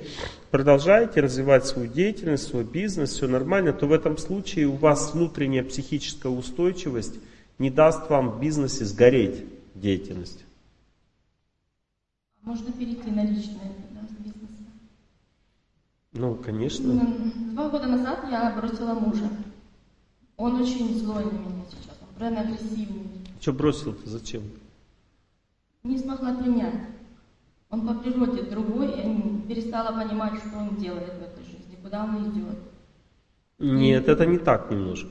продолжаете 0.52 1.20
развивать 1.20 1.66
свою 1.66 1.92
деятельность, 1.92 2.48
свой 2.48 2.64
бизнес, 2.64 3.10
все 3.12 3.28
нормально, 3.28 3.74
то 3.74 3.86
в 3.86 3.92
этом 3.92 4.18
случае 4.18 4.68
у 4.68 4.78
вас 4.78 5.14
внутренняя 5.14 5.66
психическая 5.66 6.32
устойчивость 6.32 7.16
не 7.60 7.72
даст 7.72 8.10
вам 8.10 8.30
в 8.30 8.40
бизнесе 8.40 8.86
сгореть 8.86 9.44
деятельность. 9.76 10.46
Можно 12.44 12.72
перейти 12.72 13.12
на 13.12 13.26
личное 13.26 13.74
ну, 16.14 16.36
конечно. 16.36 16.94
Два 17.54 17.70
года 17.70 17.88
назад 17.88 18.26
я 18.30 18.56
бросила 18.56 18.94
мужа. 18.94 19.30
Он 20.38 20.62
очень 20.62 21.00
злой 21.00 21.26
на 21.26 21.32
меня 21.32 21.64
сейчас, 21.70 21.98
он 22.02 22.16
прям 22.16 22.38
агрессивный. 22.38 23.08
Что 23.40 23.54
бросил-то, 23.54 24.10
зачем? 24.10 24.44
Не 25.84 25.98
смогла 25.98 26.34
принять. 26.34 26.76
Он 27.70 27.88
по 27.88 27.96
природе 27.96 28.44
другой, 28.44 28.88
я 28.88 29.48
перестала 29.48 30.00
понимать, 30.00 30.40
что 30.40 30.58
он 30.58 30.76
делает 30.78 31.14
в 31.14 31.24
этой 31.24 31.44
жизни, 31.44 31.78
куда 31.82 32.04
он 32.04 32.32
идет. 32.32 32.58
Нет, 33.60 34.08
это 34.08 34.26
не 34.26 34.38
так 34.38 34.70
немножко. 34.70 35.10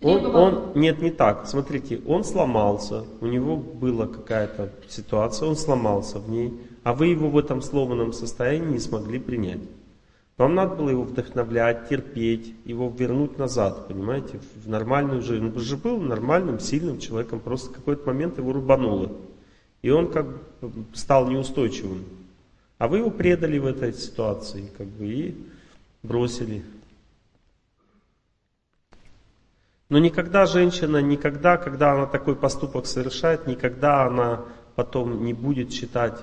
Он, 0.00 0.34
он, 0.34 0.72
нет, 0.74 1.00
не 1.02 1.10
так. 1.10 1.46
Смотрите, 1.46 2.00
он 2.06 2.24
сломался, 2.24 3.04
у 3.20 3.26
него 3.26 3.56
была 3.56 4.06
какая-то 4.06 4.70
ситуация, 4.88 5.48
он 5.48 5.56
сломался 5.56 6.18
в 6.18 6.30
ней, 6.30 6.58
а 6.82 6.94
вы 6.94 7.08
его 7.08 7.28
в 7.28 7.38
этом 7.38 7.62
сломанном 7.62 8.12
состоянии 8.12 8.72
не 8.72 8.78
смогли 8.78 9.18
принять. 9.18 9.60
Вам 10.36 10.56
надо 10.56 10.74
было 10.74 10.90
его 10.90 11.04
вдохновлять, 11.04 11.88
терпеть, 11.88 12.54
его 12.64 12.88
вернуть 12.88 13.38
назад, 13.38 13.86
понимаете, 13.86 14.40
в 14.64 14.68
нормальную 14.68 15.22
жизнь. 15.22 15.46
Он 15.46 15.60
же 15.60 15.76
был 15.76 16.00
нормальным, 16.00 16.58
сильным 16.58 16.98
человеком, 16.98 17.38
просто 17.38 17.70
в 17.70 17.74
какой-то 17.74 18.04
момент 18.06 18.38
его 18.38 18.52
рубануло. 18.52 19.12
И 19.82 19.90
он 19.90 20.10
как 20.10 20.26
бы 20.26 20.40
стал 20.92 21.28
неустойчивым. 21.28 22.04
А 22.78 22.88
вы 22.88 22.98
его 22.98 23.10
предали 23.10 23.58
в 23.58 23.66
этой 23.66 23.92
ситуации, 23.92 24.72
как 24.76 24.88
бы, 24.88 25.06
и 25.06 25.46
бросили. 26.02 26.64
Но 29.88 29.98
никогда 29.98 30.46
женщина, 30.46 30.96
никогда, 31.00 31.56
когда 31.56 31.92
она 31.92 32.06
такой 32.06 32.34
поступок 32.34 32.86
совершает, 32.86 33.46
никогда 33.46 34.06
она 34.06 34.42
потом 34.74 35.24
не 35.24 35.32
будет 35.32 35.72
считать, 35.72 36.18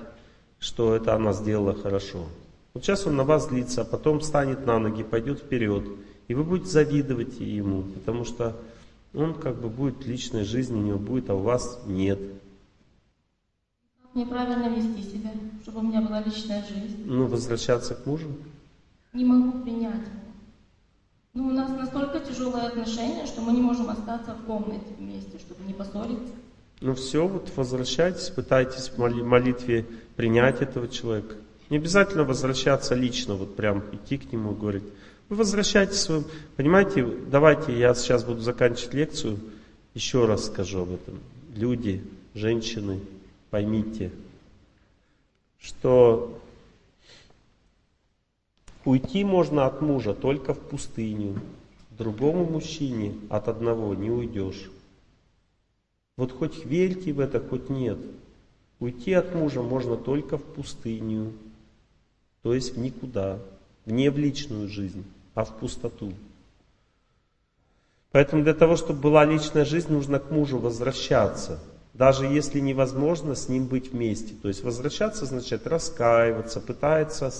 что 0.58 0.94
это 0.94 1.14
она 1.14 1.32
сделала 1.32 1.72
хорошо. 1.72 2.26
Вот 2.74 2.84
сейчас 2.84 3.06
он 3.06 3.16
на 3.16 3.24
вас 3.24 3.48
злится, 3.48 3.82
а 3.82 3.84
потом 3.84 4.20
встанет 4.20 4.66
на 4.66 4.78
ноги, 4.78 5.02
пойдет 5.02 5.40
вперед. 5.40 5.84
И 6.28 6.34
вы 6.34 6.44
будете 6.44 6.70
завидовать 6.70 7.38
ему, 7.40 7.82
потому 7.82 8.24
что 8.24 8.56
он 9.14 9.34
как 9.34 9.60
бы 9.60 9.68
будет 9.68 10.06
личной 10.06 10.44
жизни, 10.44 10.76
у 10.76 10.82
него 10.82 10.98
будет, 10.98 11.28
а 11.28 11.34
у 11.34 11.40
вас 11.40 11.80
нет. 11.86 12.18
Неправильно 14.14 14.74
вести 14.74 15.02
себя, 15.02 15.30
чтобы 15.62 15.80
у 15.80 15.82
меня 15.82 16.02
была 16.02 16.22
личная 16.22 16.64
жизнь. 16.66 17.02
Ну, 17.04 17.26
возвращаться 17.26 17.94
к 17.94 18.06
мужу? 18.06 18.28
Не 19.12 19.24
могу 19.24 19.62
принять 19.62 19.94
его. 19.94 20.22
Ну, 21.34 21.48
у 21.48 21.50
нас 21.50 21.70
настолько 21.70 22.20
тяжелые 22.20 22.66
отношения, 22.66 23.24
что 23.26 23.40
мы 23.40 23.52
не 23.52 23.62
можем 23.62 23.88
остаться 23.88 24.34
в 24.34 24.44
комнате 24.44 24.84
вместе, 24.98 25.38
чтобы 25.38 25.64
не 25.66 25.72
поссориться. 25.72 26.34
Ну 26.82 26.94
все, 26.94 27.26
вот 27.26 27.50
возвращайтесь, 27.56 28.28
пытайтесь 28.28 28.90
в 28.90 28.98
молитве 28.98 29.86
принять 30.16 30.60
этого 30.60 30.88
человека. 30.88 31.36
Не 31.72 31.78
обязательно 31.78 32.24
возвращаться 32.24 32.94
лично, 32.94 33.34
вот 33.34 33.56
прям 33.56 33.82
идти 33.92 34.18
к 34.18 34.30
нему 34.30 34.52
и 34.52 34.54
говорить. 34.54 34.82
Вы 35.30 35.36
возвращайтесь 35.36 36.02
своим, 36.02 36.26
понимаете, 36.56 37.02
давайте 37.02 37.74
я 37.74 37.94
сейчас 37.94 38.24
буду 38.24 38.42
заканчивать 38.42 38.92
лекцию, 38.92 39.38
еще 39.94 40.26
раз 40.26 40.48
скажу 40.48 40.82
об 40.82 40.92
этом. 40.92 41.18
Люди, 41.56 42.04
женщины, 42.34 43.00
поймите, 43.48 44.12
что 45.62 46.38
уйти 48.84 49.24
можно 49.24 49.64
от 49.64 49.80
мужа 49.80 50.12
только 50.12 50.52
в 50.52 50.58
пустыню. 50.58 51.40
Другому 51.88 52.44
мужчине 52.44 53.14
от 53.30 53.48
одного 53.48 53.94
не 53.94 54.10
уйдешь. 54.10 54.70
Вот 56.18 56.32
хоть 56.32 56.66
верьте 56.66 57.14
в 57.14 57.20
это, 57.20 57.40
хоть 57.40 57.70
нет. 57.70 57.96
Уйти 58.78 59.14
от 59.14 59.34
мужа 59.34 59.62
можно 59.62 59.96
только 59.96 60.36
в 60.36 60.42
пустыню 60.42 61.32
то 62.42 62.54
есть 62.54 62.76
в 62.76 62.78
никуда, 62.78 63.38
не 63.86 64.10
в 64.10 64.18
личную 64.18 64.68
жизнь, 64.68 65.04
а 65.34 65.44
в 65.44 65.58
пустоту. 65.58 66.12
Поэтому 68.10 68.42
для 68.42 68.54
того, 68.54 68.76
чтобы 68.76 69.00
была 69.00 69.24
личная 69.24 69.64
жизнь, 69.64 69.92
нужно 69.92 70.18
к 70.18 70.30
мужу 70.30 70.58
возвращаться. 70.58 71.58
Даже 71.94 72.26
если 72.26 72.60
невозможно 72.60 73.34
с 73.34 73.48
ним 73.48 73.66
быть 73.66 73.92
вместе. 73.92 74.34
То 74.40 74.48
есть 74.48 74.62
возвращаться 74.62 75.26
значит 75.26 75.66
раскаиваться, 75.66 76.60
пытаться 76.60 77.32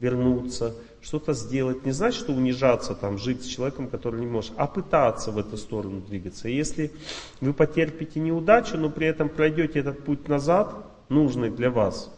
вернуться, 0.00 0.74
что-то 1.00 1.32
сделать. 1.34 1.84
Не 1.84 1.92
значит, 1.92 2.20
что 2.20 2.32
унижаться, 2.32 2.94
там, 2.94 3.18
жить 3.18 3.42
с 3.42 3.46
человеком, 3.46 3.88
который 3.88 4.20
не 4.20 4.26
может, 4.26 4.52
а 4.56 4.66
пытаться 4.66 5.30
в 5.30 5.38
эту 5.38 5.56
сторону 5.56 6.00
двигаться. 6.00 6.48
Если 6.48 6.90
вы 7.40 7.52
потерпите 7.52 8.20
неудачу, 8.20 8.76
но 8.76 8.90
при 8.90 9.06
этом 9.06 9.28
пройдете 9.28 9.80
этот 9.80 10.04
путь 10.04 10.28
назад, 10.28 10.74
нужный 11.08 11.50
для 11.50 11.70
вас, 11.70 12.10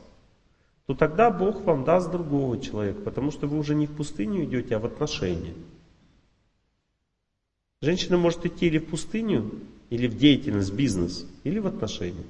то 0.87 0.95
тогда 0.95 1.31
Бог 1.31 1.63
вам 1.63 1.85
даст 1.85 2.11
другого 2.11 2.61
человека, 2.61 3.01
потому 3.01 3.31
что 3.33 3.47
вы 3.47 3.59
уже 3.59 3.75
не 3.75 3.87
в 3.87 3.97
пустыню 3.97 4.45
идете, 4.45 4.77
а 4.77 4.79
в 4.79 4.87
отношения. 4.87 5.55
Женщина 7.83 8.17
может 8.17 8.47
идти 8.47 8.67
или 8.67 8.79
в 8.79 8.87
пустыню, 8.87 9.51
или 9.91 10.07
в 10.07 10.17
деятельность, 10.17 10.73
бизнес, 10.73 11.27
или 11.45 11.59
в 11.59 11.67
отношения. 11.67 12.25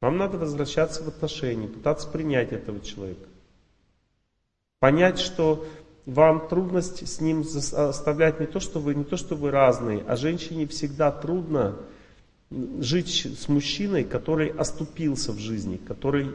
Вам 0.00 0.16
надо 0.16 0.38
возвращаться 0.38 1.04
в 1.04 1.08
отношения, 1.08 1.68
пытаться 1.68 2.08
принять 2.08 2.52
этого 2.52 2.80
человека. 2.80 3.28
Понять, 4.80 5.20
что 5.20 5.64
вам 6.06 6.48
трудность 6.48 7.06
с 7.06 7.20
ним 7.20 7.44
оставлять 7.72 8.40
не 8.40 8.46
то, 8.46 8.58
что 8.58 8.80
вы, 8.80 8.94
не 8.94 9.04
то, 9.04 9.16
что 9.16 9.36
вы 9.36 9.50
разные, 9.52 10.02
а 10.08 10.16
женщине 10.16 10.66
всегда 10.66 11.12
трудно 11.12 11.76
жить 12.50 13.26
с 13.38 13.48
мужчиной, 13.48 14.02
который 14.04 14.48
оступился 14.48 15.32
в 15.32 15.38
жизни, 15.38 15.76
который 15.76 16.32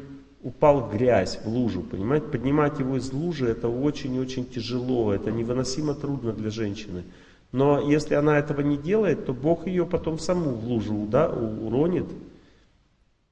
упал 0.48 0.80
в 0.80 0.92
грязь, 0.94 1.40
в 1.44 1.50
лужу, 1.50 1.82
понимаете? 1.82 2.28
Поднимать 2.28 2.80
его 2.80 2.96
из 2.96 3.12
лужи 3.12 3.50
это 3.50 3.68
очень-очень 3.68 4.46
тяжело, 4.46 5.14
это 5.14 5.30
невыносимо 5.30 5.94
трудно 5.94 6.32
для 6.32 6.50
женщины. 6.50 7.04
Но 7.52 7.82
если 7.82 8.14
она 8.14 8.40
этого 8.40 8.62
не 8.62 8.78
делает, 8.78 9.26
то 9.26 9.34
Бог 9.34 9.68
ее 9.68 9.86
потом 9.86 10.18
саму 10.20 10.52
в 10.52 10.66
лужу 10.66 11.06
да, 11.12 11.30
уронит, 11.30 12.06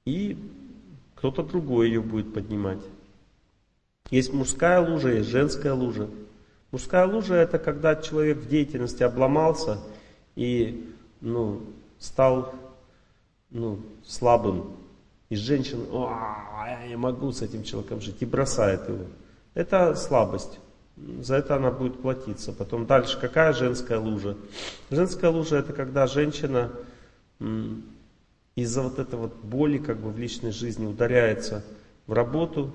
и 0.06 0.38
кто-то 1.16 1.42
другой 1.42 1.88
ее 1.88 2.02
будет 2.02 2.34
поднимать. 2.34 2.84
Есть 4.12 4.34
мужская 4.34 4.82
лужа, 4.82 5.14
есть 5.14 5.30
женская 5.30 5.74
лужа. 5.74 6.10
Мужская 6.72 7.08
лужа 7.08 7.36
это 7.36 7.60
когда 7.60 7.96
человек 7.96 8.40
в 8.40 8.50
деятельности 8.50 9.04
обломался 9.04 9.80
и 10.36 10.94
ну, 11.22 11.62
стал 11.98 12.54
ну, 13.52 13.80
слабым. 14.04 14.66
И 15.30 15.36
женщина, 15.36 15.84
я 16.68 16.88
не 16.88 16.96
могу 16.96 17.32
с 17.32 17.42
этим 17.42 17.64
человеком 17.64 18.02
жить, 18.02 18.18
и 18.22 18.26
бросает 18.26 18.88
его. 18.88 19.06
Это 19.54 19.96
слабость. 19.96 20.60
За 20.98 21.36
это 21.36 21.56
она 21.56 21.72
будет 21.72 22.02
платиться. 22.02 22.54
Потом 22.54 22.86
дальше, 22.86 23.20
какая 23.20 23.54
женская 23.54 24.00
лужа? 24.00 24.38
Женская 24.90 25.30
лужа 25.30 25.58
это 25.58 25.74
когда 25.74 26.08
женщина 26.08 26.72
из-за 28.56 28.82
вот 28.82 29.00
этой 29.00 29.20
вот 29.20 29.36
боли 29.44 29.78
как 29.78 29.98
бы 30.00 30.12
в 30.12 30.18
личной 30.18 30.52
жизни 30.52 30.86
ударяется 30.86 31.66
в 32.08 32.14
работу, 32.14 32.72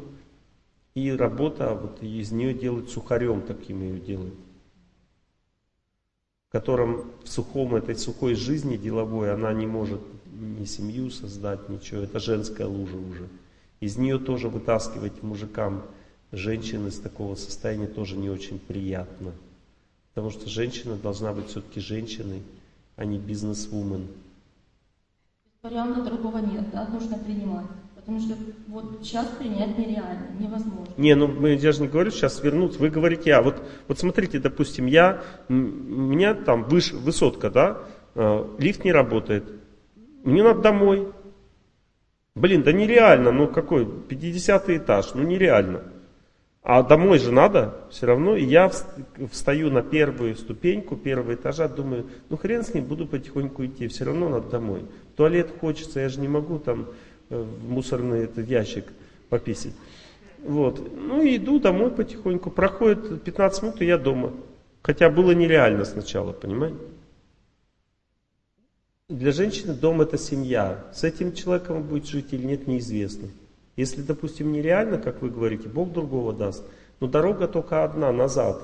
и 0.95 1.13
работа 1.13 1.75
вот 1.75 2.03
из 2.03 2.33
нее 2.33 2.53
делает 2.53 2.91
сухарем, 2.91 3.43
таким 3.43 3.81
ее 3.81 4.01
делает. 4.01 4.35
В 6.49 6.53
котором 6.53 7.11
в 7.23 7.29
сухом 7.29 7.77
этой 7.77 7.97
сухой 7.97 8.35
жизни 8.35 8.77
деловой 8.77 9.33
она 9.33 9.53
не 9.53 9.67
может 9.67 10.01
ни 10.41 10.65
семью 10.65 11.11
создать, 11.11 11.69
ничего. 11.69 12.03
Это 12.03 12.19
женская 12.19 12.67
лужа 12.67 12.97
уже. 12.97 13.29
Из 13.81 13.97
нее 13.97 14.19
тоже 14.19 14.49
вытаскивать 14.49 15.23
мужикам 15.23 15.83
женщин 16.33 16.87
из 16.87 16.99
такого 16.99 17.35
состояния 17.35 17.87
тоже 17.87 18.17
не 18.17 18.31
очень 18.31 18.59
приятно. 18.59 19.33
Потому 20.15 20.31
что 20.31 20.49
женщина 20.49 20.97
должна 20.97 21.33
быть 21.33 21.49
все-таки 21.49 21.81
женщиной, 21.81 22.43
а 22.97 23.05
не 23.05 23.19
бизнес-вумен. 23.19 24.09
Варианта 25.63 26.03
другого 26.03 26.39
нет, 26.39 26.71
да, 26.73 26.89
нужно 26.89 27.19
принимать. 27.19 27.67
Потому 27.95 28.21
что 28.21 28.35
вот 28.69 29.01
сейчас 29.03 29.29
принять 29.39 29.77
нереально, 29.79 30.29
невозможно. 30.39 30.93
Не, 30.97 31.15
ну 31.15 31.29
мы, 31.29 31.55
я 31.55 31.73
же 31.73 31.83
не 31.83 31.89
говорю 31.89 32.11
сейчас 32.11 32.43
вернуться. 32.43 32.79
Вы 32.81 32.89
говорите, 32.89 33.35
а 33.35 33.43
вот, 33.43 33.63
вот 33.87 33.99
смотрите, 33.99 34.39
допустим, 34.39 34.87
я, 34.87 35.23
у 35.49 35.53
меня 35.53 36.35
там 36.35 36.65
выше, 36.65 36.97
высотка, 36.97 37.51
да, 37.51 37.79
э, 38.15 38.57
лифт 38.59 38.85
не 38.85 38.93
работает. 38.93 39.45
Мне 40.23 40.43
надо 40.43 40.61
домой. 40.61 41.09
Блин, 42.35 42.63
да 42.63 42.73
нереально, 42.73 43.33
ну 43.33 43.49
какой, 43.49 43.87
50 43.87 44.71
этаж, 44.71 45.15
ну 45.15 45.23
нереально. 45.23 45.83
А 46.63 46.83
домой 46.83 47.19
же 47.19 47.33
надо 47.33 47.75
все 47.91 48.07
равно. 48.07 48.37
И 48.37 48.45
я 48.45 48.71
встаю 49.31 49.71
на 49.71 49.83
первую 49.83 50.37
ступеньку 50.37 50.97
первого 50.97 51.35
этажа, 51.35 51.69
думаю, 51.69 52.07
ну 52.29 52.37
хрен 52.37 52.65
с 52.65 52.75
ним, 52.75 52.85
буду 52.85 53.07
потихоньку 53.07 53.65
идти, 53.65 53.89
все 53.89 54.05
равно 54.05 54.29
надо 54.29 54.51
домой. 54.51 54.85
Туалет 55.17 55.51
хочется, 55.61 56.01
я 56.01 56.09
же 56.09 56.21
не 56.21 56.29
могу 56.29 56.59
там 56.59 56.87
э, 57.31 57.41
в 57.41 57.71
мусорный 57.71 58.25
этот 58.25 58.47
ящик 58.49 58.85
пописать. 59.31 59.75
Вот. 60.45 60.81
Ну 60.97 61.23
и 61.23 61.37
иду 61.37 61.59
домой 61.59 61.91
потихоньку. 61.91 62.51
Проходит 62.51 63.23
15 63.23 63.63
минут, 63.63 63.83
и 63.83 63.87
я 63.87 63.99
дома. 63.99 64.33
Хотя 64.83 65.11
было 65.11 65.33
нереально 65.33 65.85
сначала, 65.85 66.33
понимаете? 66.33 66.79
Для 69.11 69.33
женщины 69.33 69.75
дом 69.75 70.01
это 70.01 70.17
семья. 70.17 70.85
С 70.93 71.03
этим 71.03 71.33
человеком 71.33 71.83
будет 71.83 72.07
жить 72.07 72.33
или 72.33 72.47
нет, 72.47 72.69
неизвестно. 72.69 73.29
Если, 73.75 74.03
допустим, 74.03 74.53
нереально, 74.53 74.99
как 74.99 75.21
вы 75.21 75.31
говорите, 75.31 75.69
Бог 75.69 75.93
другого 75.93 76.33
даст, 76.33 76.63
но 77.01 77.09
дорога 77.09 77.49
только 77.49 77.83
одна, 77.83 78.13
назад. 78.13 78.63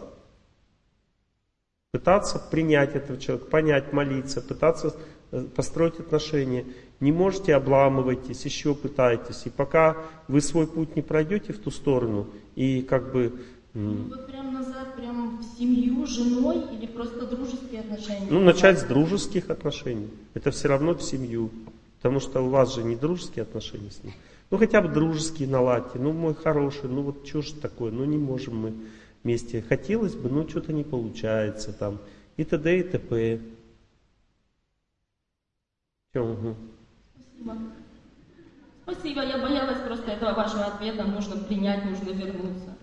Пытаться 1.91 2.39
принять 2.39 2.95
этого 2.95 3.19
человека, 3.19 3.51
понять, 3.51 3.93
молиться, 3.93 4.41
пытаться 4.41 4.95
э, 5.33 5.43
построить 5.57 5.99
отношения. 5.99 6.65
Не 7.01 7.11
можете, 7.11 7.53
обламывайтесь, 7.53 8.45
еще 8.45 8.77
пытайтесь. 8.77 9.47
И 9.47 9.51
пока 9.51 9.97
вы 10.29 10.41
свой 10.41 10.69
путь 10.69 10.95
не 10.95 11.03
пройдете 11.03 11.55
в 11.55 11.59
ту 11.59 11.73
сторону, 11.73 12.29
и 12.55 12.83
как 12.83 13.11
бы... 13.13 13.33
Ну, 13.79 14.09
вот 14.09 14.27
прям 14.27 14.55
назад, 14.55 14.97
прям 14.97 15.39
в 15.39 15.59
семью, 15.59 16.07
женой 16.07 16.63
или 16.73 16.87
просто 16.87 17.27
дружеские 17.27 17.81
отношения? 17.81 18.27
Ну, 18.31 18.41
начать 18.41 18.81
с 18.81 18.85
дружеских 18.85 19.51
отношений. 19.51 20.09
Это 20.33 20.51
все 20.51 20.69
равно 20.69 20.95
в 20.95 21.03
семью. 21.03 21.51
Потому 21.99 22.21
что 22.21 22.41
у 22.41 22.49
вас 22.49 22.75
же 22.75 22.83
не 22.85 22.97
дружеские 22.97 23.43
отношения 23.43 23.91
с 23.91 24.03
ним. 24.03 24.15
Ну 24.51 24.59
хотя 24.59 24.81
бы 24.81 24.89
дружеские 24.89 25.49
наладьте, 25.49 25.99
ну 25.99 26.13
мой 26.13 26.35
хороший, 26.35 26.89
ну 26.89 27.03
вот 27.03 27.27
что 27.27 27.43
ж 27.43 27.51
такое, 27.51 27.91
ну 27.91 28.05
не 28.05 28.17
можем 28.17 28.57
мы 28.57 28.73
вместе. 29.25 29.61
Хотелось 29.61 30.15
бы, 30.15 30.31
но 30.31 30.49
что-то 30.49 30.73
не 30.73 30.85
получается 30.85 31.73
там. 31.73 31.99
И 32.37 32.45
т.д. 32.45 32.79
и 32.79 32.83
т.п. 32.83 33.41
Угу. 36.15 36.55
Спасибо. 37.43 37.59
Спасибо, 38.85 39.23
я 39.23 39.39
боялась 39.39 39.81
просто 39.81 40.13
этого 40.13 40.33
вашего 40.33 40.67
ответа, 40.67 41.03
нужно 41.05 41.43
принять, 41.45 41.85
нужно 41.85 42.11
вернуться. 42.11 42.76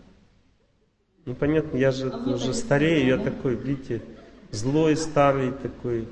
Ну 1.26 1.36
понятно, 1.36 1.78
я 1.78 1.92
же 1.92 2.10
а 2.10 2.18
уже 2.34 2.54
старею, 2.54 3.08
я 3.08 3.18
такой, 3.18 3.56
видите, 3.56 4.02
злой, 4.52 4.98
старый 4.98 5.52
такой, 5.52 6.08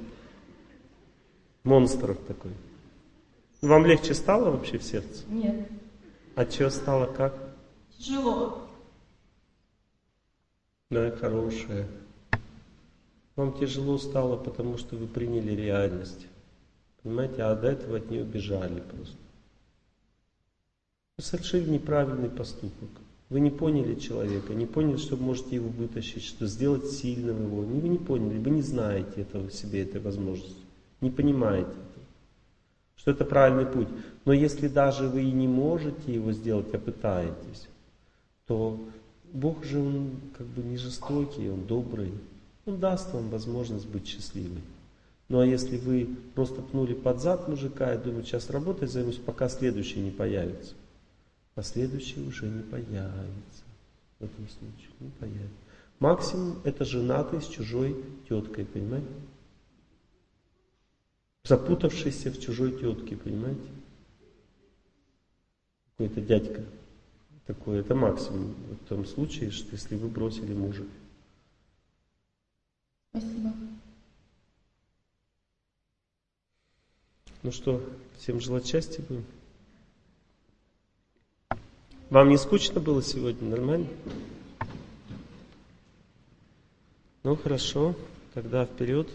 монстр 1.64 2.16
такой. 2.16 2.52
Вам 3.62 3.86
легче 3.86 4.14
стало 4.14 4.52
вообще 4.52 4.78
в 4.78 4.84
сердце? 4.84 5.24
Нет. 5.28 5.68
А 6.36 6.46
что 6.46 6.70
стало 6.70 7.06
как? 7.06 7.36
Тяжело. 7.98 8.70
Да, 10.90 11.12
хорошее. 11.12 11.88
Вам 13.36 13.58
тяжело 13.60 13.98
стало, 13.98 14.38
потому 14.38 14.78
что 14.78 14.96
вы 14.96 15.08
приняли 15.08 15.52
реальность. 15.52 16.28
Понимаете, 17.04 17.44
а 17.44 17.56
до 17.56 17.68
этого 17.68 17.98
от 17.98 18.10
нее 18.10 18.24
бежали 18.24 18.80
просто. 18.80 19.18
Совершили 21.18 21.70
неправильный 21.70 22.30
поступок. 22.30 22.90
Вы 23.32 23.40
не 23.40 23.50
поняли 23.50 23.96
человека, 23.96 24.54
не 24.54 24.68
поняли, 24.68 24.98
что 24.98 25.18
можете 25.18 25.56
его 25.56 25.70
вытащить, 25.70 26.24
что 26.24 26.46
сделать 26.46 26.92
сильным 26.92 27.46
его. 27.46 27.62
Вы 27.62 27.90
не 27.90 27.98
поняли, 27.98 28.38
вы 28.38 28.52
не 28.52 28.62
знаете 28.62 29.22
этого 29.22 29.48
в 29.48 29.54
себе, 29.54 29.82
этой 29.82 30.00
возможности. 30.02 30.62
Не 31.02 31.10
понимаете 31.10 31.72
что 33.02 33.10
это 33.10 33.26
правильный 33.26 33.66
путь. 33.66 33.88
Но 34.26 34.34
если 34.34 34.68
даже 34.68 35.08
вы 35.08 35.24
и 35.24 35.32
не 35.32 35.48
можете 35.48 36.14
его 36.14 36.32
сделать, 36.34 36.72
а 36.74 36.78
пытаетесь, 36.78 37.68
то 38.46 38.80
Бог 39.34 39.66
же, 39.66 39.80
Он 39.80 40.12
как 40.38 40.46
бы 40.46 40.62
не 40.62 40.78
жестокий, 40.78 41.50
Он 41.50 41.66
добрый. 41.66 42.12
Он 42.68 42.80
даст 42.80 43.12
вам 43.12 43.30
возможность 43.30 43.88
быть 43.88 44.08
счастливой. 44.08 44.62
Ну 45.30 45.40
а 45.40 45.46
если 45.46 45.78
вы 45.78 46.10
просто 46.36 46.62
пнули 46.62 46.94
под 46.94 47.22
зад 47.22 47.48
мужика 47.48 47.92
и 47.92 47.98
думаете, 47.98 48.30
сейчас 48.30 48.52
работой 48.52 48.88
займусь, 48.88 49.18
пока 49.18 49.50
следующий 49.50 50.00
не 50.00 50.12
появится. 50.12 50.76
А 51.62 51.64
следующий 51.64 52.20
уже 52.22 52.48
не 52.48 52.64
появится. 52.64 53.64
В 54.18 54.24
этом 54.24 54.50
случае 54.50 54.90
не 55.00 55.12
появится. 55.12 55.64
Максимум 56.00 56.60
это 56.64 56.84
женатый 56.86 57.40
с 57.40 57.48
чужой 57.48 58.04
теткой, 58.28 58.66
понимаете? 58.66 59.14
запутавшийся 61.44 62.32
в 62.32 62.40
чужой 62.40 62.72
тетке, 62.72 63.16
понимаете? 63.16 63.70
Какой-то 65.92 66.22
дядька 66.22 66.66
такой, 67.46 67.82
это 67.82 67.94
максимум 67.94 68.56
в 68.84 68.88
том 68.88 69.06
случае, 69.06 69.52
что 69.52 69.74
если 69.74 69.96
вы 69.96 70.08
бросили 70.08 70.56
мужа. 70.56 70.88
Спасибо. 73.12 73.54
Ну 77.44 77.52
что, 77.52 77.88
всем 78.18 78.40
желать 78.40 78.66
счастья 78.66 79.04
будем? 79.04 79.26
Вам 82.12 82.28
не 82.28 82.38
скучно 82.38 82.82
было 82.82 83.02
сегодня? 83.02 83.50
Нормально? 83.50 83.88
Ну 87.24 87.38
хорошо, 87.38 87.96
тогда 88.34 88.66
вперед. 88.66 89.08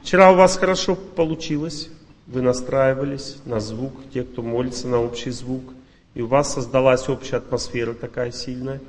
Вчера 0.00 0.30
у 0.30 0.36
вас 0.36 0.56
хорошо 0.56 0.94
получилось, 0.94 1.88
вы 2.28 2.40
настраивались 2.40 3.38
на 3.46 3.58
звук, 3.58 3.94
те, 4.12 4.22
кто 4.22 4.42
молится 4.42 4.86
на 4.86 5.00
общий 5.00 5.30
звук, 5.30 5.64
и 6.14 6.22
у 6.22 6.28
вас 6.28 6.54
создалась 6.54 7.08
общая 7.08 7.38
атмосфера 7.38 7.94
такая 7.94 8.30
сильная. 8.30 8.80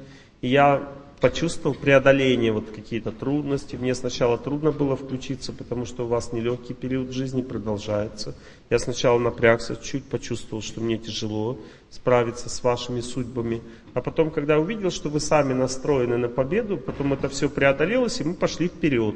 И 0.41 0.49
я 0.49 0.87
почувствовал 1.19 1.75
преодоление, 1.75 2.51
вот 2.51 2.69
какие-то 2.71 3.11
трудности. 3.11 3.75
Мне 3.75 3.95
сначала 3.95 4.37
трудно 4.37 4.71
было 4.71 4.95
включиться, 4.95 5.53
потому 5.53 5.85
что 5.85 6.05
у 6.05 6.07
вас 6.07 6.33
нелегкий 6.33 6.73
период 6.73 7.11
жизни 7.11 7.41
продолжается. 7.41 8.35
Я 8.69 8.79
сначала 8.79 9.19
напрягся, 9.19 9.75
чуть 9.75 10.05
почувствовал, 10.05 10.61
что 10.61 10.81
мне 10.81 10.97
тяжело 10.97 11.57
справиться 11.89 12.49
с 12.49 12.63
вашими 12.63 13.01
судьбами. 13.01 13.61
А 13.93 14.01
потом, 14.01 14.31
когда 14.31 14.59
увидел, 14.59 14.91
что 14.91 15.09
вы 15.09 15.19
сами 15.19 15.53
настроены 15.53 16.17
на 16.17 16.27
победу, 16.27 16.77
потом 16.77 17.13
это 17.13 17.29
все 17.29 17.49
преодолелось, 17.49 18.19
и 18.21 18.23
мы 18.23 18.33
пошли 18.33 18.67
вперед 18.67 19.15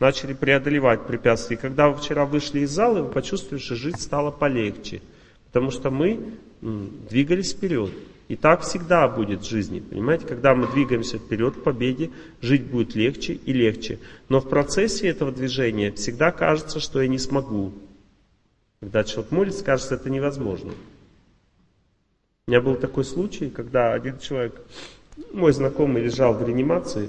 начали 0.00 0.32
преодолевать 0.32 1.06
препятствия. 1.06 1.56
И 1.56 1.60
когда 1.60 1.88
вы 1.88 1.96
вчера 1.96 2.24
вышли 2.24 2.60
из 2.60 2.70
зала, 2.70 3.02
вы 3.02 3.10
почувствовали, 3.10 3.60
что 3.60 3.74
жить 3.74 4.00
стало 4.00 4.30
полегче. 4.30 5.02
Потому 5.46 5.70
что 5.70 5.90
мы 5.90 6.34
двигались 6.60 7.52
вперед. 7.52 7.90
И 8.28 8.36
так 8.36 8.60
всегда 8.60 9.08
будет 9.08 9.40
в 9.40 9.48
жизни, 9.48 9.80
понимаете? 9.80 10.26
Когда 10.26 10.54
мы 10.54 10.70
двигаемся 10.70 11.18
вперед 11.18 11.56
к 11.56 11.62
победе, 11.62 12.10
жить 12.42 12.66
будет 12.66 12.94
легче 12.94 13.32
и 13.32 13.52
легче. 13.54 13.98
Но 14.28 14.40
в 14.40 14.48
процессе 14.48 15.08
этого 15.08 15.32
движения 15.32 15.92
всегда 15.92 16.30
кажется, 16.30 16.78
что 16.78 17.00
я 17.00 17.08
не 17.08 17.18
смогу. 17.18 17.72
Когда 18.80 19.02
человек 19.02 19.32
молится, 19.32 19.64
кажется, 19.64 19.94
это 19.94 20.10
невозможно. 20.10 20.72
У 22.46 22.50
меня 22.50 22.60
был 22.60 22.76
такой 22.76 23.04
случай, 23.04 23.48
когда 23.48 23.94
один 23.94 24.18
человек, 24.18 24.60
мой 25.32 25.52
знакомый, 25.52 26.02
лежал 26.02 26.34
в 26.34 26.46
реанимации, 26.46 27.08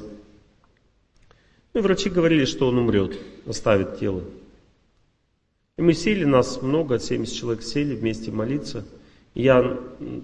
и 1.74 1.80
врачи 1.80 2.10
говорили, 2.10 2.46
что 2.46 2.68
он 2.68 2.78
умрет, 2.78 3.18
оставит 3.46 4.00
тело. 4.00 4.24
И 5.78 5.82
мы 5.82 5.94
сели, 5.94 6.24
нас 6.24 6.62
много, 6.62 6.98
70 6.98 7.36
человек 7.36 7.64
сели 7.64 7.96
вместе 7.96 8.32
молиться. 8.32 8.86
Я 9.34 9.80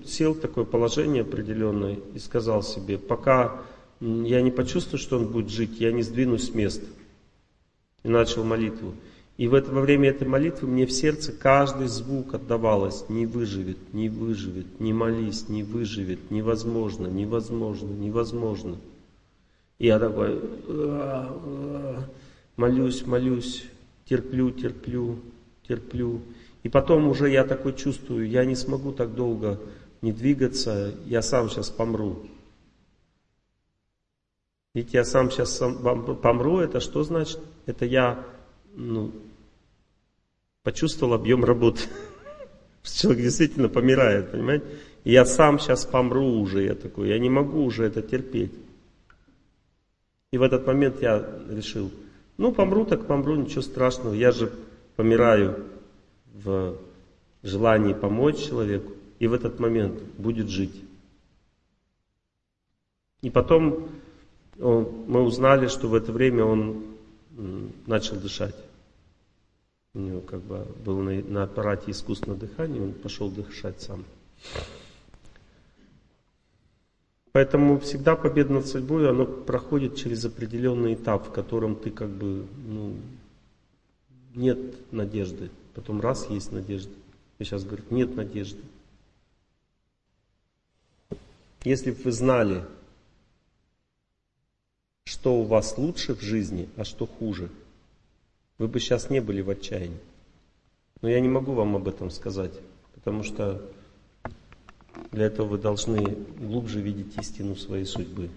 сел 0.05 0.33
в 0.33 0.39
такое 0.39 0.65
положение 0.65 1.21
определенное 1.21 1.99
и 2.13 2.19
сказал 2.19 2.63
себе, 2.63 2.97
пока 2.97 3.61
я 3.99 4.41
не 4.41 4.51
почувствую, 4.51 4.99
что 4.99 5.17
он 5.17 5.27
будет 5.27 5.49
жить, 5.49 5.79
я 5.79 5.91
не 5.91 6.01
сдвинусь 6.01 6.49
с 6.49 6.53
места. 6.53 6.85
И 8.03 8.09
начал 8.09 8.43
молитву. 8.43 8.93
И 9.37 9.47
в 9.47 9.53
это, 9.53 9.71
во 9.71 9.81
время 9.81 10.09
этой 10.09 10.27
молитвы 10.27 10.67
мне 10.67 10.85
в 10.85 10.91
сердце 10.91 11.33
каждый 11.33 11.87
звук 11.87 12.33
отдавалось. 12.33 13.05
Не 13.09 13.25
выживет, 13.25 13.93
не 13.93 14.07
выживет, 14.07 14.79
не 14.79 14.93
молись, 14.93 15.49
не 15.49 15.63
выживет, 15.63 16.31
невозможно, 16.31 17.07
невозможно, 17.07 17.91
невозможно. 17.91 18.77
И 19.77 19.87
я 19.87 19.99
такой, 19.99 20.39
молюсь, 22.55 23.05
молюсь, 23.05 23.65
терплю, 24.05 24.51
терплю, 24.51 25.19
терплю. 25.67 26.21
И 26.65 26.69
потом 26.69 27.07
уже 27.07 27.29
я 27.29 27.43
такой 27.43 27.75
чувствую, 27.75 28.27
я 28.27 28.43
не 28.43 28.55
смогу 28.55 28.91
так 28.91 29.13
долго 29.13 29.59
не 30.01 30.11
двигаться, 30.11 30.95
я 31.05 31.21
сам 31.21 31.47
сейчас 31.47 31.69
помру. 31.69 32.25
Ведь 34.73 34.91
я 34.91 35.05
сам 35.05 35.29
сейчас 35.29 35.61
помру, 36.23 36.57
это 36.57 36.79
что 36.79 37.03
значит? 37.03 37.39
Это 37.67 37.85
я 37.85 38.25
ну, 38.73 39.11
почувствовал 40.63 41.13
объем 41.13 41.45
работы. 41.45 41.81
Человек 42.81 43.21
действительно 43.21 43.69
помирает, 43.69 44.31
понимаете? 44.31 44.65
И 45.03 45.11
я 45.11 45.23
сам 45.27 45.59
сейчас 45.59 45.85
помру 45.85 46.39
уже, 46.39 46.63
я 46.63 46.73
такой, 46.73 47.09
я 47.09 47.19
не 47.19 47.29
могу 47.29 47.63
уже 47.63 47.85
это 47.85 48.01
терпеть. 48.01 48.53
И 50.31 50.39
в 50.39 50.41
этот 50.41 50.65
момент 50.65 50.99
я 50.99 51.23
решил, 51.47 51.91
ну 52.37 52.51
помру 52.51 52.85
так 52.85 53.05
помру, 53.05 53.35
ничего 53.35 53.61
страшного, 53.61 54.15
я 54.15 54.31
же 54.31 54.51
помираю 54.95 55.74
в 56.43 56.77
желании 57.43 57.93
помочь 57.93 58.37
человеку, 58.37 58.93
и 59.19 59.27
в 59.27 59.33
этот 59.33 59.59
момент 59.59 60.01
будет 60.17 60.49
жить. 60.49 60.83
И 63.21 63.29
потом 63.29 63.89
он, 64.59 65.05
мы 65.07 65.21
узнали, 65.23 65.67
что 65.67 65.87
в 65.87 65.95
это 65.95 66.11
время 66.11 66.45
он 66.45 66.83
начал 67.85 68.17
дышать. 68.17 68.55
У 69.93 69.99
него 69.99 70.21
как 70.21 70.41
бы 70.41 70.65
был 70.83 70.99
на, 70.99 71.21
на 71.21 71.43
аппарате 71.43 71.91
искусственного 71.91 72.39
дыхания, 72.39 72.81
он 72.81 72.93
пошел 72.93 73.29
дышать 73.29 73.81
сам. 73.81 74.03
Поэтому 77.31 77.79
всегда 77.79 78.15
победа 78.15 78.53
над 78.53 78.67
судьбой, 78.67 79.09
оно 79.09 79.25
проходит 79.25 79.95
через 79.95 80.23
определенный 80.23 80.93
этап, 80.93 81.27
в 81.27 81.31
котором 81.31 81.75
ты 81.75 81.91
как 81.91 82.09
бы, 82.09 82.45
ну, 82.65 82.95
нет 84.35 84.57
надежды. 84.93 85.49
Потом 85.75 85.99
раз 85.99 86.29
есть 86.29 86.51
надежда. 86.51 86.93
И 87.37 87.43
сейчас 87.43 87.65
говорит, 87.65 87.91
нет 87.91 88.15
надежды. 88.15 88.61
Если 91.65 91.91
бы 91.91 92.01
вы 92.03 92.11
знали, 92.11 92.65
что 95.03 95.35
у 95.35 95.43
вас 95.43 95.77
лучше 95.77 96.15
в 96.15 96.21
жизни, 96.21 96.69
а 96.77 96.85
что 96.85 97.05
хуже, 97.05 97.49
вы 98.57 98.67
бы 98.67 98.79
сейчас 98.79 99.09
не 99.09 99.19
были 99.19 99.41
в 99.41 99.49
отчаянии. 99.49 99.99
Но 101.01 101.09
я 101.09 101.19
не 101.19 101.27
могу 101.27 101.53
вам 101.53 101.75
об 101.75 101.87
этом 101.87 102.09
сказать, 102.09 102.53
потому 102.93 103.23
что 103.23 103.61
для 105.11 105.25
этого 105.25 105.47
вы 105.47 105.57
должны 105.57 105.99
глубже 106.39 106.79
видеть 106.79 107.17
истину 107.17 107.55
своей 107.55 107.85
судьбы. 107.85 108.29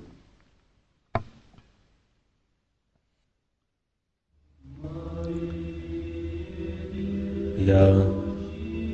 Я 7.59 7.93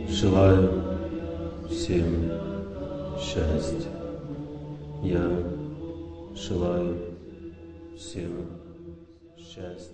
желаю 0.09 0.83
всем 1.69 2.31
счастья. 3.21 3.91
Я 5.03 5.31
желаю 6.35 6.97
всем 7.95 8.47
счастья. 9.37 9.94